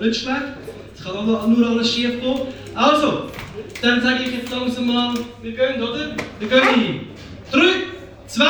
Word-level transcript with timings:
nicht 0.00 0.20
schlecht. 0.20 0.42
Es 0.96 1.04
kann 1.04 1.16
auch 1.16 1.46
nur 1.46 1.68
alles 1.68 1.92
schief 1.92 2.20
gehen. 2.20 2.40
Also, 2.74 3.30
dann 3.82 4.02
sage 4.02 4.24
ich 4.24 4.32
jetzt 4.32 4.50
langsam 4.50 4.86
mal, 4.86 5.14
wir 5.42 5.52
gehen, 5.52 5.82
oder? 5.82 6.16
Wir 6.38 6.48
gehen 6.48 6.74
in 6.74 7.00
3, 7.52 7.60
2, 8.26 8.44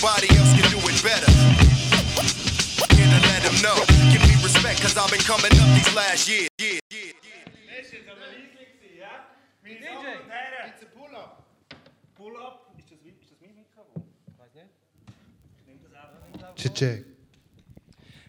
Nobody 0.00 0.28
else 0.38 0.54
can 0.56 0.70
do 0.70 0.78
it 0.88 1.02
better. 1.02 1.30
Here 2.94 3.04
to 3.04 3.20
let 3.28 3.42
them 3.42 3.60
know. 3.60 3.76
Give 4.10 4.22
me 4.22 4.34
respect, 4.42 4.80
cause 4.80 4.96
I've 4.96 5.10
been 5.10 5.20
coming 5.20 5.52
up 5.60 5.68
these 5.76 5.94
last 5.94 6.26
years. 6.26 6.48
Yeah, 6.58 6.78
yeah. 6.90 7.19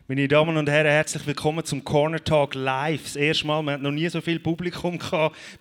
Meine 0.07 0.25
Damen 0.29 0.55
und 0.55 0.69
Herren, 0.69 0.89
herzlich 0.89 1.27
willkommen 1.27 1.65
zum 1.65 1.83
Corner 1.83 2.23
Talk 2.23 2.55
Live. 2.55 3.03
Das 3.03 3.15
erste 3.17 3.45
Mal, 3.45 3.61
wir 3.61 3.73
hatten 3.73 3.83
noch 3.83 3.91
nie 3.91 4.07
so 4.07 4.21
viel 4.21 4.39
Publikum 4.39 4.97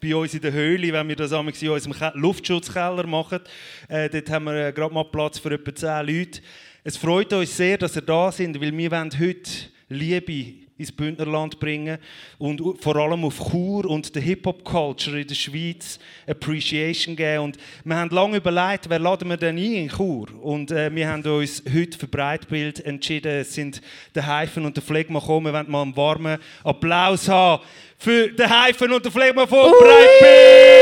bei 0.00 0.14
uns 0.14 0.34
in 0.34 0.40
der 0.40 0.52
Höhle, 0.52 0.92
wenn 0.92 1.08
wir 1.08 1.16
das 1.16 1.32
in 1.32 1.68
unserem 1.68 2.12
Luftschutzkeller 2.14 3.08
machen. 3.08 3.40
Äh, 3.88 4.08
dort 4.08 4.30
haben 4.30 4.44
wir 4.44 4.68
äh, 4.68 4.72
gerade 4.72 4.94
mal 4.94 5.02
Platz 5.02 5.40
für 5.40 5.52
etwa 5.52 5.74
10 5.74 6.06
Leute. 6.06 6.40
Es 6.84 6.96
freut 6.96 7.32
uns 7.32 7.56
sehr, 7.56 7.76
dass 7.76 7.96
ihr 7.96 8.02
da 8.02 8.30
sind, 8.30 8.60
weil 8.60 8.76
wir 8.76 8.90
wollen 8.92 9.18
heute 9.18 9.50
Liebe 9.88 10.59
ins 10.80 10.90
Bündnerland 10.90 11.60
bringen 11.60 11.98
und 12.38 12.62
vor 12.80 12.96
allem 12.96 13.24
auf 13.24 13.38
Chur 13.50 13.84
und 13.84 14.14
der 14.14 14.22
Hip-Hop-Culture 14.22 15.20
in 15.20 15.26
der 15.28 15.34
Schweiz 15.34 15.98
Appreciation 16.26 17.14
geben. 17.14 17.44
Und 17.44 17.58
wir 17.84 17.96
haben 17.96 18.10
lange 18.10 18.38
überlegt, 18.38 18.88
wer 18.88 18.98
laden 18.98 19.28
wir 19.28 19.36
denn 19.36 19.58
ein 19.58 19.74
in 19.74 19.90
Chur? 19.90 20.26
Und 20.42 20.70
äh, 20.70 20.92
wir 20.94 21.06
haben 21.08 21.22
uns 21.22 21.62
heute 21.72 21.98
für 21.98 22.08
Breitbild 22.08 22.84
entschieden. 22.84 23.40
Es 23.40 23.54
sind 23.54 23.82
der 24.14 24.26
Heifen 24.26 24.64
und 24.64 24.74
der 24.74 24.82
Phlegma 24.82 25.20
gekommen. 25.20 25.46
Wir 25.46 25.52
wollen 25.52 25.70
mal 25.70 25.82
einen 25.82 25.96
warmen 25.96 26.38
Applaus 26.64 27.28
haben 27.28 27.62
für 27.98 28.28
den 28.28 28.48
Heifen 28.48 28.90
und 28.90 29.04
der 29.04 29.12
Phlegma 29.12 29.46
von 29.46 29.58
Ui! 29.58 29.74
Breitbild! 29.80 30.80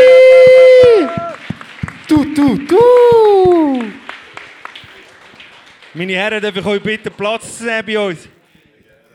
Du, 2.07 2.25
du, 2.35 2.57
du! 2.67 3.85
Meine 5.93 6.13
Herren, 6.13 6.41
darf 6.41 6.55
ich 6.55 6.65
euch 6.65 6.83
bitten, 6.83 7.13
Platz 7.13 7.59
zu 7.59 7.65
nehmen 7.65 7.85
bei 7.85 7.99
uns? 7.99 8.29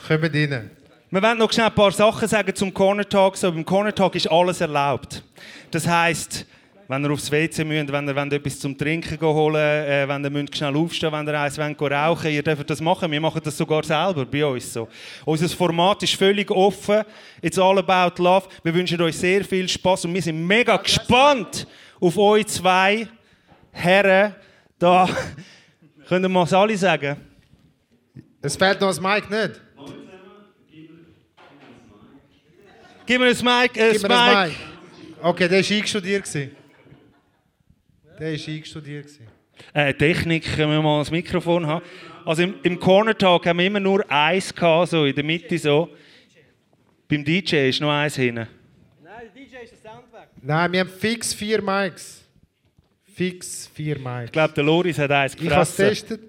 Kommt 0.05 0.23
rein. 0.35 0.69
Wir 1.11 1.21
wollen 1.21 1.37
noch 1.37 1.53
schnell 1.53 1.67
ein 1.67 1.75
paar 1.75 1.91
Sachen 1.91 2.27
sagen 2.27 2.53
zum 2.53 2.73
Corner 2.73 3.07
Talk. 3.07 3.37
So, 3.37 3.49
beim 3.49 3.63
Corner 3.63 3.95
Talk 3.95 4.15
ist 4.15 4.29
alles 4.29 4.59
erlaubt. 4.59 5.23
Das 5.71 5.87
heisst, 5.87 6.45
wenn 6.89 7.05
ihr 7.05 7.11
aufs 7.11 7.31
WC 7.31 7.63
müsst, 7.63 7.89
wenn 7.89 8.09
ihr 8.09 8.13
wollt, 8.13 8.33
etwas 8.33 8.59
zum 8.59 8.77
Trinken 8.77 9.17
holen 9.21 9.55
äh, 9.55 10.05
wenn 10.05 10.21
ihr 10.21 10.29
müsst 10.29 10.57
schnell 10.57 10.75
aufstehen 10.75 11.13
wenn 11.13 11.25
ihr 11.25 11.39
eins 11.39 11.57
wollt, 11.57 11.81
rauchen 11.81 12.31
ihr 12.31 12.43
dürft 12.43 12.69
das 12.69 12.81
machen. 12.81 13.09
Wir 13.09 13.21
machen 13.21 13.39
das 13.41 13.57
sogar 13.57 13.81
selber 13.85 14.25
bei 14.25 14.45
uns. 14.45 14.73
So. 14.73 14.89
Unser 15.23 15.47
Format 15.47 16.03
ist 16.03 16.15
völlig 16.15 16.51
offen. 16.51 17.03
It's 17.41 17.57
all 17.57 17.79
about 17.79 18.21
love. 18.21 18.49
Wir 18.61 18.73
wünschen 18.73 19.01
euch 19.01 19.17
sehr 19.17 19.45
viel 19.45 19.69
Spaß 19.69 20.03
und 20.03 20.13
wir 20.13 20.21
sind 20.21 20.45
mega 20.45 20.75
gespannt 20.75 21.65
auf 22.01 22.17
euch 22.17 22.47
zwei 22.47 23.07
Herren. 23.71 24.35
Da 24.77 25.07
können 26.09 26.29
wir 26.29 26.43
es 26.43 26.51
alle 26.51 26.77
sagen. 26.77 27.15
Es 28.41 28.57
fehlt 28.57 28.81
noch 28.81 28.89
das 28.89 28.99
Mic 28.99 29.29
nicht. 29.29 29.62
Gib 33.05 33.19
mir 33.19 33.27
ein 33.27 33.35
Mic. 33.35 33.81
Ein 33.81 33.91
Gib 33.91 34.03
mir 34.03 34.19
ein 34.19 34.49
Mic. 34.49 34.57
Okay, 35.21 35.47
der 35.47 35.61
war 35.61 35.71
eingestudiert. 35.71 36.33
Der 36.33 36.49
war 38.19 38.27
eingestudiert. 38.27 39.07
Äh, 39.73 39.93
Technik, 39.93 40.55
können 40.55 40.71
wir 40.71 40.81
mal 40.81 40.99
das 40.99 41.11
Mikrofon 41.11 41.65
haben. 41.65 41.85
Also 42.25 42.43
im, 42.43 42.55
im 42.63 42.79
Corner 42.79 43.17
Talk 43.17 43.45
haben 43.45 43.59
wir 43.59 43.65
immer 43.65 43.79
nur 43.79 44.09
eins 44.09 44.53
gehabt, 44.53 44.89
so 44.89 45.05
in 45.05 45.15
der 45.15 45.23
Mitte 45.23 45.57
so. 45.57 45.89
Beim 47.07 47.23
DJ 47.23 47.69
ist 47.69 47.81
noch 47.81 47.91
eins 47.91 48.15
hinten. 48.15 48.47
Nein, 49.03 49.13
der 49.35 49.43
DJ 49.43 49.63
ist 49.63 49.73
ein 49.73 49.91
Soundwerk. 49.91 50.29
Nein, 50.41 50.71
wir 50.71 50.79
haben 50.81 50.89
fix 50.89 51.33
vier 51.33 51.61
Mics. 51.61 52.23
Fix 53.13 53.69
vier 53.73 53.99
Mics. 53.99 54.25
Ich 54.25 54.31
glaube, 54.31 54.53
der 54.53 54.63
Loris 54.63 54.97
hat 54.97 55.11
eins 55.11 55.35
gefressen. 55.35 55.51
Ich 55.51 55.53
habe 55.53 55.91
es 55.91 56.01
getestet. 56.01 56.21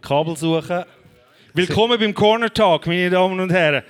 Kabel 0.00 0.36
suchen. 0.36 0.84
Willkommen 1.52 1.98
beim 1.98 2.14
Corner 2.14 2.52
Talk, 2.52 2.86
meine 2.86 3.10
Damen 3.10 3.40
und 3.40 3.50
Herren. 3.50 3.82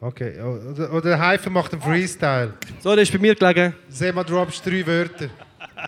Okay, 0.00 0.40
oder, 0.40 0.92
oder 0.92 1.18
Haifa 1.18 1.50
macht 1.50 1.72
einen 1.72 1.82
Freestyle. 1.82 2.54
So, 2.80 2.94
der 2.94 3.02
ist 3.02 3.12
bei 3.12 3.18
mir 3.18 3.34
gelegen. 3.34 3.74
Seh 3.88 4.12
mal, 4.12 4.22
droppst 4.22 4.64
drei 4.64 4.86
Wörter. 4.86 5.30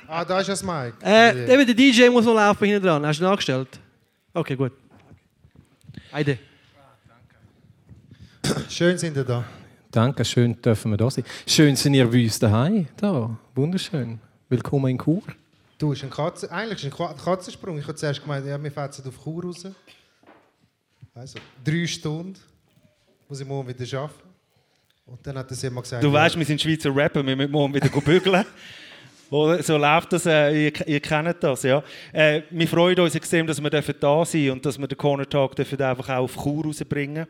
Ah, 0.09 0.25
da 0.25 0.41
ist 0.41 0.49
das 0.49 0.63
Mic. 0.63 0.95
Äh, 1.03 1.35
yeah. 1.35 1.65
der 1.65 1.75
DJ 1.75 2.09
muss 2.09 2.25
noch 2.25 2.35
laufen 2.35 2.65
hinten 2.65 2.85
dran. 2.85 3.07
Hast 3.07 3.21
du 3.21 3.25
ihn 3.25 3.29
angestellt? 3.29 3.69
Okay, 4.33 4.57
gut. 4.57 4.73
Heide. 6.13 6.39
Schön 8.69 8.99
sind 8.99 9.17
ihr 9.17 9.25
da. 9.25 9.45
Danke, 9.91 10.25
schön 10.25 10.61
dürfen 10.61 10.91
wir 10.91 10.97
da 10.97 11.11
sein. 11.11 11.25
Schön 11.47 11.77
sind 11.77 11.95
ihr 11.95 12.11
bei 12.11 12.25
uns 12.25 12.39
daheim. 12.39 12.87
Da, 12.97 13.39
wunderschön. 13.55 14.19
Willkommen 14.49 14.91
in 14.91 14.99
Chur. 14.99 15.23
Du, 15.79 15.93
ist 15.93 16.03
ein 16.03 16.11
Katze, 16.11 16.51
eigentlich 16.51 16.85
ist 16.85 17.01
ein 17.01 17.17
Katzensprung. 17.17 17.79
Ich 17.79 17.85
habe 17.85 17.95
zuerst 17.95 18.23
gemeint, 18.23 18.47
ja, 18.47 18.63
wir 18.63 18.73
fahren 18.73 18.91
auf 18.91 19.25
Chur 19.25 19.45
raus. 19.45 19.67
Also, 21.15 21.39
drei 21.63 21.87
Stunden 21.87 22.35
muss 23.29 23.41
ich 23.41 23.47
morgen 23.47 23.69
wieder 23.69 23.99
arbeiten. 23.99 24.23
Und 25.05 25.27
dann 25.27 25.37
hat 25.39 25.51
er 25.51 25.65
immer 25.65 25.83
gesagt... 25.83 26.03
Du 26.03 26.13
weißt, 26.13 26.35
ja, 26.35 26.39
wir 26.39 26.47
sind 26.47 26.63
Schweizer 26.63 26.95
Rapper, 26.95 27.25
wir 27.25 27.37
müssen 27.37 27.53
morgen 27.53 27.75
wieder 27.75 27.89
bügeln. 27.89 28.45
so 29.31 29.77
läuft 29.77 30.13
das, 30.15 30.25
äh, 30.25 30.67
ihr, 30.67 30.89
ihr, 30.89 31.01
kennt 31.01 31.37
das, 31.43 31.63
ja. 31.63 31.83
Äh, 32.13 32.43
wir 32.51 32.69
freuen 32.69 32.99
uns 33.01 33.15
extrem, 33.15 33.47
dass 33.47 33.63
wir 33.63 33.71
da 33.71 34.25
sind 34.25 34.51
und 34.51 34.65
dass 34.65 34.79
wir 34.79 34.89
den 34.89 34.97
Corner 34.97 35.29
Talk 35.29 35.59
einfach 35.59 36.09
auch 36.09 36.25
auf 36.25 36.43
Chur 36.43 36.65
rausbringen 36.65 37.27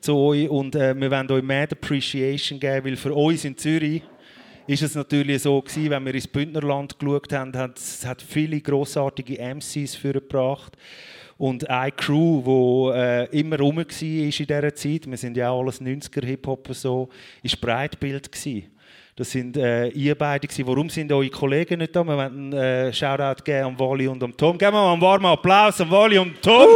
zu 0.00 0.16
euch. 0.16 0.48
Und 0.48 0.76
äh, 0.76 0.94
wir 0.94 1.10
wollen 1.10 1.30
euch 1.30 1.42
mehr 1.42 1.68
Appreciation 1.70 2.60
geben, 2.60 2.86
weil 2.86 2.96
für 2.96 3.12
uns 3.12 3.44
in 3.44 3.56
Zürich 3.56 4.02
ist 4.70 4.82
es 4.82 4.94
natürlich 4.94 5.42
so 5.42 5.60
gewesen, 5.60 5.90
wenn 5.90 6.06
wir 6.06 6.14
ins 6.14 6.28
Bündnerland 6.28 6.96
geschaut 6.96 7.32
haben, 7.32 7.52
hat 7.56 7.76
es 7.76 8.06
hat 8.06 8.22
viele 8.22 8.60
grossartige 8.60 9.38
MCs 9.38 9.96
vorgebracht 9.96 10.76
und 11.38 11.68
eine 11.68 11.90
Crew, 11.90 12.42
die 12.92 12.96
äh, 12.96 13.40
immer 13.40 13.58
rum 13.58 13.78
war 13.78 13.84
in 14.02 14.30
dieser 14.30 14.74
Zeit, 14.74 15.10
wir 15.10 15.16
sind 15.16 15.36
ja 15.36 15.50
auch 15.50 15.62
alles 15.62 15.80
90er 15.80 16.24
Hip-Hopper 16.24 16.74
so, 16.74 17.08
war 17.42 17.52
Breitbild. 17.60 18.30
Gewesen. 18.30 18.66
Das 19.16 19.32
sind 19.32 19.56
äh, 19.56 19.88
ihr 19.88 20.14
beide. 20.14 20.46
Gewesen. 20.46 20.66
Warum 20.68 20.88
sind 20.88 21.10
eure 21.10 21.30
Kollegen 21.30 21.78
nicht 21.78 21.96
da? 21.96 22.04
Wir 22.04 22.16
wollen 22.16 22.52
einen 22.52 22.52
äh, 22.52 22.92
Shoutout 22.92 23.42
geben 23.42 23.66
an 23.66 23.78
Wally 23.78 24.06
und 24.06 24.22
an 24.22 24.36
Tom. 24.36 24.56
Geben 24.56 24.72
wir 24.72 24.82
mal 24.82 24.92
einen 24.92 25.02
warmen 25.02 25.26
Applaus 25.26 25.80
an 25.80 25.90
Wally 25.90 26.18
und 26.18 26.40
Tom. 26.40 26.68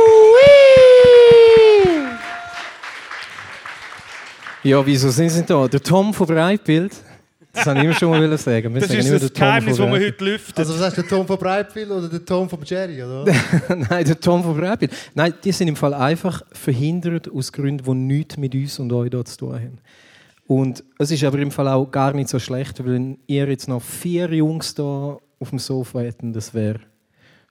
Ja, 4.64 4.84
wieso 4.84 5.10
sind 5.10 5.28
sie 5.28 5.44
da? 5.44 5.68
Der 5.68 5.80
Tom 5.80 6.12
von 6.12 6.26
Breitbild. 6.26 6.92
Das 7.54 7.66
wollte 7.66 7.80
ich 7.80 7.84
immer 7.84 7.94
schon 7.94 8.10
mal 8.10 8.38
sagen. 8.38 8.74
Wir 8.74 8.80
das 8.80 8.90
ist 8.90 9.22
das 9.22 9.32
Geheimnis, 9.32 9.76
das 9.76 9.86
wir 9.86 9.92
heute 9.92 10.24
lüften. 10.24 10.54
Also 10.56 10.74
was 10.74 10.80
heißt 10.82 10.96
der 10.96 11.06
Tom 11.06 11.26
von 11.26 11.38
Breitbild 11.38 11.90
oder 11.90 12.08
der 12.08 12.24
Tom 12.24 12.48
von 12.48 12.58
Jerry, 12.64 13.02
oder? 13.02 13.24
Nein, 13.68 14.04
der 14.04 14.20
Tom 14.20 14.42
von 14.42 14.56
Breitbild. 14.56 14.92
Nein, 15.14 15.34
die 15.42 15.52
sind 15.52 15.68
im 15.68 15.76
Fall 15.76 15.94
einfach 15.94 16.42
verhindert 16.52 17.30
aus 17.32 17.52
Gründen, 17.52 17.84
die 17.84 17.94
nichts 17.94 18.36
mit 18.36 18.54
uns 18.54 18.78
und 18.78 18.92
euch 18.92 19.10
hier 19.10 19.24
zu 19.24 19.36
tun 19.38 19.54
haben. 19.54 19.78
Und 20.46 20.84
es 20.98 21.10
ist 21.10 21.24
aber 21.24 21.38
im 21.38 21.50
Fall 21.50 21.68
auch 21.68 21.90
gar 21.90 22.12
nicht 22.12 22.28
so 22.28 22.38
schlecht, 22.38 22.84
wenn 22.84 23.18
ihr 23.26 23.48
jetzt 23.48 23.68
noch 23.68 23.80
vier 23.80 24.32
Jungs 24.34 24.74
da 24.74 25.18
auf 25.38 25.50
dem 25.50 25.58
Sofa 25.58 26.00
hätten, 26.00 26.32
das 26.32 26.52
wäre 26.52 26.80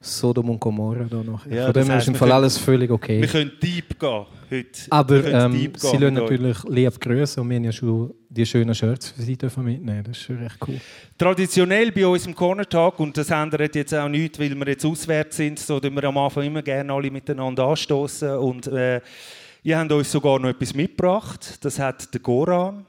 Sodom 0.05 0.49
und 0.49 0.59
Gomorra 0.59 1.05
da 1.09 1.23
noch. 1.23 1.45
Ja, 1.45 1.65
Von 1.65 1.73
dem 1.73 1.91
ist 1.91 2.07
im 2.09 2.15
Fall 2.15 2.27
können, 2.27 2.31
alles 2.33 2.57
völlig 2.57 2.91
okay. 2.91 3.21
Wir 3.21 3.27
können 3.29 3.53
deep 3.61 3.97
gehen 3.97 4.25
heute. 4.51 4.67
Aber 4.89 5.23
ähm, 5.23 5.71
sie 5.77 5.97
lassen 5.97 6.13
natürlich 6.13 6.63
lieb 6.65 6.99
grüßen 6.99 7.41
und 7.41 7.49
wir 7.49 7.55
haben 7.55 7.63
ja 7.63 7.71
schon 7.71 8.13
die 8.27 8.45
schönen 8.45 8.75
Shirts 8.75 9.11
für 9.11 9.21
sie 9.21 9.37
dürfen 9.37 9.63
mitnehmen. 9.63 10.03
Das 10.03 10.17
ist 10.17 10.23
schon 10.23 10.39
recht 10.39 10.57
cool. 10.67 10.81
Traditionell 11.17 11.93
bei 11.93 12.05
uns 12.05 12.27
im 12.27 12.35
Corner 12.35 12.67
Talk, 12.67 12.99
und 12.99 13.15
das 13.15 13.29
ändert 13.29 13.75
jetzt 13.75 13.95
auch 13.95 14.09
nichts, 14.09 14.37
weil 14.39 14.53
wir 14.53 14.67
jetzt 14.67 14.85
auswärts 14.85 15.37
sind, 15.37 15.57
so 15.57 15.79
dass 15.79 15.89
wir 15.89 16.03
am 16.03 16.17
Anfang 16.17 16.43
immer 16.43 16.61
gerne 16.61 16.91
alle 16.91 17.09
miteinander 17.09 17.65
anstoßen. 17.65 18.35
Und 18.35 18.67
äh, 18.67 18.99
ihr 19.63 19.79
habt 19.79 19.91
uns 19.91 20.11
sogar 20.11 20.37
noch 20.37 20.49
etwas 20.49 20.73
mitgebracht. 20.73 21.63
Das 21.63 21.79
hat 21.79 22.13
der 22.13 22.19
Goran. 22.19 22.85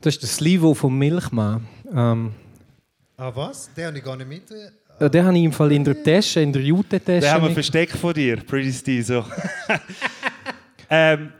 Das 0.00 0.14
ist 0.14 0.22
der 0.22 0.30
Slivo 0.30 0.72
vom 0.72 0.96
Milchmann. 0.96 1.68
Ähm, 1.92 2.32
ah 3.18 3.32
was? 3.34 3.72
Den 3.74 3.86
habe 3.88 3.98
ich 3.98 4.04
gar 4.04 4.16
nicht 4.16 4.28
mit. 4.28 4.44
Ja, 5.00 5.08
den 5.08 5.24
habe 5.24 5.38
ich 5.38 5.44
im 5.44 5.52
Fall 5.52 5.72
in 5.72 5.82
der 5.82 6.02
Tasche, 6.02 6.40
in 6.40 6.52
der 6.52 6.60
Jute-Tasche. 6.60 7.20
Den 7.20 7.30
haben 7.30 7.44
wir 7.44 7.52
versteckt 7.52 7.96
von 7.96 8.12
dir, 8.12 8.36
Pretty 8.36 8.70
Steve. 8.70 9.02
So. 9.02 9.24
ähm, 10.90 11.32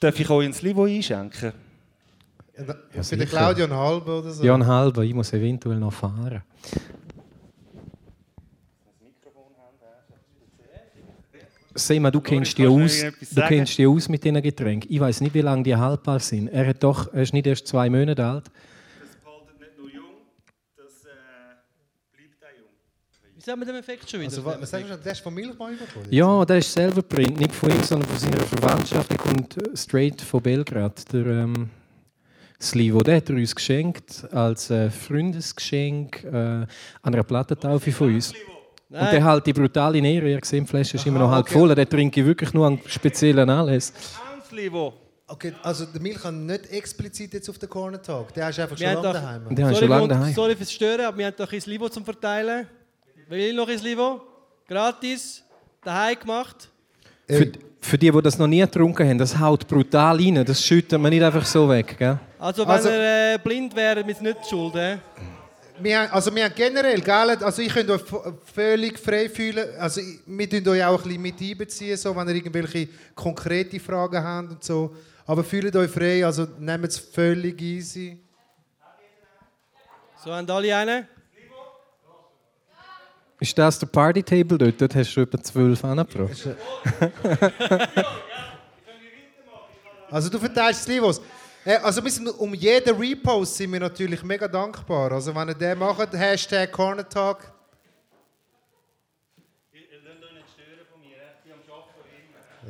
darf 0.00 0.18
ich 0.18 0.28
euch 0.28 0.46
ins 0.46 0.60
Livo 0.60 0.84
einschenken? 0.84 1.52
Ja, 2.92 3.02
für 3.04 3.16
den 3.16 3.28
Claudio 3.28 3.66
ein 3.66 3.72
halber 3.72 4.18
oder 4.18 4.32
so? 4.32 4.42
Ja, 4.42 4.54
ein 4.54 4.66
halber. 4.66 5.02
Ich 5.02 5.14
muss 5.14 5.32
eventuell 5.32 5.78
noch 5.78 5.92
fahren. 5.92 6.42
Das 6.62 6.82
Mikrofon 9.00 9.52
haben. 9.56 9.76
Sema, 11.76 12.10
du 12.10 12.20
kennst 12.20 12.58
du 12.58 12.66
aus, 12.66 13.04
du 13.30 13.42
kennst 13.42 13.78
dich 13.78 13.86
aus 13.86 14.08
mit 14.08 14.24
diesen 14.24 14.42
Getränken. 14.42 14.92
Ich 14.92 14.98
weiß 14.98 15.20
nicht, 15.20 15.34
wie 15.34 15.42
lange 15.42 15.62
die 15.62 15.76
haltbar 15.76 16.18
sind. 16.18 16.48
Er, 16.48 16.66
hat 16.66 16.82
doch, 16.82 17.12
er 17.14 17.22
ist 17.22 17.32
nicht 17.32 17.46
erst 17.46 17.68
zwei 17.68 17.88
Monate 17.88 18.26
alt. 18.26 18.46
Das 18.46 19.14
behaltet 19.22 19.60
nicht 19.60 19.78
nur 19.78 19.88
jung, 19.88 20.16
das 20.76 21.04
bleibt 21.04 21.20
auch 22.64 23.28
Wie 23.48 23.50
sagen 23.50 23.60
wir 23.62 23.66
den 23.66 23.76
Effekt 23.76 24.10
schon 24.10 24.20
wieder? 24.20 24.28
Also, 24.28 24.44
was, 24.44 24.60
was 24.60 24.70
sagst 24.70 24.90
du, 24.90 24.96
der 24.98 25.12
ist 25.12 25.20
von 25.22 25.32
Milchbäumen 25.32 25.78
bekommen? 25.78 26.06
Ja, 26.10 26.44
der 26.44 26.58
ist 26.58 26.70
selber 26.70 27.00
Print, 27.00 27.40
nicht 27.40 27.54
von 27.54 27.70
ihm, 27.70 27.82
sondern 27.82 28.06
von 28.10 28.18
seiner 28.18 28.44
Verwandtschaft. 28.44 29.08
Der 29.08 29.16
kommt 29.16 29.56
äh, 29.56 29.74
straight 29.74 30.20
von 30.20 30.42
Belgrad. 30.42 31.10
Der 31.10 31.24
ähm, 31.24 31.70
Slivo, 32.60 33.00
der 33.00 33.16
hat 33.16 33.30
er 33.30 33.36
uns 33.36 33.54
geschenkt 33.54 34.26
als 34.34 34.68
äh, 34.68 34.90
Freundesgeschenk 34.90 36.24
äh, 36.24 36.28
an 36.30 36.68
einer 37.02 37.22
Plattentaufe 37.22 37.90
von 37.90 38.14
uns. 38.14 38.34
Und 38.90 39.00
der 39.00 39.24
halt 39.24 39.46
die 39.46 39.54
brutale 39.54 39.98
Ehre. 39.98 40.30
Ihr 40.30 40.40
seht, 40.42 40.64
die 40.64 40.66
Flasche 40.66 40.98
ist 40.98 41.06
immer 41.06 41.20
noch 41.20 41.30
halb 41.30 41.46
okay. 41.46 41.54
voll. 41.54 41.74
Den 41.74 41.88
trinke 41.88 42.20
ich 42.20 42.26
wirklich 42.26 42.52
nur 42.52 42.66
an 42.66 42.78
speziellen 42.84 43.48
Anlässen. 43.48 43.94
Hanslivo. 44.30 44.92
Okay, 45.26 45.54
also 45.62 45.86
der 45.86 46.02
Milch 46.02 46.20
kann 46.20 46.44
nicht 46.44 46.70
explizit 46.70 47.32
jetzt 47.32 47.48
auf 47.48 47.56
den 47.56 47.70
Corner 47.70 48.02
Talk. 48.02 48.34
Der 48.34 48.50
ist 48.50 48.60
einfach 48.60 48.76
schon 48.76 48.86
Wir 48.86 48.94
haben 48.94 49.88
lange 49.88 50.08
daheim. 50.08 50.18
Sorry, 50.18 50.24
schon 50.26 50.34
sorry 50.34 50.56
fürs 50.56 50.72
Stören, 50.72 51.00
aber 51.06 51.16
wir 51.16 51.26
haben 51.26 51.36
doch 51.38 51.50
ein 51.50 51.62
Livo 51.64 51.88
zum 51.88 52.04
Verteilen. 52.04 52.66
Will 53.28 53.52
noch 53.54 53.68
ein 53.68 53.78
Livo? 53.80 54.22
Gratis. 54.66 55.42
Daheim 55.84 56.18
gemacht. 56.18 56.68
Für, 57.28 57.52
für 57.80 57.98
die, 57.98 58.10
die 58.10 58.22
das 58.22 58.38
noch 58.38 58.46
nie 58.46 58.60
getrunken 58.60 59.06
haben, 59.08 59.18
das 59.18 59.38
haut 59.38 59.66
brutal 59.68 60.16
rein. 60.16 60.44
Das 60.44 60.64
schüttet 60.64 60.98
man 61.00 61.10
nicht 61.10 61.22
einfach 61.22 61.44
so 61.44 61.68
weg. 61.68 61.96
Gell? 61.98 62.18
Also, 62.38 62.62
wenn 62.62 62.70
Also- 62.74 62.88
ihr 62.88 63.34
äh, 63.34 63.38
blind 63.42 63.74
wäre, 63.76 64.02
mit 64.04 64.20
nicht 64.20 64.46
schuld. 64.48 64.74
Äh? 64.76 64.98
Wir 65.80 66.00
haben, 66.00 66.10
also 66.10 66.34
wir 66.34 66.44
haben 66.44 66.54
generell, 66.56 67.00
gell, 67.00 67.30
also 67.44 67.62
ich 67.62 67.72
könnt 67.72 67.88
euch 67.90 68.02
völlig 68.52 68.98
frei 68.98 69.28
fühlen. 69.28 69.68
Also 69.78 70.00
ich- 70.00 70.20
wir 70.26 70.48
tun 70.50 70.66
euch 70.68 70.84
auch 70.84 70.98
ein 70.98 71.04
bisschen 71.04 71.22
mit 71.22 71.40
einbeziehen, 71.40 71.96
so, 71.96 72.16
wenn 72.16 72.28
ihr 72.28 72.34
irgendwelche 72.34 72.88
konkrete 73.14 73.78
Fragen 73.78 74.22
habt 74.24 74.50
und 74.50 74.64
so. 74.64 74.94
Aber 75.26 75.44
fühlt 75.44 75.76
euch 75.76 75.90
frei, 75.90 76.24
also 76.24 76.46
nehmt 76.58 76.86
es 76.86 76.98
völlig 76.98 77.60
easy. 77.60 78.18
So 80.24 80.32
haben 80.34 80.50
alle 80.50 80.74
einen. 80.74 81.06
Ist 83.40 83.56
das 83.56 83.78
der 83.78 83.86
Party-Table 83.86 84.58
dort? 84.58 84.80
Dort 84.80 84.94
hast 84.94 85.14
du 85.14 85.20
etwa 85.20 85.40
zwölf 85.42 85.84
angebracht. 85.84 86.48
Also 90.10 90.28
du 90.30 90.38
verteilst 90.38 90.80
es 90.82 90.88
Livos. 90.88 91.20
Äh, 91.64 91.76
Also 91.76 92.02
wir 92.02 92.10
sind, 92.10 92.28
um 92.28 92.52
jeden 92.54 92.96
Repost 92.96 93.56
sind 93.56 93.72
wir 93.72 93.80
natürlich 93.80 94.22
mega 94.24 94.48
dankbar. 94.48 95.12
Also 95.12 95.34
wenn 95.34 95.48
ihr 95.48 95.54
den 95.54 95.78
macht, 95.78 96.12
Hashtag 96.12 96.72
Corner 96.72 97.08
Talk. 97.08 97.52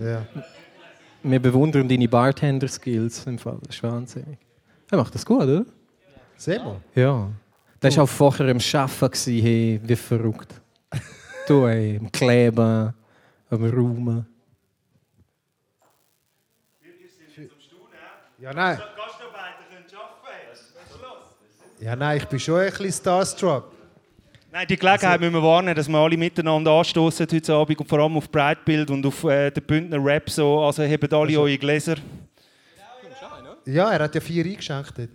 Ja. 0.00 0.24
Wir 1.22 1.40
bewundern 1.40 1.88
deine 1.88 2.06
Bartender-Skills 2.08 3.26
im 3.26 3.38
Fall. 3.38 3.58
Das 3.66 3.74
ist 3.74 3.82
wahnsinnig. 3.82 4.38
Er 4.90 4.98
macht 4.98 5.14
das 5.14 5.26
gut, 5.26 5.42
oder? 5.42 5.64
Sehen 6.36 6.62
wir. 6.64 7.02
Ja. 7.02 7.28
Das 7.80 7.96
war 7.96 8.04
auch 8.04 8.08
vorher 8.08 8.48
am 8.48 8.58
Arbeiten, 8.58 9.40
hey, 9.40 9.80
wie 9.82 9.96
verrückt. 9.96 10.60
du, 11.46 11.66
ey, 11.66 11.98
am 11.98 12.10
Kleben, 12.10 12.94
am 13.50 13.64
Raumen. 13.64 14.26
Ja, 18.40 18.52
nein. 18.52 18.78
Gastarbeiter 18.78 19.64
können 19.68 19.84
arbeiten. 19.94 21.84
Ja, 21.84 21.96
nein, 21.96 22.18
ich 22.18 22.24
bin 22.26 22.38
schon 22.38 22.60
ein 22.60 22.70
bisschen 22.70 22.92
starstruck. 22.92 23.72
Nein, 24.50 24.66
die 24.66 24.76
Gelegenheit 24.76 25.20
müssen 25.20 25.34
wir 25.34 25.42
wahrnehmen, 25.42 25.74
dass 25.74 25.88
wir 25.88 25.98
alle 25.98 26.16
miteinander 26.16 26.70
anstoßen 26.70 27.26
heute 27.30 27.54
Abend 27.54 27.78
und 27.78 27.88
vor 27.88 27.98
allem 27.98 28.16
auf 28.16 28.30
Breitbild 28.30 28.90
und 28.90 29.04
auf 29.04 29.24
äh, 29.24 29.50
den 29.50 29.62
Bündner 29.62 30.02
Rap. 30.02 30.30
So. 30.30 30.60
Also 30.60 30.82
hebt 30.84 31.12
alle 31.12 31.38
eure 31.38 31.58
Gläser. 31.58 31.96
Ja, 33.66 33.90
er 33.92 34.04
hat 34.04 34.14
ja 34.14 34.20
vier 34.20 34.44
eingeschenkt. 34.44 34.94
dort. 34.96 35.10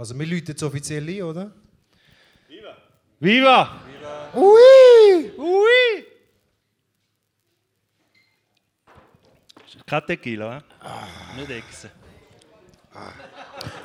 Also 0.00 0.18
wir 0.18 0.26
läuten 0.26 0.46
jetzt 0.52 0.62
offiziell 0.62 1.06
ein, 1.06 1.22
oder? 1.22 1.52
Viva! 3.18 3.82
Ui! 4.34 5.30
Ui! 5.36 6.06
Kein 9.84 10.06
Tequila, 10.06 10.56
hä? 10.56 10.62
Nicht 11.36 11.50
Echse. 11.50 11.90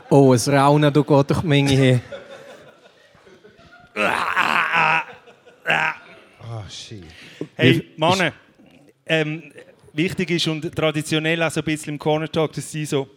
Oh, 0.10 0.32
ein 0.32 0.40
Raunen, 0.40 0.94
da 0.94 1.02
geht 1.02 1.32
doch 1.32 1.42
die 1.42 1.48
Menge 1.48 1.72
her. 1.72 2.00
Ah, 3.94 5.04
shit. 6.70 7.04
Hey, 7.56 7.92
Mann, 7.98 8.32
ähm, 9.06 9.52
wichtig 9.92 10.32
ist 10.32 10.48
und 10.48 10.74
traditionell 10.74 11.44
auch 11.44 11.52
so 11.52 11.60
ein 11.60 11.66
bisschen 11.66 11.96
im 11.96 12.00
Corner 12.00 12.32
Talk, 12.32 12.54
dass 12.54 12.72
sie 12.72 12.86
so 12.86 13.15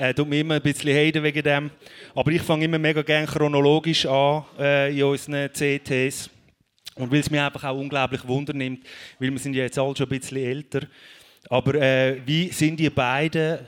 äh, 0.00 0.14
tut 0.14 0.28
mir 0.28 0.40
immer 0.40 0.54
ein 0.54 0.62
bisschen 0.62 0.94
haten 0.94 1.22
wegen 1.22 1.42
dem. 1.42 1.70
Aber 2.14 2.30
ich 2.30 2.40
fange 2.40 2.64
immer 2.64 2.78
mega 2.78 3.02
gerne 3.02 3.26
chronologisch 3.26 4.06
an 4.06 4.44
äh, 4.58 4.96
in 4.96 5.04
unseren 5.04 5.50
CTs. 5.52 6.30
Und 6.94 7.12
weil 7.12 7.20
es 7.20 7.30
mich 7.30 7.40
einfach 7.40 7.64
auch 7.64 7.78
unglaublich 7.78 8.26
Wunder 8.26 8.54
nimmt, 8.54 8.86
weil 9.18 9.30
wir 9.30 9.38
sind 9.38 9.54
ja 9.54 9.64
jetzt 9.64 9.78
alle 9.78 9.94
schon 9.94 10.06
ein 10.06 10.18
bisschen 10.18 10.38
älter. 10.38 10.86
Aber 11.50 11.74
äh, 11.74 12.20
wie 12.24 12.48
sind 12.48 12.80
die 12.80 12.88
beiden 12.88 13.58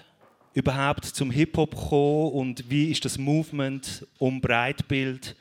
überhaupt 0.55 1.05
zum 1.05 1.31
Hip-Hop 1.31 1.75
gekommen 1.75 2.33
und 2.33 2.65
wie 2.69 2.91
ist 2.91 3.05
das 3.05 3.19
Movement 3.19 4.07
um 4.19 4.41
Breitbild 4.41 5.37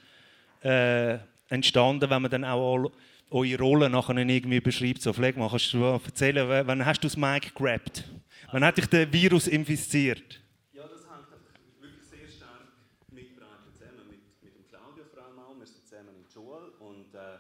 äh, 0.62 1.18
entstanden, 1.50 2.10
wenn 2.10 2.22
man 2.22 2.32
dann 2.32 2.44
auch 2.46 2.76
all, 2.76 2.92
eure 3.30 3.58
Rollen 3.60 3.94
nachher 3.94 4.18
irgendwie 4.18 4.60
beschreibt? 4.60 5.02
So, 5.02 5.14
mal, 5.14 5.50
kannst 5.50 5.74
du 5.74 5.84
erzählen, 5.84 6.68
wann 6.68 6.86
hast 6.86 7.02
du 7.02 7.08
das 7.08 7.16
Mic 7.16 7.54
gerappt? 7.56 8.04
Wann 8.52 8.66
hat 8.66 8.78
dich 8.78 8.88
der 8.88 9.12
Virus 9.12 9.48
infiziert? 9.48 10.42
Ja, 10.82 10.88
das 10.88 11.06
hängt 11.06 11.30
einfach 11.30 11.54
wirklich 11.78 12.02
sehr 12.10 12.26
stark 12.26 12.74
mit 13.14 13.38
Breite 13.38 13.70
zusammen, 13.70 14.10
mit, 14.10 14.24
mit 14.42 14.56
dem 14.58 14.66
Claudio 14.66 15.06
vor 15.14 15.22
allem 15.30 15.38
auch. 15.38 15.54
Wir 15.60 15.68
sind 15.70 15.86
zusammen 15.86 16.18
in 16.18 16.26
Joel 16.26 16.74
und 16.82 17.14
äh, 17.14 17.38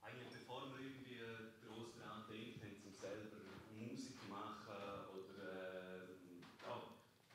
eigentlich 0.00 0.32
bevor 0.32 0.72
wir 0.72 0.80
irgendwie 0.80 1.20
groß 1.68 2.00
daran 2.00 2.24
denkt 2.32 2.64
haben, 2.64 2.80
um 2.80 2.96
selber 2.96 3.44
Musik 3.76 4.16
zu 4.16 4.24
machen 4.32 5.12
oder 5.12 5.36
äh, 5.36 6.16
ja, 6.64 6.72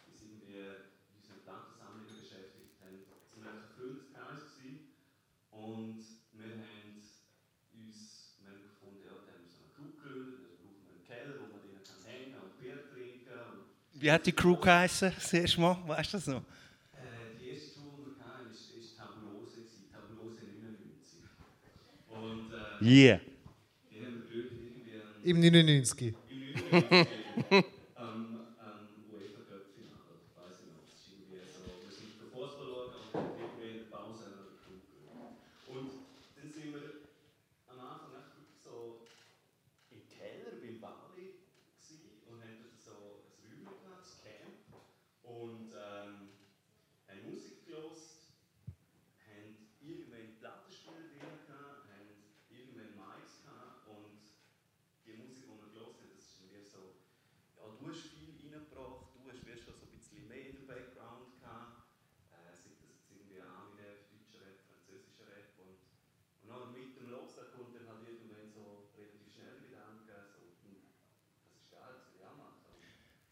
uns 0.09 0.17
irgendwie 0.25 0.57
mit 0.57 1.21
unseren 1.21 1.45
Plattensammlungen 1.45 2.17
beschäftigt 2.17 2.81
haben, 2.81 2.97
sind 3.29 3.45
wir 3.45 3.53
einfach 3.53 3.61
ein 3.61 3.75
Freundeskreis 3.77 4.41
gewesen. 4.57 4.89
und 5.53 6.01
wir 6.33 6.65
haben 6.65 6.97
uns 6.97 7.29
wir 8.41 8.49
haben 8.49 8.65
gefunden, 8.65 9.05
ja, 9.05 9.13
da 9.21 9.37
haben 9.37 9.45
wir 9.45 9.53
so 9.53 9.61
eine 9.61 9.69
Crew 9.77 9.93
gegründet, 9.93 10.41
da 10.41 10.49
brauchen 10.57 10.81
wir 10.81 10.97
einen 10.97 11.05
Keller, 11.05 11.35
wo 11.37 11.45
man 11.53 11.61
drinnen 11.61 11.85
kann 11.85 12.01
hängen 12.09 12.41
und 12.41 12.57
Bier 12.57 12.81
trinken 12.89 13.37
und 13.53 13.69
Wie 13.99 14.11
hat 14.11 14.25
die 14.25 14.31
Crew 14.31 14.55
geheißen, 14.57 15.11
das 15.13 15.33
erste 15.33 15.59
Mal? 15.61 15.77
Weißt 15.85 16.13
du 16.13 16.17
das 16.17 16.27
noch? 16.27 16.41
Äh, 16.41 16.43
die 17.41 17.49
erste 17.49 17.73
Tour, 17.73 17.91
die 17.99 18.15
wir 18.17 18.23
hatten, 18.25 18.47
gewesen, 18.47 18.95
Tabulose 18.95 20.41
99. 20.41 21.23
Und 22.07 22.53
äh, 22.53 22.83
Yeah. 22.83 23.19
irgendwie 23.91 24.95
am, 24.95 25.19
Im 25.23 25.39
99. 25.41 26.15
am, 27.95 28.39
am 28.59 28.79
UEFA 29.11 29.41
Cup 29.49 29.67
Finale, 29.75 30.15
weiß 30.35 30.55
ich 30.63 30.67
noch. 30.71 30.79
Das 30.79 30.95
ist 30.95 31.11
irgendwie 31.11 31.43
so, 31.43 31.59
wir 31.83 31.91
sind 31.91 32.15
für 32.15 32.27
Fußball 32.31 32.67
schauen 32.71 32.95
und 33.19 33.35
irgendwie 33.35 33.69
in 33.69 33.77
der 33.83 33.91
Pause 33.91 34.23
haben 34.25 34.39
wir 34.39 34.47
eine 34.47 34.59
Crew 34.63 34.79
gegründet. 34.79 35.43
Und 35.67 35.91
dann 36.39 36.47
sind 36.51 36.71
wir 36.71 36.87
am 37.67 37.79
Anfang 37.83 38.15
echt 38.15 38.31
wirklich 38.39 38.63
so 38.63 39.03
im 39.91 40.01
Keller 40.07 40.55
beim 40.63 40.79
Bali 40.79 41.43
gewesen 41.75 42.23
und 42.31 42.39
haben 42.41 42.57
dort 42.63 42.79
so 42.79 43.27
ein 43.43 43.51
Räumchen 43.59 43.83
gehabt, 43.83 44.01
das 44.07 44.15
Camp. 44.23 44.55
Und 45.23 45.69
ähm, 45.75 46.39
haben 47.07 47.21
Musik 47.29 47.65
gehört, 47.67 47.99
haben 49.27 49.51
irgendwann 49.81 50.35
Plattenspieler 50.39 51.05
drin 51.13 51.45
gehabt, 51.45 51.85
haben 51.91 52.09
irgendwann 52.49 52.93
Mics 52.97 53.45
gehabt 53.45 53.85
und 53.89 54.21
die 55.05 55.13
Musik, 55.21 55.45
die 55.45 55.53
wir 55.57 55.69
gehört 55.73 56.01
haben, 56.01 56.09
das 56.17 56.25
ist 56.25 56.41
irgendwie 56.41 56.65
so, 56.65 56.97
ja, 57.57 57.63
du 57.69 57.81
hast 57.89 58.09
viel 58.09 58.33
reingebracht, 58.41 59.13
du 59.13 59.19
hast 59.29 59.41
wirst 59.45 59.63
schon 59.69 59.77
so 59.77 59.85
ein 59.85 59.93
bisschen 59.93 60.25
mehr 60.29 60.49
in 60.49 60.55
den 60.57 60.65
Background 60.69 61.37
gehabt, 61.41 61.85
äh, 62.33 62.49
sei 62.57 62.73
das 62.73 62.81
jetzt 62.89 63.05
irgendwie 63.13 63.41
Ami-Rap, 63.41 64.09
deutscher 64.09 64.41
Rap, 64.45 64.57
französischer 64.65 65.29
Rap 65.29 65.53
und, 65.61 65.77
und 65.77 66.47
dann 66.49 66.73
mit 66.73 66.97
dem 66.97 67.05
Hören 67.09 67.29
kommt 67.53 67.73
dann 67.77 67.85
halt 67.89 68.01
irgendwann 68.05 68.49
so 68.49 68.89
relativ 68.97 69.29
schnell 69.29 69.53
der 69.61 69.69
Gedanke, 69.69 70.13
so, 70.33 70.41
hm, 70.65 70.89
das 71.53 71.61
ist 71.61 71.69
geil, 71.73 71.93
das 71.93 72.05
will 72.09 72.17
ich 72.21 72.25
auch 72.25 72.37
machen. 72.37 72.65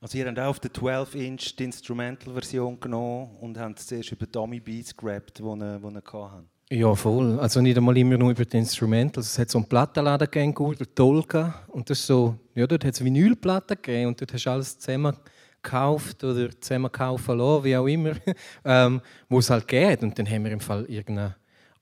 Also 0.08 0.20
ihr 0.20 0.26
habt 0.28 0.40
auch 0.40 0.48
auf 0.48 0.60
der 0.62 0.72
12-Inch 0.72 1.58
die 1.58 1.66
Instrumental-Version 1.66 2.80
genommen 2.80 3.30
und 3.42 3.60
habt 3.60 3.80
zuerst 3.80 4.10
über 4.14 4.26
Dummy 4.26 4.62
Beats 4.62 4.96
gerappt, 4.96 5.40
die 5.40 5.44
ihr, 5.44 5.80
die 5.84 5.86
ihr 5.86 6.14
hatten. 6.14 6.50
Ja, 6.70 6.96
voll. 6.96 7.38
Also 7.42 7.60
nicht 7.60 7.76
einmal 7.76 7.98
immer 7.98 8.18
nur 8.18 8.32
über 8.32 8.46
die 8.46 8.56
Instrumente. 8.56 9.18
Also 9.18 9.28
es 9.28 9.38
hat 9.38 9.50
so 9.50 9.58
einen 9.58 9.68
Plattenladen 9.68 10.32
gegeben, 10.32 10.54
gut, 10.54 10.80
der 10.80 10.96
Tolka. 10.96 11.62
Und 11.68 11.90
das 11.90 12.00
ist 12.00 12.08
so, 12.08 12.38
ja, 12.56 12.66
dort 12.66 12.86
hat 12.86 12.94
es 12.94 13.04
Vinylplatten 13.04 13.76
gegeben 13.82 14.08
und 14.08 14.22
dort 14.22 14.34
hast 14.34 14.46
du 14.46 14.50
alles 14.50 14.80
zusammen 14.80 15.14
gekauft 15.62 16.24
oder 16.24 16.58
zusammen 16.58 16.90
kaufen 16.90 17.38
lassen, 17.38 17.64
wie 17.66 17.76
auch 17.76 17.88
immer, 17.88 18.14
ähm, 18.64 19.02
wo 19.28 19.40
es 19.40 19.50
halt 19.50 19.68
geht. 19.68 20.04
Und 20.04 20.18
dann 20.18 20.30
haben 20.30 20.46
wir 20.46 20.52
im 20.54 20.62
Fall 20.62 20.86
irgendeine 20.86 21.36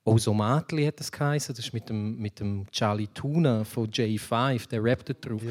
Osomatli 0.04 0.86
hat 0.86 1.00
das 1.00 1.12
geheißen. 1.12 1.54
Das 1.54 1.64
ist 1.64 1.74
mit 1.74 1.90
dem, 1.90 2.18
mit 2.18 2.40
dem 2.40 2.66
Charlie 2.72 3.08
Tuna 3.14 3.64
von 3.64 3.88
J5, 3.88 4.68
der 4.68 4.84
rappt 4.84 5.10
da 5.10 5.14
drauf. 5.14 5.44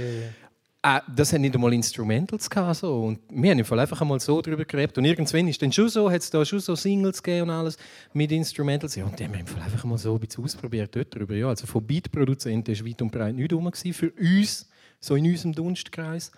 Äh, 0.84 1.00
das 1.08 1.32
hat 1.32 1.40
nicht 1.40 1.54
einmal 1.54 1.72
Instrumentals 1.72 2.50
gehabt, 2.50 2.76
so. 2.76 3.04
und 3.04 3.18
wir 3.30 3.52
haben 3.52 3.58
im 3.58 3.64
Fall 3.64 3.80
einfach 3.80 4.02
einmal 4.02 4.20
so 4.20 4.42
darüber 4.42 4.66
geredet 4.66 4.98
und 4.98 5.06
irgendwann 5.06 5.48
ist 5.48 5.62
dann 5.62 5.72
schon 5.72 5.88
so, 5.88 6.10
hat 6.10 6.20
es 6.20 6.28
da 6.28 6.44
schon 6.44 6.60
so 6.60 6.74
Singles 6.74 7.22
gegeben 7.22 7.48
und 7.48 7.54
alles 7.56 7.78
mit 8.12 8.30
Instrumentals, 8.30 8.94
ja, 8.94 9.06
und 9.06 9.18
die 9.18 9.24
haben 9.24 9.32
wir 9.32 9.40
im 9.40 9.46
Fall 9.46 9.62
einfach 9.62 9.82
mal 9.84 9.96
so 9.96 10.12
ein 10.12 10.20
bisschen 10.20 10.44
ausprobiert 10.44 10.94
dort 10.94 11.14
drüber, 11.14 11.34
ja, 11.34 11.48
also 11.48 11.66
von 11.66 11.86
Beatproduzenten 11.86 12.74
ist 12.74 12.86
weit 12.86 13.00
und 13.00 13.10
breit 13.10 13.34
nicht 13.34 13.50
rum 13.54 13.64
gewesen, 13.64 13.94
für 13.94 14.10
uns, 14.10 14.68
so 15.00 15.16
in 15.16 15.24
unserem 15.24 15.54
Dunstkreis. 15.54 16.30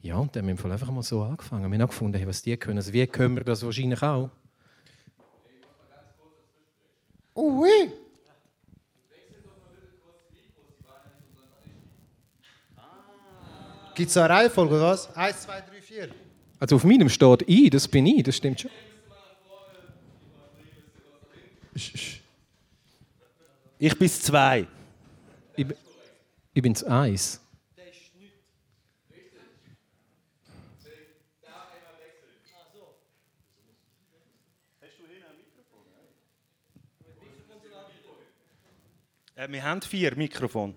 Ja, 0.00 0.16
und 0.16 0.34
dann 0.34 0.42
haben 0.42 0.46
wir 0.48 0.52
im 0.52 0.58
Fall 0.58 0.72
einfach 0.72 0.90
mal 0.90 1.02
so 1.02 1.22
angefangen. 1.22 1.70
Wir 1.70 1.78
haben 1.78 1.86
auch 1.86 1.90
gefunden, 1.90 2.18
hey, 2.18 2.26
was 2.26 2.42
die 2.42 2.56
können, 2.56 2.78
also 2.78 2.92
wie 2.92 3.06
können 3.06 3.36
wir 3.36 3.44
das 3.44 3.64
wahrscheinlich 3.64 4.02
auch? 4.02 4.30
Ui! 7.36 7.92
Gibt 13.96 14.10
es 14.10 14.16
eine 14.18 14.28
Reihenfolge, 14.28 14.74
oder 14.74 14.82
was? 14.92 15.16
Eins, 15.16 15.40
zwei, 15.42 15.60
drei, 15.62 15.80
vier. 15.80 16.10
Also 16.60 16.76
auf 16.76 16.84
meinem 16.84 17.08
steht 17.08 17.42
ich, 17.46 17.70
das 17.70 17.88
bin 17.88 18.06
ich, 18.06 18.22
das 18.22 18.36
stimmt 18.36 18.60
schon. 18.60 18.70
Ich 23.78 23.98
bin 23.98 24.08
zwei. 24.08 24.66
Ich, 25.56 25.66
bin- 25.66 25.76
ich 26.54 26.62
bin 26.62 26.72
das 26.74 26.86
Eis. 26.86 27.40
Äh, 39.34 39.48
wir 39.50 39.62
haben 39.62 39.82
vier 39.82 40.16
Mikrofone. 40.16 40.74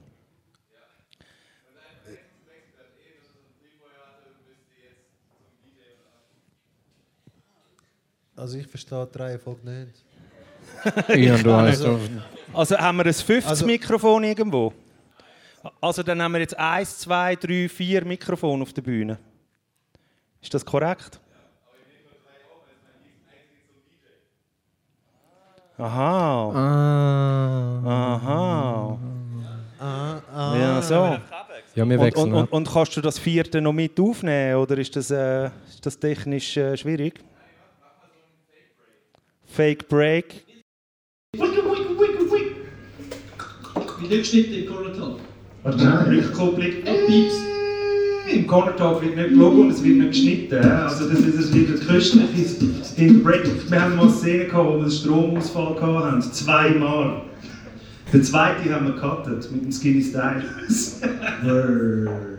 Also 8.39 8.57
ich 8.57 8.67
verstehe 8.67 9.07
die 9.13 9.17
Reihenfolge 9.17 9.69
nicht. 9.69 10.03
Ja, 11.09 11.37
du 11.37 11.43
doch. 11.83 11.99
Also 12.53 12.77
haben 12.77 12.97
wir 12.97 13.05
ein 13.05 13.13
fünftes 13.13 13.49
Also- 13.49 13.65
Mikrofon 13.65 14.23
irgendwo? 14.23 14.73
Also 15.81 16.03
dann 16.03 16.21
haben 16.21 16.31
wir 16.31 16.39
jetzt 16.39 16.57
eins, 16.57 16.99
zwei, 16.99 17.35
drei, 17.35 17.67
vier 17.67 18.05
Mikrofone 18.05 18.63
auf 18.63 18.71
der 18.71 18.81
Bühne. 18.81 19.17
Ist 20.41 20.53
das 20.53 20.65
korrekt? 20.65 21.19
Aha. 25.77 26.51
Ah. 27.85 28.17
Aha. 28.19 28.97
Ja, 30.57 30.81
so. 30.81 30.93
Ja, 30.95 31.19
wir 31.75 31.83
Und, 31.99 32.05
wechseln. 32.05 32.33
und, 32.33 32.39
und, 32.41 32.51
und 32.51 32.71
kannst 32.73 32.97
du 32.97 33.01
das 33.01 33.17
vierte 33.19 33.61
noch 33.61 33.71
mit 33.73 33.97
aufnehmen 33.99 34.55
oder 34.57 34.77
ist 34.77 34.95
das, 34.95 35.11
äh, 35.11 35.45
ist 35.67 35.85
das 35.85 35.97
technisch 35.99 36.57
äh, 36.57 36.75
schwierig? 36.75 37.21
Fake 39.49 39.87
Break. 39.89 40.45
Wie 44.01 44.07
nicht 44.07 44.19
geschnitten 44.19 44.53
im 44.53 44.65
Corner 44.67 44.93
Talk. 44.93 45.19
Rückkopplung. 45.65 46.65
Im 48.31 48.47
Corner 48.47 48.75
Talk 48.75 49.01
wird 49.01 49.15
nicht 49.15 49.29
gelogen 49.29 49.61
und 49.61 49.71
es 49.71 49.83
wird 49.83 49.97
nicht 49.97 50.11
geschnitten. 50.11 50.63
Also 50.63 51.09
das 51.09 51.19
ist, 51.19 51.37
das 51.37 51.53
wird 51.53 51.73
das 51.73 51.87
köstliche 51.87 52.55
in 52.97 53.23
Break. 53.23 53.45
Wir 53.69 53.81
haben 53.81 53.95
mal 53.95 54.03
eine 54.03 54.11
Szene 54.11 54.45
gehabt, 54.45 54.65
wo 54.65 54.73
wir 54.75 54.81
einen 54.81 54.91
Stromausfall 54.91 55.75
hatten. 55.81 56.21
Zweimal. 56.21 57.23
Den 58.13 58.23
zweiten 58.23 58.73
haben 58.73 58.87
wir 58.87 58.93
gecuttet 58.93 59.51
mit 59.51 59.63
dem 59.63 59.71
Skinny 59.71 60.03
Style. 60.03 60.43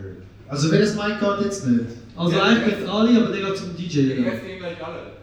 Also 0.51 0.69
welches 0.69 0.95
Mic 0.95 1.17
geht 1.17 1.45
jetzt 1.45 1.65
nicht? 1.65 1.85
Also 2.17 2.41
eigentlich 2.41 2.79
geht 2.79 2.89
alle, 2.89 3.23
aber 3.23 3.31
der 3.31 3.45
geht 3.47 3.57
zum 3.57 3.73
DJ. 3.73 4.15
Genau. 4.15 4.31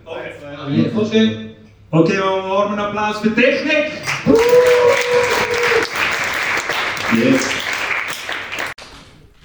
Okay. 0.07 0.91
okay. 0.97 1.48
Okay, 1.91 2.19
machen 2.19 2.21
wir 2.21 2.43
einen 2.43 2.51
warmen 2.51 2.79
Applaus 2.79 3.19
für 3.21 3.35
Technik. 3.35 3.93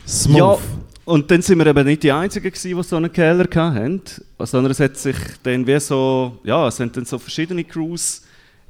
Smooth. 0.06 0.38
Ja, 0.38 0.58
und 1.06 1.32
dann 1.32 1.42
sind 1.42 1.60
wir 1.60 1.68
eben 1.68 1.86
nicht 1.86 2.04
die 2.04 2.12
Einzigen, 2.12 2.52
gewesen, 2.52 2.76
die 2.76 2.84
so 2.84 2.98
einen 2.98 3.14
Keller 3.14 3.46
hatten, 3.46 4.02
sondern 4.40 4.72
es 4.74 4.82
hat 4.82 4.98
sich 4.98 5.16
dann 5.42 5.66
wie 5.66 5.80
so, 5.80 6.38
ja, 6.44 6.68
es 6.68 6.76
sind 6.76 6.98
dann 6.98 7.06
so 7.06 7.18
verschiedene 7.18 7.64
Crews 7.64 8.24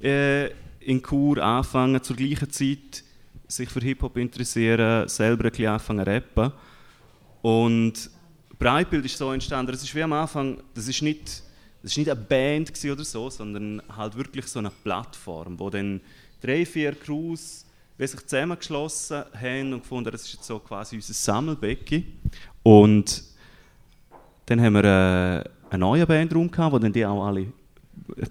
äh, 0.03 0.51
in 0.81 1.01
Chur 1.01 1.41
angefangen 1.41 2.03
zur 2.03 2.15
gleichen 2.15 2.51
Zeit 2.51 3.03
sich 3.47 3.69
für 3.69 3.79
Hip-Hop 3.79 4.17
interessieren, 4.17 5.07
selber 5.07 5.45
ein 5.45 5.49
bisschen 5.49 5.69
anfangen 5.69 6.05
zu 6.05 6.11
rappen. 6.11 6.51
Und 7.41 7.93
Breitbild 8.59 9.05
ist 9.05 9.17
so 9.17 9.31
entstanden, 9.31 9.73
es 9.73 9.81
ist 9.81 9.95
wie 9.95 10.03
am 10.03 10.13
Anfang, 10.13 10.61
das 10.75 10.87
ist 10.87 11.01
nicht, 11.01 11.41
das 11.83 11.91
ist 11.91 11.97
nicht 11.97 12.09
eine 12.09 12.19
Band 12.19 12.71
oder 12.85 13.03
so, 13.03 13.29
sondern 13.29 13.81
halt 13.95 14.15
wirklich 14.15 14.47
so 14.47 14.59
eine 14.59 14.71
Plattform, 14.71 15.59
wo 15.59 15.69
dann 15.69 15.99
drei, 16.41 16.65
vier 16.65 16.95
Crews 16.95 17.65
wie 17.97 18.07
sich 18.07 18.25
zusammengeschlossen 18.25 19.23
haben 19.39 19.73
und 19.73 19.81
gefunden, 19.81 20.11
das 20.11 20.23
ist 20.23 20.33
jetzt 20.33 20.45
so 20.45 20.59
quasi 20.59 20.95
unser 20.95 21.13
Sammelbecken. 21.13 22.05
Und 22.63 23.23
dann 24.47 24.61
haben 24.61 24.73
wir 24.73 24.83
äh, 24.83 25.43
einen 25.69 25.79
neuen 25.79 26.07
Bandraum 26.07 26.49
gehabt, 26.49 26.73
wo 26.73 26.79
dann 26.79 26.91
die 26.91 27.05
auch 27.05 27.23
alle 27.25 27.47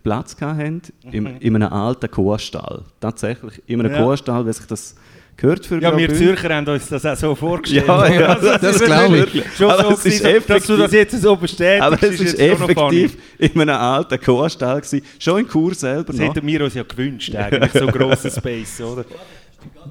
Platz 0.03 0.37
hatten, 0.41 0.83
im, 1.11 1.27
in 1.39 1.55
einem 1.55 1.73
alten 1.73 2.11
Kuhstall. 2.11 2.83
Tatsächlich, 3.01 3.63
in 3.67 3.81
einem 3.81 3.93
Ja. 3.93 4.03
Kuhstall, 4.03 4.47
wie 4.47 4.53
sich 4.53 4.67
das 4.67 4.97
gehört 5.37 5.67
für 5.67 5.81
Ja, 5.81 5.97
wir. 5.97 6.13
Zürcher 6.15 6.55
haben 6.55 6.67
uns 6.69 6.89
das 6.89 7.05
auch 7.07 7.17
so 7.17 7.35
vorgestellt. 7.35 7.85
Ja, 7.89 8.09
ja, 8.09 8.27
Also, 8.35 8.47
das 8.59 8.77
ist 8.77 8.85
glaube 8.85 9.29
ich. 9.33 9.45
Schon 9.57 9.71
Aber 9.71 9.83
so 9.85 9.91
es 9.95 10.07
ist 10.07 10.23
gewesen, 10.23 10.45
dass 10.47 10.67
du 10.67 10.77
das 10.77 10.93
effektiv- 10.93 11.13
jetzt 11.13 11.23
so 11.23 11.37
bestätigst. 11.37 11.83
Aber 11.83 12.03
es 12.03 12.21
ist 12.21 12.39
effektiv 12.39 13.17
in 13.39 13.61
einem 13.61 13.77
alten 13.77 14.21
Kuhstall 14.21 14.81
gewesen. 14.81 15.03
Schon 15.19 15.41
in 15.41 15.49
Chur 15.49 15.75
selber 15.75 16.05
Das 16.13 16.17
noch. 16.17 16.29
hätten 16.35 16.47
wir 16.47 16.63
uns 16.65 16.75
ja 16.75 16.83
gewünscht, 16.83 17.35
eigentlich, 17.35 17.73
so 17.73 17.87
grossen 17.87 18.31
Space, 18.31 18.81
oder? 18.81 19.05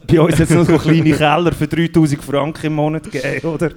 Bei 0.07 0.19
uns 0.21 0.37
jetzt 0.37 0.51
noch 0.51 0.65
so 0.65 0.77
kleine 0.77 1.13
Keller 1.13 1.51
für 1.53 1.67
3000 1.67 2.21
Franken 2.23 2.65
im 2.67 2.73
Monat 2.75 3.09
gegeben, 3.11 3.47
oder? 3.47 3.71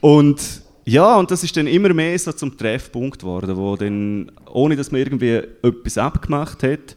Und 0.00 0.40
ja, 0.84 1.16
und 1.16 1.30
das 1.32 1.42
ist 1.42 1.56
dann 1.56 1.66
immer 1.66 1.92
mehr 1.92 2.16
so 2.18 2.30
zum 2.32 2.56
Treffpunkt 2.56 3.18
geworden, 3.20 3.56
wo 3.56 3.74
dann, 3.76 4.30
ohne 4.52 4.76
dass 4.76 4.92
man 4.92 5.00
irgendwie 5.00 5.40
etwas 5.62 5.98
abgemacht 5.98 6.62
hat, 6.62 6.96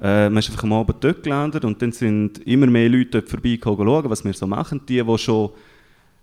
äh, 0.00 0.28
man 0.28 0.38
ist 0.38 0.50
einfach 0.50 0.64
am 0.64 0.72
Abend 0.74 1.02
dort 1.02 1.22
gelandet 1.22 1.64
und 1.64 1.80
dann 1.80 1.92
sind 1.92 2.38
immer 2.46 2.66
mehr 2.66 2.88
Leute 2.88 3.12
dort 3.12 3.28
vorbeigekommen 3.28 3.86
schauen, 3.86 4.10
was 4.10 4.24
wir 4.24 4.32
so 4.34 4.46
machen. 4.46 4.82
Die, 4.88 5.02
die 5.02 5.18
schon, 5.18 5.50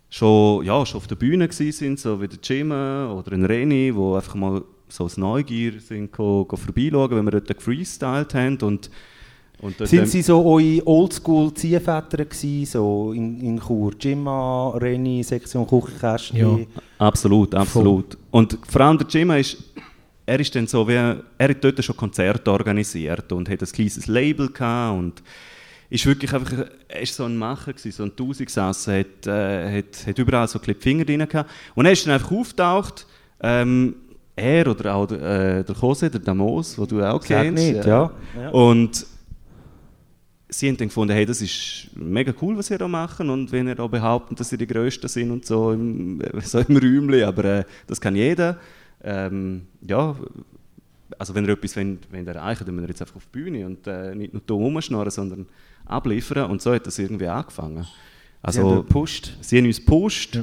schon, 0.10 0.64
ja, 0.64 0.86
schon 0.86 0.98
auf 0.98 1.08
der 1.08 1.16
Bühne 1.16 1.50
waren, 1.50 1.98
so 1.98 2.22
wie 2.22 2.28
der 2.28 2.40
Jim 2.44 2.72
oder 2.72 3.32
ein 3.32 3.46
Reni, 3.46 3.92
die 3.92 4.16
einfach 4.16 4.36
mal 4.36 4.62
so 4.88 5.06
aus 5.06 5.18
Neugier 5.18 5.80
sind, 5.80 6.12
go, 6.12 6.46
go 6.46 6.56
vorbeischauen, 6.56 7.12
wenn 7.12 7.26
wir 7.26 7.32
dort 7.32 7.58
gefreestylt 7.58 8.36
haben. 8.36 8.58
Und, 8.62 8.92
und 9.60 9.80
dort 9.80 9.90
Sind 9.90 10.08
Sie 10.08 10.22
so 10.22 10.46
eure 10.46 10.86
Oldschool-Ziehväter 10.86 12.26
gewesen, 12.26 12.66
so 12.66 13.12
in, 13.12 13.42
in 13.42 13.60
Chur? 13.60 13.94
Jimma, 14.00 14.70
Reni, 14.78 15.24
Sektion 15.24 15.66
Kuchenkästchen? 15.66 16.38
Ja. 16.38 16.58
Absolut, 17.00 17.56
absolut. 17.56 18.18
Und 18.30 18.60
vor 18.70 18.82
allem 18.82 19.00
der 19.00 19.08
Jim 19.08 19.32
ist, 19.32 19.73
er 20.26 20.40
ist 20.40 20.56
dann 20.56 20.68
so 20.68 20.88
wie, 20.88 20.94
er 20.94 21.20
hat 21.38 21.64
dort 21.64 21.84
schon 21.84 21.98
Konzerte 21.98 22.52
organisiert 22.52 23.32
und 23.32 23.50
hat 23.50 23.62
ein 23.62 23.68
kleines 23.68 24.08
Label 24.08 24.50
gehabt 24.50 24.98
und 24.98 25.24
ist 25.90 26.06
wirklich 26.06 26.34
einfach, 26.34 26.66
er 26.88 27.02
ist 27.02 27.16
so 27.16 27.26
ein 27.26 27.38
Macher 27.38 27.74
gewesen, 27.74 27.92
so 27.92 28.04
ein 28.04 28.16
Tausigsasser, 28.16 29.00
hat, 29.00 29.28
äh, 29.28 29.78
hat, 29.80 30.08
hat 30.08 30.18
überall 30.18 30.48
so 30.48 30.60
ein 30.60 30.76
Finger 30.76 31.06
drin 31.06 31.28
gehabt. 31.28 31.50
Und 31.76 31.86
er 31.86 31.92
ist 31.92 32.06
dann 32.06 32.14
einfach 32.14 32.32
aufgetaucht, 32.32 33.06
ähm, 33.42 33.96
er 34.36 34.68
oder 34.68 34.96
auch 34.96 35.06
der, 35.06 35.60
äh, 35.60 35.64
der 35.64 35.76
Jose, 35.76 36.10
der 36.10 36.20
Damos, 36.20 36.76
den 36.76 36.88
du 36.88 37.04
auch 37.04 37.22
Sag 37.22 37.44
kennst. 37.44 37.64
nicht, 37.64 37.86
ja. 37.86 38.12
Ja. 38.36 38.50
Und 38.50 39.06
sie 40.50 40.68
haben 40.68 40.78
dann 40.78 40.88
gefunden, 40.88 41.14
hey, 41.14 41.26
das 41.26 41.42
ist 41.42 41.90
mega 41.96 42.34
cool, 42.42 42.58
was 42.58 42.72
ihr 42.72 42.78
da 42.78 42.88
machen 42.88 43.30
und 43.30 43.52
wenn 43.52 43.68
ihr 43.68 43.76
da 43.76 43.86
behauptet, 43.86 44.40
dass 44.40 44.52
ihr 44.52 44.58
die 44.58 44.68
Größten 44.68 45.10
sind 45.10 45.32
und 45.32 45.46
so 45.46 45.72
im, 45.72 46.22
so 46.42 46.60
im 46.60 46.78
Räumchen, 46.78 47.24
aber 47.24 47.46
äh, 47.46 47.64
das 47.88 48.02
kann 48.02 48.16
jeder. 48.16 48.58
Ähm, 49.04 49.68
ja, 49.88 50.16
also 51.20 51.36
wenn 51.36 51.46
ihr 51.46 51.52
etwas 51.52 51.76
wollt, 51.76 52.12
wollt 52.12 52.28
erreichen 52.28 52.66
dann 52.66 52.76
müsst 52.76 52.86
ihr 52.86 52.90
jetzt 52.90 53.02
einfach 53.02 53.18
auf 53.18 53.26
die 53.26 53.40
Bühne 53.40 53.66
und 53.66 53.86
äh, 53.88 54.16
nicht 54.16 54.34
nur 54.34 54.42
da 54.46 54.54
rumschnurren, 54.54 55.12
sondern 55.12 55.46
abliefern 55.86 56.50
und 56.50 56.62
so 56.62 56.74
hat 56.74 56.88
das 56.88 56.98
irgendwie 57.00 57.28
angefangen. 57.28 57.86
Also, 58.42 58.62
Sie 59.42 59.58
haben 59.58 59.66
uns 59.66 59.78
gepusht. 59.78 60.40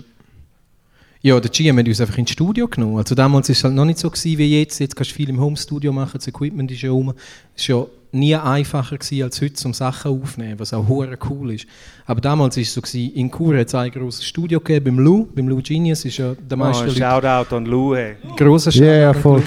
Ja, 1.22 1.38
der 1.38 1.50
GM 1.50 1.76
hat 1.78 1.86
uns 1.86 2.00
einfach 2.00 2.16
ins 2.16 2.30
Studio 2.30 2.66
genommen. 2.66 2.96
Also 2.96 3.14
damals 3.14 3.48
war 3.48 3.52
es 3.52 3.62
halt 3.62 3.74
noch 3.74 3.84
nicht 3.84 3.98
so 3.98 4.08
gewesen 4.08 4.38
wie 4.38 4.58
jetzt. 4.58 4.78
Jetzt 4.78 4.96
kannst 4.96 5.10
du 5.10 5.16
viel 5.16 5.28
im 5.28 5.38
Homestudio 5.38 5.92
machen, 5.92 6.12
das 6.14 6.26
Equipment 6.26 6.70
ist 6.70 6.80
ja 6.80 6.90
rum. 6.90 7.08
War 7.08 7.14
ja 7.56 7.86
nie 8.12 8.34
einfacher 8.34 8.98
gewesen 8.98 9.22
als 9.22 9.40
heute, 9.40 9.66
um 9.66 9.74
Sachen 9.74 10.10
aufzunehmen, 10.10 10.58
was 10.58 10.72
auch 10.72 10.88
hure 10.88 11.16
cool 11.28 11.54
ist. 11.54 11.66
Aber 12.06 12.20
damals 12.20 12.56
war 12.56 12.62
es 12.62 12.72
so, 12.74 12.80
gewesen, 12.80 13.14
in 13.14 13.30
Chur 13.30 13.56
hat 13.58 13.68
es 13.68 13.74
ein 13.74 13.90
grosses 13.90 14.24
Studio 14.24 14.60
gegeben, 14.60 14.96
beim 14.96 15.04
Lou, 15.04 15.26
beim 15.26 15.48
Lou 15.48 15.60
Genius 15.62 16.04
ist 16.04 16.18
ja 16.18 16.34
der 16.34 16.56
meiste 16.56 16.84
Oh, 16.84 16.86
Leute 16.86 16.98
Shoutout 16.98 17.54
an 17.56 17.66
Lou. 17.66 17.94
Hey. 17.94 18.16
grosser 18.36 18.70
Ja, 18.72 18.84
ja, 18.84 19.14
Shoutout. 19.14 19.20
voll. 19.20 19.42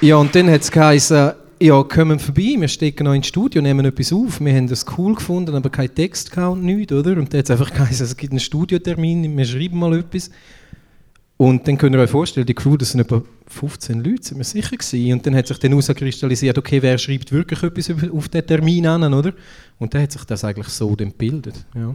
Ja, 0.00 0.16
und 0.16 0.34
dann 0.34 0.50
hat 0.50 0.60
es 0.60 0.70
geheißen, 0.70 1.32
ja, 1.60 1.82
kommen 1.82 2.18
vorbei, 2.18 2.56
wir 2.58 2.68
stecken 2.68 3.04
noch 3.04 3.14
ins 3.14 3.28
Studio, 3.28 3.62
nehmen 3.62 3.86
etwas 3.86 4.12
auf. 4.12 4.38
Wir 4.40 4.54
haben 4.54 4.68
das 4.68 4.84
cool 4.98 5.14
gefunden, 5.14 5.54
aber 5.54 5.70
keinen 5.70 5.94
Text 5.94 6.36
und 6.36 6.62
nichts, 6.62 6.92
oder? 6.92 7.12
Und 7.12 7.32
dann 7.32 7.38
hat 7.38 7.44
es 7.46 7.50
einfach 7.50 7.72
geheißen, 7.72 8.04
es 8.04 8.16
gibt 8.16 8.32
einen 8.32 8.40
Studiotermin, 8.40 9.34
wir 9.36 9.44
schreiben 9.46 9.78
mal 9.78 9.98
etwas. 9.98 10.30
Und 11.44 11.68
dann 11.68 11.76
könnt 11.76 11.94
ihr 11.94 12.00
euch 12.00 12.08
vorstellen, 12.08 12.46
die 12.46 12.54
Crew, 12.54 12.78
das 12.78 12.92
sind 12.92 13.00
etwa 13.00 13.22
15 13.48 14.02
Leute, 14.02 14.22
sind 14.22 14.38
wir 14.38 14.44
sicher 14.44 14.78
gewesen. 14.78 15.12
Und 15.12 15.26
dann 15.26 15.36
hat 15.36 15.46
sich 15.46 15.58
dann 15.58 15.72
herauskristallisiert, 15.72 16.56
okay, 16.56 16.80
wer 16.80 16.96
schreibt 16.96 17.32
wirklich 17.32 17.62
etwas 17.62 17.90
auf 18.10 18.30
den 18.30 18.46
Termin 18.46 18.86
an, 18.86 19.12
oder? 19.12 19.34
Und 19.78 19.92
dann 19.92 20.04
hat 20.04 20.12
sich 20.12 20.24
das 20.24 20.42
eigentlich 20.42 20.68
so 20.68 20.96
dann 20.96 21.10
gebildet. 21.10 21.66
Ja. 21.74 21.94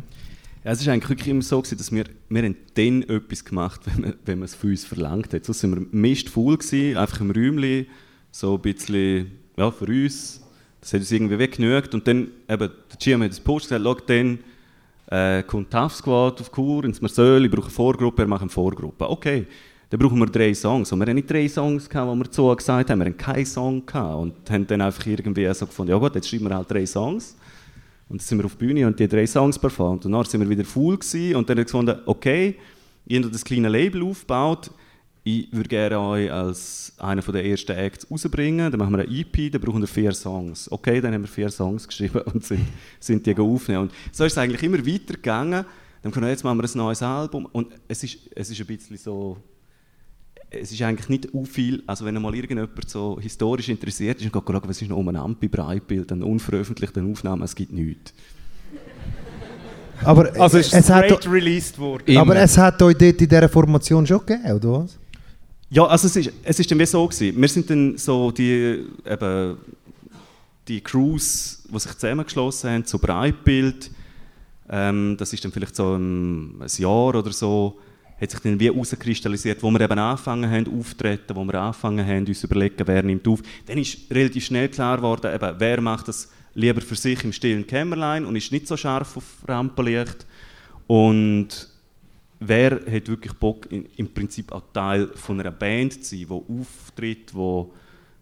Ja, 0.64 0.72
es 0.72 0.82
ist 0.82 0.88
eigentlich 0.88 1.10
wirklich 1.10 1.30
immer 1.30 1.42
so, 1.42 1.60
gewesen, 1.64 1.80
dass 1.80 1.92
wir, 1.92 2.04
wir 2.30 2.44
haben 2.44 2.58
dann 2.76 3.02
etwas 3.02 3.44
gemacht 3.44 3.82
wenn 3.86 4.02
man, 4.02 4.14
wenn 4.24 4.38
man 4.38 4.46
es 4.46 4.54
von 4.54 4.70
uns 4.70 4.86
verlangt 4.86 5.34
hat. 5.34 5.46
Sonst 5.46 5.62
sind 5.62 5.72
wir 5.72 5.84
mistvoll 6.00 6.58
gewesen, 6.58 6.96
einfach 6.96 7.20
im 7.20 7.32
Räumchen, 7.32 7.88
so 8.30 8.54
ein 8.54 8.62
bisschen, 8.62 9.32
ja, 9.58 9.72
für 9.72 9.86
uns. 9.86 10.42
Das 10.80 10.94
hat 10.94 11.00
uns 11.00 11.12
irgendwie 11.12 11.40
weggenügt. 11.40 11.96
Und 11.96 12.08
dann, 12.08 12.28
eben, 12.48 12.70
der 12.70 12.98
GM 13.00 13.24
hat 13.24 13.32
das 13.32 13.40
Post 13.40 13.70
gesagt, 13.70 13.84
schau, 13.84 13.96
dann 13.96 14.40
äh, 15.10 15.44
kommt 15.44 15.72
Tough 15.72 15.96
Squad 15.96 16.40
auf 16.40 16.52
Kur 16.52 16.84
ins 16.86 17.02
Marcel, 17.02 17.46
ich 17.46 17.52
brauche 17.52 17.64
eine 17.64 17.72
Vorgruppe, 17.72 18.28
macht 18.28 18.42
eine 18.42 18.50
Vorgruppe. 18.50 19.10
Okay, 19.10 19.48
dann 19.90 20.00
brauchen 20.00 20.20
wir 20.20 20.28
drei 20.28 20.54
Songs. 20.54 20.92
Und 20.92 21.00
wir 21.00 21.08
haben 21.08 21.16
nicht 21.16 21.30
drei 21.30 21.48
Songs, 21.48 21.90
die 21.90 21.96
wir 21.96 22.26
so 22.30 22.56
gesagt 22.56 22.90
haben, 22.90 23.00
wir 23.00 23.06
haben 23.06 23.18
keinen 23.18 23.46
Song 23.46 23.86
gehabt. 23.86 24.16
Und 24.16 24.52
haben 24.52 24.68
dann 24.68 24.82
einfach 24.82 25.06
irgendwie 25.06 25.52
so 25.54 25.66
gefunden, 25.66 25.92
ja 25.92 25.98
gut, 25.98 26.14
jetzt 26.14 26.30
schreiben 26.30 26.48
wir 26.48 26.56
halt 26.56 26.70
drei 26.70 26.86
Songs. 26.86 27.36
Und 28.08 28.22
dann 28.22 28.26
sind 28.26 28.38
wir 28.38 28.46
auf 28.46 28.56
die 28.56 28.66
Bühne 28.66 28.86
und 28.86 29.00
die 29.00 29.08
drei 29.08 29.26
Songs 29.26 29.58
performt. 29.58 30.06
Und 30.06 30.12
dann 30.12 30.26
sind 30.26 30.42
wir 30.42 30.50
wieder 30.50 30.64
full 30.64 30.98
gewesen 30.98 31.36
und 31.36 31.50
dann 31.50 31.56
haben 31.56 31.60
wir 31.60 31.66
gefunden, 31.66 32.00
okay, 32.06 32.56
ihr 33.08 33.24
habt 33.24 33.34
das 33.34 33.44
kleine 33.44 33.70
Label 33.70 34.04
aufgebaut, 34.04 34.72
ich 35.24 35.52
würde 35.52 35.70
gerne 35.70 36.00
euch 36.00 36.32
als 36.32 36.94
einer 36.98 37.22
der 37.22 37.46
ersten 37.46 37.74
Acts 37.74 38.10
rausbringen, 38.10 38.72
dann 38.72 38.80
machen 38.80 38.94
wir 38.94 39.04
eine 39.04 39.12
EP, 39.12 39.52
dann 39.52 39.62
brauchen 39.62 39.82
wir 39.82 39.88
vier 39.88 40.14
Songs. 40.14 40.72
Okay, 40.72 41.02
dann 41.02 41.14
haben 41.14 41.24
wir 41.24 41.28
vier 41.28 41.50
Songs 41.50 41.88
geschrieben 41.88 42.22
und 42.22 42.44
sind, 42.44 42.66
sind 43.00 43.26
die 43.26 43.36
aufnehmen. 43.36 43.84
Und 43.84 43.92
so 44.12 44.26
ist 44.26 44.34
es 44.34 44.38
eigentlich 44.38 44.64
immer 44.64 44.86
weitergegangen. 44.86 45.66
Dann 46.02 46.12
haben 46.12 46.22
wir 46.22 46.22
gesagt, 46.22 46.30
jetzt 46.30 46.44
machen 46.44 46.58
wir 46.60 46.64
ein 46.64 46.78
neues 46.78 47.04
Album 47.04 47.46
und 47.52 47.74
es 47.88 48.04
ist, 48.04 48.18
es 48.34 48.50
ist 48.50 48.60
ein 48.62 48.68
bisschen 48.68 48.98
so, 48.98 49.38
es 50.50 50.72
ist 50.72 50.82
eigentlich 50.82 51.10
nicht 51.10 51.34
u 51.34 51.44
viel, 51.44 51.84
also 51.86 52.06
wenn 52.06 52.20
mal 52.22 52.34
irgendjemand 52.34 52.90
so 52.90 53.20
historisch 53.20 53.70
interessiert 53.70 54.22
ist 54.22 54.34
und 54.34 54.44
schauen, 54.46 54.62
was 54.66 54.82
ist 54.82 54.88
noch 54.88 54.98
umeinander 54.98 55.38
bei 55.40 55.48
Breitbild, 55.48 56.10
dann 56.10 56.24
unveröffentlichten 56.24 57.12
Aufnahmen, 57.12 57.44
es 57.44 57.54
gibt 57.54 57.74
nichts. 57.74 58.14
Aber 60.04 60.32
Also 60.40 60.58
ist 60.60 60.74
es, 60.74 60.90
hat, 60.90 61.28
released 61.28 61.78
worden. 61.78 62.04
Immer. 62.06 62.22
aber 62.22 62.36
es 62.38 62.58
hat 62.58 62.82
euch 62.82 62.98
dort 62.98 63.22
in 63.22 63.28
dieser 63.28 63.50
Formation 63.50 64.08
schon 64.08 64.26
gegeben, 64.26 64.54
oder 64.54 64.72
was? 64.84 64.98
Ja, 65.72 65.86
also 65.86 66.08
es 66.08 66.16
ist, 66.16 66.32
ist 66.44 66.72
dann 66.72 66.80
wie 66.80 66.86
so 66.88 67.08
gewesen. 67.08 67.40
Wir 67.40 67.48
sind 67.48 67.70
dann 67.70 67.98
so 67.98 68.32
die, 68.32 68.86
eben, 69.06 69.58
die 70.68 70.82
Crews, 70.82 71.64
die 71.72 71.80
sich 71.80 71.94
zusammengeschlossen 71.94 72.72
haben, 72.72 72.86
zu 72.86 72.98
Breitbild. 72.98 73.92
Ähm, 74.68 75.16
das 75.18 75.32
ist 75.32 75.46
dann 75.46 75.52
vielleicht 75.52 75.76
so 75.76 75.96
ein, 75.96 76.60
ein 76.60 76.68
Jahr 76.78 77.16
oder 77.16 77.32
so, 77.32 77.78
hat 78.20 78.32
sich 78.32 78.40
dann 78.40 78.60
wie 78.60 78.72
herauskristallisiert, 78.72 79.62
wo 79.62 79.70
wir 79.70 79.82
eben 79.82 80.00
angefangen 80.00 80.50
haben 80.50 80.80
auftreten, 80.80 81.36
wo 81.36 81.44
wir 81.44 81.56
angefangen 81.56 82.06
haben 82.06 82.26
uns 82.26 82.44
überlegen, 82.44 82.88
wer 82.88 83.04
nimmt 83.04 83.28
auf. 83.28 83.42
Dann 83.68 83.78
ist 83.78 84.00
relativ 84.10 84.46
schnell 84.46 84.70
klar 84.70 84.98
geworden, 84.98 85.34
eben, 85.34 85.56
wer 85.60 85.82
macht 85.82 86.08
das 86.08 86.30
lieber 86.56 86.82
für 86.82 86.96
sich 86.96 87.24
im 87.24 87.32
stillen 87.32 87.68
Kämmerlein 87.68 88.26
und 88.26 88.36
ist 88.36 88.52
nicht 88.52 88.68
so 88.68 88.76
scharf 88.76 89.18
auf 89.18 89.24
Rampenlicht. 89.48 90.26
Und 90.88 91.70
wer 92.40 92.72
hat 92.72 93.08
wirklich 93.08 93.34
Bock, 93.34 93.72
in, 93.72 93.86
im 93.98 94.14
Prinzip 94.14 94.52
auch 94.52 94.64
Teil 94.74 95.08
von 95.16 95.40
einer 95.40 95.52
Band 95.52 96.04
zu 96.04 96.16
sein, 96.16 96.26
die 96.30 96.60
auftritt, 96.60 97.34
wo, 97.34 97.72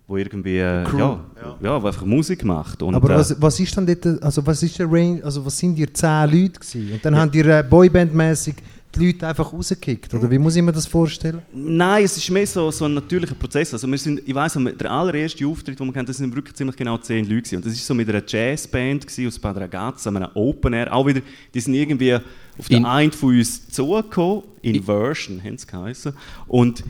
wo 0.07 0.17
irgendwie 0.17 0.57
äh, 0.57 0.83
ja, 0.97 1.19
ja. 1.61 1.81
wo 1.81 1.87
einfach 1.87 2.05
Musik 2.05 2.43
macht. 2.43 2.81
Und, 2.81 2.95
Aber 2.95 3.09
äh, 3.11 3.15
was, 3.15 3.41
was 3.41 3.59
ist 3.59 3.75
dann 3.77 3.85
dort, 3.85 4.23
also 4.23 4.45
was 4.45 4.63
ist 4.63 4.77
der 4.79 4.91
Range, 4.91 5.23
also 5.23 5.45
was 5.45 5.57
sind 5.57 5.77
ihr 5.77 5.93
zehn 5.93 6.29
Leute 6.31 6.59
gewesen? 6.59 6.93
Und 6.93 7.05
dann 7.05 7.15
haben 7.15 7.31
ihr 7.33 7.45
äh, 7.45 7.63
Boyband-mäßig 7.63 8.55
die 8.95 9.07
Leute 9.07 9.27
einfach 9.27 9.51
rausgekickt, 9.51 10.13
oder 10.13 10.29
wie 10.31 10.37
muss 10.37 10.55
ich 10.55 10.61
mir 10.63 10.71
das 10.71 10.87
vorstellen? 10.87 11.41
Nein, 11.53 12.03
es 12.05 12.17
ist 12.17 12.29
mehr 12.31 12.47
so, 12.47 12.71
so 12.71 12.85
ein 12.85 12.93
natürlicher 12.93 13.35
Prozess. 13.35 13.73
Also 13.73 13.87
wir 13.87 13.97
sind, 13.97 14.21
ich 14.25 14.33
weiss, 14.33 14.53
der 14.53 14.91
allererste 14.91 15.45
Auftritt, 15.45 15.79
den 15.79 15.87
wir 15.87 15.93
hatten, 15.93 16.05
das 16.05 16.17
sind 16.17 16.33
wirklich 16.33 16.55
ziemlich 16.55 16.75
genau 16.75 16.97
zehn 16.97 17.25
Leute 17.25 17.41
gewesen. 17.41 17.55
Und 17.57 17.65
das 17.65 17.73
war 17.73 17.79
so 17.79 17.93
mit 17.93 18.09
einer 18.09 18.23
Jazzband 18.25 19.05
aus 19.27 19.39
Bad 19.39 19.57
Ragaz, 19.57 20.07
einem 20.07 20.27
Open 20.33 20.73
Air. 20.73 20.93
Auch 20.93 21.05
wieder, 21.05 21.21
die 21.53 21.59
sind 21.59 21.73
irgendwie 21.73 22.15
auf 22.15 22.67
den 22.69 22.77
In- 22.77 22.85
einen 22.85 23.11
von 23.11 23.37
uns 23.37 23.69
zugekommen, 23.69 24.43
Inversion 24.61 25.43
haben 25.43 25.57
sie 25.57 25.67
geheißen. 25.67 26.13
Und 26.47 26.83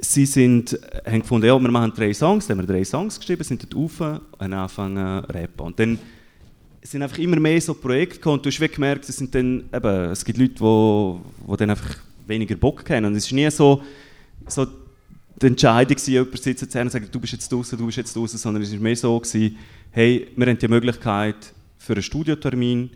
sie 0.00 0.26
sind, 0.26 0.78
haben 1.04 1.20
gefunden, 1.20 1.46
ja, 1.46 1.58
wir 1.60 1.70
machen 1.70 1.92
drei 1.94 2.14
Songs, 2.14 2.46
dann 2.46 2.58
haben 2.58 2.66
wir 2.68 2.74
drei 2.74 2.84
Songs 2.84 3.18
geschrieben, 3.18 3.44
sind 3.44 3.62
dort 3.62 3.76
rauf 3.76 4.00
und 4.00 4.20
haben 4.40 4.52
angefangen 4.52 5.24
zu 5.26 5.34
rappen. 5.34 5.66
Und 5.66 5.78
dann 5.78 5.98
es 6.82 6.90
sind 6.90 7.02
einfach 7.02 7.18
immer 7.18 7.38
mehr 7.38 7.60
so 7.60 7.74
Projekte 7.74 8.16
gekommen 8.16 8.38
und 8.38 8.46
du 8.46 8.50
hast 8.50 8.60
wirklich 8.60 8.76
gemerkt, 8.76 9.08
es, 9.08 9.16
sind 9.16 9.34
dann, 9.34 9.64
eben, 9.72 10.10
es 10.10 10.24
gibt 10.24 10.38
Leute, 10.38 10.54
die, 10.54 11.50
die 11.50 11.56
dann 11.56 11.70
einfach 11.70 11.96
weniger 12.26 12.56
Bock 12.56 12.88
haben. 12.88 13.04
Und 13.04 13.14
es 13.16 13.26
ist 13.26 13.32
nie 13.32 13.50
so, 13.50 13.82
so 14.46 14.66
die 15.40 15.46
Entscheidung 15.46 15.96
gewesen, 15.96 16.12
jemand 16.12 16.42
sitzt 16.42 16.76
und 16.76 16.90
sagt, 16.90 17.14
du 17.14 17.20
bist 17.20 17.32
jetzt 17.32 17.52
draußen, 17.52 17.78
du 17.78 17.86
bist 17.86 17.98
jetzt 17.98 18.16
draußen, 18.16 18.38
sondern 18.38 18.62
es 18.62 18.72
war 18.72 18.80
mehr 18.80 18.96
so, 18.96 19.18
gewesen, 19.18 19.56
hey, 19.90 20.28
wir 20.34 20.46
haben 20.46 20.58
die 20.58 20.68
Möglichkeit 20.68 21.52
für 21.78 21.92
einen 21.94 22.02
Studiotermin, 22.02 22.90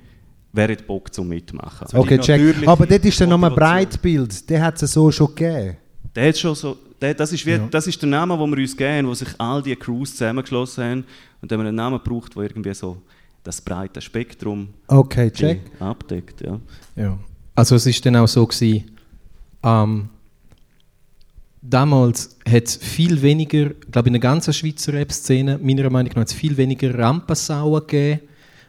wer 0.53 0.69
hat 0.69 0.87
Bock 0.87 1.13
zum 1.13 1.29
Mitmachen? 1.29 1.87
Also 1.87 1.99
Okay, 1.99 2.19
check. 2.19 2.67
Aber 2.67 2.87
dort 2.87 3.05
ist 3.05 3.21
dann 3.21 3.29
nochmal. 3.29 3.51
Breitbild, 3.51 4.49
der 4.49 4.63
hat 4.63 4.83
es 4.83 4.93
so 4.93 5.11
schon 5.11 5.35
gegeben. 5.35 5.77
Der 6.15 6.29
hat 6.29 6.39
schon 6.39 6.55
so, 6.55 6.79
der, 7.01 7.15
das, 7.15 7.33
ist 7.33 7.45
wie, 7.45 7.61
das 7.71 7.87
ist 7.87 8.01
der 8.01 8.09
Name, 8.09 8.37
den 8.39 8.51
wir 8.51 8.59
uns 8.59 8.77
geben, 8.77 9.09
wo 9.09 9.15
sich 9.15 9.29
all 9.39 9.63
die 9.63 9.75
Crews 9.75 10.13
zusammengeschlossen 10.13 10.85
haben 10.85 11.05
und 11.43 11.51
dann 11.51 11.59
haben 11.59 11.65
wir 11.65 11.69
einen 11.69 11.77
Namen 11.77 11.99
gebraucht, 11.99 12.37
der 12.37 12.45
irgendwie 12.45 12.73
so 12.73 13.03
das 13.45 13.61
breite 13.61 14.01
Spektrum 14.01 14.69
Okay, 14.89 15.31
check. 15.31 15.61
abdeckt. 15.79 16.41
Ja. 16.41 16.59
Ja. 16.97 17.19
Also 17.55 17.77
es 17.77 17.87
ist 17.87 18.05
dann 18.05 18.17
auch 18.17 18.27
so 18.27 18.45
gewesen, 18.47 18.91
ähm, 19.63 20.09
damals 21.63 22.37
hat 22.49 22.65
es 22.65 22.77
viel 22.77 23.21
weniger, 23.23 23.71
glaube 23.91 24.09
in 24.09 24.15
der 24.15 24.21
ganzen 24.21 24.53
Schweizer 24.53 24.93
Rap-Szene, 24.93 25.59
meiner 25.63 25.89
Meinung 25.91 26.13
nach, 26.17 26.29
viel 26.29 26.57
weniger 26.57 26.99
Rampensauen 26.99 27.81
gegeben, 27.87 28.21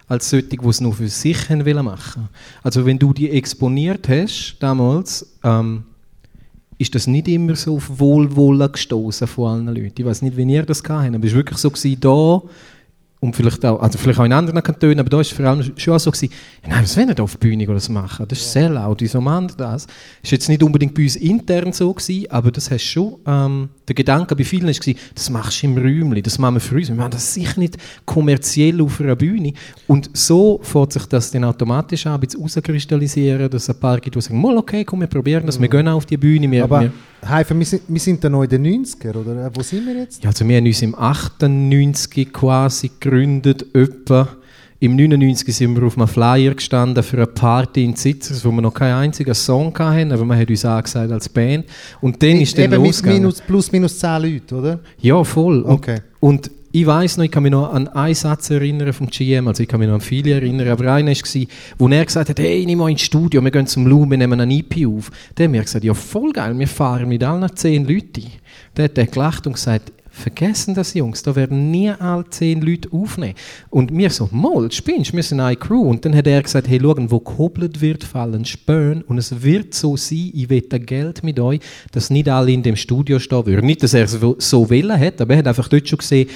als 0.07 0.29
solche, 0.29 0.47
die 0.47 0.59
es 0.67 0.81
nur 0.81 0.93
für 0.93 1.07
sich 1.07 1.49
machen. 1.49 2.29
Also 2.61 2.85
wenn 2.85 2.99
du 2.99 3.11
die 3.11 3.31
exponiert 3.31 4.07
hast, 4.07 4.57
damals, 4.59 5.35
ähm, 5.43 5.83
ist 6.77 6.93
das 6.93 7.07
nicht 7.07 7.27
immer 7.27 7.55
so 7.55 7.77
auf 7.77 7.89
Wohlwollen 7.99 8.71
gestoßen 8.71 9.27
von 9.27 9.49
allen 9.49 9.67
Leuten. 9.67 9.93
Ich 9.97 10.05
weiß 10.05 10.21
nicht, 10.21 10.35
wie 10.35 10.43
ihr 10.43 10.63
das 10.63 10.83
gehabt 10.83 11.05
habt, 11.05 11.15
aber 11.15 11.25
es 11.25 11.31
war 11.31 11.37
wirklich 11.37 11.57
so 11.57 11.71
gewesen, 11.71 11.99
da 12.01 12.41
und 13.21 13.35
vielleicht 13.35 13.65
auch, 13.65 13.81
also 13.81 13.97
vielleicht 13.97 14.19
auch 14.19 14.25
in 14.25 14.33
anderen 14.33 14.61
Kantonen, 14.61 14.99
aber 14.99 15.09
da 15.09 15.17
war 15.17 15.21
es 15.21 15.29
vor 15.29 15.45
allem 15.45 15.63
schon 15.77 15.97
so 15.99 16.11
gewesen, 16.11 16.31
nein, 16.67 16.83
was 16.83 16.95
wollen 16.95 17.07
wir 17.07 17.15
da 17.15 17.23
auf 17.23 17.31
der 17.37 17.39
Bühne 17.39 17.65
das 17.65 17.89
machen? 17.89 18.25
Das 18.27 18.39
ist 18.39 18.51
sehr 18.51 18.69
laut, 18.69 19.01
wieso 19.01 19.21
machen 19.21 19.47
die 19.47 19.57
das? 19.57 19.87
Das 19.87 20.31
war 20.31 20.31
jetzt 20.31 20.49
nicht 20.49 20.61
unbedingt 20.61 20.93
bei 20.93 21.03
uns 21.03 21.15
intern 21.15 21.71
so 21.71 21.93
gewesen, 21.93 22.29
aber 22.29 22.51
das 22.51 22.69
hast 22.69 22.83
schon, 22.83 23.15
ähm, 23.25 23.69
der 23.87 23.95
Gedanke 23.95 24.35
bei 24.35 24.43
vielen 24.43 24.67
war, 24.67 24.93
das 25.15 25.29
machst 25.29 25.63
du 25.63 25.67
im 25.67 25.77
Räumchen, 25.77 26.23
das 26.23 26.37
machen 26.37 26.55
wir 26.55 26.59
für 26.59 26.75
uns, 26.75 26.89
wir 26.89 26.95
machen 26.95 27.11
das 27.11 27.33
sicher 27.33 27.59
nicht 27.59 27.77
kommerziell 28.05 28.81
auf 28.81 28.99
einer 28.99 29.15
Bühne. 29.15 29.53
Und 29.87 30.09
so 30.13 30.59
fährt 30.61 30.93
sich 30.93 31.05
das 31.05 31.31
dann 31.31 31.45
automatisch 31.45 32.05
an, 32.05 32.15
ein 32.15 32.19
bisschen 32.19 32.41
rauskristallisieren, 32.41 33.49
dass 33.49 33.69
ein 33.69 33.79
paar 33.79 33.99
gibt, 33.99 34.15
die 34.15 34.21
sagen, 34.21 34.41
mal 34.41 34.57
okay, 34.57 34.83
komm, 34.83 35.01
wir 35.01 35.07
probieren 35.07 35.45
das, 35.45 35.59
wir 35.59 35.67
gehen 35.67 35.87
auch 35.87 35.95
auf 35.95 36.05
die 36.05 36.17
Bühne. 36.17 36.49
Wir, 36.51 36.63
Aber 36.63 36.81
wir, 36.81 36.91
Haifa, 37.27 37.57
wir 37.57 37.65
sind, 37.65 37.83
wir 37.87 37.99
sind 37.99 38.23
dann 38.23 38.33
noch 38.33 38.43
in 38.43 38.49
den 38.49 38.85
90er, 38.85 39.15
oder? 39.15 39.45
Äh, 39.45 39.49
Wo 39.53 39.61
sind 39.61 39.85
wir 39.85 39.95
jetzt? 39.95 40.23
ja, 40.23 40.29
also 40.29 40.47
wir 40.47 40.57
haben 40.57 40.65
uns 40.65 40.81
im 40.81 40.93
98 40.95 42.31
quasi 42.31 42.91
gegründet, 43.09 43.65
etwa. 43.73 44.27
Im 44.79 44.95
99 44.97 45.55
sind 45.55 45.75
wir 45.75 45.83
auf 45.87 45.97
einem 45.97 46.07
Flyer 46.07 46.53
gestanden 46.53 47.01
für 47.01 47.17
eine 47.17 47.27
Party 47.27 47.83
in 47.85 47.95
Zitzers, 47.95 48.43
wo 48.43 48.51
wir 48.51 48.61
noch 48.61 48.73
keinen 48.73 48.95
einzigen 48.95 49.33
Song 49.33 49.73
hatten, 49.79 50.11
aber 50.11 50.25
man 50.25 50.37
hat 50.37 50.49
uns 50.49 50.65
angesagt 50.65 51.11
als 51.11 51.29
Band. 51.29 51.65
Und 52.01 52.21
dann 52.21 52.41
ist 52.41 52.57
dann 52.57 52.71
losgegangen. 52.71 53.21
minus, 53.21 53.41
plus 53.41 53.71
minus 53.71 53.97
10 53.99 54.21
Leute, 54.21 54.55
oder? 54.55 54.79
Ja, 54.99 55.23
voll. 55.23 55.61
Und, 55.61 55.73
Okay. 55.75 55.99
und 56.19 56.51
ich 56.73 56.85
weiß 56.85 57.15
noch, 57.17 57.23
ich 57.23 57.31
kann 57.31 57.43
mich 57.43 57.53
noch 57.53 57.73
an 57.73 57.87
einen 57.87 58.13
Satz 58.13 58.49
erinnern 58.49 58.91
vom 58.91 59.07
GM, 59.07 59.47
also 59.47 59.63
ich 59.63 59.69
kann 59.69 59.79
mich 59.79 59.87
noch 59.87 59.95
an 59.95 60.01
viele 60.01 60.33
erinnern, 60.33 60.67
aber 60.67 60.91
einer 60.91 61.11
war, 61.11 61.45
wo 61.77 61.87
er 61.87 62.05
gesagt 62.05 62.29
hat, 62.29 62.39
hey, 62.39 62.65
nimm 62.65 62.79
mal 62.79 62.91
ins 62.91 63.01
Studio, 63.01 63.41
wir 63.41 63.49
gehen 63.51 63.65
zum 63.65 63.87
Lou, 63.87 64.07
wir 64.09 64.17
nehmen 64.17 64.41
eine 64.41 64.53
EP 64.53 64.85
auf. 64.85 65.09
Dann 65.35 65.45
haben 65.45 65.53
wir 65.53 65.61
gesagt, 65.61 65.85
ja 65.85 65.93
voll 65.93 66.33
geil, 66.33 66.59
wir 66.59 66.67
fahren 66.67 67.07
mit 67.07 67.23
allen 67.23 67.49
zehn 67.55 67.87
Leuten. 67.87 68.25
Dann 68.73 68.83
hat 68.83 68.97
er 68.97 69.05
gelacht 69.07 69.47
und 69.47 69.53
gesagt, 69.53 69.93
vergessen 70.15 70.73
das 70.73 70.93
Jungs, 70.93 71.23
da 71.23 71.35
werden 71.35 71.71
nie 71.71 71.89
alle 71.89 72.23
zehn 72.29 72.61
Leute 72.61 72.89
aufnehmen. 72.91 73.35
Und 73.69 73.95
wir 73.95 74.09
so, 74.09 74.29
Moll, 74.31 74.71
spinnst, 74.71 75.13
wir 75.13 75.21
sind 75.21 75.41
eine 75.41 75.57
Crew. 75.57 75.81
Und 75.89 76.05
dann 76.05 76.15
hat 76.15 76.25
er 76.25 76.41
gesagt, 76.41 76.67
hey, 76.69 76.79
schauen, 76.81 77.11
wo 77.11 77.19
gehobelt 77.19 77.81
wird, 77.81 78.03
fallen 78.03 78.45
Späne 78.45 79.03
und 79.07 79.17
es 79.17 79.43
wird 79.43 79.73
so 79.73 79.97
sein, 79.97 80.31
ich 80.33 80.49
wette 80.49 80.79
Geld 80.79 81.23
mit 81.23 81.39
euch, 81.39 81.59
dass 81.91 82.09
nicht 82.09 82.29
alle 82.29 82.51
in 82.51 82.63
dem 82.63 82.77
Studio 82.77 83.19
stehen 83.19 83.45
würden. 83.45 83.65
Nicht, 83.65 83.83
dass 83.83 83.93
er 83.93 84.05
es 84.05 84.11
so- 84.11 84.69
wollen 84.69 84.99
hat, 84.99 85.19
aber 85.19 85.33
er 85.33 85.39
hat 85.39 85.47
einfach 85.47 85.67
dort 85.67 85.87
schon 85.87 85.99
gesehen, 85.99 86.29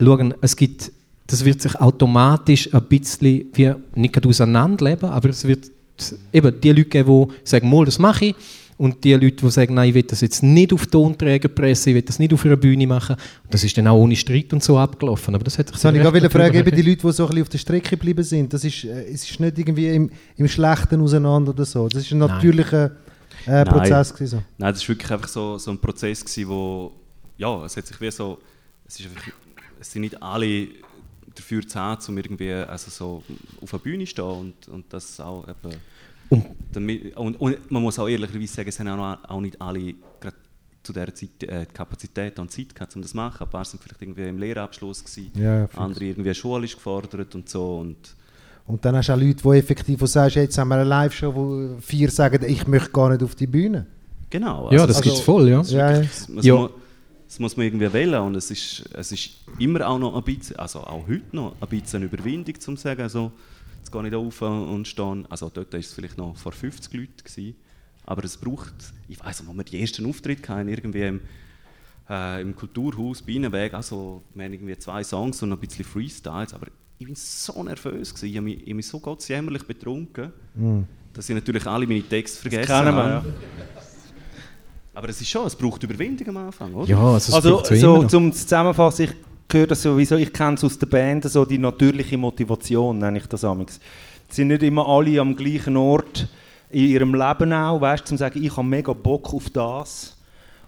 schauen, 0.00 0.34
es 0.40 0.56
gibt, 0.56 0.90
das 1.26 1.44
wird 1.44 1.62
sich 1.62 1.76
automatisch 1.76 2.72
ein 2.74 2.82
bisschen, 2.82 3.46
wie, 3.54 3.72
nicht 3.94 4.26
auseinanderleben, 4.26 5.08
aber 5.08 5.28
es 5.28 5.44
wird 5.46 5.70
eben 6.32 6.60
die 6.60 6.70
Leute 6.72 6.84
geben, 6.86 7.28
die 7.28 7.34
sagen, 7.48 7.70
mal, 7.70 7.84
das 7.84 7.98
mache 7.98 8.26
ich. 8.26 8.34
Und 8.80 9.04
die 9.04 9.12
Leute, 9.12 9.36
die 9.44 9.50
sagen, 9.50 9.74
nein, 9.74 9.90
ich 9.90 9.94
will 9.94 10.04
das 10.04 10.22
jetzt 10.22 10.42
nicht 10.42 10.72
auf 10.72 10.86
Tonträger 10.86 11.48
pressen, 11.48 11.90
ich 11.90 11.96
will 11.96 12.02
das 12.02 12.18
nicht 12.18 12.32
auf 12.32 12.46
einer 12.46 12.56
Bühne 12.56 12.86
machen. 12.86 13.14
Das 13.50 13.62
ist 13.62 13.76
dann 13.76 13.86
auch 13.86 13.98
ohne 13.98 14.16
Streit 14.16 14.54
und 14.54 14.64
so 14.64 14.78
abgelaufen. 14.78 15.34
Aber 15.34 15.44
das 15.44 15.58
hat 15.58 15.68
sich 15.68 15.84
habe 15.84 15.98
ich 15.98 16.22
gut 16.22 16.32
fragen, 16.32 16.56
eben 16.56 16.74
die 16.74 16.80
Leute, 16.80 17.06
die 17.06 17.12
so 17.12 17.24
ein 17.24 17.28
bisschen 17.28 17.42
auf 17.42 17.48
der 17.50 17.58
Strecke 17.58 17.90
geblieben 17.90 18.24
sind, 18.24 18.54
das 18.54 18.64
ist, 18.64 18.84
äh, 18.84 19.04
es 19.04 19.30
ist 19.30 19.38
nicht 19.38 19.58
irgendwie 19.58 19.88
im, 19.88 20.10
im 20.38 20.48
Schlechten 20.48 20.98
auseinander 21.02 21.50
oder 21.50 21.66
so. 21.66 21.90
Das 21.90 22.04
ist 22.04 22.10
ein 22.10 22.20
Nein. 22.20 22.30
natürlicher 22.30 22.86
äh, 23.46 23.50
Nein. 23.50 23.64
Prozess. 23.66 24.14
Gewesen, 24.14 24.38
so. 24.38 24.42
Nein, 24.56 24.72
das 24.72 24.80
war 24.80 24.88
wirklich 24.88 25.10
einfach 25.10 25.28
so, 25.28 25.58
so 25.58 25.72
ein 25.72 25.78
Prozess, 25.78 26.24
gewesen, 26.24 26.48
wo, 26.48 26.92
ja, 27.36 27.62
es 27.66 27.76
hat 27.76 27.86
sich 27.86 28.00
wie 28.00 28.10
so, 28.10 28.38
es, 28.88 28.98
ist 28.98 29.04
einfach, 29.04 29.30
es 29.78 29.92
sind 29.92 30.00
nicht 30.00 30.22
alle 30.22 30.68
dafür 31.34 31.68
zu 31.68 31.78
haben, 31.78 32.02
um 32.08 32.16
irgendwie 32.16 32.50
also 32.54 32.90
so 32.90 33.22
auf 33.60 33.70
der 33.72 33.78
Bühne 33.78 34.04
zu 34.04 34.10
stehen 34.12 34.24
und, 34.24 34.68
und 34.68 34.86
das 34.90 35.20
auch 35.20 35.46
eben, 35.46 35.76
Und- 36.30 36.46
damit, 36.72 37.16
und, 37.16 37.40
und 37.40 37.70
man 37.70 37.82
muss 37.82 37.98
auch 37.98 38.08
ehrlicherweise 38.08 38.54
sagen, 38.54 38.68
es 38.68 38.78
haben 38.80 38.88
auch, 38.88 38.96
noch- 38.96 39.28
auch 39.30 39.40
nicht 39.40 39.60
alle 39.60 39.94
gerade 40.20 40.36
zu 40.82 40.92
dieser 40.92 41.14
Zeit 41.14 41.42
äh, 41.42 41.66
die 41.66 41.74
Kapazität 41.74 42.38
und 42.38 42.50
Zeit 42.50 42.74
gehabt, 42.74 42.94
um 42.96 43.02
das 43.02 43.10
zu 43.10 43.16
machen. 43.18 43.44
Ein 43.44 43.50
paar 43.50 43.64
sind 43.64 43.82
vielleicht 43.82 44.00
irgendwie 44.00 44.28
im 44.28 44.38
Lehrabschluss 44.38 45.04
gewesen, 45.04 45.30
Ja, 45.34 45.58
ja, 45.60 45.68
andere 45.76 46.04
irgendwie 46.06 46.32
schulisch 46.34 46.74
gefordert 46.76 47.34
und 47.34 47.48
so 47.48 47.78
und 47.78 47.96
Und 48.66 48.84
dann 48.84 48.96
hast 48.96 49.08
du 49.08 49.12
auch 49.14 49.18
Leute, 49.18 49.42
die 49.42 49.48
effektiv 49.58 50.00
wo 50.00 50.06
sagst, 50.06 50.36
jetzt 50.36 50.56
haben 50.56 50.68
wir 50.68 50.76
eine 50.76 50.84
Live-Show, 50.84 51.34
wo 51.34 51.76
vier 51.80 52.10
sagen, 52.10 52.44
ich 52.48 52.66
möchte 52.66 52.90
gar 52.90 53.10
nicht 53.10 53.22
auf 53.22 53.34
die 53.34 53.46
Bühne. 53.48 53.86
genau. 54.30 54.66
Ja, 54.70 54.82
also 54.82 54.86
das 54.86 54.96
es- 54.98 55.02
gibt 55.02 55.16
es 55.16 55.20
voll, 55.22 55.48
ja. 55.48 55.60
Ja, 55.62 55.90
ja. 55.92 55.98
Das, 56.02 56.28
das, 56.34 56.44
Ja. 56.44 56.54
mu- 56.54 56.68
das 57.26 57.38
muss 57.40 57.56
man 57.56 57.66
irgendwie 57.66 57.92
wählen 57.92 58.20
und 58.22 58.36
es 58.36 58.50
ist, 58.50 58.84
es 58.94 59.10
ist 59.12 59.30
immer 59.58 59.86
auch 59.88 59.98
noch 59.98 60.16
ein 60.16 60.22
bisschen, 60.22 60.56
also 60.56 60.80
auch 60.80 61.06
heute 61.08 61.24
noch 61.32 61.56
ein 61.60 61.68
bisschen 61.68 61.96
eine 62.02 62.06
Überwindung, 62.06 62.54
um 62.68 62.76
zu 62.76 62.82
sagen, 62.82 63.02
also, 63.02 63.32
jetzt 63.80 63.90
gehe 63.90 64.04
ich 64.04 64.10
da 64.10 64.18
auf 64.18 64.42
und 64.42 64.86
stehe, 64.86 65.24
also 65.28 65.50
dort 65.52 65.72
war 65.72 65.80
es 65.80 65.92
vielleicht 65.92 66.18
noch 66.18 66.36
vor 66.36 66.52
50 66.52 66.92
Leuten, 66.92 67.12
gewesen, 67.24 67.56
aber 68.04 68.24
es 68.24 68.36
braucht, 68.36 68.74
ich 69.08 69.18
weiß 69.18 69.42
noch, 69.42 69.52
wo 69.52 69.56
wir 69.56 69.64
die 69.64 69.80
ersten 69.80 70.06
Auftritte 70.06 70.48
hatten, 70.48 70.68
irgendwie 70.68 71.02
im, 71.02 71.20
äh, 72.08 72.40
im 72.42 72.54
Kulturhaus 72.54 73.22
Bienenweg, 73.22 73.74
also 73.74 74.22
wir 74.34 74.44
haben 74.44 74.52
irgendwie 74.52 74.78
zwei 74.78 75.02
Songs 75.02 75.42
und 75.42 75.48
noch 75.48 75.56
ein 75.56 75.66
bisschen 75.66 75.84
Freestyles, 75.84 76.54
aber 76.54 76.66
ich 76.98 77.08
war 77.08 77.16
so 77.16 77.62
nervös, 77.62 78.14
gewesen, 78.14 78.30
ich 78.30 78.36
habe 78.36 78.44
mich, 78.44 78.66
mich 78.66 78.86
so 78.86 79.00
gottsjämmerlich 79.00 79.64
betrunken, 79.64 80.32
dass 81.12 81.28
ich 81.28 81.34
natürlich 81.34 81.66
alle 81.66 81.86
meine 81.86 82.02
Texte 82.02 82.40
vergessen 82.40 82.66
kennen 82.66 82.94
wir, 82.94 83.02
habe. 83.02 83.34
Aber 84.92 85.08
es 85.08 85.20
ist 85.20 85.28
schon, 85.28 85.46
es 85.46 85.56
braucht 85.56 85.82
Überwindung 85.82 86.28
am 86.28 86.36
Anfang, 86.36 86.74
oder? 86.74 86.88
Ja, 86.88 86.98
also, 86.98 87.16
es 87.16 87.32
Also, 87.32 87.60
ja 87.70 87.78
so, 87.80 88.04
zum 88.06 88.32
Zusammenfassen, 88.32 89.04
ich 89.06 89.29
höre 89.52 89.66
das 89.66 89.82
sowieso, 89.82 90.16
ich 90.16 90.32
kenne 90.32 90.54
es 90.54 90.64
aus 90.64 90.78
der 90.78 90.86
Band, 90.86 91.24
so 91.24 91.44
die 91.44 91.58
natürliche 91.58 92.18
Motivation, 92.18 92.98
nenne 92.98 93.18
ich 93.18 93.26
das 93.26 93.44
amigs. 93.44 93.80
Sind 94.28 94.48
nicht 94.48 94.62
immer 94.62 94.86
alle 94.88 95.20
am 95.20 95.34
gleichen 95.34 95.76
Ort 95.76 96.28
in 96.70 96.88
ihrem 96.88 97.14
Leben 97.14 97.52
auch, 97.52 97.80
weißt 97.80 98.04
du, 98.04 98.08
zum 98.08 98.18
sagen, 98.18 98.42
ich 98.42 98.56
habe 98.56 98.66
mega 98.66 98.92
Bock 98.92 99.34
auf 99.34 99.50
das. 99.50 100.16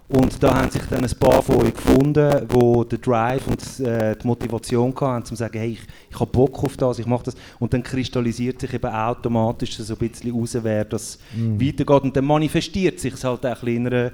Und 0.09 0.43
da 0.43 0.55
haben 0.55 0.69
sich 0.69 0.81
dann 0.89 1.03
ein 1.03 1.11
paar 1.17 1.41
von 1.41 1.63
euch 1.63 1.73
gefunden, 1.73 2.47
die 2.47 2.89
den 2.89 3.01
Drive 3.01 3.47
und 3.47 3.79
äh, 3.79 4.15
die 4.15 4.27
Motivation 4.27 4.93
hatten, 4.93 5.21
um 5.21 5.25
zu 5.25 5.35
sagen, 5.35 5.57
hey, 5.57 5.71
ich, 5.71 5.79
ich 6.11 6.19
habe 6.19 6.29
Bock 6.29 6.61
auf 6.63 6.75
das, 6.75 6.99
ich 6.99 7.05
mache 7.05 7.23
das. 7.23 7.35
Und 7.57 7.73
dann 7.73 7.81
kristallisiert 7.81 8.59
sich 8.59 8.73
eben 8.73 8.91
automatisch 8.91 9.77
so 9.77 9.93
ein 9.93 10.09
bisschen 10.09 10.31
raus, 10.31 10.57
wer 10.61 10.83
das 10.85 11.19
weitergeht. 11.33 12.03
Und 12.03 12.15
dann 12.15 12.25
manifestiert 12.25 12.99
sich 12.99 13.13
es 13.13 13.23
halt 13.23 13.45
auch 13.45 13.63
in, 13.63 13.87
einer, 13.87 14.11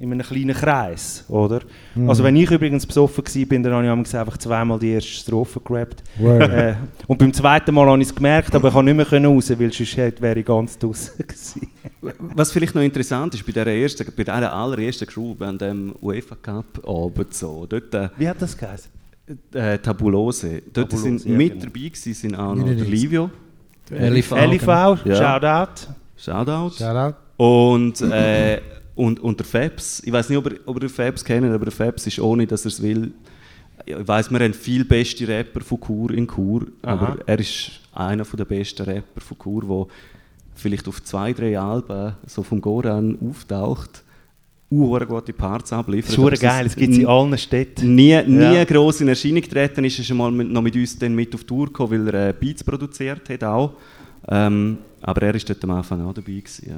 in 0.00 0.12
einem 0.12 0.22
kleinen 0.26 0.54
Kreis, 0.54 1.24
oder? 1.28 1.60
Also 2.06 2.22
wenn 2.22 2.36
ich 2.36 2.50
übrigens 2.50 2.86
besoffen 2.86 3.24
war, 3.24 3.46
bin, 3.46 3.62
dann 3.62 3.72
habe 3.72 3.84
ich 3.84 3.90
amigs 3.90 4.14
einfach 4.14 4.38
zweimal 4.38 4.78
die 4.78 4.90
erste 4.92 5.10
Strophe 5.10 5.60
gerappt. 5.60 6.02
Äh, 6.20 6.74
und 7.06 7.18
beim 7.18 7.32
zweiten 7.32 7.74
Mal 7.74 7.86
habe 7.88 8.00
ich 8.00 8.08
es 8.08 8.14
gemerkt, 8.14 8.54
aber 8.54 8.68
ich 8.68 8.74
konnte 8.74 8.94
nicht 8.94 9.10
mehr 9.10 9.24
raus, 9.24 9.50
weil 9.50 9.72
sonst 9.72 9.96
wäre 9.96 10.38
ich 10.38 10.46
ganz 10.46 10.78
draußen 10.78 11.14
gewesen. 11.18 11.68
Was 12.34 12.52
vielleicht 12.52 12.74
noch 12.74 12.82
interessant 12.82 13.34
ist, 13.34 13.44
bei 13.44 13.52
dieser, 13.52 13.66
ersten, 13.66 14.06
bei 14.16 14.22
dieser 14.24 14.52
allerersten 14.52 15.06
Crew, 15.06 15.34
an 15.40 15.58
dem 15.58 15.94
UEFA 16.00 16.36
Cup 16.36 16.88
Abend 16.88 17.34
so, 17.34 17.66
dort 17.68 17.92
äh, 17.94 18.08
Wie 18.16 18.28
hat 18.28 18.40
das 18.40 18.56
geheißen? 18.56 18.90
äh, 19.52 19.78
Tabulose, 19.78 20.62
dort 20.72 20.90
Tabulose, 20.90 21.18
sind 21.18 21.24
ja, 21.24 21.36
mit 21.36 21.52
genau. 21.54 21.64
dabei 21.64 21.88
gewesen, 21.88 22.14
sind 22.14 22.34
auch 22.34 22.54
noch 22.54 22.64
der 22.64 22.74
Livio, 22.76 23.30
LIV. 23.90 24.32
LIV, 24.32 24.66
Ja. 24.66 24.96
Shoutout. 25.40 25.92
Shoutout, 26.16 26.76
Shoutout. 26.76 27.16
und, 27.36 28.00
äh, 28.02 28.60
und, 28.98 29.20
und 29.20 29.38
der 29.38 29.46
Fabs, 29.46 30.02
ich 30.04 30.12
weiß 30.12 30.28
nicht, 30.28 30.38
ob 30.38 30.50
ihr, 30.50 30.58
ob 30.66 30.76
ihr 30.76 30.80
den 30.80 30.88
Fabs 30.88 31.24
kennt, 31.24 31.46
aber 31.46 31.64
der 31.66 31.72
Fabs 31.72 32.06
ist 32.06 32.18
ohne, 32.18 32.46
dass 32.46 32.64
er 32.64 32.68
es 32.70 32.82
will, 32.82 33.12
ich 33.86 33.94
weiß, 33.96 34.30
wir 34.32 34.40
haben 34.40 34.52
viel 34.54 34.84
beste 34.84 35.26
Rapper 35.28 35.60
von 35.60 35.80
Chur 35.80 36.10
in 36.10 36.26
Chur, 36.26 36.66
aber 36.82 37.18
er 37.24 37.38
ist 37.38 37.80
einer 37.94 38.24
der 38.24 38.44
besten 38.44 38.82
Rapper 38.82 39.20
von 39.20 39.38
Chur, 39.38 39.62
der 39.62 39.86
vielleicht 40.56 40.88
auf 40.88 41.00
zwei, 41.04 41.32
drei 41.32 41.56
Alben 41.58 42.16
so 42.26 42.42
vom 42.42 42.60
Goran 42.60 43.16
auftaucht, 43.22 44.02
uhr 44.70 45.06
gute 45.06 45.32
Parts 45.32 45.72
abliefert. 45.72 46.18
Das 46.18 46.32
ist 46.32 46.40
geil, 46.42 46.66
es 46.66 46.74
gibt 46.74 46.92
es 46.92 46.98
in 46.98 47.06
allen 47.06 47.38
Städten. 47.38 47.94
Nie, 47.94 48.20
nie 48.26 48.56
Ja. 48.56 48.64
gross 48.64 49.00
in 49.00 49.08
Erscheinung 49.08 49.42
getreten 49.42 49.84
ist, 49.84 49.98
ist 50.00 50.10
er 50.10 50.16
mal 50.16 50.32
mit, 50.32 50.50
noch 50.50 50.60
mit 50.60 50.74
uns 50.74 50.98
dann 50.98 51.14
mit 51.14 51.32
auf 51.36 51.44
Tour 51.44 51.66
gekommen, 51.66 52.04
weil 52.06 52.14
er 52.14 52.28
äh, 52.30 52.34
Beats 52.38 52.64
produziert 52.64 53.28
hat 53.30 53.44
auch. 53.44 53.74
Ähm, 54.28 54.78
aber 55.00 55.22
er 55.22 55.34
war 55.34 55.40
dort 55.46 55.64
am 55.64 55.70
Anfang 55.70 56.04
auch 56.04 56.12
dabei. 56.12 56.32
Gewesen, 56.32 56.68
ja. 56.68 56.76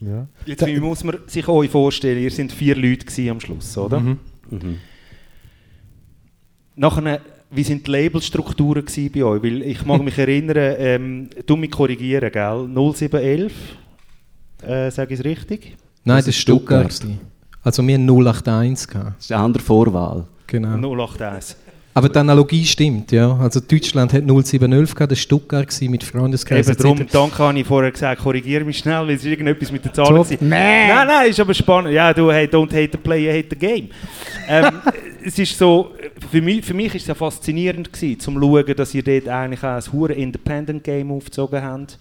Ja. 0.00 0.26
Jetzt 0.44 0.66
wie 0.66 0.78
muss 0.78 1.04
man 1.04 1.18
sich 1.26 1.48
euch 1.48 1.70
vorstellen, 1.70 2.22
ihr 2.22 2.30
sind 2.30 2.52
vier 2.52 2.76
Leute 2.76 3.30
am 3.30 3.40
Schluss, 3.40 3.76
oder? 3.78 4.00
Mhm. 4.00 4.18
Nachher, 6.74 7.20
wie 7.50 7.62
sind 7.62 7.86
die 7.86 7.90
Labelstrukturen 7.90 8.84
bei 8.84 9.24
euch? 9.24 9.42
Weil 9.42 9.62
ich 9.62 9.84
mag 9.84 10.02
mich 10.02 10.18
erinnern, 10.18 10.74
ähm, 10.78 11.30
du 11.46 11.56
mich 11.56 11.70
korrigieren, 11.70 12.30
gell? 12.30 12.68
0711, 12.68 13.52
äh, 14.62 14.90
sage 14.90 15.14
ich 15.14 15.20
es 15.20 15.24
richtig? 15.24 15.76
Nein, 16.04 16.18
Das 16.18 16.26
das 16.26 16.34
ist 16.34 16.40
Stuttgart. 16.42 16.92
Stuttgart. 16.92 17.18
Also 17.62 17.86
wir 17.86 17.94
hatten 17.94 18.08
081. 18.08 18.88
Gehabt. 18.88 19.16
Das 19.16 19.24
ist 19.24 19.32
eine 19.32 19.42
andere 19.42 19.62
Vorwahl. 19.62 20.26
Genau. 20.46 20.94
081. 21.04 21.56
Aber 21.96 22.10
die 22.10 22.18
Analogie 22.18 22.62
stimmt, 22.66 23.10
ja. 23.10 23.38
Also 23.38 23.58
Deutschland 23.58 24.12
hat 24.12 24.22
0711 24.26 24.94
gehabt, 24.94 25.12
das 25.12 25.18
war 25.18 25.22
Stuttgart 25.22 25.80
mit 25.80 26.04
Freundeskreis 26.04 26.68
Eben 26.68 26.76
darum, 26.76 27.00
etc. 27.00 27.10
danke 27.10 27.38
habe 27.38 27.58
ich 27.58 27.66
vorher 27.66 27.90
gesagt, 27.90 28.20
korrigiere 28.20 28.64
mich 28.64 28.76
schnell, 28.76 29.06
weil 29.06 29.14
es 29.14 29.24
ist 29.24 29.30
irgendetwas 29.30 29.72
mit 29.72 29.82
den 29.82 29.94
Zahlen 29.94 30.22
So, 30.22 30.30
war. 30.30 30.36
Nein, 30.42 31.06
nein, 31.06 31.30
ist 31.30 31.40
aber 31.40 31.54
spannend. 31.54 31.94
Ja, 31.94 32.12
du, 32.12 32.30
hey, 32.30 32.44
don't 32.48 32.70
hate 32.70 32.90
the 32.92 32.98
player, 32.98 33.32
hate 33.32 33.48
the 33.48 33.56
game. 33.56 33.88
ähm, 34.46 34.82
es 35.24 35.38
ist 35.38 35.56
so, 35.56 35.92
für 36.30 36.42
mich, 36.42 36.66
für 36.66 36.74
mich 36.74 36.94
ist 36.94 37.00
es 37.00 37.08
ja 37.08 37.14
faszinierend 37.14 37.90
gewesen, 37.90 38.20
zum 38.20 38.38
schauen, 38.42 38.76
dass 38.76 38.94
ihr 38.94 39.02
dort 39.02 39.28
eigentlich 39.28 39.64
auch 39.64 39.76
ein 39.76 39.92
hure 39.94 40.12
Independent 40.12 40.84
Game 40.84 41.10
aufgezogen 41.10 41.62
habt 41.62 41.98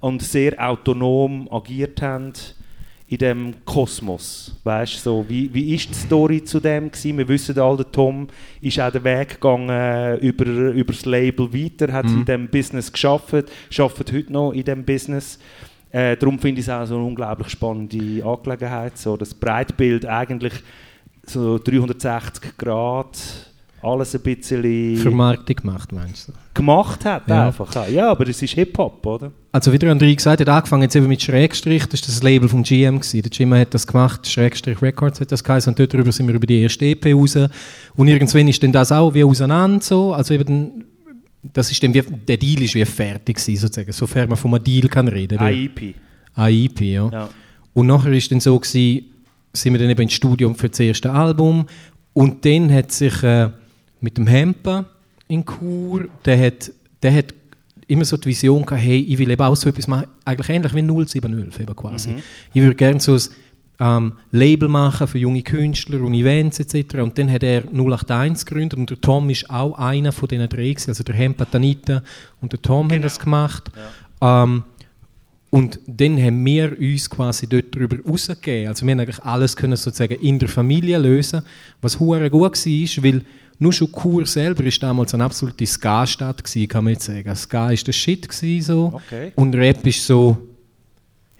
und 0.00 0.20
sehr 0.20 0.62
autonom 0.62 1.48
agiert 1.50 2.02
habt 2.02 2.54
in 3.08 3.18
dem 3.18 3.54
Kosmos. 3.64 4.54
Weißt 4.64 5.02
so, 5.02 5.24
wie, 5.28 5.52
wie 5.52 5.74
ist 5.74 5.88
die 5.88 5.94
Story 5.94 6.44
zu 6.44 6.60
dem 6.60 6.90
gewesen? 6.90 7.16
Wir 7.16 7.28
wissen 7.28 7.58
alle, 7.58 7.78
der 7.78 7.90
Tom 7.90 8.28
ist 8.60 8.78
auch 8.78 8.92
den 8.92 9.02
Weg 9.04 9.40
gegangen 9.40 10.18
über, 10.18 10.44
über 10.44 10.92
das 10.92 11.06
Label 11.06 11.52
weiter, 11.52 11.92
hat 11.92 12.04
in 12.04 12.24
dem 12.26 12.48
Business 12.48 12.92
geschafft, 12.92 13.46
schafft 13.70 14.12
heute 14.12 14.32
noch 14.32 14.52
in 14.52 14.64
dem 14.64 14.84
Business. 14.84 15.38
Äh, 15.90 16.18
darum 16.18 16.38
finde 16.38 16.60
ich 16.60 16.66
es 16.66 16.70
auch 16.70 16.84
so 16.84 16.96
eine 16.96 17.04
unglaublich 17.04 17.48
spannende 17.48 18.22
Angelegenheit, 18.24 18.98
so 18.98 19.16
das 19.16 19.32
Breitbild 19.32 20.04
eigentlich 20.04 20.52
so 21.24 21.58
360 21.58 22.58
Grad, 22.58 23.18
alles 23.82 24.14
ein 24.14 24.20
bisschen 24.22 24.96
Vermarktung 24.96 25.56
gemacht, 25.56 25.92
meinst 25.92 26.28
du? 26.28 26.32
gemacht 26.54 27.04
hat 27.04 27.28
Ja. 27.28 27.46
einfach. 27.46 27.88
Ja, 27.88 28.10
aber 28.10 28.28
es 28.28 28.42
ist 28.42 28.54
Hip-Hop, 28.54 29.06
oder? 29.06 29.30
Also 29.52 29.72
wie 29.72 29.78
der 29.78 29.94
André 29.94 30.14
gesagt 30.14 30.40
hat, 30.40 30.48
angefangen 30.48 30.82
jetzt 30.82 30.96
eben 30.96 31.06
mit 31.06 31.22
Schrägstrich, 31.22 31.86
das 31.86 32.02
war 32.02 32.06
das 32.06 32.22
Label 32.22 32.48
vom 32.48 32.64
GM. 32.64 32.98
Gewesen. 32.98 33.22
Der 33.22 33.30
GM 33.30 33.54
hat 33.54 33.72
das 33.74 33.86
gemacht, 33.86 34.26
Schrägstrich 34.26 34.82
Records 34.82 35.20
hat 35.20 35.30
das 35.30 35.44
geheißen 35.44 35.70
und 35.72 35.78
dort 35.78 35.92
drüber 35.92 36.10
sind 36.10 36.26
wir 36.26 36.34
über 36.34 36.46
die 36.46 36.60
erste 36.62 36.84
EP 36.86 37.06
raus. 37.14 37.38
Und 37.94 38.08
irgendwann 38.08 38.48
ist 38.48 38.62
dann 38.62 38.72
das 38.72 38.90
auch 38.90 39.14
wie 39.14 39.22
auseinander 39.24 39.80
so, 39.80 40.12
also 40.12 40.34
eben 40.34 40.84
das 41.52 41.70
ist 41.70 41.80
dann 41.82 41.94
wie, 41.94 42.02
der 42.02 42.36
Deal 42.36 42.62
ist 42.62 42.74
wie 42.74 42.84
fertig 42.84 43.36
gewesen, 43.36 43.60
sozusagen, 43.60 43.92
sofern 43.92 44.28
man 44.28 44.36
von 44.36 44.52
einem 44.54 44.64
Deal 44.64 44.88
kann 44.88 45.06
reden. 45.06 45.38
AIP. 45.38 45.94
AIP, 46.34 46.80
ja. 46.80 47.08
Ja. 47.10 47.28
Und 47.74 47.86
nachher 47.86 48.12
ist 48.12 48.30
dann 48.32 48.40
so 48.40 48.58
gewesen, 48.58 49.04
sind 49.52 49.72
wir 49.72 49.78
dann 49.78 49.90
eben 49.90 50.02
ins 50.02 50.12
Studium 50.14 50.56
für 50.56 50.68
das 50.68 50.80
erste 50.80 51.12
Album 51.12 51.66
und 52.12 52.44
dann 52.44 52.72
hat 52.72 52.90
sich 52.90 53.22
äh, 53.22 53.50
mit 54.00 54.16
dem 54.16 54.26
Hemper 54.26 54.86
in 55.28 55.44
Chur, 55.44 56.08
der 56.24 56.46
hat, 56.46 56.72
der 57.02 57.14
hat 57.14 57.34
immer 57.86 58.04
so 58.04 58.16
die 58.16 58.28
Vision 58.28 58.64
gehabt, 58.64 58.82
hey, 58.82 59.00
ich 59.00 59.18
will 59.18 59.30
eben 59.30 59.42
auch 59.42 59.56
so 59.56 59.68
etwas 59.68 59.86
machen, 59.86 60.08
eigentlich 60.24 60.48
ähnlich 60.48 60.74
wie 60.74 60.82
0711 60.82 61.60
eben 61.60 61.76
quasi. 61.76 62.16
Ich 62.52 62.62
würde 62.62 62.74
gerne 62.74 63.00
so 63.00 63.14
ein 63.14 63.22
ähm, 63.80 64.12
Label 64.30 64.68
machen 64.68 65.06
für 65.06 65.18
junge 65.18 65.42
Künstler 65.42 66.00
und 66.02 66.14
Events 66.14 66.60
etc. 66.60 66.96
Und 66.96 67.16
dann 67.18 67.30
hat 67.30 67.42
er 67.42 67.62
081 67.72 68.46
gegründet 68.46 68.78
und 68.78 68.90
der 68.90 69.00
Tom 69.00 69.30
ist 69.30 69.48
auch 69.50 69.78
einer 69.78 70.12
von 70.12 70.28
diesen 70.28 70.48
drei. 70.48 70.74
Also 70.86 71.02
der 71.02 71.14
Hemper, 71.14 71.46
die 71.46 71.56
Anita 71.56 72.02
und 72.40 72.52
der 72.52 72.60
Tom 72.60 72.90
haben 72.90 73.02
das 73.02 73.18
gemacht. 73.18 73.70
Ähm, 74.20 74.64
und 75.50 75.80
dann 75.86 76.22
haben 76.22 76.44
wir 76.44 76.78
uns 76.78 77.08
quasi 77.08 77.46
dort 77.46 77.74
darüber 77.74 77.96
rausgegeben. 78.06 78.68
Also 78.68 78.84
wir 78.84 78.92
haben 78.92 79.00
eigentlich 79.00 79.24
alles 79.24 79.56
können 79.56 79.76
sozusagen 79.76 80.20
in 80.20 80.38
der 80.38 80.48
Familie 80.48 80.98
lösen, 80.98 81.42
was 81.80 81.98
hure 81.98 82.28
gut 82.28 82.66
war, 82.66 83.04
weil 83.04 83.22
nur 83.58 83.72
schon 83.72 83.90
Chur 83.92 84.26
selber 84.26 84.64
ist 84.64 84.82
damals 84.82 85.14
eine 85.14 85.24
absolute 85.24 85.66
Ska-Stadt 85.66 86.42
kann 86.68 86.84
man 86.84 86.92
jetzt 86.94 87.06
sagen. 87.06 87.34
Ska 87.34 87.70
ist 87.70 87.86
der 87.86 87.92
Shit 87.92 88.28
gewesen, 88.28 88.62
so 88.66 88.92
Okay. 88.94 89.32
und 89.34 89.54
Rap 89.54 89.86
ist 89.86 90.06
so 90.06 90.36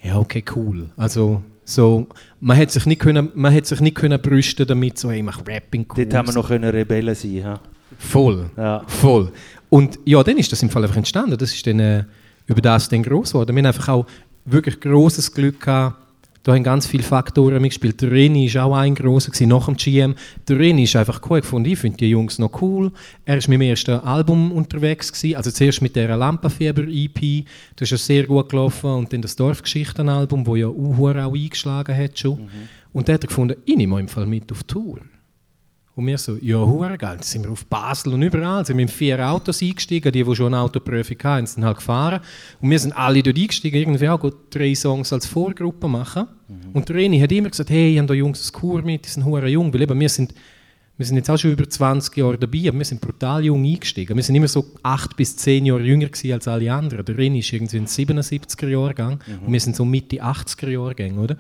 ja, 0.02 0.16
okay, 0.18 0.44
cool. 0.54 0.88
Also, 0.96 1.42
so, 1.64 2.06
man 2.40 2.56
hätte 2.56 2.72
sich 2.72 2.86
nicht 2.86 3.00
können, 3.00 3.30
man 3.34 3.52
hätte 3.52 3.68
sich 3.68 3.80
nicht 3.80 3.96
können 3.96 4.20
brüsten 4.20 4.66
damit, 4.66 4.98
so, 4.98 5.10
hey, 5.10 5.18
ich 5.18 5.24
mach 5.24 5.40
Rapping 5.46 5.86
cool. 5.90 6.04
Dort 6.04 6.14
haben 6.14 6.28
wir 6.28 6.34
noch 6.34 6.48
können 6.48 6.70
Rebellen 6.70 7.14
sein. 7.14 7.44
Ha? 7.44 7.60
Voll. 7.98 8.50
Ja. 8.56 8.84
Voll. 8.86 9.32
Und 9.68 9.98
ja, 10.04 10.22
dann 10.22 10.38
ist 10.38 10.52
das 10.52 10.62
im 10.62 10.70
Fall 10.70 10.84
einfach 10.84 10.96
entstanden. 10.96 11.36
Das 11.36 11.52
ist 11.52 11.66
dann 11.66 11.80
äh, 11.80 12.04
über 12.46 12.62
das 12.62 12.88
dann 12.88 13.02
groß 13.02 13.32
geworden. 13.32 13.54
Wir 13.54 13.60
haben 13.60 13.66
einfach 13.66 13.88
auch 13.88 14.06
wirklich 14.44 14.80
großes 14.80 15.34
Glück 15.34 15.60
gehabt. 15.60 15.96
Da 16.42 16.54
haben 16.54 16.62
ganz 16.62 16.86
viele 16.86 17.02
Faktoren 17.02 17.60
mitgespielt. 17.60 18.00
Der 18.00 18.10
Reni 18.10 18.52
war 18.54 18.64
auch 18.64 18.74
ein 18.74 18.94
grosser 18.94 19.30
gewesen, 19.30 19.48
nach 19.48 19.66
dem 19.66 19.76
GM. 19.76 20.14
Der 20.48 20.58
Reni 20.58 20.84
ist 20.84 20.96
einfach 20.96 21.20
cool 21.28 21.40
gefunden. 21.40 21.70
Ich 21.70 21.78
finde 21.78 21.98
die 21.98 22.10
Jungs 22.10 22.38
noch 22.38 22.62
cool. 22.62 22.92
Er 23.24 23.36
ist 23.36 23.48
mit 23.48 23.60
dem 23.60 23.62
ersten 23.62 24.00
Album 24.00 24.52
unterwegs 24.52 25.12
gewesen. 25.12 25.36
Also 25.36 25.50
zuerst 25.50 25.82
mit 25.82 25.96
der 25.96 26.16
Lampenfieber-EP. 26.16 27.44
Das 27.76 27.86
ist 27.86 27.90
ja 27.90 27.96
sehr 27.98 28.26
gut 28.26 28.48
gelaufen. 28.48 28.90
Und 28.90 29.12
dann 29.12 29.22
das 29.22 29.36
Dorfgeschichten-Album, 29.36 30.46
wo 30.46 30.56
ja 30.56 30.68
Uhur 30.68 31.16
auch 31.24 31.34
eingeschlagen 31.34 31.96
hat 31.96 32.18
schon. 32.18 32.48
Und 32.92 33.08
da 33.08 33.14
hat 33.14 33.24
er 33.24 33.28
gefunden, 33.28 33.56
ich 33.64 33.76
nehme 33.76 34.00
im 34.00 34.08
Fall 34.08 34.26
mit 34.26 34.50
auf 34.50 34.62
Tour. 34.64 35.00
Und 35.98 36.06
wir 36.06 36.16
so, 36.16 36.36
ja, 36.40 36.58
hure 36.58 36.96
geil. 36.96 37.16
Dann 37.16 37.24
sind 37.24 37.42
wir 37.42 37.50
auf 37.50 37.66
Basel 37.66 38.14
und 38.14 38.22
überall. 38.22 38.64
Sind 38.64 38.76
wir 38.76 38.82
in 38.82 38.88
vier 38.88 39.18
Autos 39.28 39.60
eingestiegen. 39.60 40.12
Die, 40.12 40.22
die 40.22 40.36
schon 40.36 40.54
eine 40.54 40.62
Autoprüfung 40.62 41.16
hatten, 41.24 41.46
sind 41.48 41.64
halt 41.64 41.78
gefahren. 41.78 42.20
Und 42.60 42.70
wir 42.70 42.78
sind 42.78 42.96
alle 42.96 43.20
dort 43.20 43.36
eingestiegen. 43.36 43.78
Irgendwie 43.78 44.08
auch 44.08 44.20
gut 44.20 44.36
drei 44.50 44.76
Songs 44.76 45.12
als 45.12 45.26
Vorgruppe 45.26 45.88
machen. 45.88 46.28
Und 46.72 46.88
der 46.88 46.94
Reni 46.94 47.18
hat 47.18 47.32
immer 47.32 47.50
gesagt, 47.50 47.70
hey, 47.70 47.94
ich 47.94 47.98
habe 47.98 48.06
da 48.06 48.14
Jungs 48.14 48.48
ein 48.48 48.52
Kur 48.52 48.80
mit, 48.82 49.06
die 49.06 49.08
sind 49.08 49.24
hure 49.24 49.48
jung. 49.48 49.74
Weil 49.74 49.82
eben, 49.82 49.98
wir 49.98 50.08
sind, 50.08 50.34
wir 50.96 51.04
sind 51.04 51.16
jetzt 51.16 51.30
auch 51.30 51.36
schon 51.36 51.50
über 51.50 51.68
20 51.68 52.16
Jahre 52.16 52.38
dabei, 52.38 52.68
aber 52.68 52.78
wir 52.78 52.84
sind 52.84 53.00
brutal 53.00 53.44
jung 53.44 53.64
eingestiegen. 53.64 54.14
Wir 54.14 54.22
sind 54.22 54.36
immer 54.36 54.46
so 54.46 54.66
acht 54.84 55.16
bis 55.16 55.36
zehn 55.36 55.66
Jahre 55.66 55.82
jünger 55.82 56.10
als 56.32 56.46
alle 56.46 56.72
anderen. 56.72 57.04
Der 57.06 57.18
Reni 57.18 57.40
ist 57.40 57.52
irgendwie 57.52 57.76
in 57.76 57.86
den 57.86 58.22
77er 58.22 58.68
Jahrgang 58.68 59.18
und 59.44 59.52
wir 59.52 59.60
sind 59.60 59.74
so 59.74 59.84
Mitte 59.84 60.22
80er 60.22 60.68
Jahrgänge, 60.68 61.18
oder? 61.18 61.36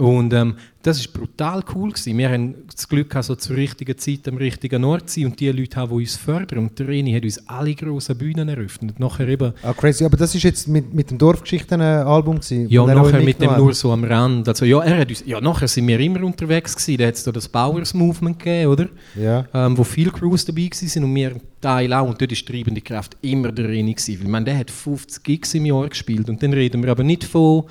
Und 0.00 0.32
ähm, 0.32 0.54
das 0.82 1.06
war 1.06 1.20
brutal 1.20 1.62
cool. 1.74 1.90
Gewesen. 1.90 2.16
Wir 2.16 2.30
haben 2.30 2.54
das 2.74 2.88
Glück, 2.88 3.10
gehabt, 3.10 3.26
so 3.26 3.34
zur 3.34 3.56
richtigen 3.56 3.98
Zeit 3.98 4.26
am 4.28 4.38
richtigen 4.38 4.82
Ort 4.84 5.10
zu 5.10 5.20
sein 5.20 5.30
und 5.30 5.38
die 5.38 5.50
Leute 5.50 5.76
haben, 5.76 5.90
die 5.90 5.96
uns 5.96 6.16
fördern. 6.16 6.60
Und 6.60 6.78
der 6.78 6.88
Reni 6.88 7.12
hat 7.12 7.22
uns 7.22 7.46
alle 7.46 7.74
grossen 7.74 8.16
Bühnen 8.16 8.48
eröffnet. 8.48 8.98
Nachher 8.98 9.28
eben, 9.28 9.52
Ah, 9.62 9.74
crazy. 9.74 10.04
Aber 10.06 10.16
das 10.16 10.34
ist 10.34 10.42
jetzt 10.42 10.68
mit, 10.68 10.94
mit 10.94 11.10
dem 11.10 11.18
Dorfgeschichten-Album 11.18 12.36
gewesen? 12.36 12.68
ja, 12.70 12.86
er 12.86 12.94
nachher 12.94 13.20
mit 13.20 13.42
dem 13.42 13.54
nur 13.58 13.74
so 13.74 13.92
am 13.92 14.04
Rand. 14.04 14.48
Also, 14.48 14.64
ja, 14.64 14.80
er 14.80 15.00
hat 15.00 15.10
uns, 15.10 15.22
ja, 15.26 15.38
nachher 15.38 15.68
sind 15.68 15.86
wir 15.86 16.00
immer 16.00 16.24
unterwegs 16.24 16.74
gewesen. 16.74 16.98
Da 16.98 17.06
hat 17.06 17.14
es 17.16 17.24
da 17.24 17.32
das 17.32 17.46
Bowers 17.48 17.92
Movement 17.92 18.38
gegeben, 18.38 18.70
oder? 18.70 18.88
Ja. 19.16 19.46
Ähm, 19.52 19.76
wo 19.76 19.84
viele 19.84 20.10
Crews 20.10 20.46
dabei 20.46 20.62
waren 20.70 21.04
und 21.04 21.14
wir 21.14 21.32
Teil 21.60 21.92
auch. 21.92 22.08
Und 22.08 22.18
dort 22.22 22.30
war 22.30 22.36
die 22.36 22.44
treibende 22.44 22.80
Kraft 22.80 23.18
immer 23.20 23.52
der 23.52 23.68
Reni. 23.68 23.92
Gewesen. 23.92 24.14
Weil, 24.18 24.24
ich 24.24 24.30
meine, 24.30 24.44
der 24.46 24.56
hat 24.56 24.70
50 24.70 25.22
Gigs 25.22 25.52
im 25.52 25.66
Jahr 25.66 25.86
gespielt. 25.90 26.30
Und 26.30 26.42
dann 26.42 26.54
reden 26.54 26.82
wir 26.82 26.90
aber 26.90 27.02
nicht 27.04 27.24
von, 27.24 27.64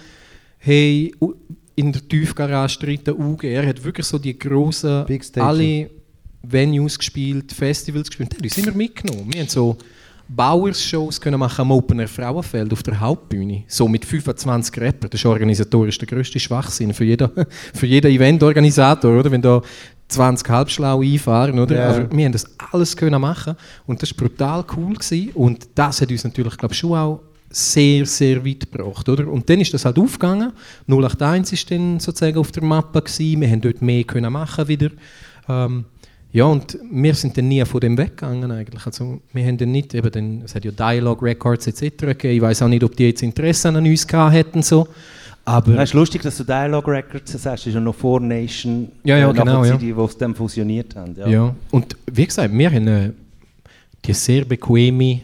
hey, 0.59 1.11
in 1.79 1.93
der 1.93 2.05
Tiefgarage 2.07 2.77
dritten 2.79 3.11
UG. 3.11 3.45
Er 3.45 3.65
hat 3.65 3.81
wirklich 3.83 4.05
so 4.05 4.17
die 4.17 4.37
grossen, 4.37 5.05
alle 5.37 5.89
Venues 6.43 6.97
gespielt, 6.97 7.51
Festivals 7.53 8.09
gespielt. 8.09 8.35
Hat 8.35 8.43
uns 8.43 8.57
immer 8.57 8.73
mitgenommen. 8.73 9.33
Wir 9.33 9.41
haben 9.41 9.49
so 9.49 9.77
Bauers-Shows 10.27 11.19
können 11.21 11.39
machen 11.39 11.61
am 11.61 11.71
Open 11.71 11.99
Air 11.99 12.07
Frauenfeld 12.07 12.71
auf 12.73 12.83
der 12.83 12.99
Hauptbühne. 12.99 13.63
So 13.67 13.87
mit 13.87 14.03
25 14.05 14.79
Rappern. 14.79 15.09
Das 15.09 15.21
ist 15.21 15.25
organisatorisch 15.25 15.97
der 15.97 16.07
grösste 16.07 16.39
Schwachsinn 16.39 16.93
für 16.93 17.05
jeden, 17.05 17.29
für 17.73 17.85
jeden 17.87 18.11
Eventorganisator, 18.11 19.17
oder? 19.17 19.31
Wenn 19.31 19.41
da 19.41 19.61
20 20.09 20.49
halbschlau 20.49 21.01
einfahren, 21.01 21.59
oder? 21.59 21.75
Ja. 21.75 21.89
Aber 21.89 22.11
wir 22.11 22.25
haben 22.25 22.33
das 22.33 22.45
alles 22.71 22.95
können 22.95 23.21
machen 23.21 23.55
und 23.87 24.01
das 24.01 24.11
war 24.11 24.27
brutal 24.27 24.65
cool 24.75 24.95
gewesen. 24.95 25.31
und 25.33 25.67
das 25.75 26.01
hat 26.01 26.11
uns 26.11 26.23
natürlich, 26.23 26.57
glaube 26.57 26.73
schon 26.73 26.97
auch 26.97 27.21
sehr, 27.49 28.05
sehr 28.05 28.45
weit 28.45 28.71
gebracht, 28.71 29.09
oder? 29.09 29.27
Und 29.27 29.49
dann 29.49 29.59
ist 29.59 29.73
das 29.73 29.85
halt 29.85 29.97
aufgegangen. 29.97 30.53
081 30.87 31.59
ist 31.59 31.71
dann 31.71 31.99
sozusagen 31.99 32.37
auf 32.37 32.51
der 32.51 32.63
Mappe 32.63 33.01
gewesen. 33.01 33.41
Wir 33.41 33.49
haben 33.49 33.61
dort 33.61 33.81
mehr 33.81 34.03
können 34.03 34.31
machen 34.31 34.67
wieder. 34.67 34.89
Ähm, 35.47 35.85
ja, 36.31 36.45
und 36.45 36.77
wir 36.91 37.15
sind 37.15 37.35
dann 37.37 37.47
nie 37.47 37.65
von 37.65 37.79
dem 37.79 37.97
weggegangen 37.97 38.51
eigentlich. 38.51 38.85
Also 38.85 39.19
wir 39.33 39.45
haben 39.45 39.57
dann 39.57 39.71
nicht, 39.71 39.95
eben 39.95 40.11
dann, 40.11 40.41
es 40.43 40.53
hat 40.53 40.63
ja 40.63 40.71
Dialogue 40.71 41.27
Records 41.27 41.65
etc. 41.65 41.97
gegeben. 41.97 42.35
Ich 42.35 42.41
weiß 42.41 42.61
auch 42.61 42.67
nicht, 42.67 42.83
ob 42.83 42.95
die 42.95 43.07
jetzt 43.07 43.23
Interesse 43.23 43.69
an 43.69 43.77
uns 43.77 44.05
gehabt 44.05 44.33
hätten 44.33 44.61
so. 44.61 44.87
Aber 45.45 45.79
Es 45.79 45.89
ist 45.89 45.93
lustig, 45.93 46.21
dass 46.21 46.37
du 46.37 46.43
Dialogue 46.43 46.91
Records 46.91 47.31
sagst. 47.31 47.45
Das 47.45 47.65
ist 47.65 47.73
ja 47.73 47.79
noch 47.79 47.95
vor 47.95 48.19
Nation. 48.19 48.89
Ja, 49.03 49.17
ja, 49.17 49.31
äh, 49.31 49.33
genau, 49.33 49.63
die, 49.63 49.69
ja. 49.69 49.77
Die, 49.77 49.93
die 49.93 50.17
dann 50.19 50.35
fusioniert 50.35 50.95
haben. 50.95 51.15
Ja. 51.15 51.27
Ja. 51.27 51.55
Und 51.71 51.95
wie 52.11 52.27
gesagt, 52.27 52.55
wir 52.55 52.69
haben 52.69 52.87
äh, 52.87 53.11
die 54.05 54.13
sehr 54.13 54.45
bequeme 54.45 55.21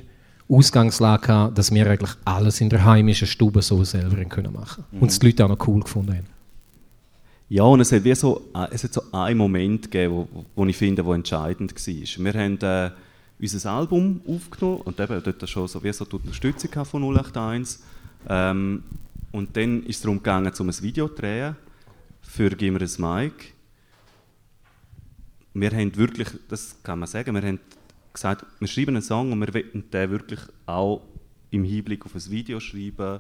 Ausgangslage 0.48 1.52
dass 1.56 1.74
wir 1.74 1.90
eigentlich 1.90 2.16
alles 2.24 2.62
in 2.62 2.70
der 2.70 2.86
heimischen 2.86 3.28
Stube 3.28 3.62
so 3.62 3.84
selber 3.84 4.24
können 4.26 4.54
machen 4.54 4.84
Und 4.92 5.10
es 5.10 5.20
die 5.20 5.28
Leute 5.28 5.46
auch 5.46 5.50
noch 5.50 5.68
cool 5.68 5.82
gefunden 5.82 6.14
haben. 6.14 6.36
Ja, 7.48 7.64
und 7.64 7.80
es 7.80 7.92
hat, 7.92 8.04
wie 8.04 8.16
so, 8.16 8.50
äh, 8.56 8.68
es 8.72 8.84
hat 8.84 8.94
so 8.94 9.04
einen 9.12 9.38
Moment 9.38 9.84
gegeben, 9.84 10.14
wo, 10.14 10.46
wo 10.56 10.66
ich 10.66 10.76
finde, 10.78 11.06
wo 11.06 11.14
entscheidend 11.14 11.76
war. 11.76 12.26
Wir 12.26 12.34
haben 12.34 12.60
äh, 12.62 12.92
unser 13.40 13.72
Album 13.72 14.22
aufgenommen 14.28 14.82
und 14.82 15.00
eben 15.00 15.22
dort 15.24 15.50
schon 15.50 15.68
so, 15.68 15.84
wie 15.84 15.94
so 15.94 16.06
die 16.06 16.16
Unterstützung 16.16 16.86
von 16.86 17.04
081. 17.04 17.80
Ähm, 18.28 18.84
und 19.32 19.56
dann 19.56 19.84
ist 19.84 19.98
es 19.98 20.02
darum 20.02 20.18
gegangen, 20.18 20.52
um 20.58 20.70
ein 20.70 20.82
Video 20.82 21.08
zu 21.08 21.16
drehen 21.16 21.56
für 22.22 22.50
«Gib 22.50 22.74
mir 22.74 22.82
ein 22.82 23.26
Mic». 23.26 23.54
Wir 25.54 25.72
haben 25.72 25.96
wirklich, 25.96 26.30
das 26.50 26.76
kann 26.84 27.00
man 27.00 27.08
sagen, 27.08 27.34
wir 27.36 27.42
haben 27.42 27.60
gesagt, 28.16 28.46
wir 28.60 28.68
schreiben 28.68 28.96
einen 28.96 29.02
Song 29.02 29.32
und 29.32 29.40
wir 29.40 29.54
wollen 29.54 29.84
den 29.92 30.12
wirklich 30.12 30.40
auch 30.66 31.02
im 31.52 31.64
Hinblick 31.64 32.06
auf 32.06 32.16
ein 32.16 32.32
Video 32.32 32.60
schreiben. 32.60 33.20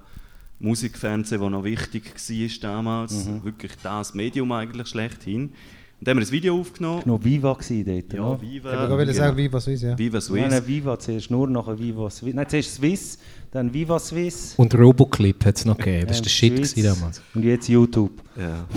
Musikfernsehen, 0.57 1.41
das 1.41 1.51
noch 1.51 1.63
wichtig 1.65 2.13
war 2.15 2.59
damals, 2.61 3.27
wirklich 3.43 3.73
das 3.83 4.13
Medium 4.13 4.51
eigentlich 4.53 4.87
schlechthin. 4.87 5.51
Und 5.99 6.07
dann 6.07 6.17
haben 6.17 6.23
wir 6.23 6.27
ein 6.27 6.31
Video 6.31 6.59
aufgenommen. 6.59 7.03
noch 7.05 7.23
Viva 7.23 7.53
gewesen 7.53 7.85
dort. 7.85 8.13
Ja, 8.13 8.29
ne? 8.29 8.41
Viva. 8.41 8.73
Ich 8.73 8.89
wollte 8.89 9.05
genau. 9.05 9.17
sagen, 9.17 9.37
wie 9.37 9.53
was 9.53 9.67
ist, 9.67 9.81
ja. 9.81 9.97
Viva 9.97 10.19
Swiss. 10.19 10.49
nein, 10.49 10.67
Viva 10.67 10.99
zuerst, 10.99 11.31
nur 11.31 11.47
nachher 11.47 11.79
Viva 11.79 12.09
Swiss. 12.09 12.33
Nein, 12.33 12.49
zuerst 12.49 12.75
Swiss, 12.75 13.17
dann 13.51 13.73
Viva 13.73 13.97
Swiss. 13.99 14.55
Und 14.57 14.75
Roboclip 14.75 15.45
hat 15.45 15.55
es 15.55 15.65
noch 15.65 15.77
gegeben. 15.77 16.07
Das 16.07 16.17
war 16.17 16.23
der 16.23 16.29
Shit 16.29 16.85
damals. 16.85 17.21
Und 17.33 17.43
jetzt 17.43 17.69
YouTube. 17.69 18.11
Ja. 18.37 18.67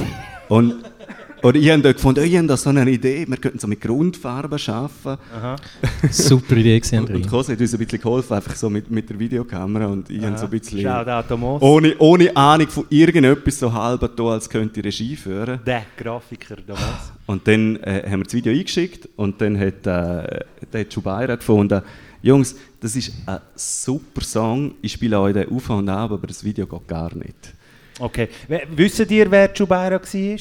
Und, 0.49 0.77
und 1.43 1.57
ich 1.57 1.71
habe 1.71 1.83
dort 1.83 1.97
gefunden, 1.97 2.21
oh, 2.21 2.27
ich 2.27 2.37
habe 2.37 2.47
da 2.47 2.57
so 2.57 2.71
eine 2.71 2.91
Idee, 2.91 3.27
wir 3.29 3.37
könnten 3.37 3.59
so 3.59 3.67
mit 3.67 3.81
Grundfarben 3.81 4.59
arbeiten. 4.69 5.19
Super 6.11 6.57
Idee 6.57 6.81
gewesen, 6.81 6.99
Und, 7.01 7.11
und. 7.15 7.29
Kose 7.29 7.53
hat 7.53 7.61
uns 7.61 7.73
ein 7.73 7.79
bisschen 7.79 8.01
geholfen, 8.01 8.35
einfach 8.35 8.55
so 8.57 8.69
mit, 8.71 8.91
mit 8.91 9.09
der 9.09 9.19
Videokamera. 9.19 9.87
Und 9.87 10.11
ich 10.11 10.23
habe 10.25 10.37
so 10.39 10.45
ein 10.45 10.51
bisschen... 10.51 10.81
Shoutout. 10.81 11.35
Ohne, 11.61 11.97
ohne 11.99 12.37
Ahnung 12.37 12.69
von 12.69 12.85
irgendetwas 12.91 13.59
so 13.59 13.73
halb 13.73 14.17
da, 14.17 14.23
als 14.25 14.49
könnte 14.49 14.81
ich 14.81 14.87
Regie 14.87 15.17
führen. 15.17 15.61
Der 15.67 15.83
Grafiker 15.97 16.57
damals. 16.67 17.13
Und 17.27 17.47
dann 17.47 17.77
äh, 17.83 18.03
haben 18.07 18.21
wir 18.21 18.25
das 18.25 18.35
Video 18.35 18.53
eingeschickt 18.53 19.09
und 19.17 19.41
dann 19.41 19.59
hat, 19.59 19.87
äh, 19.87 20.41
der 20.73 20.81
hat 20.81 20.93
Schubaira 20.93 21.37
gefunden, 21.37 21.83
Jungs, 22.23 22.57
das 22.81 22.97
ist 22.97 23.13
ein 23.27 23.39
super 23.55 24.23
Song, 24.23 24.73
ich 24.83 24.93
spiele 24.93 25.21
euch 25.21 25.35
den 25.35 25.49
auf 25.51 25.71
und 25.71 25.89
ab, 25.89 26.11
aber 26.11 26.27
das 26.27 26.43
Video 26.43 26.67
geht 26.67 26.89
gar 26.89 27.15
nicht. 27.15 27.55
Okay. 28.01 28.29
W- 28.49 28.63
Wisst 28.75 29.09
ihr, 29.11 29.31
wer 29.31 29.53
Jubaira 29.55 30.01
war? 30.01 30.39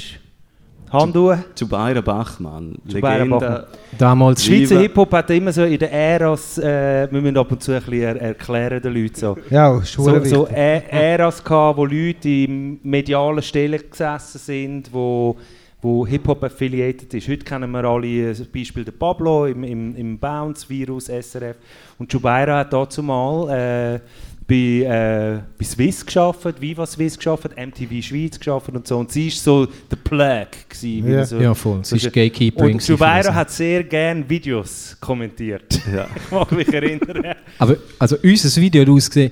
Hand 0.91 1.15
hoch. 1.15 1.35
Schubaira 1.57 2.01
Bachmann, 2.01 2.75
Legende. 2.85 3.29
Bachmann. 3.29 3.63
Damals 3.97 4.45
Schweizer. 4.45 4.79
Hip-Hop 4.79 5.11
hat 5.13 5.29
immer 5.31 5.51
so 5.51 5.63
in 5.63 5.77
den 5.77 5.89
Äras, 5.89 6.57
äh, 6.59 7.07
wir 7.11 7.21
müssen 7.21 7.37
ab 7.37 7.51
und 7.51 7.61
zu 7.61 7.71
ein 7.73 7.79
bisschen 7.81 8.01
er 8.03 8.15
erklären 8.21 8.81
den 8.81 8.93
Leuten 8.93 9.15
so. 9.15 9.37
Ja, 9.49 9.77
ist 9.79 9.91
So, 9.93 10.23
so. 10.23 10.47
Ä- 10.47 10.83
Äras 10.89 11.43
gehabt, 11.43 11.77
wo 11.77 11.85
Leute 11.85 12.29
in 12.29 12.79
medialen 12.83 13.41
Stellen 13.41 13.81
gesessen 13.89 14.37
sind, 14.39 14.93
wo, 14.93 15.35
wo 15.81 16.05
Hip-Hop 16.07 16.43
affiliated 16.43 17.13
ist. 17.13 17.27
Heute 17.27 17.43
kennen 17.43 17.69
wir 17.71 17.83
alle 17.83 18.07
äh, 18.07 18.29
das 18.29 18.45
Beispiel 18.47 18.85
der 18.85 18.93
Pablo 18.93 19.45
im, 19.45 19.63
im, 19.63 19.95
im 19.95 20.17
Bounce, 20.17 20.69
Virus, 20.69 21.05
SRF. 21.05 21.57
Und 21.99 22.11
Jubaira 22.13 22.59
hat 22.59 22.71
dazu 22.73 23.03
mal 23.03 23.49
äh, 23.49 23.99
bei, 24.47 24.55
äh, 24.55 25.39
bei 25.57 25.65
Swiss 25.65 26.05
geschafft, 26.05 26.61
Viva 26.61 26.85
Swiss 26.85 27.17
geschafft, 27.17 27.49
MTV 27.57 28.01
Schweiz 28.01 28.39
geschafft 28.39 28.69
und 28.69 28.87
so. 28.87 28.97
Und 28.97 29.11
sie 29.11 29.27
ist 29.27 29.43
so 29.43 29.65
der 29.65 29.97
Plug 29.97 30.47
gewesen, 30.69 31.11
Ja. 31.11 31.25
so, 31.25 31.37
Ja, 31.39 31.53
voll. 31.53 31.79
Sie 31.83 31.97
ist 31.97 32.05
Gatekeepering 32.05 32.75
Und 32.75 32.89
das. 33.01 33.29
hat 33.33 33.51
sehr 33.51 33.83
gerne 33.83 34.27
Videos 34.29 34.95
kommentiert. 34.99 35.81
Ja. 35.93 36.07
Ich 36.15 36.31
mag 36.31 36.51
mich 36.51 36.73
erinnern. 36.73 37.35
Aber 37.59 37.75
also 37.99 38.15
unser 38.23 38.61
Video 38.61 38.81
hat 38.83 38.89
ausgesehen, 38.89 39.31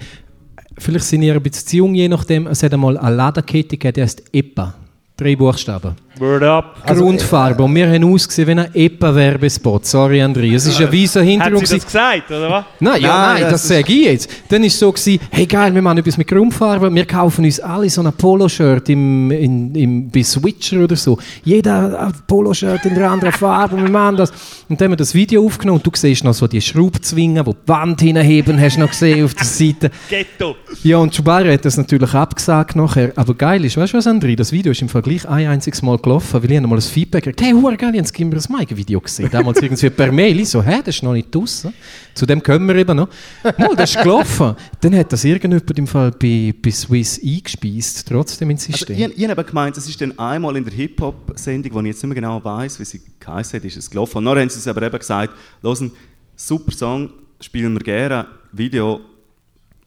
vielleicht 0.77 1.05
sind 1.05 1.21
ihr 1.21 1.33
ein 1.33 1.41
bisschen 1.41 1.67
zu 1.67 1.77
jung, 1.77 1.95
je 1.95 2.07
nachdem. 2.09 2.47
Es 2.47 2.61
hat 2.63 2.73
einmal 2.73 2.97
eine 2.97 3.15
Ladenkette 3.15 3.77
gegeben, 3.77 3.93
die 3.93 4.01
heißt 4.01 4.23
EPA. 4.33 4.75
Drei 5.17 5.35
Buchstaben. 5.35 5.95
Word 6.19 6.43
up. 6.43 6.77
Also, 6.83 7.03
Grundfarbe. 7.03 7.63
Und 7.63 7.75
wir 7.75 7.89
haben 7.89 8.03
ausgesehen 8.05 8.47
wie 8.47 8.51
ein 8.61 8.69
EPA-Werbespot. 8.73 9.85
Sorry, 9.85 10.21
André. 10.21 10.53
Es 10.55 10.65
ist 10.65 10.79
ein 10.79 10.91
weißer 10.91 11.21
Hat 11.21 11.27
Hintergrund. 11.27 11.67
sie 11.67 11.75
das 11.75 11.85
gesagt, 11.85 12.31
oder 12.31 12.49
was? 12.49 12.65
Nein, 12.79 13.01
ja, 13.01 13.07
Nein, 13.07 13.33
nein, 13.33 13.41
das 13.43 13.51
das, 13.51 13.67
sage 13.67 13.93
ich 13.93 14.05
jetzt. 14.05 14.29
Dann 14.49 14.61
war 14.61 14.67
es 14.67 14.79
so, 14.79 14.91
gewesen, 14.91 15.19
hey 15.31 15.45
geil, 15.45 15.73
wir 15.75 15.81
machen 15.81 15.97
etwas 15.97 16.17
mit 16.17 16.27
Grundfarbe, 16.27 16.93
wir 16.93 17.05
kaufen 17.05 17.43
uns 17.43 17.59
alle 17.59 17.89
so 17.89 18.01
ein 18.01 18.13
Polo-Shirt 18.13 18.89
im, 18.89 19.31
in, 19.31 19.75
im, 19.75 20.09
bei 20.09 20.23
Switcher 20.23 20.83
oder 20.83 20.95
so. 20.95 21.17
Jeder 21.43 21.73
hat 21.73 21.95
ein 21.95 22.13
Polo-Shirt 22.27 22.85
in 22.85 22.95
der 22.95 23.11
anderen 23.11 23.33
Farbe 23.33 23.75
und 23.75 23.83
wir 23.83 23.91
machen 23.91 24.17
das. 24.17 24.31
Und 24.69 24.79
dann 24.79 24.85
haben 24.85 24.91
wir 24.93 24.97
das 24.97 25.13
Video 25.13 25.45
aufgenommen 25.45 25.79
und 25.79 25.85
du 25.85 25.91
siehst 25.93 26.23
noch 26.23 26.33
so 26.33 26.47
die 26.47 26.61
Schraubzwingen, 26.61 27.43
die 27.43 27.51
die 27.51 27.67
Wand 27.67 28.01
hinheben, 28.01 28.59
hast 28.59 28.77
du 28.77 28.81
noch 28.81 28.89
gesehen 28.89 29.25
auf 29.25 29.33
der 29.33 29.45
Seite. 29.45 29.91
Ghetto. 30.09 30.55
Ja, 30.83 30.97
und 30.97 31.13
Schubaira 31.13 31.51
hat 31.51 31.65
das 31.65 31.77
natürlich 31.77 32.13
abgesagt 32.13 32.75
nachher. 32.75 33.11
Aber 33.15 33.33
geil 33.33 33.65
ist, 33.65 33.75
weißt 33.75 33.93
du 33.93 33.97
was, 33.97 34.07
André? 34.07 34.35
Das 34.35 34.51
Video 34.51 34.71
ist 34.71 34.81
im 34.81 34.89
Vergleich 35.05 35.29
ein 35.29 35.47
einziges 35.47 35.83
Mal 35.83 35.99
gelaufen, 35.99 36.41
weil 36.41 36.49
ich 36.49 36.57
habe 36.57 36.67
mal 36.67 36.77
ein 36.77 36.81
Feedback 36.81 37.25
gekriegt 37.25 37.41
hey, 37.43 37.51
hure 37.51 37.77
geil, 37.77 37.89
ich 37.91 37.97
habe 37.97 38.01
das 38.01 38.11
Gimbers 38.11 38.49
Mike-Video 38.49 38.99
gesehen. 38.99 39.29
Damals 39.31 39.61
irgendwie 39.61 39.91
per 39.91 40.11
Mail. 40.11 40.39
Ich 40.39 40.49
so, 40.49 40.63
hä, 40.63 40.81
das 40.83 40.95
ist 40.95 41.03
noch 41.03 41.13
nicht 41.13 41.33
draussen. 41.33 41.75
Zu 42.15 42.25
dem 42.25 42.41
kommen 42.41 42.67
wir 42.67 42.75
eben 42.75 42.97
noch. 42.97 43.07
Mal, 43.43 43.75
das 43.75 43.91
ist 43.93 44.01
gelaufen. 44.01 44.55
Dann 44.81 44.95
hat 44.95 45.13
das 45.13 45.23
irgendjemand 45.23 45.77
im 45.77 45.85
Fall 45.85 46.09
bei, 46.09 46.55
bei 46.59 46.71
Swiss 46.71 47.21
eingespeist, 47.23 48.07
trotzdem 48.07 48.49
ins 48.49 48.65
Also, 48.65 48.77
System. 48.79 49.11
ich, 49.11 49.19
ich 49.19 49.29
habe 49.29 49.43
gemeint, 49.43 49.77
es 49.77 49.87
ist 49.87 50.01
dann 50.01 50.17
einmal 50.17 50.57
in 50.57 50.65
der 50.65 50.73
Hip-Hop-Sendung, 50.73 51.71
wo 51.75 51.79
ich 51.81 51.85
jetzt 51.85 51.97
nicht 52.03 52.05
mehr 52.05 52.15
genau 52.15 52.43
weiß, 52.43 52.79
wie 52.79 52.85
sie 52.85 53.01
geheißen 53.19 53.59
hat, 53.59 53.65
ist 53.65 53.77
es 53.77 53.87
gelaufen. 53.87 54.17
Und 54.17 54.25
dann 54.25 54.39
haben 54.39 54.49
sie 54.49 54.57
es 54.57 54.67
aber 54.67 54.81
eben 54.81 54.97
gesagt, 54.97 55.35
hören, 55.61 55.91
super 56.35 56.71
Song, 56.71 57.11
spielen 57.39 57.73
wir 57.73 57.81
gerne, 57.81 58.25
Video 58.53 59.01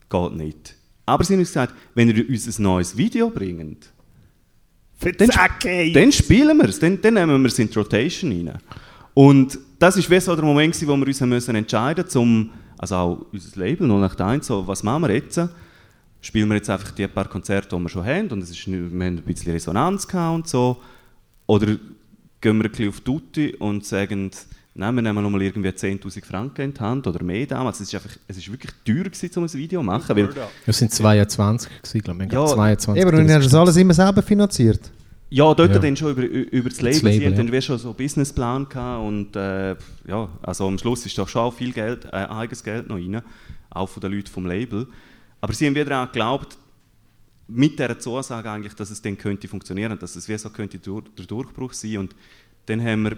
geht 0.08 0.32
nicht. 0.34 0.76
Aber 1.06 1.24
sie 1.24 1.32
haben 1.32 1.40
uns 1.40 1.48
gesagt, 1.48 1.74
wenn 1.96 2.08
ihr 2.08 2.28
uns 2.28 2.56
ein 2.56 2.62
neues 2.62 2.96
Video 2.96 3.30
bringt, 3.30 3.92
dann, 5.00 5.30
dann 5.92 6.12
spielen 6.12 6.56
wir 6.58 6.68
es, 6.68 6.78
dann, 6.78 7.00
dann 7.00 7.14
nehmen 7.14 7.42
wir 7.42 7.48
es 7.48 7.58
in 7.58 7.68
die 7.68 7.78
Rotation 7.78 8.32
rein. 8.32 8.58
Und 9.14 9.58
das 9.78 9.96
war 9.96 10.10
wie 10.10 10.20
so 10.20 10.34
der 10.34 10.44
Moment, 10.44 10.86
wo 10.86 10.96
wir 10.96 11.06
uns 11.06 11.20
müssen 11.20 11.54
entscheiden 11.54 12.04
mussten, 12.04 12.18
um, 12.18 12.50
also 12.78 12.94
auch 12.94 13.26
unser 13.32 13.60
Label 13.60 13.88
081, 13.90 14.46
so, 14.46 14.66
was 14.66 14.82
machen 14.82 15.02
wir 15.02 15.14
jetzt? 15.14 15.40
Spielen 16.20 16.48
wir 16.48 16.56
jetzt 16.56 16.70
einfach 16.70 16.90
die 16.90 17.06
paar 17.06 17.28
Konzerte, 17.28 17.76
die 17.76 17.82
wir 17.82 17.88
schon 17.88 18.04
haben 18.04 18.28
und 18.28 18.42
es 18.42 18.50
ist, 18.50 18.66
wir 18.66 18.78
haben 18.78 19.00
ein 19.00 19.22
bisschen 19.22 19.52
Resonanz 19.52 20.06
gehabt 20.06 20.34
und 20.34 20.48
so? 20.48 20.78
Oder 21.46 21.66
gehen 22.40 22.58
wir 22.58 22.64
ein 22.64 22.70
bisschen 22.70 22.88
auf 22.88 23.00
Tutti 23.00 23.54
und 23.54 23.84
sagen, 23.84 24.30
nein, 24.78 24.94
wir 24.94 25.02
nehmen 25.02 25.22
nochmal 25.22 25.42
irgendwie 25.42 25.68
10'000 25.68 26.24
Franken 26.24 26.62
in 26.62 26.74
die 26.74 26.80
Hand 26.80 27.06
oder 27.06 27.22
mehr 27.22 27.46
damals. 27.46 27.80
Es 27.80 27.88
ist, 27.92 27.94
einfach, 27.94 28.16
es 28.26 28.36
ist 28.38 28.50
wirklich 28.50 28.72
teuer 28.84 29.04
gewesen, 29.04 29.30
um 29.36 29.44
ein 29.44 29.52
Video 29.52 29.80
zu 29.80 29.84
machen, 29.86 30.16
weil 30.16 30.30
Das 30.64 30.78
sind 30.78 30.92
22 30.92 31.70
gewesen, 31.82 32.00
glaube 32.00 32.24
ich. 32.24 32.32
Ja, 32.32 32.46
22 32.46 33.02
Eben, 33.02 33.18
und 33.18 33.28
ihr 33.28 33.34
habt 33.34 33.44
das 33.44 33.54
alles 33.54 33.76
immer 33.76 33.94
selber 33.94 34.22
finanziert. 34.22 34.90
Ja, 35.30 35.52
dort 35.52 35.72
Ja. 35.72 35.78
dann 35.78 35.96
schon 35.96 36.12
über, 36.12 36.22
über 36.22 36.70
das 36.70 36.80
Label. 36.80 36.94
Das 36.94 37.02
Label, 37.02 37.18
Sie 37.18 37.24
ja. 37.24 37.30
dann 37.30 37.52
wie 37.52 37.60
schon 37.60 37.78
so 37.78 37.88
einen 37.88 37.96
Businessplan 37.96 38.68
gehabt 38.68 39.04
und 39.06 39.36
äh, 39.36 39.76
ja, 40.06 40.28
also 40.42 40.66
am 40.66 40.78
Schluss 40.78 41.04
ist 41.04 41.18
doch 41.18 41.28
schon 41.28 41.42
auch 41.42 41.52
viel 41.54 41.72
Geld, 41.72 42.06
äh, 42.06 42.16
eigenes 42.16 42.62
Geld 42.64 42.88
noch 42.88 42.96
rein, 42.96 43.20
auch 43.68 43.88
von 43.88 44.00
den 44.00 44.12
Leuten 44.12 44.28
vom 44.28 44.46
Label. 44.46 44.86
Aber 45.40 45.52
sie 45.52 45.66
haben 45.66 45.74
wieder 45.74 45.84
daran 45.86 46.06
geglaubt, 46.06 46.56
mit 47.46 47.78
dieser 47.78 47.98
Zusage 47.98 48.50
eigentlich, 48.50 48.74
dass 48.74 48.90
es 48.90 49.02
dann 49.02 49.18
könnte 49.18 49.48
funktionieren, 49.48 49.98
dass 49.98 50.16
es 50.16 50.28
wie 50.28 50.38
so 50.38 50.50
könnte 50.50 50.78
durch, 50.78 51.04
der 51.16 51.26
Durchbruch 51.26 51.72
sein 51.72 51.98
und 51.98 52.14
dann 52.66 52.82
haben 52.82 53.02
wir 53.02 53.16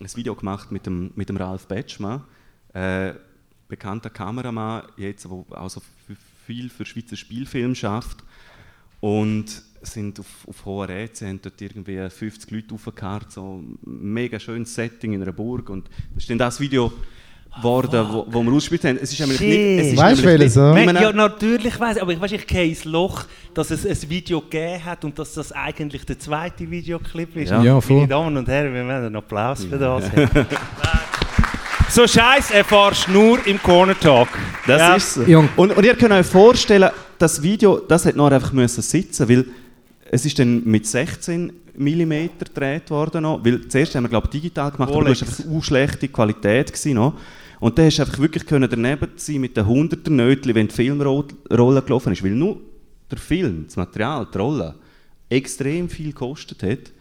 ein 0.00 0.16
Video 0.16 0.34
gemacht 0.34 0.72
mit 0.72 0.86
dem, 0.86 1.12
mit 1.14 1.28
dem 1.28 1.36
Ralf 1.36 1.66
Betschmann, 1.66 2.24
äh, 2.72 3.14
bekannter 3.68 4.10
Kameramann, 4.10 4.84
jetzt, 4.96 5.24
der 5.24 5.32
auch 5.32 5.70
so 5.70 5.82
viel 6.46 6.68
für 6.68 6.84
Schweizer 6.84 7.16
Spielfilm 7.16 7.74
schafft 7.74 8.22
und 9.00 9.62
sind 9.82 10.18
auf, 10.20 10.48
auf 10.48 10.64
hoher 10.64 10.88
EC, 10.88 11.22
haben 11.22 11.42
dort 11.42 11.60
irgendwie 11.60 12.08
50 12.08 12.50
Leute 12.50 12.74
aufgekarrt, 12.74 13.32
so 13.32 13.58
ein 13.58 13.78
mega 13.82 14.38
schönes 14.40 14.74
Setting 14.74 15.12
in 15.12 15.22
einer 15.22 15.32
Burg 15.32 15.70
und 15.70 15.88
das 16.14 16.24
ist 16.24 16.30
dann 16.30 16.38
das 16.38 16.60
Video 16.60 16.92
geworden, 17.56 18.06
wo, 18.10 18.26
wo 18.28 18.42
wir 18.42 18.52
ausgespielt 18.52 18.84
haben. 18.84 18.98
Es 19.00 19.12
ist 19.12 19.20
nämlich 19.20 19.40
nicht... 19.40 19.58
Es 19.80 19.86
ist 19.92 19.96
Weißt 19.98 20.20
du, 20.22 20.26
welches, 20.26 20.56
nicht- 20.56 20.94
ja? 20.94 21.02
ja, 21.02 21.12
natürlich 21.12 21.78
weiß 21.78 21.98
aber 21.98 22.12
ich 22.12 22.20
weiß, 22.20 22.32
ich 22.32 22.46
gehe 22.46 22.66
ins 22.68 22.84
Loch, 22.84 23.24
dass 23.54 23.70
es 23.70 23.86
ein 23.86 24.10
Video 24.10 24.40
gegeben 24.40 24.84
hat 24.84 25.04
und 25.04 25.18
dass 25.18 25.34
das 25.34 25.52
eigentlich 25.52 26.04
der 26.04 26.18
zweite 26.18 26.68
Videoclip 26.70 27.36
ist. 27.36 27.50
Ja. 27.50 27.62
Ja, 27.62 27.80
voll. 27.80 27.96
Meine 27.98 28.08
Damen 28.08 28.36
und 28.36 28.48
Herren, 28.48 28.74
wir 28.74 28.86
werden 28.86 29.06
einen 29.06 29.16
Applaus 29.16 29.64
für 29.64 29.78
das. 29.78 30.04
so 31.90 32.06
Scheiß 32.06 32.50
erfahrst 32.50 33.06
du 33.08 33.12
nur 33.12 33.46
im 33.46 33.60
Corner 33.62 33.98
Talk. 33.98 34.28
Das 34.66 34.80
Ja. 34.80 34.94
ist 34.96 35.14
so. 35.14 35.22
Und, 35.56 35.76
und 35.76 35.84
ihr 35.84 35.94
könnt 35.94 36.12
euch 36.12 36.26
vorstellen, 36.26 36.90
das 37.18 37.40
Video, 37.42 37.78
das 37.78 38.04
hat 38.06 38.16
noch 38.16 38.30
einfach 38.30 38.52
müssen 38.52 38.82
sitzen, 38.82 39.28
weil 39.28 39.44
es 40.10 40.24
ist 40.26 40.38
dann 40.38 40.62
mit 40.64 40.86
16 40.86 41.52
mm 41.76 42.12
gedreht 42.38 42.90
worden 42.90 43.22
noch, 43.22 43.44
weil 43.44 43.66
zuerst 43.68 43.94
haben 43.94 44.04
wir 44.04 44.08
glaube 44.08 44.26
ich 44.28 44.40
digital 44.40 44.70
gemacht, 44.70 44.92
aber 44.92 45.04
das 45.04 45.22
war 45.22 45.50
eine 45.52 45.62
schlechte 45.62 46.08
Qualität 46.08 46.72
gewesen 46.72 46.94
noch. 46.94 47.14
Und 47.64 47.78
dann 47.78 47.86
hast 47.86 47.96
du 47.98 48.02
einfach 48.02 48.18
wirklich 48.18 48.44
können 48.44 48.68
daneben 48.68 49.08
sein 49.16 49.40
mit 49.40 49.56
den 49.56 49.64
100er 49.64 50.10
Nötchen, 50.10 50.54
wenn 50.54 50.68
die 50.68 50.74
Filmrolle 50.74 51.80
gelaufen 51.80 52.12
ist, 52.12 52.22
weil 52.22 52.32
nur 52.32 52.60
der 53.10 53.16
Film, 53.16 53.64
das 53.64 53.76
Material, 53.76 54.28
die 54.30 54.36
Rolle, 54.36 54.74
extrem 55.30 55.88
viel 55.88 56.08
gekostet 56.08 56.62
hat. 56.62 56.92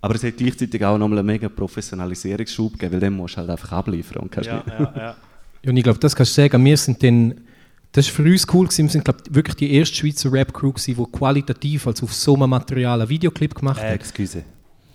Aber 0.00 0.16
es 0.16 0.24
hat 0.24 0.38
gleichzeitig 0.38 0.84
auch 0.84 0.98
nochmal 0.98 1.20
einen 1.20 1.26
mega 1.26 1.48
Professionalisierungsschub 1.48 2.72
gegeben, 2.72 2.94
weil 2.94 3.00
dann 3.00 3.12
musst 3.12 3.34
du 3.34 3.38
halt 3.38 3.50
einfach 3.50 3.70
abliefern 3.70 4.22
und 4.22 4.32
kannst 4.32 4.48
Ja, 4.48 4.64
ja, 4.66 4.92
ja. 4.96 5.16
Ja, 5.62 5.70
und 5.70 5.76
ich 5.76 5.84
glaube, 5.84 6.00
das 6.00 6.16
kannst 6.16 6.36
du 6.36 6.42
sagen. 6.42 6.64
Wir 6.64 6.76
sind 6.76 7.00
dann, 7.00 7.34
das 7.92 8.08
war 8.08 8.24
für 8.24 8.28
uns 8.28 8.44
cool, 8.52 8.66
gewesen. 8.66 8.86
wir 8.86 8.90
sind 8.90 9.04
glaub, 9.04 9.18
wirklich 9.30 9.54
die 9.54 9.72
erste 9.72 9.94
Schweizer 9.94 10.32
Rap-Crew, 10.32 10.72
gewesen, 10.72 10.96
die 10.96 11.16
qualitativ, 11.16 11.86
also 11.86 12.06
auf 12.06 12.12
so 12.12 12.34
einem 12.34 12.50
Material, 12.50 13.00
einen 13.00 13.08
Videoclip 13.08 13.54
gemacht 13.54 13.82
Äh, 13.84 13.92
hat. 13.92 14.48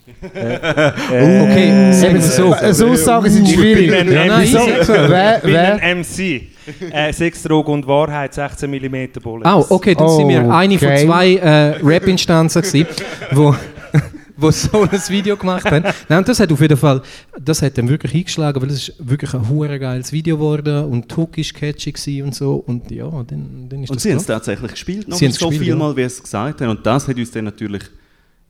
Excuse. 0.08 0.94
Okay, 1.10 1.94
sagen 1.94 2.14
wir 2.16 2.22
so. 2.22 2.56
So 2.74 2.88
Aussagen 2.88 3.30
sind 3.30 3.48
schwierig. 3.50 3.90
bin 3.90 3.96
ein 4.00 4.12
Ja, 4.12 4.26
nein, 4.26 4.48
MC. 4.48 4.82
ich 4.82 4.88
Wer, 4.88 5.40
bin 5.40 5.54
wer? 5.54 5.82
ein 5.82 6.00
MC. 6.00 6.42
Äh, 6.92 7.12
Sex, 7.14 7.44
Droge 7.44 7.72
und 7.72 7.86
Wahrheit, 7.88 8.34
16 8.34 8.70
mm 8.70 9.20
Bullets. 9.22 9.50
Oh, 9.50 9.66
okay, 9.76 9.96
dann 9.96 10.10
sind 10.10 10.30
wir 10.30 10.50
eine 10.54 10.80
von 10.80 10.88
Okay. 10.88 11.06
zwei 11.06 11.36
äh, 11.36 11.68
Rap-Instanzen, 11.86 12.62
gewesen, 12.62 12.88
wo, 13.32 13.54
wo 14.38 14.50
so 14.52 14.84
ein 14.84 14.90
Video 15.10 15.36
gemacht 15.36 15.66
haben. 15.66 15.84
Nein, 16.08 16.20
und 16.20 16.28
das 16.30 16.40
hat 16.40 16.50
auf 16.54 16.62
jeden 16.62 16.78
Fall, 16.78 17.02
das 17.40 17.62
hat 17.62 17.78
dann 17.78 17.90
wirklich 17.90 18.14
eingeschlagen, 18.16 18.62
weil 18.62 18.70
es 18.70 18.88
ist 18.90 18.94
wirklich 19.00 19.34
ein 19.34 19.50
hure 19.50 19.78
geiles 19.78 20.14
Video 20.14 20.38
geworden 20.38 20.86
und 20.86 21.12
die 21.12 21.16
Hook 21.18 21.38
ist 21.38 21.54
catchy 21.54 22.22
und 22.24 22.34
so 22.34 22.64
und 22.66 22.90
ja, 22.92 23.10
dann, 23.10 23.68
dann 23.70 23.84
ist 23.84 23.90
Und 23.90 23.98
das 23.98 24.04
sie 24.04 24.12
haben 24.12 24.18
es 24.20 24.26
tatsächlich 24.26 24.72
gespielt, 24.72 25.08
noch 25.10 25.18
Sie 25.18 25.26
haben 25.26 25.32
es 25.32 25.38
so 25.40 25.48
gespielt, 25.50 25.66
viel 25.66 25.74
ja. 25.74 25.80
Mal, 25.80 25.96
wie 25.98 26.02
sie 26.02 26.06
es 26.08 26.24
gesagt 26.24 26.62
haben. 26.62 26.70
Und 26.70 26.86
das 26.86 27.08
hat 27.10 27.18
uns 27.18 27.30
dann 27.32 27.44
natürlich, 27.44 27.84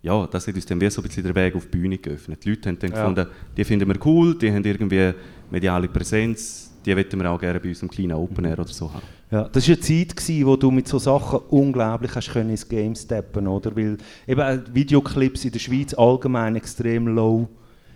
ja, 0.03 0.27
das 0.27 0.45
hat 0.47 0.55
uns 0.55 0.65
dann 0.65 0.81
wie 0.81 0.89
so 0.89 1.01
ein 1.01 1.07
bisschen 1.07 1.23
den 1.23 1.33
Weg 1.33 1.55
auf 1.55 1.63
die 1.63 1.77
Bühne 1.77 1.97
geöffnet. 1.97 2.43
Die 2.43 2.49
Leute 2.49 2.69
haben 2.69 2.77
dann 2.77 2.91
gefunden, 2.91 3.25
die 3.55 3.63
finden 3.63 3.87
wir 3.87 4.05
cool, 4.05 4.37
die 4.37 4.51
haben 4.51 4.63
irgendwie 4.63 5.13
mediale 5.49 5.87
Präsenz, 5.87 6.73
die 6.85 6.93
wollen 6.93 7.19
wir 7.21 7.31
auch 7.31 7.39
gerne 7.39 7.61
bei 7.61 7.69
unserem 7.69 7.89
kleinen 7.89 8.11
Open 8.11 8.43
Air 8.43 8.59
oder 8.59 8.67
so 8.67 8.93
haben. 8.93 9.01
Ja, 9.31 9.47
das 9.47 9.67
war 9.67 9.75
eine 9.75 9.81
Zeit, 9.81 10.15
gewesen, 10.15 10.45
wo 10.45 10.57
du 10.57 10.71
mit 10.71 10.89
so 10.89 10.99
Sachen 10.99 11.39
unglaublich 11.49 12.13
hast 12.13 12.33
können 12.33 12.49
ins 12.49 12.67
Game 12.67 12.93
steppen 12.95 13.47
oder? 13.47 13.73
Weil 13.77 13.97
eben 14.27 14.75
Videoclips 14.75 15.45
in 15.45 15.51
der 15.53 15.59
Schweiz 15.59 15.93
allgemein 15.93 16.57
extrem 16.57 17.07
low 17.07 17.47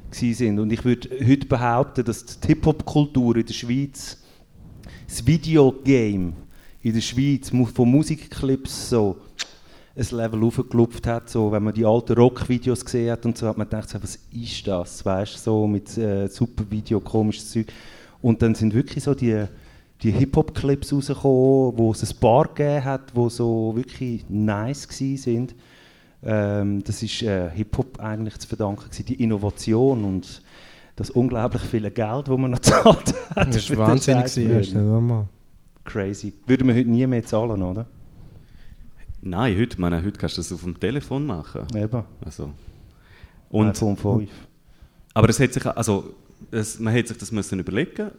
sind. 0.10 0.60
Und 0.60 0.72
ich 0.72 0.86
würde 0.86 1.10
heute 1.28 1.46
behaupten, 1.46 2.06
dass 2.06 2.40
die 2.40 2.48
Hip-Hop-Kultur 2.48 3.36
in 3.36 3.46
der 3.46 3.54
Schweiz, 3.54 4.24
das 5.06 5.28
Videogame 5.28 6.34
in 6.82 6.94
der 6.94 7.02
Schweiz 7.02 7.50
von 7.50 7.92
Musikclips 7.92 8.92
so 8.92 9.18
ein 9.98 10.18
Level 10.18 10.44
aufgelupft 10.44 11.08
hat. 11.08 11.30
So, 11.30 11.52
wenn 11.52 11.64
man 11.64 11.74
die 11.74 11.86
alten 11.86 12.14
Rock-Videos 12.14 12.86
gesehen 12.86 13.12
hat 13.12 13.26
und 13.26 13.38
so, 13.38 13.48
hat 13.48 13.58
man 13.58 13.68
gedacht, 13.68 13.90
so, 13.90 14.02
was 14.02 14.20
ist 14.32 14.68
das? 14.68 15.06
Weißt 15.06 15.36
du, 15.36 15.40
so 15.40 15.68
mit 15.68 15.98
äh, 15.98 16.28
super 16.28 16.64
Video, 16.70 17.00
komisches 17.00 17.52
Zeug. 17.52 17.68
Und 18.22 18.42
dann 18.42 18.56
sind 18.56 18.74
wirklich 18.74 19.04
so 19.04 19.14
die, 19.14 19.46
die 20.02 20.12
Hip-Hop-Clips 20.12 20.94
rausgekommen, 20.94 21.78
wo 21.78 21.92
es 21.92 22.04
ein 22.04 22.20
paar 22.20 22.48
gegeben 22.48 22.86
hat, 22.86 23.14
die 23.16 23.30
so 23.30 23.76
wirklich 23.76 24.26
nice 24.30 24.88
sind. 24.90 25.56
Ähm, 26.24 26.84
das 26.84 27.02
ist 27.04 27.22
äh, 27.24 27.50
Hip-Hop 27.50 28.00
eigentlich 28.00 28.38
zu 28.40 28.48
verdanken, 28.48 28.86
gewesen, 28.86 29.06
die 29.06 29.24
Innovation 29.24 30.04
und 30.04 30.42
das 30.96 31.12
unglaublich 31.12 31.62
viele 31.62 31.92
Geld, 31.92 32.28
das 32.28 32.38
man 32.38 32.52
noch 32.52 32.62
gezahlt 32.62 33.14
hat. 33.36 33.56
Das 33.56 33.70
war 33.70 33.88
wahnsinnig. 33.88 34.24
Crazy. 35.86 36.34
Würden 36.46 36.68
wir 36.68 36.76
heute 36.76 36.90
nie 36.90 37.08
mehr 37.08 37.24
zahlen, 37.24 37.62
oder? 37.62 37.86
Nein, 39.30 39.58
heute, 39.58 39.80
meine, 39.82 40.04
heute 40.04 40.18
kannst 40.18 40.38
du 40.38 40.42
das 40.42 40.52
auf 40.54 40.64
dem 40.64 40.80
Telefon 40.80 41.26
machen. 41.26 41.66
Eben. 41.76 42.04
Also. 42.24 42.52
Und, 43.50 43.70
iPhone 43.70 43.98
5. 43.98 44.30
aber 45.14 45.30
es 45.30 45.40
hat 45.40 45.54
sich, 45.54 45.66
also, 45.66 46.14
es, 46.52 46.80
man 46.80 46.94
hat 46.94 47.08
sich 47.08 47.18
das 47.18 47.32
müssen 47.32 47.60
überlegen. 47.60 48.12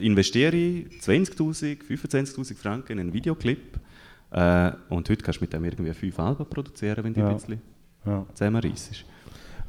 Investiere 0.00 0.56
ich 0.56 0.86
20'000, 1.00 1.78
25'000 1.86 2.54
Franken 2.56 2.92
in 2.92 3.00
einen 3.00 3.12
Videoclip 3.12 3.78
äh, 4.30 4.72
und 4.88 5.08
heute 5.08 5.22
kannst 5.22 5.40
du 5.40 5.44
mit 5.44 5.52
dem 5.52 5.64
irgendwie 5.64 5.92
fünf 5.94 6.18
Alben 6.18 6.46
produzieren, 6.46 7.04
wenn 7.04 7.14
du 7.14 7.20
Ja. 7.20 7.28
ein 7.28 7.34
bisschen 7.36 7.60
Ja. 8.06 8.26
zusammenreissest. 8.34 9.04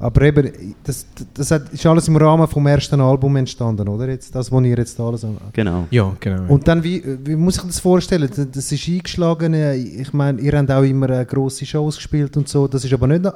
Aber 0.01 0.21
eben, 0.21 0.75
das, 0.83 1.05
das 1.33 1.51
hat, 1.51 1.69
ist 1.73 1.85
alles 1.85 2.07
im 2.07 2.15
Rahmen 2.15 2.47
vom 2.47 2.65
ersten 2.67 3.01
Album 3.01 3.35
entstanden, 3.35 3.85
oder? 3.89 4.07
Jetzt, 4.07 4.33
das, 4.33 4.49
was 4.49 4.63
ihr 4.63 4.77
jetzt 4.77 4.97
alles... 4.99 5.25
Genau. 5.51 5.87
Ja, 5.91 6.15
genau. 6.21 6.51
Und 6.53 6.65
dann, 6.69 6.81
wie, 6.83 7.03
wie 7.25 7.35
muss 7.35 7.57
ich 7.57 7.63
das 7.63 7.79
vorstellen? 7.81 8.29
Das- 8.33 8.49
Das 8.49 8.71
ist 8.71 8.87
eingeschlagen. 8.87 9.53
äh, 9.53 9.75
Ich 9.75 10.13
meine, 10.13 10.39
ihr 10.41 10.57
habt 10.57 10.71
auch 10.71 10.83
immer 10.83 11.09
äh, 11.09 11.25
grosse 11.25 11.65
Shows 11.65 11.97
gespielt 11.97 12.37
und 12.37 12.47
so. 12.47 12.65
Das 12.67 12.85
ist 12.85 12.93
aber 12.93 13.07
nicht 13.07 13.25
äh, 13.25 13.31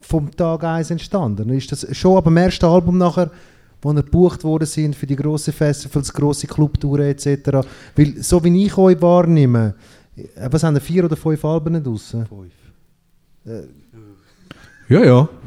vom 0.00 0.30
Tag 0.36 0.62
1 0.62 0.92
entstanden? 0.92 1.48
Ist 1.50 1.72
das 1.72 1.86
schon 1.96 2.16
ab 2.16 2.24
dem 2.24 2.36
ersten 2.36 2.66
Album 2.66 2.96
nachher, 2.98 3.30
wo 3.82 3.90
ihr 3.92 4.02
gebucht 4.04 4.44
worden 4.44 4.66
sind 4.66 4.94
für 4.94 5.06
die 5.06 5.16
grossen 5.16 5.52
Festivals, 5.52 6.12
grosse 6.12 6.46
Clubtouren 6.46 7.06
etc.? 7.06 7.66
Weil, 7.96 8.22
so 8.22 8.42
wie 8.44 8.66
ich 8.66 8.76
euch 8.78 9.02
wahrnehme, 9.02 9.74
äh, 10.16 10.22
was 10.48 10.62
haben 10.62 10.76
ihr, 10.76 10.80
vier 10.80 11.04
oder 11.06 11.16
fünf 11.16 11.44
Alben 11.44 11.82
draussen? 11.82 12.24
Fünf. 12.26 13.72
Ja, 14.90 15.04
ja. 15.04 15.28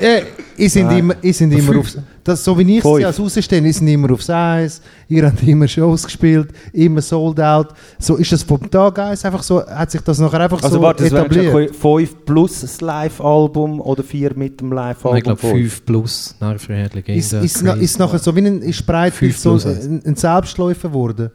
Äh, 0.00 0.22
ihr 0.56 0.68
sind 0.68 0.90
immer, 0.90 1.14
ihr 1.22 1.32
sind 1.32 1.52
immer 1.52 1.78
aufs, 1.78 1.96
das, 2.24 2.42
so 2.42 2.58
wie 2.58 2.78
ich 2.78 2.82
Fünf. 2.82 2.96
sie 2.96 3.04
als 3.04 3.20
Außenstehender, 3.20 3.68
ihr 3.68 3.72
sind 3.72 3.86
immer 3.86 4.10
aufs 4.12 4.28
Eis, 4.28 4.82
ihr 5.08 5.24
habt 5.24 5.40
immer 5.44 5.68
Shows 5.68 6.02
gespielt, 6.04 6.48
immer 6.72 7.00
sold 7.00 7.38
out. 7.38 7.68
So 8.00 8.16
ist 8.16 8.32
das 8.32 8.42
vom 8.42 8.68
Tag 8.68 8.98
1 8.98 9.24
einfach 9.24 9.44
so, 9.44 9.64
hat 9.64 9.92
sich 9.92 10.00
das 10.00 10.18
nachher 10.18 10.40
einfach 10.40 10.60
Also 10.60 10.76
so 10.76 10.82
warte, 10.82 11.04
das 11.04 11.12
wäre 11.12 11.26
etabliert? 11.26 11.76
5 11.76 12.24
plus 12.24 12.62
das 12.62 12.80
Live-Album 12.80 13.80
oder 13.80 14.02
4 14.02 14.32
mit 14.34 14.60
dem 14.60 14.72
Live-Album? 14.72 15.18
ich 15.18 15.22
glaube 15.22 15.40
5 15.40 15.84
plus 15.84 16.34
nachher 16.40 16.88
Legende. 16.92 17.12
Ist, 17.12 17.32
ist, 17.34 17.62
na, 17.62 17.74
ist 17.74 17.96
nachher 18.00 18.18
so 18.18 18.34
wie 18.34 18.40
ein 18.40 18.60
ist 18.60 18.82
Fünf 19.12 19.38
so 19.38 19.50
plus 19.50 19.66
eins. 19.66 19.84
ein, 19.86 20.02
ein 20.04 20.16
Selbstläufer 20.16 20.88
geworden? 20.88 21.30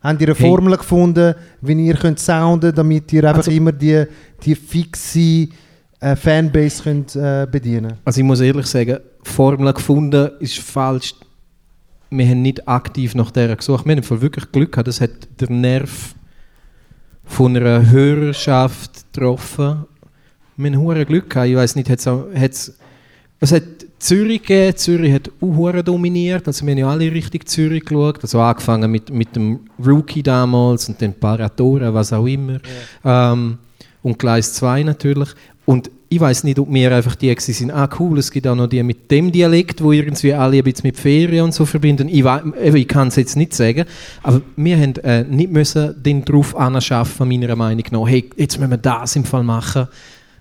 Habt 0.00 0.22
ihr 0.22 0.28
eine 0.28 0.36
Hey. 0.38 0.48
Formel 0.48 0.76
gefunden, 0.78 1.34
wie 1.60 1.86
ihr 1.86 1.96
könnt 1.96 2.18
sounden, 2.18 2.72
damit 2.74 3.12
ihr 3.12 3.24
einfach 3.24 3.38
Also- 3.38 3.50
immer 3.50 3.72
die, 3.72 4.04
die 4.42 4.54
fixe 4.54 5.48
äh, 6.00 6.16
Fanbase 6.16 6.82
könnt 6.82 7.16
äh, 7.16 7.46
bedienen? 7.50 7.94
Also 8.04 8.20
ich 8.20 8.24
muss 8.24 8.40
ehrlich 8.40 8.66
sagen, 8.66 8.98
Formel 9.22 9.72
gefunden 9.72 10.30
ist 10.40 10.58
falsch. 10.58 11.14
Wir 12.10 12.26
haben 12.26 12.42
nicht 12.42 12.66
aktiv 12.66 13.14
nach 13.14 13.30
der 13.30 13.54
gesucht. 13.56 13.84
Wir 13.86 13.96
haben 13.96 14.20
wirklich 14.22 14.50
Glück 14.50 14.72
gehabt. 14.72 14.88
Das 14.88 15.00
hat 15.00 15.10
der 15.40 15.50
Nerv 15.50 16.14
von 17.24 17.56
einer 17.56 17.90
Hörerschaft 17.90 19.12
getroffen. 19.12 19.84
Wir 20.56 20.72
haben 20.72 20.80
hure 20.80 21.04
Glück 21.04 21.30
gehabt. 21.30 21.48
Ich 21.48 21.56
weiß 21.56 21.76
nicht, 21.76 21.90
hat's 21.90 22.06
auch, 22.06 22.26
hat's, 22.34 22.72
es 23.40 23.52
hat 23.52 23.62
Zürich 23.98 24.42
gegeben. 24.42 24.76
Zürich 24.76 25.12
hat 25.12 25.30
auch 25.40 25.82
dominiert. 25.82 26.46
Also 26.46 26.64
wir 26.64 26.72
haben 26.72 26.78
ja 26.78 26.88
alle 26.88 27.12
Richtung 27.12 27.44
Zürich 27.44 27.84
geschaut. 27.84 28.22
Also 28.22 28.40
angefangen 28.40 28.90
mit, 28.90 29.10
mit 29.10 29.36
dem 29.36 29.60
Rookie 29.84 30.22
damals 30.22 30.88
und 30.88 31.00
den 31.00 31.12
Paratoren, 31.12 31.92
was 31.92 32.12
auch 32.12 32.26
immer. 32.26 32.58
Ähm, 33.04 33.58
und 34.02 34.18
Gleis 34.18 34.54
2 34.54 34.84
natürlich. 34.84 35.34
Und 35.68 35.90
ich 36.08 36.18
weiß 36.18 36.44
nicht, 36.44 36.58
ob 36.58 36.72
wir 36.72 36.96
einfach 36.96 37.14
die 37.14 37.36
sind, 37.38 37.70
ah 37.70 37.90
cool, 37.98 38.18
es 38.18 38.30
gibt 38.30 38.46
auch 38.46 38.54
noch 38.54 38.68
die 38.68 38.82
mit 38.82 39.10
dem 39.10 39.30
Dialekt, 39.30 39.82
wo 39.82 39.92
irgendwie 39.92 40.32
alle 40.32 40.56
ein 40.56 40.64
bisschen 40.64 40.86
mit 40.86 40.96
Ferien 40.96 41.44
und 41.44 41.52
so 41.52 41.66
verbinden. 41.66 42.08
Ich, 42.08 42.24
eben, 42.24 42.76
ich 42.76 42.88
kann 42.88 43.08
es 43.08 43.16
jetzt 43.16 43.36
nicht 43.36 43.52
sagen, 43.52 43.84
aber 44.22 44.40
wir 44.56 44.78
haben 44.78 44.96
äh, 45.04 45.24
nicht 45.24 45.52
müssen 45.52 46.02
den 46.02 46.24
drauf 46.24 46.56
anschaffen, 46.56 47.28
meiner 47.28 47.54
Meinung 47.54 47.84
nach, 47.90 48.08
hey, 48.08 48.30
jetzt 48.38 48.58
müssen 48.58 48.70
wir 48.70 48.78
das 48.78 49.14
im 49.14 49.24
Fall 49.24 49.42
machen, 49.42 49.88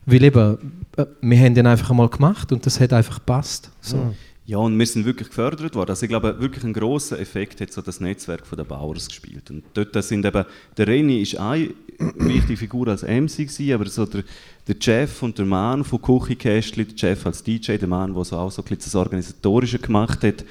weil 0.05 0.23
eben, 0.23 0.85
äh, 0.95 1.05
wir 1.19 1.39
haben 1.39 1.55
den 1.55 1.67
einfach 1.67 1.89
einmal 1.89 2.07
gemacht 2.07 2.53
und 2.53 2.65
das 2.65 2.79
hat 2.79 2.93
einfach 2.93 3.15
gepasst. 3.15 3.69
So. 3.81 3.97
Ja, 3.97 4.13
und 4.55 4.79
wir 4.79 4.85
sind 4.85 5.05
wirklich 5.05 5.27
gefördert 5.27 5.75
worden. 5.75 5.89
Also 5.89 6.03
ich 6.03 6.09
glaube, 6.09 6.39
wirklich 6.39 6.63
einen 6.63 6.73
grossen 6.73 7.17
Effekt 7.17 7.59
hat 7.59 7.73
so 7.73 7.81
das 7.81 7.99
Netzwerk 7.99 8.47
von 8.47 8.57
der 8.57 8.63
Bauers 8.63 9.09
gespielt. 9.09 9.51
Und 9.51 9.63
dort 9.73 10.01
sind 10.01 10.25
eben, 10.25 10.45
der 10.77 10.87
Reni 10.87 11.21
ist 11.21 11.37
eine 11.37 11.71
wichtige 12.15 12.55
Figur 12.55 12.87
als 12.87 13.01
MC 13.01 13.39
gewesen, 13.39 13.73
aber 13.73 13.85
so 13.87 14.05
der, 14.05 14.23
der 14.65 14.75
Jeff 14.79 15.21
und 15.21 15.37
der 15.37 15.45
Mann 15.45 15.83
von 15.83 16.01
Küchenkästli, 16.01 16.85
der 16.85 16.95
Jeff 16.95 17.25
als 17.25 17.43
DJ, 17.43 17.75
der 17.75 17.89
Mann, 17.89 18.13
der 18.13 18.23
so 18.23 18.37
auch 18.37 18.49
so 18.49 18.61
ein 18.61 18.65
bisschen 18.65 18.85
das 18.85 18.95
Organisatorische 18.95 19.79
gemacht 19.79 20.23
hat, 20.23 20.45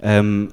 ähm, 0.00 0.50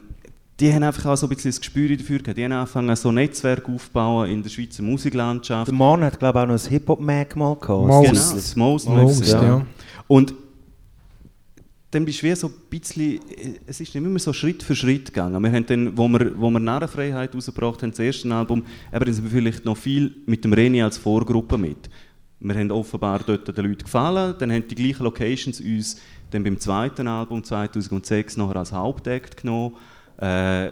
die 0.60 0.74
haben 0.74 0.82
einfach 0.82 1.06
auch 1.06 1.16
so 1.16 1.28
ein 1.28 1.30
bisschen 1.30 1.52
das 1.52 1.60
Gespür 1.60 1.96
dafür 1.96 2.18
gehabt. 2.18 2.38
Die 2.38 2.44
haben 2.44 2.52
angefangen, 2.52 2.96
so 2.96 3.10
ein 3.10 3.16
Netzwerk 3.16 3.70
aufzubauen 3.70 4.32
in 4.32 4.42
der 4.42 4.50
Schweizer 4.50 4.82
Musiklandschaft. 4.82 5.68
Der 5.68 5.76
Mann 5.76 6.04
hat, 6.04 6.18
glaube 6.18 6.40
ich, 6.40 6.44
auch 6.44 6.48
noch 6.48 6.64
ein 6.66 6.70
Hip-Hop-Mag 6.70 7.36
mal 7.36 7.56
gehabt. 7.56 7.88
Maus. 7.88 8.06
Genau, 8.08 8.34
das 8.34 8.56
Most, 8.56 8.90
Most, 8.90 9.28
ja. 9.28 9.44
ja. 9.44 9.66
Und 10.08 10.34
dann 11.92 12.04
bist 12.04 12.22
du 12.22 12.28
wie 12.28 12.36
so 12.36 12.48
ein 12.48 12.54
bisschen, 12.70 13.20
es 13.66 13.80
ist 13.80 13.96
nicht 13.96 13.96
immer 13.96 14.20
so 14.20 14.34
Schritt 14.34 14.62
für 14.62 14.76
Schritt 14.76 15.06
gegangen. 15.06 15.42
Wir 15.42 15.52
haben 15.52 15.66
dann, 15.66 15.98
wo 15.98 16.08
wir, 16.10 16.38
wo 16.38 16.50
wir 16.50 16.60
Narrenfreiheit 16.60 17.34
rausgebracht 17.34 17.82
haben, 17.82 17.92
das 17.92 18.00
erste 18.00 18.34
Album, 18.34 18.64
eben, 18.94 19.06
dann 19.06 19.14
sind 19.14 19.24
wir 19.24 19.32
vielleicht 19.32 19.64
noch 19.64 19.78
viel 19.78 20.14
mit 20.26 20.44
dem 20.44 20.52
Reni 20.52 20.82
als 20.82 20.98
Vorgruppe 20.98 21.58
mit. 21.58 21.90
Wir 22.40 22.56
haben 22.56 22.72
offenbar 22.72 23.22
dort 23.26 23.48
den 23.58 23.66
Leuten 23.66 23.84
gefallen, 23.84 24.36
dann 24.38 24.52
haben 24.52 24.68
die 24.68 24.76
gleichen 24.76 25.04
Locations 25.04 25.62
uns 25.62 26.00
dann 26.30 26.44
beim 26.44 26.60
zweiten 26.60 27.08
Album 27.08 27.44
2006 27.44 28.36
nachher 28.38 28.58
als 28.58 28.74
Hauptakt 28.74 29.38
genommen. 29.38 29.76
Äh, 30.18 30.72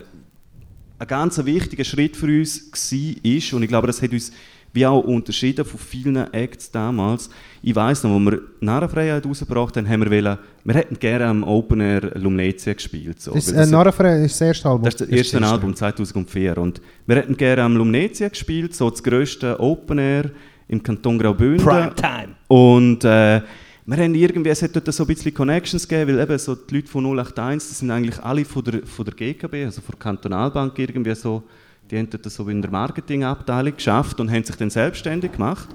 ein 0.98 1.08
ganz 1.08 1.44
wichtiger 1.44 1.84
Schritt 1.84 2.18
für 2.18 2.28
uns 2.28 2.72
war, 2.72 3.58
und 3.58 3.64
ich 3.64 3.70
glaube, 3.70 3.88
das 3.88 4.02
hat 4.02 4.12
uns 4.12 4.32
wie 4.76 4.86
auch 4.86 5.04
unterschieden 5.04 5.64
von 5.64 5.80
vielen 5.80 6.18
Acts 6.34 6.70
damals. 6.70 7.30
Ich 7.68 7.76
weiss 7.76 8.04
noch, 8.04 8.12
als 8.16 8.26
wir 8.26 8.42
Narrenfreiheit 8.60 9.26
rausgebracht 9.26 9.76
haben, 9.76 9.90
haben 9.90 10.02
wir 10.04 10.12
wollen, 10.12 10.38
wir 10.66 10.74
hätten 10.76 11.00
gerne 11.00 11.26
am 11.26 11.44
Open 11.44 11.82
Air 11.82 12.12
Lumnezia 12.14 12.74
gespielt. 12.74 13.20
So. 13.20 13.34
Das, 13.34 13.52
äh, 13.52 13.56
das- 13.56 13.72
Narrenfrei 13.72 14.24
ist 14.24 14.40
das 14.40 14.42
erste 14.50 14.70
Album. 14.70 14.84
das 14.86 14.94
ist 14.94 15.02
das 15.02 15.10
erste 15.10 15.42
Album 15.42 15.76
2004 15.76 16.60
und 16.60 16.80
wir 17.08 17.16
hätten 17.16 17.36
gerne 17.36 17.64
am 17.64 17.76
Lumnezia 17.76 18.30
gespielt, 18.30 18.76
so 18.76 18.88
das 18.92 19.02
grösste 19.02 19.60
Open 19.60 19.98
Air 19.98 20.30
im 20.68 20.84
Kanton 20.84 21.18
Graubünden. 21.18 21.66
Primetime. 21.66 22.36
Und 22.50 23.04
äh, 23.04 23.42
wir 23.88 23.98
haben 23.98 24.14
irgendwie, 24.14 24.50
es 24.52 24.62
hat 24.62 24.76
dort 24.76 24.94
so 24.94 25.04
ein 25.04 25.08
bisschen 25.08 25.34
Connections 25.34 25.88
gegeben, 25.88 26.16
weil 26.18 26.24
eben 26.24 26.38
so 26.38 26.54
die 26.54 26.76
Leute 26.76 26.88
von 26.88 27.04
081, 27.04 27.68
das 27.70 27.80
sind 27.80 27.90
eigentlich 27.90 28.20
alle 28.24 28.46
von 28.46 28.64
der, 28.64 28.86
von 28.86 29.06
der 29.06 29.16
GKB, 29.16 29.66
also 29.66 29.82
von 29.82 29.94
der 29.94 30.00
Kantonalbank 30.00 30.78
irgendwie 30.78 31.16
so, 31.16 31.42
die 31.90 31.98
haben 31.98 32.10
dort 32.12 32.32
so 32.32 32.48
in 32.48 32.62
der 32.62 32.70
Marketingabteilung 32.70 33.76
geschafft 33.76 34.20
und 34.20 34.30
haben 34.32 34.44
sich 34.44 34.56
dann 34.56 34.70
selbstständig 34.70 35.32
gemacht. 35.32 35.70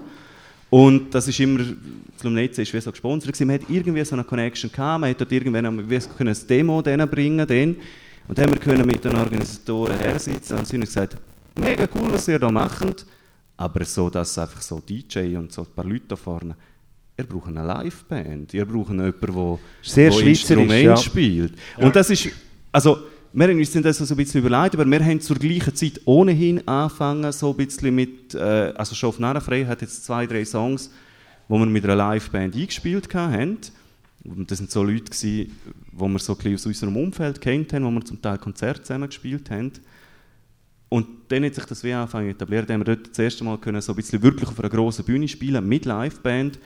Und 0.71 1.13
das 1.13 1.27
ist 1.27 1.41
immer, 1.41 1.59
das 2.15 2.23
Lumnezia 2.23 2.63
ist 2.63 2.73
wie 2.73 2.81
so 2.81 2.93
gesponsert 2.93 3.33
gewesen. 3.33 3.47
Man 3.49 3.61
hat 3.61 3.69
irgendwie 3.69 4.05
so 4.05 4.15
eine 4.15 4.25
Connection 4.25 4.71
gehabt, 4.71 5.01
man 5.01 5.11
hat 5.11 5.21
dort 5.21 5.33
irgendwann 5.33 5.67
einmal- 5.67 5.91
wir 5.91 6.01
können 6.01 6.35
ein 6.35 6.47
Demo 6.49 6.81
denen 6.81 7.09
bringen, 7.09 7.47
denen. 7.47 7.77
und 8.29 8.39
dann 8.39 8.47
haben 8.47 8.55
wir 8.55 8.61
können 8.61 8.87
mit 8.87 9.05
den 9.05 9.17
Organisatoren 9.17 9.99
hersitzen 9.99 10.59
und 10.59 10.67
sie 10.69 10.77
haben 10.77 10.83
gesagt, 10.83 11.17
mega 11.59 11.89
cool, 11.95 12.13
was 12.13 12.29
ihr 12.29 12.39
da 12.39 12.51
macht, 12.51 13.05
aber 13.57 13.85
so, 13.85 14.09
dass 14.09 14.39
einfach 14.39 14.63
so 14.63 14.81
DJ 14.81 15.37
und 15.37 15.53
so 15.53 15.63
ein 15.63 15.69
paar 15.75 15.85
Leute 15.85 16.05
da 16.09 16.17
vorne, 16.17 16.55
ihr 17.19 17.25
braucht 17.25 17.49
eine 17.49 17.67
Liveband, 17.67 18.55
ihr 18.55 18.65
braucht 18.65 18.91
jemanden, 18.91 19.15
der 19.21 19.59
Sehr 19.83 20.13
wo 20.13 20.21
Instrument 20.21 20.85
ja. 20.85 20.97
spielt. 20.97 21.55
Und 21.79 21.97
das 21.97 22.11
ist, 22.11 22.29
also, 22.71 22.99
wir 23.33 23.49
haben 23.49 23.59
uns 23.59 23.73
das 23.73 23.99
so 23.99 24.13
ein 24.13 24.17
bisschen 24.17 24.45
überlegt, 24.45 24.75
aber 24.75 24.85
wir 24.87 25.05
haben 25.05 25.21
zur 25.21 25.37
gleichen 25.37 25.75
Zeit 25.75 26.01
ohnehin 26.05 26.67
angefangen, 26.67 27.31
so 27.33 27.51
ein 27.51 27.57
bisschen 27.57 27.95
mit, 27.95 28.35
äh, 28.35 28.73
also 28.77 28.95
schon 28.95 29.11
auf 29.11 29.19
Narrenfrei 29.21 29.65
hat 29.67 29.83
jetzt 29.83 30.05
zwei, 30.05 30.27
drei 30.27 30.45
Songs, 30.45 30.91
wo 31.47 31.59
wir 31.59 31.67
mit 31.67 31.85
einer 31.85 31.95
Liveband 31.97 32.57
eingespielt 32.57 33.13
haben. 33.15 33.59
Und 34.25 34.51
das 34.51 34.59
sind 34.59 34.71
so 34.71 34.83
Leute, 34.83 35.05
gewesen, 35.05 35.57
die 35.93 36.01
wir 36.01 36.19
so 36.19 36.33
ein 36.33 36.39
bisschen 36.39 36.55
aus 36.55 36.67
unserem 36.67 36.97
Umfeld 36.97 37.41
kennt 37.41 37.73
haben, 37.73 37.85
wo 37.85 37.91
wir 37.91 38.05
zum 38.05 38.21
Teil 38.21 38.39
Konzerte 38.39 38.83
zusammen 38.83 39.09
gespielt 39.09 39.49
haben. 39.51 39.73
Und 40.89 41.07
dann 41.29 41.45
hat 41.45 41.55
sich 41.55 41.65
das 41.65 41.85
wie 41.85 41.93
angefangen 41.93 42.31
zu 42.31 42.35
etablieren. 42.35 42.67
Dann 42.67 42.81
haben 42.81 42.87
wir 42.87 42.97
dort 42.97 43.11
das 43.11 43.19
erste 43.19 43.45
Mal 43.45 43.59
können 43.59 43.81
so 43.81 43.93
ein 43.93 43.97
bisschen 43.97 44.23
wirklich 44.23 44.49
auf 44.49 44.59
einer 44.59 44.69
grossen 44.69 45.05
Bühne 45.05 45.29
spielen 45.29 45.67
mit 45.67 45.85
Liveband. 45.85 46.59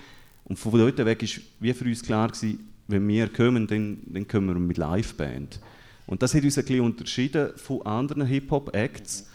Und 0.44 0.58
von 0.58 0.72
dort 0.72 0.98
weg 0.98 1.22
war 1.22 1.42
wie 1.60 1.72
für 1.74 1.84
uns 1.84 2.02
klar, 2.02 2.28
gewesen, 2.28 2.70
wenn 2.88 3.06
wir 3.06 3.28
kommen, 3.28 3.66
dann, 3.66 3.98
dann 4.06 4.26
kommen 4.26 4.48
wir 4.48 4.54
mit 4.54 4.78
Liveband. 4.78 5.60
Und 6.06 6.22
das 6.22 6.34
hat 6.34 6.42
uns 6.42 6.58
ein 6.58 6.64
bisschen 6.64 6.80
unterschieden 6.80 7.50
von 7.56 7.82
anderen 7.82 8.26
Hip-Hop-Acts 8.26 9.26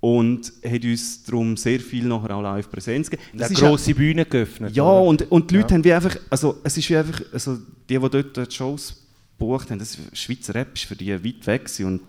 und 0.00 0.52
hat 0.64 0.84
uns 0.84 1.24
darum 1.24 1.56
sehr 1.56 1.80
viel 1.80 2.04
nachher 2.04 2.36
auch 2.36 2.42
Live-Präsenz 2.42 3.10
gegeben. 3.10 3.28
Das 3.38 3.50
ist 3.50 3.60
grosse 3.60 3.94
Bühne 3.94 4.24
geöffnet. 4.24 4.74
ja, 4.74 4.84
oder? 4.84 5.02
und, 5.02 5.30
und 5.30 5.50
die 5.50 5.56
Leute 5.56 5.74
haben 5.74 5.84
wie 5.84 5.92
einfach, 5.92 6.16
also 6.30 6.58
es 6.62 6.76
ist 6.76 6.88
wie 6.88 6.96
einfach, 6.96 7.20
also 7.32 7.58
die, 7.88 7.98
die 7.98 8.10
dort 8.10 8.36
die 8.36 8.54
Shows 8.54 9.02
gebucht 9.38 9.70
haben, 9.70 9.78
das 9.78 9.98
Schweizer 10.12 10.54
Rap 10.54 10.74
ist 10.74 10.84
für 10.84 10.96
die 10.96 11.12
weit 11.12 11.46
weg 11.46 11.64
gewesen. 11.64 11.86
und 11.86 12.00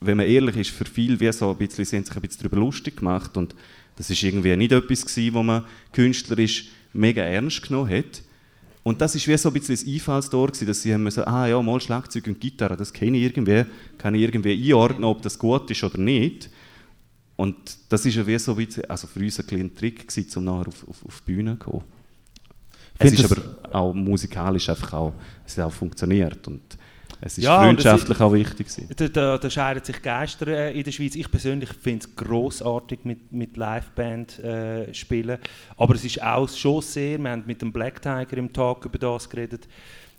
wenn 0.00 0.16
man 0.16 0.26
ehrlich 0.26 0.56
ist, 0.56 0.70
für 0.70 0.84
viele 0.84 1.20
wie 1.20 1.32
so 1.32 1.50
ein 1.50 1.56
bisschen, 1.56 1.84
sie 1.84 1.96
haben 1.96 2.04
sich 2.04 2.14
ein 2.14 2.22
bisschen 2.22 2.42
darüber 2.42 2.56
lustig 2.56 2.96
gemacht 2.96 3.36
und 3.36 3.54
das 3.96 4.10
ist 4.10 4.22
irgendwie 4.22 4.56
nicht 4.56 4.72
etwas 4.72 5.06
gewesen, 5.06 5.34
wo 5.34 5.42
man 5.42 5.64
künstlerisch 5.92 6.68
mega 6.92 7.22
ernst 7.22 7.62
genommen 7.62 7.90
hat. 7.90 8.22
Und 8.82 9.00
das 9.00 9.14
ist 9.14 9.28
wie 9.28 9.36
so 9.36 9.48
ein 9.48 9.52
bisschen 9.52 9.76
das 9.76 9.86
Einfallstor 9.86 10.48
gewesen, 10.48 10.66
dass 10.66 10.82
sie 10.82 10.92
haben 10.92 11.08
so, 11.10 11.24
ah 11.24 11.46
ja, 11.46 11.62
mal 11.62 11.80
Schlagzeug 11.80 12.26
und 12.26 12.40
Gitarre, 12.40 12.76
das 12.76 12.92
kenne 12.92 13.16
ich 13.16 13.24
irgendwie, 13.24 13.64
kann 13.96 14.14
ich 14.14 14.22
irgendwie 14.22 14.52
einordnen, 14.52 15.04
ob 15.04 15.22
das 15.22 15.38
gut 15.38 15.70
ist 15.70 15.84
oder 15.84 15.98
nicht. 15.98 16.50
Und 17.36 17.56
das 17.88 18.04
ist 18.04 18.16
ja 18.16 18.26
wie 18.26 18.38
so 18.38 18.52
ein 18.52 18.66
bisschen, 18.66 18.84
also 18.86 19.06
für 19.06 19.20
uns 19.20 19.38
ein 19.38 19.46
kleiner 19.46 19.74
Trick 19.74 20.08
gewesen, 20.08 20.38
um 20.38 20.44
nachher 20.44 20.68
auf, 20.68 20.88
auf, 20.88 21.06
auf 21.06 21.22
die 21.26 21.32
Bühne 21.32 21.58
zu 21.58 21.64
kommen. 21.64 21.84
Es 22.98 23.12
ist 23.12 23.32
aber 23.32 23.74
auch 23.74 23.94
musikalisch 23.94 24.68
einfach 24.68 24.92
auch, 24.92 25.12
es 25.46 25.56
hat 25.58 25.66
auch 25.66 25.72
funktioniert 25.72 26.46
und 26.46 26.60
es 27.24 27.38
ist 27.38 27.44
Ja, 27.44 27.58
freundschaftlich 27.60 28.20
auch 28.20 28.32
wichtig. 28.32 28.66
Da, 28.96 29.08
da, 29.08 29.38
da 29.38 29.50
scheiden 29.50 29.84
sich 29.84 30.02
Geister 30.02 30.48
äh, 30.48 30.76
in 30.76 30.82
der 30.82 30.90
Schweiz. 30.90 31.14
Ich 31.14 31.30
persönlich 31.30 31.70
finde 31.70 32.04
es 32.04 32.16
grossartig 32.16 33.04
mit, 33.04 33.32
mit 33.32 33.56
Liveband 33.56 34.40
äh, 34.40 34.92
spielen. 34.92 35.38
Aber 35.76 35.94
es 35.94 36.04
ist 36.04 36.20
auch 36.20 36.48
schon 36.48 36.82
sehr, 36.82 37.18
wir 37.18 37.30
haben 37.30 37.44
mit 37.46 37.62
dem 37.62 37.72
Black 37.72 38.02
Tiger 38.02 38.36
im 38.36 38.52
Tag 38.52 38.84
über 38.84 38.98
das 38.98 39.30
geredet, 39.30 39.68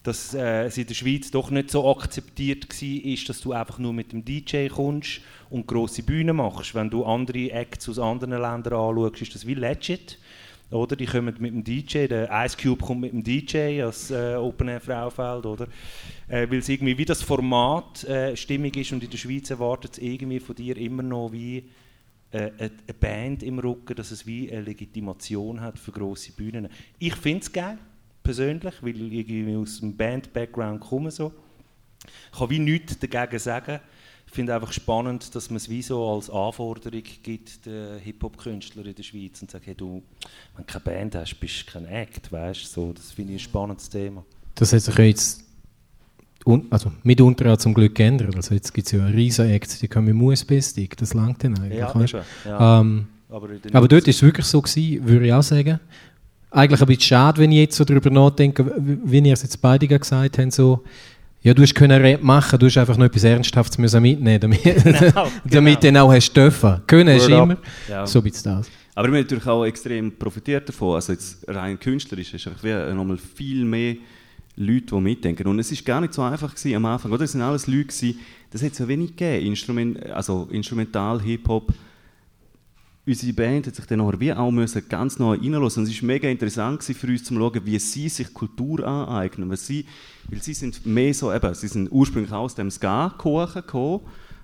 dass 0.03 0.33
äh, 0.33 0.65
es 0.65 0.77
in 0.77 0.87
der 0.87 0.93
Schweiz 0.93 1.29
doch 1.29 1.49
nicht 1.49 1.71
so 1.71 1.89
akzeptiert 1.89 2.67
war, 2.69 3.11
ist, 3.11 3.27
dass 3.27 3.41
du 3.41 3.51
einfach 3.51 3.79
nur 3.79 3.91
mit 3.91 4.13
dem 4.13 4.23
DJ 4.23 4.67
kommst 4.67 5.19
und 5.49 5.67
grosse 5.67 6.03
Bühnen 6.03 6.37
machst. 6.37 6.73
Wenn 6.73 6.89
du 6.89 7.03
andere 7.03 7.51
Acts 7.51 7.89
aus 7.89 7.99
anderen 7.99 8.31
Ländern 8.31 8.73
anschaust, 8.73 9.21
ist 9.21 9.35
das 9.35 9.45
wie 9.45 9.55
legit. 9.55 10.19
Oder? 10.73 10.95
Die 10.95 11.05
kommen 11.05 11.35
mit 11.39 11.53
dem 11.53 11.63
DJ, 11.63 12.07
der 12.07 12.29
Ice 12.45 12.57
Cube 12.57 12.83
kommt 12.83 13.01
mit 13.01 13.13
dem 13.13 13.23
DJ 13.23 13.81
als 13.83 14.11
äh, 14.11 14.35
Open 14.35 14.67
Air 14.67 14.81
Fraufeld, 14.81 15.45
oder? 15.45 15.67
Äh, 16.27 16.49
Weil 16.49 16.59
es 16.59 16.69
irgendwie 16.69 16.97
wie 16.97 17.05
das 17.05 17.21
Format 17.21 18.03
äh, 18.05 18.35
stimmig 18.35 18.75
ist 18.77 18.91
und 18.91 19.03
in 19.03 19.09
der 19.09 19.17
Schweiz 19.17 19.49
erwartet 19.49 19.93
es 19.93 19.97
irgendwie 19.99 20.39
von 20.39 20.55
dir 20.55 20.77
immer 20.77 21.03
noch 21.03 21.31
wie 21.31 21.69
äh, 22.31 22.51
eine 22.57 22.71
Band 22.99 23.43
im 23.43 23.59
Rücken, 23.59 23.95
dass 23.95 24.11
es 24.11 24.25
wie 24.25 24.51
eine 24.51 24.61
Legitimation 24.61 25.61
hat 25.61 25.77
für 25.77 25.91
grosse 25.91 26.31
Bühnen. 26.31 26.67
Ich 26.99 27.15
finde 27.15 27.41
es 27.41 27.51
geil, 27.51 27.77
persönlich, 28.23 28.73
weil 28.81 29.13
ich 29.13 29.29
irgendwie 29.29 29.55
aus 29.55 29.79
dem 29.79 29.95
Band-Background 29.95 30.81
komme 30.81 31.11
so. 31.11 31.31
Ich 32.31 32.39
kann 32.39 32.49
wie 32.49 32.59
nichts 32.59 32.97
dagegen 32.99 33.39
sagen. 33.39 33.79
Ich 34.33 34.35
finde 34.35 34.55
einfach 34.55 34.73
spannend, 34.73 35.35
dass 35.35 35.51
man 35.51 35.57
es 35.57 35.69
wie 35.69 35.83
so 35.83 36.09
als 36.09 36.27
Anforderung 36.27 37.03
gibt, 37.21 37.67
den 37.67 37.99
Hip-Hop-Künstlern 37.99 38.83
in 38.83 38.95
der 38.95 39.03
Schweiz 39.03 39.39
und 39.43 39.51
sagt, 39.51 39.67
hey, 39.67 39.75
du, 39.75 40.01
wenn 40.55 40.65
du 40.65 40.73
keine 40.73 40.83
Band 40.83 41.13
hast, 41.13 41.35
bist 41.39 41.67
du 41.67 41.71
kein 41.71 41.85
Act, 41.85 42.31
weißt 42.31 42.73
so, 42.73 42.93
Das 42.93 43.11
finde 43.11 43.33
ich 43.33 43.41
ein 43.41 43.43
spannendes 43.43 43.87
Thema. 43.87 44.25
Das 44.55 44.73
hat 44.73 44.81
sich 44.81 44.97
ja 44.97 45.03
jetzt 45.03 45.43
un 46.47 46.65
also 46.71 46.91
mitunter 47.03 47.53
auch 47.53 47.57
zum 47.57 47.75
Glück 47.75 47.93
geändert. 47.93 48.35
Also 48.35 48.55
jetzt 48.55 48.73
gibt 48.73 48.87
es 48.87 48.93
ja 48.93 49.05
riesen 49.05 49.51
Acts, 49.51 49.77
die 49.77 49.87
kommen 49.87 50.17
mit 50.17 50.39
USB-Stick, 50.39 50.97
das 50.97 51.13
langt 51.13 51.43
dann 51.43 51.55
eigentlich. 51.59 51.77
Ja, 51.77 51.93
weißt? 51.93 52.15
ja. 52.45 52.81
Ähm, 52.81 53.05
Aber, 53.29 53.49
aber 53.71 53.87
dort 53.87 54.07
ist 54.07 54.15
es 54.15 54.23
wirklich 54.23 54.47
so 54.47 54.63
gewesen, 54.63 55.07
würde 55.07 55.27
ich 55.27 55.33
auch 55.33 55.43
sagen. 55.43 55.79
Eigentlich 56.49 56.81
ein 56.81 56.87
bisschen 56.87 57.01
schade, 57.01 57.39
wenn 57.39 57.51
ich 57.51 57.59
jetzt 57.59 57.75
so 57.75 57.85
darüber 57.85 58.09
nachdenke, 58.09 58.65
wie 58.79 59.19
ihr 59.19 59.33
es 59.33 59.43
jetzt 59.43 59.61
beide 59.61 59.87
gesagt 59.87 60.39
habt, 60.39 60.53
so, 60.53 60.83
ja, 61.43 61.53
du 61.53 61.61
hast 61.61 61.75
können 61.75 62.17
machen, 62.21 62.57
du 62.57 62.65
hast 62.67 62.77
einfach 62.77 62.97
noch 62.97 63.05
etwas 63.05 63.25
Ernsthaftes 63.25 63.77
müssen 63.77 64.01
mitnehmen, 64.01 64.39
damit, 64.39 64.63
Genau, 64.83 65.27
damit 65.43 65.83
du 65.83 65.87
dann 65.91 65.97
auch 65.97 66.11
hast 66.11 66.31
dürfen. 66.33 66.81
Können 66.87 67.15
hast 67.15 67.29
Word 67.29 67.43
immer. 67.43 67.57
Ja. 67.89 68.07
So 68.07 68.19
ein 68.19 68.23
bisschen 68.23 68.55
das. 68.55 68.71
Aber 68.95 69.07
wir 69.09 69.17
haben 69.17 69.23
natürlich 69.23 69.47
auch 69.47 69.65
extrem 69.65 70.11
profitiert 70.17 70.69
davon. 70.69 70.95
Also 70.95 71.11
jetzt 71.11 71.45
rein 71.47 71.77
künstlerisch 71.79 72.33
ist 72.33 72.47
einfach 72.47 72.63
wie 72.63 72.93
nochmal 72.93 73.17
viel 73.17 73.65
mehr 73.65 73.95
Leute, 74.55 74.85
die 74.85 75.01
mitdenken. 75.01 75.47
Und 75.47 75.59
es 75.59 75.71
ist 75.71 75.85
gar 75.85 75.99
nicht 75.99 76.13
so 76.13 76.21
einfach 76.21 76.55
gewesen 76.55 76.75
am 76.75 76.85
Anfang. 76.85 77.11
Oder? 77.11 77.23
Es 77.25 77.31
sind 77.31 77.41
alles 77.41 77.67
Leute 77.67 77.85
gewesen, 77.85 78.19
das 78.51 78.63
hat 78.63 78.71
es 78.71 78.79
ja 78.79 78.87
wenig 78.87 79.15
gegeben. 79.15 79.47
Instrument, 79.47 80.09
also 80.11 80.47
Instrumental, 80.51 81.21
Hip-Hop. 81.21 81.73
Unsere 83.05 83.33
Band 83.33 83.67
hat 83.67 83.75
sich 83.75 83.85
dann 83.85 83.99
nachher 83.99 84.19
wie 84.21 84.31
auch 84.31 84.49
müssen 84.49 84.87
ganz 84.87 85.19
neu 85.19 85.35
reinlassen. 85.35 85.83
Und 85.83 85.89
es 85.89 86.01
war 86.01 86.07
mega 86.07 86.29
interessant 86.29 86.83
für 86.83 87.07
uns 87.07 87.25
zu 87.25 87.35
schauen, 87.35 87.65
wie 87.65 87.77
sie 87.77 88.07
sich 88.07 88.33
Kultur 88.33 88.87
aneignen. 88.87 89.49
Weil 89.49 89.57
sie, 89.57 89.85
weil 90.29 90.41
sie 90.41 90.53
sind 90.53 90.85
mehr 90.85 91.13
so, 91.13 91.33
eben, 91.33 91.53
sie 91.53 91.67
sind 91.67 91.91
ursprünglich 91.91 92.31
aus 92.31 92.55
dem 92.55 92.71
Ska-Kuchen 92.71 93.61
gekommen, 93.61 94.01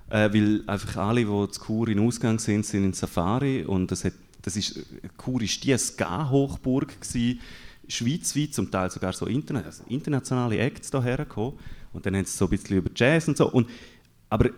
äh, 0.10 0.30
weil 0.34 0.64
einfach 0.68 0.98
alle, 0.98 1.22
die 1.22 1.52
zu 1.52 1.62
Chur 1.62 1.88
in 1.88 2.00
Ausgang 2.00 2.38
sind, 2.38 2.66
sind 2.66 2.84
in 2.84 2.94
Safari 2.94 3.64
und 3.64 3.92
das, 3.92 4.04
hat, 4.04 4.14
das 4.42 4.58
ist, 4.58 4.86
Chur 5.24 5.42
ist 5.42 5.64
die 5.64 5.78
Ska-Hochburg 5.78 7.00
gewesen, 7.00 7.40
schweizweit, 7.88 8.54
zum 8.54 8.70
Teil 8.70 8.92
sogar 8.92 9.14
so 9.14 9.26
interna 9.26 9.62
also 9.62 9.84
internationale 9.88 10.60
Acts 10.60 10.92
hierher 10.92 11.18
gekommen 11.18 11.58
und 11.94 12.06
dann 12.06 12.16
haben 12.16 12.26
sie 12.26 12.36
so 12.36 12.46
ein 12.46 12.52
bisschen 12.52 12.78
über 12.78 12.90
Jazz 12.94 13.28
und 13.30 13.38
so. 13.38 13.50
Und, 13.50 13.70
aber 14.30 14.50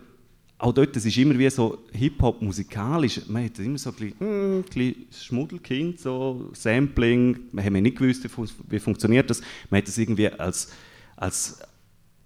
auch 0.62 0.72
dort, 0.72 0.94
das 0.94 1.04
ist 1.04 1.18
immer 1.18 1.36
wie 1.36 1.50
so 1.50 1.78
Hip-Hop 1.92 2.40
musikalisch, 2.40 3.20
man 3.26 3.44
hat 3.44 3.58
immer 3.58 3.78
so 3.78 3.90
ein 3.90 3.96
bisschen, 3.96 4.58
ein 4.58 4.62
bisschen 4.62 5.06
Schmuddelkind, 5.10 5.98
so 5.98 6.50
Sampling, 6.52 7.36
wir 7.50 7.64
haben 7.64 7.82
nicht 7.82 7.98
gewusst, 7.98 8.22
wie, 8.22 8.28
fun 8.28 8.48
wie 8.68 8.78
funktioniert 8.78 9.28
das, 9.28 9.40
man 9.70 9.78
hat 9.78 9.88
das 9.88 9.98
irgendwie 9.98 10.28
als, 10.28 10.70
als, 11.16 11.58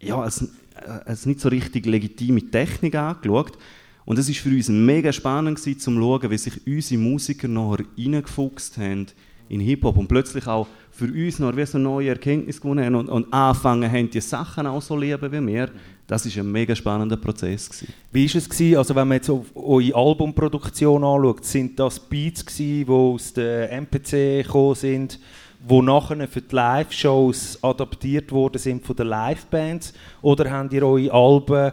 ja, 0.00 0.20
als, 0.20 0.46
als 0.74 1.24
nicht 1.24 1.40
so 1.40 1.48
richtig 1.48 1.86
legitime 1.86 2.50
Technik 2.50 2.94
angeschaut. 2.96 3.56
Und 4.04 4.18
es 4.18 4.28
war 4.28 4.34
für 4.34 4.50
uns 4.50 4.68
mega 4.68 5.12
spannend 5.12 5.58
gewesen, 5.58 5.80
zum 5.80 5.98
schauen, 5.98 6.30
wie 6.30 6.38
sich 6.38 6.66
unsere 6.66 7.00
Musiker 7.00 7.48
nachher 7.48 7.86
reingefuchst 7.96 8.76
haben 8.76 9.06
in 9.48 9.60
Hip-Hop 9.60 9.96
und 9.96 10.08
plötzlich 10.08 10.46
auch 10.46 10.66
für 10.90 11.06
uns 11.06 11.38
noch 11.38 11.52
so 11.66 11.78
neue 11.78 12.08
Erkenntnisse 12.08 12.60
gewonnen 12.60 12.84
haben 12.84 12.94
und, 12.94 13.08
und 13.08 13.32
angefangen 13.32 13.90
haben, 13.90 14.10
die 14.10 14.20
Sachen 14.20 14.66
auch 14.66 14.82
so 14.82 14.96
lieben 14.96 15.30
wie 15.30 15.46
wir. 15.46 15.70
Das 16.06 16.24
war 16.24 16.42
ein 16.42 16.52
mega 16.52 16.74
spannender 16.74 17.16
Prozess. 17.16 17.68
Gewesen. 17.68 17.92
Wie 18.12 18.28
war 18.28 18.36
es, 18.36 18.48
gewesen, 18.48 18.78
also 18.78 18.94
wenn 18.94 19.08
man 19.08 19.16
jetzt 19.16 19.30
eure 19.30 19.94
Albumproduktion 19.94 21.02
anschaut, 21.02 21.44
sind 21.44 21.78
das 21.78 21.98
Beats, 21.98 22.46
gewesen, 22.46 22.86
die 22.86 22.90
aus 22.90 23.32
der 23.32 23.72
MPC 23.72 24.44
gekommen 24.44 24.74
sind, 24.76 25.18
die 25.68 25.82
nachher 25.82 26.28
für 26.28 26.42
die 26.42 26.54
Live-Shows 26.54 27.58
adaptiert 27.62 28.30
worden 28.30 28.58
sind 28.58 28.84
von 28.84 28.94
den 28.94 29.08
Live-Bands? 29.08 29.94
Oder 30.22 30.50
habt 30.50 30.72
ihr 30.72 30.86
eure 30.86 31.12
Alben 31.12 31.72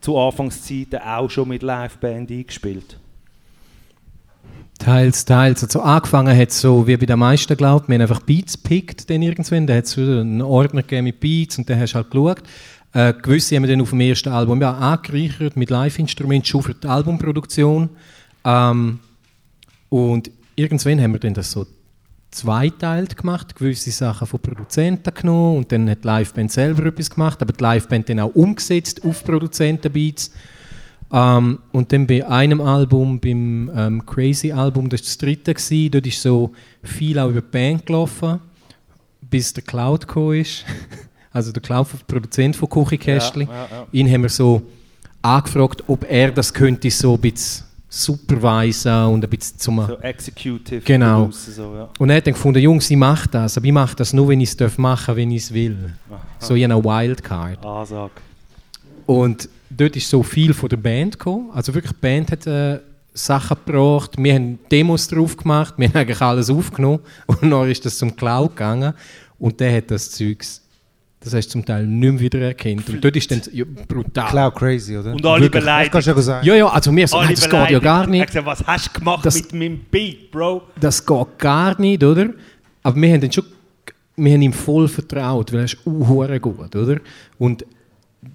zu 0.00 0.16
Anfangszeiten 0.16 1.00
auch 1.00 1.28
schon 1.28 1.48
mit 1.48 1.62
Live-Band 1.62 2.30
eingespielt? 2.30 2.98
Teils, 4.78 5.24
teils. 5.24 5.62
Also 5.62 5.80
angefangen 5.80 6.36
hat 6.36 6.50
so, 6.50 6.86
wie 6.86 6.96
bei 6.96 7.06
den 7.06 7.18
meisten 7.18 7.56
glaubt, 7.56 7.88
wir 7.88 7.94
haben 7.94 8.02
einfach 8.02 8.20
Beats 8.20 8.60
gepickt 8.60 9.08
dann 9.08 9.22
irgendwann. 9.22 9.66
Da 9.66 9.74
hat 9.74 9.84
es 9.84 9.96
einen 9.96 10.42
Ordner 10.42 10.82
gegeben 10.82 11.04
mit 11.04 11.20
Beats 11.20 11.58
und 11.58 11.70
dann 11.70 11.78
hast 11.78 11.92
du 11.92 11.96
halt 11.96 12.10
geschaut. 12.10 12.42
Äh, 12.92 13.12
gewisse 13.14 13.56
haben 13.56 13.64
wir 13.64 13.70
dann 13.70 13.80
auf 13.80 13.90
dem 13.90 14.00
ersten 14.00 14.30
Album 14.30 14.60
ja, 14.60 14.72
angereichert 14.72 15.56
mit 15.56 15.70
Live-Instrumenten 15.70 16.46
schon 16.46 16.62
für 16.62 16.74
die 16.74 16.86
Albumproduktion. 16.86 17.90
Ähm, 18.44 19.00
und 19.88 20.30
irgendwann 20.56 21.00
haben 21.00 21.12
wir 21.12 21.20
dann 21.20 21.34
das 21.34 21.50
so 21.50 21.66
zweiteilt 22.30 23.16
gemacht, 23.16 23.54
gewisse 23.54 23.92
Sachen 23.92 24.26
von 24.26 24.40
Produzenten 24.40 25.14
genommen 25.14 25.58
und 25.58 25.72
dann 25.72 25.88
hat 25.88 26.04
die 26.04 26.08
Liveband 26.08 26.50
selber 26.50 26.86
etwas 26.86 27.10
gemacht, 27.10 27.40
aber 27.40 27.52
die 27.52 27.62
Liveband 27.62 28.08
dann 28.08 28.20
auch 28.20 28.34
umgesetzt 28.34 29.04
auf 29.04 29.24
Produzentenbeats. 29.24 30.32
Ähm, 31.12 31.58
und 31.72 31.92
dann 31.92 32.06
bei 32.06 32.26
einem 32.26 32.60
Album, 32.60 33.20
beim 33.20 33.70
ähm, 33.74 34.06
Crazy 34.06 34.52
Album, 34.52 34.88
das 34.88 35.00
war 35.00 35.04
das 35.04 35.18
dritte, 35.18 35.54
gewesen, 35.54 35.90
dort 35.90 36.06
ist 36.06 36.22
so 36.22 36.52
viel 36.82 37.18
auch 37.18 37.28
über 37.30 37.40
die 37.40 37.50
Band 37.50 37.86
gelaufen, 37.86 38.40
bis 39.20 39.52
der 39.52 39.62
Cloud 39.62 40.06
gekommen 40.06 40.40
ist. 40.40 40.64
also 41.32 41.52
der 41.52 41.62
Cloud, 41.62 41.88
der 41.92 42.14
Produzent 42.14 42.56
von 42.56 42.68
Kuchikästli. 42.68 43.44
Ja, 43.44 43.52
ja, 43.52 43.68
ja. 43.70 43.86
Ihn 43.92 44.10
haben 44.10 44.22
wir 44.22 44.28
so 44.28 44.62
angefragt, 45.22 45.84
ob 45.86 46.04
er 46.08 46.30
das 46.30 46.52
könnte 46.52 46.90
so 46.90 47.14
ein 47.14 47.20
bisschen 47.20 47.64
supervisen 47.88 49.04
und 49.06 49.24
ein 49.24 49.30
bisschen 49.30 49.58
zum... 49.58 49.86
So 49.86 49.98
Executive 50.00 50.80
Genau. 50.80 51.30
So, 51.30 51.74
ja. 51.76 51.88
Und 51.98 52.10
er 52.10 52.16
hat 52.16 52.26
dann 52.26 52.34
gefunden, 52.34 52.58
Jungs, 52.58 52.90
ich 52.90 52.96
mache 52.96 53.28
das, 53.28 53.56
aber 53.56 53.66
ich 53.66 53.72
mache 53.72 53.94
das 53.94 54.12
nur, 54.12 54.28
wenn 54.28 54.40
ich 54.40 54.60
es 54.60 54.78
machen 54.78 55.06
darf, 55.06 55.16
wenn 55.16 55.30
ich 55.30 55.44
es 55.44 55.54
will. 55.54 55.92
So 56.40 56.56
wie 56.56 56.64
eine 56.64 56.82
Wildcard. 56.82 57.64
Ansage. 57.64 58.10
Und 59.06 59.48
dort 59.76 59.96
ist 59.96 60.08
so 60.08 60.22
viel 60.22 60.52
von 60.54 60.68
der 60.68 60.76
Band 60.76 61.18
gekommen. 61.18 61.50
Also 61.52 61.74
wirklich, 61.74 61.92
die 61.92 62.00
Band 62.00 62.30
hat 62.32 62.46
äh, 62.46 62.80
Sachen 63.12 63.56
gebracht, 63.64 64.12
wir 64.18 64.34
haben 64.34 64.58
Demos 64.70 65.06
drauf 65.08 65.36
gemacht, 65.36 65.74
wir 65.76 65.88
haben 65.88 65.96
eigentlich 65.96 66.20
alles 66.20 66.50
aufgenommen 66.50 67.00
und 67.26 67.50
dann 67.50 67.70
ist 67.70 67.84
das 67.84 67.98
zum 67.98 68.14
Cloud 68.16 68.50
gegangen 68.56 68.92
und 69.38 69.60
der 69.60 69.76
hat 69.76 69.90
das 69.90 70.10
Zeugs, 70.10 70.60
das 71.20 71.32
hast 71.32 71.46
du 71.48 71.52
zum 71.52 71.64
Teil 71.64 71.86
nicht 71.86 72.12
mehr 72.12 72.20
wieder 72.20 72.40
erkannt. 72.40 72.88
Und 72.90 73.02
dort 73.02 73.16
ist 73.16 73.30
dann 73.30 73.40
ja, 73.52 73.64
brutal. 73.88 74.28
Cloud 74.28 74.54
crazy, 74.56 74.96
oder? 74.98 75.12
Und 75.12 75.24
alle 75.24 75.42
Wirklich, 75.42 75.62
beleidigt. 75.62 75.94
Das 75.94 76.04
kannst 76.04 76.08
du 76.08 76.20
ja 76.20 76.22
sagen. 76.22 76.46
Ja, 76.46 76.54
ja, 76.56 76.66
also 76.68 76.94
wir 76.94 77.08
so, 77.08 77.16
Alle 77.16 77.26
nein, 77.26 77.34
das 77.36 77.48
geht 77.48 77.70
ja 77.70 77.78
gar 77.78 78.06
nicht. 78.06 78.26
gesagt, 78.26 78.46
was 78.46 78.66
hast 78.66 78.88
du 78.94 78.98
gemacht 78.98 79.24
Das- 79.24 79.36
mit 79.36 79.52
meinem 79.54 79.80
Beat, 79.90 80.30
Bro? 80.30 80.62
das 80.80 81.04
geht 81.06 81.38
gar 81.38 81.80
nicht, 81.80 82.02
oder? 82.04 82.30
Aber 82.82 83.00
wir 83.00 83.12
haben 83.12 83.20
dann 83.22 83.32
schon, 83.32 83.44
wir 84.16 84.32
haben 84.34 84.42
ihm 84.42 84.52
voll 84.52 84.86
vertraut, 84.88 85.50
weil 85.52 85.60
er 85.60 85.64
ist 85.64 85.78
unhure 85.86 86.38
gut, 86.40 86.74
oder? 86.76 86.98
Und 87.38 87.64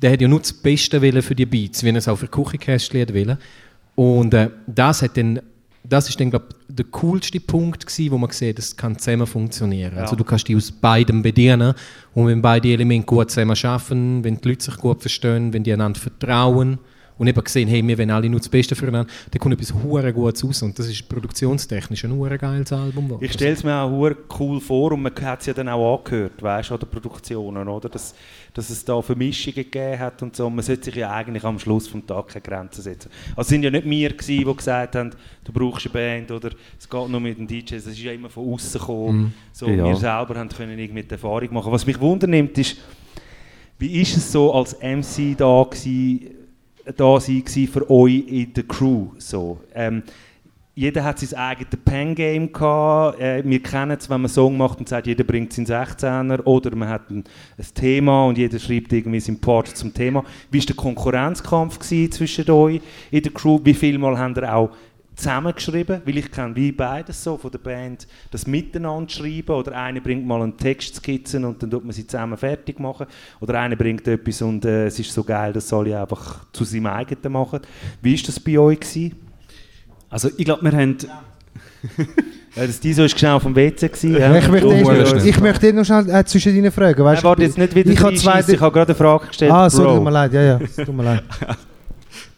der 0.01 0.13
hat 0.13 0.21
ja 0.21 0.27
nur 0.27 0.39
das 0.39 0.53
Beste 0.53 1.01
wollen 1.01 1.21
für 1.21 1.35
die 1.35 1.45
Beats, 1.45 1.83
wie 1.83 1.89
er 1.89 1.95
es 1.95 2.07
auch 2.07 2.17
für 2.17 2.27
Küchenkästchen 2.27 3.09
wollen. 3.13 3.37
Und 3.95 4.33
äh, 4.33 4.49
das 4.67 5.01
hat 5.01 5.17
dann, 5.17 5.41
das 5.83 6.09
ist 6.09 6.19
dann, 6.19 6.29
glaube 6.29 6.49
der 6.67 6.85
coolste 6.85 7.39
Punkt 7.39 7.85
gewesen, 7.85 8.11
wo 8.11 8.17
man 8.17 8.29
sieht, 8.31 8.57
das 8.57 8.77
kann 8.77 8.97
zusammen 8.97 9.27
funktionieren. 9.27 9.97
Also 9.97 10.15
du 10.15 10.23
kannst 10.23 10.47
die 10.47 10.55
aus 10.55 10.71
beidem 10.71 11.21
bedienen 11.21 11.73
und 12.13 12.27
wenn 12.27 12.41
beide 12.41 12.71
Elemente 12.71 13.05
gut 13.05 13.31
zusammen 13.31 13.57
arbeiten, 13.63 14.23
wenn 14.23 14.39
die 14.39 14.49
Leute 14.49 14.65
sich 14.65 14.77
gut 14.77 15.01
verstehen, 15.01 15.51
wenn 15.51 15.63
die 15.63 15.73
einander 15.73 15.99
vertrauen 15.99 16.77
und 17.19 17.27
eben 17.27 17.41
sehen, 17.45 17.67
hey, 17.67 17.85
wir 17.85 17.97
wollen 17.97 18.09
alle 18.09 18.29
nur 18.29 18.39
das 18.39 18.49
Beste 18.49 18.75
füreinander, 18.75 19.11
dann 19.29 19.39
kommt 19.39 19.53
etwas 19.53 19.73
hure 19.73 20.11
Gutes 20.11 20.43
raus 20.43 20.63
und 20.63 20.79
das 20.79 20.87
ist 20.87 21.07
produktionstechnisch 21.07 22.05
ein 22.05 22.13
hure 22.13 22.37
geiles 22.37 22.71
Album. 22.73 23.17
Ich 23.19 23.33
stelle 23.33 23.51
es 23.51 23.63
mir 23.63 23.75
auch 23.75 23.91
hure 23.91 24.15
cool 24.39 24.59
vor 24.61 24.93
und 24.93 25.03
man 25.03 25.13
hat 25.21 25.41
es 25.41 25.47
ja 25.47 25.53
dann 25.53 25.69
auch 25.69 25.97
angehört, 25.97 26.41
weißt 26.41 26.69
du, 26.69 26.73
an 26.75 26.79
den 26.79 26.89
Produktionen, 26.89 27.67
oder? 27.67 27.89
Dass, 27.89 28.15
dass 28.53 28.69
es 28.69 28.83
da 28.85 29.01
Vermischungen 29.01 29.55
gegeben 29.55 29.99
hat 29.99 30.21
und 30.23 30.35
so. 30.35 30.49
Man 30.49 30.63
sollte 30.63 30.85
sich 30.85 30.95
ja 30.95 31.11
eigentlich 31.11 31.43
am 31.43 31.59
Schluss 31.59 31.87
vom 31.87 32.07
Tag 32.07 32.29
keine 32.29 32.41
Grenzen 32.41 32.81
setzen. 32.81 33.09
Also 33.31 33.41
es 33.41 33.47
sind 33.49 33.63
ja 33.63 33.69
nicht 33.69 33.87
wir 33.87 34.09
gewesen, 34.13 34.45
die 34.47 34.55
gesagt 34.55 34.95
haben, 34.95 35.11
du 35.43 35.51
brauchst 35.51 35.85
eine 35.87 35.93
Band 35.93 36.31
oder 36.31 36.51
es 36.79 36.89
geht 36.89 37.09
nur 37.09 37.19
mit 37.19 37.37
den 37.37 37.47
DJs. 37.47 37.83
Das 37.83 37.93
ist 37.93 37.99
ja 38.01 38.13
immer 38.13 38.29
von 38.29 38.53
außen 38.53 38.79
gekommen. 38.79 39.33
So, 39.51 39.67
Ja. 39.67 39.83
Wir 39.85 39.95
selber 39.97 40.35
haben 40.35 40.49
können 40.49 40.79
irgendwie 40.79 41.03
die 41.03 41.11
Erfahrung 41.11 41.53
machen. 41.53 41.71
Was 41.71 41.85
mich 41.85 41.99
wundernimmt 41.99 42.57
ist, 42.57 42.77
wie 43.77 44.01
ist 44.01 44.15
es 44.17 44.31
so 44.31 44.53
als 44.53 44.77
MC 44.81 45.37
da 45.37 45.63
gewesen, 45.63 46.38
da 46.95 47.19
sein 47.19 47.43
für 47.45 47.89
euch 47.89 48.27
in 48.27 48.53
der 48.53 48.63
Crew? 48.63 49.07
So, 49.17 49.59
ähm, 49.73 50.03
jeder 50.79 51.03
hat 51.03 51.19
sein 51.19 51.37
eigenes 51.37 51.77
Pen-Game 51.83 52.53
gehabt. 52.53 53.19
Äh, 53.19 53.43
wir 53.45 53.61
kennen 53.61 53.97
es, 53.99 54.09
wenn 54.09 54.21
man 54.21 54.29
einen 54.29 54.33
Song 54.33 54.55
macht 54.55 54.79
und 54.79 54.87
sagt, 54.87 55.07
jeder 55.07 55.25
bringt 55.25 55.51
seinen 55.51 55.65
16er. 55.65 56.41
Oder 56.45 56.73
man 56.73 56.87
hat 56.87 57.09
ein, 57.09 57.25
ein 57.57 57.65
Thema 57.73 58.27
und 58.27 58.37
jeder 58.37 58.59
schreibt 58.59 58.93
irgendwie 58.93 59.19
seinen 59.19 59.41
Part 59.41 59.67
zum 59.67 59.93
Thema. 59.93 60.23
Wie 60.49 60.59
war 60.59 60.65
der 60.65 60.75
Konkurrenzkampf 60.77 61.79
zwischen 61.79 62.49
euch 62.49 62.79
in 63.11 63.21
der 63.21 63.33
Crew? 63.33 63.59
Wie 63.61 63.73
viel 63.73 63.97
Mal 63.97 64.17
habt 64.17 64.37
ihr 64.37 64.55
auch 64.55 64.69
zusammengeschrieben, 65.19 66.01
weil 66.05 66.17
ich 66.17 66.31
kenne 66.31 66.55
wie 66.55 66.71
beides 66.71 67.23
so 67.23 67.37
von 67.37 67.51
der 67.51 67.59
Band, 67.59 68.07
das 68.31 68.47
Miteinander 68.47 69.09
schreiben 69.09 69.51
oder 69.51 69.75
einer 69.75 69.99
bringt 69.99 70.25
mal 70.25 70.41
einen 70.41 70.57
Textskizzen 70.57 71.45
und 71.45 71.61
dann 71.61 71.69
tut 71.69 71.83
man 71.83 71.91
sie 71.91 72.07
zusammen 72.07 72.37
fertig 72.37 72.79
machen 72.79 73.05
oder 73.39 73.59
einer 73.59 73.75
bringt 73.75 74.07
etwas 74.07 74.41
und 74.41 74.65
äh, 74.65 74.87
es 74.87 74.97
ist 74.97 75.13
so 75.13 75.23
geil, 75.23 75.53
das 75.53 75.67
soll 75.69 75.87
ich 75.89 75.95
einfach 75.95 76.45
zu 76.51 76.63
seinem 76.63 76.87
eigenen 76.87 77.31
machen. 77.31 77.59
Wie 78.01 78.13
ist 78.13 78.27
das 78.27 78.39
bei 78.39 78.57
euch 78.57 78.79
gewesen? 78.79 79.15
Also 80.09 80.29
ich 80.35 80.45
glaube, 80.45 80.63
wir 80.63 80.71
haben... 80.71 80.97
Ja, 82.55 82.65
das 82.65 82.79
Tiso 82.79 83.03
ist 83.03 83.15
genau 83.15 83.37
dem 83.39 83.55
WC 83.55 83.87
gewesen. 83.87 84.17
ja. 84.17 84.35
Ich 84.35 84.47
möchte, 84.49 84.67
äh, 84.67 85.29
ich 85.29 85.39
möchte 85.39 85.67
dir 85.67 85.73
noch 85.73 85.85
schnell 85.85 86.09
äh, 86.09 86.25
zwischen 86.25 86.55
deinen 86.55 86.71
Fragen. 86.71 87.03
Weißt, 87.03 87.23
Nein, 87.23 87.29
warte 87.29 87.43
jetzt 87.43 87.59
nicht 87.59 87.75
wieder 87.75 87.91
ich 87.91 87.99
ich 87.99 88.59
habe 88.59 88.71
gerade 88.73 88.87
eine 88.87 88.95
Frage 88.95 89.27
gestellt. 89.27 89.51
Ah, 89.51 89.69
so, 89.69 89.83
Bro. 89.83 89.95
tut 89.97 90.03
mir 90.03 90.09
leid, 90.09 90.33
ja, 90.33 90.41
ja, 90.41 90.59
tut 90.59 90.95
mir 90.95 91.03
leid. 91.03 91.23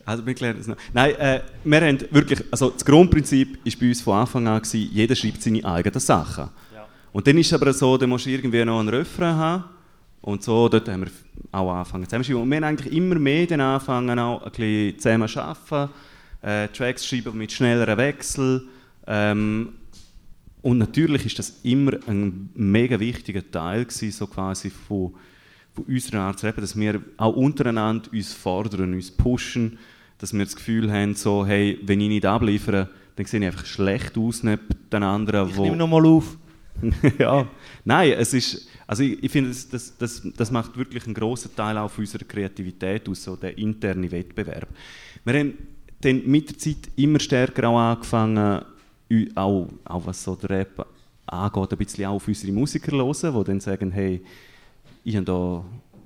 Also 0.06 0.26
wir 0.26 0.34
klären 0.34 0.58
das 0.58 0.68
noch. 0.68 0.78
Nein, 0.94 1.16
äh, 1.16 1.42
wir 1.64 1.82
haben 1.82 2.00
wirklich, 2.12 2.44
also 2.52 2.70
das 2.70 2.84
Grundprinzip 2.86 3.60
ist 3.64 3.80
bei 3.80 3.88
uns 3.90 4.02
von 4.02 4.18
Anfang 4.18 4.48
an 4.48 4.62
gewesen, 4.62 4.90
jeder 4.92 5.16
schreibt 5.16 5.42
seine 5.42 5.64
eigenen 5.64 6.00
Sachen. 6.00 6.50
Und 7.14 7.28
dann 7.28 7.38
ist 7.38 7.48
es 7.48 7.54
aber 7.54 7.74
so, 7.74 7.98
dann 7.98 8.10
musst 8.10 8.26
du 8.26 8.30
irgendwie 8.30 8.64
noch 8.64 8.80
einen 8.80 8.90
Refrain 8.90 9.36
haben 9.36 9.64
und 10.22 10.44
so, 10.44 10.70
dort 10.70 10.88
haben 10.88 11.02
wir 11.02 11.12
auch 11.52 11.72
angefangen 11.72 12.06
zusammen 12.06 12.24
zu 12.24 12.32
schreiben. 12.32 12.44
Und 12.44 12.50
wir 12.50 12.58
haben 12.58 12.64
eigentlich 12.64 12.94
immer 12.94 13.16
mehr 13.16 13.48
dann 13.48 13.62
angefangen 13.62 14.20
auch 14.20 14.44
ein 14.44 14.52
bisschen 14.52 15.00
zusammen 15.00 15.28
zu 15.28 15.42
arbeiten, 15.42 15.94
äh, 16.42 16.68
Tracks 16.70 17.06
schreiben 17.06 17.38
mit 17.38 17.52
schnelleren 17.52 17.98
Wechsel. 17.98 18.68
Ähm, 19.08 19.74
und 20.62 20.78
natürlich 20.78 21.26
ist 21.26 21.40
das 21.40 21.60
immer 21.64 21.94
ein 22.08 22.50
mega 22.54 23.00
wichtiger 23.00 23.50
Teil 23.50 23.86
gewesen, 23.86 24.12
so 24.12 24.28
quasi 24.28 24.70
von, 24.70 25.14
von 25.74 25.86
unserer 25.86 26.22
Art 26.22 26.40
zu 26.40 26.46
leben, 26.48 26.62
dass 26.62 26.78
wir 26.78 27.02
auch 27.18 27.36
untereinander 27.36 28.10
uns 28.12 28.34
fordern, 28.34 28.94
uns 28.94 29.12
pushen, 29.12 29.78
dass 30.18 30.34
wir 30.34 30.44
das 30.44 30.56
Gefühl 30.56 30.92
haben, 30.92 31.16
so, 31.16 31.46
hey, 31.46 31.80
wenn 31.84 32.02
ich 32.02 32.10
nicht 32.10 32.26
abliefere, 32.26 32.90
dann 33.16 33.26
sehe 33.26 33.40
ich 33.40 33.46
einfach 33.46 33.66
schlecht 33.66 34.18
aus 34.18 34.44
neben 34.44 34.62
den 34.92 35.04
anderen. 35.04 35.50
Ich 35.50 35.58
wo- 35.58 35.64
nehme 35.64 35.78
nochmal 35.78 36.06
auf. 36.06 36.38
ja, 37.20 37.48
nein, 37.86 38.14
es 38.14 38.34
ist, 38.34 38.68
also 38.88 39.04
ich, 39.04 39.22
ich 39.24 39.32
finde, 39.32 39.50
das, 39.50 39.70
das, 39.70 39.98
das, 39.98 40.22
das 40.36 40.52
macht 40.52 40.76
wirklich 40.78 41.06
einen 41.06 41.14
grossen 41.14 41.56
Teil 41.56 41.78
auch 41.78 41.96
unserer 41.98 42.24
Kreativität 42.24 43.08
aus, 43.08 43.24
so 43.24 43.36
der 43.36 43.58
interne 43.58 44.12
Wettbewerb. 44.12 44.68
Wir 45.24 45.40
haben 45.40 45.54
dann 46.00 46.24
mit 46.26 46.50
der 46.50 46.58
Zeit 46.58 46.90
immer 46.96 47.20
stärker 47.20 47.70
auch 47.70 47.78
angefangen, 47.78 48.64
auch, 49.36 49.68
auch 49.86 50.06
was 50.06 50.24
so 50.24 50.36
der 50.36 50.50
Rap 50.50 50.88
angeht, 51.28 51.72
ein 51.72 51.78
bisschen 51.78 52.06
auch 52.06 52.16
auf 52.16 52.28
unsere 52.28 52.52
Musiker 52.52 52.92
hören, 52.94 53.36
die 53.38 53.44
dann 53.44 53.60
sagen, 53.60 53.92
hey, 53.92 54.22
ich 55.04 55.16
habe 55.16 55.26
da 55.26 55.66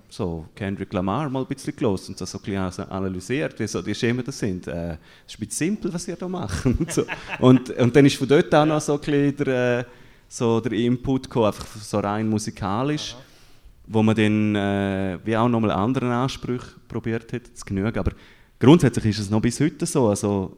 so 0.10 0.46
Kendrick 0.56 0.94
Lamar 0.94 1.30
mal 1.30 1.42
ein 1.42 1.48
bisschen 1.48 1.76
gelesen 1.76 2.12
und 2.12 2.22
das 2.22 2.32
so 2.32 2.38
ein 2.38 2.42
bisschen 2.42 2.62
also 2.62 2.84
analysiert, 2.84 3.60
wie 3.60 3.68
so 3.68 3.82
die 3.82 3.94
Schemen 3.94 4.24
das 4.24 4.40
sind. 4.40 4.68
Äh, 4.68 4.98
es 5.26 5.34
ist 5.34 5.40
ein 5.40 5.46
bisschen 5.46 5.50
simpel, 5.50 5.94
was 5.94 6.08
ihr 6.08 6.16
da 6.16 6.28
macht. 6.28 6.66
und, 6.66 6.92
so. 6.92 7.06
und, 7.40 7.70
und 7.72 7.96
dann 7.96 8.06
ist 8.06 8.16
von 8.16 8.28
dort 8.28 8.54
auch 8.54 8.66
noch 8.66 8.82
so 8.82 8.94
ein 8.94 9.00
bisschen 9.00 9.36
der, 9.38 9.80
äh, 9.80 9.84
so 10.28 10.60
der 10.60 10.72
Input 10.74 11.24
gekommen, 11.24 11.48
einfach 11.48 11.66
so 11.76 12.00
rein 12.00 12.28
musikalisch, 12.30 13.16
wo 13.88 14.02
man 14.02 14.16
dann 14.16 14.56
äh, 14.56 15.20
wie 15.24 15.36
auch 15.36 15.50
nochmal 15.50 15.72
anderen 15.72 16.12
Ansprüchen 16.12 16.82
probiert 16.88 17.32
hat 17.34 17.48
zu 17.54 17.66
genügen. 17.66 18.00
Aber 18.00 18.12
grundsätzlich 18.60 19.06
ist 19.06 19.20
es 19.20 19.30
noch 19.30 19.42
bis 19.42 19.60
heute 19.60 19.86
so. 19.86 20.08
Also, 20.08 20.56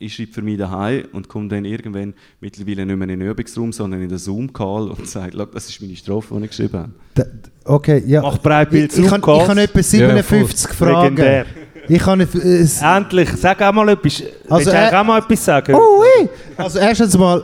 ich 0.00 0.14
schreibe 0.14 0.32
für 0.32 0.42
mich 0.42 0.58
daheim 0.58 1.04
und 1.12 1.28
komme 1.28 1.46
dann 1.48 1.64
irgendwann 1.64 2.14
mittlerweile 2.40 2.84
nicht 2.86 2.96
mehr 2.96 3.08
in 3.08 3.20
den 3.20 3.28
Übungsraum, 3.30 3.72
sondern 3.72 4.02
in 4.02 4.08
den 4.08 4.18
Zoom-Call 4.18 4.88
und 4.90 5.06
sage, 5.08 5.32
«Schau, 5.36 5.44
das 5.44 5.68
ist 5.68 5.80
meine 5.80 5.94
Strophe, 5.94 6.34
die 6.38 6.44
ich 6.44 6.50
geschrieben 6.50 6.78
habe. 6.78 6.90
D- 7.16 7.24
Okay, 7.64 8.02
ja. 8.06 8.22
Mach 8.22 8.38
Breitbild 8.38 8.92
ich, 8.92 8.98
ich, 9.04 9.06
kann, 9.08 9.20
ich 9.20 9.26
habe 9.48 9.60
etwa 9.62 9.82
57 9.82 10.70
Fragen. 10.72 11.14
Legendär. 11.16 11.44
Ich 11.88 12.04
habe 12.04 12.16
nicht- 12.18 12.34
es, 12.34 12.80
Endlich, 12.82 13.28
sag 13.36 13.60
auch 13.62 13.72
mal 13.72 13.88
etwas. 13.90 14.22
Also, 14.48 14.66
Willst 14.72 14.90
du 14.90 14.94
äh, 14.94 14.96
auch 14.98 15.04
mal 15.04 15.18
etwas 15.18 15.44
sagen? 15.44 15.74
Oh, 15.74 16.00
ui. 16.00 16.28
Also 16.56 16.78
erstens 16.78 17.16
mal, 17.18 17.42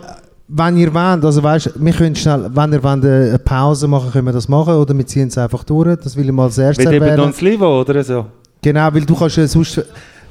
wenn 0.49 0.77
ihr 0.79 0.93
wollt, 0.93 1.25
also 1.25 1.43
weißt, 1.43 1.73
wir 1.77 1.93
können 1.93 2.17
schnell, 2.17 2.49
wenn 2.55 2.73
ihr 2.73 2.83
wollt, 2.83 3.05
äh, 3.05 3.29
eine 3.29 3.39
Pause 3.39 3.87
machen, 3.87 4.11
können 4.11 4.27
wir 4.27 4.33
das 4.33 4.49
machen 4.49 4.75
oder 4.75 4.97
wir 4.97 5.07
ziehen 5.07 5.29
es 5.29 5.37
einfach 5.39 5.63
durch. 5.65 5.97
Das 6.01 6.17
will 6.17 6.25
ich 6.25 6.33
mal 6.33 6.45
als 6.45 6.59
erstes 6.59 6.85
Wird 6.85 6.95
eben 6.95 7.05
erwähnen. 7.05 7.23
dann 7.23 7.31
das 7.33 7.41
Livo 7.43 7.81
oder 7.83 8.03
so? 8.03 8.27
Genau, 8.63 8.89
weil 8.95 9.05
du 9.05 9.15
kannst 9.15 9.37
ja 9.37 9.47
sonst, 9.47 9.85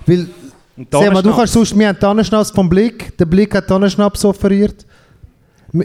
weil, 0.07 0.27
sag 0.91 1.13
mal, 1.13 1.21
du 1.21 1.33
kannst 1.35 1.53
sonst, 1.53 1.77
wir 1.77 1.87
haben 1.87 1.99
Tannenschnaps 1.99 2.51
vom 2.51 2.69
Blick, 2.69 3.17
der 3.17 3.25
Blick 3.25 3.53
hat 3.55 3.67
Tannenschnaps 3.67 4.25
offeriert. 4.25 4.85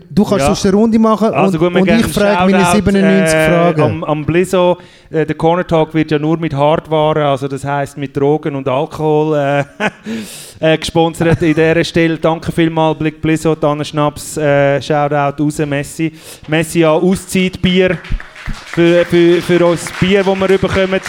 Du 0.08 0.22
kannst 0.22 0.40
Ja. 0.40 0.46
sonst 0.46 0.66
eine 0.66 0.76
Runde 0.76 0.98
machen 1.00 1.34
Also 1.34 1.58
und, 1.58 1.64
gut, 1.64 1.74
wir 1.74 1.80
und 1.82 2.00
ich 2.00 2.06
frage 2.06 2.52
meine 2.52 2.64
Shoutout, 2.64 2.90
97 2.90 3.34
äh, 3.34 3.48
Fragen. 3.48 3.82
Am, 3.82 4.04
am 4.04 4.24
Blizzo, 4.24 4.78
äh, 5.10 5.26
der 5.26 5.34
Corner 5.34 5.66
Talk 5.66 5.94
wird 5.94 6.12
ja 6.12 6.18
nur 6.18 6.36
mit 6.38 6.54
Hardware, 6.54 7.26
also 7.26 7.48
das 7.48 7.64
heißt 7.64 7.96
mit 7.98 8.16
Drogen 8.16 8.54
und 8.54 8.68
Alkohol 8.68 9.36
äh, 9.36 9.64
äh, 10.74 10.78
gesponsert 10.78 11.42
in 11.42 11.54
dieser 11.54 11.82
Stelle. 11.82 12.18
Danke 12.18 12.52
vielmals, 12.52 12.98
Blick 12.98 13.20
Blizzo, 13.20 13.56
Tannenschnaps, 13.56 14.36
äh, 14.36 14.80
Shoutout 14.80 15.42
raus, 15.42 15.58
Messi. 15.58 16.12
Messi 16.46 16.84
an 16.84 17.00
Auszeitbier 17.02 17.98
für, 18.66 19.04
für, 19.06 19.42
für 19.42 19.66
uns 19.66 19.90
Bier, 19.98 20.22
das 20.22 20.38
wir 20.40 20.58
bekommen. 20.58 21.00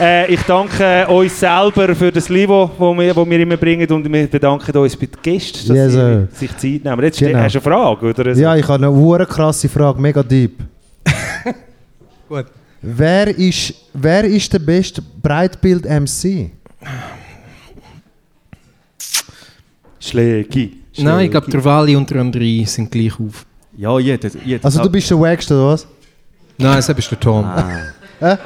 Äh, 0.00 0.32
ich 0.32 0.40
danke 0.42 1.06
uns 1.08 1.40
selber 1.40 1.92
für 1.94 2.12
das 2.12 2.28
Livo, 2.28 2.70
das 2.78 2.78
wir, 2.98 3.16
wo 3.16 3.28
wir 3.28 3.40
immer 3.40 3.56
bringen 3.56 3.90
und 3.90 4.12
wir 4.12 4.26
bedanken 4.28 4.76
uns 4.76 4.96
bei 4.96 5.06
den 5.06 5.20
Gästen, 5.22 5.66
dass 5.68 5.76
Yes, 5.76 5.92
sie 5.92 5.98
sir. 5.98 6.28
sich 6.32 6.50
Zeit 6.56 6.84
nehmen. 6.84 7.02
Jetzt 7.02 7.18
Genau. 7.18 7.38
hast 7.40 7.54
du 7.54 7.58
eine 7.58 7.62
Frage, 7.76 8.06
oder? 8.06 8.32
Ja, 8.34 8.54
ich 8.54 8.62
habe 8.68 8.74
eine 8.86 8.92
hure 8.94 9.26
krasse 9.26 9.68
Frage, 9.68 10.00
mega 10.00 10.22
deep. 10.22 10.60
Gut. 12.28 12.46
Wer 12.80 13.36
ist, 13.36 13.74
wer 13.92 14.22
ist 14.24 14.52
der 14.52 14.60
beste 14.60 15.02
Breitbild-MC? 15.02 16.50
Schlägi. 19.98 20.76
Nein, 20.98 21.24
ich 21.26 21.30
glaube, 21.30 21.50
der 21.50 21.64
Wally 21.64 21.96
und 21.96 22.08
der 22.08 22.22
André 22.22 22.66
sind 22.66 22.90
gleich 22.90 23.18
auf. 23.18 23.44
Ja, 23.76 23.98
jeder. 23.98 24.28
jeder 24.44 24.64
Also 24.64 24.80
du 24.82 24.90
bist 24.90 25.10
der 25.10 25.18
Wackste, 25.18 25.54
oder 25.54 25.72
was? 25.72 25.86
Nein, 26.56 26.76
das 26.76 26.88
ist 26.88 27.10
der 27.10 27.18
Tom. 27.20 27.44
Hä? 28.20 28.36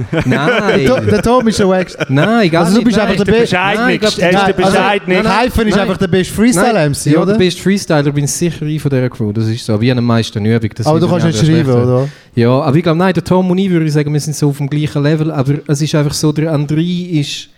Nein! 0.24 0.84
Der, 0.86 1.00
der 1.00 1.22
Tom 1.22 1.46
ist 1.48 1.58
der 1.58 1.68
Wackste. 1.68 2.06
Nein, 2.08 2.50
gar 2.50 2.64
Also 2.64 2.74
du 2.74 2.78
nicht. 2.78 2.84
bist 2.86 2.96
Nein, 2.98 3.06
einfach 3.08 3.18
ist 3.20 3.26
der 3.26 3.32
Be- 3.32 3.40
Bescheidnigste. 3.40 3.82
Nein, 3.82 3.94
ich 3.96 4.02
Er 4.02 4.08
ist 4.08 4.18
der 4.58 4.64
Also, 4.64 4.72
Bescheidnigste. 4.78 5.24
nein, 5.28 5.40
Hyphen 5.44 5.68
ist 5.68 5.78
einfach 5.78 5.96
der 5.98 6.06
beste 6.08 6.34
Freestyle-MC, 6.34 7.06
ja, 7.12 7.20
oder? 7.20 7.32
du 7.32 7.38
bist 7.38 7.60
Freestyler, 7.60 8.12
bin 8.12 8.26
sicher 8.26 8.64
ein 8.66 8.78
von 8.78 8.90
dieser 8.90 9.10
Crew. 9.10 9.32
Das 9.32 9.46
ist 9.48 9.64
so. 9.64 9.80
Wie 9.80 9.90
an 9.90 9.96
der 9.96 10.02
meisten 10.02 10.44
Übung. 10.44 10.70
Das 10.74 10.86
aber 10.86 11.00
du 11.00 11.08
kannst 11.08 11.26
nicht 11.26 11.38
schreiben, 11.38 11.52
schlechter. 11.64 11.82
oder? 11.84 12.08
Ja, 12.34 12.48
aber 12.60 12.76
ich 12.76 12.82
glaube, 12.82 12.98
nein, 12.98 13.12
der 13.14 13.24
Tom 13.24 13.50
und 13.50 13.58
ich 13.58 13.70
würde 13.70 13.86
ich 13.86 13.92
sagen, 13.92 14.12
wir 14.12 14.20
sind 14.20 14.34
so 14.36 14.48
auf 14.48 14.56
dem 14.58 14.68
gleichen 14.70 15.02
Level. 15.02 15.30
Aber 15.30 15.54
es 15.66 15.80
ist 15.82 15.94
einfach 15.94 16.14
so, 16.14 16.32
der 16.32 16.52
André 16.54 17.20
ist. 17.20 17.48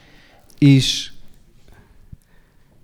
ist 0.60 1.13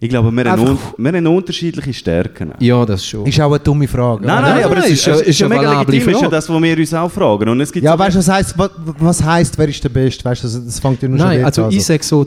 Ich 0.03 0.09
glaube, 0.09 0.33
wir 0.33 0.51
haben, 0.51 0.67
un 0.67 0.79
wir 0.97 1.13
haben 1.13 1.27
unterschiedliche 1.27 1.93
Stärken. 1.93 2.55
ja, 2.59 2.87
das 2.87 3.05
schon. 3.05 3.27
Ist 3.27 3.39
auch 3.39 3.51
eine 3.51 3.61
dumme 3.61 3.87
Frage. 3.87 4.25
Nein, 4.27 4.39
oder? 4.43 4.55
nein, 4.55 4.65
aber 4.65 4.75
nein, 4.77 4.85
es 4.85 4.91
ist, 4.93 5.07
ist 5.07 5.21
ist, 5.21 5.29
ist 5.29 5.39
ja 5.41 5.47
eine 5.47 5.57
mega 5.57 5.81
legitim, 5.81 5.99
ist 6.01 6.07
ja 6.07 6.13
Frage. 6.21 6.31
das, 6.31 6.49
was 6.49 6.63
wir 6.63 6.79
uns 6.79 6.95
auch 6.95 7.11
fragen. 7.11 7.49
Und 7.51 7.61
es 7.61 7.71
gibt 7.71 7.85
Ja, 7.85 7.93
so- 7.93 7.99
weißt 7.99 8.15
du, 8.15 8.19
was 8.21 8.29
heisst, 8.29 8.59
was, 8.59 8.71
was 8.99 9.23
heisst, 9.23 9.59
wer 9.59 9.69
ist 9.69 9.85
der 9.85 9.91
Beste? 9.91 10.25
Weißt 10.25 10.43
du, 10.43 10.49
das, 10.49 10.65
das 10.65 10.81
fängt 10.81 11.03
ja 11.03 11.09
nur 11.09 11.19
schon 11.19 11.27
Nein, 11.29 11.39
jetzt 11.41 11.47
also 11.47 11.65
an. 11.65 11.71
ich 11.73 11.85
sage 11.85 12.03
so, 12.03 12.27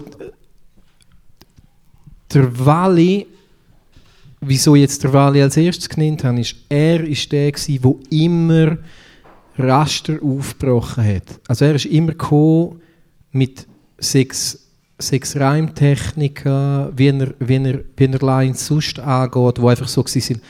der 2.33 2.65
Wally, 2.65 3.25
wieso 4.41 4.75
jetzt 4.75 5.03
der 5.03 5.13
Wally 5.13 5.41
als 5.41 5.57
erstes 5.57 5.89
genannt 5.89 6.23
haben, 6.23 6.37
ist, 6.37 6.55
er 6.69 7.03
ist 7.03 7.31
der 7.31 7.51
gewesen, 7.51 7.81
der 7.81 8.19
immer 8.19 8.77
Raster 9.57 10.17
aufgebrochen 10.21 11.05
hat. 11.05 11.39
Also 11.47 11.65
er 11.65 11.75
ist 11.75 11.85
immer 11.85 12.11
gekommen 12.11 12.81
mit 13.31 13.67
sechs, 13.99 14.62
sechs 14.97 15.35
Reimtechniken, 15.35 16.89
wie 16.97 17.07
er, 17.07 17.33
wie 17.39 17.55
er, 17.55 17.79
wie 17.97 18.05
er 18.05 18.19
Lines 18.19 18.65
sonst 18.65 18.99
angeht, 18.99 19.61
wo 19.61 19.67
einfach 19.67 19.87
so 19.87 20.03
sind. 20.05 20.41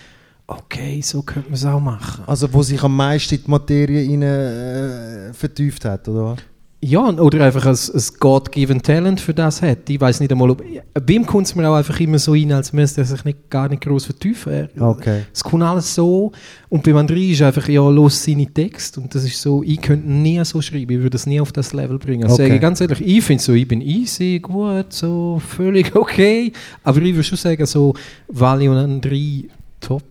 Okay, 0.46 1.02
so 1.02 1.22
könnte 1.22 1.50
man 1.50 1.56
es 1.56 1.66
auch 1.66 1.80
machen. 1.80 2.24
Also 2.28 2.52
wo 2.54 2.62
sich 2.62 2.82
am 2.84 2.96
meisten 2.96 3.36
in 3.36 3.44
die 3.44 3.50
Materie 3.50 4.10
rein, 4.10 4.22
äh, 4.22 5.34
vertieft 5.34 5.86
hat, 5.86 6.08
oder 6.08 6.26
was? 6.26 6.40
Ja, 6.86 7.08
oder 7.08 7.46
einfach 7.46 7.66
ein, 7.66 7.76
ein 7.76 8.04
God-given 8.20 8.82
Talent 8.82 9.22
für 9.22 9.34
das 9.34 9.62
hat. 9.62 9.90
Ich 9.90 10.02
weiß 10.02 10.20
nicht 10.20 10.32
einmal, 10.34 10.50
ob... 10.50 10.62
Bei 10.94 11.14
ihm 11.14 11.26
kommt 11.26 11.48
es 11.48 11.56
mir 11.56 11.70
auch 11.70 11.76
einfach 11.76 11.98
immer 12.02 12.20
so 12.20 12.34
rein, 12.34 12.52
als 12.52 12.74
müsste 12.74 13.02
er 13.02 13.06
sich 13.06 13.24
nicht, 13.24 13.50
gar 13.50 13.70
nicht 13.70 13.84
groß 13.84 14.04
vertiefen. 14.04 14.68
Okay. 14.78 15.22
Es 15.34 15.42
kommt 15.42 15.64
alles 15.64 15.96
so. 15.96 16.34
Und 16.68 16.84
beim 16.84 16.98
André 16.98 17.32
ist 17.32 17.42
einfach, 17.42 17.70
ja, 17.70 17.88
los 17.90 18.22
seine 18.22 18.48
Texte. 18.48 19.00
Und 19.00 19.16
das 19.16 19.24
ist 19.24 19.42
so, 19.42 19.64
ich 19.64 19.80
könnte 19.80 20.12
nie 20.12 20.44
so 20.44 20.62
schreiben. 20.62 20.92
Ich 20.92 20.98
würde 20.98 21.12
das 21.12 21.26
nie 21.26 21.40
auf 21.40 21.54
das 21.54 21.72
Level 21.72 21.98
bringen. 21.98 22.24
Also 22.26 22.36
Okay. 22.36 22.44
sage 22.44 22.56
ich 22.56 22.62
ganz 22.62 22.82
ehrlich, 22.82 23.00
ich 23.00 23.24
finde 23.24 23.42
so, 23.42 23.54
ich 23.54 23.68
bin 23.68 23.80
easy, 23.80 24.40
gut, 24.42 24.92
so, 24.92 25.42
völlig 25.48 25.96
okay. 25.96 26.52
Aber 26.84 27.02
ich 27.02 27.14
würde 27.14 27.24
schon 27.24 27.38
sagen, 27.38 27.66
so, 27.66 27.94
Wally 28.28 28.68
und 28.68 28.76
André, 28.76 29.46
top. 29.80 30.04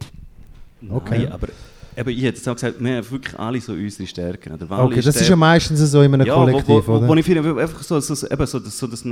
Okay. 0.89 1.19
Nein, 1.25 1.33
aber 1.33 1.49
eben, 1.97 2.09
ich 2.11 2.23
hätte 2.23 2.37
jetzt 2.39 2.49
auch 2.49 2.55
gesagt, 2.55 2.83
wir 2.83 2.97
haben 2.97 3.11
wirklich 3.11 3.39
alle 3.39 3.61
so 3.61 3.73
unsere 3.73 4.07
Stärken. 4.07 4.59
Der 4.59 4.69
Wally 4.71 4.83
Okay, 4.93 5.03
das 5.03 5.15
der- 5.15 5.23
ist 5.23 5.29
ja 5.29 5.37
meistens 5.37 5.81
so 5.91 6.03
in 6.03 6.15
einem 6.15 6.27
ja, 6.27 6.35
Kollektiv, 6.35 6.69
wo, 6.69 6.87
wo, 6.87 6.97
oder? 6.99 7.09
Wo 7.09 7.15
ich 7.15 7.25
finde, 7.25 7.61
einfach 7.61 7.83
so, 7.83 7.99
so, 8.01 8.27
eben 8.29 8.47
so, 8.47 8.59
so 8.59 8.87
das, 8.87 9.05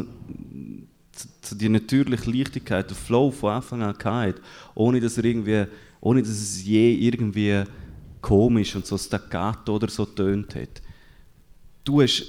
so 1.42 1.56
die 1.56 1.68
natürliche 1.68 2.30
Leichtigkeit, 2.30 2.88
der 2.88 2.96
Flow 2.96 3.30
von 3.30 3.50
Anfang 3.54 3.82
an 3.82 3.96
gehabt, 3.96 4.40
ohne 4.74 5.00
dass 5.00 5.16
er 5.18 5.24
irgendwie, 5.24 5.64
ohne 6.00 6.20
dass 6.22 6.30
es 6.30 6.64
je 6.64 6.94
irgendwie 6.94 7.64
komisch 8.20 8.76
und 8.76 8.86
so 8.86 8.96
staccato 8.98 9.76
oder 9.76 9.88
so 9.88 10.04
tönt 10.04 10.54
hat. 10.54 10.82
Du 11.84 12.00
hast 12.02 12.24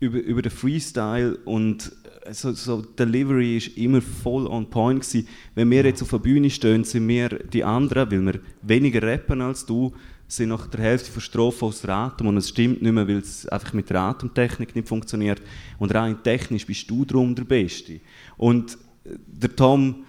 über, 0.00 0.18
über 0.18 0.42
den 0.42 0.50
Freestyle 0.52 1.36
und 1.44 1.90
äh, 2.28 2.34
so, 2.34 2.82
Delivery 2.82 3.56
ist 3.56 3.76
immer 3.76 4.00
voll 4.00 4.46
on 4.46 4.68
point 4.68 5.02
gewesen. 5.02 5.28
Wenn 5.54 5.70
wir 5.70 5.84
jetzt 5.84 6.02
auf 6.02 6.10
der 6.10 6.18
Bühne 6.18 6.50
stehen, 6.50 6.84
sind 6.84 7.08
wir 7.08 7.28
die 7.28 7.64
anderen, 7.64 8.10
weil 8.10 8.34
wir 8.34 8.40
weniger 8.62 9.02
rappen 9.02 9.40
als 9.40 9.64
du, 9.64 9.92
sind 10.26 10.50
nach 10.50 10.66
der 10.66 10.80
Hälfte 10.80 11.10
von 11.10 11.22
Strophen 11.22 11.68
aus 11.68 11.80
der 11.80 11.90
Atem 11.90 12.26
und 12.26 12.36
es 12.36 12.50
stimmt 12.50 12.82
nicht 12.82 12.92
mehr, 12.92 13.08
weil 13.08 13.18
es 13.18 13.48
einfach 13.48 13.72
mit 13.72 13.88
der 13.88 14.00
Atemtechnik 14.00 14.76
nicht 14.76 14.86
funktioniert. 14.86 15.40
Und 15.78 15.94
rein 15.94 16.22
technisch 16.22 16.66
bist 16.66 16.88
du 16.90 17.04
drum 17.04 17.34
der 17.34 17.44
Beste. 17.44 18.00
Und 18.36 18.74
äh, 19.04 19.10
der 19.26 19.56
Tom 19.56 20.04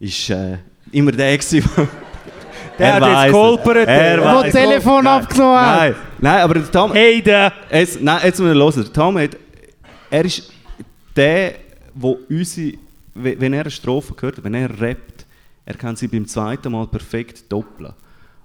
ist 0.00 0.30
äh, 0.30 0.58
immer 0.92 1.12
der 1.12 1.36
gewesen, 1.36 1.62
Der 2.78 2.94
hat 2.94 3.02
jetzt 3.02 3.32
geholpert, 3.32 3.86
Er 3.86 4.16
der. 4.16 4.24
Weiss. 4.24 4.42
das 4.44 4.52
Telefon 4.52 5.04
Nein, 5.04 5.22
abgenommen 5.22 5.60
hat. 5.60 5.78
Nein, 5.78 5.94
nein, 6.20 6.40
aber 6.40 6.54
der 6.54 6.70
Tom... 6.72 6.92
Hey, 6.92 7.22
der! 7.22 7.52
Jetzt, 7.70 8.00
nein, 8.00 8.20
jetzt 8.24 8.40
müssen 8.40 8.54
wir 8.54 8.64
hören. 8.64 8.82
Der 8.82 8.92
Tom 8.92 9.18
hat, 9.18 9.36
er 10.10 10.24
ist 10.24 10.50
der, 11.16 11.54
wo 11.94 12.18
unsere, 12.28 12.74
we- 13.14 13.36
wenn 13.38 13.52
er 13.52 13.62
eine 13.62 13.70
Strophe 13.70 14.14
hört, 14.20 14.42
wenn 14.44 14.54
er 14.54 14.80
rappt, 14.80 15.26
er 15.64 15.74
kann 15.74 15.96
sie 15.96 16.08
beim 16.08 16.26
zweiten 16.26 16.72
Mal 16.72 16.86
perfekt 16.86 17.44
doppeln. 17.50 17.92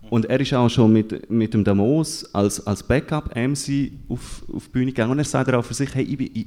Und 0.09 0.25
er 0.25 0.39
ist 0.39 0.53
auch 0.53 0.69
schon 0.69 0.93
mit, 0.93 1.29
mit 1.29 1.53
dem 1.53 1.63
Damos 1.65 2.23
als, 2.33 2.65
als 2.65 2.81
Backup-MC 2.83 3.91
auf, 4.07 4.43
auf 4.53 4.65
die 4.65 4.71
Bühne 4.71 4.85
gegangen 4.91 5.11
und 5.11 5.17
er 5.19 5.25
sagt 5.25 5.53
auch 5.53 5.65
für 5.65 5.73
sich, 5.73 5.93
hey, 5.93 6.03
ich, 6.03 6.17
bin, 6.17 6.29
ich, 6.33 6.45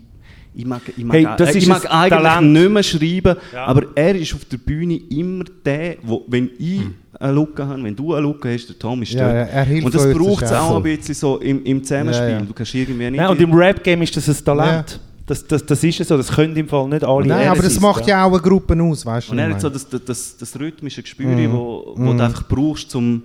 ich 0.54 0.64
mag, 0.64 0.80
ich 0.96 1.04
mag, 1.04 1.14
Hey, 1.16 1.26
das 1.36 1.54
äh, 1.54 1.58
ich 1.58 1.66
mag 1.66 1.84
eigentlich 1.90 2.22
Talent. 2.22 2.52
nicht 2.54 2.70
mehr 2.70 2.82
schreiben, 2.82 3.36
Ja. 3.52 3.66
aber 3.66 3.82
er 3.94 4.14
ist 4.14 4.32
auf 4.34 4.46
der 4.46 4.56
Bühne 4.56 4.96
immer 5.10 5.44
der, 5.64 5.96
wo, 6.02 6.24
wenn 6.28 6.48
ich 6.58 6.80
Hm. 6.80 6.94
eine 7.18 7.32
Lücke 7.32 7.66
habe, 7.66 7.82
wenn 7.82 7.94
du 7.94 8.14
eine 8.14 8.26
Lücke 8.26 8.50
hast, 8.54 8.66
der 8.68 8.78
Tom 8.78 9.02
ist 9.02 9.12
Ja, 9.12 9.24
dort. 9.24 9.34
ja, 9.34 9.40
er 9.54 9.64
hilft 9.64 9.84
und 9.86 9.94
das 9.94 10.10
braucht 10.14 10.42
es 10.44 10.52
auch 10.52 10.76
ein 10.76 10.82
bisschen 10.82 11.14
so 11.14 11.36
im, 11.38 11.62
im 11.64 11.84
Zusammenspiel. 11.84 12.28
Ja, 12.28 12.38
ja. 12.38 12.40
Du 12.40 12.54
kannst 12.54 12.74
irgendwie 12.74 13.10
nicht... 13.10 13.20
Nein, 13.20 13.28
und 13.28 13.40
im 13.42 13.52
Rap-Game 13.52 14.00
ist 14.02 14.16
das 14.16 14.26
ein 14.28 14.42
Talent. 14.42 14.98
Das, 15.26 15.46
das, 15.46 15.64
das 15.64 15.84
ist 15.84 16.00
es 16.00 16.08
so, 16.08 16.16
das 16.16 16.32
können 16.32 16.56
im 16.56 16.66
Fall 16.68 16.88
nicht 16.88 17.04
alle. 17.04 17.26
Nein, 17.26 17.46
aber 17.48 17.56
das 17.62 17.66
Ehrlich 17.74 17.80
macht 17.80 18.06
ja 18.06 18.24
auch 18.24 18.32
eine 18.32 18.40
Gruppe 18.40 18.80
aus, 18.82 19.06
weißt 19.06 19.28
du? 19.28 19.32
Und 19.32 19.38
er 19.38 19.50
hat 19.50 19.60
so 19.60 19.68
das, 19.68 19.88
das, 19.88 20.04
das, 20.04 20.36
das 20.36 20.58
rhythmische 20.58 21.02
Gespür, 21.02 21.26
Mhm. 21.28 21.52
wo, 21.52 21.92
wo 21.96 22.12
Mhm. 22.12 22.18
du 22.18 22.24
einfach 22.24 22.48
brauchst, 22.48 22.94
um 22.96 23.22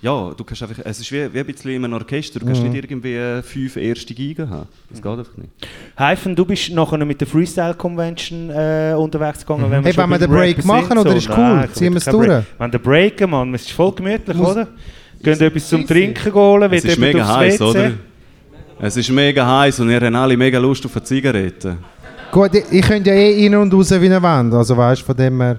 ja, 0.00 0.30
du 0.34 0.44
kannst 0.44 0.62
einfach, 0.62 0.78
es 0.84 1.00
ist 1.00 1.10
wie, 1.10 1.34
wie 1.34 1.40
ein 1.40 1.44
bisschen 1.46 1.72
in 1.72 1.84
einem 1.84 1.94
Orchester, 1.94 2.38
du 2.38 2.46
kannst 2.46 2.62
Mhm. 2.62 2.70
nicht 2.70 2.84
irgendwie 2.84 3.42
fünf 3.42 3.76
erste 3.76 4.14
Geigen 4.14 4.48
haben. 4.48 4.68
Das 4.90 5.02
geht 5.02 5.10
einfach 5.18 5.36
nicht. 5.36 5.50
Heifen, 5.98 6.36
du 6.36 6.44
bist 6.46 6.70
nachher 6.70 7.04
mit 7.04 7.20
der 7.20 7.26
Freestyle 7.26 7.74
Convention 7.74 8.48
äh, 8.50 8.94
unterwegs 8.96 9.40
gegangen. 9.40 9.64
Wenn 9.64 9.82
wir 9.82 9.86
Hey, 9.86 9.92
schon 9.94 10.02
wollen 10.04 10.10
wir 10.12 10.18
den 10.26 10.30
Break 10.30 10.64
machen, 10.64 10.86
sind, 10.88 10.98
oder 10.98 11.10
so. 11.10 11.16
ist 11.16 11.28
cool? 11.30 11.36
Nein, 11.36 11.68
Ziehen 11.72 11.92
wir 11.92 11.98
es 11.98 12.04
kein 12.04 12.16
Break. 12.16 12.26
durch? 12.28 12.44
Wenn 12.58 12.70
der 12.70 12.78
Breaken, 12.78 13.30
Mann, 13.30 13.54
es 13.54 13.62
ist 13.62 13.72
voll 13.72 13.92
gemütlich, 13.92 14.36
Muss- 14.36 14.52
oder? 14.52 14.68
Gehen 15.20 15.40
etwas 15.40 15.68
zum 15.68 15.84
Trinken 15.84 16.32
holen, 16.32 16.62
Es 16.62 16.70
wird 16.70 16.84
ist 16.84 16.96
jemand 16.96 17.12
mega 17.14 17.24
aufs 17.26 17.36
heiß, 17.36 17.54
WC. 17.60 17.64
oder? 17.64 17.90
Es 18.80 18.96
ist 18.96 19.10
mega 19.10 19.44
heiß 19.44 19.80
und 19.80 19.90
ihr 19.90 20.00
habt 20.00 20.14
alle 20.14 20.36
mega 20.36 20.58
Lust 20.58 20.86
auf 20.86 20.94
eine 20.94 21.04
Zigarette. 21.04 21.78
Gut, 22.30 22.54
ich, 22.54 22.64
ich 22.70 22.82
könnte 22.86 23.10
ja 23.10 23.16
eh 23.16 23.44
rein 23.44 23.54
und 23.56 23.74
raus 23.74 23.90
wie 23.90 24.06
eine 24.06 24.22
Wand, 24.22 24.54
also 24.54 24.76
weißt 24.76 25.02
du, 25.02 25.06
von 25.06 25.16
dem 25.16 25.40
her... 25.40 25.58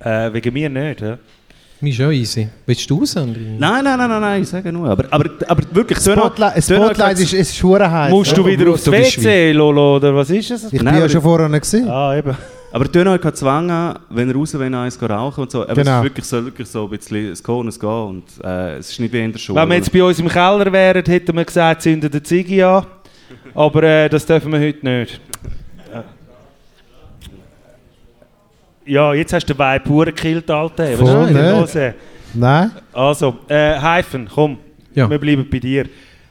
Äh, 0.00 0.32
wegen 0.34 0.52
mir 0.52 0.68
nicht, 0.68 1.00
ja? 1.00 1.16
Mir 1.80 1.90
ist 1.90 1.96
schon 1.96 2.12
easy. 2.12 2.48
Willst 2.66 2.90
du 2.90 2.98
raus, 2.98 3.16
André? 3.16 3.56
Nein, 3.58 3.84
nein, 3.84 3.98
nein, 3.98 4.08
nein, 4.08 4.20
nein, 4.20 4.42
ich 4.42 4.48
sage 4.48 4.70
nur. 4.70 4.88
Aber, 4.88 5.04
aber, 5.10 5.30
aber 5.46 5.62
wirklich, 5.72 5.98
Spotlight, 5.98 6.62
Spotlight 6.62 7.18
ist, 7.20 7.32
ist 7.32 7.62
hure 7.62 7.90
heiß. 7.90 8.10
Musst 8.10 8.36
du 8.36 8.44
wieder 8.44 8.70
aufs 8.70 8.90
WC, 8.90 9.52
Lolo, 9.52 9.96
oder 9.96 10.14
was 10.14 10.28
ist 10.30 10.50
es? 10.50 10.64
Ich 10.64 10.70
bin 10.72 10.84
Nein, 10.84 11.00
ja 11.00 11.08
schon 11.08 11.22
vorher 11.22 11.48
nicht 11.48 11.62
gesehen. 11.62 11.88
Ah, 11.88 12.16
eben. 12.16 12.36
Aber 12.74 12.90
tun 12.90 13.06
euch 13.06 13.20
keinen 13.20 13.34
Zwang 13.36 13.70
an, 13.70 13.98
wenn 14.10 14.28
ihr 14.28 14.34
raus 14.34 14.52
wollt, 14.58 14.74
eins 14.74 14.98
gehen 14.98 15.08
rauchen 15.08 15.42
und 15.42 15.50
so. 15.52 15.62
Aber 15.62 15.70
es 15.70 15.78
Genau. 15.78 15.98
ist 15.98 16.02
wirklich 16.06 16.24
so, 16.26 16.44
wirklich 16.44 16.66
so 16.68 16.82
ein 16.82 16.90
bisschen, 16.90 17.30
es 17.30 17.40
geht 17.40 17.54
und 17.54 17.68
es 17.68 17.78
geht 17.78 17.88
und 17.88 18.24
äh, 18.42 18.78
es 18.78 18.90
ist 18.90 18.98
nicht 18.98 19.12
wie 19.12 19.20
in 19.22 19.30
der 19.30 19.38
Schule. 19.38 19.60
Wenn 19.60 19.68
wir 19.68 19.76
jetzt 19.76 19.92
bei 19.92 20.02
uns 20.02 20.18
im 20.18 20.28
Keller 20.28 20.72
wären, 20.72 21.04
hätten 21.04 21.36
wir 21.36 21.44
gesagt, 21.44 21.82
zünden 21.82 22.10
den 22.10 22.24
Ziggy 22.24 22.64
an. 22.64 22.84
Aber 23.54 23.80
äh, 23.84 24.08
das 24.08 24.26
dürfen 24.26 24.50
wir 24.50 24.58
heute 24.58 24.84
nicht. 24.84 25.20
Ja, 28.86 29.14
jetzt 29.14 29.32
hast 29.32 29.46
du 29.48 29.54
den 29.54 29.58
Vibe 29.60 29.84
pur 29.84 30.04
gekillt, 30.06 30.50
Alter. 30.50 30.90
Was 30.92 30.98
Voll, 30.98 31.28
ist 31.28 31.34
denn 31.34 31.34
ne? 31.36 31.60
los? 31.60 31.74
Nein? 32.34 32.70
Also, 32.92 33.38
äh, 33.48 33.80
Hyphen, 33.80 34.28
komm, 34.34 34.58
Ja. 34.94 35.08
wir 35.08 35.18
bleiben 35.18 35.46
bei 35.48 35.60
dir. 35.60 35.86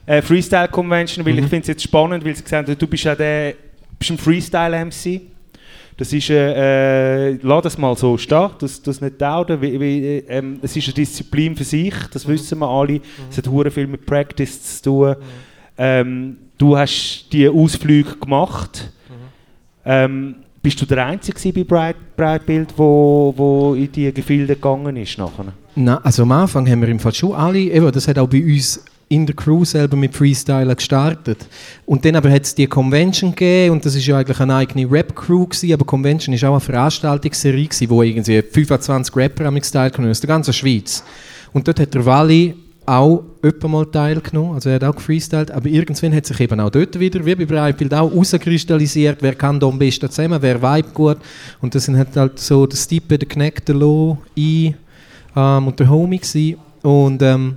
Äh, 0.05 0.21
Freestyle 0.21 0.67
Convention, 0.67 1.25
weil 1.25 1.35
ich 1.39 1.45
finde 1.45 1.61
es 1.61 1.67
jetzt 1.67 1.83
spannend, 1.83 2.23
weil 2.25 2.35
sie 2.35 2.43
gesagt 2.43 2.67
haben, 2.67 2.77
du 2.77 2.85
bist 2.87 3.05
ja 3.05 3.15
der, 3.15 3.53
bist 3.97 4.11
ein 4.11 4.17
Freestyle-MC. 4.17 5.21
Das 5.97 6.11
ist, 6.11 6.29
äh, 6.29 7.31
äh, 7.31 7.39
lass 7.41 7.63
das 7.63 7.77
mal 7.77 7.95
so 7.95 8.17
stehen, 8.17 8.49
das, 8.59 8.81
das 8.81 8.99
nicht 8.99 9.21
dauern. 9.21 9.61
Wie, 9.61 9.79
wie, 9.79 10.05
äh, 10.05 10.23
ähm, 10.27 10.59
es 10.61 10.75
ist 10.75 10.87
eine 10.87 10.93
Disziplin 10.95 11.55
für 11.55 11.63
sich, 11.63 11.93
das 12.11 12.27
wissen 12.27 12.59
wir 12.59 12.67
alle. 12.67 12.99
Es 13.29 13.37
hat 13.37 13.47
hure 13.47 13.69
viel 13.69 13.87
mit 13.87 14.05
Practice 14.05 14.81
zu 14.81 14.83
tun. 14.83 15.15
Ähm, 15.77 16.37
du 16.57 16.77
hast 16.77 17.27
die 17.31 17.47
Ausflüge 17.47 18.15
gemacht. 18.15 18.91
Ähm, 19.85 20.35
bist 20.61 20.81
du 20.81 20.85
der 20.85 21.05
Einzige 21.05 21.51
bei 21.51 21.63
Bright, 21.63 22.15
Brightbild, 22.15 22.73
wo, 22.77 23.33
wo 23.35 23.73
in 23.75 23.91
die 23.91 24.13
Gefilde 24.13 24.55
gegangen 24.55 24.95
ist 24.95 25.17
nachher? 25.17 25.51
Nein, 25.75 25.97
also 26.03 26.23
am 26.23 26.31
Anfang 26.31 26.69
haben 26.69 26.81
wir 26.81 26.87
im 26.87 26.99
Fall 26.99 27.13
schon 27.13 27.33
alle, 27.33 27.59
eben, 27.59 27.91
das 27.91 28.07
hat 28.07 28.17
auch 28.17 28.29
bei 28.29 28.41
uns 28.41 28.83
in 29.09 29.25
der 29.25 29.35
Crew 29.35 29.63
selber 29.65 29.95
mit 29.95 30.15
Freestyler 30.15 30.75
gestartet. 30.75 31.45
Und 31.85 32.03
dann 32.05 32.15
aber 32.15 32.31
hat 32.31 32.43
es 32.43 32.55
die 32.55 32.67
Convention 32.67 33.31
gegeben 33.31 33.73
und 33.73 33.85
das 33.85 33.95
ist 33.95 34.05
ja 34.05 34.17
eigentlich 34.17 34.39
eine 34.39 34.55
eigene 34.55 34.89
Rap-Crew 34.89 35.45
gewesen, 35.45 35.73
aber 35.73 35.85
Convention 35.85 36.33
ist 36.33 36.43
auch 36.43 36.51
eine 36.51 36.59
Veranstaltungsserie 36.59 37.67
gewesen, 37.67 37.89
wo 37.89 38.01
irgendwie 38.01 38.41
25 38.41 39.15
Rapper 39.15 39.45
am 39.45 39.61
teilgenommen 39.61 40.11
aus 40.11 40.21
der 40.21 40.27
ganzen 40.27 40.53
Schweiz. 40.53 41.03
Und 41.51 41.67
dort 41.67 41.79
hat 41.79 41.93
der 41.93 42.05
Wally 42.05 42.55
auch 42.85 43.23
öppe 43.41 43.67
mal 43.67 43.85
teilgenommen, 43.85 44.55
also 44.55 44.69
er 44.69 44.75
hat 44.75 44.83
auch 44.83 44.95
gefreestylt, 44.95 45.51
aber 45.51 45.67
irgendwann 45.69 46.13
hat 46.13 46.25
sich 46.25 46.39
eben 46.39 46.59
auch 46.59 46.69
dort 46.69 46.99
wieder, 46.99 47.25
wie 47.25 47.35
bei 47.35 47.45
Breitbild, 47.45 47.93
auch 47.93 48.11
herauskristallisiert, 48.11 49.19
wer 49.21 49.35
kann 49.35 49.59
da 49.59 49.67
am 49.67 49.79
besten 49.79 50.09
zusammen, 50.09 50.41
wer 50.41 50.61
vibe 50.61 50.89
gut. 50.93 51.17
Und 51.61 51.73
das 51.75 51.85
sind 51.85 51.97
halt, 51.97 52.15
halt 52.15 52.39
so 52.39 52.65
der 52.65 52.77
Stippe, 52.77 53.17
der 53.17 53.27
Kneck, 53.27 53.65
der 53.65 53.75
Lo, 53.75 54.17
ich 54.35 54.73
ähm, 55.35 55.67
und 55.67 55.79
der 55.79 55.89
Homie 55.89 56.19
gewesen. 56.19 56.57
Und 56.81 57.21
ähm, 57.21 57.55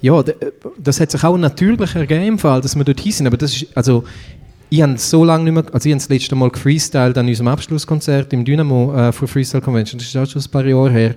ja, 0.00 0.22
d- 0.22 0.34
das 0.78 1.00
hat 1.00 1.10
sich 1.10 1.22
auch 1.24 1.36
natürlich 1.36 1.94
ergeben, 1.94 2.36
dass 2.38 2.76
wir 2.76 2.84
dort 2.84 3.00
sind. 3.00 3.26
Aber 3.26 3.36
das 3.36 3.54
ist, 3.56 3.66
also, 3.76 4.04
ich 4.70 4.82
habe 4.82 4.98
so 4.98 5.24
lange 5.24 5.44
nicht 5.44 5.54
mehr, 5.54 5.64
also 5.74 5.88
ich 5.88 5.92
habe 5.94 6.00
das 6.00 6.08
letzte 6.08 6.34
Mal 6.36 6.50
gefreestylt 6.50 7.16
an 7.18 7.26
unserem 7.26 7.48
Abschlusskonzert 7.48 8.32
im 8.32 8.44
Dynamo 8.44 8.94
äh, 8.94 9.12
Freestyle 9.12 9.62
Convention. 9.62 9.98
Das 9.98 10.08
ist 10.08 10.16
auch 10.16 10.26
schon 10.26 10.42
ein 10.42 10.50
paar 10.50 10.66
Jahre 10.66 10.90
her. 10.90 11.14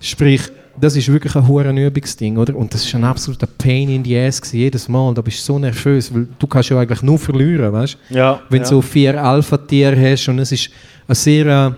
Sprich, 0.00 0.42
das 0.78 0.96
ist 0.96 1.08
wirklich 1.10 1.34
ein 1.36 1.46
hoher 1.48 1.64
Übungsding, 1.70 2.36
oder? 2.36 2.54
Und 2.56 2.74
das 2.74 2.84
ist 2.84 2.94
ein 2.94 3.04
absoluter 3.04 3.46
Pain 3.46 3.88
in 3.88 4.04
the 4.04 4.18
ass 4.18 4.40
gewesen, 4.42 4.56
jedes 4.58 4.88
Mal. 4.88 5.14
Da 5.14 5.22
bist 5.22 5.38
du 5.40 5.52
so 5.54 5.58
nervös, 5.58 6.12
weil 6.12 6.26
du 6.38 6.46
kannst 6.46 6.68
ja 6.68 6.78
eigentlich 6.78 7.00
nur 7.02 7.18
verlieren, 7.18 7.72
weißt? 7.72 7.96
Ja, 8.10 8.42
Wenn 8.50 8.58
du 8.58 8.64
ja. 8.64 8.68
so 8.70 8.82
vier 8.82 9.22
Alpha-Tiere 9.22 9.96
hast 10.12 10.28
und 10.28 10.40
es 10.40 10.52
ist 10.52 10.70
eine 11.08 11.14
sehr, 11.14 11.46
äh, 11.46 11.70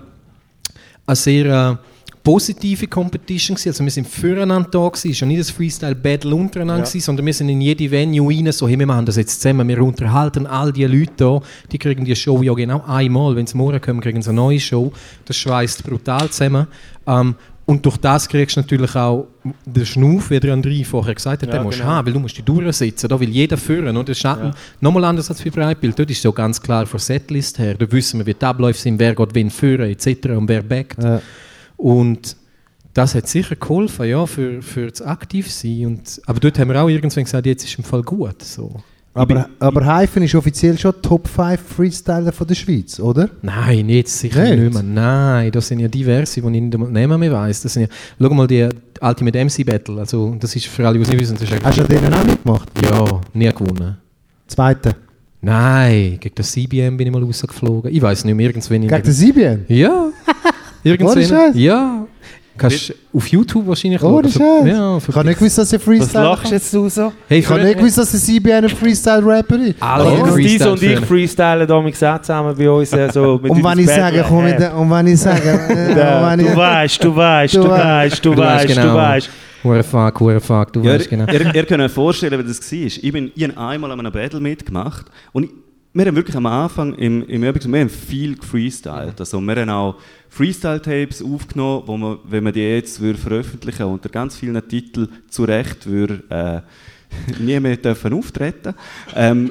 eine 1.06 1.16
sehr 1.16 1.46
äh, 1.46 1.76
positive 2.26 2.88
Competition 2.88 3.54
gewesen. 3.54 3.68
Also 3.68 3.84
wir 3.84 3.90
sind 3.92 4.08
füreinander 4.08 4.68
da 4.68 4.88
gewesen, 4.88 5.12
es 5.12 5.20
war 5.20 5.28
nicht 5.28 5.38
ein 5.48 5.54
Freestyle-Battle 5.54 6.34
untereinander 6.34 6.82
Ja. 6.82 6.88
gewesen, 6.88 7.04
sondern 7.04 7.24
wir 7.24 7.32
sind 7.32 7.48
in 7.50 7.60
jede 7.60 7.88
Venue 7.88 8.28
rein, 8.28 8.50
so 8.50 8.66
hey, 8.66 8.76
wir 8.76 8.84
machen 8.84 9.06
das 9.06 9.14
jetzt 9.14 9.40
zusammen, 9.40 9.68
wir 9.68 9.80
unterhalten 9.80 10.44
all 10.44 10.72
die 10.72 10.84
Leute 10.86 11.12
da, 11.18 11.40
die 11.70 11.78
kriegen 11.78 12.04
die 12.04 12.16
Show 12.16 12.42
ja 12.42 12.52
genau 12.54 12.82
einmal, 12.84 13.36
wenn 13.36 13.46
sie 13.46 13.56
morgen 13.56 13.80
kommen, 13.80 14.00
kriegen 14.00 14.22
sie 14.22 14.30
eine 14.30 14.36
neue 14.40 14.58
Show, 14.58 14.92
das 15.24 15.36
schweißt 15.36 15.84
brutal 15.84 16.28
zusammen. 16.30 16.66
Ähm, 17.06 17.36
und 17.64 17.86
durch 17.86 17.96
das 17.96 18.28
kriegst 18.28 18.56
du 18.56 18.60
natürlich 18.60 18.96
auch 18.96 19.28
den 19.64 19.86
Schnuff, 19.86 20.30
wie 20.30 20.40
der 20.40 20.52
André 20.56 20.84
vorher 20.84 21.14
gesagt 21.14 21.42
hat, 21.42 21.48
Ja, 21.48 21.58
den 21.58 21.62
musst 21.62 21.78
du 21.78 21.82
genau. 21.82 21.94
haben, 21.94 22.06
weil 22.06 22.12
du 22.12 22.18
musst 22.20 22.36
dich 22.36 22.44
durchsetzen, 22.44 23.08
da 23.08 23.20
will 23.20 23.28
jeder 23.28 23.56
führen. 23.56 23.96
Und 23.96 24.08
das 24.08 24.16
ist 24.18 24.24
Ja. 24.24 24.50
nochmal 24.80 25.04
anders 25.04 25.30
als 25.30 25.40
für 25.42 25.50
Breitbild. 25.52 25.96
Dort 25.96 26.10
ist 26.10 26.22
so 26.22 26.32
ganz 26.32 26.60
klar 26.60 26.86
von 26.86 26.98
Setlist 26.98 27.58
her. 27.60 27.74
Da 27.74 27.90
wissen 27.92 28.18
wir, 28.18 28.26
wie 28.26 28.34
die 28.34 28.44
Abläufe 28.44 28.80
sind, 28.80 28.98
wer 28.98 29.14
geht 29.14 29.34
wen 29.34 29.50
führen, 29.50 29.88
etc. 29.90 30.36
und 30.36 30.48
wer 30.48 30.62
backt. 30.62 31.00
Ja. 31.02 31.20
Und 31.76 32.36
das 32.94 33.14
hat 33.14 33.28
sicher 33.28 33.56
geholfen, 33.56 34.06
ja, 34.06 34.24
für, 34.26 34.62
für 34.62 34.88
das 34.88 35.02
Aktivsein. 35.02 35.86
Und, 35.86 36.20
aber 36.26 36.40
dort 36.40 36.58
haben 36.58 36.68
wir 36.70 36.82
auch 36.82 36.88
irgendwann 36.88 37.24
gesagt, 37.24 37.46
jetzt 37.46 37.64
ist 37.64 37.78
im 37.78 37.84
Fall 37.84 38.02
gut. 38.02 38.42
So. 38.42 38.74
Aber, 39.12 39.48
aber 39.60 39.86
Hyphen 39.86 40.22
ist 40.22 40.34
offiziell 40.34 40.76
schon 40.78 40.92
Top 41.00 41.26
5 41.26 41.58
Freestyler 41.58 42.32
von 42.32 42.46
der 42.46 42.54
Schweiz, 42.54 43.00
oder? 43.00 43.30
Nein, 43.40 43.88
jetzt 43.88 44.18
sicher 44.18 44.42
Nicht? 44.44 44.58
nicht, 44.58 44.74
mehr. 44.74 44.82
Nein, 44.82 45.50
das 45.52 45.68
sind 45.68 45.80
ja 45.80 45.88
diverse, 45.88 46.40
die 46.40 46.46
ich 46.46 46.62
nicht 46.62 46.78
mehr 46.78 47.32
weiss. 47.32 47.62
Das 47.62 47.72
sind 47.72 47.82
ja, 47.82 47.88
schau 48.20 48.34
mal 48.34 48.46
die 48.46 48.68
Ultimate 49.00 49.44
MC 49.44 49.64
Battle. 49.64 49.98
Also, 49.98 50.36
das 50.38 50.54
ist 50.54 50.66
für 50.66 50.86
alle, 50.86 50.98
die 50.98 51.02
es 51.04 51.08
nicht 51.08 51.20
wissen, 51.20 51.36
das 51.38 51.50
ist 51.50 51.64
Hast 51.64 51.78
du 51.78 51.82
an 51.82 51.88
denen 51.88 52.12
auch 52.12 52.24
mitgemacht? 52.24 52.68
ja, 52.82 53.20
nie 53.32 53.50
gewonnen. 53.50 53.96
Zweite. 54.46 54.96
Nein, 55.40 56.18
gegen 56.20 56.34
das 56.34 56.52
CBM 56.52 56.96
bin 56.96 57.06
ich 57.06 57.12
mal 57.12 57.22
rausgeflogen. 57.22 57.94
Ich 57.94 58.02
weiß 58.02 58.24
nicht 58.24 58.34
mehr, 58.34 58.46
irgendwann 58.46 58.80
Gegen 58.82 59.02
den 59.02 59.12
Sibien? 59.12 59.64
Ja. 59.68 60.10
Irgendwann. 60.86 61.56
Ja. 61.58 62.06
Kannst 62.58 62.94
auf 63.12 63.28
YouTube 63.28 63.66
wahrscheinlich 63.66 64.02
Ohne 64.02 64.30
schauen. 64.30 64.66
Scheiß? 64.66 64.72
Ja, 64.74 64.96
Ich 64.96 65.14
habe 65.14 65.28
nicht 65.28 65.38
gewusst, 65.38 65.58
dass 65.58 65.72
er 65.72 65.78
Was 65.78 65.84
Freestyler 65.84 66.24
lachst 66.24 66.52
jetzt 66.52 66.72
du 66.72 66.88
so? 66.88 67.12
Hey, 67.28 67.40
Ich 67.40 67.50
habe 67.50 67.62
nicht 67.62 67.76
gewusst, 67.76 67.98
dass 67.98 68.10
der 68.12 68.20
Sibien 68.20 68.64
ein 68.64 68.68
Freestyle-Rapper 68.70 69.58
ist. 69.58 69.74
Alle 69.82 70.04
Also, 70.04 70.36
Dies 70.36 70.52
Freestyle 70.62 70.70
und 70.72 70.82
ich 70.82 71.00
freestylen 71.00 71.66
damals 71.66 72.02
auch 72.02 72.20
zusammen 72.22 72.54
bei 72.56 72.70
uns. 72.70 72.92
äh, 72.94 73.10
So 73.12 73.38
mit 73.42 73.50
Und 73.50 73.62
wenn 73.62 73.78
ich 73.80 73.86
sage, 73.88 74.24
komm 74.26 74.44
mit 74.44 74.58
der, 74.58 74.74
und 74.74 74.90
wenn 74.90 75.06
ich 75.06 75.20
sage, 75.20 75.48
äh, 75.68 76.36
du 76.38 76.44
ich, 76.48 76.56
weißt, 76.56 77.04
du 77.04 77.14
weißt, 77.14 77.54
Du 77.56 77.68
weißt. 77.68 78.24
du 78.24 78.36
weißt 78.36 78.68
du 78.70 78.74
genau. 78.74 78.94
weißt. 78.94 79.30
Hure 79.62 79.82
fuck, 79.82 80.20
hure 80.20 80.40
fuck, 80.40 80.72
du 80.72 80.80
Ja, 80.82 80.94
weißt 80.94 81.10
genau. 81.10 81.26
ihr, 81.30 81.54
ihr 81.54 81.64
könnt 81.66 81.82
euch 81.82 81.92
vorstellen, 81.92 82.38
wie 82.42 82.48
das 82.48 82.60
war. 82.72 82.78
Ich, 82.78 83.12
bin, 83.12 83.32
ich 83.34 83.44
habe 83.44 83.58
einmal 83.58 83.90
an 83.90 84.00
einem 84.00 84.12
Battle 84.12 84.40
mitgemacht 84.40 85.04
und 85.32 85.44
ich, 85.44 85.50
wir 85.96 86.06
haben 86.06 86.16
wirklich 86.16 86.36
am 86.36 86.44
Anfang 86.44 86.94
im, 86.94 87.26
im 87.26 87.42
Übrigen, 87.42 87.72
wir 87.72 87.80
haben 87.80 87.88
viel 87.88 88.36
gefreestylt. 88.36 89.18
Also 89.18 89.40
wir 89.40 89.56
haben 89.56 89.70
auch 89.70 89.96
Freestyle-Tapes 90.28 91.22
aufgenommen, 91.22 91.84
wo 91.86 91.96
man, 91.96 92.18
wenn 92.24 92.44
man 92.44 92.52
die 92.52 92.60
jetzt 92.60 93.00
würde 93.00 93.18
veröffentlichen 93.18 93.84
unter 93.84 94.10
ganz 94.10 94.36
vielen 94.36 94.68
Titeln 94.68 95.08
zu 95.30 95.44
Recht 95.44 95.86
würde 95.86 96.22
äh, 96.28 97.40
nie 97.42 97.58
mehr 97.58 97.78
dürfen 97.78 98.12
auftreten. 98.12 98.74
Ähm, 99.14 99.50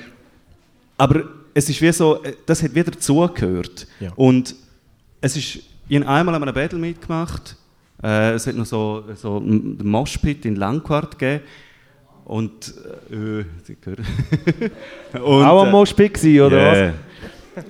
aber 0.98 1.24
es 1.56 1.68
ist 1.68 1.82
wie 1.82 1.92
so, 1.92 2.24
äh, 2.24 2.34
das 2.46 2.62
hat 2.62 2.76
wieder 2.76 2.92
dazugehört. 2.92 3.88
Ja. 4.00 4.12
Und 4.16 4.56
es 5.22 5.36
ist, 5.36 5.60
ich 5.90 6.00
habe 6.00 6.08
einmal 6.08 6.36
an 6.36 6.44
einem 6.44 6.54
Battle 6.54 6.78
mitgemacht. 6.78 7.56
Äh, 8.04 8.34
es 8.34 8.46
hat 8.46 8.56
noch 8.56 8.68
so, 8.68 9.04
so 9.16 9.38
einen 9.38 9.80
Moshpit 9.84 10.46
in 10.46 10.58
Langquart 10.58 11.18
gegeben. 11.18 11.44
Und, 12.26 12.74
äh, 13.12 13.42
äh. 13.42 13.46
Und, 15.20 15.46
Auch 15.46 15.62
am 15.62 15.68
äh, 15.68 15.72
Moshpit 15.72 16.14
gewesen, 16.16 16.42
oder 16.42 16.72
was? 16.72 16.78
ja. 16.78 16.94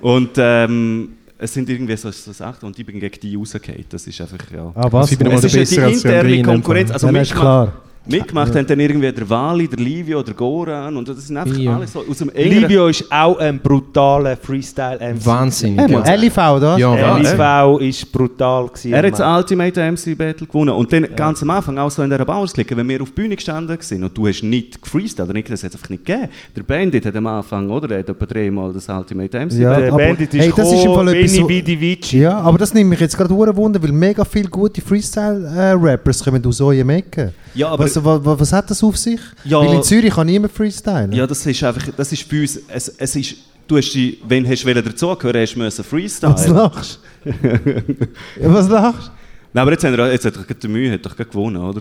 Und 0.00 0.30
ähm, 0.38 1.10
es 1.38 1.52
sind 1.52 1.68
irgendwie 1.68 1.96
so, 1.96 2.10
so 2.10 2.32
Sachen 2.32 2.66
und 2.66 2.78
ich 2.78 2.86
bin 2.86 2.98
gegen 2.98 3.20
die 3.20 3.36
rausgefallen. 3.36 3.84
Das 3.88 4.06
ist 4.06 4.20
einfach, 4.20 4.50
ja. 4.50 4.72
Ah, 4.74 4.88
was? 4.90 5.12
Ich 5.12 5.18
bin 5.18 5.30
Es 5.30 5.44
ist 5.44 5.54
ja 5.54 5.64
die 5.64 5.80
als 5.80 6.04
interne 6.04 6.42
Konkurrenz. 6.42 6.90
Also 6.90 7.06
ja, 7.06 7.12
das 7.12 7.28
ist 7.28 7.34
klar. 7.34 7.72
Mitgemacht 8.08 8.54
haben 8.54 8.66
dann 8.66 8.80
irgendwie 8.80 9.10
der 9.12 9.28
Wali, 9.28 9.68
der 9.68 9.78
Livio, 9.78 10.22
der 10.22 10.34
Goran 10.34 10.96
und 10.96 11.08
das 11.08 11.26
sind 11.26 11.36
einfach 11.36 11.56
Ja. 11.56 11.76
alles 11.76 11.92
so 11.92 12.04
aus 12.08 12.18
dem 12.18 12.30
engeren... 12.30 12.62
Livio 12.62 12.88
ist 12.88 13.04
auch 13.10 13.38
ein 13.38 13.58
brutaler 13.58 14.36
Freestyle-MC. 14.36 15.24
Wahnsinnig. 15.26 15.80
Hey, 15.80 15.90
ja. 15.92 15.98
man, 16.00 16.20
LIV, 16.20 16.36
oder? 16.38 16.78
Ja, 16.78 16.94
Der 16.96 17.06
Wahnsinn. 17.08 17.32
LSV 17.40 17.80
ist 17.82 18.12
brutal 18.12 18.66
gewesen. 18.68 18.92
Er 18.92 19.06
hat 19.06 19.18
das. 19.18 19.36
Ultimate 19.36 19.92
MC 19.92 20.16
Battle 20.16 20.46
gewonnen. 20.46 20.70
Und 20.74 20.92
dann 20.92 21.06
ganz 21.16 21.42
am 21.42 21.50
Anfang, 21.50 21.78
auch 21.78 21.90
so 21.90 22.02
in 22.02 22.10
dieser 22.10 22.24
Bauersklicke, 22.24 22.76
wenn 22.76 22.88
wir 22.88 23.02
auf 23.02 23.08
die 23.10 23.14
Bühne 23.22 23.34
gestanden 23.36 23.76
sind 23.80 24.02
und 24.04 24.16
du 24.16 24.26
hast 24.28 24.42
nicht 24.42 24.80
gefreestylt, 24.80 25.26
oder 25.28 25.34
nicht, 25.34 25.50
das 25.50 25.62
hat 25.64 25.70
es 25.70 25.76
einfach 25.76 25.90
nicht 25.90 26.04
gegeben. 26.04 26.28
Der 26.56 26.62
Bandit 26.62 27.06
hat 27.06 27.16
am 27.16 27.26
Anfang, 27.26 27.68
oder? 27.70 27.90
Er 27.90 27.98
hat 28.00 28.08
etwa 28.08 28.26
dreimal 28.26 28.72
das 28.72 28.88
Ultimate 28.88 29.38
MC 29.46 29.52
Ja, 29.54 29.78
Der 29.80 29.90
Bandit 29.90 30.32
ist 30.34 30.40
hey, 30.42 30.52
das 30.56 30.72
ist 30.72 30.84
im 30.84 30.94
Fall 30.94 31.08
etwas 31.14 31.34
so- 31.34 31.48
Vidi 31.48 31.80
Vici. 31.80 32.20
Ja, 32.20 32.38
aber 32.38 32.58
das 32.58 32.72
nimmt 32.74 32.90
mich 32.90 33.00
jetzt 33.00 33.16
gerade 33.16 33.34
Wunder, 33.36 33.82
weil 33.82 33.92
mega 33.92 34.24
viele 34.24 34.48
gute 34.48 34.80
Freestyle-Rappers 34.80 36.24
kommen 36.24 36.44
aus 36.46 36.60
eurem 36.60 36.90
Ecken. 36.90 37.30
Ja, 37.54 37.68
aber- 37.68 37.84
was, 37.84 37.95
was, 38.04 38.20
was 38.24 38.52
hat 38.52 38.70
das 38.70 38.82
auf 38.82 38.96
sich? 38.96 39.20
Ja. 39.44 39.60
Weil 39.60 39.74
in 39.76 39.82
Zürich 39.82 40.14
kann 40.14 40.26
niemand 40.26 40.52
freestylen. 40.52 41.12
Ja, 41.12 41.26
das 41.26 41.44
ist 41.46 41.62
einfach, 41.62 41.88
das 41.96 42.12
ist 42.12 42.28
bei 42.28 42.40
uns, 42.40 42.58
es, 42.68 42.88
es 42.88 43.16
ist, 43.16 43.34
du 43.66 43.76
hast 43.76 43.92
die, 43.94 44.18
wenn 44.28 44.46
hast 44.48 44.64
du 44.64 44.82
dazugehören, 44.82 45.40
hast 45.42 45.54
du 45.54 45.58
müssen 45.60 45.84
freestylen. 45.84 46.34
was 46.34 46.48
lachst 46.48 47.00
du? 47.24 47.30
ja, 48.40 48.52
was 48.54 48.68
lachst 48.68 49.10
Nein, 49.52 49.62
aber 49.62 49.72
jetzt, 49.72 49.84
haben 49.84 49.96
wir, 49.96 50.12
jetzt 50.12 50.24
hat 50.26 50.36
doch 50.36 50.44
der 50.44 50.70
Mühe 50.70 50.92
hat 50.92 51.06
doch 51.06 51.16
gewonnen, 51.16 51.56
oder? 51.56 51.80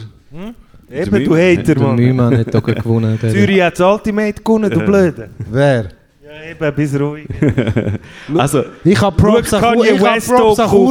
Eben, 0.89 1.25
du 1.25 1.35
Hater, 1.35 1.63
Der 1.63 1.79
Mann. 1.79 1.95
Mühmann 1.95 2.37
hat 2.37 2.55
auch 2.55 2.63
gewonnen. 2.63 3.17
Der- 3.21 3.31
Zürich 3.31 3.61
hat 3.61 3.79
das 3.79 3.85
Ultimate 3.93 4.41
gewonnen, 4.41 4.69
du 4.69 4.79
Blöde. 4.79 5.29
Wer? 5.51 5.89
Ja, 6.35 6.51
eben, 6.51 6.75
bis 6.75 6.99
ruhig. 6.99 7.27
Also, 8.37 8.63
Ich 8.83 8.99
habe 8.99 9.15
Props 9.15 9.53
an 9.53 9.63
Chur- 9.63 9.83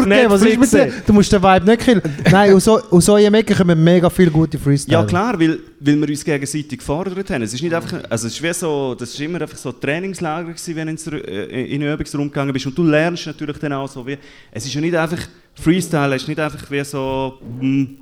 gegeben. 0.04 0.30
Was 0.30 0.42
ist 0.42 0.58
mit 0.58 0.72
dir? 0.72 0.92
Du 1.06 1.12
musst 1.12 1.32
den 1.32 1.42
Vibe 1.42 1.66
nicht 1.66 1.82
killen. 1.82 2.02
Nein, 2.30 2.54
aus, 2.54 2.66
eu- 2.68 2.80
aus 2.90 3.08
eurem 3.08 3.34
Ecken 3.34 3.56
kommen 3.56 3.82
mega 3.84 4.08
viele 4.08 4.30
gute 4.30 4.58
Freestyler. 4.58 5.00
ja 5.00 5.06
klar, 5.06 5.38
weil, 5.38 5.58
weil 5.80 6.00
wir 6.00 6.08
uns 6.08 6.24
gegenseitig 6.24 6.78
gefordert 6.78 7.30
haben. 7.30 7.42
Es 7.42 7.52
ist 7.52 7.62
nicht 7.62 7.74
einfach, 7.74 8.02
also 8.08 8.26
es 8.26 8.34
ist 8.34 8.42
wie 8.42 8.52
so, 8.52 8.94
das 8.98 9.10
ist 9.10 9.20
immer 9.20 9.40
einfach 9.42 9.56
so 9.58 9.70
ein 9.70 9.80
Trainingslager 9.80 10.48
gewesen, 10.52 10.76
wenn 10.76 10.96
du 10.96 11.10
äh, 11.28 11.64
in 11.74 11.80
den 11.80 11.92
Übungsraum 11.92 12.28
gegangen 12.28 12.52
bist 12.52 12.66
und 12.66 12.76
du 12.78 12.84
lernst 12.84 13.26
natürlich 13.26 13.58
dann 13.58 13.72
auch 13.74 13.88
so 13.88 14.06
wie, 14.06 14.16
es 14.52 14.64
ist 14.64 14.72
ja 14.74 14.80
nicht 14.80 14.94
einfach, 14.96 15.18
Freestyle 15.54 16.16
ist 16.16 16.26
nicht 16.28 16.40
einfach 16.40 16.70
wie 16.70 16.84
so, 16.84 17.34
hm, 17.60 17.98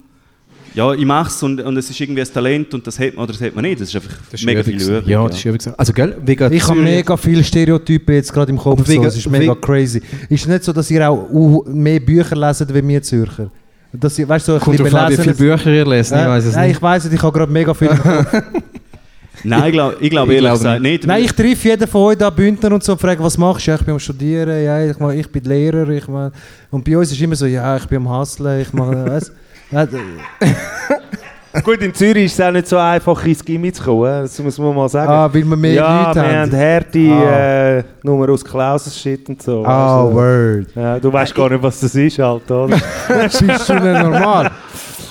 ja, 0.74 0.92
ich 0.94 1.04
mach's 1.04 1.42
und, 1.42 1.60
und 1.60 1.76
es 1.76 1.90
ist 1.90 2.00
irgendwie 2.00 2.22
ein 2.22 2.26
Talent 2.32 2.72
und 2.74 2.86
das 2.86 2.98
hat 2.98 3.14
man 3.14 3.24
oder 3.24 3.32
das 3.32 3.42
hat 3.42 3.54
man 3.54 3.62
nicht. 3.64 3.80
Das 3.80 3.88
ist 3.88 3.96
einfach 3.96 4.14
Das 4.30 4.40
ist 4.40 4.46
mega 4.46 4.62
viel. 4.62 4.80
Übung. 4.80 5.08
Ja, 5.08 5.26
das 5.26 5.36
ist 5.36 5.44
Übung 5.44 5.58
gewesen. 5.58 5.74
Also, 5.76 5.92
gell, 5.92 6.16
wegen 6.24 6.52
Ich 6.52 6.66
habe 6.68 6.80
mega 6.80 7.16
viele 7.16 7.44
Stereotypen 7.44 8.14
jetzt 8.14 8.32
gerade 8.32 8.50
im 8.50 8.58
Kopf. 8.58 8.80
Aber 8.80 8.84
So. 8.84 8.92
wegen- 8.92 9.04
Es 9.04 9.16
ist 9.16 9.30
mega 9.30 9.52
wegen- 9.52 9.60
crazy. 9.60 10.02
Ist 10.28 10.42
es 10.42 10.46
nicht 10.46 10.64
so, 10.64 10.72
dass 10.72 10.90
ihr 10.90 11.08
auch 11.10 11.64
mehr 11.66 12.00
Bücher 12.00 12.36
leset 12.36 12.72
wie 12.74 12.86
wir 12.86 13.02
Zürcher? 13.02 13.50
Dass 13.92 14.18
ihr, 14.18 14.26
weißt, 14.26 14.48
du, 14.48 14.52
so 14.52 14.56
ein 14.58 14.60
Kommt 14.62 14.80
drauf 14.80 14.94
an, 14.94 15.12
wie 15.12 15.16
viele 15.16 15.34
Bücher 15.34 15.70
ihr 15.70 15.84
lest. 15.86 16.12
Ich 16.12 16.18
Äh, 16.18 16.26
weiß 16.26 16.44
es 16.46 16.54
Nein, 16.54 16.68
nicht. 16.68 16.76
ich 16.76 16.82
weiß 16.82 17.04
nicht, 17.04 17.14
ich 17.14 17.22
habe 17.22 17.38
gerade 17.38 17.52
mega 17.52 17.74
viel. 17.74 17.88
im 17.88 17.98
Kopf. 17.98 18.26
Nein, 19.44 19.64
ich 19.66 19.72
glaube 19.72 19.96
ich 19.98 20.10
glaub 20.10 20.28
Ich 20.28 20.34
ehrlich 20.36 20.52
gesagt 20.52 20.82
nicht. 20.82 21.06
Nein, 21.06 21.24
ich 21.24 21.32
treffe 21.32 21.68
jeden 21.68 21.88
von 21.88 22.00
euch 22.02 22.16
da 22.16 22.30
Bündner 22.30 22.72
und 22.72 22.82
so 22.84 22.92
und 22.92 23.00
frage, 23.00 23.22
was 23.22 23.36
machst 23.36 23.66
du? 23.66 23.70
Ja, 23.72 23.76
ich 23.76 23.82
bin 23.82 23.92
am 23.94 23.98
Studieren, 23.98 24.62
ja, 24.64 24.84
ich, 24.88 24.98
mach, 24.98 25.12
ich 25.12 25.26
bin 25.30 25.42
Lehrer. 25.44 25.88
Ich 25.88 26.06
mach, 26.06 26.30
und 26.70 26.84
bei 26.84 26.96
uns 26.96 27.10
ist 27.10 27.20
immer 27.20 27.34
so, 27.34 27.46
ja, 27.46 27.76
ich 27.76 27.86
bin 27.86 27.96
am 27.98 28.08
Hustlen, 28.08 28.60
ich 28.60 28.72
mache, 28.72 29.04
weißt 29.04 29.28
ja, 29.28 29.34
Gut, 31.64 31.82
in 31.82 31.92
Zürich 31.92 32.24
ist 32.26 32.38
es 32.38 32.40
auch 32.40 32.50
nicht 32.50 32.66
so 32.66 32.78
einfach, 32.78 33.24
ins 33.26 33.44
Gimmi 33.44 33.70
zu 33.72 33.82
kommen, 33.82 34.04
eh. 34.06 34.22
das 34.22 34.38
muss 34.38 34.56
man 34.58 34.74
mal 34.74 34.88
sagen. 34.88 35.10
Ah, 35.10 35.28
weil 35.32 35.44
wir 35.44 35.54
mehr 35.56 35.72
ja, 35.74 36.06
Leute 36.08 36.20
wir 36.20 36.22
haben. 36.28 36.40
haben 36.40 36.50
Härte, 36.52 36.98
Ah. 37.10 37.76
äh, 37.78 37.84
Nummer 38.02 38.30
aus 38.30 38.42
Klauses 38.42 38.98
Shit 38.98 39.28
und 39.28 39.42
so. 39.42 39.62
Ah, 39.64 40.02
Also, 40.02 40.14
word. 40.14 40.66
ja, 40.74 40.98
du 40.98 41.12
weißt 41.12 41.34
gar 41.34 41.50
nicht, 41.50 41.62
was 41.62 41.78
das 41.80 41.94
ist, 41.94 42.18
halt, 42.18 42.50
oder? 42.50 42.74
Das 43.08 43.40
ist 43.40 43.66
schon 43.66 43.82
normal. 43.82 44.50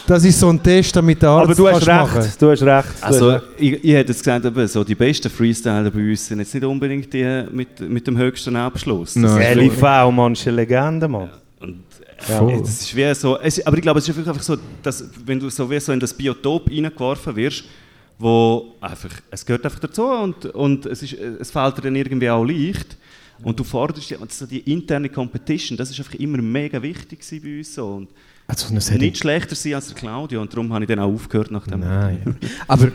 Das 0.07 0.25
ist 0.25 0.39
so 0.39 0.49
ein 0.49 0.61
Test, 0.61 0.95
damit 0.95 1.21
der 1.21 1.29
Arzt 1.29 1.45
Aber 1.45 1.55
du 1.55 1.67
hast 1.69 1.87
recht, 1.87 1.87
machen. 1.87 2.31
du 2.39 2.49
hast 2.51 2.63
recht. 2.63 2.87
Also, 3.01 3.37
ich, 3.57 3.83
ich 3.83 3.93
hätte 3.93 4.11
jetzt 4.11 4.23
gesagt, 4.23 4.43
eben, 4.43 4.67
so 4.67 4.83
die 4.83 4.95
besten 4.95 5.29
Freestyler 5.29 5.91
bei 5.91 5.99
uns 6.09 6.25
sind 6.25 6.39
jetzt 6.39 6.53
nicht 6.55 6.65
unbedingt 6.65 7.13
die 7.13 7.43
mit, 7.51 7.79
mit 7.87 8.07
dem 8.07 8.17
höchsten 8.17 8.55
Abschluss. 8.55 9.13
Das 9.13 9.35
Nein. 9.35 9.59
LIV, 9.59 9.83
eine 9.83 10.33
Legende, 10.55 11.07
Mann. 11.07 11.29
Und, 11.59 11.83
Ja. 12.27 12.59
das 12.59 12.81
ist 12.81 12.95
wie 12.95 13.13
so, 13.13 13.39
es, 13.39 13.65
aber 13.65 13.77
ich 13.77 13.81
glaube, 13.81 13.99
es 13.99 14.07
ist 14.07 14.17
einfach 14.17 14.41
so, 14.41 14.57
dass, 14.83 15.03
wenn 15.25 15.39
du 15.39 15.49
so, 15.49 15.69
wie 15.69 15.79
so 15.79 15.91
in 15.91 15.99
das 15.99 16.13
Biotop 16.13 16.69
reingeworfen 16.69 17.35
wirst, 17.35 17.63
wo 18.17 18.75
einfach, 18.79 19.09
es 19.31 19.45
gehört 19.45 19.65
einfach 19.65 19.79
dazu 19.79 20.05
und, 20.05 20.45
und 20.47 20.85
es, 20.85 21.01
ist, 21.01 21.13
es 21.13 21.51
fällt 21.51 21.77
dir 21.77 21.81
dann 21.81 21.95
irgendwie 21.95 22.29
auch 22.29 22.43
leicht. 22.43 22.97
Und 23.43 23.59
du 23.59 23.63
forderst 23.63 24.09
ja, 24.11 24.19
und 24.19 24.31
so 24.31 24.45
die 24.45 24.59
interne 24.71 25.09
Competition, 25.09 25.75
das 25.75 25.89
ist 25.89 25.97
einfach 25.99 26.13
immer 26.15 26.39
mega 26.41 26.79
wichtig 26.81 27.25
bei 27.43 27.57
uns. 27.57 27.73
So. 27.73 27.87
Und 27.87 28.09
Also, 28.47 28.73
nicht 28.73 29.17
schlechter 29.17 29.55
sein 29.55 29.75
als 29.75 29.87
der 29.87 29.95
Claudio 29.95 30.41
und 30.41 30.53
darum 30.53 30.71
habe 30.73 30.83
ich 30.83 30.87
dann 30.87 30.99
auch 30.99 31.11
aufgehört 31.11 31.49
nach 31.49 31.65
dem. 31.65 31.79
Nein. 31.79 32.35
Aber 32.67 32.91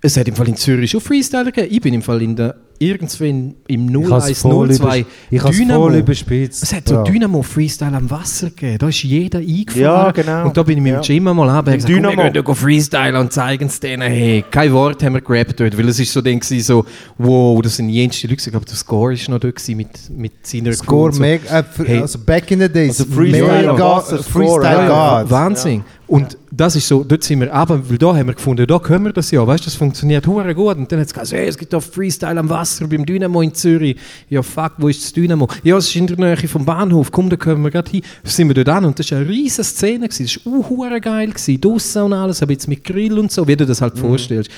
es 0.00 0.16
hat 0.16 0.26
im 0.28 0.34
Fall 0.34 0.48
in 0.48 0.56
Zürich 0.56 0.90
schon 0.90 1.00
Freestyler 1.00 1.52
gegeben. 1.52 1.74
Ich 1.74 1.80
bin 1.80 1.94
im 1.94 2.02
Fall 2.02 2.22
in 2.22 2.36
der, 2.36 2.56
irgendwo 2.82 3.24
in, 3.24 3.54
im 3.68 3.88
Ich 3.88 4.10
habe 4.10 4.30
es 4.30 4.40
voll, 4.40 4.52
0102 4.68 5.00
übers- 5.00 5.06
ich 5.30 5.42
has 5.44 5.56
voll 5.56 5.94
überspitzt. 5.96 6.62
Es 6.62 6.72
hat 6.72 6.88
so 6.88 6.94
Ja. 6.94 7.02
Dynamo 7.04 7.42
Freestyle 7.42 7.94
am 7.94 8.10
Wasser 8.10 8.48
gegeben. 8.48 8.78
Da 8.78 8.88
ist 8.88 9.02
jeder 9.02 9.38
eingefahren. 9.38 9.80
Ja, 9.82 10.10
genau. 10.10 10.46
Und 10.46 10.56
da 10.56 10.62
bin 10.62 10.78
ich 10.78 10.82
mit 10.82 10.92
dem 10.92 10.96
Ja. 10.96 11.00
Gym 11.02 11.24
mal 11.24 11.32
runter 11.32 11.58
und 11.58 11.64
gesagt, 11.66 11.84
komm, 11.84 11.94
Dynamo. 12.02 12.16
wir 12.24 12.30
gehen 12.30 12.44
da 12.44 12.54
freestylen 12.54 13.16
und 13.16 13.32
zeigen 13.32 13.66
es 13.66 13.78
denen. 13.80 14.02
Hey, 14.10 14.44
kein 14.50 14.72
Wort 14.72 15.02
haben 15.02 15.12
wir 15.14 15.20
gerappt 15.20 15.60
dort, 15.60 15.76
weil 15.78 15.88
es 15.90 16.00
ist 16.00 16.12
so, 16.12 16.22
gewesen, 16.22 16.60
so 16.62 16.84
wow, 17.18 17.60
das 17.60 17.76
sind 17.76 17.90
jenste 17.90 18.26
Leute. 18.26 18.40
Ich 18.44 18.50
glaube, 18.50 18.64
der 18.64 18.76
Score 18.76 19.12
ist 19.12 19.28
noch 19.28 19.38
dort 19.38 19.56
gewesen 19.56 19.76
mit, 19.76 20.10
mit 20.16 20.46
seiner 20.46 20.72
Score 20.72 21.12
so. 21.12 21.20
mega, 21.20 21.60
äh, 21.60 21.64
Hey. 21.84 21.98
also 22.00 22.18
back 22.18 22.50
in 22.50 22.60
the 22.60 22.68
days, 22.68 22.98
Also 23.00 23.12
Freestyle 23.12 23.72
mega 23.72 24.00
Freestyle 24.00 24.62
ja. 24.88 25.20
God. 25.22 25.30
Wahnsinn. 25.30 25.84
Und 26.10 26.36
das 26.50 26.74
ist 26.74 26.88
so, 26.88 27.04
dort 27.04 27.22
sind 27.22 27.38
wir 27.38 27.54
aber, 27.54 27.88
weil 27.88 27.96
da 27.96 28.16
haben 28.16 28.26
wir 28.26 28.34
gefunden, 28.34 28.66
da 28.66 28.80
können 28.80 29.04
wir 29.04 29.12
das 29.12 29.30
ja, 29.30 29.46
weißt 29.46 29.62
du, 29.62 29.66
das 29.66 29.76
funktioniert 29.76 30.26
hure 30.26 30.56
gut. 30.56 30.76
Und 30.76 30.90
dann 30.90 30.98
hat 30.98 31.06
es 31.06 31.14
gesagt, 31.14 31.30
hey, 31.30 31.46
es 31.46 31.56
gibt 31.56 31.72
da 31.72 31.78
Freestyle 31.78 32.36
am 32.36 32.48
Wasser 32.48 32.88
beim 32.88 33.06
Dynamo 33.06 33.40
in 33.42 33.54
Zürich. 33.54 33.96
Ja, 34.28 34.42
fuck, 34.42 34.72
wo 34.78 34.88
ist 34.88 35.04
das 35.04 35.12
Dynamo? 35.12 35.46
Ja, 35.62 35.76
es 35.76 35.86
ist 35.86 35.94
in 35.94 36.08
der 36.08 36.16
Nähe 36.16 36.48
vom 36.48 36.64
Bahnhof, 36.64 37.12
komm, 37.12 37.30
da 37.30 37.36
können 37.36 37.62
wir 37.62 37.70
gerade 37.70 37.88
hin. 37.88 38.02
Sind 38.24 38.48
wir 38.48 38.54
dort 38.54 38.70
an 38.70 38.86
und 38.86 38.98
das 38.98 39.08
war 39.12 39.18
eine 39.18 39.28
riesige 39.28 39.62
Szene, 39.62 40.08
gewesen. 40.08 40.24
das 40.24 40.44
war 40.44 40.68
hure 40.68 41.00
geil, 41.00 41.28
gewesen. 41.28 41.60
draussen 41.60 42.02
und 42.02 42.12
alles, 42.12 42.42
aber 42.42 42.50
jetzt 42.50 42.66
mit 42.66 42.82
Grill 42.82 43.16
und 43.16 43.30
so, 43.30 43.46
wie 43.46 43.54
du 43.54 43.64
das 43.64 43.80
halt 43.80 43.96
vorstellst. 43.96 44.50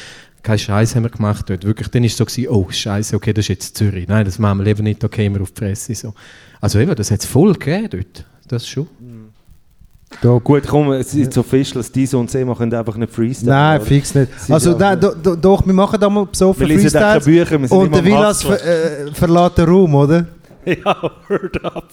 Kein 0.43 0.59
Scheiß 0.59 0.97
haben 0.97 1.03
wir 1.03 1.11
gemacht 1.11 1.51
dort. 1.51 1.65
Wirklich, 1.65 1.89
dann 1.89 2.03
ist 2.03 2.13
es 2.13 2.17
so, 2.17 2.25
gewesen, 2.25 2.49
oh, 2.49 2.67
Scheiße, 2.71 3.15
okay, 3.15 3.35
das 3.35 3.45
ist 3.45 3.49
jetzt 3.49 3.77
Zürich. 3.77 4.09
Nein, 4.09 4.25
das 4.25 4.39
machen 4.39 4.61
wir 4.61 4.65
lieber 4.65 4.83
nicht, 4.83 5.03
da 5.03 5.09
gehen 5.09 5.35
wir 5.35 5.43
auf 5.43 5.51
die 5.51 5.59
Fresse. 5.59 5.95
So. 5.95 6.15
Also 6.63 6.79
eben, 6.79 6.95
das 6.95 7.11
hat 7.11 7.21
es 7.21 7.27
voll 7.27 7.53
gegeben 7.53 7.91
dort. 7.91 8.25
Das 8.49 8.67
schon. 8.67 8.89
Gut, 10.21 10.65
komm, 10.67 10.93
es 10.93 11.15
ist 11.15 11.37
official, 11.37 11.83
dass 11.83 11.91
diese 11.91 12.17
und 12.19 12.31
sie 12.31 12.45
machen 12.45 12.73
einfach 12.73 12.97
nicht 12.97 13.13
Freestyle. 13.13 13.51
Nein, 13.51 13.81
oder? 13.81 13.87
fix 13.87 14.15
nicht. 14.15 14.31
Also 14.49 14.77
nein, 14.77 15.01
do, 15.01 15.13
do, 15.21 15.35
doch, 15.35 15.67
wir 15.67 15.73
machen 15.73 15.99
da 16.01 16.09
mal 16.09 16.27
besoffen 16.27 16.61
Wir 16.61 16.77
lesen 16.77 16.89
auch 16.89 17.01
keine 17.01 17.21
Freestyles. 17.21 17.47
Bücher, 17.47 17.61
wir 17.61 17.69
sind 17.69 17.79
Und 17.79 17.95
der 17.95 18.05
Villas 18.05 18.43
ver, 18.43 18.65
äh, 18.65 19.13
verlässt 19.13 19.59
den 19.59 19.69
Raum, 19.69 19.95
oder? 19.95 20.27
Ja, 20.65 20.97
word 21.29 21.65
up. 21.65 21.89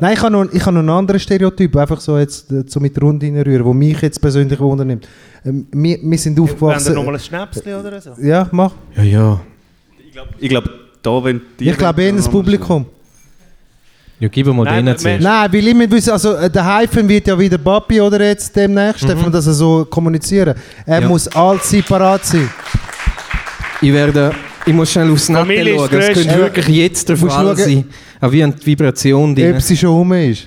Nein, 0.00 0.12
ich 0.12 0.20
habe 0.20 0.32
noch, 0.32 0.52
ich 0.52 0.60
habe 0.60 0.72
noch 0.72 0.80
einen 0.80 0.90
anderen 0.90 1.18
Stereotyp, 1.18 1.74
einfach 1.76 1.98
so 1.98 2.18
jetzt 2.18 2.52
äh, 2.52 2.62
so 2.66 2.78
mit 2.78 3.00
Runde 3.00 3.26
reinrühren, 3.26 3.64
der 3.64 3.74
mich 3.74 4.02
jetzt 4.02 4.20
persönlich 4.20 4.60
wundernimmt. 4.60 5.08
Ähm, 5.46 5.66
wir, 5.72 5.98
wir 6.02 6.18
sind 6.18 6.36
Wenn 6.36 6.44
aufgewachsen... 6.44 6.94
nochmal 6.94 7.14
ein 7.14 7.20
Schnäpschen 7.20 7.74
oder 7.74 8.00
so? 8.00 8.10
ja, 8.20 8.46
mach. 8.52 8.72
Ja, 8.96 9.02
ja. 9.02 9.40
Ich 10.38 10.50
glaube, 10.50 10.68
da, 11.00 11.24
wenn 11.24 11.40
die. 11.58 11.70
Ich 11.70 11.78
glaube 11.78 12.02
eher 12.02 12.12
das 12.12 12.28
Publikum. 12.28 12.84
Ja, 14.22 14.28
gib 14.28 14.46
mal 14.46 14.62
Nein, 14.62 14.86
denen 14.86 14.96
zuerst. 14.96 15.20
Nein, 15.24 15.52
weil 15.52 15.66
ich 15.66 15.74
muss 15.74 15.90
wissen, 15.90 16.10
also 16.10 16.34
äh, 16.36 16.48
der 16.48 16.64
Hyphen 16.64 17.08
wird 17.08 17.26
ja 17.26 17.36
wieder 17.36 17.58
Papi 17.58 18.00
oder 18.00 18.24
jetzt 18.24 18.54
demnächst, 18.54 19.02
darf 19.02 19.20
man 19.20 19.32
das 19.32 19.46
so 19.46 19.84
kommunizieren. 19.90 20.54
Er 20.86 21.00
Ja. 21.02 21.08
muss 21.08 21.26
allzeit 21.26 21.84
parat 21.88 22.24
sein. 22.24 22.48
Ich 23.80 23.92
werde, 23.92 24.30
ich 24.64 24.72
muss 24.72 24.92
schnell 24.92 25.10
aufs 25.10 25.28
ist 25.28 25.34
schauen. 25.34 25.48
Es 25.98 26.06
könnte 26.14 26.36
wirklich 26.38 26.68
jetzt 26.68 27.08
der 27.08 27.16
Fall 27.16 27.30
schauen. 27.30 27.56
sein. 27.56 27.84
Aber 28.20 28.32
wie 28.32 28.44
eine 28.44 28.54
Vibration 28.64 29.34
drin. 29.34 29.54
Ob 29.56 29.60
sie 29.60 29.76
schon 29.76 29.90
rum 29.90 30.12
ist. 30.12 30.46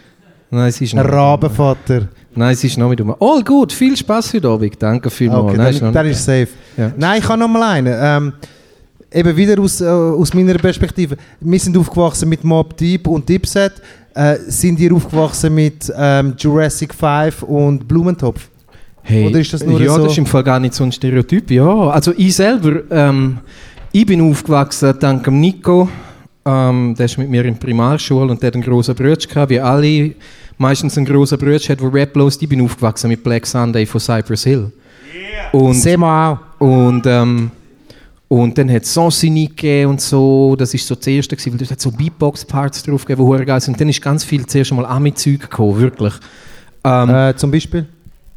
Nein, 0.49 0.67
es 0.69 0.79
ist 0.79 0.93
Ein 0.93 1.01
nicht. 1.03 1.11
Rabenvater. 1.13 2.07
Nein, 2.33 2.53
es 2.53 2.63
ist 2.63 2.77
noch 2.77 2.87
mit 2.87 3.01
um. 3.01 3.13
All 3.19 3.43
gut, 3.43 3.73
viel 3.73 3.97
Spaß 3.97 4.35
heute 4.35 4.47
Abend. 4.47 4.81
Danke 4.81 5.09
vielmals. 5.09 5.43
Okay, 5.43 5.57
Nein, 5.57 5.73
ist 5.73 5.81
dann, 5.81 5.93
dann 5.93 6.05
nicht- 6.07 6.15
ist 6.15 6.23
safe. 6.23 6.47
Ja. 6.77 6.91
Nein, 6.95 7.19
ich 7.21 7.27
habe 7.27 7.39
noch 7.39 7.47
mal 7.49 7.63
einen. 7.73 7.93
Ähm, 7.93 8.33
eben 9.15 9.35
wieder 9.35 9.59
aus, 9.61 9.81
äh, 9.81 9.85
aus 9.85 10.33
meiner 10.33 10.55
Perspektive. 10.55 11.15
Wir 11.39 11.59
sind 11.59 11.77
aufgewachsen 11.77 12.29
mit 12.29 12.43
Mob 12.43 12.75
Deep 12.77 13.07
und 13.07 13.27
Dipset. 13.27 13.73
Äh, 14.13 14.37
sind 14.47 14.79
ihr 14.79 14.93
aufgewachsen 14.93 15.55
mit 15.55 15.91
ähm, 15.97 16.33
Jurassic 16.37 16.93
5 16.93 17.43
und 17.43 17.87
Blumentopf? 17.87 18.47
Hey, 19.01 19.27
Oder 19.27 19.39
ist 19.39 19.53
das 19.53 19.63
nur 19.63 19.79
ja, 19.81 19.93
so- 19.93 20.03
das 20.03 20.11
ist 20.13 20.17
im 20.17 20.25
Fall 20.25 20.43
gar 20.43 20.59
nicht 20.59 20.73
so 20.73 20.83
ein 20.83 20.91
Stereotyp. 20.91 21.49
Ja, 21.51 21.89
also 21.89 22.11
ich 22.17 22.35
selber, 22.35 22.81
ähm, 22.89 23.37
ich 23.91 24.05
bin 24.05 24.21
aufgewachsen 24.21 24.93
dank 24.99 25.23
dem 25.23 25.39
Nico. 25.39 25.87
Ähm, 26.47 26.95
der 26.97 27.05
ist 27.05 27.17
mit 27.17 27.29
mir 27.29 27.43
in 27.45 27.53
der 27.53 27.59
Primarschule 27.59 28.31
und 28.31 28.41
der 28.41 28.47
hat 28.47 28.53
einen 28.55 28.63
grossen 28.63 28.95
Bruder 28.95 29.15
gehabt, 29.15 29.49
wie 29.49 29.59
alle 29.59 30.11
meistens 30.57 30.97
einen 30.97 31.05
grossen 31.05 31.37
Bruder 31.37 31.57
hat, 31.57 31.79
der 31.81 31.93
Rap 31.93 32.15
los. 32.15 32.37
Ich 32.41 32.47
bin 32.49 32.61
aufgewachsen 32.61 33.09
mit 33.09 33.23
Black 33.23 33.45
Sunday 33.47 33.85
von 33.85 33.99
Cypress 33.99 34.43
Hill. 34.43 34.71
Und, 35.51 35.73
Sehen 35.75 35.99
wir 36.01 36.07
auch. 36.59 36.61
und, 36.65 37.03
ähm, 37.05 37.51
und 38.27 38.57
dann 38.57 38.71
hat 38.71 38.83
es 38.83 38.93
Sonsini 38.93 39.47
gegeben 39.47 39.91
und 39.91 40.01
so. 40.01 40.55
Das 40.55 40.73
war 40.73 40.79
so 40.79 40.95
das 40.95 41.07
Erste, 41.07 41.35
gewesen, 41.35 41.53
weil 41.53 41.61
es 41.61 41.71
hat 41.71 41.79
so 41.79 41.91
Beatbox-Parts 41.91 42.83
drauf 42.83 43.05
gegeben, 43.05 43.37
die 43.39 43.45
geil 43.45 43.61
sind. 43.61 43.75
Und 43.75 43.81
dann 43.81 43.89
ist 43.89 44.01
ganz 44.01 44.23
viel 44.23 44.45
zuerst 44.45 44.71
einmal 44.71 44.85
Ami-Zeug 44.85 45.41
gekommen, 45.41 45.79
wirklich. 45.79 46.13
Ähm, 46.83 47.09
Äh, 47.09 47.35
zum 47.35 47.51
Beispiel? 47.51 47.85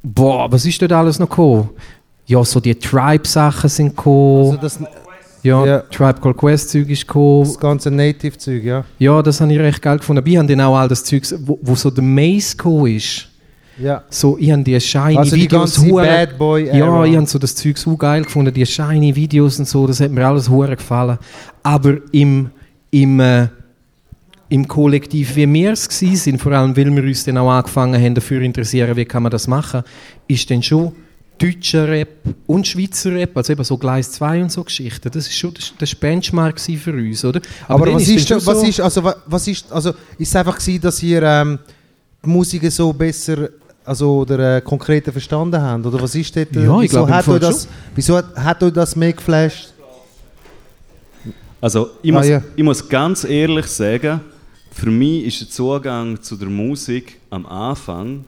Boah, 0.03 0.51
was 0.53 0.65
ist 0.67 0.81
dort 0.83 0.93
alles 0.93 1.19
noch 1.19 1.29
gekommen? 1.29 1.71
Ja, 2.27 2.45
so 2.45 2.61
die 2.61 2.75
Tribe-Sachen 2.75 3.71
sind 3.71 3.97
gekommen. 3.97 4.51
Also 4.51 4.57
das, 4.59 4.79
ja, 5.43 5.65
ja. 5.65 5.79
Tribe 5.81 6.21
Called 6.21 6.37
Quest 6.37 6.71
Zeug 6.71 6.89
ist 6.91 7.07
gekommen. 7.07 7.45
das 7.45 7.59
ganze 7.59 7.91
Native-Zeug, 7.91 8.63
ja. 8.65 8.85
Ja, 8.99 9.23
das 9.23 9.41
habe 9.41 9.53
ich 9.53 9.59
recht 9.59 9.81
geil 9.81 9.99
gefunden. 9.99 10.19
Aber 10.19 10.29
ich 10.29 10.37
habe 10.37 10.49
dann 10.49 10.61
auch 10.61 10.77
all 10.77 10.89
das 10.89 11.05
Zeug, 11.05 11.23
wo, 11.41 11.59
wo 11.63 11.75
so 11.75 11.91
der 11.91 12.05
Maze 12.05 12.57
gekommen 12.57 12.95
ist. 12.95 13.29
Ja. 13.81 14.03
So, 14.11 14.37
ich 14.39 14.51
habe 14.51 14.63
die 14.63 14.81
shiny 14.81 15.17
Also 15.17 15.37
die 15.37 15.43
Videos 15.43 15.79
hure- 15.79 16.07
Bad 16.07 16.39
Boy 16.39 16.67
Ja, 16.77 17.05
ich 17.05 17.17
habe 17.17 17.27
so 17.27 17.39
das 17.39 17.55
Zeug 17.55 17.77
so 17.79 17.97
geil 17.97 18.23
gefunden, 18.25 18.53
die 18.53 18.65
shiny 18.67 19.15
Videos 19.15 19.59
und 19.59 19.69
so, 19.69 19.87
das 19.87 20.01
hat 20.01 20.11
mir 20.11 20.27
alles 20.27 20.49
hure 20.49 20.77
gefallen. 20.77 21.19
Aber 21.63 21.99
im, 22.13 22.51
im, 22.91 23.21
äh, 23.21 23.49
im 24.51 24.67
Kollektiv, 24.67 25.37
wie 25.37 25.53
wir 25.53 25.73
es 25.73 25.85
sind, 25.85 26.41
vor 26.41 26.53
allem 26.53 26.77
weil 26.77 26.95
wir 26.95 27.03
uns 27.03 27.25
dann 27.25 27.37
auch 27.39 27.51
angefangen 27.51 28.03
haben, 28.03 28.15
dafür 28.15 28.41
interessieren, 28.43 28.97
wie 28.97 29.05
kann 29.05 29.23
man 29.23 29.31
das 29.33 29.47
machen, 29.47 29.83
ist 30.27 30.51
dann 30.51 30.63
schon 30.63 30.93
deutscher 31.41 31.87
Rap 31.87 32.09
und 32.47 32.67
Schweizer 32.67 33.13
Rap, 33.15 33.37
also 33.37 33.53
eben 33.53 33.63
so 33.63 33.77
Gleis 33.79 34.11
2 34.13 34.43
und 34.43 34.51
so 34.51 34.65
Geschichten, 34.65 35.09
das 35.13 35.29
ist 35.29 35.37
schon 35.37 35.55
das, 35.55 35.73
das 35.79 35.95
Benchmark 35.95 36.59
für 36.59 36.93
uns, 36.93 37.25
oder? 37.25 37.41
Aber, 37.69 37.87
dann 37.87 37.95
was, 37.95 38.09
ist, 38.09 38.27
schon 38.29 38.45
was 38.45 38.61
so- 38.61 38.67
ist, 38.67 38.81
also, 38.81 39.05
wa- 39.05 39.17
was 39.27 39.47
ist, 39.47 39.71
also, 39.71 39.91
ist 40.19 40.29
es 40.31 40.35
einfach 40.35 40.59
gewesen, 40.59 40.81
dass 40.81 41.01
ihr 41.03 41.23
ähm, 41.23 41.59
die 42.25 42.29
Musik 42.29 42.69
so 42.73 42.93
besser, 42.93 43.51
also, 43.89 44.19
oder 44.19 44.57
äh, 44.57 44.61
konkreter 44.61 45.13
verstanden 45.13 45.61
habt? 45.61 45.85
Oder 45.87 46.01
was 46.03 46.15
ist 46.15 46.37
dort, 46.37 46.55
äh, 46.57 46.65
Ja, 46.65 46.77
ich 46.77 46.83
wieso, 46.91 46.97
glaube, 47.07 47.15
hat 47.15 47.29
euch 47.29 47.41
das, 47.41 47.69
wieso 47.95 48.17
hat, 48.17 48.37
hat 48.37 48.63
euch 48.63 48.73
das 48.73 48.95
mehr 48.95 49.13
geflasht? 49.13 49.73
Also 51.61 51.91
ich 52.03 52.13
Ah, 52.13 52.17
muss, 52.19 52.29
ja. 52.29 52.43
ich 52.55 52.63
muss 52.63 52.89
ganz 52.89 53.25
ehrlich 53.25 53.67
sagen, 53.67 54.21
für 54.71 54.91
mich 54.91 55.25
ist 55.25 55.41
der 55.41 55.49
Zugang 55.49 56.21
zu 56.23 56.37
der 56.37 56.49
Musik 56.49 57.19
am 57.31 57.47
Anfang, 57.47 58.25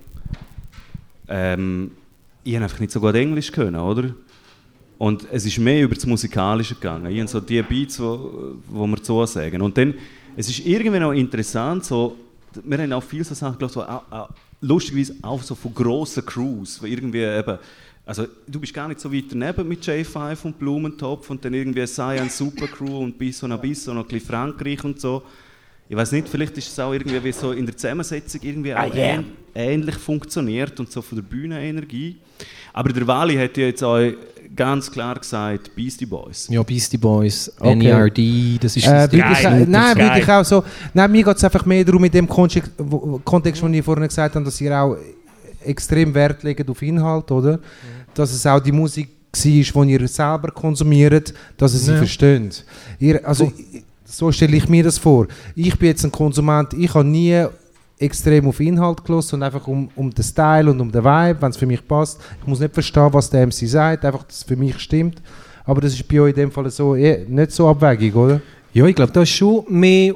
ähm, 1.29 1.93
ich 2.43 2.55
habe 2.55 2.65
einfach 2.65 2.81
nicht 2.81 2.91
so 2.91 2.99
gut 3.01 3.15
Englisch 3.15 3.53
können, 3.53 3.77
oder? 3.77 4.11
Und 4.99 5.27
es 5.31 5.47
ist 5.47 5.59
mehr 5.59 5.83
über 5.85 5.95
das 5.95 6.05
Musikalische 6.07 6.75
gegangen. 6.75 7.07
Ich 7.11 7.19
habe 7.21 7.29
so 7.29 7.41
die 7.41 7.63
Beats, 7.63 8.01
wo, 8.01 8.55
wo 8.69 8.87
wir 8.87 8.99
so 9.03 9.25
sagen. 9.27 9.63
Und 9.63 9.77
dann, 9.79 9.95
es 10.37 10.49
ist 10.49 10.67
irgendwie 10.67 10.99
noch 10.99 11.13
interessant, 11.13 11.85
so, 11.85 12.17
wir 12.65 12.79
haben 12.79 12.93
auch 12.93 13.03
viele 13.03 13.25
so 13.25 13.35
Sachen 13.35 13.59
gehört, 13.59 13.73
so, 13.73 13.83
auch, 13.83 14.03
auch, 14.11 14.29
lustigerweise 14.61 15.15
auch 15.23 15.43
so 15.43 15.55
von 15.55 15.75
grossen 15.75 16.25
Crews, 16.25 16.83
wo 16.83 16.87
irgendwie 16.87 17.23
eben, 17.23 17.59
also 18.05 18.27
du 18.47 18.61
bist 18.61 18.75
gar 18.75 18.89
nicht 18.89 19.01
so 19.01 19.13
weit 19.13 19.25
daneben 19.31 19.69
mit 19.69 19.83
J5 19.83 20.45
und 20.45 20.59
Blumentopf 20.59 21.31
und 21.31 21.45
dann 21.45 21.55
irgendwie 21.55 21.87
Science 21.87 22.39
Supercrew 22.39 22.99
und 22.99 23.19
bis 23.19 23.43
und 23.43 23.61
bis 23.63 23.87
und 23.89 23.97
noch 23.97 24.05
ein 24.05 24.09
bisschen 24.09 24.29
Frankreich 24.29 24.85
und 24.85 25.01
so. 25.01 25.23
Ich 25.89 25.97
weiß 25.97 26.13
nicht, 26.13 26.29
vielleicht 26.29 26.57
ist 26.57 26.69
es 26.69 26.79
auch 26.79 26.93
irgendwie 26.93 27.23
wie 27.25 27.33
so 27.33 27.53
in 27.53 27.67
der 27.67 27.77
Zusammensetzung 27.77 28.41
irgendwie 28.45 28.75
auch 28.75 28.95
ähn 28.95 29.25
ähnlich 29.53 29.97
funktioniert 29.97 30.79
und 30.79 30.91
so 30.91 31.03
von 31.03 31.17
der 31.17 31.25
Bühnenenergie. 31.25 32.17
Aber 32.73 32.93
der 32.93 33.05
Wally 33.07 33.35
hat 33.37 33.57
ja 33.57 33.67
jetzt 33.67 33.83
auch 33.83 33.99
ganz 34.61 34.91
klar 34.91 35.19
gesagt, 35.19 35.75
Beastie 35.75 36.05
Boys. 36.07 36.47
Ja, 36.51 36.63
Beastie 36.63 36.99
Boys, 36.99 37.51
Okay. 37.59 37.75
NERD, 37.77 38.63
das 38.63 38.77
ist 38.77 38.87
Äh, 38.87 39.09
das 39.09 39.13
ich, 39.15 39.43
Geil. 39.43 39.63
äh, 39.63 39.67
nein, 39.67 39.97
würde 39.97 40.19
ich 40.21 40.29
auch 40.31 40.45
so. 40.45 40.63
Nein, 40.93 41.11
mir 41.11 41.25
geht 41.25 41.37
es 41.39 41.45
einfach 41.45 41.65
mehr 41.65 41.83
darum, 41.83 42.05
in 42.05 42.11
dem 42.11 42.29
Kontext, 42.29 42.71
wo, 42.77 43.19
Kontext, 43.25 43.63
den 43.63 43.73
ich 43.73 43.83
vorhin 43.85 44.07
gesagt 44.07 44.35
habe, 44.35 44.45
dass 44.45 44.61
ihr 44.61 44.79
auch 44.79 44.97
extrem 45.65 46.13
Wert 46.15 46.43
legt 46.43 46.69
auf 46.69 46.83
Inhalt, 46.83 47.31
oder? 47.31 47.59
Dass 48.13 48.33
es 48.33 48.45
auch 48.47 48.61
die 48.61 48.73
Musik 48.73 49.09
war, 49.75 49.87
die 49.87 49.93
ihr 49.93 50.09
selber 50.09 50.51
konsumiert, 50.51 51.33
dass 51.57 51.73
ihr 51.73 51.79
sie 51.81 51.93
Ja. 51.93 51.97
versteht. 51.99 52.65
Ihr, 52.99 53.27
also, 53.27 53.51
ich- 53.57 53.83
so 54.05 54.31
stelle 54.31 54.57
ich 54.59 54.69
mir 54.69 54.85
das 54.85 54.99
vor. 54.99 55.27
Ich 55.55 55.79
bin 55.79 55.89
jetzt 55.89 56.05
ein 56.05 56.13
Konsument, 56.13 56.75
ich 56.75 56.93
habe 56.93 57.07
nie 57.09 57.47
extrem 58.01 58.49
auf 58.49 58.59
Inhalt 58.61 59.05
gelassen 59.05 59.37
und 59.37 59.43
einfach 59.43 59.67
um, 59.69 59.91
um 59.95 60.11
den 60.11 60.25
Style 60.25 60.71
und 60.71 60.81
um 60.81 60.91
den 60.91 61.05
Vibe, 61.05 61.43
wenn 61.43 61.51
es 61.51 61.57
für 61.57 61.67
mich 61.67 61.87
passt. 61.87 62.21
Ich 62.41 62.47
muss 62.47 62.61
nicht 62.61 62.73
verstehen, 62.73 63.13
was 63.13 63.29
der 63.29 63.47
MC 63.47 63.69
sagt, 63.69 64.05
einfach, 64.05 64.25
dass 64.25 64.39
es 64.39 64.43
für 64.43 64.57
mich 64.57 64.79
stimmt. 64.79 65.21
Aber 65.65 65.81
das 65.81 65.93
ist 65.93 66.09
bei 66.09 66.21
euch 66.21 66.31
in 66.31 66.37
dem 66.37 66.51
Fall 66.51 66.69
so, 66.71 66.97
eh, 66.97 67.25
nicht 67.29 67.53
so 67.53 67.69
abwägig, 67.69 68.15
oder? 68.15 68.41
Ja, 68.73 68.87
ich 68.87 68.97
glaube, 68.97 69.13
da 69.13 69.23
ist 69.23 69.31
schon 69.31 69.65
mehr 69.69 70.15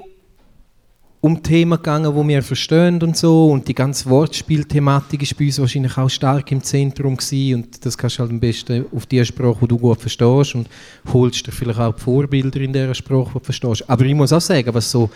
um 1.25 1.43
Themen 1.43 1.79
gegangen, 1.79 2.15
die 2.15 2.29
wir 2.29 2.43
verstehen 2.43 3.03
und 3.03 3.17
so. 3.17 3.51
Und 3.51 3.67
die 3.67 3.75
ganze 3.75 4.11
Wortspielthematik 4.11 5.23
ist 5.23 5.39
bei 5.39 5.47
uns 5.47 5.59
wahrscheinlich 5.59 5.97
auch 5.97 6.11
stark 6.11 6.53
im 6.53 6.63
Zentrum 6.63 7.17
gewesen. 7.17 7.63
Und 7.63 7.87
das 7.87 7.97
kannst 7.97 8.19
du 8.19 8.21
halt 8.21 8.31
am 8.31 8.41
besten 8.41 8.85
auf 8.95 9.07
die 9.07 9.25
Sprache, 9.25 9.57
die 9.63 9.69
du 9.69 9.79
gut 9.79 10.01
verstehst 10.01 10.55
und 10.55 10.69
holst 11.13 11.47
dir 11.47 11.53
vielleicht 11.53 11.81
auch 11.81 11.95
die 11.95 12.01
Vorbilder 12.03 12.61
in 12.61 12.75
dieser 12.75 12.95
Sprache, 12.95 13.31
die 13.33 13.39
du 13.39 13.45
verstehst. 13.45 13.89
Aber 13.89 14.05
ich 14.05 14.15
muss 14.15 14.35
auch 14.35 14.41
sagen, 14.41 14.75
was 14.75 14.91
so 14.91 15.09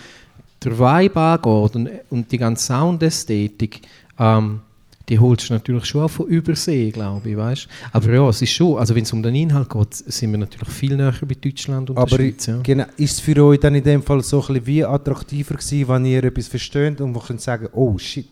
der 0.64 0.78
Vibe 0.78 1.20
angeht 1.20 1.76
und, 1.76 1.90
und 2.10 2.32
die 2.32 2.38
ganze 2.38 2.66
Soundästhetik, 2.66 3.82
ähm, 4.18 4.60
die 5.08 5.18
holst 5.18 5.48
du 5.48 5.54
natürlich 5.54 5.86
schon 5.86 6.02
auch 6.02 6.08
von 6.08 6.26
Übersee, 6.26 6.90
glaube 6.90 7.30
ich, 7.30 7.36
weißt? 7.36 7.68
Aber 7.92 8.12
ja, 8.12 8.28
es 8.28 8.42
ist 8.42 8.50
schon, 8.50 8.78
also 8.78 8.94
wenn 8.94 9.04
es 9.04 9.12
um 9.12 9.22
den 9.22 9.34
Inhalt 9.34 9.70
geht, 9.70 9.94
sind 9.94 10.30
wir 10.32 10.38
natürlich 10.38 10.68
viel 10.68 10.96
näher 10.96 11.14
bei 11.22 11.34
Deutschland 11.34 11.88
und 11.90 11.96
Aber 11.96 12.10
der 12.10 12.16
Schweiz. 12.16 12.46
Ja. 12.46 12.60
genau, 12.62 12.84
ist 12.96 13.12
es 13.12 13.20
für 13.20 13.42
euch 13.42 13.58
dann 13.60 13.74
in 13.74 13.84
dem 13.84 14.02
Fall 14.02 14.22
so 14.22 14.40
ein 14.40 14.46
bisschen 14.48 14.66
wie 14.66 14.84
attraktiver 14.84 15.54
gewesen, 15.54 15.88
wenn 15.88 16.04
ihr 16.04 16.24
etwas 16.24 16.48
versteht 16.48 17.00
und 17.00 17.14
wo 17.14 17.20
könnt 17.20 17.40
sagen, 17.40 17.68
oh 17.72 17.96
shit, 17.96 18.26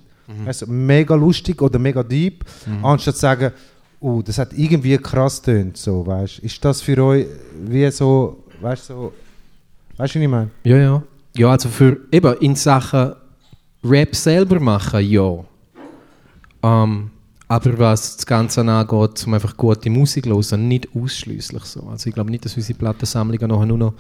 weißt 0.44 0.62
du, 0.62 0.66
mega 0.66 1.14
lustig 1.14 1.60
oder 1.62 1.78
mega 1.78 2.02
deep, 2.02 2.44
anstatt 2.82 3.14
zu 3.14 3.20
sagen, 3.20 3.52
oh, 4.00 4.20
das 4.22 4.36
hat 4.38 4.52
irgendwie 4.52 4.98
krass 4.98 5.40
tönt, 5.40 5.76
so, 5.76 6.06
weißt? 6.06 6.40
Ist 6.40 6.62
das 6.64 6.82
für 6.82 7.02
euch 7.02 7.26
wie 7.64 7.90
so, 7.90 8.44
weißt 8.60 8.90
du, 8.90 8.94
so, 8.94 9.12
weißt 9.96 10.14
du, 10.14 10.18
was 10.18 10.24
ich 10.24 10.28
meine? 10.28 10.50
Ja, 10.64 10.76
ja. 10.76 11.02
Ja, 11.37 11.51
also 11.51 11.68
für 11.68 12.01
eben 12.11 12.34
in 12.41 12.55
Sachen 12.55 13.12
Rap 13.84 14.14
selber 14.14 14.59
machen, 14.59 15.09
ja. 15.09 15.45
Ähm, 16.62 17.11
aber 17.49 17.78
was 17.78 18.16
das 18.16 18.26
Ganze 18.26 18.62
angeht, 18.62 19.24
um 19.26 19.34
einfach 19.34 19.57
gute 19.57 19.89
Musik 19.89 20.24
zu 20.24 20.30
hören, 20.30 20.66
nicht 20.66 20.89
ausschließlich 20.97 21.62
so. 21.62 21.82
Also 21.89 22.09
ich 22.09 22.14
glaube 22.14 22.30
nicht, 22.30 22.45
dass 22.45 22.57
unsere 22.57 22.78
Plattensammlungen 22.78 23.49
nachher 23.49 23.66
nur 23.66 23.78
noch 23.78 23.95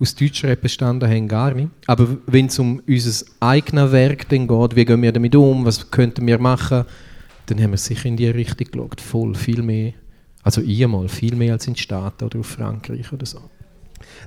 aus 0.00 0.14
Deutschrap 0.14 0.60
bestanden 0.60 1.08
haben, 1.08 1.28
gar 1.28 1.54
nicht. 1.54 1.68
Aber 1.86 2.08
wenn 2.26 2.46
es 2.46 2.58
um 2.58 2.82
unser 2.88 3.24
eigenes 3.40 3.92
Werk 3.92 4.28
dann 4.30 4.48
geht, 4.48 4.76
wie 4.76 4.84
gehen 4.84 5.02
wir 5.02 5.12
damit 5.12 5.36
um, 5.36 5.64
was 5.64 5.90
könnten 5.90 6.26
wir 6.26 6.38
machen, 6.38 6.84
dann 7.46 7.62
haben 7.62 7.70
wir 7.70 7.78
sicher 7.78 8.06
in 8.06 8.16
die 8.16 8.28
Richtung 8.28 8.66
geschaut. 8.70 9.00
Voll, 9.00 9.34
viel 9.34 9.62
mehr. 9.62 9.92
Also 10.42 10.60
ich 10.62 10.86
mal, 10.86 11.08
viel 11.08 11.36
mehr 11.36 11.52
als 11.52 11.66
in 11.66 11.74
den 11.74 11.78
Staaten 11.78 12.24
oder 12.24 12.40
auf 12.40 12.46
Frankreich 12.46 13.12
oder 13.12 13.26
so. 13.26 13.40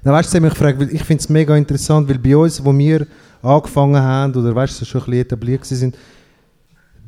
Na, 0.04 0.12
weißt 0.14 0.28
du, 0.28 0.32
sie 0.32 0.38
haben 0.38 0.44
mich 0.44 0.54
gefragt, 0.54 0.80
weil 0.80 0.94
ich 0.94 1.04
finde 1.04 1.22
es 1.22 1.30
mega 1.30 1.56
interessant, 1.56 2.08
weil 2.10 2.18
bei 2.20 2.36
uns, 2.36 2.64
wo 2.64 2.76
wir 2.78 3.06
angefangen 3.42 4.02
haben, 4.02 4.36
oder 4.36 4.54
weißt 4.56 4.74
du, 4.74 4.80
so 4.80 4.86
schon 4.86 5.02
ein 5.02 5.06
bisschen 5.06 5.22
etabliert 5.22 5.66
sind, 5.66 5.96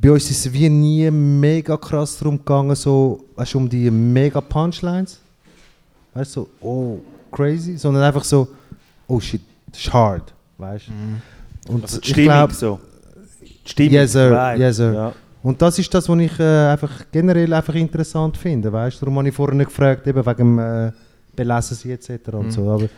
bei 0.02 0.12
uns 0.12 0.30
ist 0.30 0.46
es 0.46 0.52
wie 0.52 0.68
nie 0.70 1.10
mega 1.10 1.78
krass 1.78 2.18
darum 2.18 2.38
gegangen, 2.38 2.76
so, 2.76 3.24
weißt 3.36 3.54
du, 3.54 3.58
um 3.58 3.70
die 3.70 3.90
mega 3.90 4.42
Punchlines. 4.42 5.20
Weißt 6.14 6.36
du, 6.36 6.42
so, 6.42 6.50
oh, 6.68 7.00
crazy, 7.32 7.78
sondern 7.78 8.04
einfach 8.04 8.24
so, 8.24 8.48
oh 9.08 9.20
shit, 9.20 9.42
das 9.72 9.80
ist 9.80 9.94
hard, 9.94 10.34
weißt 10.58 10.88
du. 10.88 11.72
Und 11.74 11.84
Also 11.84 12.00
die 12.02 12.10
ich 12.10 12.16
glaube, 12.16 12.54
so. 12.54 12.80
Die 13.42 13.70
Stimmung, 13.70 13.94
Yes, 13.94 14.12
sir. 14.12 14.56
Yes, 14.58 14.76
sir. 14.76 14.94
Ja. 14.94 15.14
und 15.42 15.62
das 15.62 15.80
ist 15.80 15.94
das, 15.94 16.10
was 16.10 16.20
ich 16.20 16.38
äh, 16.38 16.68
einfach 16.68 16.92
generell 17.12 17.54
einfach 17.54 17.76
interessant 17.76 18.36
finde, 18.36 18.72
weißt 18.74 18.98
du. 18.98 19.06
Darum 19.06 19.20
habe 19.20 19.30
ich 19.30 19.34
vorhin 19.34 19.60
gefragt, 19.60 20.06
eben 20.06 20.26
wegen 20.26 20.38
dem 20.38 20.60
äh, 20.60 20.92
Belesen 21.36 21.76
sie 21.76 21.92
etc. 21.92 22.30
und 22.34 22.52
so, 22.52 22.70
aber 22.70 22.90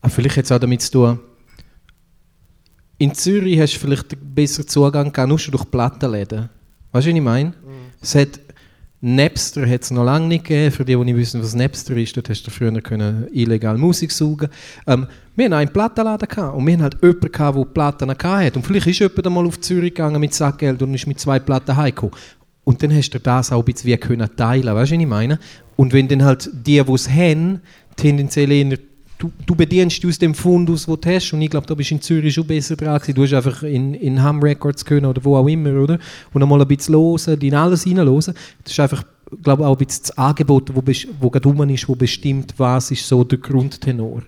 Ah, 0.00 0.08
vielleicht 0.08 0.36
hat 0.38 0.44
es 0.46 0.52
auch 0.52 0.58
damit 0.58 0.82
zu 0.82 0.92
tun. 0.92 1.18
In 2.98 3.14
Zürich 3.14 3.58
hast 3.60 3.74
du 3.74 3.78
vielleicht 3.80 4.12
einen 4.12 4.34
besseren 4.34 4.68
Zugang 4.68 5.12
gehabt, 5.12 5.28
nur 5.28 5.38
schon 5.38 5.52
durch 5.52 5.70
Plattenläden. 5.70 6.48
Weißt 6.92 7.06
du, 7.06 7.10
was 7.10 7.16
ich 7.16 7.22
meine? 7.22 7.54
Es 8.00 8.14
hat, 8.14 8.40
Napster 9.02 9.68
hat 9.68 9.82
es 9.82 9.90
noch 9.90 10.04
lange 10.04 10.26
nicht 10.26 10.44
gegeben. 10.44 10.70
Für 10.70 10.84
die, 10.84 10.96
die 10.96 11.04
nicht 11.04 11.16
wissen, 11.16 11.42
was 11.42 11.54
Napster 11.54 11.96
ist, 11.96 12.16
dort 12.16 12.28
hast 12.28 12.46
du 12.46 12.50
früher 12.50 12.78
können 12.80 13.28
illegal 13.32 13.76
Musik 13.78 14.12
saugen 14.12 14.48
ähm, 14.86 15.06
Wir 15.36 15.46
hatten 15.46 15.54
einen 15.54 15.72
Plattenladen 15.72 16.28
gehabt, 16.28 16.56
und 16.56 16.66
wir 16.66 16.74
hatten 16.74 16.82
halt 16.82 17.02
jemanden, 17.02 17.32
gehabt, 17.32 17.58
der 17.58 17.64
Platten 17.64 18.10
hatte. 18.10 18.58
Und 18.58 18.66
vielleicht 18.66 18.86
ist 18.86 18.98
jemand 18.98 19.26
einmal 19.26 19.46
auf 19.46 19.60
Zürich 19.60 19.94
gegangen 19.94 20.20
mit 20.20 20.34
Sackgeld 20.34 20.82
und 20.82 20.94
ist 20.94 21.06
mit 21.06 21.20
zwei 21.20 21.38
Platten 21.38 21.76
heimgekommen. 21.76 22.14
Und 22.64 22.82
dann 22.82 22.94
hast 22.94 23.10
du 23.10 23.18
das 23.18 23.52
auch 23.52 23.58
ein 23.58 23.64
bisschen 23.64 23.90
wie 23.90 23.96
können 23.96 24.28
teilen, 24.36 24.74
weißt 24.74 24.92
du, 24.92 24.96
was 24.96 25.02
ich 25.02 25.06
meine? 25.06 25.38
Und 25.80 25.92
wenn 25.92 26.08
dann 26.08 26.22
halt 26.24 26.50
die, 26.52 26.82
die 26.82 26.92
es 26.92 27.08
haben, 27.08 27.60
tendenziell 27.96 28.50
eher 28.52 28.78
du, 29.18 29.30
du 29.46 29.54
bedienst 29.54 30.02
dich 30.02 30.08
aus 30.10 30.18
dem 30.18 30.34
Fundus, 30.34 30.86
den 30.86 31.00
du 31.00 31.10
hast. 31.14 31.32
Und 31.32 31.42
ich 31.42 31.50
glaube, 31.50 31.66
da 31.66 31.74
bist 31.74 31.90
du 31.90 31.94
in 31.94 32.00
Zürich 32.02 32.34
schon 32.34 32.46
besser 32.46 32.76
dran 32.76 32.98
gewesen. 32.98 33.14
Du 33.14 33.22
hast 33.22 33.32
einfach 33.34 33.62
in, 33.62 33.94
in 33.94 34.22
Ham 34.22 34.42
Records 34.42 34.84
können 34.84 35.06
oder 35.06 35.22
wo 35.24 35.36
auch 35.36 35.46
immer, 35.46 35.74
oder? 35.80 35.98
Und 36.32 36.42
einmal 36.42 36.60
ein 36.60 36.68
bisschen 36.68 36.94
hören, 36.96 37.40
in 37.40 37.54
alles 37.54 37.84
hineinhören. 37.84 38.34
Das 38.64 38.72
ist 38.72 38.80
einfach, 38.80 39.04
glaube 39.42 39.66
auch 39.66 39.78
ein 39.78 39.86
bisschen 39.86 40.02
das 40.08 40.18
Angebot, 40.18 40.70
wo, 40.74 40.82
wo 41.20 41.30
gerade 41.30 41.48
rum 41.48 41.68
ist, 41.70 41.88
wo 41.88 41.94
bestimmt, 41.94 42.54
was 42.58 42.90
ist 42.90 43.06
so 43.06 43.24
der 43.24 43.38
Grundtenor. 43.38 44.22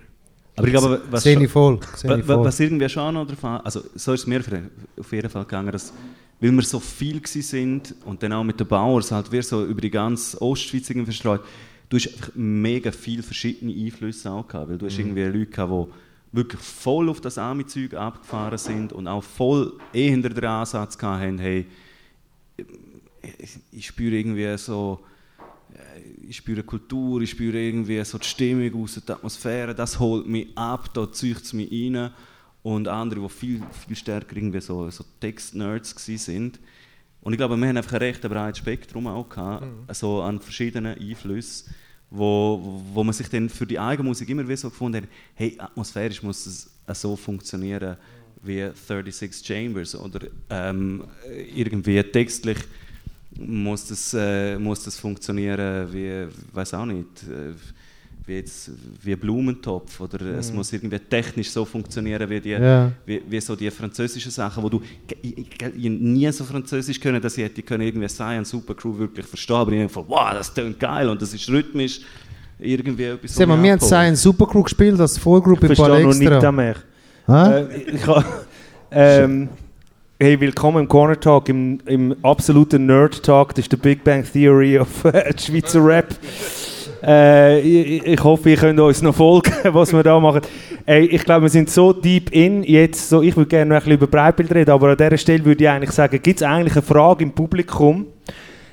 Aber 0.55 0.67
ich 0.67 0.73
glaube, 0.73 1.01
was, 1.09 1.23
schon- 1.23 1.41
ich 1.41 1.49
voll. 1.51 1.79
Sehe 1.95 2.09
wa- 2.11 2.17
ich 2.17 2.27
wa- 2.27 2.35
voll. 2.35 2.45
was 2.45 2.59
irgendwie 2.59 2.87
schon 2.89 3.13
noch 3.13 3.25
davon, 3.27 3.57
also 3.63 3.81
so 3.95 4.13
ist 4.13 4.21
es 4.21 4.27
mir 4.27 4.41
für- 4.43 4.61
auf 4.99 5.11
jeden 5.11 5.29
Fall 5.29 5.43
gegangen, 5.43 5.71
dass, 5.71 5.91
weil 6.43 6.51
wir 6.51 6.63
so 6.63 6.81
viel 6.81 7.25
sind 7.25 7.95
und 8.03 8.21
dann 8.21 8.33
auch 8.33 8.43
mit 8.43 8.59
den 8.59 8.67
Bauern, 8.67 9.01
halt 9.11 9.31
wir 9.31 9.41
so 9.41 9.65
über 9.65 9.79
die 9.79 9.89
ganze 9.89 10.41
Ostschweiz 10.41 10.87
verstreut, 10.87 11.39
du 11.87 11.95
hast 11.95 12.09
einfach 12.09 12.31
mega 12.35 12.91
viele 12.91 13.23
verschiedene 13.23 13.73
Einflüsse 13.73 14.29
auch 14.29 14.45
gehabt, 14.45 14.69
weil 14.69 14.77
du 14.77 14.85
hast 14.87 14.99
irgendwie 14.99 15.23
Leute 15.23 15.45
gehabt, 15.45 15.71
die 15.71 16.37
wirklich 16.37 16.61
voll 16.61 17.07
auf 17.07 17.21
das 17.21 17.37
Ami-Zeug 17.37 17.93
abgefahren 17.93 18.57
sind 18.57 18.91
und 18.91 19.07
auch 19.07 19.23
voll 19.23 19.71
eher 19.93 20.17
den 20.17 20.43
Ansatz 20.43 20.97
gehabt 20.97 21.21
haben, 21.21 21.37
hey, 21.37 21.65
ich, 23.71 23.87
spüre 23.87 24.17
irgendwie 24.17 24.57
so, 24.57 24.99
äh, 25.73 26.27
ich 26.27 26.35
spüre 26.35 26.61
Kultur, 26.63 27.21
ich 27.21 27.29
spüre 27.29 27.57
irgendwie 27.57 28.03
so 28.03 28.17
die 28.17 28.27
Stimmung 28.27 28.83
aus, 28.83 28.95
die 28.95 29.11
Atmosphäre, 29.13 29.73
das 29.73 29.97
holt 29.97 30.27
mich 30.27 30.49
ab, 30.57 30.93
da 30.93 31.09
zieht 31.09 31.41
es 31.41 31.53
mich 31.53 31.71
rein. 31.71 32.11
Und 32.63 32.87
andere, 32.87 33.21
die 33.21 33.29
viel, 33.29 33.61
viel 33.85 33.95
stärker 33.95 34.35
irgendwie 34.35 34.61
so, 34.61 34.89
so 34.89 35.03
Text-Nerds 35.19 35.93
sind. 36.05 36.59
Und 37.21 37.33
ich 37.33 37.37
glaube, 37.37 37.55
wir 37.57 37.67
haben 37.67 37.77
einfach 37.77 37.93
ein 37.93 37.99
recht 37.99 38.21
breites 38.21 38.59
Spektrum 38.59 39.07
auch 39.07 39.27
gehabt, 39.29 39.65
also 39.87 40.21
an 40.21 40.39
verschiedenen 40.39 40.97
Einflüssen, 40.97 41.73
wo, 42.09 42.81
wo 42.93 43.03
man 43.03 43.13
sich 43.13 43.29
dann 43.29 43.49
für 43.49 43.65
die 43.65 43.79
eigene 43.79 44.07
Musik 44.07 44.29
immer 44.29 44.43
wieder 44.43 44.57
so 44.57 44.69
gefunden 44.69 45.03
hat, 45.03 45.09
hey, 45.35 45.55
atmosphärisch 45.57 46.21
muss 46.21 46.45
es 46.45 46.69
so 47.01 47.15
funktionieren 47.15 47.97
wie 48.43 48.69
36 48.73 49.45
Chambers 49.45 49.95
oder 49.95 50.27
ähm, 50.49 51.05
irgendwie 51.55 52.03
textlich 52.03 52.57
muss 53.37 53.87
das, 53.87 54.13
äh, 54.13 54.57
muss 54.59 54.83
das 54.83 54.99
funktionieren 54.99 55.91
wie, 55.93 56.27
weiß 56.53 56.73
auch 56.73 56.85
nicht, 56.85 57.23
äh, 57.23 57.53
wie, 58.25 58.35
jetzt, 58.35 58.71
wie 59.03 59.15
Blumentopf 59.15 59.99
oder 59.99 60.21
es 60.37 60.51
muss 60.53 60.71
irgendwie 60.71 60.99
technisch 60.99 61.49
so 61.51 61.65
funktionieren 61.65 62.29
wie, 62.29 62.39
die, 62.39 62.49
Ja. 62.51 62.91
wie, 63.05 63.21
wie 63.27 63.41
so 63.41 63.55
die 63.55 63.69
französischen 63.69 64.31
Sachen, 64.31 64.63
wo 64.63 64.69
du 64.69 64.81
ich, 65.21 65.37
ich, 65.37 65.47
ich 65.77 65.89
nie 65.89 66.31
so 66.31 66.43
Französisch 66.45 66.99
können, 66.99 67.21
dass 67.21 67.37
ich 67.37 67.43
hätte 67.43 67.61
können 67.61 67.83
irgendwie 67.83 68.07
Science 68.07 68.49
Supercrew 68.49 68.97
wirklich 68.97 69.25
verstehen, 69.25 69.55
aber 69.57 69.71
ich 69.73 69.87
gedacht, 69.87 70.05
wow, 70.07 70.31
das 70.33 70.53
klingt 70.53 70.79
geil 70.79 71.09
und 71.09 71.21
das 71.21 71.33
ist 71.33 71.49
rhythmisch 71.49 71.99
irgendwie 72.59 73.03
etwas. 73.03 73.37
Mal, 73.39 73.49
was 73.49 73.61
wir 73.63 73.71
haben. 73.73 73.79
Science 73.81 74.21
Supercrew 74.21 74.63
gespielt 74.63 74.99
als 74.99 75.17
Vorgruppe 75.17 75.65
Ich 75.65 75.71
im 75.71 75.75
verstehe 75.75 76.03
noch 76.07 76.13
nicht 76.15 76.51
mehr. 76.53 76.75
Äh, 77.27 77.81
ich 77.95 78.07
ha- 78.07 78.23
ähm, 78.91 79.49
hey, 80.19 80.39
willkommen 80.39 80.83
im 80.83 80.87
Corner 80.87 81.19
Talk, 81.19 81.49
im, 81.49 81.79
im 81.85 82.15
absoluten 82.23 82.85
Nerd 82.85 83.21
Talk. 83.23 83.49
Das 83.55 83.65
ist 83.65 83.71
der 83.71 83.77
Big 83.77 84.03
Bang 84.03 84.23
Theory 84.23 84.79
of 84.79 85.03
äh, 85.05 85.33
Schweizer 85.37 85.83
Rap. 85.85 86.15
Äh, 87.05 87.59
ich, 87.59 88.05
ich 88.05 88.23
hoffe, 88.23 88.51
ihr 88.51 88.57
könnt 88.57 88.79
uns 88.79 89.01
noch 89.01 89.13
folgen, 89.13 89.51
was 89.73 89.91
wir 89.91 90.03
da 90.03 90.19
machen. 90.19 90.41
Ey, 90.85 91.05
ich 91.05 91.23
glaube, 91.23 91.43
wir 91.43 91.49
sind 91.49 91.69
so 91.69 91.91
deep 91.91 92.31
in 92.31 92.63
jetzt. 92.63 93.09
So, 93.09 93.21
ich 93.21 93.35
würde 93.35 93.49
gerne 93.49 93.69
noch 93.69 93.75
ein 93.75 93.79
bisschen 93.79 93.97
über 93.97 94.07
Breitbild 94.07 94.53
reden, 94.53 94.71
aber 94.71 94.91
an 94.91 94.97
dieser 94.97 95.17
Stelle 95.17 95.43
würde 95.43 95.63
ich 95.63 95.69
eigentlich 95.69 95.91
sagen, 95.91 96.21
gibt 96.21 96.41
es 96.41 96.47
eigentlich 96.47 96.73
eine 96.73 96.81
Frage 96.81 97.23
im 97.23 97.31
Publikum? 97.31 98.05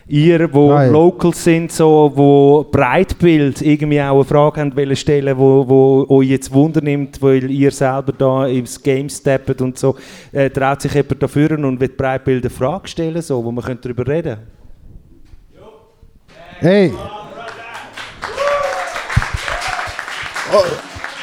Ihr, 0.07 0.53
wo 0.53 0.73
Nein. 0.73 0.91
Locals 0.91 1.45
sind, 1.45 1.71
so, 1.71 2.11
wo 2.13 2.67
Breitbild 2.71 3.63
irgendwie 3.63 4.01
auch 4.01 4.17
eine 4.17 4.25
Frage 4.25 4.61
haben 4.61 4.77
wollen 4.77 4.97
stellen, 4.97 5.39
wo, 5.39 5.69
wo 5.69 6.07
euch 6.09 6.31
jetzt 6.31 6.53
Wunder 6.53 6.81
nimmt, 6.81 7.23
weil 7.23 7.49
ihr 7.49 7.71
selber 7.71 8.13
da 8.13 8.47
ins 8.47 8.83
Game 8.83 9.09
steppt 9.09 9.63
und 9.63 9.79
so, 9.79 9.95
äh, 10.33 10.51
traut 10.51 10.83
sich 10.83 10.95
jemand 10.95 11.23
dafür 11.23 11.53
und 11.53 11.79
will 11.79 11.89
Breitbild 11.89 12.43
eine 12.43 12.51
Frage 12.51 12.89
stellen, 12.89 13.23
so, 13.23 13.45
wo 13.45 13.53
man 13.53 13.65
könnte 13.65 13.83
darüber 13.83 14.11
reden 14.11 14.39
Hey. 16.59 16.93
Oh, 20.53 20.65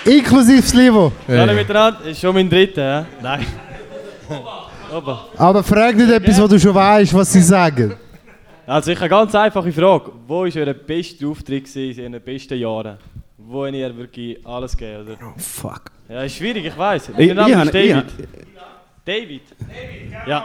inklusive 0.09 0.61
Slivo. 0.61 1.11
Hallo 1.27 1.53
miteinander, 1.53 2.05
ist 2.05 2.19
schon 2.21 2.33
mein 2.33 2.49
dritter, 2.49 2.81
ja? 2.83 3.05
Nein. 3.21 3.45
Opa. 4.93 5.25
Aber 5.37 5.63
frag 5.63 5.95
nicht 5.95 6.09
etwas, 6.09 6.41
was 6.41 6.49
du 6.49 6.59
schon 6.59 6.73
weißt, 6.75 7.13
was 7.13 7.31
sie 7.33 7.41
sagen. 7.41 7.95
Also 8.65 8.91
ich 8.91 8.97
habe 8.97 9.05
eine 9.05 9.21
ganz 9.21 9.35
einfache 9.35 9.71
Frage. 9.71 10.11
Wo 10.27 10.41
war 10.43 10.49
euer 10.55 10.73
bester 10.73 11.27
Auftritt 11.27 11.73
in 11.75 12.11
den 12.13 12.21
besten 12.21 12.57
Jahren? 12.57 12.97
Wo 13.37 13.65
habt 13.65 13.75
ihr 13.75 13.95
wirklich 13.97 14.45
alles 14.45 14.75
gegeben? 14.75 15.03
Oder? 15.07 15.17
Oh, 15.23 15.33
fuck. 15.39 15.83
Ja, 16.09 16.23
ist 16.23 16.35
schwierig, 16.35 16.65
ich 16.65 16.77
weiß. 16.77 17.09
Ich- 17.17 17.27
Mein 17.27 17.35
Name 17.35 17.49
ich 17.49 17.55
ist 17.55 17.67
habe- 17.67 17.79
ich 17.79 17.93
David. 17.93 18.05
David? 19.05 19.41
Ja. 20.25 20.43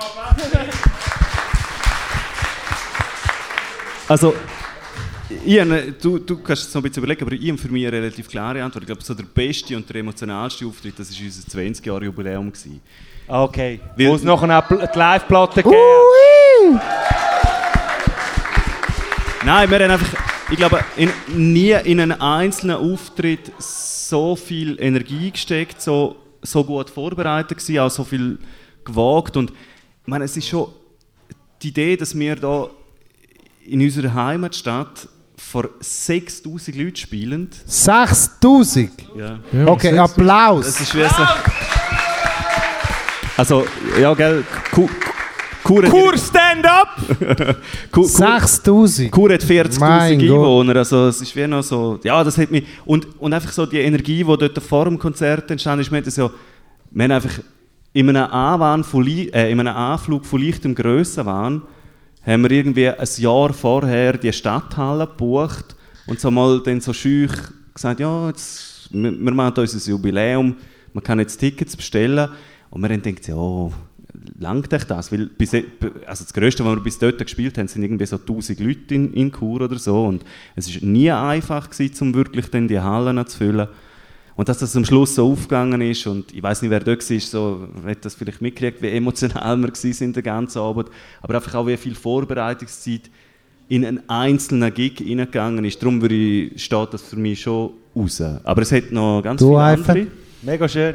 Also, 4.09 4.35
ich, 5.45 5.61
habe- 5.61 5.95
du, 6.01 6.19
du 6.19 6.37
kannst 6.39 6.69
es 6.69 6.75
noch 6.75 6.81
ein 6.83 6.89
bisschen 6.89 7.03
überlegen, 7.03 7.25
aber 7.25 7.33
ich 7.35 7.49
habe 7.49 7.59
für 7.59 7.69
mich 7.69 7.87
eine 7.87 7.97
relativ 7.97 8.29
klare 8.29 8.63
Antwort. 8.63 8.83
Ich 8.83 8.87
glaube, 8.87 9.03
so 9.03 9.15
der 9.15 9.25
beste 9.25 9.77
und 9.77 9.89
der 9.89 9.97
emotionalste 9.97 10.67
Auftritt, 10.67 10.99
das 10.99 11.11
war 11.19 11.25
unser 11.25 11.49
20-Jahre-Jubiläum. 11.59 12.53
gewesen. 12.53 12.81
Ah, 13.29 13.45
Okay. 13.45 13.81
Weil- 13.97 14.09
Wo 14.09 14.15
es 14.17 14.23
Pl- 14.23 14.93
die 14.93 14.99
Live-Platte 14.99 15.63
gegeben 15.63 16.81
Nein, 19.45 19.71
wir 19.71 19.79
haben 19.81 19.91
einfach, 19.91 20.23
ich 20.51 20.57
glaube, 20.57 20.85
in, 20.97 21.11
nie 21.37 21.73
in 21.85 22.01
einen 22.01 22.13
einzelnen 22.21 22.77
Auftritt 22.77 23.51
so 23.59 24.37
viel 24.37 24.77
Energie 24.81 25.31
gesteckt, 25.33 25.81
so, 25.83 26.17
so 26.43 26.63
gut 26.63 26.91
vorbereitet 26.91 27.59
gewesen, 27.59 27.79
auch 27.81 27.91
so 27.91 28.05
viel 28.05 28.39
gewagt. 28.85 29.37
Und 29.37 29.51
ich 29.51 30.07
meine, 30.07 30.25
es 30.25 30.37
ist 30.37 30.47
schon 30.49 30.69
die 31.61 31.69
Idee, 31.69 31.97
dass 31.97 32.17
wir 32.17 32.37
da 32.37 32.69
in 33.65 33.81
unserer 33.81 34.13
Heimatstadt 34.15 35.09
vor 35.51 35.69
6000 35.81 36.77
Leuten 36.77 36.97
spielen. 36.97 37.51
6000. 37.67 38.91
Ja. 39.17 39.39
Okay, 39.67 39.97
Applaus. 39.99 40.67
Das 40.67 40.81
ist 40.81 40.95
wie 40.95 41.03
so. 41.03 41.27
Also, 43.37 43.65
ja, 44.01 44.15
gell, 44.15 44.45
Ku- 44.73 44.89
Kur, 45.65 45.83
Kur, 45.85 46.19
stand 46.19 46.67
up! 46.67 46.89
Kur, 47.91 48.03
Kur, 48.03 48.09
6000. 48.09 49.11
Kur 49.13 49.33
hat 49.33 49.43
40'000 49.43 49.79
Mein 49.81 50.19
Gott. 50.19 50.29
Einwohner, 50.29 50.77
also 50.77 51.07
es 51.07 51.21
ist 51.21 51.35
wie 51.37 51.47
noch 51.47 51.63
so, 51.63 52.01
ja, 52.03 52.23
das 52.25 52.37
hat 52.37 52.51
mich, 52.51 52.65
und, 52.85 53.07
und 53.21 53.33
einfach 53.33 53.53
so 53.53 53.65
die 53.65 53.79
Energie, 53.79 54.19
die 54.19 54.25
dort 54.25 54.59
vor 54.63 54.85
dem 54.87 54.99
Konzert 54.99 55.51
entstanden 55.51 55.83
ist, 55.83 55.91
wir, 55.93 55.99
haben 55.99 56.05
das 56.05 56.17
ja, 56.17 56.31
wir 56.91 57.05
haben 57.05 57.13
einfach 57.13 57.39
in 57.93 58.09
einem, 58.09 58.25
Anwahn 58.31 58.83
von, 58.85 59.07
äh, 59.07 59.51
in 59.51 59.61
einem 59.61 59.75
Anflug 59.75 60.27
von 60.27 60.43
leichtem 60.43 60.75
Grössenwahn 60.75 61.63
haben 62.25 62.43
wir 62.43 62.51
irgendwie 62.51 62.89
ein 62.89 63.09
Jahr 63.17 63.53
vorher 63.53 64.17
die 64.17 64.33
Stadthalle 64.33 65.07
gebucht 65.07 65.77
und 66.07 66.21
so 66.21 66.31
mal 66.31 66.61
dann 66.63 66.81
so 66.81 66.93
schüch 66.93 67.33
gesagt, 67.75 68.01
ja, 68.01 68.29
jetzt, 68.29 68.89
wir, 68.93 69.11
machen 69.33 69.59
uns 69.59 69.75
ein 69.75 69.91
Jubiläum, 69.91 70.57
man 70.93 71.03
kann 71.03 71.19
jetzt 71.19 71.39
Tickets 71.39 71.77
bestellen 71.77 72.31
und 72.71 72.83
wir 72.83 72.91
haben 72.91 73.03
gedacht, 73.03 73.29
ja, 73.29 73.71
langt 74.39 74.73
euch 74.73 74.85
das? 74.85 75.11
Weil 75.13 75.27
bis, 75.27 75.55
also 75.55 76.25
das 76.25 76.33
Größte, 76.33 76.65
was 76.65 76.77
wir 76.77 76.83
bis 76.83 76.99
dort 76.99 77.19
gespielt 77.19 77.59
haben, 77.59 77.69
sind 77.69 77.83
irgendwie 77.83 78.07
so 78.07 78.17
1000 78.17 78.61
Leute 78.61 78.95
in, 78.95 79.13
in 79.15 79.33
Chur 79.33 79.63
oder 79.63 79.79
so. 79.79 80.05
Und 80.05 80.25
es 80.55 80.73
war 80.75 80.89
nie 80.89 81.11
einfach, 81.11 81.71
gewesen, 81.71 82.09
um 82.09 82.15
wirklich 82.15 82.51
dann 82.51 82.69
die 82.69 82.81
Hallen 82.81 83.27
zu 83.27 83.39
füllen. 83.39 83.69
Und 84.35 84.49
dass 84.49 84.59
das 84.59 84.75
am 84.77 84.85
Schluss 84.85 85.15
so 85.15 85.31
aufgegangen 85.31 85.81
ist, 85.83 86.07
und 86.07 86.33
ich 86.35 86.43
weiß 86.43 86.63
nicht, 86.63 86.71
wer 86.71 86.81
dort 86.81 87.09
war, 87.11 87.21
so, 87.21 87.69
hat 87.87 88.05
das 88.05 88.15
vielleicht 88.15 88.41
mitgekriegt, 88.41 88.81
wie 88.83 88.89
emotional 88.89 89.59
wir 89.61 89.69
waren 89.73 90.13
den 90.13 90.23
ganzen 90.23 90.59
Abend, 90.59 90.89
aber 91.21 91.35
einfach 91.35 91.55
auch 91.55 91.67
wie 91.67 91.77
viel 91.77 91.95
Vorbereitungszeit 91.95 93.11
in 93.69 93.85
einen 93.85 94.09
einzelnen 94.09 94.73
Gig 94.73 94.99
hineingegangen 94.99 95.65
ist. 95.65 95.81
Darum 95.83 96.01
würde 96.01 96.15
ich, 96.15 96.63
steht 96.65 96.89
das 96.93 97.03
für 97.03 97.17
mich 97.17 97.41
schon 97.41 97.71
raus. 97.97 98.23
Aber 98.45 98.63
es 98.63 98.73
hat 98.73 98.91
noch 98.91 99.23
ganz 99.23 99.41
Du 99.41 99.49
viele 99.49 99.61
einfach? 99.61 99.89
andere. 99.91 100.07
Mega 100.43 100.69
schön. 100.69 100.95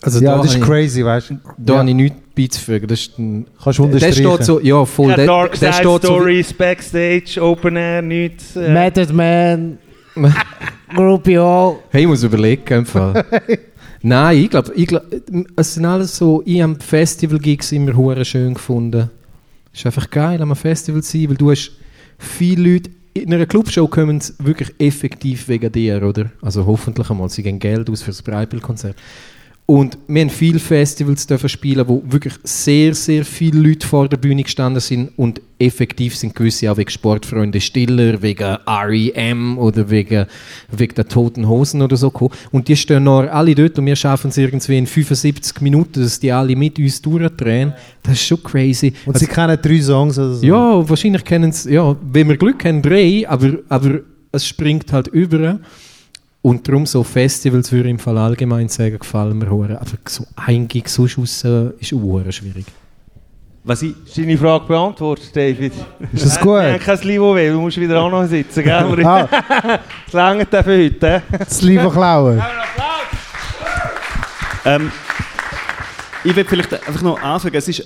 Also 0.00 0.20
ja, 0.20 0.36
da 0.36 0.42
das 0.42 0.54
ist 0.54 0.60
crazy, 0.62 1.04
weißt 1.04 1.30
du? 1.30 1.38
Da 1.58 1.72
Ja. 1.74 1.78
habe 1.80 1.88
ich 1.88 1.94
nichts 1.96 2.16
beizufügen. 2.34 2.86
Das 2.86 3.00
ist 3.00 3.18
ein, 3.18 3.46
Kannst 3.62 3.78
du 3.78 3.82
der 3.82 3.92
unterstreichen. 3.94 4.32
steht 4.34 4.44
so, 4.44 4.60
ja 4.60 4.84
voll. 4.84 5.10
Ja, 5.10 5.16
der, 5.16 5.26
Dark 5.26 5.58
der 5.58 5.72
Side 5.72 5.88
steht 5.88 6.02
so, 6.02 6.14
Stories, 6.14 6.52
Backstage, 6.52 7.40
Open 7.42 7.76
Air, 7.76 8.02
nichts. 8.02 8.54
Äh, 8.56 8.72
Method 8.72 9.12
Man. 9.12 9.78
Hall. 11.36 11.76
Hey, 11.90 12.02
ich 12.02 12.08
muss 12.08 12.22
überlegen. 12.22 12.86
Fall. 12.86 13.24
Nein, 14.02 14.38
ich 14.38 14.50
glaube, 14.50 14.72
glaub, 14.72 15.02
es 15.56 15.74
sind 15.74 15.84
alles 15.84 16.16
so, 16.16 16.42
ich 16.44 16.62
habe 16.62 16.76
Festival-Gigs 16.78 17.72
immer 17.72 17.94
hure 17.94 18.24
schön 18.24 18.54
gefunden. 18.54 19.10
Es 19.72 19.80
ist 19.80 19.86
einfach 19.86 20.08
geil, 20.08 20.40
am 20.40 20.54
Festival 20.54 21.02
zu 21.02 21.18
sein, 21.18 21.28
weil 21.28 21.36
du 21.36 21.50
hast, 21.50 21.72
viele 22.18 22.74
Leute 22.74 22.90
in 23.14 23.34
einer 23.34 23.46
Clubshow 23.46 23.88
kommen 23.88 24.20
sie 24.20 24.32
wirklich 24.38 24.72
effektiv 24.78 25.48
wegen 25.48 25.72
dir, 25.72 26.02
oder? 26.02 26.30
Also 26.40 26.64
hoffentlich 26.66 27.10
einmal, 27.10 27.28
sie 27.28 27.42
geben 27.42 27.58
Geld 27.58 27.90
aus 27.90 28.02
für 28.02 28.10
das 28.10 28.22
Breitbildkonzert. 28.22 28.96
Und 29.70 29.98
wir 30.08 30.22
haben 30.22 30.30
viele 30.30 30.58
Festivals 30.58 31.26
dürfen 31.26 31.50
spielen, 31.50 31.86
wo 31.86 32.02
wirklich 32.06 32.32
sehr, 32.42 32.94
sehr 32.94 33.22
viele 33.22 33.60
Leute 33.60 33.86
vor 33.86 34.08
der 34.08 34.16
Bühne 34.16 34.42
gestanden 34.42 34.80
sind 34.80 35.10
und 35.18 35.42
effektiv 35.58 36.16
sind 36.16 36.34
gewisse 36.34 36.72
auch 36.72 36.78
wegen 36.78 36.88
Sportfreunde 36.88 37.60
Stiller, 37.60 38.22
wegen 38.22 38.56
R.E.M. 38.66 39.58
oder 39.58 39.90
wegen, 39.90 40.24
wegen 40.72 40.94
der 40.94 41.06
Toten 41.06 41.46
Hosen 41.46 41.82
oder 41.82 41.98
so 41.98 42.10
gekommen. 42.10 42.32
Und 42.50 42.68
die 42.68 42.76
stehen 42.76 43.04
noch 43.04 43.24
alle 43.30 43.54
dort 43.54 43.78
und 43.78 43.84
wir 43.84 43.94
schaffen 43.96 44.30
es 44.30 44.38
irgendwie 44.38 44.78
in 44.78 44.86
75 44.86 45.60
Minuten, 45.60 46.00
dass 46.00 46.18
die 46.18 46.32
alle 46.32 46.56
mit 46.56 46.78
uns 46.78 47.02
durchdrehen. 47.02 47.74
Das 48.02 48.14
ist 48.14 48.22
schon 48.26 48.42
crazy. 48.42 48.94
Und 49.04 49.16
Also- 49.16 49.26
sie 49.26 49.30
kennen 49.30 49.58
drei 49.60 49.82
Songs 49.82 50.18
oder 50.18 50.32
so. 50.32 50.46
ja, 50.46 50.88
wahrscheinlich 50.88 51.24
kennen 51.26 51.50
es, 51.50 51.64
ja, 51.64 51.94
wenn 52.10 52.26
wir 52.26 52.38
Glück 52.38 52.64
haben, 52.64 52.80
drei, 52.80 53.28
aber, 53.28 53.58
aber 53.68 54.00
es 54.32 54.46
springt 54.46 54.90
halt 54.94 55.08
über. 55.08 55.60
Und 56.40 56.66
darum 56.68 56.86
so 56.86 57.02
Festivals 57.02 57.70
würde 57.72 57.88
ich 57.88 57.92
im 57.92 57.98
Fall 57.98 58.16
allgemein 58.16 58.68
sagen, 58.68 58.98
gefallen 58.98 59.38
mir 59.38 59.50
hure. 59.50 59.80
Aber 59.80 59.90
so 60.06 60.24
ein 60.36 60.68
Gig 60.68 60.88
sonst 60.88 61.18
raus 61.18 61.44
ist 61.80 61.92
auch 61.92 62.32
schwierig. 62.32 62.66
Was 63.64 63.82
ich, 63.82 63.90
Ist 64.06 64.16
deine 64.16 64.38
Frage 64.38 64.64
beantwortet, 64.66 65.34
David? 65.34 65.72
Ist 66.12 66.24
das 66.24 66.40
gut? 66.40 66.60
Haben 66.62 66.78
kein 66.78 66.98
Niveau 67.00 67.34
mehr, 67.34 67.52
du 67.52 67.60
musst 67.60 67.76
wieder 67.78 68.00
auch 68.00 68.10
noch 68.10 68.24
sitzen, 68.26 68.62
gell? 68.62 69.04
Ah, 69.04 69.28
Das 70.10 70.12
dann 70.50 70.64
für 70.64 70.84
heute. 70.84 71.22
das 71.38 71.60
Liebe 71.60 71.90
klauen. 71.90 72.40
ähm, 74.64 74.90
ich 76.24 76.34
will 76.34 76.44
vielleicht 76.44 76.72
einfach 76.72 77.02
noch 77.02 77.20
anfangen. 77.20 77.56
Es 77.56 77.68
ist, 77.68 77.84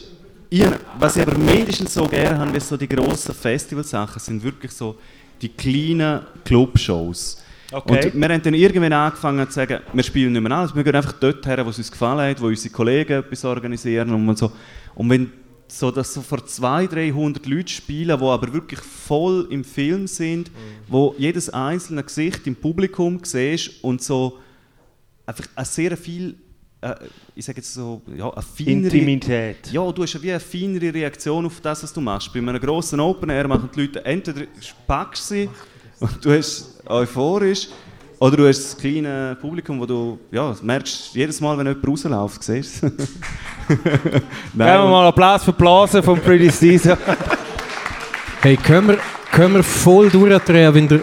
ich, 0.51 0.65
was 0.99 1.16
ich 1.16 1.23
aber 1.23 1.37
mindestens 1.37 1.95
so 1.95 2.07
gerne 2.07 2.39
habe, 2.39 2.55
wie 2.55 2.61
so 2.61 2.77
die 2.77 2.89
grossen 2.89 3.35
Festivalsachen, 3.35 4.20
sind 4.20 4.43
wirklich 4.45 4.73
so 4.73 4.97
die 5.41 5.49
kleinen 5.49 6.20
Clubshows. 6.45 7.39
Okay. 7.73 8.07
Und 8.07 8.20
wir 8.20 8.28
haben 8.28 8.43
dann 8.43 8.55
irgendwann 8.55 8.93
angefangen 8.93 9.47
zu 9.49 9.55
sagen, 9.55 9.81
wir 9.93 10.03
spielen 10.03 10.32
nicht 10.32 10.43
mehr 10.43 10.53
alles, 10.53 10.74
wir 10.74 10.85
gehen 10.85 10.94
einfach 10.94 11.15
dort 11.15 11.47
her, 11.47 11.65
wo 11.65 11.70
es 11.70 11.78
uns 11.78 11.90
gefallen 11.90 12.31
hat, 12.31 12.40
wo 12.40 12.47
unsere 12.47 12.73
Kollegen 12.73 13.20
etwas 13.20 13.44
organisieren 13.44 14.12
und 14.12 14.39
so. 14.39 14.53
Und 14.94 15.09
wenn 15.11 15.32
so, 15.69 15.90
dass 15.90 16.12
so 16.12 16.20
vor 16.20 16.44
200, 16.44 16.93
300 16.93 17.47
Leute 17.47 17.73
spielen, 17.73 18.19
die 18.19 18.24
aber 18.24 18.53
wirklich 18.53 18.81
voll 18.81 19.47
im 19.51 19.65
Film 19.65 20.07
sind, 20.07 20.51
wo 20.86 21.15
jedes 21.16 21.49
einzelne 21.49 22.03
Gesicht 22.03 22.47
im 22.47 22.55
Publikum 22.55 23.20
siehst 23.23 23.82
und 23.82 24.03
so 24.03 24.39
einfach 25.24 25.47
ein 25.55 25.65
sehr 25.65 25.97
viel, 25.97 26.35
äh, 26.82 26.94
ich 27.35 27.47
sage 27.47 27.59
jetzt 27.59 27.73
so, 27.73 28.03
ja, 28.15 28.31
eine 28.31 28.43
feinere... 28.43 28.93
Intimität. 28.93 29.73
Ja, 29.73 29.90
du 29.90 30.03
hast 30.03 30.12
ja 30.12 30.23
wie 30.23 30.31
eine 30.31 30.40
feinere 30.40 30.93
Reaktion 30.93 31.47
auf 31.47 31.61
das, 31.61 31.82
was 31.82 31.93
du 31.93 32.03
machst. 32.03 32.32
Bei 32.32 32.40
einem 32.40 32.61
grossen 32.61 33.01
Open 33.01 33.31
Air 33.31 33.49
machen 33.49 33.70
die 33.74 33.81
Leute 33.81 34.05
entweder 34.05 34.47
packst 34.86 35.28
sie 35.28 35.49
und 36.01 36.23
du 36.23 36.36
hast 36.36 36.72
euphorisch 36.87 37.69
oder 38.19 38.37
du 38.37 38.47
hast 38.47 38.63
das 38.63 38.77
kleine 38.77 39.37
Publikum, 39.41 39.81
wo 39.81 39.87
du 39.87 40.19
ja, 40.31 40.55
merkst, 40.63 41.15
jedes 41.15 41.41
Mal, 41.41 41.59
wenn 41.59 41.67
jemand 41.67 41.87
rausläuft, 41.89 42.43
siehst 42.43 42.83
du 42.83 42.87
es. 42.99 43.09
Geben 43.69 44.25
wir 44.53 44.65
mal 44.87 45.09
Applaus 45.09 45.43
für 45.43 45.53
die 45.53 45.59
Blase 45.59 46.03
von 46.03 46.21
Pretty 46.21 46.49
Caesar. 46.49 46.97
Hey, 48.43 48.57
können 48.57 48.89
wir, 48.89 48.99
können 49.33 49.55
wir 49.55 49.63
voll 49.65 50.09
durchdrehen, 50.09 50.73
wenn 50.73 50.87
der, 50.89 51.01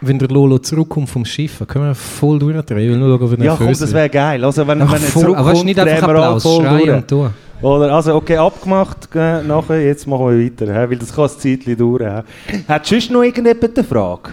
wenn 0.00 0.18
der 0.18 0.28
Lolo 0.28 0.58
zurückkommt 0.58 1.08
vom 1.08 1.24
Schiff? 1.24 1.62
Können 1.68 1.86
wir 1.86 1.94
voll 1.94 2.38
durchdrehen? 2.38 2.78
Ich 2.80 2.90
will 2.90 2.96
nur 2.98 3.16
schauen, 3.18 3.32
ob 3.32 3.38
er 3.38 3.44
Ja, 3.44 3.54
komm, 3.56 3.68
das 3.68 3.92
wäre 3.92 4.08
geil. 4.08 4.44
Also, 4.44 4.66
wenn, 4.66 4.82
Ach, 4.82 4.92
wenn 4.92 5.02
er 5.02 5.08
voll, 5.08 5.22
zurückkommt, 5.22 5.48
aber 5.48 5.58
du, 5.58 5.64
nicht 5.64 5.78
einfach 5.78 6.08
Applaus, 6.08 6.42
voll 6.42 6.64
schreien 6.64 6.78
durch. 6.84 6.96
und 6.96 7.08
tun. 7.08 7.30
Oder, 7.62 7.92
also, 7.92 8.14
okay, 8.16 8.36
abgemacht, 8.38 9.08
äh, 9.14 9.42
nachher, 9.42 9.84
jetzt 9.84 10.06
machen 10.06 10.26
wir 10.26 10.44
weiter, 10.44 10.90
weil 10.90 10.96
das 10.96 11.14
kann 11.14 11.24
ein 11.24 11.30
Zeitchen 11.30 11.76
dauern. 11.76 12.24
hä. 12.48 12.62
Hat 12.66 12.86
sonst 12.86 13.10
noch 13.10 13.22
irgendjemand 13.22 13.78
eine 13.78 13.86
Frage? 13.86 14.30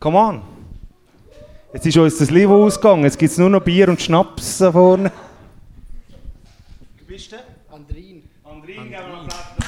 Come 0.00 0.18
on. 0.18 0.42
Jetzt 1.72 1.86
ist 1.86 1.96
uns 1.96 2.18
das 2.18 2.30
Niveau 2.30 2.66
ausgegangen, 2.66 3.02
jetzt 3.04 3.18
gibt 3.18 3.32
es 3.32 3.38
nur 3.38 3.50
noch 3.50 3.60
Bier 3.60 3.88
und 3.88 4.00
Schnaps 4.00 4.58
da 4.58 4.70
vorne. 4.70 5.10
Du 6.98 7.04
bist 7.04 7.32
der? 7.32 7.40
Andrin. 7.72 8.22
Andrin, 8.44 8.76
geben 8.76 8.90
wir 8.90 8.98
einen 8.98 9.28
Applaus. 9.28 9.64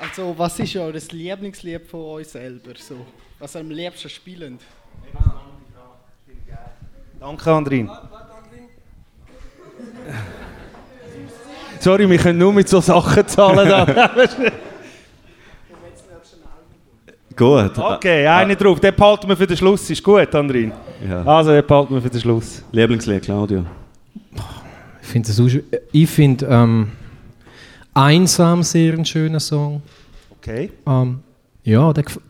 Also, 0.00 0.34
was 0.38 0.58
ist 0.60 0.76
euer 0.76 0.92
Lieblingslied 0.92 1.86
von 1.86 2.00
euch 2.00 2.28
selber? 2.28 2.72
So? 2.78 3.04
Was 3.38 3.56
am 3.56 3.70
liebsten 3.70 4.08
spielend? 4.08 4.62
Danke, 7.18 7.52
Andrin. 7.52 7.90
Sorry, 11.80 12.08
wir 12.08 12.18
können 12.18 12.38
nur 12.38 12.52
mit 12.52 12.68
so 12.68 12.80
Sachen 12.80 13.26
zahlen. 13.26 14.52
Gut. 17.40 17.78
okay, 17.78 18.26
eine 18.26 18.54
drauf. 18.54 18.78
Den 18.80 18.94
behalten 18.94 19.26
wir 19.26 19.34
für 19.36 19.46
den 19.46 19.56
Schluss. 19.56 19.88
Ist 19.88 20.02
gut, 20.04 20.34
Andrin. 20.34 20.72
Ja. 21.08 21.22
Also, 21.24 21.52
den 21.52 21.66
behalten 21.66 21.94
wir 21.94 22.02
für 22.02 22.10
den 22.10 22.20
Schluss. 22.20 22.62
Lieblingslied, 22.70 23.22
Claudio. 23.22 23.64
Ich 25.00 25.08
finde 25.08 25.28
das 25.28 25.40
auch 25.40 25.48
schön. 25.48 25.64
Ich 25.90 26.10
finde 26.10 26.44
ähm, 26.46 26.92
Einsam 27.94 28.62
sehr 28.62 28.92
ein 28.92 29.04
schöner 29.06 29.40
Song. 29.40 29.80
Okay. 30.38 30.70
Ähm, 30.86 31.20
ja, 31.64 31.90
den, 31.94 32.04
gef- 32.04 32.20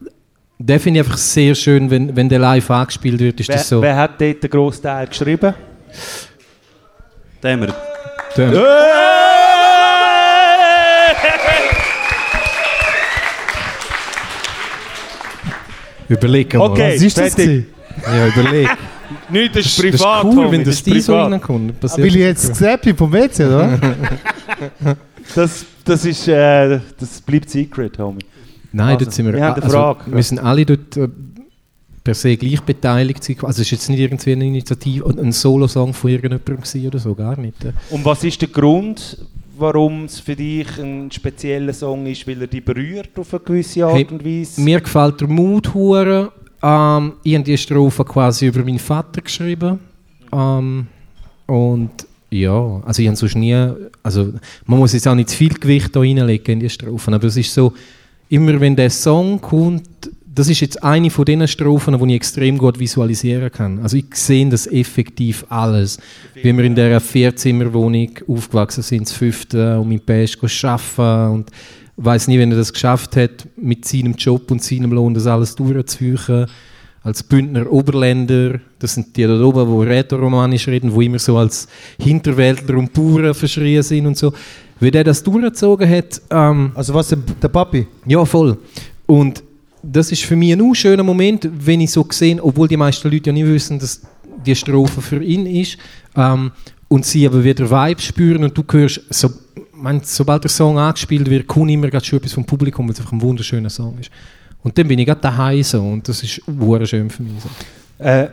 den 0.59 0.79
finde 0.79 1.01
ich 1.01 1.07
einfach 1.07 1.19
sehr 1.19 1.55
schön, 1.57 1.91
wenn, 1.91 2.15
wenn 2.15 2.29
der 2.29 2.39
live 2.39 2.71
angespielt 2.71 3.19
wird. 3.19 3.41
Ist 3.41 3.49
Wer, 3.49 3.57
das 3.57 3.69
so. 3.69 3.83
wer 3.83 3.97
hat 3.97 4.21
dort 4.21 4.43
den 4.45 4.51
grossen 4.51 4.83
Teil 4.83 5.07
geschrieben? 5.09 5.55
Den 7.43 7.61
haben 7.63 7.73
Überleg 16.11 16.53
mal. 16.55 16.71
Okay, 16.71 16.95
Was 16.97 17.03
ist 17.03 17.17
das? 17.19 17.35
fertig. 17.35 17.47
gewesen? 17.47 17.67
Ja, 18.07 18.27
überleg. 18.27 18.69
Nicht, 19.31 19.57
das 19.57 19.67
ist 19.67 19.79
Das 19.79 19.85
ist 19.87 19.99
privat. 19.99 20.25
cool, 20.25 20.35
Tommy, 20.35 20.53
wenn 20.53 20.65
das 20.65 20.67
das 20.67 20.75
ist 20.77 20.87
die 20.87 21.01
so 21.01 21.13
privat. 21.13 21.33
reinkommt. 21.33 21.75
Weil 21.83 22.07
ich 22.07 22.15
jetzt 22.15 22.49
gesagt 22.49 22.83
bin 22.85 22.97
vom 22.97 23.13
WC, 23.13 23.45
oder? 23.47 23.79
Das, 25.35 25.65
das, 25.85 26.05
ist, 26.05 26.27
äh, 26.27 26.81
das 26.99 27.21
bleibt 27.21 27.49
secret, 27.51 27.95
Tommy. 27.95 28.19
Nein, 28.73 28.95
Also, 28.95 29.05
dort 29.05 29.15
sind 29.15 29.27
wir. 29.27 29.35
wir 29.35 29.45
haben 29.45 29.55
eine 29.55 29.63
also, 29.65 29.77
Frage. 29.77 30.01
wir 30.13 30.23
sind 30.25 30.39
alle 30.41 30.67
dort 30.67 30.97
äh, 30.97 31.09
per 32.03 32.15
se 32.15 32.37
gleich 32.37 32.61
beteiligt. 32.63 33.23
Also, 33.43 33.47
es 33.47 33.59
ist 33.61 33.71
jetzt 33.71 33.91
nicht 33.91 34.01
irgendwie 34.01 34.33
eine 34.33 34.45
Initiative, 34.47 35.05
ein 35.09 35.31
Solo-Song 35.31 35.95
von 35.95 36.11
irgendjemandem 36.11 36.57
gewesen 36.57 36.87
oder 36.87 36.99
so, 36.99 37.15
gar 37.15 37.39
nicht. 37.39 37.55
Und 37.91 38.05
was 38.05 38.25
ist 38.25 38.41
der 38.41 38.49
Grund, 38.49 39.19
warum 39.61 40.05
es 40.05 40.21
für 40.21 40.35
dich 40.35 40.67
ein 40.79 41.11
spezieller 41.11 41.73
Song 41.73 42.07
ist, 42.07 42.27
weil 42.27 42.41
er 42.41 42.47
dich 42.47 42.65
berührt 42.65 43.11
auf 43.19 43.33
eine 43.33 43.41
gewisse 43.41 43.85
Art 43.85 43.95
Hey, 43.95 44.07
und 44.11 44.25
Weise? 44.25 44.61
Mir 44.61 44.81
gefällt 44.81 45.21
der 45.21 45.29
Mut 45.29 45.75
hure. 45.75 46.33
Ähm, 46.63 47.13
ich 47.23 47.35
habe 47.35 47.45
die 47.45 47.59
Strophe 47.59 48.05
quasi 48.05 48.47
über 48.47 48.65
meinen 48.65 48.79
Vater 48.79 49.21
geschrieben. 49.21 49.79
Ähm, 50.33 50.87
und 51.47 51.91
ja, 52.31 52.81
also 52.85 53.03
ich 53.03 53.09
habe 53.09 53.17
sonst 53.17 53.35
nie, 53.35 53.57
also 54.03 54.33
man 54.67 54.79
muss 54.79 54.93
jetzt 54.93 55.09
auch 55.09 55.15
nicht 55.15 55.31
zu 55.31 55.37
viel 55.37 55.55
Gewicht 55.55 55.95
da 55.95 56.01
reinlegen 56.01 56.55
in 56.55 56.61
die 56.61 56.71
Strophen, 56.71 57.13
aber 57.13 57.27
es 57.27 57.37
ist 57.37 57.53
so, 57.53 57.73
immer 58.29 58.61
wenn 58.61 58.77
der 58.77 58.91
Song 58.91 59.41
kommt, 59.41 60.11
das 60.33 60.49
ist 60.49 60.61
jetzt 60.61 60.83
eine 60.83 61.11
von 61.11 61.25
den 61.25 61.47
Strophen, 61.49 61.99
die 61.99 62.07
ich 62.11 62.17
extrem 62.17 62.57
gut 62.57 62.79
visualisieren 62.79 63.51
kann. 63.51 63.81
Also 63.81 63.97
ich 63.97 64.15
sehe 64.15 64.49
das 64.49 64.67
effektiv 64.69 65.45
alles. 65.49 65.99
Wie 66.35 66.57
wir 66.57 66.65
in 66.65 66.75
dieser 66.75 67.01
Vierzimmerwohnung 67.01 68.11
aufgewachsen 68.29 68.83
sind, 68.83 69.09
das 69.09 69.13
fünfte, 69.13 69.79
und 69.79 69.89
mein 69.89 70.01
Pär 70.01 70.25
ist 70.25 70.39
arbeiten 70.65 71.33
und 71.33 71.51
weiß 71.97 72.29
nie, 72.29 72.39
wenn 72.39 72.53
er 72.53 72.59
das 72.59 72.73
geschafft 72.73 73.17
hat, 73.17 73.49
mit 73.57 73.85
seinem 73.85 74.15
Job 74.15 74.51
und 74.51 74.63
seinem 74.63 74.93
Lohn 74.93 75.15
das 75.15 75.27
alles 75.27 75.55
durchzuführen. 75.57 76.47
Als 77.03 77.23
Bündner 77.23 77.71
Oberländer, 77.73 78.61
das 78.79 78.95
sind 78.95 79.17
die 79.17 79.25
da 79.25 79.41
oben, 79.41 79.81
die 79.81 79.87
rätoromanisch 79.89 80.69
reden, 80.69 80.93
wo 80.93 81.01
immer 81.01 81.19
so 81.19 81.39
als 81.39 81.67
Hinterwäldler 81.99 82.77
und 82.77 82.93
Bauern 82.93 83.35
verschrien 83.35 83.83
sind 83.83 84.07
und 84.07 84.19
so. 84.19 84.33
Wie 84.79 84.91
der 84.91 85.05
das 85.05 85.23
durchgezogen 85.23 85.89
hat, 85.89 86.21
ähm, 86.31 86.73
Also 86.75 86.95
was, 86.95 87.09
der, 87.09 87.19
der 87.43 87.49
Papi? 87.49 87.87
ja, 88.07 88.25
voll. 88.25 88.59
Und 89.07 89.43
das 89.83 90.13
ist 90.13 90.25
für 90.25 90.37
mich 90.37 90.53
ein 90.53 90.75
schöner 90.75 91.03
Moment, 91.03 91.49
wenn 91.53 91.81
ich 91.81 91.91
so 91.91 92.07
sehe, 92.11 92.43
obwohl 92.43 92.69
die 92.69 92.77
meisten 92.77 93.11
Leute 93.11 93.31
ja 93.31 93.33
nicht 93.33 93.47
wissen, 93.47 93.79
dass 93.79 94.03
die 94.45 94.55
Strophe 94.55 95.01
für 95.01 95.23
ihn 95.23 95.47
ist, 95.47 95.79
ähm, 96.17 96.53
und 96.91 97.07
sie 97.07 97.25
aber 97.25 97.45
wieder 97.45 97.71
Vibe 97.71 98.01
spüren 98.01 98.43
und 98.43 98.59
du 98.59 98.65
hörst, 98.73 99.01
so, 99.11 99.31
mein, 99.73 100.01
sobald 100.03 100.43
der 100.43 100.51
Song 100.51 100.77
angespielt 100.77 101.31
wird, 101.31 101.47
kommt 101.47 101.71
immer 101.71 101.89
schon 102.03 102.19
etwas 102.19 102.33
vom 102.33 102.45
Publikum, 102.45 102.87
weil 102.87 102.95
es 102.95 102.99
einfach 102.99 103.13
ein 103.13 103.23
wunderschöner 103.23 103.71
Song 103.71 103.97
ist. 103.99 104.11
Und 104.63 104.77
dann 104.77 104.89
bin 104.89 104.99
ich 104.99 105.07
gerade 105.07 105.21
daheim 105.21 105.63
so 105.63 105.81
und 105.81 106.07
das 106.09 106.23
ist 106.23 106.43
sehr 106.45 106.87
schön 106.87 107.09
für 107.09 107.23
mich. 107.23 107.35
So. 107.41 108.05
Äh, 108.05 108.29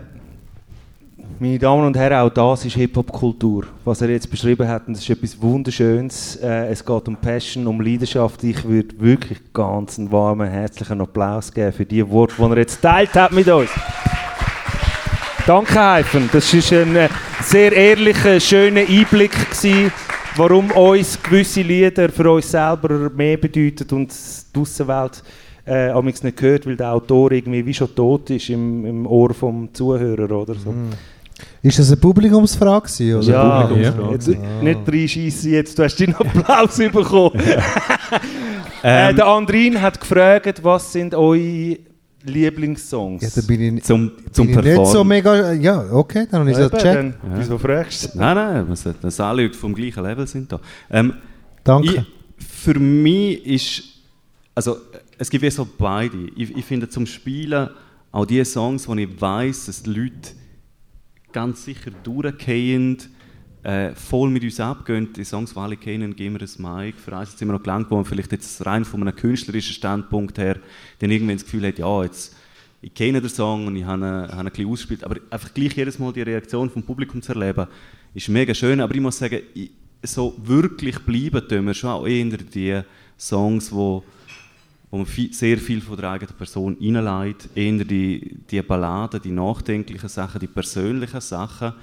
meine 1.39 1.59
Damen 1.59 1.85
und 1.85 1.97
Herren, 1.97 2.19
auch 2.19 2.29
das 2.29 2.65
ist 2.65 2.75
Hip-Hop-Kultur. 2.75 3.65
Was 3.85 4.01
er 4.01 4.09
jetzt 4.09 4.29
beschrieben 4.29 4.67
hat, 4.67 4.83
das 4.87 4.99
ist 4.99 5.09
etwas 5.09 5.41
Wunderschönes. 5.41 6.37
Äh, 6.37 6.67
es 6.69 6.83
geht 6.83 7.07
um 7.07 7.15
Passion, 7.15 7.67
um 7.67 7.79
Leidenschaft. 7.81 8.43
Ich 8.43 8.63
würde 8.63 8.99
wirklich 8.99 9.39
ganz 9.53 9.99
einen 9.99 10.11
warmen, 10.11 10.49
herzlichen 10.49 11.01
Applaus 11.01 11.53
geben 11.53 11.73
für 11.73 11.85
die 11.85 12.07
Worte, 12.09 12.35
die 12.37 12.43
er 12.43 12.57
jetzt 12.57 12.81
teilt 12.81 13.13
hat 13.13 13.31
mit 13.31 13.47
uns. 13.47 13.69
Danke, 15.45 15.79
Heifen. 15.79 16.29
Das 16.31 16.53
war 16.53 16.81
ein 16.81 16.95
äh, 16.95 17.09
sehr 17.41 17.71
ehrlicher, 17.71 18.39
schöner 18.39 18.81
Einblick 18.81 19.31
gewesen 19.31 19.91
warum 20.37 20.69
uns 20.71 21.21
gewisse 21.21 21.63
Lieder 21.63 22.09
für 22.09 22.31
uns 22.31 22.51
selber 22.51 23.09
mehr 23.09 23.37
bedeuten 23.37 23.87
und 23.95 24.13
die 24.55 24.59
Aussenwelt 24.59 25.23
äh, 25.65 26.01
nicht 26.01 26.37
gehört, 26.37 26.65
weil 26.65 26.75
der 26.77 26.93
Autor 26.93 27.31
irgendwie 27.31 27.65
wie 27.65 27.73
schon 27.73 27.93
tot 27.93 28.29
ist 28.29 28.49
im, 28.49 28.85
im 28.85 29.07
Ohr 29.07 29.33
vom 29.33 29.73
Zuhörer 29.73 30.31
oder 30.31 30.53
so. 30.53 30.73
Ist 31.61 31.77
das 31.79 31.87
eine 31.89 31.97
Publikumsfrage 31.97 32.87
gewesen, 32.87 33.15
oder? 33.17 33.27
Ja, 33.27 33.61
Publikumsfrage. 33.67 34.13
jetzt, 34.13 34.27
nicht 34.63 34.79
reinschiessen 34.87 35.51
jetzt, 35.51 35.77
du 35.77 35.83
hast 35.83 35.95
deinen 35.99 36.15
Applaus 36.15 36.77
bekommen. 36.91 37.39
äh, 38.83 39.13
der 39.13 39.25
Andrin 39.27 39.81
hat 39.81 39.99
gefragt, 39.99 40.63
was 40.63 40.91
sind 40.93 41.13
eure 41.13 41.77
Lieblingssongs? 42.23 43.23
Ja, 43.23 43.29
da 43.41 43.47
bin 43.47 43.77
ich, 43.77 43.83
Zum, 43.83 44.11
zum 44.31 44.47
bin 44.47 44.59
ich 44.59 44.65
nicht 44.77 44.85
so 44.87 45.03
mega... 45.03 45.53
Ja, 45.53 45.85
okay, 45.91 46.27
dann 46.29 46.41
habe 46.41 46.51
ich 46.51 46.57
das 46.57 46.71
gecheckt. 46.71 46.95
dann, 46.95 47.15
Wieso 47.35 47.57
fragst 47.57 48.13
du? 48.13 48.17
Nein, 48.17 48.35
nein, 48.35 48.67
man 48.67 48.75
sollte- 48.75 48.99
dass 49.01 49.19
alle 49.19 49.43
Leute 49.43 49.57
vom 49.57 49.73
gleichen 49.73 50.03
Level 50.03 50.27
sind 50.27 50.51
da. 50.51 50.59
Ähm, 50.89 51.13
Danke. 51.63 52.05
Ich, 52.39 52.45
für 52.63 52.77
mich 52.79 53.45
ist, 53.45 53.83
also 54.55 54.77
es 55.17 55.29
gibt 55.29 55.43
ja 55.43 55.51
so 55.51 55.67
beide. 55.77 56.17
Ich, 56.35 56.55
ich 56.55 56.65
finde 56.65 56.89
zum 56.89 57.05
Spielen 57.05 57.69
auch 58.11 58.25
die 58.25 58.43
Songs, 58.45 58.87
wo 58.87 58.95
ich 58.95 59.21
weiß, 59.21 59.67
dass 59.67 59.83
die 59.83 59.89
Leute 59.91 60.31
ganz 61.31 61.65
sicher 61.65 61.91
durchgehen, 62.03 62.97
äh, 63.63 63.93
voll 63.95 64.29
mit 64.29 64.43
uns 64.43 64.59
abgehen. 64.59 65.11
Die 65.13 65.23
Songs, 65.23 65.53
die 65.53 65.59
alle 65.59 65.77
kennen, 65.77 66.15
geben 66.15 66.39
wir 66.39 66.47
ein 66.47 66.85
Mic. 66.85 66.97
Für 66.97 67.17
eins 67.17 67.37
sind 67.37 67.47
wir 67.47 67.53
noch 67.53 67.63
gelangt, 67.63 67.91
wo 67.91 67.95
man 67.95 68.05
vielleicht 68.05 68.31
jetzt 68.31 68.65
rein 68.65 68.85
von 68.85 69.01
einem 69.01 69.15
künstlerischen 69.15 69.73
Standpunkt 69.73 70.37
her 70.37 70.57
dann 70.99 71.11
irgendwann 71.11 71.35
das 71.35 71.45
Gefühl 71.45 71.67
hat, 71.67 71.79
ja, 71.79 72.03
jetzt 72.03 72.35
ich 72.81 72.93
kenne 72.93 73.19
den 73.19 73.29
Song 73.29 73.67
und 73.67 73.75
ich 73.75 73.85
habe 73.85 74.01
ihn, 74.01 74.05
habe 74.05 74.33
ihn 74.33 74.39
ein 74.39 74.45
bisschen 74.45 74.69
ausgespielt, 74.69 75.03
aber 75.03 75.17
einfach 75.29 75.53
gleich 75.53 75.73
jedes 75.73 75.97
Mal 75.97 76.13
die 76.13 76.21
Reaktion 76.21 76.69
vom 76.69 76.83
Publikum 76.83 77.21
zu 77.21 77.33
erleben, 77.33 77.67
ist 78.13 78.29
mega 78.29 78.53
schön. 78.53 78.79
Aber 78.81 78.93
ich 78.93 79.01
muss 79.01 79.17
sagen, 79.17 79.41
ich, 79.53 79.71
so 80.03 80.35
wirklich 80.43 80.99
bleiben 80.99 81.47
tun 81.47 81.65
wir 81.65 81.73
schon 81.73 81.89
auch 81.89 82.07
eher 82.07 82.25
die 82.25 82.81
Songs, 83.17 83.71
wo, 83.71 84.03
wo 84.89 84.97
man 84.97 85.05
viel, 85.05 85.33
sehr 85.33 85.57
viel 85.57 85.81
von 85.81 85.97
der 85.97 86.11
eigenen 86.11 86.35
Person 86.35 86.77
reinlegt, 86.79 87.49
eher 87.55 87.83
die, 87.83 88.37
die 88.49 88.61
Balladen, 88.61 89.21
die 89.21 89.31
nachdenklichen 89.31 90.09
Sachen, 90.09 90.39
die 90.39 90.47
persönlichen 90.47 91.21
Sachen, 91.21 91.73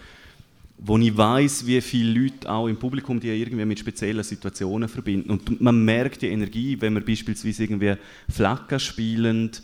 wo 0.79 0.99
ich 0.99 1.17
weiß, 1.17 1.67
wie 1.67 1.81
viele 1.81 2.21
Leute 2.21 2.51
auch 2.51 2.67
im 2.67 2.77
Publikum 2.77 3.21
die 3.21 3.29
irgendwie 3.29 3.65
mit 3.65 3.79
speziellen 3.79 4.25
Situationen 4.25 4.89
verbinden. 4.89 5.31
Und 5.31 5.61
man 5.61 5.85
merkt 5.85 6.23
die 6.23 6.29
Energie, 6.29 6.77
wenn 6.81 6.95
man 6.95 7.05
beispielsweise 7.05 7.65
irgendwie 7.65 7.95
Flaggen 8.29 8.81
spielend 8.81 9.63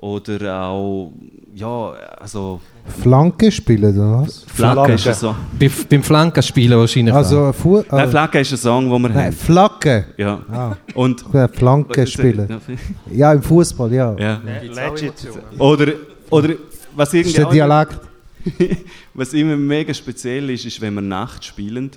oder 0.00 0.62
auch, 0.62 1.12
ja, 1.54 1.92
also 2.18 2.60
Flanke 3.02 3.52
spielen, 3.52 3.96
oder 3.98 4.22
was? 4.22 4.44
Flagge 4.44 4.94
ist 4.94 5.06
ein 5.06 5.14
Song. 5.14 5.36
Bei, 5.58 5.70
beim 5.90 6.02
Flankenspielen 6.02 6.78
wahrscheinlich. 6.78 7.14
Also, 7.14 7.52
Fu 7.52 7.78
äh, 7.78 7.84
Nein, 7.90 8.10
Flagge 8.10 8.40
ist 8.40 8.52
ein 8.52 8.56
Song, 8.58 8.90
den 8.90 9.02
wir 9.02 9.08
nein, 9.10 9.26
haben. 9.26 9.32
Flagge. 9.32 10.06
Ja. 10.16 10.40
Ah. 10.50 10.76
Und 10.94 11.24
Ja, 11.32 11.48
Flanke 11.48 12.06
spielen. 12.06 12.48
Ja, 13.10 13.32
im 13.32 13.42
Fußball, 13.42 13.92
ja. 13.92 14.16
Ja. 14.18 14.40
Legit. 14.62 15.12
Oder, 15.58 15.92
oder 16.30 16.48
was 16.96 17.10
Das 17.10 17.14
irgendwie 17.14 17.28
ist 17.30 17.38
der 17.38 17.50
Dialekt. 17.50 18.00
was 19.14 19.34
immer 19.34 19.56
mega 19.56 19.92
speziell 19.92 20.48
ist, 20.48 20.64
ist, 20.64 20.80
wenn 20.80 20.94
wir 20.94 21.02
Nacht 21.02 21.44
spielen. 21.44 21.90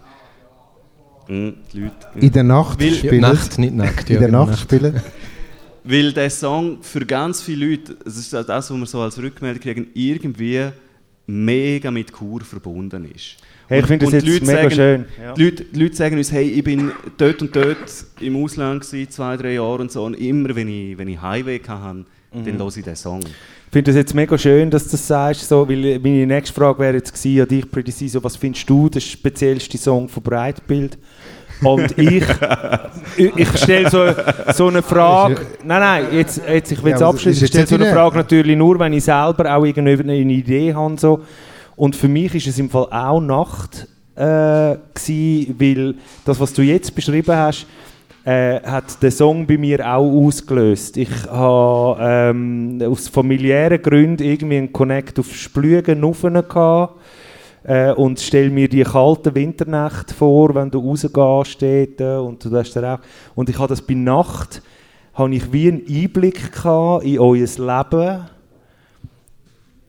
Mm, 1.30 1.50
die 1.72 1.80
Leute. 1.80 1.94
In 2.16 2.32
der 2.34 2.44
Nacht 2.44 2.82
spielen. 2.82 3.22
Nacht, 3.22 3.58
nicht 3.58 3.74
nackt. 3.74 4.10
In 4.10 4.16
Ja, 4.16 4.20
der 4.20 4.28
genau, 4.28 4.46
Nacht 4.46 4.60
spielen. 4.60 5.02
Weil 5.84 6.14
der 6.14 6.30
Song 6.30 6.78
für 6.82 7.06
ganz 7.06 7.42
viele 7.42 7.66
Leute, 7.68 7.96
das 8.04 8.18
ist 8.18 8.32
das, 8.34 8.48
was 8.48 8.72
wir 8.72 8.86
so 8.86 9.02
als 9.02 9.18
Rückmeldung 9.18 9.62
kriegen, 9.62 9.88
irgendwie 9.94 10.70
mega 11.28 11.92
mit 11.92 12.12
Kur 12.12 12.42
verbunden 12.42 13.06
ist. 13.14 13.38
Hey, 13.68 13.80
ich 13.80 13.86
finde 13.86 14.06
das 14.06 14.14
jetzt 14.14 14.28
Leute 14.28 14.46
mega 14.46 14.62
sagen, 14.70 14.76
schön. 14.76 15.06
Ja. 15.22 15.34
Die, 15.34 15.44
Leute, 15.44 15.66
die 15.66 15.80
Leute 15.80 15.96
sagen 15.96 16.18
uns, 16.18 16.32
hey, 16.32 16.50
ich 16.50 16.64
bin 16.64 16.92
dort 17.18 17.42
und 17.42 17.56
dort 17.56 18.06
im 18.20 18.36
Ausland 18.44 18.82
gewesen, 18.84 19.10
zwei, 19.10 19.38
drei 19.38 19.54
Jahre 19.54 19.82
und 19.82 19.92
so. 19.92 20.04
Und 20.04 20.16
immer, 20.16 20.56
wenn 20.56 20.68
ich, 20.68 20.98
wenn 20.98 21.08
ich 21.08 21.22
Highway 21.22 21.60
hatte, 21.60 22.06
Mhm. 22.34 22.46
dann 22.46 22.58
höre 22.58 22.78
ich 22.78 22.84
den 22.84 22.96
Song. 22.96 23.20
Ich 23.22 23.72
finde 23.72 23.92
das 23.92 23.96
jetzt 23.96 24.14
mega 24.14 24.38
schön, 24.38 24.70
dass 24.70 24.86
du 24.86 24.92
das 24.92 25.08
sagst, 25.08 25.48
so, 25.48 25.68
weil 25.68 26.00
meine 26.00 26.28
nächste 26.28 26.54
Frage 26.54 26.80
wäre 26.80 26.96
jetzt 26.96 27.14
gewesen 27.14 27.42
an 27.42 27.48
dich, 27.48 27.70
Pretty 27.70 27.92
Siso, 27.92 28.24
was 28.24 28.36
findest 28.36 28.70
du 28.70 28.90
der 28.90 29.00
speziellste 29.00 29.78
Song 29.78 30.10
von 30.10 30.22
Breitbild? 30.24 30.98
Und 31.66 31.98
ich, 31.98 32.24
ich, 33.18 33.36
ich 33.36 33.58
stelle 33.58 33.90
so, 33.90 34.06
so 34.54 34.68
eine 34.68 34.82
Frage, 34.82 35.42
nein, 35.64 35.80
nein, 35.80 36.06
jetzt, 36.12 36.42
jetzt 36.48 36.72
ich 36.72 36.84
will 36.84 36.94
es 36.94 37.00
Ja, 37.02 37.10
abschließen, 37.10 37.44
ich 37.46 37.50
stelle 37.50 37.68
so 37.68 37.76
eine 37.76 37.92
Frage 37.92 38.18
natürlich 38.18 38.58
nur, 38.58 38.80
wenn 38.80 38.94
ich 38.94 39.04
selber 39.04 39.56
auch 39.56 39.64
irgendeine 39.64 40.16
Idee 40.16 40.74
habe. 40.74 41.00
So. 41.00 41.22
Und 41.76 41.96
für 41.96 42.08
mich 42.08 42.36
ist 42.36 42.48
es 42.48 42.60
im 42.60 42.70
Fall 42.70 42.88
auch 42.92 43.22
Nacht, 43.22 43.88
äh, 44.16 44.78
gewesen, 44.94 45.56
weil 45.60 45.96
das, 46.26 46.40
was 46.40 46.54
du 46.54 46.62
jetzt 46.62 46.94
beschrieben 46.94 47.36
hast, 47.36 47.66
äh, 48.26 48.62
hat 48.62 49.02
den 49.02 49.12
Song 49.12 49.46
bei 49.46 49.58
mir 49.58 49.86
auch 49.86 50.10
ausgelöst. 50.26 50.98
Ich 50.98 51.10
habe 51.30 51.98
ähm, 52.02 52.82
aus 52.86 53.08
familiären 53.08 53.82
Gründen 53.82 54.24
irgendwie 54.24 54.58
einen 54.58 54.72
Connect 54.72 55.20
auf 55.20 55.34
Splügen 55.36 56.00
gehabt, 56.00 56.94
äh, 57.64 57.92
und 57.92 58.20
stell 58.20 58.50
mir 58.50 58.68
die 58.68 58.84
kalten 58.84 59.36
Winternächte 59.36 60.14
vor, 60.14 60.54
wenn 60.56 60.70
du 60.70 60.80
rausgehst 60.80 61.62
dort, 61.62 62.02
äh, 62.02 62.18
und 62.18 62.44
du 62.44 62.56
hast 62.56 62.78
auch 62.78 63.00
und 63.36 63.50
ich 63.50 63.58
habe 63.58 63.70
das 63.70 63.82
bei 63.82 63.94
Nacht 63.94 64.62
habe 65.14 65.36
ich 65.36 65.52
wie 65.54 65.68
einen 65.68 65.84
Einblick 65.88 66.52
gehabt 66.52 67.04
in 67.04 67.20
euer 67.20 67.46
Leben 67.46 68.26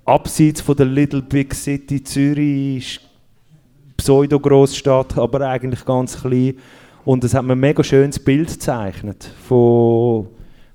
abseits 0.05 0.60
von 0.60 0.76
der 0.76 0.86
Little 0.86 1.22
Big 1.22 1.55
City 1.55 2.02
Zürich 2.05 3.01
Pseudo-Grossstadt, 3.96 5.16
aber 5.16 5.48
eigentlich 5.48 5.84
ganz 5.84 6.20
klein. 6.20 6.56
Und 7.05 7.24
es 7.24 7.34
hat 7.34 7.44
mir 7.44 7.52
ein 7.52 7.60
mega 7.60 7.82
schönes 7.82 8.18
Bild 8.18 8.48
gezeichnet 8.48 9.30
von, 9.46 10.26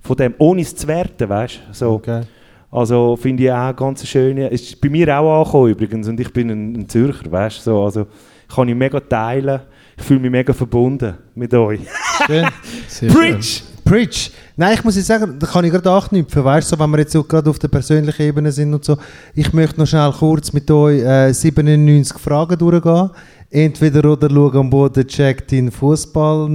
von 0.02 0.18
dem, 0.18 0.34
ohne 0.38 0.62
es 0.62 0.76
zu 0.76 0.88
werten, 0.88 1.30
weißt 1.30 1.60
du? 1.70 1.74
So. 1.74 1.92
Okay. 1.92 2.24
Also 2.72 3.16
finde 3.16 3.44
ich 3.44 3.52
auch 3.52 3.76
ganz 3.76 4.06
schöne. 4.06 4.52
Es 4.52 4.62
ist 4.62 4.80
bei 4.80 4.90
mir 4.90 5.20
auch 5.20 5.40
angekommen 5.40 5.72
übrigens 5.72 6.08
und 6.08 6.20
ich 6.20 6.32
bin 6.32 6.50
ein, 6.52 6.76
ein 6.76 6.90
Zürcher, 6.90 7.32
weißt 7.32 7.58
du? 7.58 7.62
So, 7.62 7.84
also 7.84 8.08
kann 8.54 8.68
ich 8.68 8.76
mega 8.76 9.00
teilen. 9.00 9.62
Ich 9.98 10.04
fühle 10.04 10.20
mich 10.20 10.32
mega 10.32 10.54
verbunden 10.54 11.16
mit 11.36 11.54
euch. 11.54 11.82
Schön. 12.26 12.48
Sehr 12.88 13.10
schön. 13.10 13.20
Preach! 13.20 13.64
Preach! 13.84 14.32
Nein, 14.56 14.76
ich 14.76 14.84
muss 14.84 14.96
jetzt 14.98 15.08
sagen, 15.08 15.38
da 15.40 15.48
kann 15.48 15.66
ich 15.66 15.72
gerade 15.72 15.90
anknüpfen, 15.90 16.44
weißt 16.44 16.72
du, 16.72 16.76
so, 16.76 16.84
wenn 16.84 16.92
wir 16.92 17.00
jetzt 17.00 17.12
so 17.12 17.24
gerade 17.24 17.50
auf 17.50 17.58
der 17.58 17.70
persönlichen 17.70 18.22
Ebene 18.22 18.52
sind 18.52 18.74
und 18.74 18.86
so. 18.86 18.98
Ich 19.34 19.52
möchte 19.52 19.80
noch 19.80 19.88
schnell 19.88 20.12
kurz 20.12 20.54
mit 20.54 20.70
euch 20.70 21.02
äh, 21.02 21.34
97 21.34 22.20
Fragen 22.20 22.58
durchgehen. 22.58 23.10
Entweder 23.50 24.12
oder 24.12 24.30
schauen 24.30 24.58
am 24.58 24.70
Boden 24.70 25.08
checkt 25.08 25.52
in 25.54 25.72
Fußball. 25.72 26.50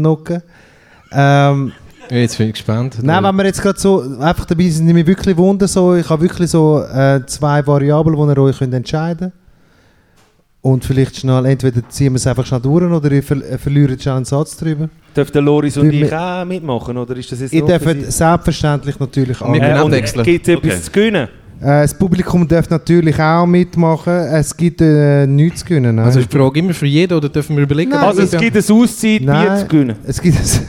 Ähm, 1.12 1.72
Jetzt 2.10 2.38
bin 2.38 2.48
ich 2.48 2.54
gespannt. 2.54 2.98
Nein, 3.02 3.22
wenn 3.24 3.36
wir 3.36 3.44
jetzt 3.46 3.62
gerade 3.62 3.78
so 3.78 4.02
einfach 4.20 4.44
dabei 4.44 4.68
sind, 4.68 4.86
nehme 4.86 5.00
ich 5.00 5.06
wirklich 5.06 5.36
Wunder 5.36 5.66
so. 5.68 5.94
Ich 5.94 6.08
habe 6.08 6.22
wirklich 6.22 6.50
so 6.50 6.82
äh, 6.82 7.20
zwei 7.26 7.66
Variablen, 7.66 8.16
die 8.16 8.32
ihr 8.34 8.38
euch 8.38 8.58
könnt 8.58 8.74
entscheiden 8.74 9.18
könnt. 9.30 9.32
Und 10.60 10.82
vielleicht 10.82 11.16
schnell, 11.16 11.44
entweder 11.44 11.86
ziehen 11.90 12.12
wir 12.12 12.16
es 12.16 12.26
einfach 12.26 12.46
schnell 12.46 12.60
durch 12.60 12.84
oder 12.90 13.12
ihr 13.12 13.22
ver 13.22 13.36
äh, 13.36 13.58
verliert 13.58 14.00
schnell 14.00 14.16
einen 14.16 14.24
Satz 14.24 14.56
drüber. 14.56 14.88
Dürfen 15.14 15.44
Loris 15.44 15.76
und 15.76 15.90
ich 15.92 16.10
auch 16.12 16.44
mitmachen 16.46 16.96
oder 16.96 17.14
ist 17.16 17.30
das 17.32 17.40
jetzt 17.40 17.52
Ihr 17.52 17.64
dürft 17.66 18.12
selbstverständlich 18.12 18.98
natürlich 18.98 19.40
alle. 19.42 19.60
können 19.60 19.92
Äh. 19.92 20.22
Gibt 20.22 20.48
es 20.48 20.54
etwas 20.54 20.72
Okay. 20.72 20.80
zu 20.82 20.90
gewinnen? 20.90 21.28
Äh, 21.60 21.82
das 21.82 21.92
Publikum 21.92 22.48
darf 22.48 22.70
natürlich 22.70 23.20
auch 23.20 23.44
mitmachen. 23.44 24.12
Es 24.14 24.56
gibt 24.56 24.80
äh, 24.80 25.26
nichts 25.26 25.60
zu 25.60 25.66
gewinnen. 25.66 25.96
Nein. 25.96 26.06
Also 26.06 26.20
die 26.20 26.28
Frage 26.34 26.58
immer 26.58 26.72
für 26.72 26.86
jeden 26.86 27.12
oder 27.16 27.28
dürfen 27.28 27.56
wir 27.56 27.62
überlegen? 27.64 27.90
Nein, 27.90 28.00
Also 28.00 28.22
es 28.22 28.30
gibt 28.30 28.56
ein 28.56 28.74
Auszeit, 28.76 29.20
Bier 29.20 29.56
zu 29.60 29.66
gewinnen. 29.68 29.96
es 30.06 30.20
gibt 30.20 30.40
es. 30.40 30.62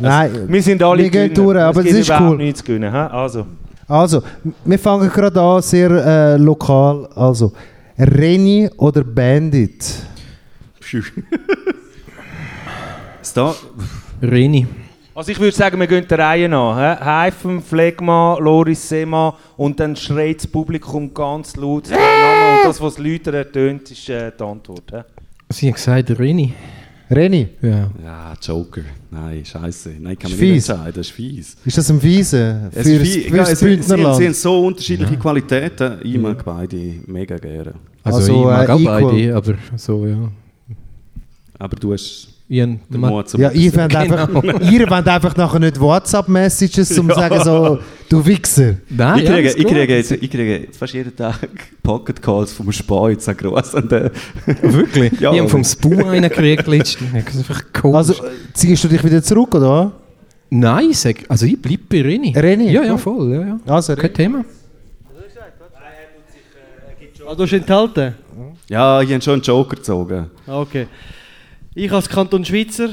Nein, 0.00 0.44
Wir 0.48 0.62
sind 0.62 0.82
alle 0.82 1.02
Wir 1.02 1.10
gehen 1.10 1.34
durch, 1.34 1.58
aber 1.58 1.80
es 1.80 1.86
das 1.86 1.94
gibt 1.94 2.08
ist 2.08 2.20
cool. 2.20 2.36
nichts 2.36 2.58
zu 2.60 2.64
gewinnen. 2.66 2.94
Also, 2.94 3.46
also, 3.86 4.22
wir 4.64 4.78
fangen 4.78 5.08
gerade 5.10 5.40
an, 5.40 5.62
sehr 5.62 5.90
äh, 5.90 6.36
lokal. 6.36 7.08
Also, 7.14 7.52
Reni 7.98 8.68
oder 8.76 9.02
Bandit? 9.04 9.84
Star 13.22 13.54
Reni. 14.22 14.66
also 15.14 15.30
ich 15.30 15.38
würde 15.38 15.54
sagen, 15.56 15.78
wir 15.78 15.86
gehen 15.86 16.06
der 16.08 16.18
Reihe 16.18 16.48
nach. 16.48 16.76
Heifen, 17.04 17.62
Phlegma, 17.62 18.36
Loris, 18.40 18.88
Sema 18.88 19.36
und 19.56 19.78
dann 19.78 19.94
schreit 19.96 20.38
das 20.38 20.46
Publikum 20.46 21.12
ganz 21.12 21.54
laut 21.56 21.88
und 21.88 22.64
das, 22.64 22.80
was 22.80 22.94
die 22.96 23.12
Leute 23.12 23.36
ertönt, 23.36 23.90
ist 23.90 24.08
äh, 24.08 24.32
die 24.38 24.42
Antwort. 24.42 24.84
hä? 24.92 25.02
Sie 25.50 25.66
haben 25.66 25.74
gesagt 25.74 26.18
Reni. 26.18 26.54
Reni, 27.10 27.48
Ja. 27.60 27.90
Ja, 28.04 28.34
Joker. 28.40 28.82
Nein, 29.10 29.44
scheiße. 29.44 29.90
Nein, 29.98 30.16
kann 30.18 30.30
man 30.30 30.38
nicht 30.38 30.50
fies. 30.52 30.68
entscheiden. 30.68 30.92
Das 30.94 31.06
ist 31.08 31.12
fies. 31.12 31.56
ist 31.64 31.78
das 31.78 31.90
ein 31.90 32.02
Wiese 32.02 32.70
Es 32.72 32.86
für 32.86 32.92
ist 32.94 33.16
das, 33.26 33.32
Ja, 33.34 33.42
es- 33.42 33.48
sie, 33.48 33.54
sie, 33.56 33.76
Bündnerland? 33.76 34.24
haben 34.24 34.34
so 34.34 34.66
unterschiedliche 34.66 35.16
Qualitäten. 35.16 35.98
Ich 36.04 36.16
mag 36.18 36.44
beide 36.44 36.76
mega 37.06 37.36
gerne. 37.36 37.74
Also, 38.04 38.18
Also, 38.18 38.32
ich 38.32 38.44
mag 38.44 38.68
äh, 38.68 38.72
auch 38.72 38.80
equal. 38.80 39.02
beide, 39.02 39.36
aber 39.36 39.54
so, 39.76 40.06
ja. 40.06 40.30
Aber 41.58 41.76
du 41.76 41.92
hast 41.92 42.28
Ian, 42.52 42.80
der 42.88 42.98
Ma- 42.98 43.08
Mozart. 43.10 43.40
Ja, 43.40 43.50
ihr 43.52 43.72
wollt 43.76 43.90
Genau. 43.90 44.00
einfach, 44.16 44.60
ihr 44.72 44.90
wollt 44.90 45.08
einfach 45.08 45.36
nachher 45.36 45.60
nicht 45.60 45.78
WhatsApp-Messages, 45.80 46.98
um 46.98 47.08
zu 47.08 47.14
sagen 47.14 47.40
so, 47.44 47.78
du 48.08 48.26
Wichser. 48.26 48.74
Nein, 48.88 49.18
Ich 49.20 49.24
ja, 49.28 49.34
kriege, 49.34 49.48
ist 49.50 49.58
ich, 49.58 49.66
kriege 49.66 49.96
jetzt, 49.96 50.10
ich 50.10 50.30
kriege 50.30 50.58
jetzt 50.58 50.76
fast 50.76 50.92
jeden 50.94 51.14
Tag 51.14 51.38
Pocket 51.82 52.20
Calls 52.20 52.52
vom 52.52 52.72
Speuz 52.72 53.28
an 53.28 53.36
gross 53.36 53.72
an 53.76 53.88
den 53.88 54.10
Wirklich? 54.62 55.20
Ja, 55.20 55.32
ich 55.32 55.38
habe 55.38 55.48
vom 55.48 55.62
Spu 55.62 55.94
einen 56.04 56.22
gekriegt 56.22 56.66
letztens. 56.66 57.08
Das 57.24 57.34
ist 57.36 57.38
einfach 57.48 57.62
komisch. 57.72 57.96
Also, 57.96 58.14
ziehst 58.52 58.82
du 58.82 58.88
dich 58.88 59.04
wieder 59.04 59.22
zurück, 59.22 59.54
oder? 59.54 59.92
Nein, 60.50 60.88
ich 60.90 60.98
sag, 60.98 61.16
also 61.28 61.46
ich 61.46 61.62
bleibe 61.62 61.82
bei 61.88 62.02
Reni. 62.02 62.32
Reni? 62.36 62.72
Ja, 62.72 62.82
ja, 62.82 62.96
voll. 62.96 63.32
Ja, 63.32 63.40
ja. 63.42 63.60
Also, 63.72 63.94
Kein 63.94 64.12
Thema. 64.12 64.44
Ah, 67.28 67.34
du 67.36 67.44
hast 67.44 67.52
enthalten? 67.52 68.14
Ja, 68.68 69.00
ich 69.02 69.12
habe 69.12 69.22
schon 69.22 69.34
einen 69.34 69.42
Joker 69.42 69.76
gezogen. 69.76 70.30
Ah, 70.48 70.58
Okay. 70.62 70.88
Ich 71.72 71.92
als 71.92 72.08
Kanton 72.08 72.44
Schweizer, 72.44 72.88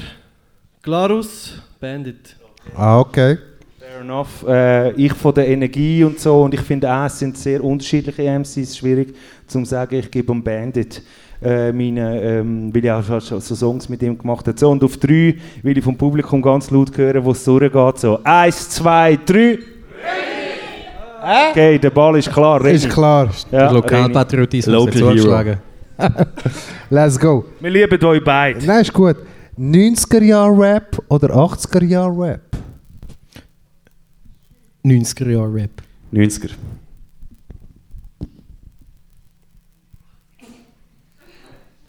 Glarus, 0.84 1.60
Bandit. 1.80 2.36
Ah, 2.76 3.00
okay. 3.00 3.40
Fair 3.80 4.02
enough. 4.02 4.46
Äh, 4.48 4.92
ich 4.92 5.14
von 5.14 5.34
der 5.34 5.48
Energie 5.48 6.04
und 6.04 6.20
so, 6.20 6.44
und 6.44 6.54
ich 6.54 6.62
finde 6.62 6.88
auch, 6.94 7.06
es 7.06 7.18
sind 7.18 7.36
sehr 7.40 7.64
unterschiedliche 7.64 8.22
MCs, 8.22 8.78
schwierig 8.78 9.16
zu 9.48 9.66
sagen, 9.66 9.96
ich 9.96 10.12
gebe 10.12 10.32
um 10.32 10.44
Bandit. 10.44 11.02
Äh, 11.42 11.72
meine, 11.72 12.22
ähm, 12.22 12.72
weil 12.72 12.86
ich 12.86 12.92
auch 12.92 13.04
schon 13.04 13.20
schon 13.22 13.42
so 13.42 13.56
Songs 13.56 13.90
mit 13.90 14.04
ihm 14.04 14.16
gemacht 14.16 14.48
habe. 14.48 14.60
So, 14.60 14.70
und 14.70 14.84
auf 14.84 14.98
drei 14.98 15.36
will 15.64 15.76
ich 15.76 15.84
vom 15.84 15.98
Publikum 15.98 16.40
ganz 16.40 16.70
laut 16.70 16.96
hören, 16.96 17.26
wo 17.26 17.32
es 17.32 17.44
durchgeht. 17.44 17.98
So, 17.98 18.20
eins, 18.24 18.70
zwei, 18.70 19.18
drei. 19.26 19.58
Okay, 21.50 21.80
der 21.80 21.90
Ball 21.90 22.20
ist 22.20 22.32
klar. 22.32 22.64
Reni. 22.64 22.76
Ist 22.76 22.90
klar. 22.90 23.32
Ja, 23.52 23.60
Der 23.60 23.72
Lokalpatriotismus 23.72 24.88
hat 24.88 24.96
Local 24.96 25.16
Hero. 25.16 25.58
Let's 26.90 27.20
go. 27.20 27.46
Wir 27.60 27.70
lieben 27.70 28.04
euch 28.04 28.24
beide. 28.24 28.66
Nein, 28.66 28.82
ist 28.82 28.94
gut. 28.94 29.18
90er-Jahr-Rap 29.58 31.04
oder 31.10 31.30
80er-Jahr-Rap? 31.30 32.48
90er 34.88 35.30
Jahre 35.30 35.54
Rap. 35.54 35.82
90er. 36.14 36.52
Äh, 36.52 36.54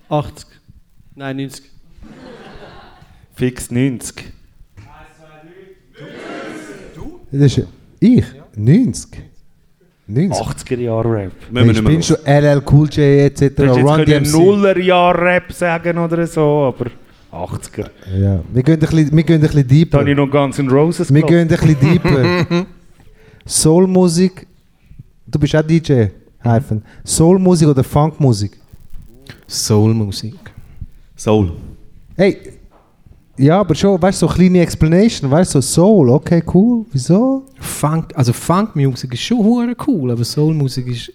80. 0.08 0.46
Nein, 1.14 1.36
90. 1.36 1.70
Fix 3.34 3.70
90. 3.70 4.32
Das 7.30 7.58
ist 7.58 7.66
ich? 8.00 8.24
90? 8.56 9.27
90? 10.10 10.32
80er 10.40 10.80
Jahre 10.80 11.12
Rap. 11.12 11.32
Müssen 11.50 11.66
wir 11.66 11.74
ich 11.74 11.84
bin 11.84 12.02
schon 12.02 12.16
LL 12.24 12.62
Cool 12.70 12.88
J 12.88 12.98
etc. 12.98 13.42
Run 13.60 13.68
jetzt 13.68 13.86
können 13.86 14.06
DMC. 14.24 14.32
Nullerjahr 14.32 15.18
Rap 15.20 15.52
sagen 15.52 15.98
oder 15.98 16.26
so, 16.26 16.74
aber 16.74 16.86
80er. 17.30 17.90
Ja. 18.18 18.40
Wir 18.50 18.62
gehen 18.62 18.74
ein 18.74 18.80
bisschen, 18.80 19.14
wir 19.14 19.22
gehen 19.22 19.34
ein 19.36 19.40
bisschen 19.42 19.62
Da 19.62 19.68
deeper. 19.68 19.98
habe 19.98 20.10
ich 20.10 20.16
noch 20.16 20.30
ganz 20.30 20.58
in 20.58 20.70
Roses 20.70 21.12
Wir 21.12 21.22
gehen 21.22 21.40
ein 21.40 21.48
bisschen 21.48 21.76
deeper. 21.80 22.46
Soulmusik. 23.44 24.46
Du 25.26 25.38
bist 25.38 25.54
auch 25.54 25.62
DJ, 25.62 26.06
Hyphen. 26.42 26.82
Soulmusik 27.04 27.68
oder 27.68 27.84
Funkmusik? 27.84 28.52
Soulmusik. 29.46 30.36
Soul. 31.14 31.52
Hey, 32.16 32.38
ja, 33.36 33.60
aber 33.60 33.74
schon, 33.74 34.00
weißt 34.00 34.22
du, 34.22 34.26
so 34.26 34.32
kleine 34.32 34.60
Explanation, 34.62 35.30
weißt 35.30 35.54
du, 35.54 35.60
so 35.60 35.82
Soul, 35.82 36.10
okay, 36.10 36.42
cool, 36.54 36.86
wieso? 36.92 37.44
Funk, 37.60 38.16
also 38.16 38.32
Funkmusik 38.32 39.14
ist 39.14 39.22
schon 39.22 39.74
cool, 39.86 40.10
aber 40.10 40.24
Soulmusik 40.24 40.86
ist. 40.88 41.12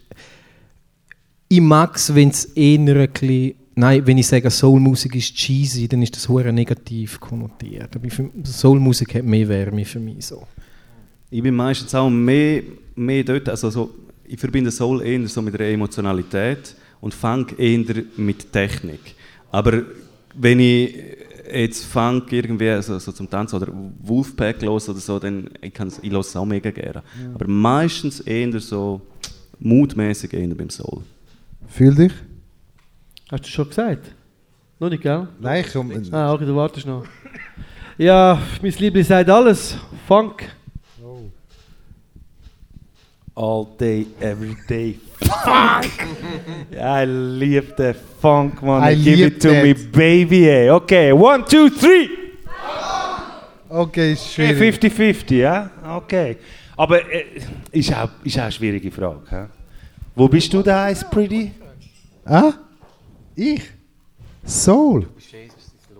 Ich 1.47 1.61
mag 1.61 1.95
es, 1.95 2.13
wenn 2.13 2.29
es 2.29 2.45
eher 2.45 3.09
ein. 3.21 3.53
Nein, 3.75 4.05
wenn 4.05 4.17
ich 4.17 4.27
sage, 4.27 4.49
Soulmusik 4.49 5.15
ist 5.15 5.33
cheesy, 5.35 5.87
dann 5.87 6.01
ist 6.01 6.15
das 6.15 6.29
hure 6.29 6.53
negativ 6.53 7.19
konnotiert. 7.19 7.95
Aber 7.95 8.07
Soulmusik 8.43 9.15
hat 9.15 9.23
mehr 9.23 9.47
Wärme 9.47 9.83
für 9.83 9.99
mich 9.99 10.25
so. 10.25 10.43
Ich 11.31 11.41
bin 11.41 11.55
meistens 11.55 11.95
auch 11.95 12.09
mehr, 12.09 12.61
mehr 12.95 13.23
dort, 13.23 13.49
also 13.49 13.69
so, 13.71 13.89
ich 14.25 14.39
verbinde 14.39 14.71
Soul 14.71 15.01
eher 15.01 15.27
so 15.27 15.41
mit 15.41 15.57
der 15.57 15.71
Emotionalität 15.71 16.75
und 17.01 17.13
Funk 17.13 17.55
eher 17.57 18.03
mit 18.17 18.51
Technik. 18.51 19.15
Aber 19.51 19.81
wenn 20.35 20.59
ich 20.59 20.95
jetzt 21.53 21.85
Funk 21.85 22.31
irgendwie 22.31 22.81
so, 22.81 22.97
so 22.99 23.11
zum 23.11 23.29
Tanzen 23.29 23.55
oder 23.55 23.71
Wolfpack 24.01 24.61
los 24.61 24.89
oder 24.89 24.99
so, 24.99 25.19
dann 25.19 25.49
ich 25.61 25.73
kann's, 25.73 25.99
ich 26.01 26.11
es 26.11 26.35
auch 26.35 26.45
mega 26.45 26.71
gerne. 26.71 27.03
Aber 27.33 27.47
meistens 27.47 28.19
eher 28.19 28.59
so 28.59 29.01
mutmäßig 29.59 30.33
eher 30.33 30.53
beim 30.55 30.69
Soul. 30.69 31.01
Fühl 31.67 31.95
dich? 31.95 32.13
Hast 33.31 33.45
du 33.45 33.49
schon 33.49 33.69
gesagt? 33.69 34.11
Noch 34.79 34.89
nicht, 34.89 35.03
gell? 35.03 35.27
Nein, 35.39 35.63
ich 35.65 35.71
komm. 35.71 35.91
Ah, 36.11 36.33
okay, 36.33 36.45
du 36.45 36.55
wartest 36.55 36.85
noch. 36.85 37.05
Ja, 37.97 38.41
mein 38.61 38.73
Liebling 38.73 39.03
sagt 39.03 39.29
alles. 39.29 39.77
Funk. 40.07 40.43
All 43.35 43.65
day, 43.79 44.05
every 44.19 44.55
day. 44.69 44.99
Funk! 45.23 45.91
I 46.75 47.05
liebe 47.05 47.73
den 47.77 47.95
Funk, 48.21 48.61
man. 48.61 48.83
I 48.91 48.95
Give 48.95 49.27
it 49.27 49.41
to 49.41 49.49
me, 49.49 49.73
that. 49.73 49.91
baby. 49.91 50.47
Ey. 50.49 50.69
Okay, 50.69 51.11
one, 51.11 51.43
two, 51.45 51.69
three. 51.69 52.09
Okay, 53.69 54.15
schwierig. 54.15 54.83
50-50, 54.83 55.35
ja? 55.35 55.69
Okay. 55.97 56.37
Aber 56.77 56.99
äh, 57.11 57.25
ist, 57.71 57.93
auch, 57.93 58.09
ist 58.23 58.37
auch 58.37 58.43
eine 58.43 58.51
schwierige 58.51 58.91
Frage. 58.91 59.21
hä? 59.29 59.45
Wo 60.15 60.27
bist 60.27 60.53
du 60.53 60.61
da, 60.61 60.89
Ice 60.89 61.05
Pretty? 61.09 61.51
Ah? 62.25 62.53
Ich? 63.35 63.61
Soul? 64.45 65.07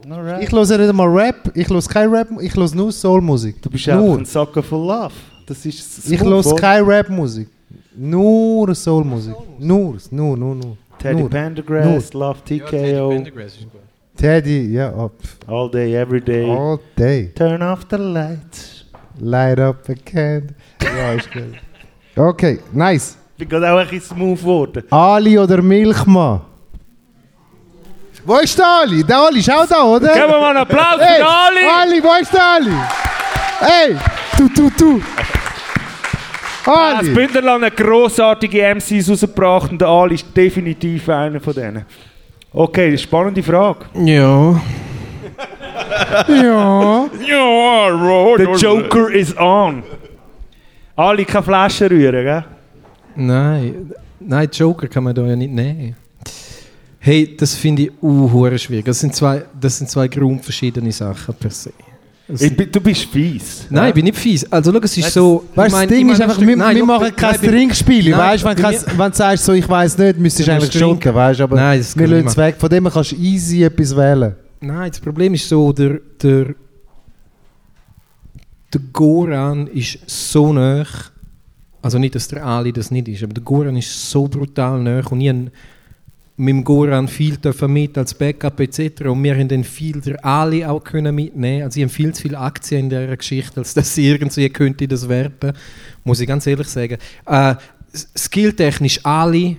Alright. 0.10 0.44
Ich 0.44 0.52
höre 0.52 0.78
nicht 0.78 0.90
einmal 0.90 1.08
Rap, 1.08 1.52
ich 1.56 1.70
höre 1.70 1.82
kein 1.82 2.10
Rap, 2.10 2.28
ich 2.42 2.56
höre 2.56 2.76
nur 2.76 2.92
Soulmusik. 2.92 3.62
Du 3.62 3.70
bist 3.70 3.88
einfach 3.88 4.06
nur. 4.06 4.18
ein 4.18 4.26
Sucker 4.26 4.62
for 4.62 4.86
Love. 4.86 5.14
Das 5.46 5.66
ist 5.66 5.98
das 5.98 6.12
Ich 6.12 6.22
höre 6.22 6.56
keine 6.56 6.86
Rapmusik. 6.86 7.48
Nur 7.96 8.74
Soulmusik. 8.76 9.36
Nur, 9.60 9.98
nur, 10.12 10.38
nur, 10.38 10.56
nur. 10.56 10.78
Teddy 11.00 11.20
nur. 11.22 11.30
Pendergrass, 11.30 12.14
Love 12.14 12.40
TKO. 12.46 13.24
Teddy, 14.16 14.74
ja, 14.74 14.94
oh, 14.96 15.10
pff, 15.10 15.38
All 15.50 15.70
day, 15.70 15.96
every 15.96 16.22
day. 16.22 16.50
all 16.50 16.80
day. 16.98 17.32
Turn 17.36 17.62
off 17.64 17.86
the 17.90 17.98
lights. 17.98 18.86
Light 19.20 19.60
up 19.60 19.88
a 19.90 19.96
candle. 20.06 20.56
Ja, 20.82 21.14
ist 21.14 21.30
gut. 21.32 21.44
Okay, 22.16 22.60
nice. 22.72 23.18
Ich 23.38 23.40
bin 23.40 23.50
gerade 23.50 23.72
auch 23.74 23.80
ein 23.80 23.88
bisschen 23.88 24.16
smooth 24.16 24.40
geworden. 24.40 24.84
Ali 24.92 25.38
oder 25.38 25.62
Milchmann? 25.62 26.42
Wo 28.26 28.38
ist 28.38 28.58
der 28.58 28.66
Ali? 28.68 29.04
Der 29.04 29.18
Ali 29.18 29.40
ist 29.40 29.52
auch 29.52 29.66
da, 29.68 29.84
oder? 29.84 30.14
Geben 30.14 30.32
wir 30.32 30.40
mal 30.40 30.50
einen 30.50 30.58
Applaus 30.60 31.00
Hey, 31.00 31.20
für 31.22 31.28
Ali! 31.28 31.92
Ali, 31.92 32.04
wo 32.04 32.22
ist 32.22 32.32
der 32.34 32.42
Ali? 32.54 32.72
Hey, 33.60 33.96
du, 34.38 34.48
du, 34.50 34.70
du. 34.78 35.02
Das 36.66 37.00
Ali. 37.00 37.10
Bündnerland 37.10 37.66
hat 37.66 37.76
grossartige 37.78 38.76
MCs 38.76 39.10
rausgebracht 39.10 39.72
und 39.72 39.82
der 39.82 39.88
Ali 39.88 40.16
ist 40.16 40.26
definitiv 40.36 41.10
einer 41.10 41.40
von 41.40 41.54
denen. 41.54 41.86
Okay, 42.52 42.98
spannende 42.98 43.44
Frage. 43.44 43.86
Ja. 43.96 44.62
Ja. 46.28 47.10
Ja, 47.28 48.36
Der 48.38 48.56
Joker 48.56 49.12
is 49.12 49.36
on. 49.38 49.84
Ali 50.96 51.26
kann 51.26 51.44
Flaschen 51.44 51.88
rühren, 51.88 52.24
gell? 52.24 52.46
Nein, 53.16 53.92
nein, 54.20 54.50
Joker 54.52 54.88
kann 54.88 55.04
man 55.04 55.16
da 55.16 55.26
ja 55.26 55.36
nicht 55.36 55.52
nehmen. 55.52 55.96
Hey, 57.00 57.36
das 57.36 57.56
finde 57.56 57.84
ich 57.84 57.92
uh, 58.02 58.58
schwierig. 58.58 58.86
Das 58.86 59.00
sind, 59.00 59.16
zwei, 59.16 59.44
das 59.60 59.78
sind 59.78 59.90
zwei 59.90 60.08
grundverschiedene 60.08 60.92
Sachen 60.92 61.34
per 61.36 61.50
se. 61.50 61.74
Bin- 62.28 62.72
Du 62.72 62.80
bist 62.80 63.06
fies. 63.06 63.68
Nein, 63.70 63.90
ich 63.90 63.96
bin 63.96 64.06
nicht 64.06 64.18
fies. 64.18 64.50
Also, 64.52 64.72
schau, 64.72 64.80
es 64.80 64.98
ist 64.98 65.12
so. 65.14 65.44
Weißt 65.56 65.76
das 65.76 65.88
Ding 65.88 66.08
ich 66.08 66.14
ist 66.14 66.22
einfach, 66.22 66.40
ein 66.40 66.48
wir, 66.48 66.56
nein, 66.56 66.76
wir 66.78 66.86
machen 66.86 67.14
kein 67.16 67.36
Trinkspiel. 67.36 68.16
Weißt 68.16 68.44
du, 68.44 68.48
wenn, 68.48 69.12
du 69.12 69.16
sagst, 69.18 69.44
so, 69.44 69.52
ich 69.54 69.68
weiß 69.68 69.98
nicht, 69.98 70.20
müsstest 70.20 70.48
du 70.48 70.54
eigentlich 70.54 70.70
trinken. 70.70 71.14
weißt 71.14 71.40
du? 71.42 71.44
Aber 71.44 71.56
Nein, 71.58 71.80
das 71.80 71.98
wir 71.98 72.08
lassen 72.08 72.28
es 72.28 72.38
weg. 72.38 72.56
Von 72.58 72.70
dem 72.70 72.90
kannst 72.90 73.12
du 73.12 73.16
easy 73.18 73.64
etwas 73.64 73.96
wählen. 73.96 74.36
Nein, 74.62 74.90
das 74.90 75.00
Problem 75.02 75.34
ist 75.34 75.50
so, 75.50 75.74
der, 75.74 76.00
der, 76.22 76.56
der 78.74 78.82
Goran 78.94 79.68
ist 79.68 80.00
so 80.08 80.54
nah. 80.54 80.86
Also 81.82 82.00
nicht, 82.00 82.16
dass 82.16 82.30
der 82.30 82.46
Ali 82.46 82.72
das 82.72 82.90
nicht 82.90 83.10
ist, 83.10 83.24
aber 83.24 83.34
der 83.34 83.44
Goran 83.44 83.76
ist 83.76 84.10
so 84.10 84.30
brutal 84.30 84.82
nah. 84.82 85.02
Und 85.10 85.20
ich 85.20 85.34
mit 86.36 86.50
dem 86.50 86.64
Goran 86.64 87.08
viel 87.08 87.38
mit 87.68 87.98
als 87.98 88.14
Backup 88.14 88.60
etc. 88.60 89.04
Und 89.06 89.24
wir 89.24 89.36
haben 89.36 89.48
dann 89.48 89.64
viel 89.64 90.02
der 90.02 90.24
Ali 90.26 90.66
auch 90.66 90.84
können 90.84 91.14
mitnehmen. 91.14 91.64
Also 91.64 91.80
ich 91.80 91.84
habe 91.84 91.94
viel 91.94 92.14
zu 92.14 92.24
viele 92.24 92.40
Aktien 92.40 92.82
in 92.82 92.90
dieser 92.90 93.18
Geschichte, 93.18 93.58
als 93.58 93.74
dass 93.74 93.98
irgendwie 93.98 94.50
könnte 94.50 94.88
das 94.88 95.08
werden. 95.08 95.54
Muss 96.04 96.20
ich 96.20 96.28
ganz 96.28 96.48
ehrlich 96.48 96.68
sagen. 96.68 96.98
Äh, 97.26 97.56
skilltechnisch 98.18 99.00
Ali 99.06 99.58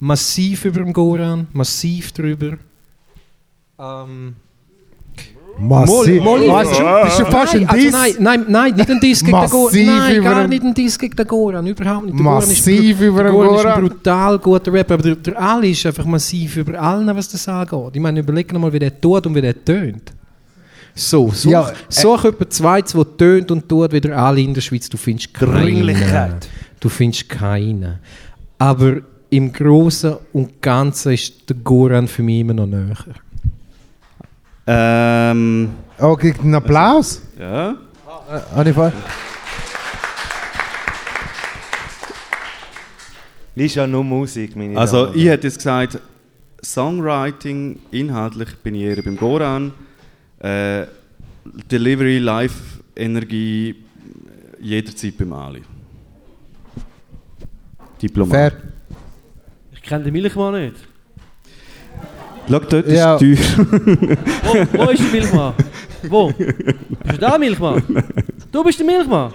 massiv 0.00 0.64
über 0.64 0.80
dem 0.80 0.92
Goran, 0.92 1.46
massiv 1.52 2.12
drüber. 2.12 2.58
Ähm, 3.78 4.36
Massiv. 5.58 6.22
Molly- 6.22 6.48
Weißt 6.48 6.78
du, 6.78 6.82
das 6.84 7.08
ist 7.08 7.16
schon 7.16 7.26
fast 7.32 7.54
nein, 7.54 7.62
ein 7.62 7.68
also 7.68 7.82
Diss. 7.82 7.92
nein, 7.92 8.14
nein, 8.18 8.44
nein, 8.48 8.74
nicht 8.74 8.90
ein 8.90 9.00
Diss 9.00 9.24
gegen 9.24 9.40
den 9.40 9.50
Goran. 9.50 9.86
Nein, 9.86 10.22
gar 10.22 10.46
nicht 10.48 10.62
ein 10.64 10.74
Diss 10.74 10.98
gegen 10.98 11.16
den 11.16 11.26
Goran. 11.26 11.66
Überhaupt 11.66 12.04
nicht. 12.06 12.18
Der 12.18 12.22
Massiv 12.24 12.64
Goran 12.66 12.84
ist, 12.84 13.00
über 13.00 13.22
der 13.22 13.32
den 13.32 13.32
Goran 13.34 13.54
ist 13.56 13.62
Goran. 13.62 13.74
ein 13.84 13.88
brutal 13.88 14.38
guter 14.38 14.72
Rapper, 14.72 14.94
aber 14.94 15.02
der, 15.02 15.16
der 15.16 15.40
Ali 15.42 15.70
ist 15.70 15.86
einfach 15.86 16.04
massiv 16.04 16.56
über 16.58 16.78
allen, 16.80 17.06
was 17.16 17.28
das 17.28 17.48
angeht. 17.48 17.90
Ich 17.94 18.00
meine, 18.00 18.20
überleg 18.20 18.52
noch 18.52 18.60
mal, 18.60 18.72
wie 18.72 18.78
der 18.78 19.00
tut 19.00 19.26
und 19.26 19.34
wie 19.34 19.40
der 19.40 19.64
tönt. 19.64 20.12
So, 20.94 21.30
such, 21.30 21.50
Ja, 21.50 21.68
äh- 21.68 21.72
such 21.88 22.24
jemand 22.24 22.52
Zweites, 22.52 22.92
der 22.92 23.16
tönt 23.16 23.50
und 23.50 23.68
tut, 23.68 23.92
wieder 23.92 24.16
alle 24.16 24.40
in 24.40 24.52
der 24.54 24.60
Schweiz. 24.62 24.88
Du 24.88 24.96
findest 24.96 25.32
keinen. 25.34 26.34
Du 26.80 26.88
findest 26.88 27.28
keinen. 27.28 27.98
Aber 28.58 28.96
im 29.30 29.52
Großen 29.52 30.14
und 30.32 30.62
Ganzen 30.62 31.12
ist 31.12 31.48
der 31.48 31.56
Goran 31.56 32.08
für 32.08 32.22
mich 32.22 32.40
immer 32.40 32.54
noch 32.54 32.66
näher. 32.66 32.96
Ähm, 34.66 35.70
Oh, 35.98 36.14
kriegt 36.16 36.40
einen 36.40 36.54
Applaus? 36.54 37.22
ja. 37.38 37.70
Äh, 38.56 38.68
ich 38.68 38.74
ver- 38.74 38.92
Ist 43.54 43.74
ja 43.74 43.86
nur 43.86 44.04
Musik, 44.04 44.54
meine 44.56 44.76
Also 44.76 45.04
Damen 45.04 45.14
und 45.14 45.20
ich 45.20 45.26
hätte 45.28 45.46
jetzt 45.46 45.56
gesagt, 45.58 45.98
Songwriting, 46.62 47.78
inhaltlich 47.90 48.54
bin 48.56 48.74
ich 48.74 48.82
eher 48.82 49.02
beim 49.02 49.16
Goran. 49.16 49.72
Äh, 50.40 50.86
Delivery, 51.70 52.18
Live-Energie, 52.18 53.76
jederzeit 54.60 55.16
beim 55.16 55.32
Ali. 55.32 55.62
Diplomat. 58.02 58.30
Fair. 58.52 58.52
Ich 59.72 59.82
kenne 59.82 60.04
den 60.04 60.12
Milchmann 60.12 60.60
nicht. 60.60 60.76
Schau, 62.48 62.58
dort 62.60 62.86
Ja. 62.88 63.14
ist 63.16 63.20
Tür. 63.20 63.36
Wo, 64.44 64.78
wo 64.78 64.90
ist 64.90 65.02
der 65.02 65.10
Milchmann? 65.12 65.54
Wo? 66.08 66.28
Bist 66.32 66.48
du 67.12 67.18
da, 67.18 67.38
Milchmann? 67.38 67.82
Du 68.52 68.62
bist 68.64 68.78
der 68.78 68.86
Milchmann? 68.86 69.32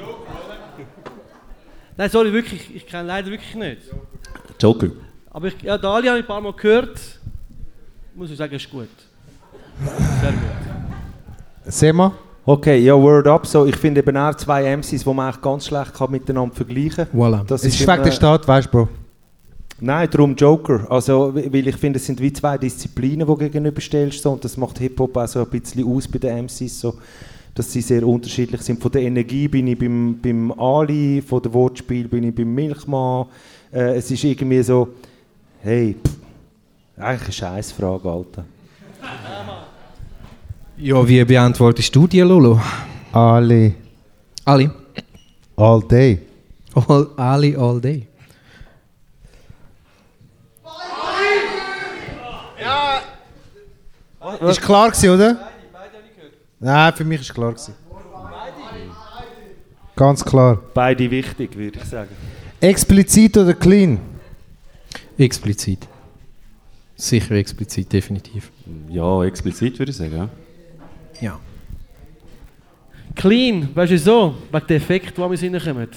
Nein, 1.97 2.09
sorry, 2.09 2.31
wirklich, 2.33 2.73
ich 2.75 2.87
kenne 2.87 3.07
leider 3.07 3.29
wirklich 3.29 3.53
nicht. 3.55 3.81
Joker. 4.59 4.87
Aber 5.29 5.47
ich, 5.47 5.61
ja, 5.61 5.77
Dali 5.77 6.07
habe 6.07 6.19
ich 6.19 6.23
ein 6.23 6.27
paar 6.27 6.41
Mal 6.41 6.53
gehört. 6.53 6.99
Muss 8.15 8.31
ich 8.31 8.37
sagen, 8.37 8.53
ist 8.55 8.69
gut. 8.69 8.87
Sehr 10.21 10.31
gut. 10.31 10.39
Sema? 11.65 12.13
Okay, 12.45 12.77
ja, 12.79 12.95
Word 12.95 13.27
Up. 13.27 13.45
So, 13.45 13.65
ich 13.65 13.75
finde 13.75 14.01
eben 14.01 14.17
auch 14.17 14.33
zwei 14.35 14.63
MCs, 14.75 15.03
die 15.03 15.13
man 15.13 15.27
eigentlich 15.27 15.41
ganz 15.41 15.67
schlecht 15.67 15.93
kann 15.93 16.11
miteinander 16.11 16.55
vergleichen 16.55 17.07
kann. 17.09 17.19
Voilà. 17.19 17.43
Das 17.45 17.61
Es 17.63 17.73
ist 17.73 17.81
wegen 17.81 17.91
immer- 17.93 18.03
der 18.03 18.11
Stadt, 18.11 18.47
weißt 18.47 18.67
du, 18.67 18.71
Bro. 18.71 18.89
Nein, 19.83 20.07
darum 20.11 20.35
Joker. 20.35 20.85
Also, 20.91 21.33
weil 21.33 21.67
ich 21.67 21.75
finde, 21.75 21.97
es 21.97 22.05
sind 22.05 22.21
wie 22.21 22.31
zwei 22.31 22.55
Disziplinen, 22.57 23.21
die 23.21 23.25
du 23.25 23.35
gegenüberstellst. 23.35 24.21
So, 24.21 24.31
und 24.31 24.45
das 24.45 24.55
macht 24.55 24.77
Hip-Hop 24.77 25.17
auch 25.17 25.27
so 25.27 25.39
ein 25.39 25.49
bisschen 25.49 25.83
aus 25.85 26.07
bei 26.07 26.19
den 26.19 26.45
MCs. 26.45 26.81
So, 26.81 26.93
dass 27.55 27.71
sie 27.71 27.81
sehr 27.81 28.05
unterschiedlich 28.07 28.61
sind. 28.61 28.79
Von 28.79 28.91
der 28.91 29.01
Energie 29.01 29.47
bin 29.47 29.65
ich 29.65 29.79
beim, 29.79 30.19
beim 30.21 30.51
Ali, 30.51 31.21
von 31.21 31.41
der 31.41 31.51
Wortspiel 31.51 32.07
bin 32.07 32.25
ich 32.25 32.35
beim 32.35 32.53
Milchmann. 32.53 33.25
Äh, 33.73 33.97
es 33.97 34.11
ist 34.11 34.23
irgendwie 34.23 34.61
so, 34.61 34.89
hey, 35.61 35.95
pff, 35.95 36.15
eigentlich 36.97 37.23
eine 37.23 37.31
Scheißfrage, 37.33 38.09
Alter. 38.09 38.45
Ja, 40.77 41.07
wie 41.07 41.23
beantwortest 41.25 41.95
du 41.95 42.05
die, 42.07 42.21
Lolo? 42.21 42.61
Ali. 43.11 43.73
Ali? 44.45 44.69
All 45.55 45.81
day. 45.81 46.19
All, 46.73 47.07
Ali 47.17 47.55
all 47.55 47.81
day. 47.81 48.07
Ist 54.41 54.61
klar 54.61 54.91
gewesen, 54.91 55.09
oder? 55.09 55.49
Nein, 56.59 56.93
für 56.93 57.03
mich 57.03 57.21
ist 57.21 57.33
klar 57.33 57.51
gewesen. 57.51 57.73
Ganz 59.95 60.23
klar. 60.23 60.59
Beide 60.73 61.09
wichtig, 61.09 61.55
würde 61.55 61.79
ich 61.79 61.85
sagen. 61.85 62.09
Explizit 62.59 63.37
oder 63.37 63.53
clean? 63.53 63.99
Explizit. 65.17 65.87
Sicher 66.95 67.31
explizit, 67.35 67.91
definitiv. 67.91 68.51
Ja, 68.89 69.23
explizit 69.23 69.79
würde 69.79 69.91
ich 69.91 69.97
sagen. 69.97 70.15
Ja. 70.15 70.29
Ja. 71.19 71.39
Clean, 73.15 73.69
weißt 73.73 73.91
du 73.91 73.97
so? 73.97 74.35
Wegen 74.51 74.67
dem 74.67 74.77
Effekt, 74.77 75.17
der 75.17 75.27
mir 75.27 75.41
reinkommt. 75.41 75.95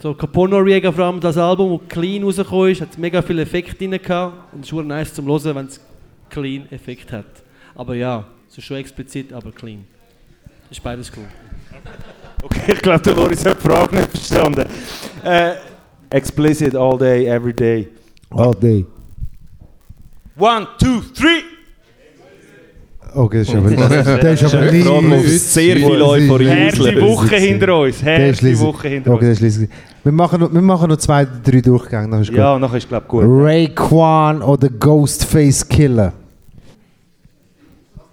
So, 0.00 0.14
Capono 0.14 0.58
Riega, 0.58 0.92
vor 0.92 1.04
allem 1.06 1.20
das 1.20 1.36
Album, 1.36 1.80
das 1.80 1.88
clean 1.88 2.22
rausgekommen 2.22 2.70
ist, 2.70 2.80
hat 2.80 2.98
mega 2.98 3.20
viele 3.22 3.42
Effekte 3.42 3.76
drin 3.76 3.90
gehabt. 3.90 4.52
Und 4.52 4.60
es 4.60 4.66
ist 4.66 4.70
schon 4.70 4.86
nice 4.86 5.12
zum 5.12 5.26
Hören, 5.26 5.54
wenn 5.54 5.66
es 5.66 5.80
clean 6.30 6.70
Effekt 6.70 7.12
hat. 7.12 7.26
Aber 7.74 7.94
ja, 7.94 8.24
es 8.48 8.58
ist 8.58 8.64
schon 8.64 8.76
explizit, 8.78 9.32
aber 9.32 9.52
clean. 9.52 9.84
Ist 10.70 10.82
beides 10.82 11.12
cool. 11.16 11.24
Okay, 12.42 12.72
ich 12.72 12.82
glaube, 12.82 13.00
der 13.00 13.14
Loris 13.14 13.44
hat 13.44 13.58
die 13.58 13.68
Frage 13.68 13.96
nicht 13.96 14.10
verstanden. 14.10 14.66
Äh, 15.24 15.54
explicit 16.10 16.74
all 16.74 16.98
day, 16.98 17.26
every 17.26 17.52
day. 17.52 17.88
All 18.30 18.54
day. 18.54 18.84
One, 20.38 20.66
two, 20.78 21.00
three! 21.14 21.42
Okay, 23.14 23.38
das 23.38 23.48
ist 23.48 23.54
aber, 23.54 23.70
das 24.18 24.42
ist 24.42 24.54
aber 24.54 24.66
die 24.70 24.82
sehr 25.38 25.76
viel 25.76 26.02
Euphorie 26.02 26.68
auslöst. 26.68 27.00
Woche 27.00 27.36
hinter 27.36 27.78
uns. 27.78 28.00
Der 28.00 28.28
ist 28.28 28.36
Harte 28.36 28.48
leise. 28.48 28.60
Woche 28.66 28.88
hinter 28.88 29.10
Okay, 29.14 29.28
uns. 29.30 29.40
das 29.40 29.56
ist. 29.56 29.70
Wir 30.06 30.12
machen, 30.12 30.38
noch, 30.38 30.54
wir 30.54 30.62
machen 30.62 30.88
noch 30.88 30.98
zwei, 30.98 31.24
drei 31.24 31.60
Durchgänge, 31.60 32.08
dann 32.08 32.22
ist 32.22 32.28
gut. 32.28 32.36
Ja, 32.38 32.54
und 32.54 32.60
nachher 32.60 32.76
ist 32.76 32.86
glaube 32.88 33.02
ich 33.06 33.08
gut. 33.10 33.24
Raekwon 33.26 34.40
oder 34.40 34.68
Ghostface 34.68 35.66
Killer? 35.68 36.12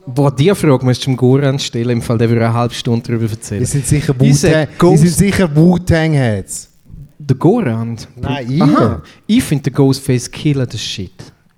Boah, 0.07 0.35
die 0.35 0.49
Frage 0.55 0.83
musst 0.83 1.03
du 1.05 1.11
dem 1.11 1.17
Goran 1.17 1.59
stellen, 1.59 1.91
im 1.91 2.01
Fall 2.01 2.17
der 2.17 2.29
würde 2.29 2.45
eine 2.45 2.53
halbe 2.55 2.73
Stunde 2.73 3.05
darüber 3.05 3.29
erzählen. 3.29 3.59
Die 3.59 3.67
sind 3.67 3.85
sicher 3.85 4.15
Ich 4.19 4.39
sag 4.39 4.49
Wu-Tang 4.51 4.67
Ghost- 4.79 5.01
sind 5.03 5.11
sicher 5.11 5.55
Wu-Tang-Heads. 5.55 6.69
Der 7.19 7.35
Goran? 7.37 7.95
Nein, 8.15 8.49
ihr. 8.51 8.63
Aha. 8.63 9.01
Ich 9.27 9.43
finde 9.43 9.65
den 9.65 9.73
Ghostface 9.75 10.31
Killer 10.31 10.65
das 10.65 10.81
Shit. 10.81 11.11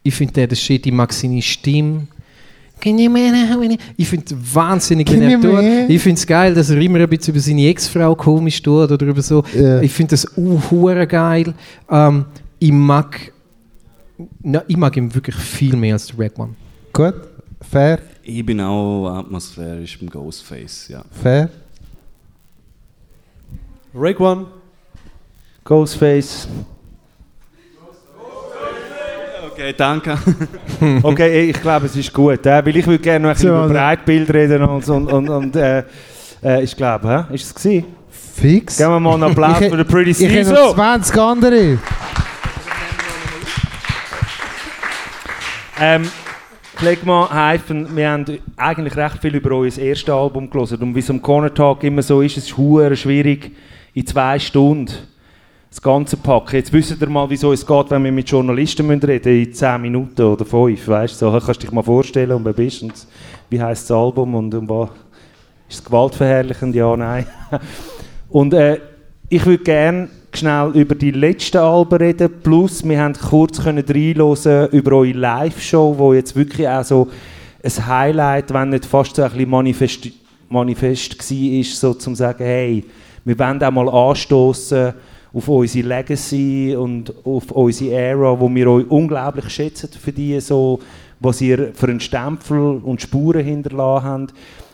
Ich 0.03 0.13
finde 0.13 0.33
der 0.33 0.47
das 0.47 0.59
Shit, 0.59 0.85
ich 0.85 0.91
mag 0.91 1.13
seine 1.13 1.41
Stimme. 1.41 2.07
Ich 3.97 4.07
finde 4.07 4.25
es 4.27 4.55
wahnsinnig, 4.55 5.11
wenn 5.11 5.21
er 5.21 5.41
tut. 5.41 5.89
Ich 5.89 6.01
finde 6.01 6.19
es 6.19 6.27
geil, 6.27 6.53
dass 6.53 6.69
er 6.69 6.77
immer 6.79 6.99
ein 6.99 7.09
bisschen 7.09 7.33
über 7.33 7.41
seine 7.41 7.67
Ex-Frau 7.67 8.15
komisch 8.15 8.61
tut 8.61 8.91
oder 8.91 9.05
über 9.05 9.21
so. 9.21 9.43
Ja. 9.53 9.81
Ich 9.81 9.91
finde 9.91 10.11
das 10.11 10.37
uh, 10.37 10.61
hure 10.69 11.07
geil. 11.07 11.53
Ähm, 11.89 12.25
ich 12.59 12.71
mag 12.71 13.31
na, 14.41 14.63
ich 14.67 14.77
mag 14.77 14.95
ihn 14.97 15.13
wirklich 15.13 15.35
viel 15.35 15.75
mehr 15.75 15.93
als 15.93 16.07
der 16.07 16.19
Redman. 16.19 16.55
Gut, 16.93 17.15
fair, 17.61 17.99
Ich 18.23 18.45
bin 18.45 18.61
auch 18.61 19.09
atmosphärisch 19.09 19.99
beim 19.99 20.09
Ghostface, 20.09 20.87
ja. 20.89 21.03
fair. 21.11 21.49
Rake 23.93 24.21
One. 24.21 24.45
Ghostface. 25.63 26.47
Okay, 29.55 29.73
danke. 29.77 30.17
Okay, 31.03 31.49
ich 31.49 31.61
glaube, 31.61 31.85
es 31.85 31.95
ist 31.95 32.11
gut. 32.13 32.45
Äh, 32.45 32.65
weil 32.65 32.75
ich 32.75 32.85
würde 32.85 33.01
gerne 33.01 33.19
noch 33.23 33.29
ein 33.29 33.35
bisschen 33.35 33.49
So, 33.51 33.55
über 33.65 33.69
Breitbild 33.73 34.33
reden 34.33 34.61
und, 34.63 34.87
und, 34.89 35.07
und, 35.11 35.29
und 35.29 35.55
äh, 35.55 35.83
äh, 36.43 36.61
ich 36.63 36.75
glaube, 36.75 37.25
hä? 37.29 37.33
ist 37.33 37.45
es 37.45 37.55
gewesen? 37.55 37.85
Fix. 38.35 38.77
Geben 38.77 38.89
wir 38.91 38.99
mal 38.99 39.13
einen 39.13 39.23
Applaus 39.23 39.61
Ich- 39.61 39.69
für 39.69 39.77
den 39.77 39.87
Pretty 39.87 40.11
Ich 40.11 40.23
habe 40.23 40.33
Season. 40.43 40.53
noch 40.55 40.73
20 40.75 41.17
andere. 41.17 41.77
Ähm, 45.79 46.09
Klegma, 46.75 47.29
Hyphen, 47.53 47.95
wir 47.95 48.09
haben 48.11 48.25
eigentlich 48.57 48.97
recht 48.97 49.19
viel 49.21 49.35
über 49.35 49.51
euer 49.55 49.77
erstes 49.77 50.09
Album 50.13 50.49
gelesen. 50.49 50.77
Und 50.81 50.93
wie 50.95 50.99
es 50.99 51.09
am 51.09 51.21
Corner 51.21 51.53
Talk 51.53 51.83
immer 51.83 52.01
so 52.01 52.21
ist, 52.21 52.35
es 52.37 52.45
ist 52.47 52.57
hure 52.57 52.93
schwierig, 52.97 53.51
in 53.93 54.05
zwei 54.05 54.37
Stunden 54.39 54.91
das 55.75 55.81
Ganze 55.81 56.15
zu 56.15 56.23
packen. 56.23 56.55
Jetzt 56.55 56.71
wisst 56.71 57.01
ihr 57.01 57.09
mal, 57.09 57.29
wieso 57.29 57.51
es 57.51 57.65
geht, 57.65 57.91
wenn 57.91 58.05
wir 58.05 58.11
mit 58.11 58.29
Journalisten 58.29 58.87
müssen 58.87 59.03
reden 59.03 59.43
in 59.43 59.53
10 59.53 59.81
Minuten 59.81 60.21
oder 60.21 60.45
5. 60.45 60.87
Weißt 60.87 61.21
du, 61.21 61.25
so, 61.25 61.31
kannst 61.31 61.61
du 61.61 61.65
dich 61.65 61.71
mal 61.71 61.83
vorstellen, 61.83 62.31
um 62.31 62.45
wer 62.45 62.53
bist 62.53 62.81
und 62.81 62.93
wie 63.49 63.61
heißt 63.61 63.89
das 63.89 63.97
Album 63.97 64.35
und 64.35 64.55
um 64.55 64.69
was 64.69 64.89
ist 65.67 65.79
es 65.79 65.83
gewaltverherrlichend? 65.83 66.75
Ja, 66.75 66.95
nein. 66.95 67.25
und 68.29 68.53
äh, 68.53 68.79
ich 69.27 69.45
würde 69.45 69.63
gerne 69.63 70.07
schnell 70.33 70.71
über 70.75 70.95
die 70.95 71.11
letzten 71.11 71.57
Alben 71.57 71.97
reden, 71.97 72.29
plus 72.41 72.87
wir 72.87 73.01
haben 73.01 73.13
kurz 73.13 73.61
können 73.61 73.83
reinhören 73.85 74.69
über 74.69 74.93
eure 74.93 75.11
Live-Show, 75.11 75.95
wo 75.97 76.13
jetzt 76.13 76.37
wirklich 76.37 76.69
auch 76.69 76.85
so 76.85 77.09
ein 77.61 77.87
Highlight, 77.87 78.53
wenn 78.53 78.69
nicht 78.69 78.85
fast 78.85 79.17
so 79.17 79.23
ein 79.23 79.31
bisschen 79.31 79.49
Manifest, 79.49 80.07
Manifest 80.47 81.19
war, 81.19 81.63
so 81.63 81.93
zum 81.95 82.15
sagen, 82.15 82.45
hey, 82.45 82.85
wir 83.25 83.37
wollen 83.37 83.61
auch 83.61 83.71
mal 83.71 83.89
anstoßen 83.89 84.93
auf 85.35 85.49
unsere 85.49 85.87
Legacy 85.87 86.75
und 86.79 87.13
auf 87.25 87.51
unsere 87.51 87.93
Ära, 87.93 88.39
wo 88.39 88.53
wir 88.53 88.69
euch 88.69 88.89
unglaublich 88.89 89.49
schätzen 89.49 89.89
für 89.91 90.13
die, 90.13 90.39
so, 90.39 90.79
was 91.19 91.41
ihr 91.41 91.73
für 91.73 91.87
einen 91.87 91.99
Stempel 91.99 92.79
und 92.81 93.01
Spuren 93.01 93.43
hinterlassen 93.43 94.05
habt 94.05 94.33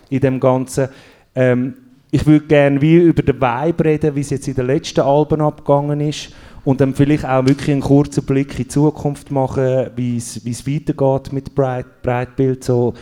in 0.10 0.20
dem 0.20 0.40
Ganzen. 0.40 0.90
Ähm, 1.34 1.74
ich 2.12 2.28
würde 2.28 2.46
gerne 2.46 2.82
wie 2.82 2.98
über 2.98 3.24
den 3.24 3.42
Vibe 3.42 3.86
reden, 3.86 4.16
wie 4.16 4.20
es 4.20 4.30
jetzt 4.30 4.48
in 4.48 4.54
den 4.54 4.68
letzten 4.68 5.02
Alben 5.02 5.42
abgegangen 5.42 6.00
ist 6.02 6.30
und 6.64 6.80
dann 6.80 6.94
vielleicht 6.94 7.26
auch 7.26 7.46
wirklich 7.46 7.72
einen 7.72 7.82
kurzen 7.82 8.24
Blick 8.24 8.52
in 8.52 8.58
die 8.58 8.68
Zukunft 8.68 9.32
machen, 9.32 9.88
wie 9.96 10.18
es, 10.18 10.46
weitergeht 10.46 11.34
mit 11.34 11.56
Bright, 11.56 12.04
Breitbild. 12.04 12.64
So, 12.64 12.94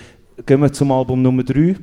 gehen 0.45 0.61
wir 0.61 0.71
zum 0.71 0.91
Album 0.93 1.21
Nummer 1.21 1.43
3. 1.43 1.75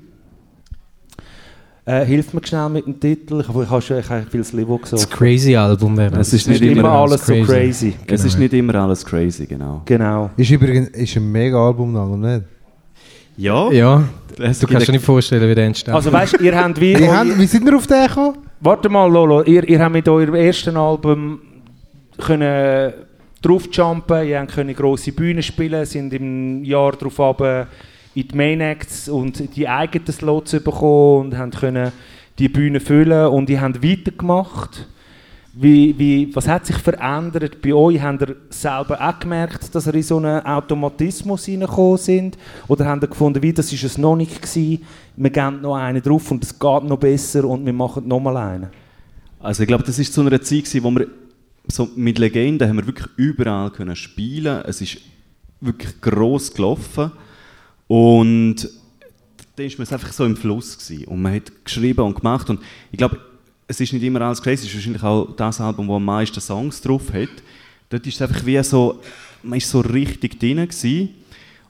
Äh, 1.89 2.05
hilf 2.05 2.35
mir 2.35 2.45
schnell 2.45 2.69
mit 2.69 2.85
dem 2.85 2.99
Titel. 2.99 3.41
Ich, 3.41 3.49
ich 3.49 3.71
habe 3.71 3.81
schon 3.81 3.99
ich 4.01 4.11
habe 4.11 4.27
viel 4.29 4.43
Slivo 4.43 4.77
gesagt. 4.77 5.03
Das 5.05 5.09
Crazy 5.09 5.55
Album 5.55 5.97
wäre 5.97 6.19
Es 6.19 6.33
ist 6.33 6.49
Es 6.49 6.55
ist 6.55 6.61
nicht 6.61 6.63
immer 6.73 6.81
immer 6.81 6.91
alles 6.91 7.25
so 7.25 7.33
crazy. 7.45 7.95
Es 8.09 8.25
ist 8.25 8.39
nicht 8.41 8.53
immer 8.55 8.75
alles 8.75 9.05
crazy, 9.05 9.47
genau. 9.47 9.83
Genau. 9.85 10.31
Ist 10.37 10.51
übrigens 10.51 10.89
ist 10.89 11.17
ein 11.17 11.31
mega 11.31 11.65
Album, 11.65 11.95
oder 11.95 12.17
nicht? 12.17 12.47
Ja. 13.37 13.71
Ja, 13.71 14.03
Es 14.37 14.59
du 14.59 14.67
kannst 14.67 14.89
dir 14.89 14.93
nicht 14.93 15.05
vorstellen, 15.05 15.49
wie 15.49 15.55
der 15.55 15.67
entsteht. 15.67 15.95
Also 15.95 16.11
weißt 16.11 16.41
ihr 16.41 16.57
habt 16.57 16.81
wie... 16.81 16.97
Wie, 16.99 17.09
haben, 17.09 17.39
wie 17.39 17.47
sind 17.47 17.65
wir 17.65 17.77
auf 17.77 17.87
den 17.87 18.09
gekommen? 18.09 18.39
Warte 18.61 18.89
mal, 18.89 19.07
Lolo, 19.07 19.43
ihr, 19.43 19.63
ihr 19.69 19.79
habt 19.79 19.93
mit 19.93 20.09
eurem 20.09 20.35
ersten 20.35 20.77
Album 20.77 21.39
können 22.19 22.95
draufjumpen, 23.43 24.27
ihr 24.27 24.41
habt 24.41 24.55
können 24.55 24.75
grosse 24.75 25.13
Bühnen 25.13 25.43
spielen, 25.43 25.85
sind 25.85 26.13
im 26.15 26.65
Jahr 26.65 26.93
darauf 26.93 27.21
aber 27.21 27.69
in 28.17 28.29
die 28.29 28.35
Main 28.35 28.63
Acts 28.63 29.11
und 29.11 29.55
die 29.57 29.69
eigenen 29.69 30.07
Slots 30.11 30.53
bekommen 30.53 31.27
und 31.27 31.39
haben 31.39 31.51
können 31.51 31.93
die 32.39 32.49
Bühne 32.49 32.81
füllen 32.81 33.29
und 33.29 33.51
ihr 33.51 33.61
habt 33.61 33.83
weitergemacht. 33.83 34.87
Wie, 35.53 35.99
wie, 35.99 36.35
was 36.35 36.49
hat 36.49 36.67
sich 36.67 36.77
verändert 36.77 37.61
bei 37.63 37.75
euch? 37.75 38.01
Habt 38.01 38.23
ihr 38.23 38.37
selber 38.49 38.99
auch 39.01 39.19
gemerkt, 39.19 39.75
dass 39.75 39.87
ihr 39.87 39.95
in 39.95 40.03
so 40.03 40.17
einen 40.17 40.45
Automatismus 40.45 41.45
hineingekommen 41.45 41.99
sind? 41.99 42.39
Oder 42.69 42.87
habt 42.87 43.05
ihr 43.05 43.09
gefunden, 43.09 43.43
wie, 43.43 43.53
das 43.53 43.71
war 43.73 43.87
es 43.87 43.99
noch 43.99 44.17
nicht, 44.17 44.41
gewesen, 44.41 44.83
wir 45.17 45.31
geben 45.31 45.61
noch 45.61 45.77
einen 45.77 46.03
drauf 46.03 46.31
und 46.31 46.43
es 46.43 46.59
geht 46.59 46.85
noch 46.85 46.99
besser 46.99 47.45
und 47.45 47.65
wir 47.67 47.73
machen 47.73 48.09
noch 48.09 48.21
mal 48.21 48.37
einen? 48.37 48.69
Also 49.41 49.63
ich 49.63 49.67
glaube, 49.67 49.85
das 49.85 49.99
ist 49.99 50.13
zu 50.13 50.23
einer 50.23 50.41
Zeit, 50.41 50.65
gewesen, 50.65 50.85
wo 50.85 50.91
wir 50.91 51.07
so 51.69 51.89
mit 51.97 52.19
Legenden 52.19 52.69
haben 52.69 52.77
wir 52.77 52.87
wirklich 52.87 53.09
überall 53.17 53.71
können 53.71 53.97
spielen. 53.97 54.63
Es 54.67 54.81
ist 54.81 54.99
wirklich 55.61 56.01
gross 56.01 56.53
gelaufen 56.53 57.13
und 57.89 58.69
da 59.57 59.63
ist 59.63 59.79
man 59.79 59.89
einfach 59.89 60.13
so 60.13 60.25
im 60.25 60.37
Fluss 60.37 60.77
gewesen. 60.77 61.07
und 61.07 61.23
man 61.23 61.35
hat 61.35 61.53
geschrieben 61.65 62.01
und 62.03 62.17
gemacht 62.17 62.49
und 62.51 62.61
ich 62.93 62.99
glaube, 62.99 63.19
es 63.69 63.81
ist 63.81 63.93
nicht 63.93 64.03
immer 64.03 64.21
alles 64.21 64.43
crazy. 64.43 64.67
Es 64.67 64.69
ist 64.69 64.75
wahrscheinlich 64.75 65.03
auch 65.03 65.35
das 65.37 65.61
Album, 65.61 65.89
das 65.89 65.97
am 65.97 66.05
meisten 66.05 66.41
Songs 66.41 66.81
drauf 66.81 67.13
hat. 67.13 67.29
Dort 67.89 68.07
ist 68.07 68.15
es 68.15 68.23
einfach 68.23 68.45
wie 68.47 68.63
so, 68.63 69.01
man 69.43 69.59
ist 69.59 69.71
so 69.71 69.81
richtig 69.81 70.39
drin 70.39 70.59
gewesen. 70.59 71.11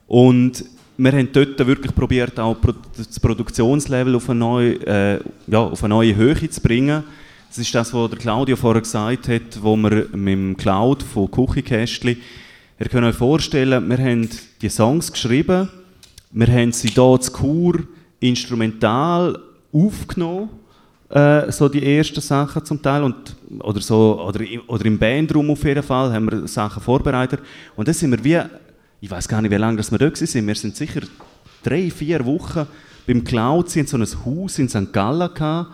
und 0.07 0.65
wir 0.99 1.11
haben 1.11 1.29
dort 1.31 1.59
wirklich 1.59 1.93
probiert, 1.93 2.39
auch 2.39 2.57
das 2.97 3.19
Produktionslevel 3.19 4.15
auf 4.15 4.27
eine 4.31 4.39
neue, 4.39 4.73
äh, 4.87 5.19
ja, 5.45 5.59
auf 5.59 5.83
eine 5.83 5.93
neue 5.93 6.15
Höhe 6.15 6.49
zu 6.49 6.59
bringen. 6.59 7.03
Das 7.49 7.59
ist 7.59 7.73
das, 7.75 7.93
was 7.93 8.09
der 8.09 8.17
Claudio 8.17 8.55
vorher 8.55 8.81
gesagt 8.81 9.27
hat, 9.27 9.61
wo 9.61 9.75
wir 9.75 10.07
mit 10.13 10.33
dem 10.33 10.57
Cloud 10.57 11.03
von 11.03 11.29
Küchenkästchen, 11.29 12.17
ihr 12.79 12.89
könnt 12.89 13.05
euch 13.05 13.15
vorstellen, 13.15 13.87
wir 13.87 13.97
haben 13.99 14.27
die 14.59 14.69
Songs 14.69 15.11
geschrieben, 15.11 15.69
wir 16.31 16.47
haben 16.47 16.71
sie 16.71 16.89
hier 16.89 17.19
zu 17.19 17.31
Chur 17.31 17.83
instrumental 18.19 19.37
aufgenommen, 19.71 20.49
äh, 21.09 21.51
so 21.51 21.69
die 21.69 21.83
ersten 21.97 22.19
Sachen 22.21 22.65
zum 22.65 22.81
Teil, 22.81 23.03
und, 23.03 23.35
oder, 23.59 23.79
so, 23.79 24.21
oder, 24.21 24.41
im- 24.41 24.61
oder 24.67 24.85
im 24.85 24.97
Bandraum 24.97 25.49
auf 25.51 25.63
jeden 25.63 25.83
Fall, 25.83 26.11
haben 26.13 26.29
wir 26.29 26.47
Sachen 26.47 26.81
vorbereitet. 26.81 27.39
Und 27.75 27.87
dann 27.87 27.95
sind 27.95 28.11
wir 28.11 28.23
wie, 28.23 28.49
ich 28.99 29.09
weiß 29.09 29.27
gar 29.27 29.41
nicht, 29.41 29.51
wie 29.51 29.55
lange 29.55 29.77
wir 29.77 29.97
dort 29.97 30.21
waren, 30.21 30.47
wir 30.47 30.55
sind 30.55 30.75
sicher 30.75 31.01
drei, 31.63 31.89
vier 31.91 32.25
Wochen 32.25 32.67
beim 33.05 33.23
Cloud, 33.23 33.69
hatten 33.69 33.87
so 33.87 33.97
ein 33.97 34.25
Haus 34.25 34.59
in 34.59 34.67
St. 34.67 34.91
Gallen 34.91 35.33
gehabt, 35.33 35.71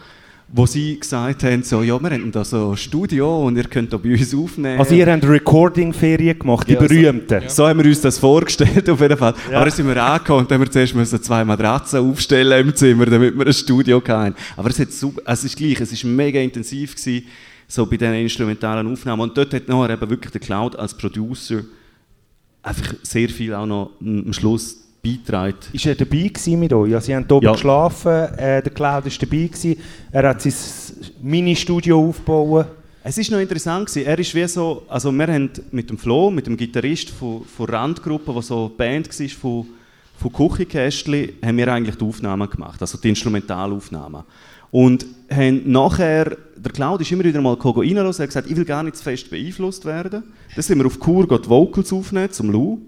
wo 0.56 0.68
sie 0.68 1.00
gesagt 1.00 1.44
haben, 1.44 1.64
so, 1.64 1.82
ja, 1.82 2.00
wir 2.00 2.12
haben 2.12 2.32
da 2.32 2.46
so 2.46 2.72
ein 2.72 2.78
Studio 2.78 3.48
und 3.48 3.58
ihr 3.58 3.64
könnt 3.64 3.92
da 3.92 3.98
bei 3.98 4.12
uns 4.12 4.36
aufnehmen. 4.36 4.80
Also 4.80 4.94
ihr 4.94 5.12
habt 5.12 5.24
Recording-Ferien 5.28 6.38
gemacht, 6.38 6.68
die 6.68 6.74
Ja, 6.74 6.80
so- 6.82 6.88
berühmten. 6.88 7.44
So 7.50 7.68
haben 7.68 7.80
wir 7.80 7.88
uns 7.88 8.02
das 8.02 8.20
vorgestellt, 8.20 8.88
auf 8.88 9.02
jeden 9.02 9.18
Fall. 9.18 9.34
Ja. 9.50 9.56
Aber 9.58 9.66
dann 9.66 9.74
sind 9.76 9.88
wir 9.88 10.04
angekommen 10.04 10.42
und 10.42 10.52
dann 10.52 10.60
haben 10.60 10.68
wir 10.68 10.72
zuerst 10.72 10.94
müssen 10.94 11.24
zwei 11.24 11.44
Matratzen 11.44 12.08
aufstellen 12.08 12.68
im 12.68 12.76
Zimmer, 12.76 13.08
damit 13.08 13.36
wir 13.36 13.48
ein 13.48 13.54
Studio 13.54 14.00
hatten. 14.08 14.36
Aber 14.56 14.70
es, 14.70 14.78
hat 14.78 14.92
super, 14.92 15.22
also 15.26 15.40
es 15.48 15.54
ist 15.54 15.58
gleich, 15.58 15.82
es 15.82 16.04
war 16.04 16.12
mega 16.12 16.40
intensiv, 16.40 16.96
gewesen, 16.96 17.26
so 17.68 17.88
bei 17.88 17.98
diesen 17.98 18.14
instrumentalen 18.14 18.86
Aufnahmen. 18.92 19.24
Und 19.24 19.36
dort 19.36 19.56
hat 19.56 19.68
nachher 19.68 19.90
eben 19.96 20.08
wirklich 20.12 20.32
der 20.32 20.42
Cloud 20.42 20.76
als 20.76 20.96
Producer 20.96 21.62
einfach 22.62 22.94
sehr 23.02 23.28
viel 23.30 23.56
auch 23.56 23.66
noch 23.66 23.90
am 24.00 24.32
Schluss 24.34 24.83
beitragen. 25.04 25.58
Ist 25.74 25.86
er 25.86 25.96
dabei 25.96 26.28
gewesen 26.30 26.60
mit 26.60 26.72
euch? 26.72 26.94
Also, 26.96 27.08
sie 27.08 27.16
haben 27.16 27.26
oben 27.30 27.46
Ja. 27.46 27.52
geschlafen, 27.52 28.12
äh, 28.38 28.62
der 28.62 28.72
Cloud 28.74 29.06
war 29.06 29.12
dabei. 29.20 29.48
Gewesen. 29.48 29.76
Er 30.12 30.30
hat 30.30 30.42
sein 30.42 30.54
Mini-Studio 31.22 32.08
aufgebaut. 32.08 32.68
Es 33.04 33.18
ist 33.18 33.30
noch 33.30 33.40
interessant 33.40 33.88
gewesen. 33.88 34.08
Er 34.08 34.18
ist 34.18 34.34
wie 34.34 34.48
so, 34.48 34.84
also 34.88 35.12
wir 35.12 35.28
haben 35.28 35.50
mit 35.72 35.90
dem 35.90 35.98
Flo, 35.98 36.32
mit 36.32 36.48
dem 36.48 36.56
Gitarrist 36.56 37.10
von, 37.10 37.44
von 37.44 37.66
Randgruppe, 37.68 38.32
der 38.32 38.42
so 38.42 38.60
eine 38.68 38.70
Band 38.70 39.20
war 39.20 39.28
von, 39.28 39.66
von 40.16 40.32
Küchenkästchen, 40.32 41.30
haben 41.44 41.58
wir 41.58 41.68
eigentlich 41.68 41.98
die 41.98 42.06
Aufnahmen 42.06 42.50
gemacht, 42.50 42.80
also 42.80 42.98
die 42.98 43.10
Instrumentalaufnahmen. 43.10 44.24
Und 44.72 45.06
haben 45.30 45.70
nachher, 45.70 46.38
der 46.56 46.72
Cloud 46.72 47.02
ist 47.02 47.12
immer 47.12 47.26
wieder 47.26 47.42
mal 47.42 47.56
reinlassen, 47.56 48.22
er 48.22 48.24
hat 48.24 48.30
gesagt, 48.30 48.50
ich 48.50 48.56
will 48.56 48.64
gar 48.66 48.84
nicht 48.84 48.96
zu 48.96 49.04
fest 49.04 49.30
beeinflusst 49.30 49.84
werden. 49.84 50.24
Dann 50.56 50.64
sind 50.64 50.78
wir 50.80 50.86
auf 50.86 50.98
Kur 50.98 51.28
die 51.28 51.50
Vocals 51.50 51.92
aufnehmen, 51.92 52.32
zum 52.32 52.52
Lou. 52.52 52.80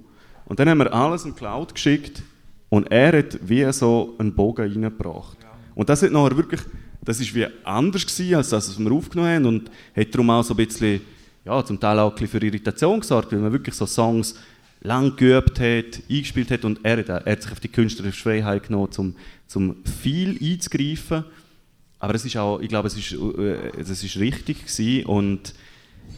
Und 0.45 0.59
dann 0.59 0.69
haben 0.69 0.79
wir 0.79 0.93
alles 0.93 1.25
in 1.25 1.35
Cloud 1.35 1.73
geschickt 1.73 2.21
und 2.69 2.91
er 2.91 3.17
hat 3.17 3.39
wie 3.41 3.71
so 3.71 4.15
einen 4.17 4.33
Bogen 4.33 4.71
reingebracht. 4.71 5.37
Und 5.73 5.89
das 5.89 6.03
hat 6.03 6.11
nachher 6.11 6.37
wirklich, 6.37 6.61
das 7.03 7.19
ist 7.19 7.33
wie 7.33 7.47
anders 7.63 8.05
gewesen, 8.05 8.35
als 8.35 8.49
das, 8.49 8.69
was 8.69 8.79
wir 8.79 8.91
aufgenommen 8.91 9.29
haben 9.29 9.45
und 9.45 9.71
hat 9.95 10.13
darum 10.13 10.29
auch 10.29 10.43
so 10.43 10.53
ein 10.53 10.57
bisschen, 10.57 11.01
ja, 11.43 11.63
zum 11.63 11.79
Teil 11.79 11.99
auch 11.99 12.09
ein 12.09 12.15
bisschen 12.15 12.39
für 12.39 12.45
Irritation 12.45 12.99
gesorgt, 12.99 13.31
weil 13.31 13.39
man 13.39 13.51
wirklich 13.51 13.75
so 13.75 13.85
Songs 13.85 14.35
lang 14.81 15.15
geübt 15.15 15.59
hat, 15.59 16.01
eingespielt 16.09 16.51
hat 16.51 16.63
und 16.63 16.79
er 16.83 16.97
hat, 16.97 17.09
er 17.09 17.31
hat 17.31 17.41
sich 17.41 17.51
auf 17.51 17.59
die 17.59 17.67
künstlerische 17.67 18.21
Freiheit 18.21 18.67
genommen, 18.67 18.89
um, 18.97 19.15
um 19.55 19.75
viel 19.83 20.37
einzugreifen. 20.41 21.25
Aber 21.99 22.13
es 22.13 22.25
ist 22.25 22.37
auch, 22.37 22.59
ich 22.59 22.69
glaube, 22.69 22.87
es 22.87 22.95
ist, 22.95 23.13
äh, 23.13 23.71
das 23.77 24.03
ist 24.03 24.17
richtig 24.17 24.65
gewesen 24.65 25.05
und 25.05 25.53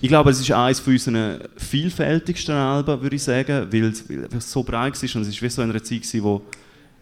ich 0.02 0.10
glaube, 0.10 0.30
es 0.30 0.40
ist 0.40 0.52
eines 0.52 0.80
von 0.80 0.94
unseren 0.94 1.40
vielfältigsten 1.58 2.54
Alben, 2.56 3.02
würde 3.02 3.16
ich 3.16 3.24
sagen, 3.24 3.68
weil 3.72 3.86
es, 3.86 4.08
weil 4.10 4.28
es 4.38 4.52
so 4.52 4.62
breit 4.64 4.94
war 5.02 5.16
und 5.16 5.22
es 5.24 5.28
ist 5.30 5.42
wie 5.42 5.50
so 5.50 5.62
in 5.62 5.70
einer 5.72 5.84
Zeit 5.84 6.04
wo 6.22 6.42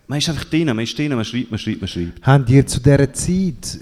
man 0.07 0.19
ist 0.19 0.29
einfach 0.29 0.45
drin, 0.45 0.67
man 0.67 0.79
ist 0.79 0.97
drin, 0.97 1.13
man 1.15 1.25
schreibt, 1.25 1.49
man 1.49 1.57
schreibt, 1.59 1.81
man 1.81 1.87
schreibt. 1.87 2.21
Habt 2.25 2.49
ihr 2.49 2.65
zu 2.67 2.79
dieser 2.79 3.11
Zeit 3.11 3.79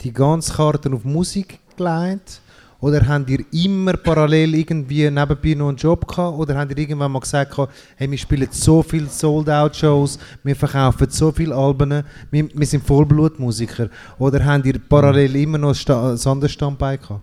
die 0.00 0.12
ganzen 0.12 0.54
Karten 0.56 0.94
auf 0.94 1.04
Musik 1.04 1.58
gelegt? 1.76 2.40
Oder 2.80 3.06
habt 3.06 3.28
ihr 3.28 3.44
immer 3.52 3.92
parallel 3.92 4.54
irgendwie 4.54 5.10
nebenbei 5.10 5.52
noch 5.52 5.68
einen 5.68 5.76
Job 5.76 6.08
gehabt? 6.08 6.38
Oder 6.38 6.56
habt 6.56 6.70
ihr 6.70 6.78
irgendwann 6.78 7.12
mal 7.12 7.18
gesagt, 7.20 7.54
hey, 7.96 8.10
wir 8.10 8.16
spielen 8.16 8.48
so 8.50 8.82
viele 8.82 9.06
Sold-Out-Shows, 9.06 10.18
wir 10.42 10.56
verkaufen 10.56 11.06
so 11.10 11.30
viele 11.30 11.54
Alben, 11.54 12.02
wir, 12.30 12.48
wir 12.54 12.66
sind 12.66 12.82
Vollblutmusiker? 12.86 13.90
Oder 14.18 14.42
habt 14.42 14.64
ihr 14.64 14.78
parallel 14.78 15.36
immer 15.36 15.58
noch 15.58 15.68
ein 15.68 15.74
Sta- 15.74 16.12
ein 16.14 16.26
anderes 16.26 16.52
Standbein 16.52 16.98
gehabt? 16.98 17.20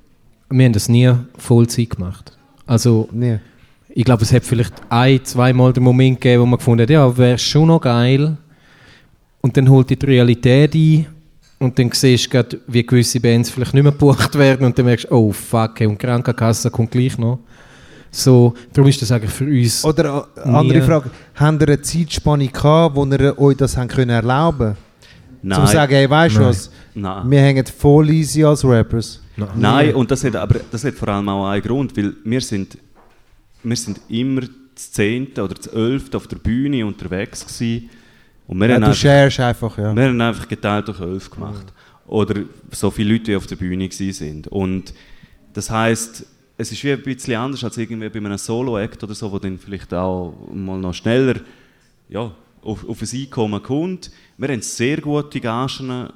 Wir 0.50 0.66
haben 0.66 0.74
das 0.74 0.88
nie 0.90 1.12
Vollzeit 1.38 1.90
gemacht. 1.90 2.38
Also, 2.66 3.10
Nie. 3.12 3.40
ich 3.90 4.06
glaube, 4.06 4.24
es 4.24 4.32
hat 4.32 4.44
vielleicht 4.44 4.74
ein, 4.90 5.24
zweimal 5.24 5.74
den 5.74 5.84
Moment 5.84 6.22
gegeben, 6.22 6.42
wo 6.42 6.46
man 6.46 6.58
gefunden 6.58 6.84
hat, 6.84 6.90
ja, 6.90 7.18
wäre 7.18 7.38
schon 7.38 7.68
noch 7.68 7.82
geil. 7.82 8.38
Und 9.42 9.56
dann 9.56 9.70
holt 9.70 9.90
die 9.90 10.06
Realität 10.06 10.74
ein 10.76 11.06
und 11.60 11.78
dann 11.80 11.92
siehst 11.92 12.26
du 12.26 12.30
grad, 12.30 12.58
wie 12.68 12.86
gewisse 12.86 13.20
Bands 13.20 13.50
vielleicht 13.50 13.74
nicht 13.74 13.84
mehr 13.84 13.92
gebucht 13.92 14.38
werden 14.38 14.66
und 14.66 14.78
dann 14.78 14.86
merkst 14.86 15.06
du, 15.06 15.16
oh 15.16 15.32
fuck, 15.32 15.80
hey, 15.80 15.88
und 15.88 15.98
Krankenkasse 15.98 16.70
kommt 16.70 16.92
gleich 16.92 17.18
noch. 17.18 17.40
So, 18.12 18.54
darum 18.74 18.90
ist 18.90 19.02
das 19.02 19.12
eigentlich 19.12 19.32
für 19.32 19.46
uns 19.46 19.84
Oder 19.84 20.28
äh, 20.36 20.42
andere 20.50 20.82
Frage, 20.82 21.10
habt 21.36 21.62
ihr 21.62 21.68
eine 21.68 21.82
Zeitspanne 21.82 22.48
gehabt, 22.48 22.96
wo 22.96 23.06
ihr 23.06 23.38
euch 23.38 23.58
das 23.58 23.76
haben 23.76 23.88
können 23.90 24.12
erlauben 24.12 24.76
Nein. 25.42 25.60
Zum 25.60 25.68
sagen, 25.68 25.94
hey, 25.94 26.10
weißt 26.10 26.38
du 26.38 26.42
was, 26.42 26.72
Nein. 26.96 27.30
wir 27.30 27.40
hängen 27.42 27.66
voll 27.66 28.10
easy 28.10 28.44
als 28.44 28.64
Rappers. 28.64 29.22
Nein, 29.56 29.94
und 29.96 30.10
das 30.12 30.24
hat, 30.24 30.36
aber 30.36 30.60
das 30.72 30.84
hat 30.84 30.96
vor 30.96 31.08
allem 31.10 31.30
auch 31.30 31.48
einen 31.48 31.62
Grund, 31.62 31.96
weil 31.96 32.16
wir 32.24 32.42
sind, 32.42 32.78
wir 33.64 33.76
sind 33.76 34.00
immer 34.10 34.42
das 34.74 34.92
Zehnte 34.92 35.44
oder 35.44 35.54
das 35.56 35.68
Elfte 35.68 36.18
auf 36.18 36.28
der 36.28 36.38
Bühne 36.38 36.86
unterwegs 36.86 37.46
gewesen. 37.46 37.90
Und 38.48 38.60
wir 38.60 38.68
Ja, 38.70 38.76
haben 38.76 38.82
du 38.82 38.88
einfach- 39.12 39.46
einfach, 39.46 39.78
ja. 39.78 39.96
Wir 39.96 40.04
haben 40.06 40.22
einfach 40.22 40.48
geteilt 40.48 40.88
durch 40.88 41.00
elf 41.02 41.30
gemacht. 41.30 41.66
Oder 42.08 42.42
so 42.72 42.90
viele 42.90 43.14
Leute, 43.14 43.26
die 43.26 43.36
auf 43.36 43.48
der 43.48 43.58
Bühne 43.58 43.90
sind. 43.92 44.48
Und 44.48 44.94
das 45.54 45.70
heißt, 45.70 46.26
es 46.58 46.72
ist 46.72 46.84
wie 46.84 46.92
ein 46.94 47.04
bisschen 47.04 47.36
anders 47.36 47.64
als 47.64 47.78
irgendwie 47.78 48.08
bei 48.10 48.20
einem 48.20 48.38
Solo-Act 48.38 49.04
oder 49.04 49.14
so, 49.14 49.32
wo 49.32 49.38
dann 49.40 49.60
vielleicht 49.60 49.94
auch 49.94 50.34
mal 50.54 50.80
noch 50.80 50.94
schneller 50.94 51.36
ja, 52.10 52.32
auf, 52.62 52.88
auf 52.88 53.02
ein 53.02 53.10
Einkommen 53.20 53.62
kommt. 53.62 54.12
Wir 54.38 54.48
haben 54.50 54.62
sehr 54.62 55.02
gute 55.02 55.40
Gagen 55.42 56.08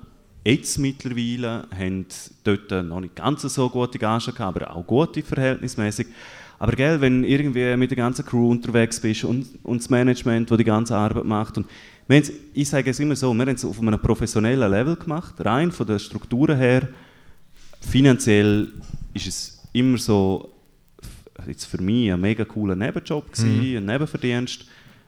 jetzt 0.43 0.77
mittlerweile, 0.79 1.67
haben 1.77 2.05
dort 2.43 2.71
noch 2.85 2.99
nicht 2.99 3.15
ganz 3.15 3.41
so 3.41 3.69
gute 3.69 3.99
Gagen 3.99 4.33
gehabt, 4.33 4.39
aber 4.39 4.75
auch 4.75 4.85
gute 4.85 5.21
verhältnismäßig. 5.21 6.07
Aber 6.59 6.73
gell, 6.73 7.01
wenn 7.01 7.23
irgendwie 7.23 7.75
mit 7.75 7.89
der 7.89 7.97
ganzen 7.97 8.25
Crew 8.25 8.51
unterwegs 8.51 8.99
bist 8.99 9.23
und, 9.23 9.47
und 9.63 9.81
das 9.81 9.89
Management, 9.89 10.51
das 10.51 10.57
die 10.57 10.63
ganze 10.63 10.95
Arbeit 10.95 11.25
macht. 11.25 11.57
Und 11.57 11.65
ich 12.53 12.69
sage 12.69 12.89
es 12.91 12.99
immer 12.99 13.15
so, 13.15 13.33
wir 13.33 13.41
haben 13.41 13.55
es 13.55 13.65
auf 13.65 13.79
einem 13.79 13.99
professionellen 13.99 14.69
Level 14.69 14.95
gemacht, 14.95 15.35
rein 15.39 15.71
von 15.71 15.87
den 15.87 15.97
Strukturen 15.97 16.57
her. 16.57 16.87
Finanziell 17.79 18.67
ist 19.13 19.27
es 19.27 19.63
immer 19.73 19.97
so, 19.97 20.53
jetzt 21.47 21.65
für 21.65 21.81
mich 21.81 22.11
ein 22.11 22.21
mega 22.21 22.45
cooler 22.45 22.75
Nebenjob 22.75 23.31
gewesen, 23.31 23.57
Mhm. 23.71 23.77
ein 23.77 23.85
Nebenverdienst, 23.85 24.65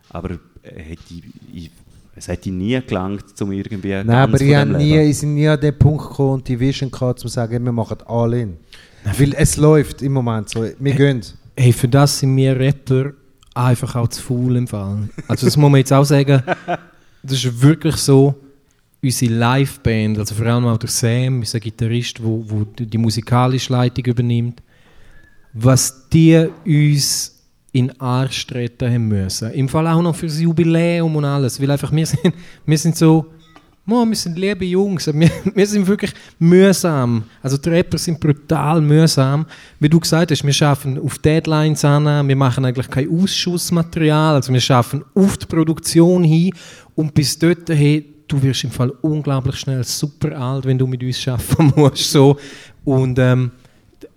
aber 0.10 0.40
hätte 0.64 1.04
ich, 1.14 1.24
ich, 1.54 1.72
es 2.16 2.28
hätte 2.28 2.52
nie 2.52 2.80
gelangt, 2.82 3.26
um 3.42 3.52
irgendwie 3.52 3.90
Nein, 3.90 4.08
ganz 4.08 4.30
aber 4.30 4.42
ich, 4.42 4.50
dem 4.50 4.58
hab 4.58 4.78
nie, 4.78 5.00
ich 5.00 5.18
sind 5.18 5.34
nie 5.34 5.48
an 5.48 5.60
den 5.60 5.78
Punkt 5.78 6.10
gekommen 6.10 6.34
und 6.34 6.48
die 6.48 6.60
Vision 6.60 6.92
gehabt, 6.92 7.20
zu 7.20 7.28
sagen, 7.28 7.64
wir 7.64 7.72
machen 7.72 7.98
all 8.06 8.34
in. 8.34 8.58
Weil 9.04 9.34
es 9.36 9.58
läuft 9.58 10.02
im 10.02 10.14
Moment 10.14 10.50
so, 10.50 10.66
wir 10.78 10.94
gehen. 10.94 11.22
Hey, 11.58 11.74
für 11.74 11.88
das 11.88 12.20
sind 12.20 12.36
wir 12.36 12.58
Rapper 12.58 13.12
einfach 13.54 13.96
auch 13.96 14.08
zu 14.08 14.22
faul 14.22 14.56
im 14.56 14.68
Fall. 14.68 15.10
Also 15.28 15.46
das 15.46 15.58
muss 15.58 15.70
man 15.70 15.80
jetzt 15.80 15.94
auch 15.94 16.06
sagen, 16.06 16.42
das 17.24 17.32
ist 17.32 17.62
wirklich 17.62 17.96
so, 17.98 18.36
unsere 19.04 19.34
Liveband, 19.34 20.18
also 20.18 20.34
vor 20.34 20.46
allem 20.46 20.66
auch 20.66 20.78
der 20.78 20.90
Sam, 20.90 21.40
unser 21.40 21.60
Gitarrist, 21.60 22.20
der 22.20 22.26
wo, 22.26 22.44
wo 22.48 22.64
die, 22.64 22.86
die 22.86 22.98
musikalische 22.98 23.74
Leitung 23.74 24.06
übernimmt, 24.06 24.64
was 25.52 26.10
die 26.10 26.48
uns 26.66 27.43
in 27.74 27.92
Arsch 28.00 28.46
treten 28.48 28.92
haben 28.92 29.08
müssen. 29.08 29.52
Im 29.52 29.68
Fall 29.68 29.88
auch 29.88 30.02
noch 30.02 30.16
für 30.16 30.28
das 30.28 30.40
Jubiläum 30.40 31.16
und 31.16 31.26
alles, 31.26 31.60
weil 31.60 31.72
einfach 31.72 31.92
wir 31.92 32.06
sind, 32.06 32.34
wir 32.66 32.78
sind 32.78 32.96
so, 32.96 33.26
wir 33.86 34.16
sind 34.16 34.38
liebe 34.38 34.64
Jungs, 34.64 35.08
wir, 35.08 35.30
wir 35.56 35.68
sind 35.68 35.86
wirklich 35.88 36.14
mühsam. 36.38 37.24
Also 37.42 37.58
die 37.58 37.70
Rapper 37.70 37.98
sind 37.98 38.20
brutal 38.20 38.80
mühsam. 38.80 39.46
Wie 39.80 39.90
du 39.90 40.00
gesagt 40.00 40.32
hast, 40.32 40.46
wir 40.46 40.54
schaffen 40.54 41.00
auf 41.00 41.18
Deadlines 41.18 41.84
an, 41.84 42.28
wir 42.28 42.36
machen 42.36 42.64
eigentlich 42.64 42.90
kein 42.90 43.10
Ausschussmaterial, 43.10 44.36
also 44.36 44.54
wir 44.54 44.62
schaffen 44.62 45.04
auf 45.16 45.36
die 45.38 45.48
Produktion 45.48 46.24
hin 46.24 46.54
und 46.94 47.14
bis 47.16 47.38
dort, 47.40 47.70
hey, 47.70 48.08
du 48.28 48.42
wirst 48.42 48.64
im 48.64 48.72
Fall 48.72 48.92
unglaublich 49.02 49.56
schnell 49.56 49.84
super 49.84 50.38
alt, 50.40 50.66
wenn 50.66 50.78
du 50.78 50.86
mit 50.86 51.04
uns 51.04 51.28
arbeiten 51.28 51.74
musst. 51.76 52.12
So. 52.12 52.38
Und 52.86 53.18
ähm, 53.18 53.52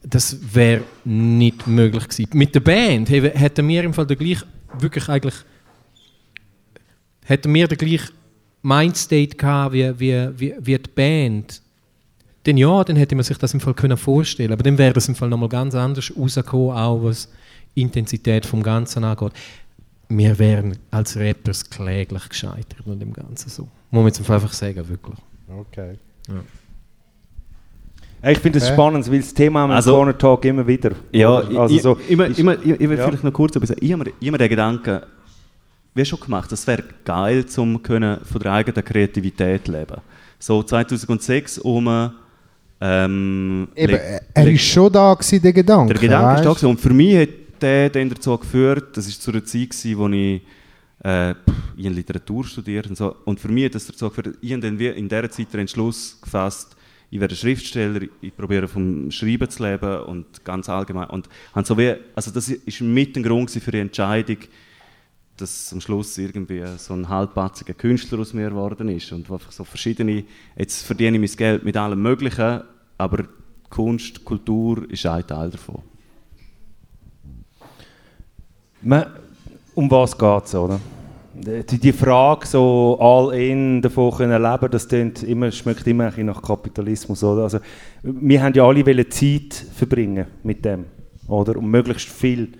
das 0.08 0.54
wäre 0.54 0.84
nicht 1.04 1.66
möglich 1.66 2.08
gewesen. 2.08 2.30
Mit 2.32 2.54
der 2.54 2.60
Band 2.60 3.10
hey, 3.10 3.20
hätten 3.30 3.66
wir 3.66 3.82
im 3.82 3.92
Fall 3.92 4.06
der 4.06 4.16
gleich, 4.16 4.38
wirklich 4.78 5.08
eigentlich, 5.08 5.34
hätten 7.24 7.52
wir 7.52 7.66
den 7.66 7.78
gleichen 7.78 8.14
Mindstate 8.62 9.36
gehabt 9.36 9.72
wie, 9.74 9.98
wie, 9.98 10.28
wie, 10.38 10.54
wie 10.60 10.78
die 10.78 10.90
Band, 10.94 11.60
dann 12.44 12.56
ja, 12.56 12.84
dann 12.84 12.94
hätte 12.94 13.16
man 13.16 13.24
sich 13.24 13.36
das 13.38 13.52
im 13.54 13.60
Fall 13.60 13.74
können 13.74 13.96
vorstellen 13.96 14.52
aber 14.52 14.62
dann 14.62 14.78
wäre 14.78 14.92
das 14.92 15.08
im 15.08 15.16
Fall 15.16 15.28
nochmal 15.28 15.48
ganz 15.48 15.74
anders 15.74 16.12
rausgekommen, 16.16 16.76
auch 16.76 17.02
was 17.02 17.28
Intensität 17.74 18.46
vom 18.46 18.62
Ganzen 18.62 19.02
angeht. 19.02 19.32
Wir 20.08 20.38
wären 20.38 20.78
als 20.92 21.16
Rappers 21.16 21.68
kläglich 21.68 22.28
gescheitert 22.28 22.86
an 22.86 23.00
dem 23.00 23.12
Ganzen 23.12 23.50
so. 23.50 23.64
Muss 23.90 24.02
man 24.02 24.06
jetzt 24.06 24.30
einfach 24.30 24.52
sagen, 24.52 24.88
wirklich. 24.88 25.18
Okay. 25.48 25.98
Ja. 26.28 26.44
Ja, 28.26 28.32
Ich 28.32 28.38
finde 28.40 28.58
es 28.58 28.68
Hä? 28.68 28.72
spannend, 28.72 29.08
weil 29.10 29.20
das 29.20 29.32
Thema 29.32 29.60
haben 29.60 29.68
wir 29.70 29.74
im 29.74 29.76
Also- 29.76 29.92
Corner 29.94 30.18
Talk 30.18 30.44
immer 30.46 30.66
wieder. 30.66 30.90
Ja, 31.12 31.36
also 31.36 31.74
ich, 31.74 31.80
so, 31.82 31.96
ich, 32.08 32.18
ich, 32.18 32.20
ich, 32.20 32.38
ich, 32.38 32.80
ich 32.80 32.88
will 32.88 32.98
Ja. 32.98 33.06
vielleicht 33.06 33.22
noch 33.24 33.32
kurz 33.32 33.54
etwas 33.54 33.68
sagen. 33.68 33.80
Ich 33.84 33.92
habe 33.92 34.10
mir 34.20 34.38
den 34.38 34.48
Gedanken, 34.48 35.00
wie 35.94 36.04
schon 36.04 36.18
gemacht, 36.18 36.50
es 36.50 36.66
wäre 36.66 36.82
geil, 37.04 37.44
um 37.56 37.80
können 37.82 38.18
von 38.24 38.40
der 38.42 38.52
eigenen 38.52 38.84
Kreativität 38.84 39.68
leben. 39.68 39.98
So 40.40 40.60
2006 40.62 41.58
um 41.58 42.10
ähm, 42.80 43.68
Eben, 43.74 43.98
er- 44.34 44.46
ist 44.48 44.64
schon 44.64 44.92
da 44.92 45.14
gewesen, 45.14 45.40
der 45.40 45.52
Gedanke. 45.52 45.94
Der 45.94 46.02
Gedanke 46.02 46.34
ist 46.40 46.44
da 46.44 46.50
gewesen. 46.50 46.66
und 46.66 46.80
für 46.80 46.92
mich 46.92 47.16
hat 47.16 47.28
der 47.62 47.88
dann 47.90 48.10
dazu 48.10 48.36
geführt, 48.36 48.96
das 48.96 49.06
war 49.06 49.20
zu 49.20 49.30
einer 49.30 49.44
Zeit, 49.44 49.70
gewesen, 49.70 49.96
wo 49.98 50.08
ich 50.08 50.42
äh, 51.04 51.08
habe 51.08 51.36
Literatur 51.76 52.44
studiert 52.44 52.88
und 52.88 52.96
so. 52.98 53.14
Und 53.24 53.38
für 53.40 53.48
mich 53.48 53.66
hat 53.66 53.76
das 53.76 53.86
dazu 53.86 54.08
geführt, 54.10 54.36
ich 54.42 54.50
habe 54.52 54.60
dann 54.60 54.78
wie 54.78 54.88
in 54.88 55.08
dieser 55.08 55.30
Zeit 55.30 55.52
den 55.54 55.60
Entschluss 55.60 56.18
gefasst, 56.20 56.75
ich 57.10 57.20
werde 57.20 57.36
Schriftsteller, 57.36 58.00
ich 58.20 58.36
probiere 58.36 58.68
vom 58.68 59.10
Schreiben 59.10 59.48
zu 59.48 59.62
leben 59.62 60.00
und 60.02 60.44
ganz 60.44 60.68
allgemein. 60.68 61.08
Und 61.08 61.28
so 61.64 61.78
wie, 61.78 61.94
also 62.14 62.30
das 62.30 62.48
ist 62.48 62.80
mit 62.80 63.16
ein 63.16 63.22
Grund 63.22 63.50
für 63.50 63.70
die 63.70 63.78
Entscheidung, 63.78 64.38
dass 65.36 65.72
am 65.72 65.80
Schluss 65.80 66.16
irgendwie 66.18 66.64
so 66.78 66.94
ein 66.94 67.08
halbpatziger 67.08 67.74
Künstler 67.74 68.18
aus 68.20 68.32
mir 68.32 68.48
geworden 68.48 68.88
ist 68.88 69.12
und 69.12 69.30
einfach 69.30 69.52
so 69.52 69.64
verschiedene, 69.64 70.24
jetzt 70.56 70.84
verdiene 70.86 71.16
ich 71.18 71.30
mein 71.30 71.36
Geld 71.36 71.64
mit 71.64 71.76
allem 71.76 72.00
Möglichen, 72.00 72.62
aber 72.98 73.24
Kunst, 73.68 74.24
Kultur 74.24 74.90
ist 74.90 75.04
ein 75.06 75.26
Teil 75.26 75.50
davon. 75.50 75.82
Man, 78.80 79.06
um 79.74 79.90
was 79.90 80.16
geht 80.16 80.44
es, 80.44 80.54
oder? 80.54 80.80
Die, 81.38 81.78
die 81.78 81.92
Frage, 81.92 82.46
so 82.46 82.96
all 82.98 83.34
in 83.38 83.82
davon 83.82 84.10
können 84.10 84.42
leben, 84.42 84.70
das 84.70 84.88
klingt 84.88 85.22
immer, 85.22 85.50
schmeckt 85.50 85.86
immer 85.86 86.04
ein 86.04 86.10
bisschen 86.10 86.26
nach 86.26 86.40
Kapitalismus, 86.40 87.22
oder? 87.22 87.42
Also, 87.42 87.58
wir 88.02 88.42
haben 88.42 88.54
ja 88.54 88.66
alle 88.66 88.86
wollen 88.86 89.10
Zeit 89.10 89.52
verbringen 89.74 90.26
mit 90.42 90.64
dem, 90.64 90.86
oder? 91.28 91.56
Und 91.56 91.70
möglichst 91.70 92.08
viel 92.08 92.52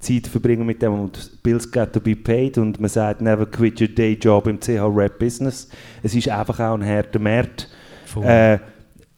Zeit 0.00 0.26
verbringen 0.26 0.66
mit 0.66 0.82
dem 0.82 0.92
und 0.94 1.42
Bills 1.42 1.70
got 1.70 1.92
to 1.92 2.00
be 2.00 2.16
paid 2.16 2.58
und 2.58 2.80
man 2.80 2.90
sagt, 2.90 3.20
never 3.20 3.46
quit 3.46 3.80
your 3.80 3.88
day 3.88 4.14
job 4.14 4.46
im 4.48 4.58
CH-Rap-Business. 4.60 5.68
Es 6.02 6.14
ist 6.14 6.28
einfach 6.28 6.58
auch 6.60 6.74
ein 6.74 6.84
harter 6.84 7.20
Markt. 7.20 7.68
Äh, 8.20 8.58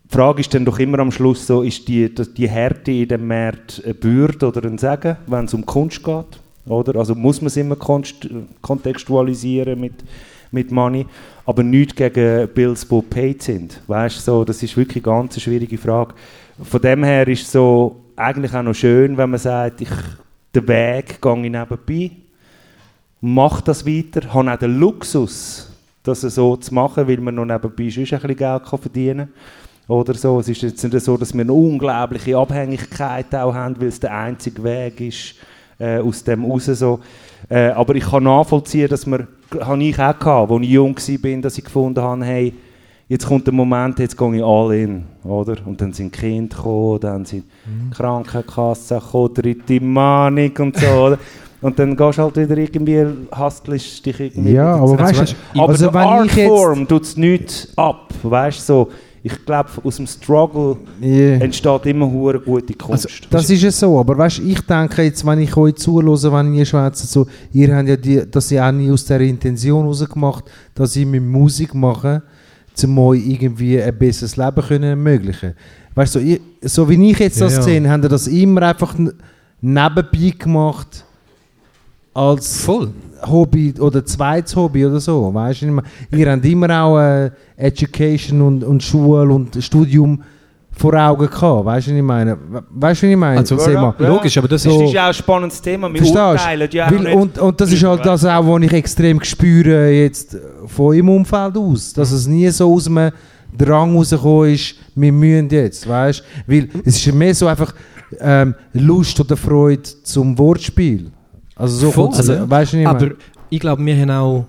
die 0.04 0.14
Frage 0.14 0.40
ist 0.40 0.54
dann 0.54 0.64
doch 0.64 0.78
immer 0.78 1.00
am 1.00 1.10
Schluss 1.10 1.46
so, 1.46 1.62
ist 1.62 1.88
die, 1.88 2.14
die 2.14 2.48
Härte 2.48 2.92
in 2.92 3.08
dem 3.08 3.26
Markt 3.26 3.82
eine 3.84 3.94
Bürde 3.94 4.46
oder 4.46 4.64
ein 4.64 4.78
Segen, 4.78 5.16
wenn 5.26 5.46
es 5.46 5.54
um 5.54 5.66
Kunst 5.66 6.04
geht? 6.04 6.40
Oder? 6.66 6.98
Also 6.98 7.14
muss 7.14 7.40
man 7.40 7.46
es 7.46 7.56
immer 7.56 7.76
kontextualisieren 7.76 9.80
mit, 9.80 9.94
mit 10.50 10.70
Money, 10.70 11.06
aber 11.44 11.62
nicht 11.62 11.96
gegen 11.96 12.48
Bills, 12.48 12.88
die 12.88 13.02
paid 13.02 13.42
sind. 13.42 13.80
Weißt, 13.86 14.24
so, 14.24 14.44
das 14.44 14.62
ist 14.62 14.76
wirklich 14.76 15.04
eine 15.04 15.14
ganz 15.14 15.40
schwierige 15.40 15.78
Frage. 15.78 16.14
Von 16.62 16.80
dem 16.80 17.04
her 17.04 17.26
ist 17.28 17.42
es 17.42 17.52
so 17.52 18.02
eigentlich 18.16 18.54
auch 18.54 18.62
noch 18.62 18.74
schön, 18.74 19.16
wenn 19.16 19.30
man 19.30 19.38
sagt, 19.38 19.82
ich, 19.82 19.90
den 20.54 20.66
Weg 20.66 21.20
gehe 21.20 21.44
ich 21.44 21.50
nebenbei, 21.50 22.10
mache 23.20 23.62
das 23.64 23.86
weiter, 23.86 24.32
habe 24.32 24.52
auch 24.52 24.58
den 24.58 24.78
Luxus, 24.78 25.70
das 26.02 26.22
so 26.22 26.56
zu 26.56 26.74
machen, 26.74 27.08
weil 27.08 27.18
man 27.18 27.34
noch 27.34 27.44
nebenbei 27.44 27.90
schon 27.90 28.04
ein 28.04 28.08
bisschen 28.08 28.36
Geld 28.36 28.64
kann 28.64 28.78
verdienen 28.78 29.28
kann. 29.28 29.34
Oder 29.88 30.14
so. 30.14 30.40
Es 30.40 30.48
ist 30.48 30.62
jetzt 30.62 30.82
nicht 30.82 31.00
so, 31.00 31.16
dass 31.16 31.32
wir 31.32 31.42
eine 31.42 31.52
unglaubliche 31.52 32.36
Abhängigkeit 32.36 33.32
auch 33.34 33.54
haben, 33.54 33.80
weil 33.80 33.88
es 33.88 34.00
der 34.00 34.16
einzige 34.16 34.64
Weg 34.64 35.00
ist, 35.00 35.34
äh, 35.78 35.98
aus 35.98 36.24
dem 36.24 36.44
raus. 36.44 36.66
So. 36.66 37.00
Äh, 37.48 37.68
aber 37.68 37.94
ich 37.94 38.04
kann 38.04 38.24
nachvollziehen, 38.24 38.88
dass 38.88 39.06
wir, 39.06 39.26
habe 39.60 39.82
ich 39.82 39.98
auch 39.98 40.18
gehabt, 40.18 40.50
als 40.50 40.62
ich 40.62 40.70
jung 40.70 40.96
war, 40.96 41.40
dass 41.40 41.58
ich 41.58 41.64
gefunden 41.64 42.02
habe, 42.02 42.24
hey, 42.24 42.54
jetzt 43.08 43.26
kommt 43.26 43.46
der 43.46 43.54
Moment, 43.54 43.98
jetzt 43.98 44.16
gehe 44.16 44.36
ich 44.36 44.42
all 44.42 44.74
in, 44.74 45.04
oder? 45.24 45.56
Und 45.64 45.80
dann 45.80 45.92
sind 45.92 46.12
Kinder 46.12 46.56
gekommen, 46.56 47.00
dann 47.00 47.24
sind 47.24 47.44
Krankenkassen 47.94 48.98
gekommen, 48.98 49.34
dritte 49.34 49.80
Mahnung 49.80 50.52
und 50.58 50.76
so, 50.76 50.86
oder? 50.86 51.18
Und 51.62 51.78
dann 51.78 51.96
gehst 51.96 52.18
du 52.18 52.22
halt 52.22 52.36
wieder 52.36 52.56
irgendwie, 52.56 53.06
hastelst 53.32 54.04
dich 54.04 54.20
irgendwie... 54.20 54.52
Ja, 54.52 54.74
aber 54.74 54.98
weißt 54.98 55.36
du, 55.54 55.60
aber 55.60 55.68
also 55.72 55.90
der 55.90 56.00
Artform 56.00 56.86
tut 56.86 57.02
es 57.02 57.16
nicht 57.16 57.68
ab, 57.76 58.12
weißt 58.22 58.60
du, 58.60 58.62
so. 58.64 58.88
Ich 59.28 59.44
glaube, 59.44 59.70
aus 59.82 59.96
dem 59.96 60.06
Struggle 60.06 60.76
Yeah. 61.02 61.40
entsteht 61.40 61.86
immer 61.86 62.08
hure 62.08 62.38
gute 62.38 62.74
Kunst. 62.74 63.06
Also, 63.06 63.24
das 63.28 63.50
ist 63.50 63.60
ja 63.60 63.72
so, 63.72 63.98
aber 63.98 64.16
weißt, 64.16 64.38
ich 64.38 64.60
denke 64.60 65.02
jetzt, 65.02 65.26
wenn 65.26 65.40
ich 65.40 65.56
euch 65.56 65.74
zuhöre, 65.74 66.32
wenn 66.32 66.54
ihr 66.54 66.64
schwätzt, 66.64 67.10
so, 67.10 67.26
ihr 67.52 67.74
habt 67.74 67.88
ja 67.88 67.96
die, 67.96 68.22
das 68.30 68.50
ja 68.50 68.68
auch 68.68 68.72
nie 68.72 68.88
aus 68.88 69.04
der 69.04 69.20
Intention 69.22 69.84
rausgemacht, 69.84 70.44
dass 70.76 70.94
ich 70.94 71.04
mit 71.06 71.24
Musik 71.24 71.74
mache, 71.74 72.22
um 72.84 72.98
euch 73.00 73.26
irgendwie 73.26 73.82
ein 73.82 73.98
besseres 73.98 74.36
Leben 74.36 74.62
können 74.62 74.84
ermöglichen. 74.84 75.54
Weißt 75.96 76.14
du, 76.14 76.20
so, 76.20 76.36
so 76.62 76.88
wie 76.88 77.10
ich 77.10 77.18
jetzt 77.18 77.40
Ja, 77.40 77.46
das 77.46 77.56
ja. 77.56 77.62
sehe, 77.62 77.90
habt 77.90 78.04
ihr 78.04 78.08
das 78.08 78.28
immer 78.28 78.62
einfach 78.62 78.94
nebenbei 79.60 80.34
gemacht 80.38 81.04
als 82.16 82.62
Voll. 82.62 82.90
Hobby 83.26 83.74
oder 83.78 84.04
zweites 84.04 84.54
Hobby 84.54 84.84
oder 84.86 85.00
so. 85.00 85.32
Weißt 85.32 85.62
du, 85.62 85.82
ihr 86.16 86.30
habt 86.30 86.44
immer 86.44 86.82
auch 86.82 86.98
äh, 87.00 87.30
Education 87.56 88.42
und, 88.42 88.62
und 88.62 88.82
Schule 88.82 89.32
und 89.32 89.56
Studium 89.62 90.22
vor 90.70 90.94
Augen 90.94 91.26
gehabt. 91.26 91.64
Weißt 91.64 91.86
du, 91.86 91.92
was 91.92 91.96
ich 91.96 92.02
meine? 92.02 92.36
We- 92.36 92.62
Weißt 92.70 93.02
du, 93.02 93.06
was 93.06 93.10
ich 93.12 93.16
meine? 93.16 93.38
Also, 93.38 93.58
Sag 93.58 93.74
mal. 93.74 93.94
logisch, 93.98 94.36
aber 94.36 94.48
das 94.48 94.62
Das 94.62 94.72
ist... 94.74 94.80
ist 94.82 94.92
ja 94.92 95.04
auch 95.04 95.08
ein 95.08 95.14
spannendes 95.14 95.62
Thema. 95.62 95.88
Wir 95.92 96.04
Verstehst 96.04 96.72
ja 96.74 96.90
Weil, 96.90 97.06
und, 97.14 97.38
und 97.38 97.60
das 97.60 97.72
ist 97.72 97.82
halt 97.82 98.04
das 98.04 98.24
auch, 98.26 98.46
was 98.46 98.62
ich 98.62 98.72
extrem 98.72 99.22
spüre 99.24 99.90
jetzt 99.90 100.36
von 100.66 100.94
im 100.94 101.08
Umfeld 101.08 101.56
aus. 101.56 101.94
Dass 101.94 102.12
es 102.12 102.26
nie 102.26 102.48
so 102.50 102.72
aus 102.72 102.86
einem 102.86 103.10
Drang 103.56 103.96
rausgekommen 103.96 104.52
ist, 104.52 104.74
wir 104.94 105.12
müssen 105.12 105.48
jetzt, 105.48 105.88
weißt 105.88 106.20
du? 106.46 106.52
Weil 106.52 106.68
es 106.84 106.96
ist 107.04 107.14
mehr 107.14 107.34
so 107.34 107.46
einfach 107.46 107.74
ähm, 108.20 108.54
Lust 108.74 109.18
oder 109.18 109.36
Freude 109.38 109.82
zum 110.02 110.38
Wortspiel. 110.38 111.10
Also 111.56 111.76
so 111.78 111.90
Voll, 111.90 112.14
also, 112.14 112.32
ja. 112.32 112.48
weißt 112.48 112.74
du, 112.74 112.76
was 112.76 112.80
ich 112.82 112.86
Aber 112.86 113.10
ich 113.50 113.60
glaube, 113.60 113.84
wir 113.84 113.96
haben 113.96 114.10
auch. 114.10 114.46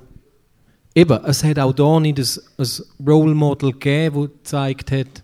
Eben, 0.94 1.20
es 1.26 1.44
hat 1.44 1.60
auch 1.60 1.74
da 1.74 2.00
nicht 2.00 2.20
ein, 2.20 2.44
ein 2.58 3.08
Role 3.08 3.36
Model 3.36 3.72
gegeben, 3.72 4.16
das 4.24 4.38
gezeigt 4.44 4.92
hat, 4.92 5.24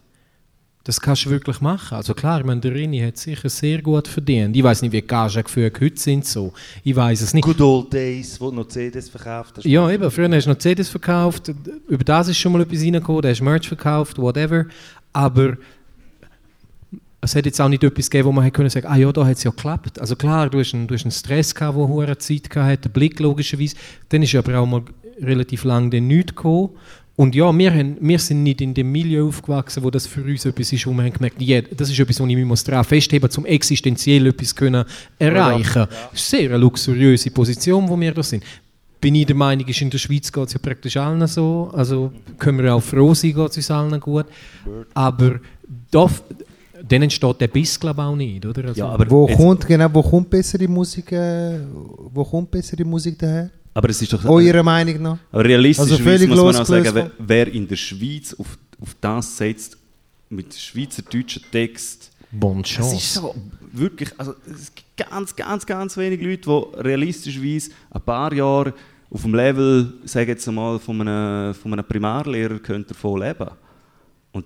das 0.83 0.99
kannst 0.99 1.25
du 1.25 1.29
wirklich 1.29 1.61
machen. 1.61 1.95
Also 1.95 2.13
klar, 2.13 2.39
ich 2.39 2.45
meine, 2.45 2.59
der 2.61 2.75
Rini 2.75 2.99
hat 2.99 3.17
sicher 3.17 3.49
sehr 3.49 3.81
gut 3.81 4.07
verdient. 4.07 4.55
Ich 4.55 4.63
weiß 4.63 4.81
nicht, 4.81 4.91
wie 4.91 5.01
die 5.01 5.07
Gagengefüge 5.07 5.85
heute 5.85 5.99
sind. 5.99 6.25
So. 6.25 6.53
Ich 6.83 6.95
weiß 6.95 7.21
es 7.21 7.33
nicht. 7.33 7.43
Good 7.43 7.61
old 7.61 7.93
days, 7.93 8.39
wo 8.39 8.49
du 8.49 8.57
noch 8.57 8.67
CDs 8.67 9.09
verkauft 9.09 9.57
hast. 9.57 9.65
Ja, 9.65 9.89
eben. 9.89 10.11
Früher 10.11 10.29
hast 10.29 10.45
du 10.45 10.49
noch 10.51 10.57
CDs 10.57 10.89
verkauft. 10.89 11.53
Über 11.87 12.03
das 12.03 12.27
ist 12.27 12.37
schon 12.37 12.51
mal 12.51 12.61
etwas 12.61 12.81
reingekommen. 12.81 13.21
Da 13.21 13.29
hast 13.29 13.39
du 13.39 13.45
Merch 13.45 13.67
verkauft, 13.67 14.17
whatever. 14.17 14.65
Aber 15.13 15.57
es 17.23 17.35
hat 17.35 17.45
jetzt 17.45 17.59
auch 17.61 17.69
nicht 17.69 17.83
etwas 17.83 18.09
gegeben, 18.09 18.27
wo 18.27 18.31
man 18.31 18.43
hätte 18.43 18.55
können 18.55 18.69
sagen 18.69 18.87
ah 18.87 18.97
ja, 18.97 19.11
da 19.11 19.25
hat 19.25 19.37
es 19.37 19.43
ja 19.43 19.51
geklappt. 19.51 19.99
Also 19.99 20.15
klar, 20.15 20.49
du 20.49 20.59
hast 20.59 20.73
einen, 20.73 20.87
du 20.87 20.93
hast 20.93 21.05
einen 21.05 21.11
Stress 21.11 21.55
gehabt, 21.55 21.77
der 21.77 21.87
hohe 21.87 22.17
Zeit 22.17 22.49
gehabt 22.49 22.85
den 22.85 22.91
Blick 22.91 23.19
logischerweise. 23.19 23.75
Dann 24.09 24.23
ist 24.23 24.35
aber 24.35 24.59
auch 24.59 24.65
mal 24.65 24.83
relativ 25.21 25.63
lang 25.63 25.89
dann 25.89 26.07
nichts 26.07 26.35
gekommen. 26.35 26.71
Und 27.15 27.35
ja, 27.35 27.55
wir, 27.55 27.71
haben, 27.71 27.97
wir 27.99 28.17
sind 28.17 28.41
nicht 28.41 28.59
in 28.59 28.73
dem 28.73 28.91
Milieu 28.91 29.27
aufgewachsen, 29.27 29.83
wo 29.83 29.91
das 29.91 30.07
für 30.07 30.23
uns 30.23 30.45
etwas 30.45 30.73
ist, 30.73 30.87
wo 30.87 30.91
wir 30.91 31.03
haben 31.03 31.13
gemerkt, 31.13 31.39
ja, 31.41 31.61
das 31.61 31.91
ist 31.91 31.99
etwas, 31.99 32.19
was 32.19 32.27
ich 32.27 32.35
mich 32.35 32.63
daran 32.63 32.83
festheben 32.83 33.27
muss, 33.27 33.37
um 33.37 33.45
existenziell 33.45 34.25
etwas 34.25 34.55
können 34.55 34.83
erreichen. 35.19 35.85
Das 36.11 36.19
ist 36.19 36.29
sehr 36.29 36.49
eine 36.49 36.57
luxuriöse 36.57 37.29
Position, 37.29 37.87
wo 37.87 37.99
wir 37.99 38.13
da 38.13 38.23
sind. 38.23 38.43
Bin 38.99 39.13
ich 39.13 39.27
der 39.27 39.35
Meinung, 39.35 39.67
ist 39.67 39.81
in 39.81 39.91
der 39.91 39.99
Schweiz 39.99 40.31
geht 40.31 40.47
es 40.47 40.53
ja 40.53 40.59
praktisch 40.59 40.97
allen 40.97 41.27
so. 41.27 41.69
Also 41.73 42.11
können 42.39 42.63
wir 42.63 42.73
auch 42.73 42.81
froh 42.81 43.13
sein, 43.13 43.33
geht 43.33 43.51
es 43.51 43.57
uns 43.57 43.69
allen 43.69 43.99
gut. 43.99 44.25
Aber 44.95 45.39
da, 45.91 46.09
dann 46.85 47.01
entsteht 47.01 47.39
der 47.39 47.47
Biss, 47.47 47.79
glaube 47.79 48.01
ich, 48.01 48.05
auch 48.05 48.15
nicht. 48.15 48.45
Oder? 48.45 48.65
Also, 48.65 48.79
Ja, 48.79 48.87
aber 48.89 49.09
Wo 49.09 49.25
kommt, 49.27 49.65
genau, 49.65 49.87
wo 49.93 50.03
kommt 50.03 50.29
bessere 50.29 50.67
Musik, 50.67 51.11
äh, 51.13 51.59
wo 51.71 52.23
kommt 52.25 52.51
bessere 52.51 52.83
Musik 52.83 53.17
daher? 53.17 53.49
Aber 53.73 53.89
es 53.89 54.01
ist 54.01 54.11
doch... 54.11 54.23
Eurer 54.25 54.61
Meinung 54.61 55.01
nach? 55.01 55.17
Aber 55.31 55.45
realistisch 55.45 55.91
Also 55.91 56.27
muss 56.27 56.37
man 56.37 56.55
auch 56.55 56.65
sagen, 56.65 56.89
wer, 56.93 57.11
wer 57.17 57.47
in 57.47 57.67
der 57.67 57.77
Schweiz 57.77 58.35
auf, 58.37 58.57
auf 58.81 58.95
das 58.99 59.37
setzt, 59.37 59.77
mit 60.29 60.53
schweizerdeutschen 60.53 61.43
Text, 61.51 62.11
Bon 62.31 62.61
es 62.61 62.71
ist 62.71 62.75
chance. 62.75 63.19
so, 63.19 63.35
wirklich, 63.71 64.09
also 64.17 64.33
es 64.51 64.73
gibt 64.73 64.97
ganz, 64.97 65.35
ganz, 65.35 65.65
ganz 65.65 65.95
wenig 65.97 66.19
Leute, 66.19 66.49
die 66.49 66.81
realistischerweise 66.81 67.71
ein 67.91 68.01
paar 68.01 68.33
Jahre 68.33 68.73
auf 69.09 69.21
dem 69.21 69.35
Level, 69.35 69.93
sage 70.05 70.31
jetzt 70.31 70.47
einmal, 70.47 70.79
von 70.79 70.99
einem, 71.01 71.53
von 71.53 71.73
einem 71.73 71.85
Primarlehrer 71.85 72.57
könnte 72.57 72.89
davon 72.89 73.21
leben. 73.21 73.49
Und 74.31 74.45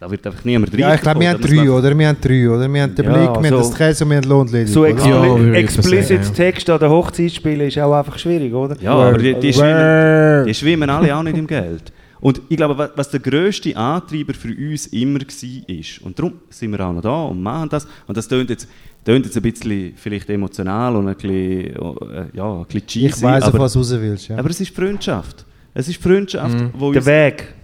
da 0.00 0.10
wird 0.10 0.26
einfach 0.26 0.44
niemand 0.44 0.72
Ja, 0.78 0.94
ich 0.94 1.00
glaube, 1.02 1.20
wir 1.20 1.28
haben 1.28 1.40
drei, 1.42 1.70
oder? 1.70 1.96
Wir 1.98 2.08
haben 2.08 2.16
drei, 2.20 2.48
oder? 2.48 2.72
Wir 2.72 2.82
haben 2.82 2.94
den 2.94 3.04
Ja, 3.04 3.12
Blick, 3.12 3.42
wir 3.44 3.50
haben 3.50 3.58
das 3.58 3.74
Käse 3.74 4.04
und 4.04 4.10
wir 4.10 4.16
haben 4.16 4.28
Lohnledig. 4.28 4.68
So 4.72 4.84
expli 4.86 5.10
Ja, 5.10 5.52
explicit 5.52 6.24
sagen, 6.24 6.34
Text 6.34 6.70
an 6.70 6.78
der 6.78 6.88
Hochzeit 6.90 7.30
spielen 7.32 7.68
ist 7.68 7.78
auch 7.78 7.92
einfach 7.92 8.18
schwierig, 8.18 8.52
oder? 8.54 8.76
Ja, 8.80 8.92
aber 8.94 9.18
die, 9.18 9.34
die, 9.34 9.52
schwimmen, 9.52 10.46
die 10.46 10.54
schwimmen 10.54 10.88
alle 10.90 11.14
auch 11.14 11.22
nicht 11.22 11.36
im 11.36 11.46
Geld. 11.46 11.92
Und 12.22 12.40
ich 12.48 12.56
glaube, 12.56 12.90
was- 12.96 13.10
der 13.10 13.20
grösste 13.20 13.74
Antreiber 13.76 14.34
für 14.34 14.48
uns 14.48 14.86
immer 14.88 15.20
war, 15.20 16.06
und 16.06 16.18
darum 16.18 16.32
sind 16.50 16.70
wir 16.70 16.80
auch 16.86 16.92
noch 16.92 17.00
da 17.02 17.22
und 17.24 17.42
machen 17.42 17.68
das, 17.70 17.86
und 18.06 18.16
das 18.16 18.28
tönt 18.28 18.50
jetzt, 18.50 18.68
tönt 19.04 19.24
jetzt 19.24 19.36
ein 19.36 19.42
bisschen 19.42 19.92
vielleicht 19.96 20.28
emotional 20.28 20.96
und 20.96 21.08
ein 21.08 21.14
bisschen, 21.14 21.30
äh, 21.76 22.24
ja, 22.34 22.58
ein 22.58 22.64
bisschen 22.64 22.86
cheesy, 22.86 23.06
Ich 23.06 23.22
weiss, 23.22 23.42
auf 23.44 23.48
aber, 23.54 23.60
was 23.64 23.72
du 23.72 23.78
raus 23.78 23.94
willst. 23.98 24.28
Ja. 24.28 24.36
aber 24.38 24.50
es 24.50 24.60
ist 24.60 24.74
Freundschaft. 24.74 25.44
Es 25.72 25.88
ist 25.88 26.02
Freundschaft, 26.02 26.56
wo 26.74 26.90
Der 26.92 27.00
uns, 27.00 27.06
Weg. 27.06 27.54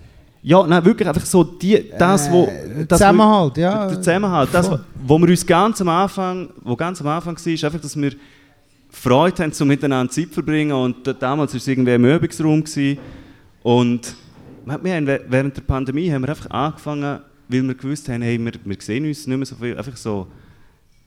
Ja, 0.48 0.64
nein, 0.64 0.85
wirklich 0.85 1.09
einfach 1.09 1.27
so 1.27 1.43
die, 1.43 1.90
das, 1.98 2.31
wo... 2.31 2.48
Das, 2.86 3.01
Zusammenhalt, 3.01 3.56
ja. 3.56 3.89
Der 3.89 3.97
Zusammenhalt. 4.01 4.48
Das, 4.52 4.70
wo 5.05 5.18
wir 5.18 5.28
uns 5.28 5.44
ganz 5.44 5.81
am 5.81 5.89
Anfang, 5.89 6.51
wo 6.62 6.77
ganz 6.77 7.01
am 7.01 7.09
Anfang 7.09 7.36
war, 7.36 7.52
ist 7.52 7.64
einfach, 7.64 7.81
dass 7.81 7.97
wir 8.01 8.12
Freude 8.89 9.43
haben, 9.43 9.51
so 9.51 9.64
miteinander 9.64 10.12
Zeit 10.12 10.28
zu 10.28 10.35
verbringen. 10.35 10.70
Und 10.70 11.05
da- 11.05 11.14
damals 11.14 11.52
war 11.52 11.59
es 11.59 11.66
irgendwie 11.66 11.94
im 11.94 12.05
Übungsraum. 12.05 12.62
Gewesen. 12.62 12.97
Und 13.64 14.14
wir 14.64 14.94
haben, 14.94 15.06
während 15.06 15.56
der 15.56 15.62
Pandemie 15.62 16.12
haben 16.12 16.23
wir 16.23 16.28
einfach 16.28 16.48
angefangen, 16.51 17.18
weil 17.48 17.62
wir 17.66 17.74
gewusst 17.74 18.09
haben, 18.09 18.23
hey, 18.23 18.39
wir, 18.39 18.52
wir 18.64 18.77
sehen 18.78 19.05
uns 19.05 19.27
nicht 19.27 19.36
mehr 19.36 19.47
so 19.47 19.56
viel, 19.56 19.77
einfach 19.77 19.97
so, 19.97 20.28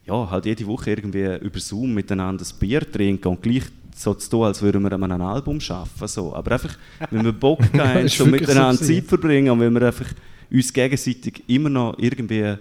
ja, 0.05 0.29
halt 0.29 0.45
jede 0.47 0.67
Woche 0.67 0.89
irgendwie 0.89 1.37
über 1.37 1.59
Zoom 1.61 1.93
miteinander 1.93 2.43
ein 2.43 2.59
Bier 2.59 2.81
trinken 2.91 3.29
und 3.29 3.41
gleich 3.41 3.63
so 3.95 4.13
zu 4.13 4.29
tun, 4.29 4.43
als 4.45 4.61
würden 4.61 4.81
wir 4.83 4.91
an 4.91 5.03
einem 5.03 5.21
Album 5.21 5.59
arbeiten. 5.69 6.07
So. 6.07 6.35
Aber 6.35 6.51
einfach, 6.51 6.77
wenn 7.11 7.23
wir 7.25 7.33
Bock 7.33 7.59
haben, 7.77 8.07
so 8.07 8.23
so 8.25 8.29
miteinander 8.29 8.77
gewesen. 8.77 8.95
Zeit 8.95 9.05
verbringen 9.05 9.51
und 9.51 9.59
wenn 9.59 9.73
wir 9.73 9.81
einfach 9.87 10.07
uns 10.51 10.73
gegenseitig 10.73 11.43
immer 11.47 11.69
noch 11.69 11.95
irgendwie 11.97 12.55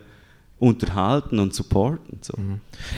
unterhalten 0.59 1.38
und 1.38 1.55
supporten. 1.55 2.18
So. 2.20 2.34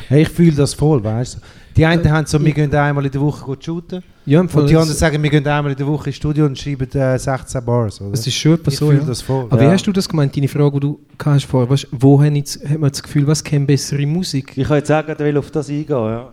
Hey, 0.09 0.23
ich 0.23 0.29
fühle 0.31 0.53
das 0.53 0.75
voll, 0.75 1.03
weißt 1.05 1.37
du? 1.37 1.39
Die 1.77 1.85
einen 1.85 2.11
haben 2.11 2.27
so, 2.27 2.43
wir 2.43 2.53
gehen 2.53 2.75
einmal 2.75 3.05
in 3.05 3.13
der 3.13 3.21
Woche 3.21 3.45
gut 3.45 3.65
shooten. 3.65 4.03
Ja, 4.27 4.41
Und 4.41 4.51
die 4.51 4.57
das- 4.57 4.83
anderen 4.83 4.87
sagen, 4.99 5.23
wir 5.23 5.31
gehen 5.31 5.47
einmal 5.47 5.73
in 5.73 5.79
der 5.79 5.87
Woche 5.87 6.09
ins 6.11 6.17
Studio 6.17 6.47
und 6.47 6.59
schreiben 6.59 6.91
äh, 6.93 7.19
16 7.19 7.65
Bars. 7.65 8.01
Oder? 8.01 8.15
Es 8.15 8.27
ist 8.27 8.35
schon 8.35 8.55
etwas 8.55 8.75
ich 8.75 8.81
so, 8.81 8.87
fühle 8.89 9.01
ja. 9.01 9.07
das 9.07 9.23
voll. 9.23 9.45
Aber 9.51 9.63
ja. 9.63 9.69
wie 9.69 9.73
hast 9.75 9.87
du 9.87 9.93
das 9.93 10.09
gemeint, 10.09 10.37
deine 10.37 10.49
Frage, 10.49 10.81
die 10.81 10.81
du 10.81 11.01
hast 11.25 11.45
vorher? 11.45 11.71
Weißt, 11.71 11.87
wo 11.93 12.23
hat 12.23 12.33
man 12.33 12.91
das 12.91 13.03
Gefühl, 13.03 13.27
was 13.27 13.45
kennt 13.45 13.67
bessere 13.67 14.07
Musik? 14.07 14.53
Ich 14.57 14.67
kann 14.67 14.77
jetzt 14.79 14.89
sagen, 14.89 15.09
er 15.09 15.19
will 15.19 15.37
auf 15.37 15.51
das 15.51 15.69
eingehen, 15.69 15.89
ja. 15.89 16.29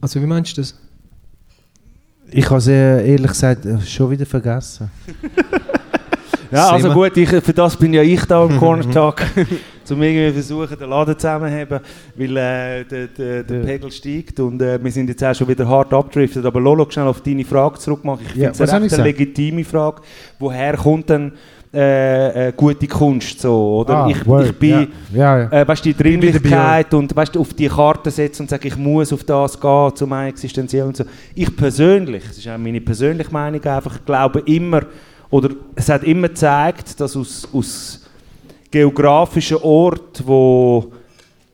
Also 0.00 0.20
wie 0.22 0.26
meinst 0.26 0.56
du 0.56 0.60
das? 0.62 0.78
Ich 2.32 2.46
habe 2.46 2.58
es 2.58 2.66
ehrlich 2.68 3.30
gesagt 3.30 3.66
äh, 3.66 3.80
schon 3.80 4.10
wieder 4.10 4.26
vergessen. 4.26 4.90
Ja, 6.52 6.70
also 6.70 6.90
gut, 6.92 7.16
ich, 7.16 7.28
für 7.28 7.52
das 7.52 7.76
bin 7.76 7.94
ja 7.94 8.02
ich 8.02 8.24
da 8.24 8.44
im 8.44 8.56
Corner 8.58 8.90
Talk, 8.90 9.22
um 9.90 10.02
irgendwie 10.02 10.32
versuchen, 10.32 10.76
den 10.76 10.90
Laden 10.90 11.16
zusammenzuheben, 11.16 11.80
weil 12.16 12.36
äh, 12.36 12.84
der, 12.84 13.06
der, 13.06 13.44
der. 13.44 13.60
Pegel 13.60 13.92
steigt 13.92 14.40
und 14.40 14.60
äh, 14.60 14.82
wir 14.82 14.90
sind 14.90 15.08
jetzt 15.08 15.22
auch 15.22 15.34
schon 15.34 15.46
wieder 15.46 15.68
hart 15.68 15.92
abgedriftet. 15.94 16.44
Aber 16.44 16.60
Lolo, 16.60 16.86
schnell 16.90 17.06
auf 17.06 17.20
deine 17.20 17.44
Frage 17.44 17.78
zurückmachen. 17.78 18.26
Ich 18.34 18.34
Ja, 18.34 18.52
finde 18.52 18.86
es 18.86 18.94
eine 18.94 19.04
legitime 19.04 19.64
Frage. 19.64 20.02
Woher 20.40 20.76
kommt 20.76 21.08
denn 21.08 21.32
äh, 21.72 22.48
äh, 22.48 22.52
gute 22.56 22.88
Kunst 22.88 23.40
so, 23.40 23.78
oder? 23.78 24.04
Ah, 24.04 24.08
ich, 24.10 24.26
word, 24.26 24.46
ich 24.46 24.58
bin... 24.58 24.70
ja. 24.70 24.86
Ja, 25.12 25.38
ja. 25.38 25.52
Äh, 25.52 25.68
weißt, 25.68 25.84
die 25.84 25.94
Dringlichkeit 25.94 26.92
und 26.94 27.14
weißt, 27.14 27.36
auf 27.36 27.54
die 27.54 27.68
Karte 27.68 28.10
setzen 28.10 28.42
und 28.42 28.50
sagen, 28.50 28.66
ich 28.66 28.76
muss 28.76 29.12
auf 29.12 29.22
das 29.22 29.60
gehen, 29.60 29.94
zu 29.94 30.06
meinem 30.06 30.30
existenziell 30.30 30.84
und 30.84 30.96
so. 30.96 31.04
Ich 31.34 31.54
persönlich, 31.56 32.24
das 32.26 32.38
ist 32.38 32.48
auch 32.48 32.58
meine 32.58 32.80
persönliche 32.80 33.30
Meinung, 33.30 33.62
einfach 33.62 34.04
glaube 34.04 34.40
immer, 34.46 34.82
oder 35.30 35.50
es 35.76 35.88
hat 35.88 36.02
immer 36.02 36.26
gezeigt, 36.26 36.98
dass 36.98 37.16
aus, 37.16 37.46
aus 37.52 38.04
geografischen 38.68 39.58
Orten, 39.58 40.26
wo 40.26 40.92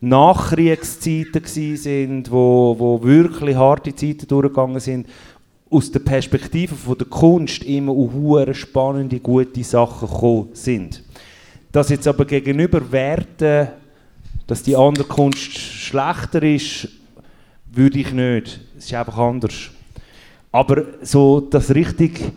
Nachkriegszeiten 0.01 1.43
sind, 1.45 2.31
wo, 2.31 2.75
wo 2.79 3.03
wirklich 3.03 3.57
harte 3.57 3.95
Zeiten 3.95 4.27
durchgegangen 4.27 4.81
sind, 4.81 5.07
aus 5.71 5.91
der 5.91 6.01
Perspektive 6.01 6.75
von 6.75 6.97
der 6.97 7.07
Kunst 7.07 7.65
immer 7.65 7.93
hure 7.93 8.55
spannende, 8.55 9.19
gute 9.19 9.65
Sachen 9.65 10.09
gekommen 10.09 10.49
sind. 10.53 11.03
Dass 11.73 11.89
jetzt 11.89 12.07
aber 12.07 12.25
gegenüber 12.25 12.93
Werten, 12.93 13.69
dass 14.47 14.63
die 14.63 14.77
andere 14.77 15.07
Kunst 15.07 15.59
schlechter 15.59 16.43
ist, 16.43 16.89
würde 17.73 17.99
ich 17.99 18.13
nicht. 18.13 18.61
Es 18.79 18.87
ist 18.87 18.95
einfach 18.95 19.19
anders. 19.19 19.71
Aber 20.53 20.85
so 21.03 21.41
das 21.41 21.75
richtig, 21.75 22.33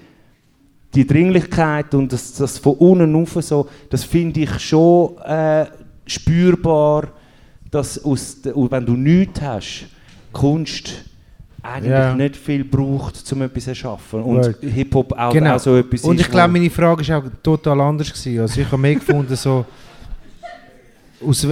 die 0.96 1.06
Dringlichkeit 1.06 1.94
und 1.94 2.12
das, 2.12 2.34
das 2.34 2.58
von 2.58 2.74
unten 2.74 3.16
rauf 3.16 3.38
so, 3.42 3.70
das 3.90 4.04
finde 4.04 4.42
ich 4.42 4.60
schon 4.60 5.18
äh, 5.20 5.68
spürbar, 6.08 7.10
dass 7.70 8.04
aus, 8.04 8.38
wenn 8.44 8.86
du 8.86 8.94
nichts 8.94 9.40
hast, 9.40 9.86
Kunst 10.34 11.09
eigentlich 11.64 11.92
Ja. 11.92 12.14
nicht 12.16 12.36
viel 12.38 12.64
braucht, 12.64 13.16
um 13.34 13.42
etwas 13.42 13.64
zu 13.64 13.70
erschaffen. 13.72 14.22
Und 14.24 14.38
Right. 14.46 14.56
Hip-Hop 14.62 15.12
auch, 15.18 15.34
Genau. 15.34 15.56
auch 15.56 15.60
so 15.60 15.76
etwas 15.78 16.04
Und 16.04 16.16
ist, 16.20 16.26
ich 16.26 16.32
glaube, 16.32 16.52
meine 16.54 16.70
Frage 16.70 17.08
war 17.08 17.18
auch 17.20 17.24
total 17.44 17.82
anders. 17.82 18.08
Gewesen. 18.12 18.40
Also 18.42 18.62
ich 18.62 18.68
habe 18.68 18.78
mehr 18.78 18.96
gefunden, 18.96 19.36
so, 19.36 19.66
aus, 21.26 21.48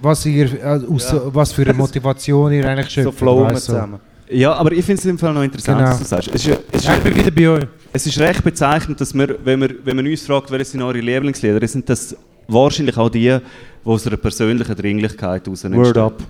was, 0.00 0.26
ihr, 0.26 0.46
äh, 0.62 0.80
aus, 0.90 1.12
Ja. 1.12 1.20
was 1.26 1.52
für 1.52 1.62
eine 1.62 1.74
Motivation 1.84 2.52
ihr 2.52 2.66
eigentlich 2.68 2.90
schöpft. 2.90 3.12
so 3.12 3.24
flowen 3.24 3.48
du. 3.54 3.54
zusammen. 3.60 4.00
Ja, 4.32 4.52
aber 4.54 4.72
ich 4.72 4.84
finde 4.84 5.00
es 5.00 5.06
im 5.06 5.18
Fall 5.18 5.34
noch 5.34 5.42
interessant, 5.42 5.78
Genau. 5.78 5.90
was 5.90 5.98
du 5.98 6.04
sagst. 6.04 6.28
Es 6.32 6.46
ist, 6.46 6.58
es, 6.72 6.84
Ja, 6.84 6.92
ich 6.92 6.98
ist, 6.98 7.04
bin 7.04 7.16
wieder 7.16 7.30
bei 7.32 7.48
euch. 7.48 7.66
es 7.92 8.06
ist 8.06 8.18
recht 8.20 8.44
bezeichnend, 8.44 9.00
dass 9.00 9.12
wir, 9.12 9.36
wenn, 9.44 9.60
wir, 9.60 9.74
wenn 9.84 9.96
man 9.96 10.06
uns 10.06 10.22
fragt, 10.24 10.50
welche 10.52 10.64
sind 10.66 10.82
eure 10.82 11.00
Lieblingslieder, 11.00 11.66
sind 11.66 11.88
das 11.88 12.16
wahrscheinlich 12.46 12.96
auch 12.96 13.08
die, 13.08 13.22
die 13.22 13.38
aus 13.84 14.06
einer 14.06 14.16
persönlichen 14.16 14.74
Dringlichkeit 14.74 15.44
heraus 15.46 15.64
Word 15.64 15.98
up. 15.98 16.22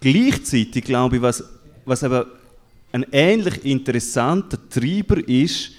Gleichzeitig 0.00 0.84
glaube 0.84 1.16
ich, 1.16 1.22
was, 1.22 1.42
was 1.84 2.02
eben 2.02 2.24
ein 2.92 3.06
ähnlich 3.10 3.64
interessanter 3.64 4.58
Treiber 4.68 5.26
ist, 5.28 5.72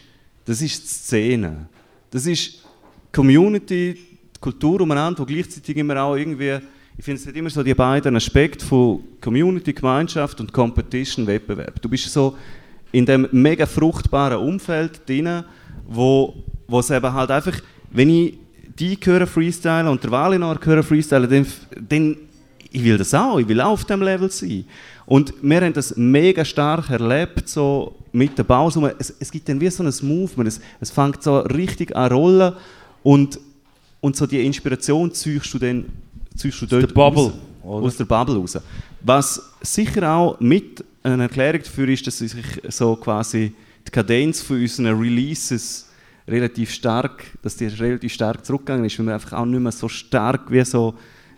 das 0.44 0.62
ist 0.62 0.84
die 0.84 0.88
Szene. 0.88 1.68
Das 2.12 2.26
ist 2.26 2.64
Community, 3.12 3.96
die 4.36 4.40
Kultur 4.40 4.82
umeinander, 4.82 5.20
wo 5.20 5.26
gleichzeitig 5.26 5.78
immer 5.78 6.02
auch 6.02 6.16
irgendwie, 6.16 6.60
ich 6.98 7.06
finde 7.06 7.22
es 7.22 7.28
hat 7.28 7.36
immer 7.36 7.50
so 7.50 7.64
die 7.64 7.74
beiden 7.74 8.16
Aspekte 8.16 8.66
von 8.66 9.04
Community, 9.22 9.74
Gemeinschaft 9.74 10.40
und 10.42 10.52
Competition, 10.52 11.26
Wettbewerb. 11.26 11.82
Du 11.82 11.90
bist 11.90 12.12
so 12.12 12.38
in 12.92 13.06
dem 13.06 13.28
mega 13.32 13.66
fruchtbaren 13.66 14.38
Umfeld 14.38 15.08
drin, 15.08 15.44
wo, 15.88 16.34
es 16.80 16.90
eben 16.90 17.14
halt 17.14 17.32
einfach, 17.32 17.60
wenn 17.92 18.10
ich 18.10 18.38
die 18.78 18.98
höre 19.02 19.26
freestylen 19.26 19.88
und 19.88 20.04
der 20.04 20.12
Valinor 20.12 20.60
höre 20.62 20.84
freestylen, 20.84 21.30
dann, 21.30 21.48
dann 21.88 22.18
ich 22.72 22.84
will 22.84 22.98
das 22.98 23.14
auch, 23.14 23.40
ich 23.40 23.48
will 23.48 23.62
auch 23.62 23.72
auf 23.72 23.86
dem 23.86 24.02
Level 24.02 24.30
sein. 24.30 24.66
Und 25.06 25.34
wir 25.42 25.62
haben 25.62 25.74
das 25.74 25.96
mega 25.96 26.44
stark 26.44 26.90
erlebt, 26.90 27.48
so 27.48 27.96
mit 28.12 28.38
der 28.38 28.44
Bausumme. 28.44 28.96
Es, 28.98 29.14
es 29.20 29.32
gibt 29.32 29.48
dann 29.48 29.62
wie 29.62 29.70
so 29.70 29.84
ein 29.84 29.94
Movement, 30.02 30.48
es, 30.48 30.60
es 30.80 30.90
fängt 30.90 31.22
so 31.22 31.40
richtig 31.40 31.96
an 31.96 32.12
rollen 32.12 32.54
und, 33.04 33.40
und 34.02 34.16
so 34.16 34.26
die 34.26 34.44
Inspiration 34.46 35.14
ziehst 35.14 35.54
du 35.54 35.60
dann 35.60 35.86
ziehst 36.36 36.62
du 36.62 36.66
dort 36.66 36.84
der 36.84 36.88
Bubble, 36.88 37.34
raus, 37.64 37.84
aus 37.84 37.98
der 37.98 38.06
Bubble 38.06 38.38
raus. 38.38 38.58
Was 39.02 39.52
sicher 39.62 40.12
auch 40.12 40.40
mit 40.40 40.84
einer 41.04 41.24
Erklärung 41.24 41.62
dafür 41.62 41.88
ist, 41.90 42.06
dass 42.08 42.18
sich 42.18 42.34
so 42.70 42.96
quasi 42.96 43.54
die 43.86 43.92
Kadenz 43.92 44.42
von 44.42 44.60
unseren 44.60 44.88
Releases 45.00 45.88
relativ 46.28 46.72
stark, 46.72 47.26
dass 47.44 47.56
die 47.56 47.68
relativ 47.68 48.14
stark 48.14 48.44
zurückgegangen 48.44 48.86
ist, 48.86 48.98
weil 48.98 49.06
wir 49.06 49.14
einfach 49.14 49.34
auch 49.34 49.46
nicht 49.46 49.60
mehr 49.60 49.72
so 49.72 49.88
stark 49.88 50.52
wie 50.52 50.66
so 50.66 50.96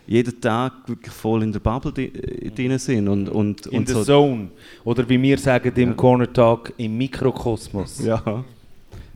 jeden 0.08 0.40
Tag 0.40 0.72
wirklich 0.86 1.14
voll 1.14 1.42
in 1.42 1.52
der 1.52 1.60
Bubble 1.60 1.92
äh, 2.02 2.50
drin 2.50 2.78
sind 2.78 3.06
und, 3.08 3.28
und, 3.28 3.66
In 3.66 3.78
und 3.80 3.88
the 3.88 3.94
so. 3.94 4.04
Zone. 4.04 4.48
Oder 4.84 5.08
wie 5.08 5.20
wir 5.22 5.38
sagen 5.38 5.70
im 5.76 5.96
Corner 5.96 6.32
Talk, 6.32 6.72
im 6.78 6.96
Mikrokosmos. 6.98 8.00
Ja. 8.04 8.22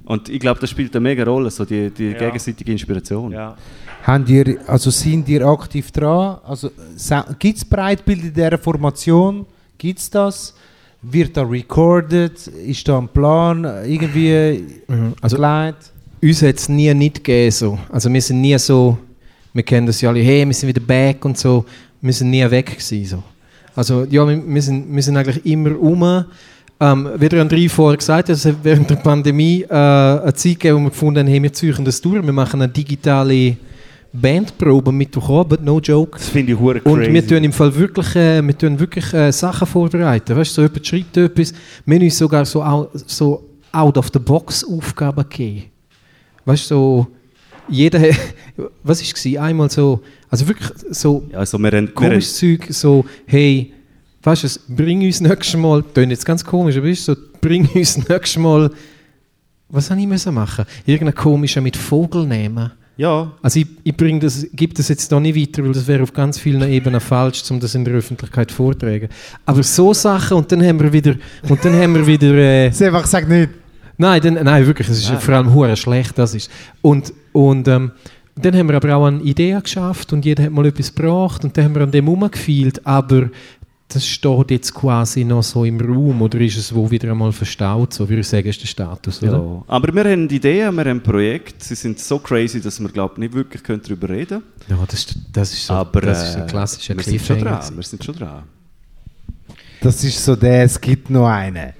Und 0.04 0.28
ich 0.28 0.38
glaube, 0.40 0.60
das 0.60 0.68
spielt 0.70 0.94
eine 0.94 1.02
mega 1.02 1.24
Rolle, 1.24 1.50
so 1.50 1.64
die, 1.64 1.90
die 1.90 2.10
Ja. 2.10 2.18
gegenseitige 2.18 2.72
Inspiration. 2.72 3.32
Ja. 3.32 3.56
Habt 4.04 4.28
ihr, 4.28 4.58
also 4.66 4.90
sind 4.90 5.28
ihr 5.28 5.46
aktiv 5.46 5.90
dran? 5.92 6.38
Also, 6.44 6.70
Gibt 7.38 7.56
es 7.58 7.64
Breitbild 7.64 8.24
in 8.24 8.34
dieser 8.34 8.58
Formation? 8.58 9.46
Gibt 9.78 9.98
es 10.00 10.10
das? 10.10 10.54
Wird 11.00 11.36
da 11.36 11.42
recorded? 11.42 12.46
Ist 12.48 12.86
da 12.86 12.98
ein 12.98 13.08
Plan 13.08 13.64
irgendwie 13.86 14.64
Also, 15.20 15.36
geleitet? 15.36 15.90
uns 16.20 16.42
hat 16.42 16.56
es 16.56 16.68
nie 16.68 16.92
nicht 16.94 17.24
gegeben. 17.24 17.50
So. 17.50 17.78
Also 17.90 18.12
wir 18.12 18.20
sind 18.22 18.40
nie 18.40 18.58
so, 18.58 18.98
wir 19.52 19.62
kennen 19.62 19.86
das 19.86 20.00
ja 20.00 20.08
alle, 20.10 20.20
hey, 20.20 20.46
wir 20.46 20.54
sind 20.54 20.68
wieder 20.68 20.80
back 20.80 21.24
und 21.24 21.36
so. 21.38 21.64
Wir 22.00 22.12
sind 22.12 22.30
nie 22.30 22.48
weg 22.50 22.66
gewesen, 22.66 23.04
so. 23.04 23.22
Also 23.74 24.04
ja, 24.10 24.26
wir, 24.26 24.42
wir, 24.46 24.62
sind, 24.62 24.94
wir 24.94 25.02
sind 25.02 25.16
eigentlich 25.16 25.44
immer 25.46 25.78
um. 25.78 26.24
Ähm, 26.80 27.08
wie 27.16 27.28
der 27.28 27.46
André 27.46 27.68
vorher 27.70 27.96
gesagt 27.96 28.28
hat, 28.28 28.36
es 28.36 28.44
hat 28.44 28.56
während 28.62 28.90
der 28.90 28.96
Pandemie 28.96 29.62
äh, 29.62 29.72
eine 29.72 30.34
Zeit 30.34 30.58
gegeben, 30.58 30.78
wo 30.78 30.80
wir 30.80 30.90
gefunden 30.90 31.20
haben, 31.20 31.28
hey, 31.28 31.42
wir 31.42 31.52
ziehen 31.52 31.84
das 31.84 32.00
durch, 32.00 32.24
wir 32.24 32.32
machen 32.32 32.60
eine 32.60 32.72
digitale 32.72 33.56
Bandprobe 34.12 34.92
mit 34.92 35.16
Abend, 35.16 35.64
no 35.64 35.78
joke. 35.78 36.18
Das 36.18 36.28
finde 36.28 36.52
ich 36.52 36.58
hure 36.58 36.80
Und 36.82 36.96
crazy. 36.96 37.14
wir 37.14 37.26
tun 37.26 37.44
im 37.44 37.52
Fall 37.52 37.74
wirklich, 37.74 38.16
äh, 38.16 38.42
wir 38.42 38.58
tun 38.58 38.78
wirklich 38.78 39.12
äh, 39.14 39.30
Sachen 39.30 39.66
vorbereiten. 39.66 40.36
Weißt 40.36 40.50
du, 40.50 40.54
so 40.54 40.62
jemand 40.62 40.86
schreibt 40.86 41.16
etwas, 41.16 41.54
wir 41.86 41.96
haben 41.96 42.02
uns 42.02 42.18
sogar 42.18 42.44
so, 42.44 42.90
so 43.06 43.48
out 43.70 43.96
of 43.96 44.10
the 44.12 44.18
box 44.18 44.64
Aufgaben 44.64 45.24
gegeben. 45.28 45.64
Weißt 46.44 46.70
du, 46.70 46.74
so, 46.74 47.06
jeder, 47.72 48.00
was 48.82 49.00
war 49.00 49.08
es? 49.14 49.38
Einmal 49.38 49.70
so, 49.70 50.00
also 50.28 50.46
wirklich 50.48 50.68
so 50.90 51.26
Also 51.32 51.58
wir 51.58 51.70
haben, 51.72 51.94
komisches 51.94 52.36
Zeug, 52.36 52.66
so, 52.70 53.04
hey, 53.26 53.72
weißt 54.22 54.44
du, 54.44 54.74
bring 54.74 55.02
uns 55.02 55.20
nächstes 55.20 55.58
Mal, 55.58 55.84
das 55.94 56.06
jetzt 56.06 56.26
ganz 56.26 56.44
komisch, 56.44 56.76
aber 56.76 56.86
ist 56.86 57.04
so, 57.04 57.16
bring 57.40 57.68
uns 57.74 58.08
nächstes 58.08 58.36
Mal, 58.36 58.70
was 59.68 59.86
soll 59.86 59.98
ich 59.98 60.06
müssen 60.06 60.34
machen? 60.34 60.64
Irgendeinen 60.84 61.16
komischen 61.16 61.62
mit 61.62 61.76
Vogel 61.76 62.26
nehmen. 62.26 62.70
ja, 62.96 63.32
Also 63.40 63.60
ich, 63.60 63.66
ich 63.82 63.96
bring 63.96 64.20
das, 64.20 64.46
gebe 64.52 64.74
das 64.74 64.88
jetzt 64.88 65.10
noch 65.10 65.20
nicht 65.20 65.34
weiter, 65.34 65.64
weil 65.64 65.72
das 65.72 65.86
wäre 65.86 66.02
auf 66.02 66.12
ganz 66.12 66.38
vielen 66.38 66.62
Ebenen 66.70 67.00
falsch, 67.00 67.42
um 67.50 67.58
das 67.58 67.74
in 67.74 67.84
der 67.84 67.94
Öffentlichkeit 67.94 68.52
vortragen. 68.52 69.08
Aber 69.46 69.62
so 69.62 69.94
Sachen 69.94 70.36
und 70.36 70.52
dann 70.52 70.62
haben 70.62 70.78
wir 70.78 70.92
wieder, 70.92 71.14
und 71.48 71.64
dann 71.64 71.74
haben 71.74 71.94
wir 71.94 72.06
wieder, 72.06 72.34
äh, 72.34 72.70
Sie 72.70 72.84
einfach 72.84 73.06
sagt 73.06 73.28
nicht. 73.28 73.48
nein, 73.96 74.20
dann, 74.20 74.34
nein, 74.44 74.66
wirklich, 74.66 74.88
es 74.88 74.98
ist 74.98 75.22
vor 75.22 75.34
allem 75.34 75.54
hure 75.54 75.74
schlecht, 75.76 76.18
das 76.18 76.34
ist. 76.34 76.50
Und, 76.82 77.12
und 77.32 77.68
ähm, 77.68 77.92
dann 78.34 78.56
haben 78.56 78.68
wir 78.68 78.76
aber 78.76 78.96
auch 78.96 79.06
eine 79.06 79.22
Idee 79.22 79.58
geschafft 79.62 80.12
und 80.12 80.24
jeder 80.24 80.44
hat 80.44 80.52
mal 80.52 80.66
etwas 80.66 80.94
gebracht 80.94 81.44
und 81.44 81.56
dann 81.56 81.64
haben 81.66 81.74
wir 81.74 81.82
an 81.82 81.90
dem 81.90 82.08
rumgefeilt, 82.08 82.86
aber 82.86 83.30
das 83.88 84.06
steht 84.06 84.50
jetzt 84.50 84.72
quasi 84.72 85.22
noch 85.22 85.42
so 85.42 85.64
im 85.64 85.78
Raum 85.78 86.22
oder 86.22 86.40
ist 86.40 86.56
es 86.56 86.74
wo 86.74 86.90
wieder 86.90 87.10
einmal 87.10 87.32
verstaut, 87.32 87.92
so 87.92 88.08
würde 88.08 88.20
ich 88.20 88.28
sagen, 88.28 88.48
ist 88.48 88.62
der 88.62 88.66
Status, 88.66 89.22
oder? 89.22 89.32
ja. 89.32 89.64
Aber 89.66 89.94
wir 89.94 90.10
haben 90.10 90.28
Ideen, 90.30 90.74
wir 90.74 90.84
haben 90.84 91.02
Projekte, 91.02 91.62
sie 91.62 91.74
sind 91.74 91.98
so 91.98 92.18
crazy, 92.18 92.60
dass 92.60 92.80
wir 92.80 92.88
glaube 92.88 93.20
nicht 93.20 93.34
wirklich 93.34 93.62
können 93.62 93.82
darüber 93.82 94.08
reden 94.08 94.42
Ja, 94.68 94.78
das, 94.88 95.06
das 95.30 95.52
ist 95.52 95.66
so, 95.66 95.74
Aber 95.74 96.00
das 96.00 96.30
ist 96.30 96.36
äh, 96.36 96.40
ein 96.40 96.46
klassischer 96.46 96.96
wir 96.96 97.02
sind 97.02 97.20
schon 97.20 97.38
dran, 97.38 97.76
wir 97.76 97.82
sind 97.82 98.02
schon 98.02 98.14
dran. 98.14 98.42
Das 99.82 100.02
ist 100.04 100.24
so 100.24 100.36
der, 100.36 100.62
es 100.62 100.80
gibt 100.80 101.10
noch 101.10 101.26
einen. 101.26 101.72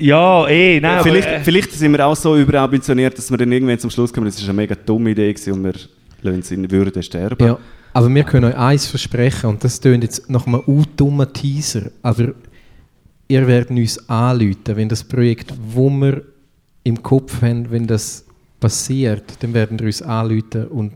Ja, 0.00 0.46
eh, 0.48 0.80
nein, 0.80 1.02
vielleicht, 1.02 1.28
aber, 1.28 1.36
äh, 1.36 1.40
vielleicht 1.40 1.72
sind 1.72 1.92
wir 1.92 2.06
auch 2.06 2.16
so 2.16 2.36
überambitioniert, 2.36 3.16
dass 3.16 3.30
wir 3.30 3.38
dann 3.38 3.50
irgendwann 3.52 3.78
zum 3.78 3.90
Schluss 3.90 4.12
kommen, 4.12 4.26
das 4.26 4.36
ist 4.36 4.44
eine 4.44 4.54
mega 4.54 4.74
dumme 4.74 5.10
Idee 5.10 5.32
gewesen 5.32 5.52
und 5.54 5.64
wir 5.64 5.74
lassen 6.22 6.42
sie 6.42 6.54
in 6.54 6.70
Würde 6.70 7.02
sterben. 7.02 7.44
Ja, 7.44 7.58
aber 7.92 8.14
wir 8.14 8.24
können 8.24 8.52
euch 8.52 8.56
eins 8.56 8.86
versprechen, 8.86 9.50
und 9.50 9.64
das 9.64 9.80
tönt 9.80 10.04
jetzt 10.04 10.30
nach 10.30 10.46
einem 10.46 10.62
dummen 10.96 11.32
Teaser, 11.32 11.90
aber 12.02 12.32
ihr 13.28 13.46
werdet 13.46 13.70
uns 13.70 14.08
anrufen, 14.08 14.76
wenn 14.76 14.88
das 14.88 15.04
Projekt, 15.04 15.52
wo 15.72 15.90
wir 15.90 16.22
im 16.84 17.02
Kopf 17.02 17.42
haben, 17.42 17.70
wenn 17.70 17.86
das 17.86 18.24
passiert, 18.60 19.24
dann 19.40 19.54
werden 19.54 19.78
wir 19.78 19.86
uns 19.86 20.02
anrufen 20.02 20.66
und 20.68 20.92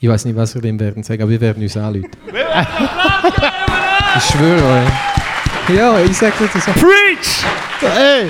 ich 0.00 0.08
weiß 0.08 0.24
nicht, 0.24 0.34
was 0.34 0.54
wir 0.54 0.62
dem 0.62 0.80
werden 0.80 1.02
sagen, 1.04 1.22
aber 1.22 1.30
wir 1.30 1.40
werden 1.40 1.62
uns 1.62 1.76
anrufen. 1.76 2.10
ich 4.16 4.24
schwöre 4.24 4.84
euch. 4.84 5.11
Ja, 5.68 6.00
ich 6.00 6.16
sage 6.16 6.32
das 6.52 6.64
so. 6.64 6.72
Preach! 6.72 7.44
Ey, 7.82 8.28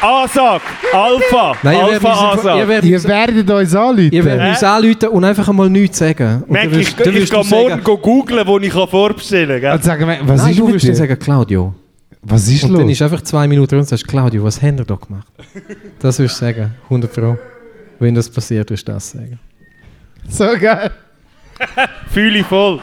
Ansag! 0.00 0.62
Alpha! 0.92 1.54
Nein, 1.62 1.76
uns, 1.76 1.92
Alpha-Ansag! 1.94 2.56
ihr 2.58 2.68
werdet, 2.68 2.90
ihr 2.90 2.96
uns, 2.96 3.04
werdet 3.08 3.50
uns 3.50 3.74
anrufen. 3.74 4.12
ihr 4.12 4.24
werdet 4.24 4.48
uns 4.50 4.62
anrufen 4.62 5.08
und 5.08 5.24
einfach 5.24 5.48
einmal 5.48 5.68
nichts 5.70 5.98
sagen. 5.98 6.42
Und 6.46 6.50
Mac, 6.50 6.62
dann 6.70 6.80
ich, 6.80 6.96
wirst- 6.96 7.06
ich 7.06 7.28
sagen- 7.28 7.48
morgen 7.48 7.82
go 7.84 7.98
googlen, 7.98 8.46
wo 8.46 8.58
ich 8.58 8.70
kann 8.72 8.88
vorbestellen 8.88 9.60
kann. 9.60 9.76
Und 9.76 9.84
sagen 9.84 10.06
was 10.22 10.42
Nein, 10.42 10.50
ist 10.52 10.58
du 10.60 10.64
mit 10.66 10.74
wirst 10.74 10.84
dann 10.86 10.92
dir? 10.92 10.96
sagen, 10.96 11.18
Claudio. 11.18 11.74
Was 12.22 12.48
ist 12.48 12.64
Und 12.64 12.70
los? 12.70 12.80
dann 12.80 12.88
ist 12.90 13.02
einfach 13.02 13.22
zwei 13.22 13.46
Minuten 13.48 13.76
und 13.76 13.84
sagst, 13.88 14.06
Claudio, 14.06 14.42
was 14.44 14.60
haben 14.62 14.78
wir 14.78 14.84
da 14.84 14.94
gemacht? 14.96 15.26
Das 16.00 16.18
wirst 16.18 16.36
du 16.40 16.44
sagen, 16.46 16.74
100 16.84 17.12
Pro. 17.12 17.36
Wenn 18.00 18.14
das 18.14 18.28
passiert, 18.30 18.70
wirst 18.70 18.86
du 18.88 18.92
das 18.92 19.10
sagen. 19.10 19.38
so 20.28 20.46
geil. 20.60 20.90
Fühle 22.12 22.38
ich 22.40 22.46
voll. 22.46 22.80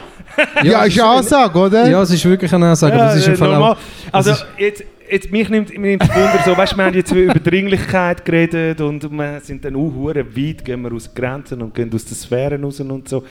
Ja, 0.62 0.84
es 0.84 0.94
ist 0.94 1.00
eine 1.00 1.10
Ansage, 1.10 1.58
oder? 1.58 1.88
Ja, 1.88 2.02
es 2.02 2.10
ist 2.10 2.24
wirklich 2.24 2.52
eine 2.52 2.66
Ansage, 2.70 2.94
aber 2.94 3.10
es 3.12 3.16
ist 3.16 3.28
im 3.28 3.36
Fall 3.36 3.50
normal. 3.52 3.72
auch... 3.72 3.76
Also, 4.12 4.30
es 4.30 4.36
ist- 4.38 4.46
jetzt, 4.58 4.84
jetzt, 5.10 5.32
mich 5.32 5.48
nimmt 5.48 5.68
mich 5.70 5.78
nimmt 5.78 6.02
es 6.02 6.08
Wunder, 6.08 6.40
so, 6.44 6.56
weißt, 6.56 6.76
wir 6.76 6.84
haben 6.84 6.94
jetzt 6.94 7.12
über 7.12 7.34
Dringlichkeit 7.34 8.24
geredet 8.24 8.80
und 8.80 9.10
wir 9.10 9.40
sind 9.40 9.64
dann 9.64 9.76
auch 9.76 9.92
weit, 10.04 10.64
gehen 10.64 10.82
wir 10.82 10.92
aus 10.92 11.12
Grenzen 11.14 11.62
und 11.62 11.74
gehen 11.74 11.92
aus 11.94 12.04
den 12.04 12.16
Sphären 12.16 12.64
raus 12.64 12.80
und 12.80 13.08
so. 13.08 13.24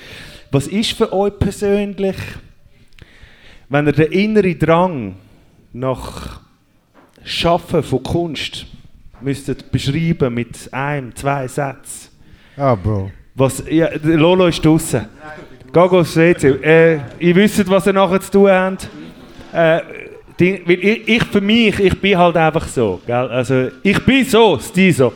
Was 0.52 0.68
ist 0.68 0.92
für 0.94 1.12
euch 1.12 1.38
persönlich, 1.38 2.16
wenn 3.70 3.88
ihr 3.88 3.94
den 3.94 4.12
inneren 4.12 4.60
Drang 4.60 5.16
nach 5.74 6.40
Schaffen 7.24 7.84
von 7.84 8.04
Kunst 8.04 8.66
müsstet 9.22 9.72
beschreiben 9.72 10.34
mit 10.34 10.72
einem, 10.72 11.16
zwei 11.16 11.48
Sätzen? 11.48 12.10
Ah, 12.58 12.76
Bro. 12.76 13.12
Was, 13.38 13.64
ja, 13.70 13.90
Lolo 14.02 14.48
ist 14.48 14.64
draußen. 14.64 15.08
Aufs 15.76 16.16
WC. 16.16 16.50
Äh, 16.62 17.00
ihr 17.20 17.36
wisst, 17.36 17.70
was 17.70 17.86
ihr 17.86 17.94
nachher 17.94 18.22
zu 18.22 18.32
tun 18.32 18.50
habt. 18.50 18.90
Äh, 19.52 19.82
die, 20.40 20.52
ich, 20.52 21.08
ich 21.08 21.24
für 21.26 21.42
mich, 21.42 21.80
ich 21.80 22.00
bin 22.00 22.18
halt 22.18 22.38
einfach 22.38 22.68
so. 22.68 23.02
Gell? 23.06 23.16
Also, 23.16 23.70
ich 23.84 24.04
bin 24.06 24.26
so, 24.26 24.58
Stil 24.60 24.94
so. 24.94 25.14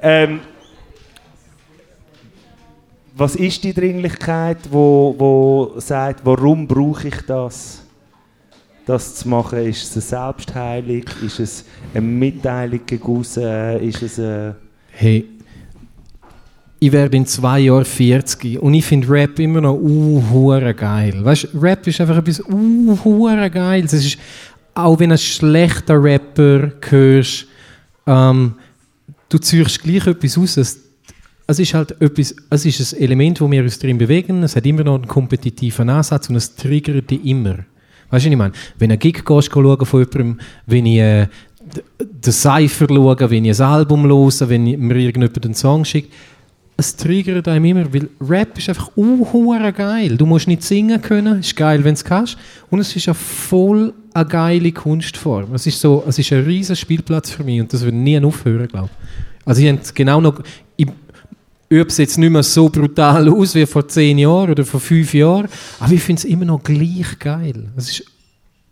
Ähm, 0.00 0.40
was 3.14 3.36
ist 3.36 3.62
die 3.64 3.74
Dringlichkeit, 3.74 4.58
wo, 4.70 5.14
wo 5.18 5.78
sagt, 5.78 6.20
warum 6.24 6.66
brauche 6.66 7.08
ich 7.08 7.20
das? 7.26 7.84
Das 8.86 9.16
zu 9.16 9.28
machen, 9.28 9.58
ist 9.66 9.82
es 9.82 9.92
eine 9.92 10.24
Selbstheilung? 10.24 11.04
Ist 11.22 11.38
es 11.38 11.64
eine 11.92 12.00
Mitteilung 12.00 12.80
gegen 12.86 13.02
aussen? 13.02 13.80
Ist 13.80 14.02
es 14.02 14.18
eine 14.18 14.56
Hey, 14.92 15.24
ich 16.82 16.92
werde 16.92 17.18
in 17.18 17.26
zwei 17.26 17.60
Jahren 17.60 17.84
40 17.84 18.58
und 18.58 18.72
ich 18.72 18.86
finde 18.86 19.08
Rap 19.10 19.38
immer 19.38 19.60
noch 19.60 19.74
uh, 19.74 20.48
geil. 20.74 21.22
Weißt 21.22 21.48
Rap 21.54 21.86
ist 21.86 22.00
einfach 22.00 22.16
etwas 22.16 22.42
uh, 22.48 23.26
geil. 23.50 23.84
Es 23.84 23.92
ist, 23.92 24.18
auch 24.74 24.98
wenn 24.98 25.12
ein 25.12 25.18
schlechter 25.18 26.02
Rapper 26.02 26.72
hörst, 26.88 27.46
ähm, 28.06 28.54
du 29.28 29.38
ziehst 29.38 29.82
gleich 29.82 30.06
etwas 30.06 30.38
aus. 30.38 30.56
Es, 30.56 30.80
es 31.46 31.58
ist 31.58 31.74
halt 31.74 32.00
etwas, 32.00 32.34
es 32.48 32.64
ist 32.64 32.94
ein 32.94 33.00
Element, 33.00 33.42
wo 33.42 33.50
wir 33.50 33.62
uns 33.62 33.78
drin 33.78 33.98
bewegen. 33.98 34.42
Es 34.42 34.56
hat 34.56 34.64
immer 34.64 34.82
noch 34.82 34.94
einen 34.94 35.06
kompetitiven 35.06 35.90
Ansatz 35.90 36.30
und 36.30 36.36
es 36.36 36.56
triggert 36.56 37.10
dich 37.10 37.22
immer. 37.26 37.58
Weißt 38.08 38.24
du, 38.24 38.30
was 38.30 38.32
ich 38.32 38.36
meine? 38.36 38.54
Wenn 38.78 38.90
ein 38.90 38.98
Gig 38.98 39.22
gehst, 39.22 39.52
von 39.52 39.64
jemandem, 39.64 40.40
wenn 40.66 40.86
ich 40.86 40.98
äh, 40.98 41.26
den 42.00 42.32
Cypher 42.32 42.86
schaue, 42.88 43.30
wenn 43.30 43.44
ich 43.44 43.60
ein 43.60 43.66
Album 43.66 44.04
höre, 44.04 44.48
wenn 44.48 44.64
mir 44.64 44.96
irgendjemand 44.96 45.44
einen 45.44 45.54
Song 45.54 45.84
schickt, 45.84 46.10
es 46.80 46.96
triggert 46.96 47.46
einem 47.46 47.64
immer, 47.66 47.94
weil 47.94 48.08
Rap 48.20 48.56
ist 48.58 48.68
einfach 48.68 48.90
unhuere 48.96 49.72
geil. 49.72 50.16
Du 50.16 50.26
musst 50.26 50.48
nicht 50.48 50.62
singen 50.62 51.00
können, 51.00 51.40
ist 51.40 51.54
geil, 51.54 51.84
wenn 51.84 51.94
es 51.94 52.04
kannst. 52.04 52.36
Und 52.70 52.80
es 52.80 52.96
ist 52.96 53.06
ja 53.06 53.14
voll 53.14 53.92
eine 54.14 54.26
geile 54.26 54.72
Kunstform. 54.72 55.54
Es 55.54 55.66
ist, 55.66 55.78
so, 55.78 56.02
es 56.08 56.18
ist 56.18 56.32
ein 56.32 56.42
riesen 56.44 56.74
Spielplatz 56.74 57.30
für 57.30 57.44
mich 57.44 57.60
und 57.60 57.72
das 57.72 57.82
wird 57.82 57.94
nie 57.94 58.18
aufhören, 58.24 58.66
glaube 58.66 58.88
ich. 58.90 59.46
Also 59.46 59.62
ich 59.62 59.68
habe 59.68 59.80
genau 59.94 60.20
noch, 60.20 60.42
ich 60.76 60.88
übe 61.68 61.88
es 61.88 61.98
jetzt 61.98 62.18
nicht 62.18 62.30
mehr 62.30 62.42
so 62.42 62.68
brutal 62.68 63.28
aus 63.28 63.54
wie 63.54 63.66
vor 63.66 63.86
zehn 63.86 64.18
Jahren 64.18 64.50
oder 64.50 64.64
vor 64.64 64.80
fünf 64.80 65.12
Jahren, 65.14 65.48
aber 65.78 65.92
ich 65.92 66.02
finde 66.02 66.20
es 66.20 66.24
immer 66.24 66.46
noch 66.46 66.62
gleich 66.62 67.18
geil. 67.18 67.68
Es 67.76 67.90
ist 67.90 68.04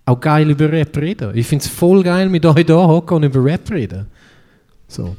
auch 0.06 0.18
geil 0.18 0.50
über 0.50 0.72
Rap 0.72 0.96
reden. 0.96 1.32
Ich 1.34 1.46
finde 1.46 1.64
es 1.64 1.70
voll 1.70 2.02
geil, 2.02 2.28
mit 2.28 2.44
euch 2.46 2.64
da 2.64 2.86
hocken 2.86 3.18
und 3.18 3.24
über 3.24 3.44
Rap 3.44 3.70
reden. 3.70 4.06
So. 4.88 5.14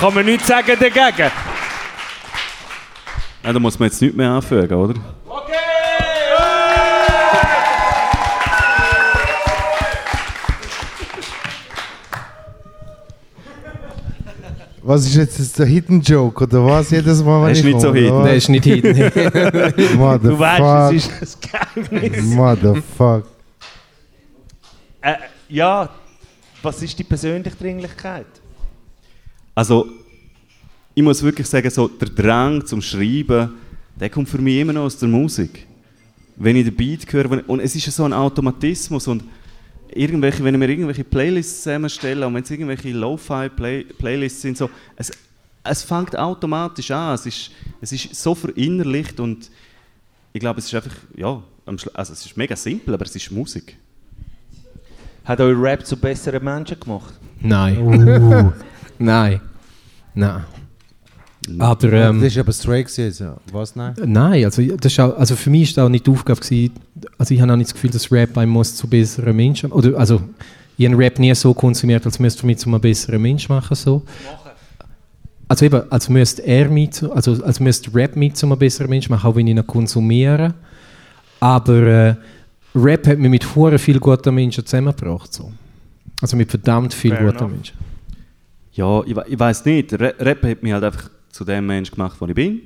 Kann 0.00 0.14
man 0.14 0.24
nichts 0.24 0.46
sagen 0.46 0.76
dagegen? 0.78 1.30
Ja, 3.42 3.52
da 3.52 3.58
muss 3.58 3.78
man 3.78 3.88
jetzt 3.88 4.00
nichts 4.00 4.16
mehr 4.16 4.30
anfügen, 4.30 4.74
oder? 4.74 4.94
Was 14.82 15.04
ist 15.06 15.16
jetzt 15.16 15.38
das, 15.40 15.52
der 15.52 15.66
Hidden 15.66 16.00
Joke 16.00 16.44
oder 16.44 16.64
was? 16.64 16.90
Jedes 16.90 17.22
Mal, 17.22 17.42
wenn 17.42 17.48
Das 17.50 17.58
ist 17.58 17.64
ich 17.64 17.74
nicht 17.74 17.80
so 17.80 17.88
komme, 17.88 17.98
hidden. 18.00 18.12
oder 18.12 18.24
Der 18.24 18.32
was? 18.32 18.42
ist 18.42 18.48
nicht 18.48 18.64
hin. 18.64 18.82
Du 20.22 20.38
weißt, 20.38 20.94
es 21.20 21.22
ist 21.22 21.38
ein 21.74 21.84
Geheimnis. 21.90 22.24
Motherfuck. 22.24 23.24
Äh, 25.02 25.14
Ja, 25.48 25.88
was 26.62 26.82
ist 26.82 26.98
die 26.98 27.04
persönliche 27.04 27.56
Dringlichkeit? 27.56 28.26
Also, 29.58 29.88
ich 30.94 31.02
muss 31.02 31.20
wirklich 31.20 31.48
sagen, 31.48 31.68
so, 31.68 31.88
der 31.88 32.10
Drang 32.10 32.64
zum 32.64 32.80
Schreiben, 32.80 33.54
der 33.98 34.08
kommt 34.08 34.28
für 34.28 34.38
mich 34.38 34.60
immer 34.60 34.72
noch 34.72 34.82
aus 34.82 34.96
der 34.96 35.08
Musik. 35.08 35.66
Wenn 36.36 36.54
ich 36.54 36.64
den 36.66 36.76
Beat 36.76 37.12
höre, 37.12 37.42
und 37.48 37.58
es 37.58 37.74
ist 37.74 37.86
ja 37.86 37.90
so 37.90 38.04
ein 38.04 38.12
Automatismus 38.12 39.08
und 39.08 39.24
irgendwelche, 39.92 40.44
wenn 40.44 40.54
ich 40.54 40.60
mir 40.60 40.68
irgendwelche 40.68 41.02
Playlists 41.02 41.64
zusammenstelle 41.64 42.24
und 42.24 42.34
wenn 42.34 42.44
es 42.44 42.50
irgendwelche 42.52 42.90
Lo-Fi-Playlists 42.90 44.42
sind, 44.42 44.56
so, 44.56 44.70
es, 44.94 45.10
es 45.64 45.82
fängt 45.82 46.16
automatisch 46.16 46.92
an, 46.92 47.14
es 47.14 47.26
ist, 47.26 47.50
es 47.80 47.90
ist 47.90 48.14
so 48.14 48.36
verinnerlicht 48.36 49.18
und 49.18 49.50
ich 50.34 50.38
glaube, 50.38 50.60
es 50.60 50.66
ist 50.66 50.74
einfach, 50.76 50.94
ja, 51.16 51.42
also 51.66 52.12
es 52.12 52.24
ist 52.24 52.36
mega 52.36 52.54
simpel, 52.54 52.94
aber 52.94 53.06
es 53.06 53.16
ist 53.16 53.32
Musik. 53.32 53.76
Hat 55.24 55.40
euer 55.40 55.60
Rap 55.60 55.84
zu 55.84 55.96
besseren 55.96 56.44
Menschen 56.44 56.78
gemacht? 56.78 57.14
Nein. 57.40 57.76
Uh. 57.76 58.52
Nein. 58.98 59.40
Nein. 60.14 60.44
Aber, 61.58 61.92
ähm, 61.92 62.20
das 62.20 62.32
ist 62.32 62.38
aber 62.38 62.52
straight 62.52 62.88
gewesen. 62.88 63.30
Was, 63.52 63.74
nein? 63.74 63.94
Nein, 64.04 64.44
also, 64.44 64.62
das 64.62 64.92
ist 64.92 65.00
auch, 65.00 65.16
also 65.16 65.34
für 65.34 65.50
mich 65.50 65.70
war 65.70 65.82
das 65.82 65.86
auch 65.86 65.88
nicht 65.88 66.06
die 66.06 66.10
Aufgabe. 66.10 66.40
Gewesen. 66.40 66.72
Also 67.16 67.34
ich 67.34 67.40
habe 67.40 67.52
auch 67.52 67.56
nicht 67.56 67.68
das 67.68 67.74
Gefühl, 67.74 67.90
dass 67.90 68.12
Rap 68.12 68.36
einen 68.36 68.52
muss 68.52 68.76
zu 68.76 68.86
besseren 68.86 69.34
Menschen 69.34 69.72
oder 69.72 69.96
Also 69.98 70.20
ich 70.76 70.86
habe 70.86 70.98
Rap 70.98 71.18
nie 71.18 71.34
so 71.34 71.54
konsumiert, 71.54 72.04
als 72.06 72.18
müsste 72.18 72.42
er 72.42 72.46
mich 72.46 72.58
zu 72.58 72.68
einem 72.68 72.80
besseren 72.80 73.22
Mensch 73.22 73.48
machen. 73.48 73.74
So. 73.74 74.02
Also 75.48 75.64
eben, 75.64 75.90
als 75.90 76.08
müsste 76.08 76.42
er 76.42 76.68
mich, 76.68 77.02
also 77.02 77.42
als 77.42 77.60
müsste 77.60 77.94
Rap 77.94 78.14
mich 78.16 78.34
zu 78.34 78.46
einem 78.46 78.58
besseren 78.58 78.90
Mensch 78.90 79.08
machen, 79.08 79.26
auch 79.26 79.36
wenn 79.36 79.46
ich 79.46 79.56
ihn 79.56 79.66
konsumiere. 79.66 80.54
Aber 81.40 81.82
äh, 81.82 82.14
Rap 82.74 83.06
hat 83.06 83.18
mich 83.18 83.30
mit 83.30 83.54
hure 83.56 83.78
viel 83.78 83.98
guten 83.98 84.34
Menschen 84.34 84.66
zusammengebracht. 84.66 85.32
So. 85.32 85.50
Also 86.20 86.36
mit 86.36 86.50
verdammt 86.50 86.92
viel 86.92 87.14
Fair 87.14 87.24
guten 87.24 87.38
enough. 87.38 87.50
Menschen. 87.50 87.87
Ja, 88.78 89.02
ich, 89.04 89.16
ich 89.26 89.38
weiß 89.38 89.64
nicht. 89.64 89.92
Ra- 89.94 90.14
Rap 90.20 90.44
hat 90.44 90.62
mich 90.62 90.72
halt 90.72 90.84
einfach 90.84 91.10
zu 91.30 91.44
dem 91.44 91.66
Mensch 91.66 91.90
gemacht, 91.90 92.20
der 92.20 92.28
ich 92.28 92.34
bin. 92.34 92.60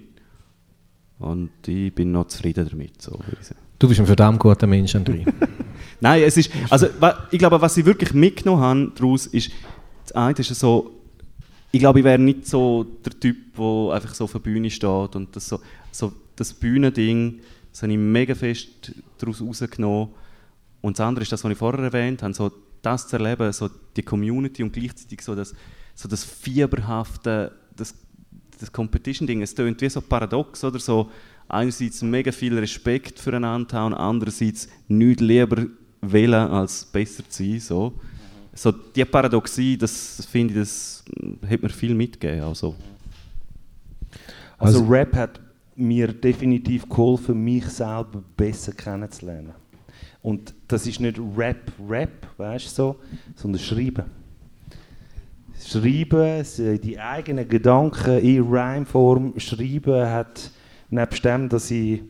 Und 1.19 1.51
ich 1.67 1.95
bin 1.95 2.13
noch 2.13 2.27
zufrieden 2.27 2.69
damit, 2.71 3.01
so 3.01 3.13
würde 3.13 3.39
ich 3.41 3.47
sagen. 3.47 3.61
Du 3.79 3.89
bist 3.89 3.99
ein 3.99 4.07
verdammt 4.07 4.39
guter 4.39 4.67
Mensch, 4.67 4.95
André. 4.95 5.25
Nein, 6.01 6.23
es 6.23 6.37
ist, 6.37 6.51
also 6.69 6.89
ich 7.31 7.39
glaube, 7.39 7.61
was 7.61 7.77
ich 7.79 7.87
wirklich 7.87 8.13
mitgenommen 8.13 8.61
habe 8.63 8.93
daraus 8.95 9.27
ist, 9.27 9.51
das 10.05 10.13
eine 10.13 10.37
ist 10.37 10.49
so, 10.55 10.91
ich 11.71 11.81
glaube, 11.81 12.01
ich 12.01 12.05
wäre 12.05 12.19
nicht 12.19 12.47
so 12.47 12.85
der 13.05 13.19
Typ, 13.19 13.37
der 13.57 13.95
einfach 13.95 14.15
so 14.15 14.25
auf 14.25 14.33
der 14.33 14.41
Bühne 14.41 14.69
steht 14.71 15.17
und 15.17 15.35
das 15.35 15.49
so, 15.49 15.61
so 15.93 16.13
das 16.37 16.53
Bühnending, 16.53 17.41
das 17.71 17.83
habe 17.83 17.93
ich 17.93 17.99
mega 17.99 18.35
fest 18.35 18.93
daraus 19.19 19.41
rausgenommen. 19.41 20.09
Und 20.83 20.99
das 20.99 21.07
andere 21.07 21.23
ist 21.23 21.33
das, 21.33 21.43
was 21.43 21.53
ich 21.53 21.59
vorher 21.59 21.85
erwähnt 21.85 22.23
habe, 22.23 22.35
so 22.35 22.53
das 22.83 23.09
zu 23.09 23.17
erleben, 23.17 23.51
so 23.53 23.71
die 23.97 24.03
Community 24.03 24.63
und 24.63 24.73
gleichzeitig 24.73 25.23
so 25.23 25.35
das, 25.35 25.55
so 25.95 26.09
das 26.09 26.25
Fieberhafte, 26.25 27.53
das, 27.77 27.95
das 28.59 28.73
Competition-Ding, 28.73 29.43
es 29.43 29.55
tönt 29.55 29.81
wie 29.81 29.89
so 29.89 30.01
paradox, 30.01 30.63
oder 30.65 30.79
so 30.79 31.11
einerseits 31.49 32.03
mega 32.03 32.33
viel 32.33 32.59
Respekt 32.59 33.19
füreinander 33.19 33.77
haben, 33.79 33.95
andererseits 33.95 34.69
nichts 34.89 35.23
lieber 35.23 35.67
wählen, 36.01 36.49
als 36.49 36.85
besser 36.85 37.29
zu 37.29 37.43
sein, 37.45 37.61
so. 37.61 37.93
So 38.55 38.71
die 38.71 39.05
Paradoxie, 39.05 39.79
das 39.79 40.27
finde 40.31 40.55
ich, 40.55 40.61
das 40.61 41.05
mm, 41.21 41.47
hat 41.49 41.63
mir 41.63 41.69
viel 41.71 41.95
mitgegeben, 41.95 42.43
also. 42.43 42.75
Also, 44.59 44.81
Also- 44.81 44.91
Rap 44.91 45.15
hat 45.15 45.41
mir 45.75 46.09
definitiv 46.13 46.89
geholfen, 46.89 47.43
mich 47.43 47.65
selber 47.67 48.23
besser 48.37 48.73
kennenzulernen. 48.73 49.55
Und 50.21 50.55
das 50.69 50.87
ist 50.87 51.01
nicht 51.01 51.19
Rap, 51.37 51.73
Rap, 51.89 52.27
weißt 52.37 52.67
du 52.67 52.71
so, 52.71 52.97
sondern 53.35 53.61
Schreiben. 53.61 54.05
Schreiben, 55.67 56.41
s- 56.41 56.57
die 56.83 56.99
eigenen 56.99 57.49
Gedanken 57.49 58.19
in 58.19 58.43
Rhymeform 58.43 59.35
schreiben 59.39 60.07
hat, 60.09 60.51
nebst 60.91 61.25
dem, 61.25 61.49
dass 61.49 61.71
ich 61.71 62.03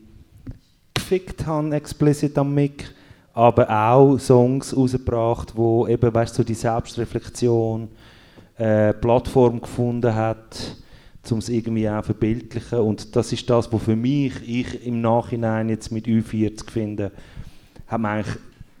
gefickt 0.93 1.45
habe, 1.45 1.73
explizit 1.75 2.37
am 2.37 2.53
Mic, 2.53 2.85
aber 3.33 3.69
auch 3.69 4.17
Songs 4.19 4.75
rausgebracht, 4.75 5.55
wo 5.55 5.87
eben, 5.87 6.13
weißt 6.13 6.37
du, 6.37 6.43
die 6.43 6.53
Selbstreflexion 6.53 7.89
äh, 8.57 8.93
Plattform 8.93 9.59
gefunden 9.61 10.13
hat, 10.13 10.77
um 11.31 11.39
es 11.39 11.49
irgendwie 11.49 11.89
auch 11.89 12.03
verbildlichen. 12.03 12.79
Und 12.79 13.15
das 13.15 13.31
ist 13.33 13.49
das, 13.49 13.71
was 13.71 13.83
für 13.83 13.95
mich, 13.95 14.33
ich 14.47 14.85
im 14.85 15.01
Nachhinein 15.01 15.69
jetzt 15.69 15.91
mit 15.91 16.05
U40 16.05 16.69
finde, 16.69 17.11
hat, 17.87 17.99
mich 18.01 18.25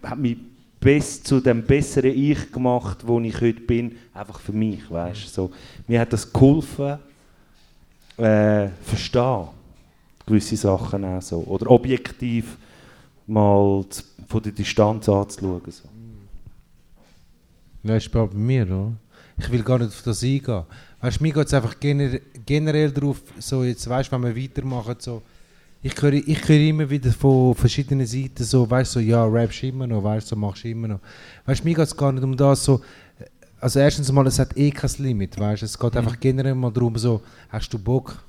hat 0.03 0.19
mich 0.19 0.37
best, 0.83 1.25
zu 1.27 1.39
dem 1.39 1.63
besseren 1.63 2.11
Ich 2.15 2.51
gemacht, 2.51 2.99
wo 3.05 3.19
ich 3.19 3.39
heute 3.41 3.61
bin, 3.61 3.95
einfach 4.13 4.39
für 4.39 4.51
mich, 4.53 4.89
weißt. 4.89 5.33
So, 5.33 5.51
mir 5.87 5.99
hat 6.01 6.11
das 6.13 6.31
geholfen, 6.31 6.99
äh, 8.17 8.67
verstehen, 8.83 9.47
gewisse 10.25 10.57
Sachen 10.57 11.03
auch 11.05 11.21
so. 11.21 11.39
Oder 11.39 11.69
objektiv 11.71 12.57
mal 13.27 13.85
z- 13.89 14.03
von 14.27 14.41
der 14.43 14.51
Distanz 14.51 15.07
anzuschauen. 15.09 15.61
So. 15.69 15.83
Ja, 17.83 17.95
ist 17.95 18.11
bei 18.11 18.27
mir, 18.33 18.63
oder? 18.65 18.91
Ich 19.37 19.51
will 19.51 19.63
gar 19.63 19.79
nicht 19.79 19.89
auf 19.89 20.01
das 20.03 20.23
eingehen. 20.23 20.63
Weißt 21.01 21.19
mir 21.19 21.33
geht 21.33 21.47
es 21.47 21.53
einfach 21.53 21.79
gener 21.79 22.19
generell 22.45 22.91
darauf, 22.91 23.21
so 23.39 23.63
jetzt, 23.63 23.89
weißt 23.89 24.11
wenn 24.11 24.23
wir 24.23 24.35
weitermachen, 24.37 24.95
so, 24.99 25.21
ich 25.83 26.01
höre, 26.01 26.13
ich 26.13 26.47
höre 26.47 26.59
immer 26.61 26.89
wieder 26.89 27.11
von 27.11 27.53
verschiedenen 27.53 28.07
Seiten 28.07 28.43
so, 28.43 28.69
weißt 28.69 28.95
du, 28.95 28.99
so, 28.99 29.05
ja, 29.05 29.25
rappst 29.25 29.63
immer 29.63 29.85
noch, 29.85 30.01
weißt 30.01 30.27
du, 30.27 30.35
so, 30.35 30.35
machst 30.37 30.63
immer 30.63 30.87
noch. 30.87 30.99
Weißt 31.45 31.61
du, 31.61 31.67
mir 31.67 31.75
geht 31.75 31.85
es 31.85 31.95
gar 31.95 32.13
nicht 32.13 32.23
um 32.23 32.37
das, 32.37 32.63
so, 32.63 32.79
also 33.59 33.79
erstens 33.79 34.09
mal, 34.11 34.25
es 34.25 34.39
hat 34.39 34.57
eh 34.57 34.71
kein 34.71 34.89
Limit, 34.99 35.37
weißt 35.37 35.61
du, 35.61 35.65
es 35.65 35.77
geht 35.77 35.97
einfach 35.97 36.17
generell 36.19 36.55
mal 36.55 36.71
darum, 36.71 36.97
so, 36.97 37.21
hast 37.49 37.73
du 37.73 37.77
Bock? 37.77 38.23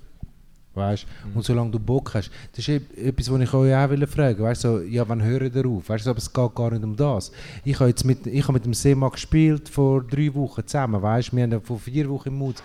Weißt? 0.75 1.07
Und 1.33 1.45
solange 1.45 1.71
du 1.71 1.79
Bock 1.79 2.15
hast, 2.15 2.33
das 2.51 2.67
ist 2.67 2.69
e- 2.69 3.09
etwas, 3.09 3.31
was 3.31 3.41
ich 3.41 3.55
euch 3.55 3.73
auch 3.73 3.91
will 3.91 4.05
fragen 4.09 4.43
weißt, 4.43 4.63
so, 4.63 4.81
ja, 4.81 5.09
wann 5.09 5.23
hören 5.23 5.53
ihr 5.55 5.67
auf? 5.67 5.89
Weißt, 5.89 6.05
du, 6.05 6.11
aber 6.11 6.19
es 6.19 6.33
geht 6.33 6.55
gar 6.57 6.73
nicht 6.73 6.83
um 6.83 6.97
das. 6.97 7.31
Ich 7.65 7.79
habe 7.79 7.91
jetzt 7.91 8.05
mit, 8.05 8.27
ich 8.27 8.43
habe 8.43 8.55
mit 8.55 8.65
dem 8.65 8.75
Sema 8.75 9.09
gespielt 9.11 9.69
vor 9.69 10.03
drei 10.03 10.35
Wochen 10.35 10.67
zusammen, 10.67 11.01
weißt? 11.01 11.33
wir 11.33 11.45
haben 11.45 11.63
vor 11.63 11.79
vier 11.79 12.09
Wochen 12.11 12.31
im 12.31 12.39
Mut. 12.39 12.57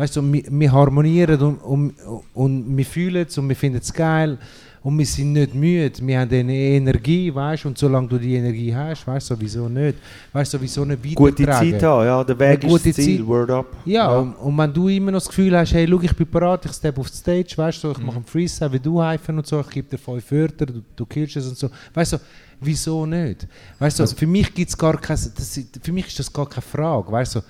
Weißt 0.00 0.16
du, 0.16 0.32
wir, 0.32 0.42
wir 0.50 0.72
harmonieren 0.72 1.38
und, 1.42 1.58
und, 1.58 1.92
und 2.32 2.76
wir 2.76 2.86
fühlen 2.86 3.26
es 3.28 3.36
und 3.36 3.48
wir 3.50 3.56
finden 3.56 3.78
es 3.82 3.92
geil 3.92 4.38
und 4.82 4.96
wir 4.98 5.04
sind 5.04 5.34
nicht 5.34 5.54
müde, 5.54 5.92
wir 6.06 6.20
haben 6.20 6.30
eine 6.32 6.54
Energie, 6.54 7.34
weißt 7.34 7.66
und 7.66 7.76
solange 7.76 8.08
du 8.08 8.16
die 8.16 8.34
Energie 8.34 8.74
hast, 8.74 9.06
weißt 9.06 9.28
du, 9.28 9.34
wieso 9.38 9.68
nicht? 9.68 9.98
Weißt 10.32 10.54
du, 10.54 10.58
wieso 10.62 10.86
nicht 10.86 11.14
Gute? 11.14 11.44
Zeit 11.44 11.82
haben, 11.82 12.06
ja, 12.06 12.24
der 12.24 12.38
Weg 12.38 12.64
Eine 12.64 12.74
ist 12.76 12.86
das 12.86 12.94
Ziel, 12.96 13.18
Zeit. 13.18 13.26
word 13.26 13.50
up. 13.50 13.66
Ja, 13.84 13.92
Ja. 14.10 14.18
Und, 14.20 14.32
und 14.36 14.56
wenn 14.56 14.72
du 14.72 14.88
immer 14.88 15.10
noch 15.10 15.18
das 15.20 15.28
Gefühl 15.28 15.54
hast, 15.58 15.74
hey, 15.74 15.86
schau, 15.86 16.00
ich 16.00 16.16
bin 16.16 16.30
bereit, 16.30 16.64
ich 16.64 16.72
step 16.72 16.98
auf 16.98 17.10
die 17.10 17.16
Stage, 17.18 17.52
weißt 17.56 17.84
du, 17.84 17.90
ich 17.90 17.98
mache 17.98 18.16
einen 18.16 18.24
Freestyle, 18.24 18.72
wie 18.72 18.80
du 18.80 19.02
hypen 19.02 19.36
und 19.36 19.46
so, 19.46 19.60
ich 19.60 19.68
gebe 19.68 19.86
dir 19.90 19.98
fünf 19.98 20.32
Wörter, 20.32 20.64
du, 20.64 20.82
du 20.96 21.04
killst 21.04 21.36
es 21.36 21.46
und 21.46 21.58
so. 21.58 21.68
Weißt 21.92 22.14
du, 22.14 22.16
wieso 22.62 23.04
nicht? 23.04 23.46
Weißt 23.78 23.98
du, 24.00 24.06
für 24.06 24.26
mich 24.26 24.54
gibt's 24.54 24.78
gar 24.78 24.98
kein, 24.98 25.18
das, 25.36 25.56
ist- 25.58 25.78
für 25.82 25.92
mich 25.92 26.06
ist 26.06 26.18
das 26.20 26.32
gar 26.32 26.48
keine 26.48 26.62
Frage, 26.62 27.12
weißt 27.12 27.34
du, 27.34 27.40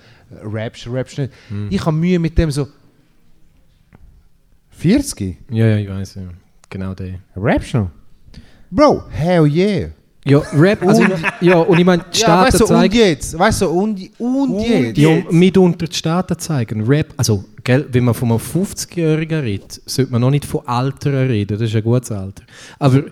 rappst, 0.42 0.86
rappst 0.88 1.18
nicht. 1.18 1.32
Mhm. 1.50 1.68
Ich 1.70 1.80
habe 1.84 1.96
Mühe 1.96 2.18
mit 2.18 2.36
dem 2.38 2.50
so, 2.50 2.68
40? 4.70 5.36
Ja, 5.50 5.66
ja, 5.66 5.76
ich 5.76 5.88
weiß, 5.88 6.14
ja. 6.16 6.22
Genau 6.68 6.94
der. 6.94 7.18
Rappst 7.36 7.74
du 7.74 7.78
noch? 7.78 7.90
Bro, 8.70 9.02
hell 9.10 9.46
yeah. 9.46 9.90
Ja, 10.24 10.38
Rap, 10.52 10.82
also, 10.86 11.02
Und- 11.02 11.12
ja, 11.40 11.56
und 11.58 11.78
ich 11.78 11.84
meine, 11.84 12.04
die 12.12 12.18
Ja, 12.20 12.24
Staaten 12.26 12.46
weißt 12.46 12.60
du, 12.60 12.64
und 12.64 12.68
zeigen... 12.68 12.94
jetzt, 12.94 13.38
weißt 13.38 13.62
du, 13.62 13.68
und, 13.70 14.10
und, 14.18 14.60
jetzt. 14.60 14.98
Ja, 14.98 15.22
mitunter 15.30 15.86
die 15.86 15.96
Staaten 15.96 16.38
zeigen. 16.38 16.84
Rap, 16.86 17.14
also, 17.16 17.44
gell, 17.64 17.86
wenn 17.90 18.04
man 18.04 18.14
von 18.14 18.28
einem 18.30 18.38
50-Jährigen 18.38 19.40
redet, 19.40 19.80
sollte 19.86 20.12
man 20.12 20.20
noch 20.20 20.30
nicht 20.30 20.44
von 20.44 20.66
Alteren 20.66 21.26
reden, 21.28 21.58
das 21.58 21.68
ist 21.68 21.74
ein 21.74 21.82
gutes 21.82 22.12
Alter. 22.12 22.42
Aber 22.78 23.04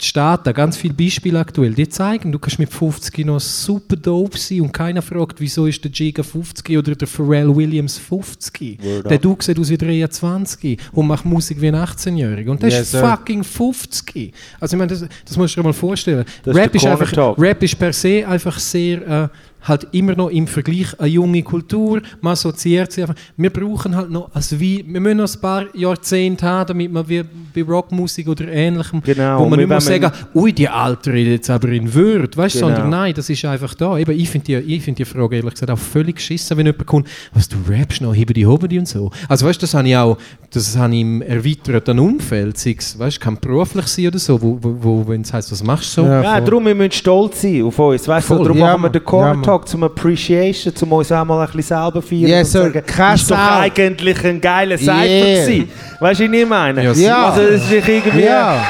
die 0.00 0.06
Staaten, 0.06 0.54
ganz 0.54 0.76
viele 0.76 0.94
Beispiele 0.94 1.40
aktuell, 1.40 1.74
die 1.74 1.88
zeigen, 1.88 2.30
du 2.30 2.38
kannst 2.38 2.60
mit 2.60 2.72
50 2.72 3.26
noch 3.26 3.40
super 3.40 3.96
dope 3.96 4.38
sein 4.38 4.60
und 4.60 4.72
keiner 4.72 5.02
fragt, 5.02 5.40
wieso 5.40 5.66
ist 5.66 5.82
der 5.82 5.90
Giga 5.90 6.22
50 6.22 6.78
oder 6.78 6.94
der 6.94 7.08
Pharrell 7.08 7.54
Williams 7.54 7.98
50. 7.98 8.78
Word 8.80 9.10
der 9.10 9.18
du 9.18 9.36
sieht 9.40 9.58
aus 9.58 9.70
wie 9.70 9.76
23 9.76 10.78
und 10.92 11.06
macht 11.08 11.24
Musik 11.24 11.60
wie 11.60 11.68
ein 11.68 11.74
18-Jähriger. 11.74 12.50
Und 12.50 12.62
der 12.62 12.70
Yes, 12.70 12.94
ist 12.94 13.00
fucking 13.00 13.42
50. 13.42 14.32
Also 14.60 14.76
ich 14.76 14.78
meine, 14.78 14.88
das, 14.88 15.04
das 15.24 15.36
musst 15.36 15.56
du 15.56 15.60
dir 15.60 15.66
mal 15.66 15.72
vorstellen. 15.72 16.24
Das 16.44 16.54
Rap 16.54 16.74
ist, 16.74 16.86
einfach, 16.86 17.10
Talk. 17.10 17.38
Rap 17.38 17.60
ist 17.62 17.76
per 17.76 17.92
se 17.92 18.24
einfach 18.26 18.56
sehr, 18.58 19.06
äh, 19.24 19.28
halt 19.62 19.88
immer 19.92 20.14
noch 20.14 20.30
im 20.30 20.46
Vergleich 20.46 20.98
eine 20.98 21.08
junge 21.08 21.42
Kultur, 21.42 22.00
man 22.20 22.32
assoziiert 22.34 22.92
sie 22.92 23.02
einfach. 23.02 23.14
Wir 23.36 23.50
brauchen 23.50 23.94
halt 23.96 24.10
noch, 24.10 24.30
also 24.34 24.58
wie, 24.60 24.84
wir 24.86 25.00
müssen 25.00 25.16
noch 25.18 25.34
ein 25.34 25.40
paar 25.40 25.64
Jahrzehnte 25.74 26.46
haben, 26.46 26.68
damit 26.68 26.92
man 26.92 27.08
wie 27.08 27.22
bei 27.54 27.62
Rockmusik 27.62 28.28
oder 28.28 28.46
Ähnlichem, 28.48 29.02
Genau, 29.02 29.40
wo 29.40 29.44
und 29.44 29.50
man 29.50 29.58
nicht 29.58 29.68
man- 29.68 29.80
sagen, 29.80 30.10
ui, 30.34 30.52
die 30.52 30.68
Alter 30.68 31.12
redet 31.12 31.32
jetzt 31.32 31.50
aber 31.50 31.68
in 31.68 31.92
Würde, 31.92 32.36
weißt 32.36 32.54
du, 32.56 32.58
Genau. 32.60 32.68
sondern 32.70 32.90
nein, 32.90 33.14
das 33.14 33.28
ist 33.30 33.44
einfach 33.44 33.74
da. 33.74 33.98
Eben, 33.98 34.12
ich 34.18 34.28
finde 34.30 34.46
die, 34.62 34.74
ich 34.76 34.82
find 34.82 34.98
die 34.98 35.04
Frage 35.04 35.36
ehrlich 35.36 35.54
gesagt 35.54 35.70
auch 35.70 35.78
völlig 35.78 36.16
geschissen, 36.16 36.56
wenn 36.56 36.66
jemand 36.66 36.86
kommt, 36.86 37.08
was 37.34 37.48
du 37.48 37.56
rappst 37.68 38.00
noch, 38.00 38.14
hebe 38.14 38.32
die 38.34 38.46
Hobby 38.46 38.78
und 38.78 38.86
so. 38.88 39.10
Also 39.28 39.46
weißt 39.46 39.60
du, 39.60 39.64
das 39.64 39.74
habe 39.74 39.88
ich 39.88 39.96
auch, 39.96 40.18
das 40.50 40.76
habe 40.76 40.94
ich 40.94 41.00
im 41.00 41.20
erweiterten 41.22 41.98
Umfeld, 41.98 42.58
sei 42.58 42.76
es, 42.78 42.98
weißt 42.98 43.16
du, 43.16 43.20
kann 43.20 43.38
beruflich 43.40 43.86
sein 43.86 44.06
oder 44.08 44.18
so, 44.18 44.40
wo, 44.40 44.58
wo, 44.60 44.76
wo 44.80 45.08
wenn 45.08 45.22
es 45.22 45.32
heisst, 45.32 45.50
was 45.52 45.62
machst 45.64 45.96
du 45.96 46.02
so? 46.02 46.06
Ja, 46.08 46.40
darum 46.40 46.64
wir 46.66 46.74
müssen 46.74 46.92
stolz 46.92 47.42
sein 47.42 47.62
auf 47.64 47.78
uns. 47.78 48.06
Weißt 48.06 48.30
du, 48.30 48.34
darum 48.36 48.58
Ja, 48.58 48.76
machen 48.76 48.82
wir 48.84 48.90
den 48.90 49.02
Ja, 49.10 49.34
Mann. 49.34 49.42
Talk 49.48 49.66
zum 49.68 49.82
Appreciation, 49.84 50.74
zum 50.74 50.92
uns 50.92 51.10
auch 51.10 51.24
mal 51.24 51.40
ein 51.40 51.46
bisschen 51.46 51.62
selber 51.62 52.02
feiern. 52.02 52.26
Yes, 52.28 52.54
und 52.54 52.62
sagen, 52.72 52.82
Keine 52.86 53.14
ist 53.14 53.30
doch 53.30 53.38
eigentlich 53.38 54.24
ein 54.24 54.40
geiler 54.40 54.76
Cypher 54.76 55.04
Yeah. 55.04 55.44
gewesen. 55.46 55.68
Weißt 56.00 56.20
du, 56.20 56.24
was 56.28 56.32
ich 56.34 56.46
meine? 56.46 56.84
Ja, 56.84 56.92
Ja. 56.92 57.26
Also, 57.30 57.40
es 57.42 57.70
ist 57.70 57.88
irgendwie 57.88 58.24
Ja. 58.24 58.62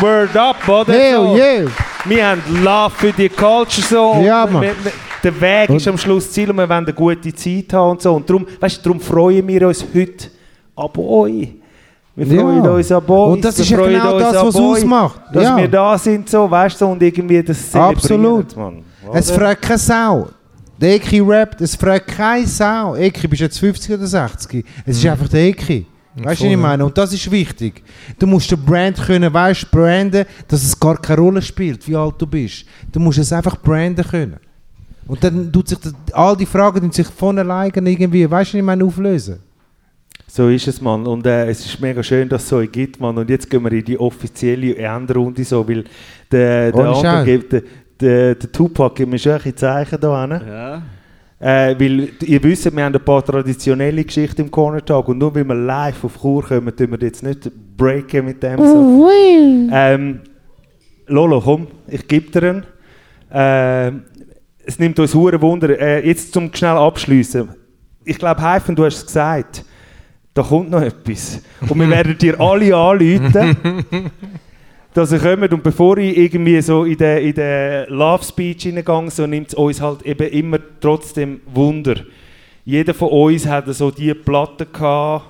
Word 0.00 0.36
up, 0.36 0.68
oder? 0.68 0.92
Hell 0.92 1.16
so. 1.16 1.36
yeah. 1.36 1.64
Wir 2.04 2.26
haben 2.28 2.42
Love 2.62 2.90
für 2.96 3.12
die 3.12 3.28
Culture 3.30 3.86
so. 3.88 4.20
Ja, 4.22 4.46
Mann. 4.46 4.66
der 5.24 5.40
Weg 5.40 5.70
ist 5.70 5.88
am 5.88 5.96
Schluss 5.96 6.24
das 6.24 6.32
Ziel 6.34 6.50
und 6.50 6.56
wir 6.56 6.68
wollen 6.68 6.84
eine 6.84 6.92
gute 6.92 7.34
Zeit 7.34 7.72
haben 7.72 7.92
und 7.92 8.02
so. 8.02 8.12
Und 8.14 8.28
darum, 8.28 8.46
weißt, 8.60 8.84
darum 8.84 9.00
freuen 9.00 9.48
wir 9.48 9.66
uns 9.66 9.84
heute 9.94 10.28
ab 10.76 10.98
euch. 10.98 11.48
Wir 12.14 12.26
Ja. 12.26 12.40
freuen 12.42 12.68
uns 12.68 12.92
ab 12.92 13.08
euch. 13.10 13.32
Und 13.32 13.44
das 13.44 13.58
ist 13.58 13.70
ja 13.70 13.76
genau 13.78 14.18
das, 14.18 14.34
was 14.36 14.54
es 14.54 14.60
ausmacht. 14.60 15.20
Dass 15.32 15.44
Ja. 15.44 15.56
wir 15.56 15.68
da 15.68 15.96
sind, 15.98 16.28
so, 16.28 16.50
weißt 16.50 16.80
du, 16.80 16.86
und 16.86 17.02
irgendwie 17.02 17.42
das 17.42 17.74
Absolut. 17.74 18.54
Mann. 18.56 18.82
Es 19.12 19.30
Oder? 19.30 19.40
fragt 19.40 19.62
keine 19.62 19.78
Sau. 19.78 20.28
Der 20.80 20.96
Eki 20.96 21.20
rappt, 21.20 21.60
es 21.60 21.74
fragt 21.74 22.08
keine 22.08 22.46
Sau. 22.46 22.94
Eki, 22.96 23.28
bist 23.28 23.40
du 23.40 23.44
jetzt 23.44 23.58
50 23.58 23.94
oder 23.94 24.06
60? 24.06 24.64
Es 24.84 24.98
ist 24.98 25.06
einfach 25.06 25.28
der 25.28 25.40
Eki. 25.46 25.86
Weißt 26.16 26.40
du, 26.40 26.44
was 26.46 26.50
ich 26.52 26.56
meine? 26.56 26.84
Und 26.84 26.96
das 26.96 27.12
ist 27.12 27.30
wichtig. 27.30 27.82
Du 28.18 28.26
musst 28.26 28.50
den 28.50 28.62
Brand 28.64 28.96
können, 28.96 29.32
weißt 29.32 29.70
branden, 29.70 30.24
dass 30.48 30.64
es 30.64 30.78
gar 30.78 30.96
keine 30.96 31.20
Rolle 31.20 31.42
spielt, 31.42 31.86
wie 31.86 31.94
alt 31.94 32.14
du 32.18 32.26
bist. 32.26 32.64
Du 32.90 32.98
musst 32.98 33.18
es 33.18 33.32
einfach 33.32 33.56
branden 33.60 34.04
können. 34.04 34.36
Und 35.06 35.22
dann 35.22 35.52
tut 35.52 35.68
sich 35.68 35.78
das, 35.78 35.94
all 36.12 36.36
die 36.36 36.46
Fragen 36.46 36.80
tun 36.80 36.90
sich 36.90 37.06
von 37.06 37.38
alleine 37.38 37.90
irgendwie, 37.90 38.28
weißt 38.28 38.54
du, 38.54 38.58
ich 38.58 38.64
meine, 38.64 38.84
auflösen. 38.84 39.40
So 40.26 40.48
ist 40.48 40.66
es, 40.66 40.80
Mann. 40.80 41.06
Und 41.06 41.24
äh, 41.26 41.48
es 41.48 41.64
ist 41.64 41.80
mega 41.80 42.02
schön, 42.02 42.28
dass 42.28 42.42
es 42.42 42.48
so 42.48 42.60
gibt, 42.66 42.98
Mann. 42.98 43.16
Und 43.16 43.30
jetzt 43.30 43.48
gehen 43.48 43.62
wir 43.62 43.72
in 43.72 43.84
die 43.84 43.98
offizielle 43.98 44.74
Endrunde, 44.76 45.44
so, 45.44 45.68
weil 45.68 45.84
der, 46.30 46.72
der, 46.72 46.86
andere 46.86 47.38
der, 47.38 47.62
der, 48.00 48.34
der 48.34 48.52
Tupac 48.52 48.94
gibt 48.94 49.10
mir 49.10 49.18
schon 49.18 49.40
ein 49.44 49.56
Zeichen 49.56 50.00
da 50.00 50.26
hin. 50.26 50.40
Ja. 50.46 50.82
Äh, 51.38 51.78
weil 51.78 52.08
ihr 52.22 52.42
wisst, 52.42 52.74
wir 52.74 52.84
haben 52.84 52.94
ein 52.94 53.04
paar 53.04 53.22
traditionelle 53.22 54.04
Geschichten 54.04 54.42
im 54.42 54.50
Corner 54.50 54.82
Talk 54.82 55.08
und 55.08 55.18
nur 55.18 55.34
weil 55.34 55.44
wir 55.44 55.54
live 55.54 56.04
auf 56.04 56.20
Chur 56.20 56.42
kommen, 56.42 56.74
tun 56.74 56.90
wir 56.90 56.98
jetzt 57.00 57.22
nicht 57.22 57.50
breaken 57.76 58.24
mit 58.24 58.42
dem. 58.42 58.58
So. 58.58 59.10
Ähm, 59.70 60.20
Lolo, 61.06 61.40
komm, 61.40 61.66
ich 61.88 62.08
gebe 62.08 62.30
dir 62.30 62.48
einen. 62.48 62.66
Ähm, 63.30 64.02
es 64.64 64.78
nimmt 64.78 64.98
uns 64.98 65.14
hure 65.14 65.40
Wunder. 65.40 65.78
Äh, 65.78 66.06
jetzt 66.06 66.32
zum 66.32 66.52
schnell 66.54 66.76
abschließen. 66.76 67.48
Ich 68.04 68.18
glaube, 68.18 68.40
Heifen, 68.40 68.74
du 68.74 68.84
hast 68.84 68.96
es 68.96 69.06
gesagt. 69.06 69.64
Da 70.32 70.42
kommt 70.42 70.70
noch 70.70 70.82
etwas. 70.82 71.40
Und 71.68 71.78
wir 71.78 71.90
werden 71.90 72.18
dir 72.18 72.40
alle 72.40 72.74
anrufen, 72.74 73.54
dass 74.96 75.12
ihr 75.12 75.18
kommt. 75.18 75.52
Und 75.52 75.62
bevor 75.62 75.98
ich 75.98 76.16
irgendwie 76.16 76.60
so 76.62 76.84
in 76.84 76.96
den, 76.96 77.18
in 77.18 77.34
den 77.34 77.86
Love 77.88 78.24
Speech 78.24 78.62
hineingehe, 78.62 79.10
so 79.10 79.26
nimmt 79.26 79.48
es 79.48 79.54
uns 79.54 79.80
halt 79.80 80.02
eben 80.02 80.28
immer 80.28 80.58
trotzdem 80.80 81.40
Wunder. 81.52 81.96
Jeder 82.64 82.94
von 82.94 83.10
uns 83.10 83.46
hat 83.46 83.66
so 83.74 83.90
die 83.90 84.14
Platten 84.14 84.66
gehabt. 84.72 85.26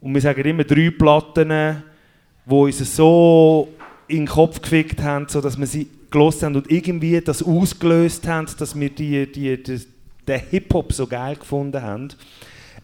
Und 0.00 0.14
wir 0.14 0.20
sagen 0.20 0.44
immer 0.44 0.64
drei 0.64 0.90
Platten, 0.90 1.48
die 1.48 2.54
uns 2.54 2.94
so 2.94 3.68
in 4.06 4.18
den 4.18 4.26
Kopf 4.26 4.60
gefickt 4.60 5.02
haben, 5.02 5.26
so 5.28 5.40
dass 5.40 5.58
wir 5.58 5.66
sie 5.66 5.88
gelost 6.10 6.42
haben 6.42 6.56
und 6.56 6.70
irgendwie 6.70 7.20
das 7.20 7.42
ausgelöst 7.42 8.26
haben, 8.28 8.48
dass 8.58 8.78
wir 8.78 8.90
die, 8.90 9.30
die, 9.32 9.62
die, 9.62 9.80
den 10.26 10.40
Hip-Hop 10.50 10.92
so 10.92 11.06
geil 11.06 11.36
gefunden 11.36 11.82
haben. 11.82 12.08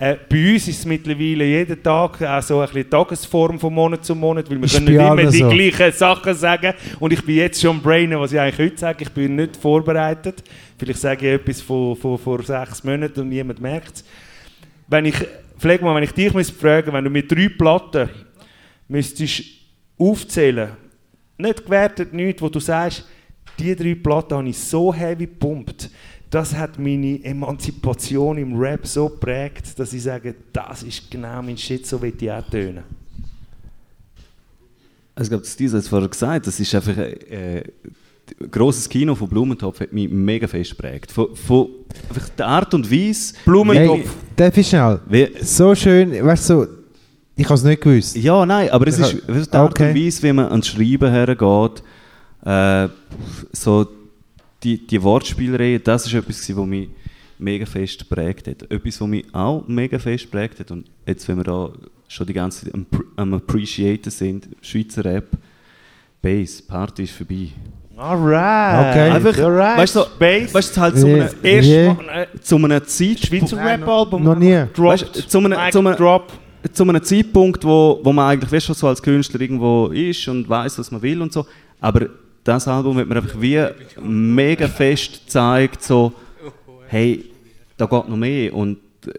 Äh, 0.04 0.18
bei 0.28 0.52
uns 0.52 0.68
ist 0.68 0.80
es 0.80 0.84
mittlerweile 0.84 1.46
jeden 1.46 1.82
Tag 1.82 2.20
auch 2.20 2.42
so 2.42 2.60
ein 2.60 2.66
bisschen 2.66 2.90
Tagesform 2.90 3.58
von 3.58 3.72
Monat 3.72 4.04
zu 4.04 4.14
Monat, 4.14 4.50
weil 4.50 4.60
wir 4.60 4.68
können 4.68 4.84
nicht 4.84 4.94
immer 4.94 5.30
die 5.30 5.38
so. 5.38 5.48
gleichen 5.48 5.92
Sachen 5.92 6.34
sagen. 6.34 6.74
Und 7.00 7.14
ich 7.14 7.24
bin 7.24 7.36
jetzt 7.36 7.58
schon 7.58 7.76
am 7.76 7.80
Brainen, 7.80 8.20
was 8.20 8.32
ich 8.32 8.38
eigentlich 8.38 8.58
heute 8.58 8.78
sage. 8.78 9.04
Ich 9.04 9.10
bin 9.10 9.34
nicht 9.34 9.56
vorbereitet. 9.56 10.44
Vielleicht 10.76 11.00
sage 11.00 11.26
ich 11.26 11.40
etwas 11.40 11.62
von, 11.62 11.96
von 11.96 12.18
vor 12.18 12.42
sechs 12.42 12.84
Monaten 12.84 13.18
und 13.20 13.30
niemand 13.30 13.62
merkt 13.62 13.94
es. 13.94 14.04
Wenn 14.88 15.06
ich, 15.06 15.14
mal, 15.62 15.94
wenn 15.94 16.02
ich 16.02 16.12
dich 16.12 16.34
müsste 16.34 16.52
fragen, 16.52 16.92
wenn 16.92 17.04
du 17.04 17.08
mit 17.08 17.32
drei 17.32 17.48
Platten 17.48 18.10
müsstest 18.88 19.42
aufzählen, 19.96 20.72
nicht 21.38 21.64
gewertet, 21.64 22.12
nichts, 22.12 22.42
wo 22.42 22.50
du 22.50 22.60
sagst, 22.60 23.08
die 23.58 23.74
drei 23.74 23.94
Platten 23.94 24.36
habe 24.36 24.48
ich 24.50 24.58
so 24.58 24.92
heavy 24.92 25.24
gepumpt, 25.24 25.88
das 26.34 26.54
hat 26.54 26.78
meine 26.78 27.22
Emanzipation 27.24 28.38
im 28.38 28.56
Rap 28.58 28.86
so 28.86 29.08
geprägt, 29.08 29.78
dass 29.78 29.92
ich 29.92 30.02
sage, 30.02 30.34
das 30.52 30.82
ist 30.82 31.10
genau 31.10 31.40
mein 31.42 31.56
Shit, 31.56 31.86
so 31.86 32.00
will 32.02 32.12
ich 32.18 32.30
auch 32.30 32.42
tönen. 32.50 32.82
Also, 35.14 35.26
ich 35.26 35.30
glaube, 35.30 35.44
das 35.44 35.52
Steve 35.52 35.72
hat 35.72 35.78
es 35.78 35.88
vorher 35.88 36.08
gesagt, 36.08 36.46
das 36.46 36.58
ist 36.58 36.74
einfach 36.74 36.96
äh, 36.98 37.62
ein 38.40 38.50
grosses 38.50 38.88
Kino 38.88 39.14
von 39.14 39.28
Blumentopf 39.28 39.78
hat 39.80 39.92
mich 39.92 40.10
mega 40.10 40.46
fest 40.48 40.70
geprägt. 40.70 41.12
Von, 41.12 41.36
von 41.36 41.68
einfach 42.08 42.28
der 42.30 42.46
Art 42.48 42.74
und 42.74 42.90
Weise. 42.90 43.34
Hey, 43.44 44.04
darf 44.34 44.56
ich 44.56 44.68
schnell? 44.68 45.00
Wie, 45.08 45.28
So 45.40 45.74
schön, 45.74 46.10
weißt 46.24 46.50
du, 46.50 46.54
so, 46.64 46.66
ich 47.36 47.44
habe 47.44 47.54
es 47.54 47.64
nicht 47.64 47.82
gewusst. 47.82 48.16
ja, 48.16 48.44
nein, 48.46 48.70
aber 48.70 48.88
es 48.88 48.98
Ich 48.98 49.12
ist 49.28 49.52
die 49.52 49.56
Art 49.56 49.72
Okay. 49.72 49.90
und 49.90 50.04
Weise, 50.04 50.22
wie 50.22 50.32
man 50.32 50.46
ans 50.46 50.66
Schreiben 50.66 51.10
hergeht. 51.10 51.82
Äh, 52.44 52.88
so 53.52 53.86
die, 54.64 54.86
die 54.86 55.02
Wortspielerei, 55.02 55.80
das 55.82 56.06
ist 56.06 56.14
etwas, 56.14 56.56
was 56.56 56.66
mich 56.66 56.88
mega 57.38 57.66
fest 57.66 57.98
geprägt 58.08 58.48
hat. 58.48 58.62
Etwas, 58.70 59.00
was 59.00 59.08
mich 59.08 59.24
auch 59.32 59.64
mega 59.68 59.98
fest 59.98 60.24
geprägt 60.24 60.60
hat. 60.60 60.70
Und 60.70 60.86
jetzt, 61.06 61.28
wenn 61.28 61.36
wir 61.36 61.44
da 61.44 61.70
schon 62.08 62.26
die 62.26 62.32
ganze 62.32 62.64
Zeit 62.64 62.74
am, 62.74 62.86
am 63.16 63.34
Appreciaten 63.34 64.10
sind, 64.10 64.48
Schweizer 64.62 65.04
Rap, 65.04 65.26
Bass, 66.22 66.62
Party 66.62 67.02
ist 67.04 67.12
vorbei. 67.12 67.48
Alright. 67.96 68.90
Okay. 68.90 69.10
Einfach, 69.10 69.38
Alright. 69.38 69.78
weißt 69.78 69.94
du, 69.96 70.00
so, 70.00 70.06
Bass. 70.18 70.54
weißt 70.54 70.76
du, 70.76 70.80
halt 70.80 70.98
zu 70.98 71.06
Yeah. 71.06 71.14
einem, 71.26 71.34
Erst 71.42 71.68
Yeah. 71.68 71.96
äh, 72.22 72.26
zu 72.40 72.56
einem 72.56 72.84
Zeit, 72.86 73.20
Schweizer 73.20 73.56
Rap-Album. 73.64 74.22
Noch 74.24 74.36
nie. 74.36 74.64
Weißt 74.74 75.30
zu 75.30 75.38
einem- 75.38 75.50
Mic 75.50 75.72
zu 75.72 75.78
einem- 75.80 75.96
Drop. 75.96 76.32
zu 76.72 76.82
einem 76.82 77.02
Zeitpunkt, 77.02 77.62
wo, 77.64 78.00
wo 78.02 78.12
man 78.12 78.30
eigentlich 78.30 78.50
weißt, 78.50 78.66
schon 78.66 78.74
so 78.74 78.88
als 78.88 79.02
Künstler 79.02 79.40
irgendwo 79.40 79.88
ist 79.88 80.26
und 80.28 80.48
weiß, 80.48 80.78
was 80.78 80.90
man 80.90 81.02
will 81.02 81.20
und 81.20 81.32
so. 81.32 81.46
Aber 81.80 82.06
das 82.44 82.68
Album 82.68 82.98
hat 82.98 83.08
mir 83.08 83.16
einfach 83.16 83.40
wie 83.40 83.64
mega 84.00 84.68
fest 84.68 85.24
gezeigt, 85.24 85.82
so, 85.82 86.12
hey, 86.88 87.24
da 87.76 87.86
geht 87.86 88.08
noch 88.08 88.16
mehr. 88.16 88.54
Und 88.54 88.78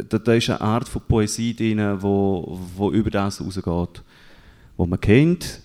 da, 0.10 0.18
da 0.20 0.34
ist 0.34 0.50
eine 0.50 0.62
Art 0.62 0.88
von 0.88 1.02
Poesie 1.08 1.56
drin, 1.56 1.98
wo, 2.02 2.60
wo 2.76 2.92
über 2.92 3.10
das 3.10 3.42
rausgeht, 3.42 4.04
wo 4.78 4.86
man 4.86 5.02
kennt. 5.02 5.62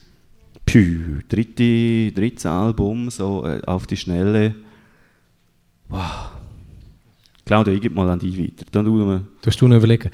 Pü, 0.65 1.23
dritte, 1.29 2.13
drittes 2.13 2.47
Album, 2.47 3.11
so 3.11 3.45
äh, 3.45 3.61
auf 3.67 3.87
die 3.87 3.97
Schnelle. 3.97 4.55
Wow. 5.89 6.31
Claudia, 7.45 7.75
ich 7.75 7.81
gebe 7.81 7.95
mal 7.95 8.09
an 8.09 8.21
dich 8.21 8.39
weiter. 8.39 8.65
Dann 8.71 8.87
wir. 8.87 9.25
Du 9.43 9.47
hast 9.47 9.61
du 9.61 9.67
noch 9.67 9.77
überlegen. 9.77 10.11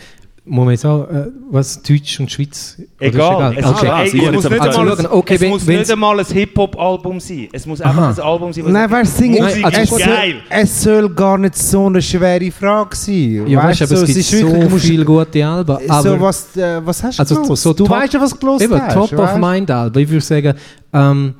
Muss 0.49 0.65
man 0.65 0.71
jetzt 0.75 0.87
auch, 0.87 1.09
äh, 1.11 1.27
was 1.51 1.83
Deutsch 1.83 2.21
und 2.21 2.31
Schweiz? 2.31 2.81
Egal. 3.01 3.53
Es, 3.59 3.67
Okay. 3.67 3.91
es 4.05 4.15
muss 4.15 4.45
nicht 4.45 4.63
einmal, 4.63 4.73
schauen. 4.73 5.07
Okay, 5.11 5.35
es 5.35 5.41
wenn- 5.41 5.49
muss 5.51 5.67
wenn's- 5.67 5.81
nicht 5.81 5.91
einmal 5.93 6.21
ein 6.21 6.25
Hip-Hop-Album 6.27 7.19
sein. 7.19 7.49
Es 7.53 7.67
muss 7.67 7.81
einfach 7.81 8.01
Aha. 8.01 8.11
ein 8.11 8.21
Album 8.21 8.53
sein, 8.53 8.65
was 8.65 8.73
Nein, 8.73 8.91
weißt 8.93 9.21
Musik 9.21 9.41
Nein, 9.41 9.51
ist 9.59 9.65
also- 9.93 9.97
geil. 9.97 10.35
es 10.49 10.83
soll 10.85 11.09
gar 11.11 11.37
nicht 11.37 11.57
so 11.59 11.87
eine 11.87 12.01
schwere 12.01 12.49
Frage 12.53 12.95
sein. 12.95 13.45
Ja, 13.49 13.65
weißt, 13.65 13.83
aber 13.83 13.93
es 13.95 14.05
gibt 14.07 14.19
ist 14.19 14.31
so 14.31 14.47
wirklich- 14.53 14.83
viele 14.83 15.05
gute 15.05 15.45
Alben. 15.45 15.79
So, 16.03 16.21
was, 16.21 16.57
äh, 16.57 16.81
was 16.87 17.03
hast 17.03 17.19
du 17.19 17.23
Also 17.23 17.43
gelost? 17.43 17.63
so 17.65 17.73
Du 17.73 17.83
top- 17.85 17.91
weißt 17.97 18.15
ja, 18.15 18.21
was 18.21 18.31
du 18.31 18.37
gelost 18.39 18.63
eben, 18.65 18.81
hast. 18.81 18.95
Top 18.95 19.13
of 19.13 19.19
weißt? 19.19 19.39
Mind 19.41 19.69
Alben. 19.73 19.99
Ich 20.01 20.09
würde 20.09 20.25
sagen, 20.25 20.55
ähm, 20.93 21.35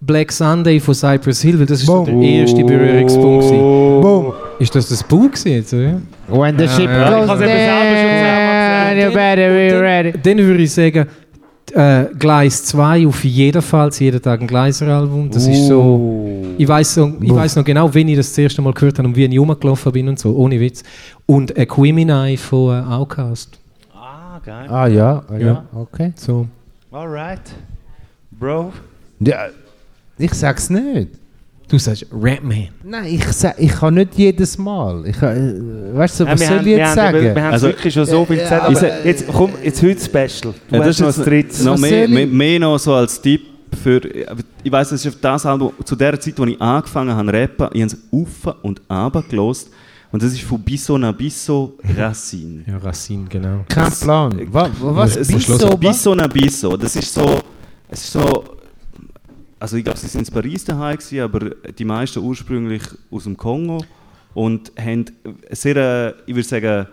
Black 0.00 0.30
Sunday 0.30 0.78
von 0.80 0.94
Cypress 0.94 1.40
Hill, 1.40 1.58
weil 1.58 1.66
das 1.66 1.80
ist 1.80 1.86
so 1.86 2.04
Boom. 2.04 2.20
der 2.20 2.30
erste 2.30 2.62
Berührungspunkt. 2.62 3.48
Boom. 3.48 4.32
Ist 4.58 4.72
das 4.74 4.88
das 4.88 5.02
Buch 5.02 5.30
jetzt, 5.44 5.72
oder? 5.72 6.00
When 6.28 6.58
the 6.58 6.68
ship 6.68 6.88
ja. 6.88 7.24
goes 7.24 7.40
Ich 7.40 7.40
down, 9.00 9.10
you 9.10 9.14
better 9.14 9.48
be 9.48 9.80
ready. 9.80 10.12
Dann 10.12 10.38
würde 10.38 10.62
ich 10.62 10.72
sagen, 10.72 11.06
äh, 11.72 12.04
Gleis 12.18 12.64
2 12.66 13.06
auf 13.06 13.24
jeden 13.24 13.62
Fall, 13.62 13.90
jeden 13.98 14.20
Tag 14.22 14.40
ein 14.40 14.46
Gleiser-Album. 14.46 15.30
Das 15.30 15.46
ist 15.46 15.66
so. 15.66 16.44
Ich 16.56 16.68
weiß 16.68 16.94
so, 16.94 17.12
ich 17.20 17.34
weiss 17.34 17.56
noch 17.56 17.64
genau, 17.64 17.92
wenn 17.92 18.08
ich 18.08 18.16
das 18.16 18.28
das 18.28 18.38
erste 18.38 18.62
Mal 18.62 18.72
gehört 18.72 18.98
habe 18.98 19.08
und 19.08 19.16
wie 19.16 19.24
ich 19.24 19.38
rumgelaufen 19.38 19.92
bin 19.92 20.08
und 20.08 20.18
so, 20.18 20.34
ohne 20.36 20.60
Witz. 20.60 20.82
Und 21.26 21.56
Equimini 21.56 22.36
von 22.36 22.78
äh, 22.78 22.92
Outcast. 22.92 23.58
Ah, 23.94 24.38
geil. 24.44 24.68
Ah 24.68 24.86
ja, 24.86 25.24
ah, 25.28 25.36
ja, 25.36 25.46
Ja. 25.46 25.64
okay. 25.74 26.12
So. 26.16 26.46
Alright. 26.92 27.40
Bro. 28.30 28.72
Ja, 29.20 29.46
ich 30.18 30.32
sag's 30.34 30.70
nicht. 30.70 31.08
Du 31.68 31.78
sagst 31.78 32.06
Rapman. 32.12 32.68
Nein, 32.82 33.06
ich, 33.14 33.24
sag, 33.32 33.58
ich 33.58 33.72
kann 33.72 33.94
nicht 33.94 34.14
jedes 34.16 34.58
Mal. 34.58 35.06
Ich, 35.06 35.16
äh, 35.22 35.54
weißt 35.96 36.20
du, 36.20 36.24
Ja, 36.24 36.32
was 36.32 36.40
wir 36.40 36.46
soll 36.46 36.56
haben, 36.58 36.60
ich 36.60 36.66
wir 36.66 36.76
jetzt 36.76 36.88
haben, 36.88 36.94
sagen? 36.96 37.16
eben- 37.16 37.34
Wir 37.34 37.42
haben 37.42 37.52
Also- 37.52 37.66
wirklich 37.68 37.94
schon 37.94 38.06
so 38.06 38.24
viel 38.26 38.36
Ja, 38.36 38.42
gesagt. 38.42 38.62
aber- 38.64 38.78
Aber 38.78 39.04
jetzt, 39.06 39.24
komm, 39.28 39.50
jetzt 39.62 39.82
heute 39.82 40.00
Special. 40.04 40.54
Du 40.68 40.76
Ja, 40.76 40.78
das 40.78 40.80
hast 40.80 40.88
ist 40.88 41.00
noch 41.00 41.06
das 41.06 41.24
dritte. 41.24 41.64
noch 41.64 41.78
mehr, 41.78 42.08
mehr, 42.08 42.26
mehr 42.26 42.58
noch 42.60 42.78
so 42.78 42.92
als 42.94 43.20
Tipp 43.20 43.42
für. 43.82 44.00
Ich 44.62 44.70
weiß, 44.72 44.90
das 44.90 45.04
ist 45.04 45.18
das 45.20 45.46
Album, 45.46 45.72
zu 45.84 45.96
der 45.96 46.20
Zeit, 46.20 46.38
als 46.38 46.50
ich 46.50 46.60
angefangen 46.60 47.14
habe 47.16 47.28
zu 47.28 47.34
rappen, 47.38 47.68
ich 47.72 47.82
habe 47.82 47.92
es 47.92 47.98
auf 48.12 48.56
und 48.62 48.80
runter 48.90 49.24
gelost. 49.28 49.70
Und 50.12 50.22
das 50.22 50.32
ist 50.32 50.42
von 50.42 50.60
Bisso 50.60 50.96
na 50.98 51.10
Bisso 51.12 51.76
Racine. 51.96 52.62
Ja, 52.68 52.76
Racine, 52.76 53.24
genau. 53.28 53.64
Kein 53.68 53.90
Plan. 53.90 54.40
Was, 54.52 54.70
was 54.80 55.16
Es 55.16 55.28
du? 55.28 55.76
Bisso 55.78 56.14
na 56.14 56.26
Bisso. 56.28 56.76
Das 56.76 56.94
ist 56.94 57.12
so. 57.12 57.40
Es 57.88 58.04
ist 58.04 58.12
so. 58.12 58.44
Also 59.60 59.76
ich 59.76 59.84
glaube, 59.84 59.98
sie 59.98 60.08
sind 60.08 60.28
in 60.28 60.34
Paris 60.34 60.64
daheim 60.64 60.96
gewesen, 60.96 61.20
aber 61.20 61.50
die 61.78 61.84
meisten 61.84 62.18
ursprünglich 62.20 62.82
aus 63.10 63.24
dem 63.24 63.36
Kongo 63.36 63.82
und 64.34 64.72
haben 64.78 65.04
sehr, 65.50 65.76
äh, 65.76 66.14
ich 66.26 66.34
würde 66.34 66.48
sagen, 66.48 66.86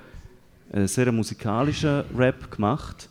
einen 0.71 0.87
sehr 0.87 1.11
musikalischen 1.11 2.03
Rap 2.17 2.49
gemacht. 2.51 3.09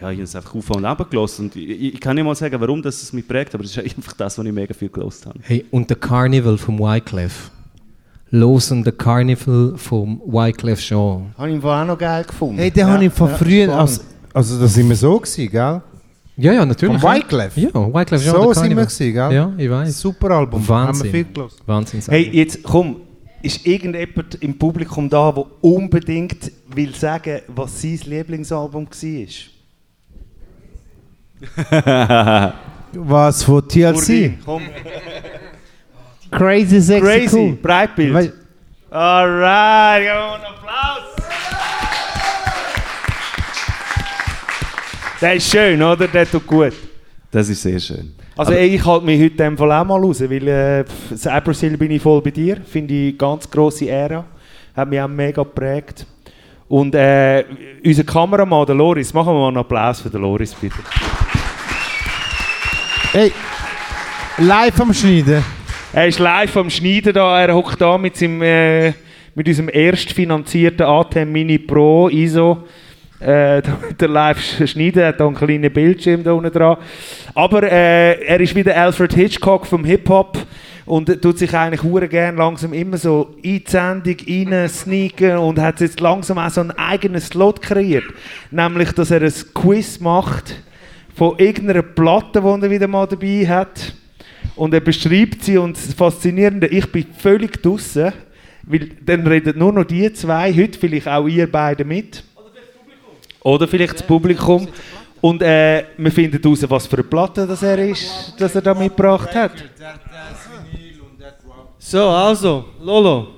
Ja, 0.00 0.10
ich 0.10 0.16
habe 0.18 0.22
es 0.22 0.36
einfach 0.36 0.54
auf 0.54 0.70
und 0.70 0.84
runter 0.84 1.04
gelassen. 1.10 1.46
Und 1.46 1.56
ich, 1.56 1.94
ich- 1.94 2.00
kann 2.00 2.14
nicht 2.14 2.24
mal 2.24 2.34
sagen, 2.34 2.58
warum 2.60 2.80
das 2.80 3.02
es 3.02 3.12
mich 3.12 3.26
prägt, 3.26 3.54
aber 3.54 3.64
es 3.64 3.76
ist 3.76 3.82
einfach 3.96 4.12
das, 4.12 4.38
was 4.38 4.46
ich 4.46 4.52
mega 4.52 4.72
viel 4.72 4.88
gelost 4.88 5.26
habe. 5.26 5.38
Hey, 5.42 5.66
und 5.72 5.90
der 5.90 5.96
Carnival 5.96 6.56
vom 6.56 6.78
Wyclef. 6.78 7.50
Losen 8.30 8.84
der 8.84 8.92
Carnival 8.92 9.72
vom 9.76 10.20
Wyclef 10.24 10.80
Jean. 10.80 11.34
Habe 11.36 11.50
ich 11.50 11.60
Fall 11.60 11.82
auch 11.82 11.86
noch 11.86 11.98
geil 11.98 12.24
gefunden. 12.24 12.58
Hey, 12.58 12.70
den 12.70 12.86
habe 12.86 13.04
ich 13.04 13.12
von 13.12 13.28
ja, 13.28 13.36
früher. 13.36 13.64
spannend. 13.64 13.80
Also, 13.80 14.02
also, 14.34 14.60
das 14.60 14.74
sind 14.74 14.88
wir 14.88 14.96
so 14.96 15.18
gewesen, 15.18 15.50
gell? 15.50 15.82
Ja, 16.40 16.52
ja, 16.52 16.64
natürlich. 16.64 17.00
Vom 17.00 17.10
ja. 17.10 17.16
Wyclef? 17.16 17.56
Ja, 17.56 17.74
Wyclef 17.74 18.22
Jean. 18.22 18.34
So 18.34 18.52
der 18.52 18.54
sind 18.54 18.76
wir 18.76 18.84
gewesen, 18.84 19.12
gell? 19.12 19.32
Ja, 19.32 19.52
ich 19.58 19.68
weiß. 19.68 20.00
Super 20.00 20.30
Album. 20.30 20.66
Wahnsinn. 20.68 21.06
Haben 21.08 21.12
wir 21.12 21.24
viel. 21.24 21.48
Wahnsinn. 21.66 22.00
Hey, 22.06 22.30
jetzt 22.32 22.62
komm, 22.62 23.00
ist 23.42 23.66
irgendjemand 23.66 24.36
im 24.36 24.56
Publikum 24.56 25.10
da, 25.10 25.32
der 25.32 25.44
unbedingt 25.62 26.52
will 26.68 26.94
sagen, 26.94 27.40
was 27.48 27.82
sein 27.82 27.98
Lieblingsalbum 28.04 28.88
war? 31.70 32.54
Was 32.92 33.42
von 33.42 33.68
TLC? 33.68 34.38
Komm. 34.44 34.62
Crazy 36.30 36.80
Sexy 36.80 37.04
Crazy, 37.04 37.36
Cool. 37.36 37.52
Breitbild. 37.56 38.32
Alright, 38.90 40.04
ja, 40.04 40.34
einen 40.34 40.44
Applaus. 40.44 41.07
Der 45.20 45.34
ist 45.34 45.50
schön, 45.50 45.82
oder? 45.82 46.06
Der 46.06 46.30
tut 46.30 46.46
gut. 46.46 46.72
Das 47.30 47.48
ist 47.48 47.60
sehr 47.60 47.80
schön. 47.80 48.14
Also 48.36 48.52
ey, 48.52 48.68
ich 48.76 48.86
halte 48.86 49.04
mich 49.04 49.20
heute 49.20 49.32
in 49.32 49.36
dem 49.36 49.58
Fall 49.58 49.72
auch 49.72 49.84
mal 49.84 50.00
raus, 50.00 50.20
weil 50.20 50.46
äh, 50.46 50.84
Cybersil 51.16 51.76
bin 51.76 51.90
ich 51.90 52.00
voll 52.00 52.22
bei 52.22 52.30
dir. 52.30 52.58
Finde 52.64 52.94
ich 52.94 53.18
ganz 53.18 53.50
grosse 53.50 53.88
Ära. 53.88 54.24
Hat 54.76 54.88
mich 54.88 55.00
auch 55.00 55.08
mega 55.08 55.42
geprägt. 55.42 56.06
Und 56.68 56.94
äh, 56.94 57.44
unser 57.84 58.04
Kameramann, 58.04 58.66
der 58.66 58.76
Loris, 58.76 59.12
machen 59.12 59.34
wir 59.34 59.40
mal 59.40 59.48
einen 59.48 59.56
Applaus 59.56 60.00
für 60.00 60.08
den 60.08 60.20
Loris, 60.20 60.54
bitte. 60.54 60.76
Hey, 63.12 63.32
live 64.38 64.80
am 64.80 64.94
Schneiden. 64.94 65.44
Er 65.92 66.06
ist 66.06 66.20
live 66.20 66.56
am 66.56 66.70
Schneiden 66.70 67.12
da. 67.12 67.40
Er 67.40 67.54
hockt 67.54 67.80
da 67.80 67.98
mit, 67.98 68.16
seinem, 68.16 68.40
äh, 68.42 68.92
mit 69.34 69.48
unserem 69.48 69.68
erst 69.72 70.12
finanzierten 70.12 70.86
ATEM 70.86 71.32
Mini 71.32 71.58
Pro 71.58 72.08
ISO. 72.08 72.64
Äh, 73.20 73.62
damit 73.62 74.00
er 74.00 74.08
live 74.08 74.38
sch- 74.38 74.66
schneiden. 74.66 75.04
Hat 75.04 75.20
einen 75.20 75.34
kleinen 75.34 75.72
Bildschirm 75.72 76.22
da 76.22 76.32
unten 76.32 76.52
dran. 76.52 76.76
Aber 77.34 77.62
äh, 77.64 78.20
er 78.24 78.40
ist 78.40 78.54
wieder 78.54 78.76
Alfred 78.76 79.12
Hitchcock 79.14 79.66
vom 79.66 79.84
Hip-Hop 79.84 80.38
und 80.86 81.20
tut 81.20 81.38
sich 81.38 81.54
eigentlich 81.54 81.82
hure 81.82 82.08
gern 82.08 82.36
langsam 82.36 82.72
immer 82.72 82.96
so 82.96 83.34
in 83.42 83.62
die 83.62 83.64
Sendung 83.66 84.16
rein 84.26 84.68
sneaken 84.68 85.36
und 85.36 85.60
hat 85.60 85.80
jetzt 85.80 86.00
langsam 86.00 86.38
auch 86.38 86.48
so 86.50 86.62
einen 86.62 86.70
eigenen 86.70 87.20
Slot 87.20 87.60
kreiert. 87.60 88.04
Nämlich, 88.50 88.92
dass 88.92 89.10
er 89.10 89.20
ein 89.20 89.32
Quiz 89.52 90.00
macht 90.00 90.54
von 91.14 91.38
irgendeiner 91.38 91.82
Platte, 91.82 92.40
die 92.40 92.46
er 92.64 92.70
wieder 92.70 92.86
mal 92.88 93.06
dabei 93.06 93.46
hat. 93.46 93.94
Und 94.56 94.72
er 94.72 94.80
beschreibt 94.80 95.44
sie 95.44 95.58
und 95.58 95.76
das 95.76 95.92
Faszinierende, 95.94 96.66
ich 96.68 96.90
bin 96.90 97.06
völlig 97.16 97.62
draußen, 97.62 98.12
weil 98.62 98.88
dann 99.04 99.26
reden 99.26 99.58
nur 99.58 99.72
noch 99.72 99.84
die 99.84 100.12
zwei, 100.12 100.52
heute 100.52 100.78
vielleicht 100.78 101.06
auch 101.08 101.26
ihr 101.28 101.50
beide 101.50 101.84
mit. 101.84 102.24
Oder 103.42 103.68
vielleicht 103.68 103.94
das 103.94 104.02
Publikum. 104.02 104.68
Und 105.20 105.42
äh, 105.42 105.84
wir 105.96 106.12
finden 106.12 106.40
heraus, 106.40 106.64
was 106.68 106.86
für 106.86 106.96
eine 106.96 107.04
Platte 107.04 107.46
das 107.46 107.62
er 107.62 107.78
ist, 107.78 108.34
dass 108.38 108.54
er 108.54 108.62
da 108.62 108.74
mitgebracht 108.74 109.34
hat. 109.34 109.52
So, 111.78 112.08
also, 112.08 112.64
Lolo. 112.80 113.28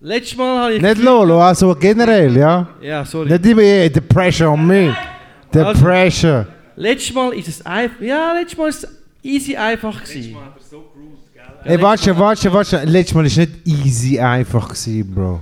Letztes 0.00 0.36
Mal 0.36 0.62
habe 0.62 0.74
ich. 0.74 0.82
Nicht 0.82 0.98
Lolo, 0.98 1.40
also 1.42 1.74
generell, 1.74 2.36
ja? 2.36 2.68
Ja, 2.80 3.04
sorry. 3.04 3.30
Nicht 3.30 3.44
immer, 3.46 3.62
yeah, 3.62 3.90
the 3.92 4.00
pressure 4.00 4.48
on 4.48 4.64
me. 4.66 4.96
The 5.52 5.60
Also- 5.60 5.82
pressure. 5.82 6.46
Letztes 6.76 7.12
Mal 7.14 7.32
ist 7.34 7.48
es 7.48 7.66
einfach. 7.66 8.00
Ja, 8.00 8.32
letztes 8.34 8.56
Mal 8.56 8.68
ist 8.68 8.84
es 8.84 8.90
easy 9.22 9.56
einfach 9.56 10.00
gewesen. 10.04 10.36
Hey, 11.64 11.82
warte, 11.82 12.16
warte, 12.16 12.52
warte. 12.52 12.84
Letztes 12.84 13.14
Mal 13.14 13.24
war 13.24 13.44
nicht 13.44 13.66
easy 13.66 14.20
einfach, 14.20 14.68
gewesen, 14.68 15.12
Bro. 15.12 15.40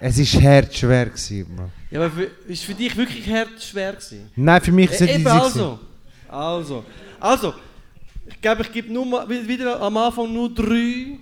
Es 0.00 0.18
war 0.34 0.42
hart 0.42 0.74
schwer, 0.74 1.06
gewesen, 1.06 1.46
Bro. 1.56 1.70
Ja, 1.90 2.00
aber 2.00 2.10
für, 2.10 2.24
ist 2.46 2.64
für 2.64 2.74
dich 2.74 2.94
wirklich 2.96 3.26
hart 3.30 3.62
schwer 3.62 3.92
gewesen? 3.92 4.30
Nein, 4.36 4.60
für 4.60 4.72
mich 4.72 4.90
ist 4.90 5.00
es 5.00 5.08
Äh, 5.08 5.18
nicht 5.18 5.26
also. 5.26 5.78
Also. 6.28 6.84
Also. 7.18 7.54
Ich 8.26 8.40
glaube, 8.42 8.60
ich 8.62 8.72
gebe 8.72 8.92
nur 8.92 9.06
mal, 9.06 9.26
wi- 9.28 9.48
wieder 9.48 9.80
am 9.80 9.96
Anfang 9.96 10.30
nur 10.32 10.52
drei 10.54 11.18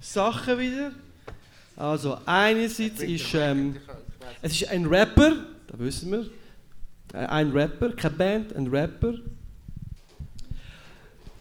Sachen 0.00 0.56
wieder. 0.58 0.92
Also, 1.76 2.16
einerseits 2.24 3.00
ist, 3.02 3.34
ähm, 3.34 3.76
es 4.40 4.52
ist 4.52 4.68
ein 4.68 4.86
Rapper, 4.86 5.32
da 5.66 5.78
wissen 5.78 6.10
wir, 6.12 6.30
Äh, 7.12 7.26
ein 7.26 7.50
Rapper, 7.50 7.90
keine 7.92 8.14
Band, 8.14 8.54
ein 8.56 8.66
Rapper, 8.68 9.14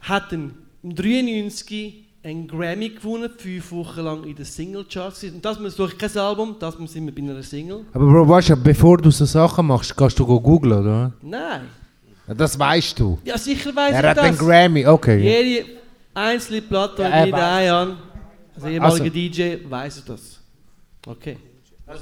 hat 0.01 0.31
ein, 0.33 0.53
im 0.83 0.95
93 0.95 2.03
einen 2.23 2.47
Grammy 2.47 2.89
gewonnen, 2.89 3.29
fünf 3.37 3.71
Wochen 3.71 3.99
lang 4.01 4.23
in 4.23 4.35
den 4.35 4.45
Singlecharts. 4.45 5.23
Und 5.25 5.43
das 5.43 5.59
muss 5.59 5.75
durch 5.75 5.97
kein 5.97 6.15
Album, 6.17 6.55
das 6.59 6.77
muss 6.79 6.95
immer 6.95 7.11
bei 7.11 7.21
einer 7.21 7.43
Single. 7.43 7.85
Aber 7.93 8.05
Bro, 8.05 8.27
weißt 8.29 8.49
du, 8.51 8.55
bevor 8.57 8.97
du 8.97 9.11
so 9.11 9.25
Sachen 9.25 9.67
machst, 9.67 9.95
kannst 9.95 10.17
du 10.19 10.25
go 10.25 10.39
googlen, 10.39 10.79
oder? 10.79 11.11
Nein. 11.21 11.61
Ja, 12.27 12.33
Das 12.33 12.57
weißt 12.57 12.97
du. 12.99 13.19
Ja, 13.25 13.37
sicher 13.37 13.75
weiß 13.75 13.93
Er 13.93 13.99
ich 13.99 14.05
hat 14.07 14.17
das. 14.17 14.25
einen 14.25 14.37
Grammy, 14.37 14.85
okay. 14.87 15.19
Jede 15.19 15.65
einzelne 16.13 16.61
Platte, 16.61 17.01
Ja, 17.01 17.09
er 17.09 17.25
jeder 17.25 17.37
weiß. 17.37 17.71
an, 17.71 17.97
also 18.55 18.67
ehemaliger 18.67 19.03
Also. 19.03 19.13
DJ, 19.13 19.55
weiß 19.69 20.03
das. 20.05 20.39
Okay. 21.05 21.37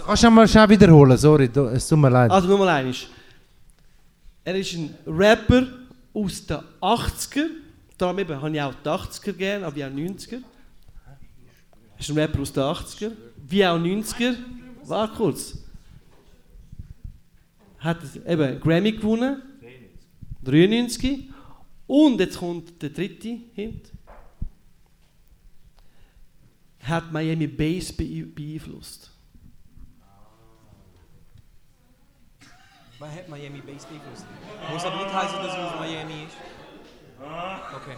Kannst 0.05 0.23
du 0.23 0.29
mal 0.29 0.47
schnell 0.47 0.69
wiederholen, 0.69 1.17
sorry, 1.17 1.49
es 1.73 1.87
tut 1.87 1.97
mir 1.97 2.09
leid. 2.09 2.29
Also 2.29 2.47
nur 2.47 2.59
mal 2.59 2.69
eines. 2.69 3.07
Er 4.43 4.55
ist 4.55 4.73
ein 4.73 4.93
Rapper 5.07 5.63
aus 6.13 6.45
den 6.45 6.57
80er. 6.79 7.45
Darum 8.01 8.17
eben 8.17 8.41
habe 8.41 8.49
ich 8.55 8.59
auch 8.61 8.73
die 8.73 8.89
80er 8.89 9.33
gerne, 9.33 9.63
aber 9.67 9.75
wie 9.75 9.85
auch 9.85 9.89
90er. 9.89 10.41
Er 11.93 11.99
ist 11.99 12.09
ein 12.09 12.17
Rapper 12.17 12.39
aus 12.39 12.51
den 12.51 12.63
80er. 12.63 13.11
Wie 13.47 13.63
auch 13.63 13.77
90er. 13.77 14.35
Warte 14.85 15.13
kurz. 15.13 15.59
Hat 17.77 17.99
eben 18.25 18.59
Grammy 18.59 18.93
gewonnen. 18.93 19.43
93. 20.43 21.29
Und 21.85 22.19
jetzt 22.19 22.39
kommt 22.39 22.81
der 22.81 22.89
dritte 22.89 23.37
Hint. 23.53 23.91
Hat 26.81 27.11
Miami 27.11 27.45
Bass 27.45 27.93
bee- 27.93 28.23
beeinflusst. 28.23 29.11
Man 32.99 33.11
hat 33.13 33.29
Miami 33.29 33.61
Bass 33.61 33.85
beeinflusst. 33.85 34.25
Muss 34.71 34.85
aber 34.85 35.03
nicht 35.03 35.13
heißen, 35.13 35.37
dass 35.37 35.53
er 35.55 35.67
aus 35.71 35.79
Miami 35.79 36.23
ist. 36.23 36.60
Okay. 37.21 37.97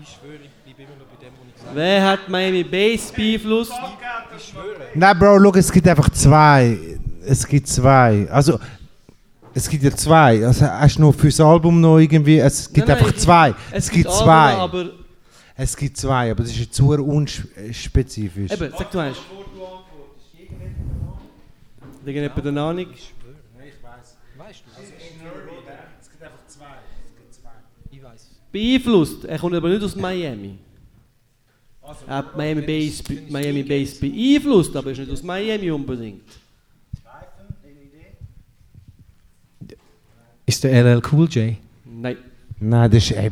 Ich 0.00 0.08
schwöre, 0.08 0.34
ich 0.44 0.74
bleibe 0.76 0.82
immer 0.92 0.98
noch 1.00 1.06
bei 1.06 1.24
dem, 1.24 1.32
was 1.34 1.46
ich 1.48 1.54
gesagt 1.54 1.68
habe. 1.68 1.76
Wer 1.80 2.06
hat 2.10 2.28
Miami 2.28 2.64
Bass 2.64 3.12
beeinflusst? 3.12 3.72
Ich 4.36 4.44
schwöre. 4.48 4.86
Nein, 4.94 5.18
Bro, 5.18 5.40
schau, 5.42 5.54
es 5.58 5.72
gibt 5.72 5.88
einfach 5.88 6.10
zwei. 6.10 6.78
Es 7.24 7.46
gibt 7.46 7.66
zwei. 7.66 8.28
Also, 8.30 8.60
es 9.54 9.68
gibt 9.68 9.82
ja 9.84 9.90
zwei. 9.92 10.46
Also, 10.46 10.66
hast 10.66 10.96
du 10.98 11.02
noch 11.02 11.14
fürs 11.14 11.40
Album 11.40 11.80
noch 11.80 11.98
irgendwie. 11.98 12.38
Es 12.38 12.66
gibt 12.72 12.86
Nein, 12.86 12.96
nein, 12.96 13.04
einfach 13.04 13.16
ich- 13.16 13.22
zwei. 13.22 13.50
es 13.70 13.84
Es, 13.86 13.90
gibt 13.90 14.10
zwei. 14.12 14.52
aber- 14.54 14.90
Es 15.56 15.74
gibt 15.74 15.96
zwei, 15.96 16.30
aber 16.30 16.42
das 16.42 16.52
ist 16.52 16.58
jetzt 16.58 16.74
zu 16.74 16.90
unspezifisch. 16.90 18.52
Eben, 18.52 18.72
sag 18.76 18.90
du 18.90 18.98
eins. 18.98 19.16
Irgendjemand 22.04 22.46
eine 22.46 22.60
Ahnung? 22.60 22.86
Weißt 22.86 24.62
du? 24.62 24.70
Es 24.80 26.10
gibt 26.10 26.22
einfach 26.22 26.46
zwei. 26.46 26.66
Ich 27.90 28.02
weiß. 28.02 28.30
Beeinflusst. 28.56 29.24
Er 29.26 29.38
kommt 29.38 29.54
aber 29.54 29.68
nicht 29.68 29.82
aus 29.82 29.94
Miami. 29.96 30.56
Er 32.08 32.16
hat 32.16 32.36
Miami 32.36 32.62
Bass, 32.62 33.02
be- 33.02 33.22
Miami 33.28 33.62
Bass 33.62 33.94
beeinflusst, 34.00 34.74
aber 34.74 34.86
er 34.88 34.92
ist 34.92 34.98
nicht 35.00 35.10
aus 35.12 35.22
Miami 35.22 35.70
unbedingt. 35.70 36.22
Ist 40.46 40.62
der 40.64 40.72
LL 40.84 41.02
Cool 41.12 41.28
J? 41.28 41.56
Nein. 41.84 42.16
Nein, 42.60 42.90
das 42.90 43.04
ist. 43.04 43.10
Ey, 43.12 43.30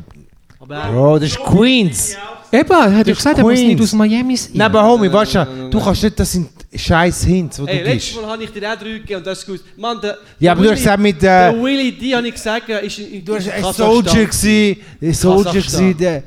Aber 0.60 0.76
er- 0.76 0.92
Bro, 0.92 1.18
das 1.20 1.30
ist 1.30 1.38
Queens. 1.40 2.16
Eben, 2.52 2.70
er 2.70 2.96
hat 2.96 3.08
Das 3.08 3.16
gesagt, 3.16 3.38
ist 3.38 3.44
er 3.44 3.50
muss 3.50 3.60
nicht 3.60 3.80
aus 3.80 3.92
Miami 3.92 4.36
sein. 4.36 4.50
Nein, 4.54 4.66
aber 4.66 4.84
Homie, 4.84 5.12
weißt 5.12 5.34
du, 5.36 5.68
du 5.70 5.80
kannst 5.80 6.02
nicht, 6.02 6.18
das 6.20 6.32
sind 6.32 6.48
scheiß 6.76 7.24
Hints, 7.24 7.56
die 7.56 7.68
Ey, 7.68 7.78
du 7.78 7.84
letztes 7.84 8.12
gibst. 8.12 8.22
Mal 8.22 8.30
habe 8.32 8.44
ich 8.44 8.50
dir 8.50 8.72
auch 8.72 8.76
drei 8.76 8.84
gegeben 8.92 9.16
und 9.18 9.26
das 9.26 9.38
ist 9.38 9.46
gut. 9.46 9.60
Mann, 9.76 10.00
der, 10.00 10.18
Ja, 10.38 10.52
aber 10.52 10.62
du 10.64 10.70
hast 10.70 10.78
gesagt 10.78 11.02
mit, 11.02 11.16
äh, 11.16 11.20
Der 11.20 11.62
Willy 11.62 11.92
D, 11.92 12.14
habe 12.14 12.28
ich 12.28 12.34
gesagt, 12.34 12.68
ist 12.68 12.98
in, 12.98 13.24
Du 13.24 13.34
hast 13.34 13.48
ein 13.48 13.62
Kasachstan. 13.62 13.86
Soldier 13.86 14.26
gsi, 14.26 14.82
ein 15.00 15.14
Soldier 15.14 15.52
Kasachstan. 15.52 15.90
gsi, 15.90 15.94
der... 15.94 16.22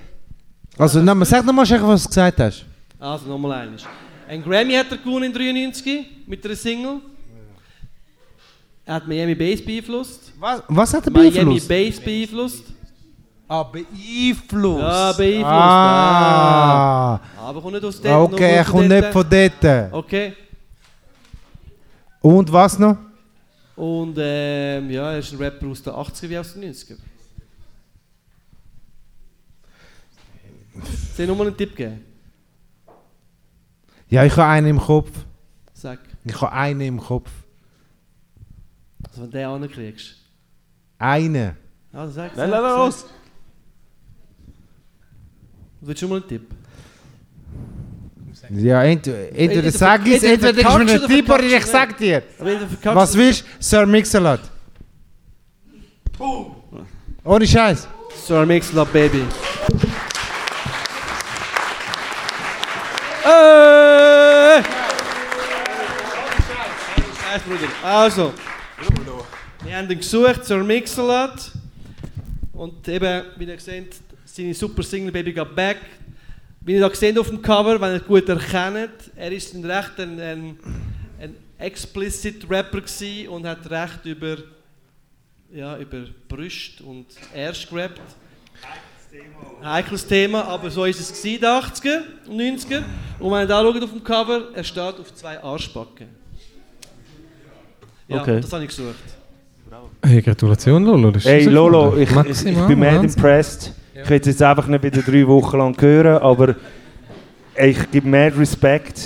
Also, 0.78 1.02
na, 1.02 1.26
sag 1.26 1.46
nochmal, 1.46 1.68
was 1.70 2.04
du 2.04 2.08
gesagt 2.10 2.40
hast. 2.40 2.66
Also, 3.00 3.26
nochmal 3.28 3.68
eines. 3.68 3.84
Ein 4.28 4.44
Grammy 4.44 4.74
hat 4.74 4.92
er 4.92 4.98
gewonnen 4.98 5.26
in 5.26 5.34
93 5.34 6.06
mit 6.28 6.46
einer 6.46 6.56
Single. 6.56 7.00
Er 8.86 8.96
hat 8.96 9.08
Miami 9.08 9.36
Bass 9.36 9.62
beeinflusst. 9.64 10.32
Was, 10.40 10.64
was 10.68 10.94
hat 10.94 11.06
er 11.06 11.12
Miami 11.12 11.32
beeinflusst? 11.32 11.68
Bass 11.68 12.00
beeinflusst. 12.00 12.64
Ah, 13.50 13.64
beeinflusst. 13.64 14.82
Ja, 14.82 15.12
beeinflusst. 15.14 15.46
Ah. 15.46 17.16
Ah. 17.16 17.22
Aber 17.38 17.62
kommt 17.62 17.74
nicht 17.74 17.86
aus 17.86 18.02
dort. 18.02 18.34
Okay, 18.34 18.56
er 18.56 18.66
kommt 18.66 18.90
nicht 18.90 19.06
von 19.06 19.26
dort. 19.30 19.94
Okay. 19.94 20.34
Und 22.22 22.52
was 22.52 22.78
noch? 22.78 22.98
Und 23.76 24.18
ähm, 24.20 24.90
ja, 24.90 25.12
er 25.12 25.20
ist 25.20 25.32
ein 25.32 25.38
Rapper 25.38 25.68
aus 25.68 25.82
den 25.84 25.94
80er 25.94 26.30
wie 26.30 26.38
aus 26.38 26.54
den 26.54 26.64
90er. 26.74 26.98
Soll 31.16 31.24
ich 31.26 31.28
nochmal 31.28 31.48
einen 31.48 31.58
Tipp 31.58 31.76
geben? 31.76 32.04
Ja, 34.10 34.24
ich 34.24 34.32
habe 34.34 34.46
einen 34.46 34.68
im 34.68 34.80
Kopf. 34.80 35.12
Sag. 35.74 36.00
Ich 36.24 36.42
habe 36.42 36.52
einen 36.52 36.82
im 36.82 37.00
Kopf. 37.00 37.30
Also 39.08 39.22
wenn 39.22 39.32
du 39.32 39.38
den 39.38 39.48
ankriegst. 39.48 40.16
Einen. 41.00 41.56
Also 41.94 42.14
sag, 42.14 42.36
Nein, 42.36 42.50
sag, 42.50 42.62
nein, 42.62 42.72
sag. 42.72 42.78
los. 42.78 43.06
Willst 45.82 46.02
du 46.02 46.08
mal 46.08 46.16
einen 46.18 46.28
Tipp? 46.28 46.50
Ja, 48.50 48.84
entweder, 48.84 49.30
entweder 49.38 49.72
sag 49.72 50.08
ich 50.08 50.16
es, 50.16 50.24
entweder 50.24 50.50
entweder 50.50 50.50
ist 50.50 50.56
mir 50.58 50.64
verkackst 50.64 50.94
ein 50.96 51.02
du 51.02 51.08
Tipp 51.08 51.30
oder 51.30 51.44
ich 51.44 51.62
du 51.64 51.68
sag 51.68 51.98
dir. 51.98 52.24
Was 52.84 53.12
du- 53.12 53.18
willst 53.18 53.42
du? 53.42 53.46
Sir 53.60 53.86
Mix-a-Lot. 53.86 54.40
Ohne 57.24 57.48
Scheiß. 57.48 57.88
Sir 58.26 58.46
Mix-a-Lot, 58.46 58.94
Baby. 58.94 59.24
Äh! 63.26 64.64
Also, 67.84 68.34
wir 69.64 69.76
haben 69.78 69.90
ihn 69.92 69.98
gesucht, 69.98 70.46
Sir 70.46 70.64
Mix-a-Lot. 70.64 71.52
Und 72.54 72.88
eben, 72.88 73.24
wie 73.38 73.46
ihr 73.46 73.60
seht, 73.60 73.96
seine 74.38 74.54
super 74.54 74.84
Single 74.84 75.12
Baby 75.12 75.34
Got 75.34 75.56
Back. 75.56 75.78
Wie 76.62 76.74
ihr 76.74 76.82
da 76.82 76.94
seht 76.94 77.18
auf 77.18 77.30
dem 77.30 77.42
Cover, 77.42 77.80
wenn 77.82 77.94
ihr 77.94 78.00
gut 78.02 78.30
erkennt, 78.30 78.92
er 79.16 79.32
ist 79.32 79.54
ein 79.56 79.66
recht 79.66 80.00
ein, 80.00 80.20
ein, 80.20 80.60
ein 81.20 81.34
explicit 81.58 82.48
Rapper 82.50 82.82
und 83.30 83.46
hat 83.48 83.70
recht 83.70 84.06
über, 84.06 84.38
ja, 85.52 85.78
über 85.78 86.06
Brüste 86.28 86.84
und 86.84 87.08
Erst 87.34 87.70
gerappt. 87.70 88.02
Heikles 89.64 90.06
Thema, 90.06 90.44
aber 90.44 90.70
so 90.70 90.86
ist 90.86 91.00
es 91.00 91.10
gewesen, 91.10 91.36
in 91.36 91.42
den 91.42 91.50
80er 91.50 92.02
und 92.28 92.40
90er. 92.40 92.84
Und 93.20 93.32
wenn 93.32 93.40
ihr 93.40 93.48
da 93.48 93.62
schaut 93.62 93.84
auf 93.84 93.92
dem 93.92 94.04
Cover, 94.04 94.50
er 94.54 94.64
steht 94.64 95.00
auf 95.00 95.16
zwei 95.16 95.42
Arschbacken. 95.42 96.08
Ja, 98.08 98.22
Okay. 98.22 98.42
das 98.42 98.54
habe 98.54 98.64
ich 98.64 98.70
gesucht. 98.70 98.96
Hey, 100.04 100.22
Gratulation, 100.22 100.84
Lolo. 100.84 101.12
das 101.12 101.24
ist 101.24 101.30
Hey 101.30 101.46
Lolo, 101.46 101.96
ich, 101.96 102.04
ich, 102.04 102.10
ich 102.10 102.16
Maximal, 102.16 102.68
bin 102.68 102.80
mad 102.80 102.96
Wahnsinn. 102.98 103.10
impressed. 103.18 103.74
Ich 104.04 104.10
will 104.10 104.20
es 104.20 104.28
jetzt 104.28 104.44
einfach 104.44 104.68
nicht 104.68 104.84
wieder 104.84 105.02
drei 105.02 105.28
Wochen 105.28 105.58
lang 105.58 105.76
hören, 105.82 106.22
aber 106.22 106.56
ich 107.56 107.92
gebe 107.92 108.08
mad 108.08 108.38
Respekt 108.38 109.00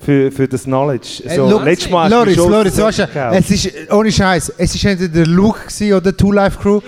für, 0.00 0.30
für 0.30 0.46
das 0.46 0.64
Knowledge. 0.64 1.22
Ey, 1.24 1.36
So, 1.36 1.48
look, 1.48 1.64
letztes 1.64 1.90
Mal 1.90 2.04
hast 2.04 2.12
du 2.12 2.16
Loris, 2.48 2.76
Loris, 2.76 2.78
weißt 2.78 2.98
du, 2.98 3.06
es 3.32 3.50
ist, 3.50 3.92
ohne 3.92 4.12
Scheiß, 4.12 4.52
es 4.58 4.74
ist 4.74 4.84
entweder 4.84 5.14
der 5.14 5.26
Luke 5.26 5.60
oder 5.96 6.16
Two 6.16 6.32
Life 6.32 6.58
Crew, 6.58 6.80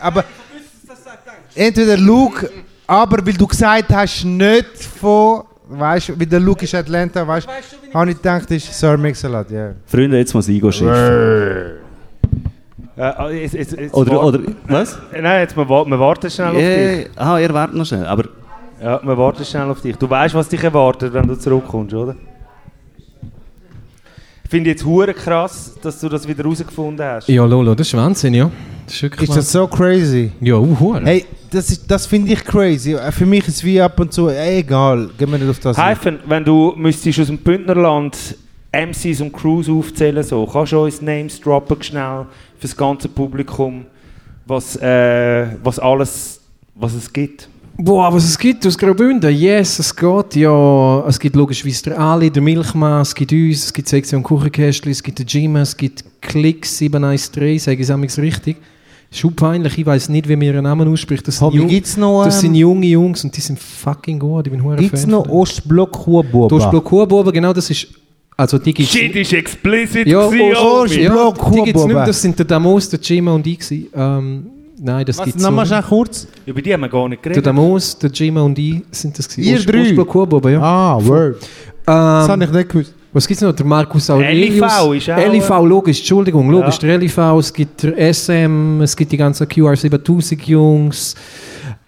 aber 0.00 0.24
entweder 1.54 1.96
Luke, 1.96 2.50
aber 2.86 3.24
weil 3.24 3.34
du 3.34 3.46
gesagt 3.46 3.90
hast, 3.94 4.24
nicht 4.24 4.66
von, 5.00 5.44
weißt 5.68 6.10
du, 6.10 6.20
wie 6.20 6.26
der 6.26 6.40
Luke 6.40 6.64
ist 6.64 6.74
Atlanta, 6.74 7.26
weißt 7.26 7.46
du, 7.46 7.94
habe 7.94 8.10
ich 8.10 8.16
gedacht, 8.16 8.50
ist 8.50 8.78
Sir 8.78 8.98
Mix-a-Lot, 8.98 9.50
ja. 9.50 9.72
Freunde, 9.86 10.18
jetzt 10.18 10.34
muss 10.34 10.48
ich 10.48 10.60
schiffen. 10.74 11.85
Äh, 12.98 13.42
jetzt, 13.42 13.54
jetzt, 13.54 13.72
jetzt 13.72 13.94
Oder, 13.94 14.22
oder, 14.24 14.40
was? 14.68 14.98
Nein, 15.12 15.40
jetzt, 15.42 15.56
wir, 15.56 15.68
wir 15.68 15.98
warten 16.00 16.30
schnell 16.30 16.48
auf 16.48 16.56
Yeah. 16.56 16.96
dich. 16.96 17.10
Ah, 17.16 17.38
ihr 17.38 17.52
wartet 17.52 17.76
noch 17.76 17.84
schnell, 17.84 18.06
aber... 18.06 18.24
Ja, 18.82 19.00
wir 19.02 19.16
warten 19.18 19.44
schnell 19.44 19.70
auf 19.70 19.80
dich. 19.80 19.96
Du 19.96 20.08
weißt, 20.08 20.34
was 20.34 20.48
dich 20.48 20.62
erwartet, 20.62 21.12
wenn 21.12 21.26
du 21.26 21.34
zurückkommst, 21.38 21.94
oder? 21.94 22.14
Ich 24.44 24.50
finde 24.50 24.70
jetzt 24.70 24.84
hure 24.84 25.12
krass, 25.12 25.74
dass 25.82 25.98
du 26.00 26.08
das 26.08 26.26
wieder 26.26 26.44
herausgefunden 26.44 27.04
hast. 27.04 27.28
Ja, 27.28 27.44
Lolo, 27.44 27.74
das 27.74 27.88
ist 27.88 27.96
Wahnsinn, 27.96 28.32
ja. 28.34 28.50
Das 28.86 28.94
ist 28.94 29.02
wirklich 29.02 29.28
Ist 29.28 29.36
das 29.36 29.50
so 29.52 29.66
crazy? 29.66 30.30
Ja, 30.40 30.54
uh, 30.56 30.76
hure. 30.78 31.00
Hey, 31.04 31.24
das, 31.50 31.70
ist- 31.70 31.90
das 31.90 32.06
finde 32.06 32.32
ich 32.32 32.44
crazy. 32.44 32.94
Äh, 32.94 33.10
Für 33.10 33.26
mich 33.26 33.40
ist 33.48 33.56
es 33.56 33.64
wie 33.64 33.80
ab 33.80 33.98
und 33.98 34.12
zu, 34.12 34.28
ey, 34.28 34.60
egal, 34.60 35.10
gehen 35.18 35.30
wir 35.32 35.38
nicht 35.38 35.50
auf 35.50 35.58
das. 35.58 35.76
Hyphen, 35.76 36.20
wenn 36.26 36.44
du 36.44 36.72
müsstest 36.76 37.18
aus 37.20 37.26
dem 37.26 37.38
Bündnerland 37.38 38.16
MCs 38.72 39.20
und 39.22 39.32
Crews 39.32 39.68
aufzählen 39.68 40.22
so, 40.22 40.46
kannst 40.46 40.72
du 40.72 40.84
uns 40.84 41.02
Names 41.02 41.40
droppen 41.40 41.82
schnell 41.82 42.26
für 42.58 42.62
das 42.62 42.76
ganze 42.76 43.08
Publikum, 43.08 43.86
was, 44.46 44.76
äh, 44.76 45.46
was 45.62 45.78
alles, 45.78 46.40
was 46.74 46.94
es 46.94 47.12
gibt? 47.12 47.48
Boah, 47.78 48.12
was 48.12 48.24
es 48.24 48.38
gibt 48.38 48.66
aus 48.66 48.78
Graubünden? 48.78 49.30
Yes, 49.34 49.78
es 49.78 49.94
geht. 49.94 50.36
Ja, 50.36 51.04
es 51.06 51.20
gibt 51.20 51.36
logischerweise 51.36 51.82
der 51.84 51.98
Ali, 52.00 52.30
der 52.30 52.42
Milchmann, 52.42 53.02
es 53.02 53.14
gibt 53.14 53.32
uns, 53.32 53.64
es 53.64 53.72
gibt 53.72 53.88
Sektion 53.88 54.22
Kuchenkästchen, 54.22 54.90
es 54.90 55.02
gibt 55.02 55.18
den 55.18 55.26
Jim, 55.26 55.56
es 55.56 55.76
gibt 55.76 56.02
Klicks 56.22 56.78
713, 56.78 57.58
sage 57.58 57.82
ich 57.82 58.10
es 58.10 58.18
richtig. 58.18 58.56
Peinlich, 59.36 59.78
ich 59.78 59.86
weiß 59.86 60.08
nicht, 60.08 60.28
wie 60.28 60.36
man 60.36 60.46
ihren 60.46 60.64
Namen 60.64 60.88
ausspricht. 60.88 61.26
Das 61.28 61.38
sind, 61.38 61.68
gibt's 61.68 61.96
noch, 61.96 62.24
das 62.24 62.40
sind 62.40 62.54
ähm, 62.54 62.60
junge 62.60 62.86
Jungs 62.86 63.24
und 63.24 63.36
die 63.36 63.40
sind 63.40 63.58
fucking 63.58 64.18
gut. 64.18 64.46
Ich 64.46 64.52
bin 64.52 64.62
hure 64.62 64.76
Gibt 64.76 64.94
es 64.94 65.06
noch. 65.06 65.28
Ostblock 65.28 66.06
Huabuba? 66.06 66.54
Ostblock 66.54 66.90
Huabuba, 66.90 67.30
genau, 67.30 67.52
das 67.52 67.70
ist... 67.70 67.88
Also 68.38 68.58
die 68.58 68.74
gibt's... 68.74 68.92
Shit 68.92 69.14
ist 69.16 69.32
explicit 69.32 70.06
Ja, 70.06 70.26
gewesen, 70.26 70.54
Ost- 70.56 70.92
Homie. 70.94 71.02
ja, 71.04 71.30
die 71.32 71.62
gibt's 71.64 71.84
nicht 71.84 71.94
mehr, 71.94 72.06
das 72.06 72.20
sind 72.20 72.38
der 72.38 72.44
Damos, 72.46 72.88
der 72.90 73.00
Jim 73.00 73.28
und 73.28 73.46
ich 73.46 73.58
gewesen. 73.58 73.86
Ähm, 73.94 74.46
nein, 74.78 75.06
das 75.06 75.16
Was, 75.18 75.24
gibt's 75.24 75.42
nochmal 75.42 75.64
so 75.64 75.68
schnell 75.70 75.80
nicht. 75.80 75.88
kurz? 75.88 76.26
Über 76.44 76.60
die 76.62 76.72
haben 76.74 76.80
wir 76.82 76.88
gar 76.90 77.08
nicht 77.08 77.24
Der 77.24 77.32
geredet. 77.32 77.46
Damos, 77.46 77.98
der 77.98 78.10
Jima 78.10 78.42
und 78.42 78.58
ich 78.58 78.82
sind 78.90 79.18
das 79.18 79.26
gewesen. 79.28 79.48
Ihr 79.48 79.56
Ost- 79.58 79.68
drei? 79.72 80.14
Huabuba, 80.14 80.50
ja. 80.50 80.60
Ah, 80.60 80.98
word. 81.02 81.36
Ähm, 81.36 81.42
Das 81.86 82.28
habe 82.28 82.44
ich 82.44 82.50
nicht 82.50 82.68
gewusst. 82.68 82.94
was 83.12 83.26
gibt 83.26 83.36
es 83.40 83.42
noch? 83.46 83.52
Der 83.54 83.64
Markus 83.64 84.10
Aurelius. 84.10 84.50
LIV 84.60 84.96
ist 84.98 85.10
auch, 85.10 85.32
LIV, 85.32 85.48
logisch, 85.66 85.98
Entschuldigung, 86.00 86.50
logisch. 86.50 86.74
Ja. 86.82 86.88
Der 86.88 86.98
LIV, 86.98 87.18
es 87.38 87.52
gibt 87.54 87.82
der 87.84 88.12
SM, 88.12 88.80
es 88.82 88.94
gibt 88.94 89.12
die 89.12 89.16
ganzen 89.16 89.46
QR7000 89.46 90.42
Jungs. 90.44 91.14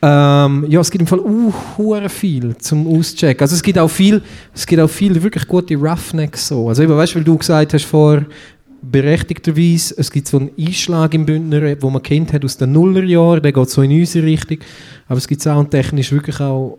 Ähm, 0.00 0.64
ja, 0.68 0.80
es 0.80 0.90
gibt 0.90 1.02
im 1.02 1.06
Fall 1.08 1.18
uh, 1.20 2.08
viel 2.08 2.56
zum 2.58 2.86
Auschecken. 2.86 3.42
Also 3.42 3.56
es 3.56 3.62
gibt 3.62 3.78
auch 3.78 3.88
viel, 3.88 4.22
es 4.54 4.64
gibt 4.66 4.80
auch 4.80 4.88
viel 4.88 5.20
wirklich 5.20 5.46
gute 5.48 5.74
Roughnecks 5.74 6.48
so. 6.48 6.68
Also 6.68 6.84
eben, 6.84 6.96
weißt 6.96 7.14
du, 7.14 7.16
weil 7.16 7.24
du 7.24 7.36
gesagt 7.36 7.74
hast 7.74 7.84
vor 7.84 8.24
berechtigterweise, 8.80 9.94
es 9.98 10.10
gibt 10.10 10.28
so 10.28 10.38
einen 10.38 10.50
Einschlag 10.56 11.12
im 11.14 11.26
Bündner, 11.26 11.74
wo 11.80 11.90
man 11.90 12.02
kennt 12.02 12.32
hat 12.32 12.44
aus 12.44 12.56
den 12.56 12.72
Nullerjahren, 12.72 13.42
der 13.42 13.52
geht 13.52 13.70
so 13.70 13.82
in 13.82 13.90
unsere 13.90 14.26
Richtung. 14.26 14.58
Aber 15.08 15.18
es 15.18 15.26
gibt 15.26 15.46
auch 15.48 15.64
technisch 15.64 16.12
wirklich 16.12 16.38
auch 16.40 16.78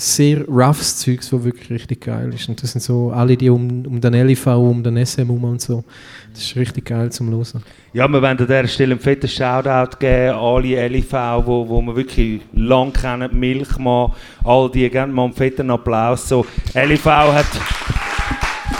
sehr 0.00 0.46
roughes 0.48 0.96
Zeugs, 0.96 1.28
das 1.28 1.44
wirklich 1.44 1.70
richtig 1.70 2.00
geil 2.00 2.32
ist. 2.32 2.48
Und 2.48 2.62
das 2.62 2.72
sind 2.72 2.80
so 2.82 3.10
alle 3.10 3.36
die 3.36 3.50
um, 3.50 3.84
um 3.86 4.00
den 4.00 4.14
LIV, 4.14 4.46
um 4.46 4.82
den 4.82 5.04
SM 5.04 5.28
um 5.28 5.44
und 5.44 5.60
so. 5.60 5.84
Das 6.32 6.42
ist 6.42 6.56
richtig 6.56 6.86
geil 6.86 7.12
zum 7.12 7.30
Hören. 7.30 7.62
Ja, 7.92 8.08
wir 8.08 8.22
wollen 8.22 8.38
an 8.38 8.38
dieser 8.38 8.66
Stelle 8.66 8.92
einen 8.92 9.00
fetten 9.00 9.28
Shoutout 9.28 9.98
geben 9.98 10.38
alle 10.38 10.88
LIV, 10.88 11.12
wo, 11.44 11.68
wo 11.68 11.82
wir 11.82 11.96
wirklich 11.96 12.40
lang 12.54 12.92
kennen, 12.92 13.38
Milchmann, 13.38 14.12
all 14.42 14.70
die, 14.70 14.88
geben 14.88 15.12
mal 15.12 15.24
einen 15.24 15.34
fetten 15.34 15.70
Applaus. 15.70 16.28
So, 16.28 16.46
LIV 16.74 17.04
hat... 17.06 17.89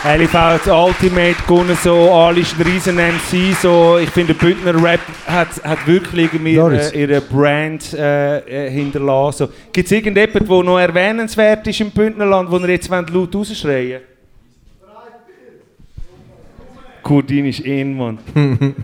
LIV 0.03 0.33
hat 0.33 0.67
das 0.67 0.73
Ultimate 0.75 1.37
gewonnen, 1.47 1.77
so, 1.83 2.11
Ali 2.11 2.41
ist 2.41 2.59
ein 2.59 2.62
riesen 2.62 2.97
MC, 2.97 3.55
so, 3.61 3.99
ich 3.99 4.09
finde, 4.09 4.33
der 4.33 4.47
Bündner 4.47 4.83
Rap 4.83 5.01
hat, 5.27 5.49
hat 5.62 5.87
wirklich 5.87 6.25
irgendwie 6.25 6.57
Loris. 6.57 6.91
äh, 6.93 7.03
ihre 7.03 7.21
Brand 7.21 7.93
äh, 7.93 8.39
äh, 8.67 8.71
hinterlassen. 8.71 9.47
So. 9.47 9.53
Gibt 9.71 9.87
es 9.87 9.93
irgendjemanden, 9.93 10.49
der 10.49 10.62
noch 10.62 10.79
erwähnenswert 10.79 11.67
ist 11.67 11.81
im 11.81 11.91
Bündnerland, 11.91 12.51
wo 12.51 12.57
ihr 12.59 12.71
jetzt 12.71 12.91
wollt 12.91 13.11
laut 13.11 13.35
rausschreien 13.35 14.01
Kurdin 17.03 17.47
ist 17.47 17.61
in, 17.61 17.97
Mann. 17.97 18.19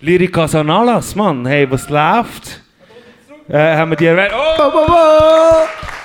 Lyrica 0.00 0.46
Sanalas, 0.48 1.14
Mann. 1.14 1.44
Hey, 1.44 1.70
was 1.70 1.88
läuft? 1.90 2.62
Äh, 3.48 3.76
haben 3.76 3.90
wir 3.90 3.96
die 3.96 4.06
erwähnt? 4.06 4.32
Oh. 4.34 5.97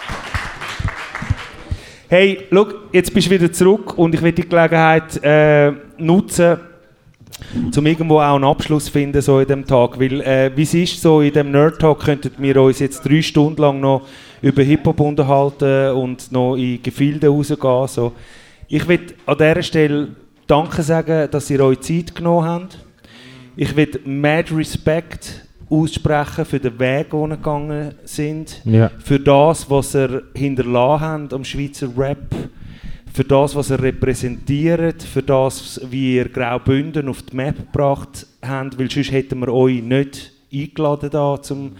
Hey, 2.16 2.46
schau, 2.52 2.68
jetzt 2.92 3.12
bist 3.12 3.26
du 3.26 3.32
wieder 3.32 3.52
zurück 3.52 3.98
und 3.98 4.14
ich 4.14 4.22
will 4.22 4.34
die 4.34 4.48
Gelegenheit 4.48 5.20
äh, 5.24 5.72
nutzen, 5.98 6.60
zum 7.72 7.88
irgendwo 7.88 8.20
auch 8.20 8.36
einen 8.36 8.44
Abschluss 8.44 8.88
finden 8.88 9.20
so 9.20 9.40
in 9.40 9.48
dem 9.48 9.66
Tag, 9.66 10.00
weil 10.00 10.22
äh, 10.22 10.52
wie 10.56 10.62
es 10.62 10.76
ist 10.76 11.02
so 11.02 11.22
in 11.22 11.34
dem 11.34 11.50
Nerd 11.50 11.80
Talk 11.80 12.02
könnten 12.02 12.32
wir 12.38 12.62
uns 12.62 12.78
jetzt 12.78 13.02
drei 13.02 13.24
Stunden 13.24 13.60
lang 13.60 13.80
noch 13.80 14.06
über 14.44 14.62
Hip 14.62 14.86
Hop 14.86 15.00
unterhalten 15.00 15.96
und 15.96 16.32
noch 16.32 16.56
in 16.56 16.84
Gefilde 16.84 17.30
rausgehen. 17.30 17.88
So. 17.88 18.12
Ich 18.68 18.88
will 18.88 19.00
an 19.26 19.38
dieser 19.40 19.64
Stelle 19.64 20.10
Danke 20.46 20.84
sagen, 20.84 21.32
dass 21.32 21.50
ihr 21.50 21.62
euch 21.62 21.80
Zeit 21.80 22.14
genommen 22.14 22.48
habt. 22.48 22.78
Ich 23.56 23.76
will 23.76 23.90
mad 24.06 24.56
Respect 24.56 25.48
aussprechen 25.74 26.46
für 26.46 26.60
den 26.60 26.80
Weg, 26.80 27.10
den 27.12 27.32
ihr 27.32 27.38
gegangen 27.38 27.92
sind, 28.04 28.62
Ja. 28.66 28.92
für 29.00 29.20
das, 29.20 29.70
was 29.70 29.96
ihr 29.96 30.24
hinterlassen 30.36 31.02
habt 31.06 31.34
am 31.34 31.44
Schweizer 31.44 31.90
Rap, 31.98 32.36
für 33.14 33.24
das, 33.24 33.56
was 33.56 33.70
ihr 33.70 33.82
repräsentiert, 33.82 35.04
für 35.04 35.22
das, 35.24 35.80
wie 35.90 36.16
ihr 36.18 36.30
Graubünden 36.30 37.08
auf 37.10 37.22
die 37.24 37.36
Map 37.36 37.58
gebracht 37.72 38.26
habt, 38.42 38.80
weil 38.80 38.90
sonst 38.90 39.12
hätten 39.12 39.40
wir 39.40 39.54
euch 39.54 39.82
nicht 39.84 40.32
eingeladen 40.52 41.10
da 41.12 41.42
zum 41.42 41.74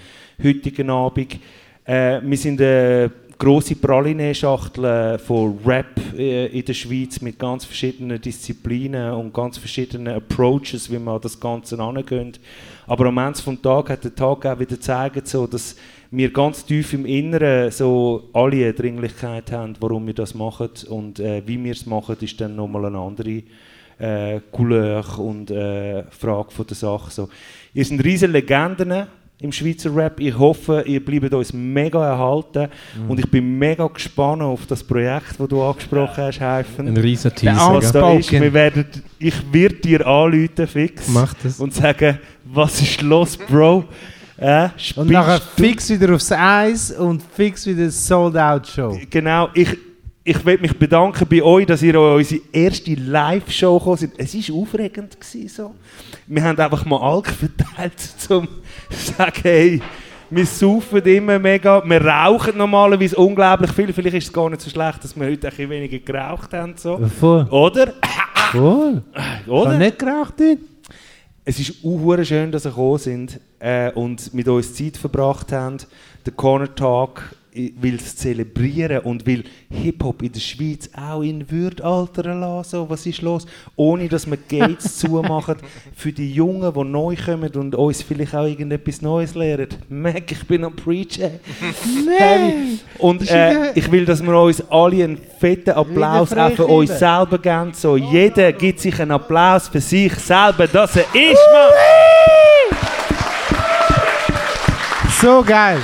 heutigen 0.44 0.90
Abend. 0.90 1.40
Äh, 1.86 2.22
wir 2.24 2.38
sind 2.38 2.62
eine 2.62 3.12
grosse 3.38 3.76
Praline-Schachtel 3.76 4.86
äh, 4.86 5.18
von 5.18 5.58
Rap 5.66 6.00
äh, 6.18 6.48
in 6.48 6.66
der 6.66 6.74
Schweiz 6.74 7.22
mit 7.22 7.40
ganz 7.40 7.66
verschiedenen 7.66 8.20
Disziplinen 8.22 9.14
und 9.14 9.34
ganz 9.34 9.58
verschiedenen 9.58 10.16
Approaches, 10.16 10.92
wie 10.92 11.00
man 11.00 11.16
an 11.16 11.22
das 11.22 11.40
Ganze 11.40 11.80
angeht. 11.80 12.40
Aber 12.88 13.06
am 13.06 13.18
Ende 13.18 13.34
des 13.34 13.62
Tages 13.62 13.90
hat 13.90 14.04
der 14.04 14.16
Tag 14.16 14.46
auch 14.46 14.60
wieder 14.60 14.76
gezeigt, 14.76 15.28
so, 15.28 15.48
dass 15.48 15.76
wir 16.12 16.32
ganz 16.32 16.66
tief 16.66 16.94
im 16.94 17.06
Inneren 17.06 17.72
so 17.72 18.30
alle 18.34 18.58
eine 18.58 18.74
Dringlichkeit 18.74 19.52
haben, 19.52 19.76
warum 19.80 20.06
wir 20.08 20.14
das 20.14 20.36
machen. 20.36 20.70
Und 20.90 21.20
äh, 21.20 21.42
wie 21.46 21.64
wir 21.64 21.72
es 21.72 21.86
machen, 21.86 22.18
ist 22.20 22.40
dann 22.40 22.56
nochmal 22.56 22.86
eine 22.86 23.00
andere 23.00 23.44
äh, 23.98 24.42
Couleur 24.52 25.20
und 25.20 25.50
äh, 25.50 26.04
Frage 26.12 26.52
von 26.52 26.68
der 26.68 26.76
Sache. 26.76 27.12
So. 27.12 27.30
Ihr 27.74 27.86
seid 27.86 28.04
riesige 28.04 28.32
Legenden 28.32 29.08
im 29.44 29.52
Schweizer 29.52 29.94
Rap. 29.96 30.20
Ich 30.20 30.38
hoffe, 30.38 30.84
ihr 30.88 31.04
bleibt 31.04 31.34
uns 31.34 31.52
mega 31.54 32.06
erhalten. 32.08 32.70
Mhm. 32.98 33.10
Und 33.12 33.20
ich 33.20 33.30
bin 33.30 33.60
mega 33.60 33.86
gespannt 33.88 34.42
auf 34.42 34.66
das 34.66 34.84
Projekt, 34.84 35.38
das 35.38 35.48
du 35.48 35.62
angesprochen 35.62 36.24
hast, 36.24 36.40
Heifen. 36.40 36.88
Ein 36.88 36.98
riesen 36.98 37.36
Teaser, 37.36 37.74
Was 37.76 37.92
gell? 37.92 38.02
da 38.02 38.14
ist. 38.14 38.32
Wir 38.32 38.54
werden, 38.54 38.86
ich 39.20 39.36
werde 39.54 39.76
dir 39.76 40.08
anrufen, 40.08 40.66
fix. 40.66 41.08
Mach 41.10 41.34
das. 41.44 41.60
Und 41.60 41.74
sagen, 41.74 42.20
was 42.46 42.82
ist 42.82 43.02
los, 43.02 43.38
Bro? 43.38 43.84
Äh, 44.38 44.70
Und 44.96 45.12
nachher 45.12 45.40
fix 45.56 45.90
wieder 45.90 46.16
aufs 46.16 46.32
Eis 46.32 46.92
und 46.92 47.22
fix 47.22 47.68
wieder 47.68 47.90
Sold-Out-Show. 47.90 48.98
Genau, 49.10 49.50
ich, 49.54 49.78
ich 50.26 50.46
will 50.46 50.58
mich 50.60 50.78
bedanken 50.78 51.28
bei 51.30 51.44
euch, 51.44 51.66
dass 51.66 51.82
ihr 51.82 51.96
an 51.96 52.16
unsere 52.16 52.42
erste 52.52 52.94
Live-Show 52.94 53.78
gekommen 53.78 53.98
seid. 53.98 54.12
Es 54.18 54.34
war 54.34 54.56
aufregend. 54.56 55.20
Gewesen, 55.20 55.50
so. 55.50 55.76
Wir 56.28 56.44
haben 56.44 56.58
einfach 56.58 56.86
mal 56.86 56.98
Alk 56.98 57.28
verteilt, 57.32 57.94
um 58.30 58.48
zu 58.90 59.14
sagen, 59.14 59.42
hey, 59.42 59.82
wir 60.30 60.46
saufen 60.46 61.04
immer 61.04 61.38
mega, 61.38 61.84
wir 61.86 62.04
rauchen 62.04 62.58
normalerweise 62.58 63.16
unglaublich 63.18 63.72
viel. 63.72 63.92
Vielleicht 63.92 64.16
ist 64.18 64.28
es 64.28 64.34
gar 64.34 64.50
nicht 64.50 64.62
so 64.62 64.70
schlecht, 64.70 65.04
dass 65.04 65.16
wir 65.16 65.28
heute 65.28 65.48
ein 65.48 65.50
bisschen 65.50 65.70
weniger 65.70 66.00
geraucht 66.00 66.54
haben. 66.54 66.76
So. 66.78 67.00
Voll. 67.20 67.44
Oder? 67.50 67.94
Voll. 68.52 69.04
Oder? 69.48 69.78
Nicht 69.78 70.00
geraucht 70.00 70.36
dort? 70.40 70.60
Es 71.46 71.60
ist 71.60 71.84
auch 71.84 72.24
schön, 72.24 72.52
dass 72.54 72.66
ihr 72.66 72.70
gekommen 72.70 72.98
sind 72.98 73.40
äh, 73.60 73.92
und 73.92 74.34
mit 74.34 74.48
uns 74.48 74.74
Zeit 74.74 74.96
verbracht 74.96 75.52
haben. 75.52 75.78
Der 76.26 76.32
Corner 76.32 76.74
Talk 76.74 77.36
will 77.56 77.96
es 77.96 78.16
zelebrieren 78.16 79.00
und 79.00 79.26
will 79.26 79.44
Hip-Hop 79.70 80.22
in 80.22 80.32
der 80.32 80.40
Schweiz 80.40 80.90
auch 80.96 81.22
in 81.22 81.50
Würde 81.50 81.84
altern 81.84 82.40
lassen. 82.40 82.70
So, 82.70 82.90
was 82.90 83.06
ist 83.06 83.22
los? 83.22 83.46
Ohne, 83.76 84.08
dass 84.08 84.30
wir 84.30 84.38
Gates 84.38 84.98
zumachen 85.00 85.58
für 85.96 86.12
die 86.12 86.34
Jungen, 86.34 86.74
die 86.74 86.84
neu 86.84 87.16
kommen 87.16 87.52
und 87.56 87.76
uns 87.76 88.02
vielleicht 88.02 88.36
auch 88.36 88.46
irgendetwas 88.46 89.02
Neues 89.02 89.36
lernen. 89.36 89.68
Mac, 89.90 90.32
ich 90.32 90.48
bin 90.48 90.64
am 90.64 90.76
Preachen. 90.76 91.32
Heavy. 92.18 92.80
Und 92.98 93.30
äh, 93.30 93.74
ich 93.74 93.92
will, 93.92 94.06
dass 94.06 94.24
wir 94.24 94.40
uns 94.40 94.62
alle 94.70 95.04
einen 95.04 95.18
fetten 95.40 95.72
Applaus 95.72 96.34
auch 96.34 96.52
für 96.52 96.66
uns 96.66 96.98
selber 96.98 97.38
geben. 97.38 97.72
So, 97.74 97.98
jeder 97.98 98.52
gibt 98.54 98.80
sich 98.80 99.00
einen 99.00 99.12
Applaus 99.12 99.68
für 99.68 99.82
sich 99.82 100.14
selber, 100.16 100.68
dass 100.68 100.96
er 100.96 101.06
ist, 101.14 101.40
Mann. 101.52 101.72
So 105.22 105.42
geil. 105.42 105.80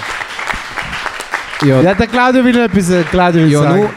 Ja, 1.65 1.81
Ja, 1.81 1.93
der 1.93 2.07
Claudio 2.07 2.43
will 2.43 2.53
noch 2.53 2.61
etwas 2.61 2.89
äh, 2.89 3.03
Claudio 3.03 3.41
will 3.43 3.51
Ja, 3.51 3.61
sagen. 3.63 3.79
nur- 3.81 3.89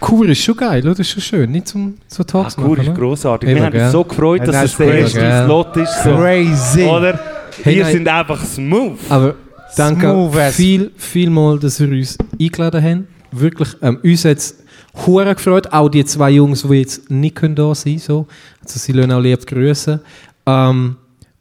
Kur 0.00 0.28
ist 0.28 0.42
schon 0.42 0.56
geil, 0.56 0.82
oder? 0.82 0.90
Das 0.90 1.00
ist 1.00 1.10
schon 1.12 1.22
schön. 1.22 1.50
Nicht 1.50 1.68
zum 1.68 1.94
so 2.08 2.22
Talks 2.24 2.56
Kur 2.56 2.68
machen. 2.70 2.80
ist 2.82 2.88
oder? 2.88 2.98
grossartig. 2.98 3.48
Eben, 3.48 3.58
Wir 3.58 3.64
haben 3.66 3.72
gell? 3.72 3.82
uns 3.84 3.92
so 3.92 4.04
gefreut, 4.04 4.40
dass 4.42 4.50
das 4.50 4.64
es 4.72 4.76
der 4.76 4.94
erste? 4.98 5.42
Slot 5.46 5.76
ist. 5.78 6.02
So. 6.04 6.16
Crazy. 6.16 6.82
Oder? 6.84 7.18
Hey, 7.62 7.76
Wir 7.76 7.84
nein. 7.84 7.92
sind 7.92 8.08
einfach 8.08 8.44
smooth. 8.44 8.98
Aber 9.08 9.34
danke 9.76 10.06
Smooth 10.10 10.36
viel, 10.52 10.90
viel 10.96 11.30
mal, 11.30 11.58
dass 11.58 11.80
ihr 11.80 11.88
uns 11.88 12.18
eingeladen 12.38 12.82
habt. 12.84 13.40
Wirklich, 13.40 13.68
ähm, 13.80 13.98
uns 14.02 14.24
hat 14.26 14.36
es 14.38 14.58
hure 15.06 15.34
gefreut. 15.34 15.72
Auch 15.72 15.88
die 15.88 16.04
zwei 16.04 16.30
Jungs, 16.32 16.62
die 16.62 16.74
jetzt 16.74 17.10
nicht 17.10 17.34
können 17.36 17.54
da 17.54 17.74
sein 17.74 17.98
so. 17.98 18.26
Also 18.62 18.78
sie 18.78 18.92
lassen 18.92 19.10
auch 19.12 19.20
lieb 19.20 19.46
grüßen. 19.46 20.00
Ähm, 20.46 20.96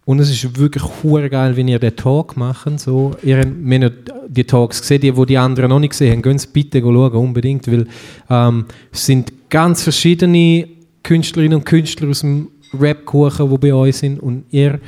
und 0.06 0.20
es 0.20 0.30
ist 0.30 0.58
wirklich 0.60 0.84
hure 1.02 1.30
geil, 1.30 1.56
wenn 1.56 1.68
ihr 1.68 1.80
den 1.80 1.96
Talk 1.96 2.36
macht. 2.36 2.80
So. 2.80 3.12
Ihr, 3.24 3.38
habt- 3.40 3.48
ja 3.84 3.90
die 4.28 4.44
Talks 4.44 4.82
gesehen, 4.82 5.02
die, 5.02 5.12
die 5.12 5.26
die 5.26 5.38
anderen 5.38 5.70
noch 5.70 5.80
nicht 5.80 5.92
gesehen 5.92 6.12
haben. 6.14 6.22
Gehen 6.22 6.42
bitte 6.52 6.82
schauen, 6.82 7.12
unbedingt, 7.14 7.72
weil 7.72 7.88
ähm, 8.30 8.66
es 8.92 9.06
sind 9.06 9.32
ganz 9.50 9.84
verschiedene 9.84 10.68
Künstlerinnen 11.04 11.60
und 11.60 11.66
Künstler 11.66 12.10
aus 12.10 12.22
dem 12.22 12.50
Rap-Kuchen, 12.78 13.50
die 13.50 13.58
bei 13.58 13.74
euch 13.74 13.96
sind. 13.98 14.20
Und 14.22 14.44
ihr 14.50 14.80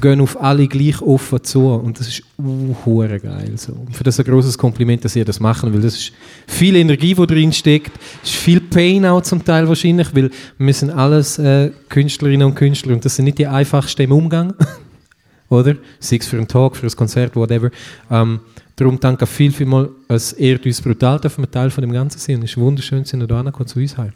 gehen 0.00 0.20
auf 0.20 0.40
alle 0.40 0.68
gleich 0.68 1.00
offen 1.02 1.42
zu 1.42 1.68
und 1.68 1.98
das 1.98 2.08
ist 2.08 2.22
uh, 2.38 2.74
hure 2.84 3.18
geil 3.18 3.52
so. 3.56 3.74
Für 3.92 4.04
das 4.04 4.18
ein 4.18 4.24
großes 4.24 4.56
Kompliment, 4.56 5.04
dass 5.04 5.16
ihr 5.16 5.24
das 5.24 5.40
machen, 5.40 5.72
weil 5.72 5.80
das 5.80 5.94
ist 5.96 6.12
viel 6.46 6.76
Energie, 6.76 7.14
die 7.14 7.26
drin 7.26 7.52
steckt, 7.52 7.92
ist 8.22 8.34
viel 8.34 8.60
Pain 8.60 9.04
auch 9.06 9.22
zum 9.22 9.44
Teil 9.44 9.68
wahrscheinlich, 9.68 10.14
weil 10.14 10.30
wir 10.58 10.74
sind 10.74 10.90
alles 10.90 11.38
äh, 11.38 11.70
Künstlerinnen 11.88 12.46
und 12.46 12.54
Künstler 12.54 12.92
und 12.92 13.04
das 13.04 13.16
sind 13.16 13.24
nicht 13.24 13.38
die 13.38 13.46
einfachsten 13.46 14.02
im 14.02 14.12
Umgang, 14.12 14.54
oder? 15.48 15.76
Sei 15.98 16.16
es 16.16 16.26
für 16.26 16.36
einen 16.36 16.48
Talk, 16.48 16.76
für 16.76 16.86
ein 16.86 16.96
Konzert, 16.96 17.36
whatever. 17.36 17.70
Ähm, 18.10 18.40
darum 18.76 18.98
danke 19.00 19.26
viel, 19.26 19.52
viel 19.52 19.66
mal, 19.66 19.90
es 20.08 20.32
ehrt 20.32 20.64
uns 20.66 20.80
brutal, 20.80 21.18
dürfen 21.20 21.44
wir 21.44 21.50
Teil 21.50 21.70
von 21.70 21.82
dem 21.82 21.92
Ganzen 21.92 22.18
sein 22.18 22.36
und 22.36 22.44
es 22.44 22.50
ist 22.50 22.56
wunderschön, 22.56 23.02
dass 23.02 23.12
ihr 23.12 23.26
da 23.26 23.52
zu 23.66 23.78
uns 23.78 23.98
heim. 23.98 24.12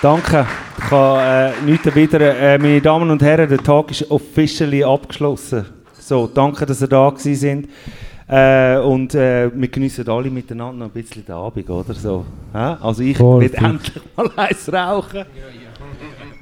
Danke. 0.00 0.46
Ich 0.78 0.84
kann 0.84 1.18
äh, 1.18 1.60
nichts 1.66 1.84
erwidern. 1.86 2.22
Äh, 2.22 2.56
meine 2.58 2.80
Damen 2.80 3.10
und 3.10 3.20
Herren, 3.20 3.48
der 3.48 3.58
Tag 3.58 3.90
ist 3.90 4.08
officially 4.08 4.84
abgeschlossen. 4.84 5.66
So, 5.98 6.28
danke, 6.28 6.64
dass 6.66 6.80
ihr 6.80 6.86
da 6.86 7.10
gewesen 7.10 7.34
sind. 7.34 7.68
Äh, 8.28 8.78
und 8.78 9.16
äh, 9.16 9.50
wir 9.52 9.66
genießen 9.66 10.08
alle 10.08 10.30
miteinander 10.30 10.84
noch 10.84 10.86
ein 10.86 10.92
bisschen 10.92 11.24
den 11.24 11.34
Abend, 11.34 11.68
oder 11.68 11.94
so. 11.94 12.24
Also 12.52 13.02
ich 13.02 13.16
fit. 13.16 13.54
endlich 13.54 14.02
mal 14.16 14.30
eins 14.36 14.72
rauchen. 14.72 15.24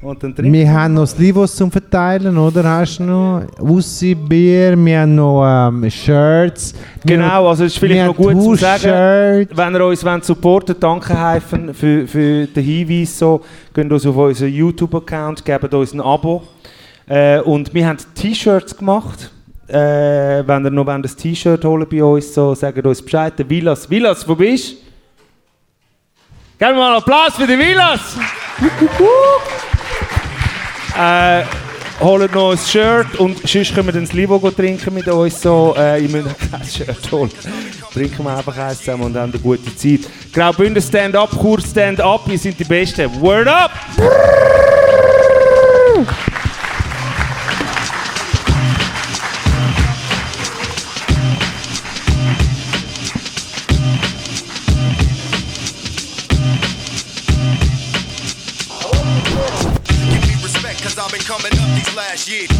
Und 0.02 0.23
dann 0.23 0.35
trinken 0.35 0.52
Wir 0.52 0.70
haben 0.70 0.94
noch 0.94 1.06
Slivos 1.06 1.56
zum 1.56 1.70
Verteilen, 1.70 2.36
oder? 2.36 2.62
Hast 2.64 2.98
du 2.98 3.05
noch? 3.05 3.43
Aussie 3.59 4.14
Bier, 4.14 4.77
wir 4.77 5.01
haben 5.01 5.14
noch 5.14 5.68
ähm, 5.68 5.90
Shirts. 5.90 6.74
Genau, 7.05 7.48
also 7.48 7.64
es 7.64 7.73
ist 7.73 7.78
vielleicht 7.78 8.06
noch 8.06 8.14
gut 8.14 8.40
zu 8.43 8.55
sagen, 8.56 9.48
wenn 9.55 9.74
ihr 9.74 9.86
uns 9.86 10.05
wollt 10.05 10.24
supporten 10.24 10.77
danke 10.78 11.18
Heifen 11.18 11.73
für, 11.73 12.06
für 12.06 12.47
den 12.47 12.62
Hinweis. 12.62 13.18
So, 13.18 13.43
geht 13.73 13.90
uns 13.90 14.06
auf 14.06 14.16
unseren 14.16 14.52
YouTube-Account, 14.52 15.44
gebt 15.44 15.73
uns 15.73 15.94
ein 15.94 16.01
Abo. 16.02 16.43
Äh, 17.09 17.40
und 17.40 17.73
wir 17.73 17.86
haben 17.86 17.98
T-Shirts 18.14 18.77
gemacht. 18.77 19.31
Äh, 19.66 20.47
wenn 20.47 20.64
ihr 20.64 20.70
noch 20.70 20.86
ein 20.89 21.02
T-Shirt 21.02 21.64
holen 21.64 21.86
bei 21.90 22.05
uns, 22.05 22.35
so, 22.35 22.55
sagt 22.55 22.85
uns 22.85 23.02
Bescheid. 23.02 23.32
Der 23.39 23.48
Vilas, 23.48 23.89
Vilas, 23.89 24.28
wo 24.28 24.35
bist 24.35 24.73
du? 24.73 24.77
Geben 26.59 26.73
wir 26.73 26.74
mal 26.74 26.86
einen 26.89 27.02
Applaus 27.02 27.35
für 27.35 27.47
den 27.47 27.59
Vilas! 27.59 28.16
Äh, 30.98 31.44
holt 32.01 32.35
noch 32.35 32.52
ein 32.52 32.59
Shirt 32.59 33.14
und 33.18 33.47
sonst 33.47 33.74
können 33.74 33.89
wir 33.89 33.93
dann 33.93 34.05
das 34.05 34.12
Livo 34.12 34.39
trinken 34.51 34.94
mit 34.94 35.09
uns. 35.09 35.40
So, 35.40 35.74
äh, 35.77 36.01
ich 36.01 36.10
muss 36.10 36.24
kein 36.51 36.64
Shirt 36.64 37.12
holen. 37.12 37.31
Trinken 37.93 38.24
wir 38.24 38.36
einfach 38.36 38.56
eins 38.56 38.78
zusammen 38.78 39.05
und 39.05 39.16
haben 39.16 39.32
eine 39.32 39.40
gute 39.40 39.74
Zeit. 39.77 40.01
Graubünden 40.32 40.82
Stand-Up, 40.82 41.31
Kurs 41.31 41.70
Stand-Up, 41.70 42.28
ihr 42.28 42.39
seid 42.39 42.59
die 42.59 42.64
Besten. 42.64 43.20
Word 43.20 43.48
up! 43.48 43.70
Shit. 62.27 62.56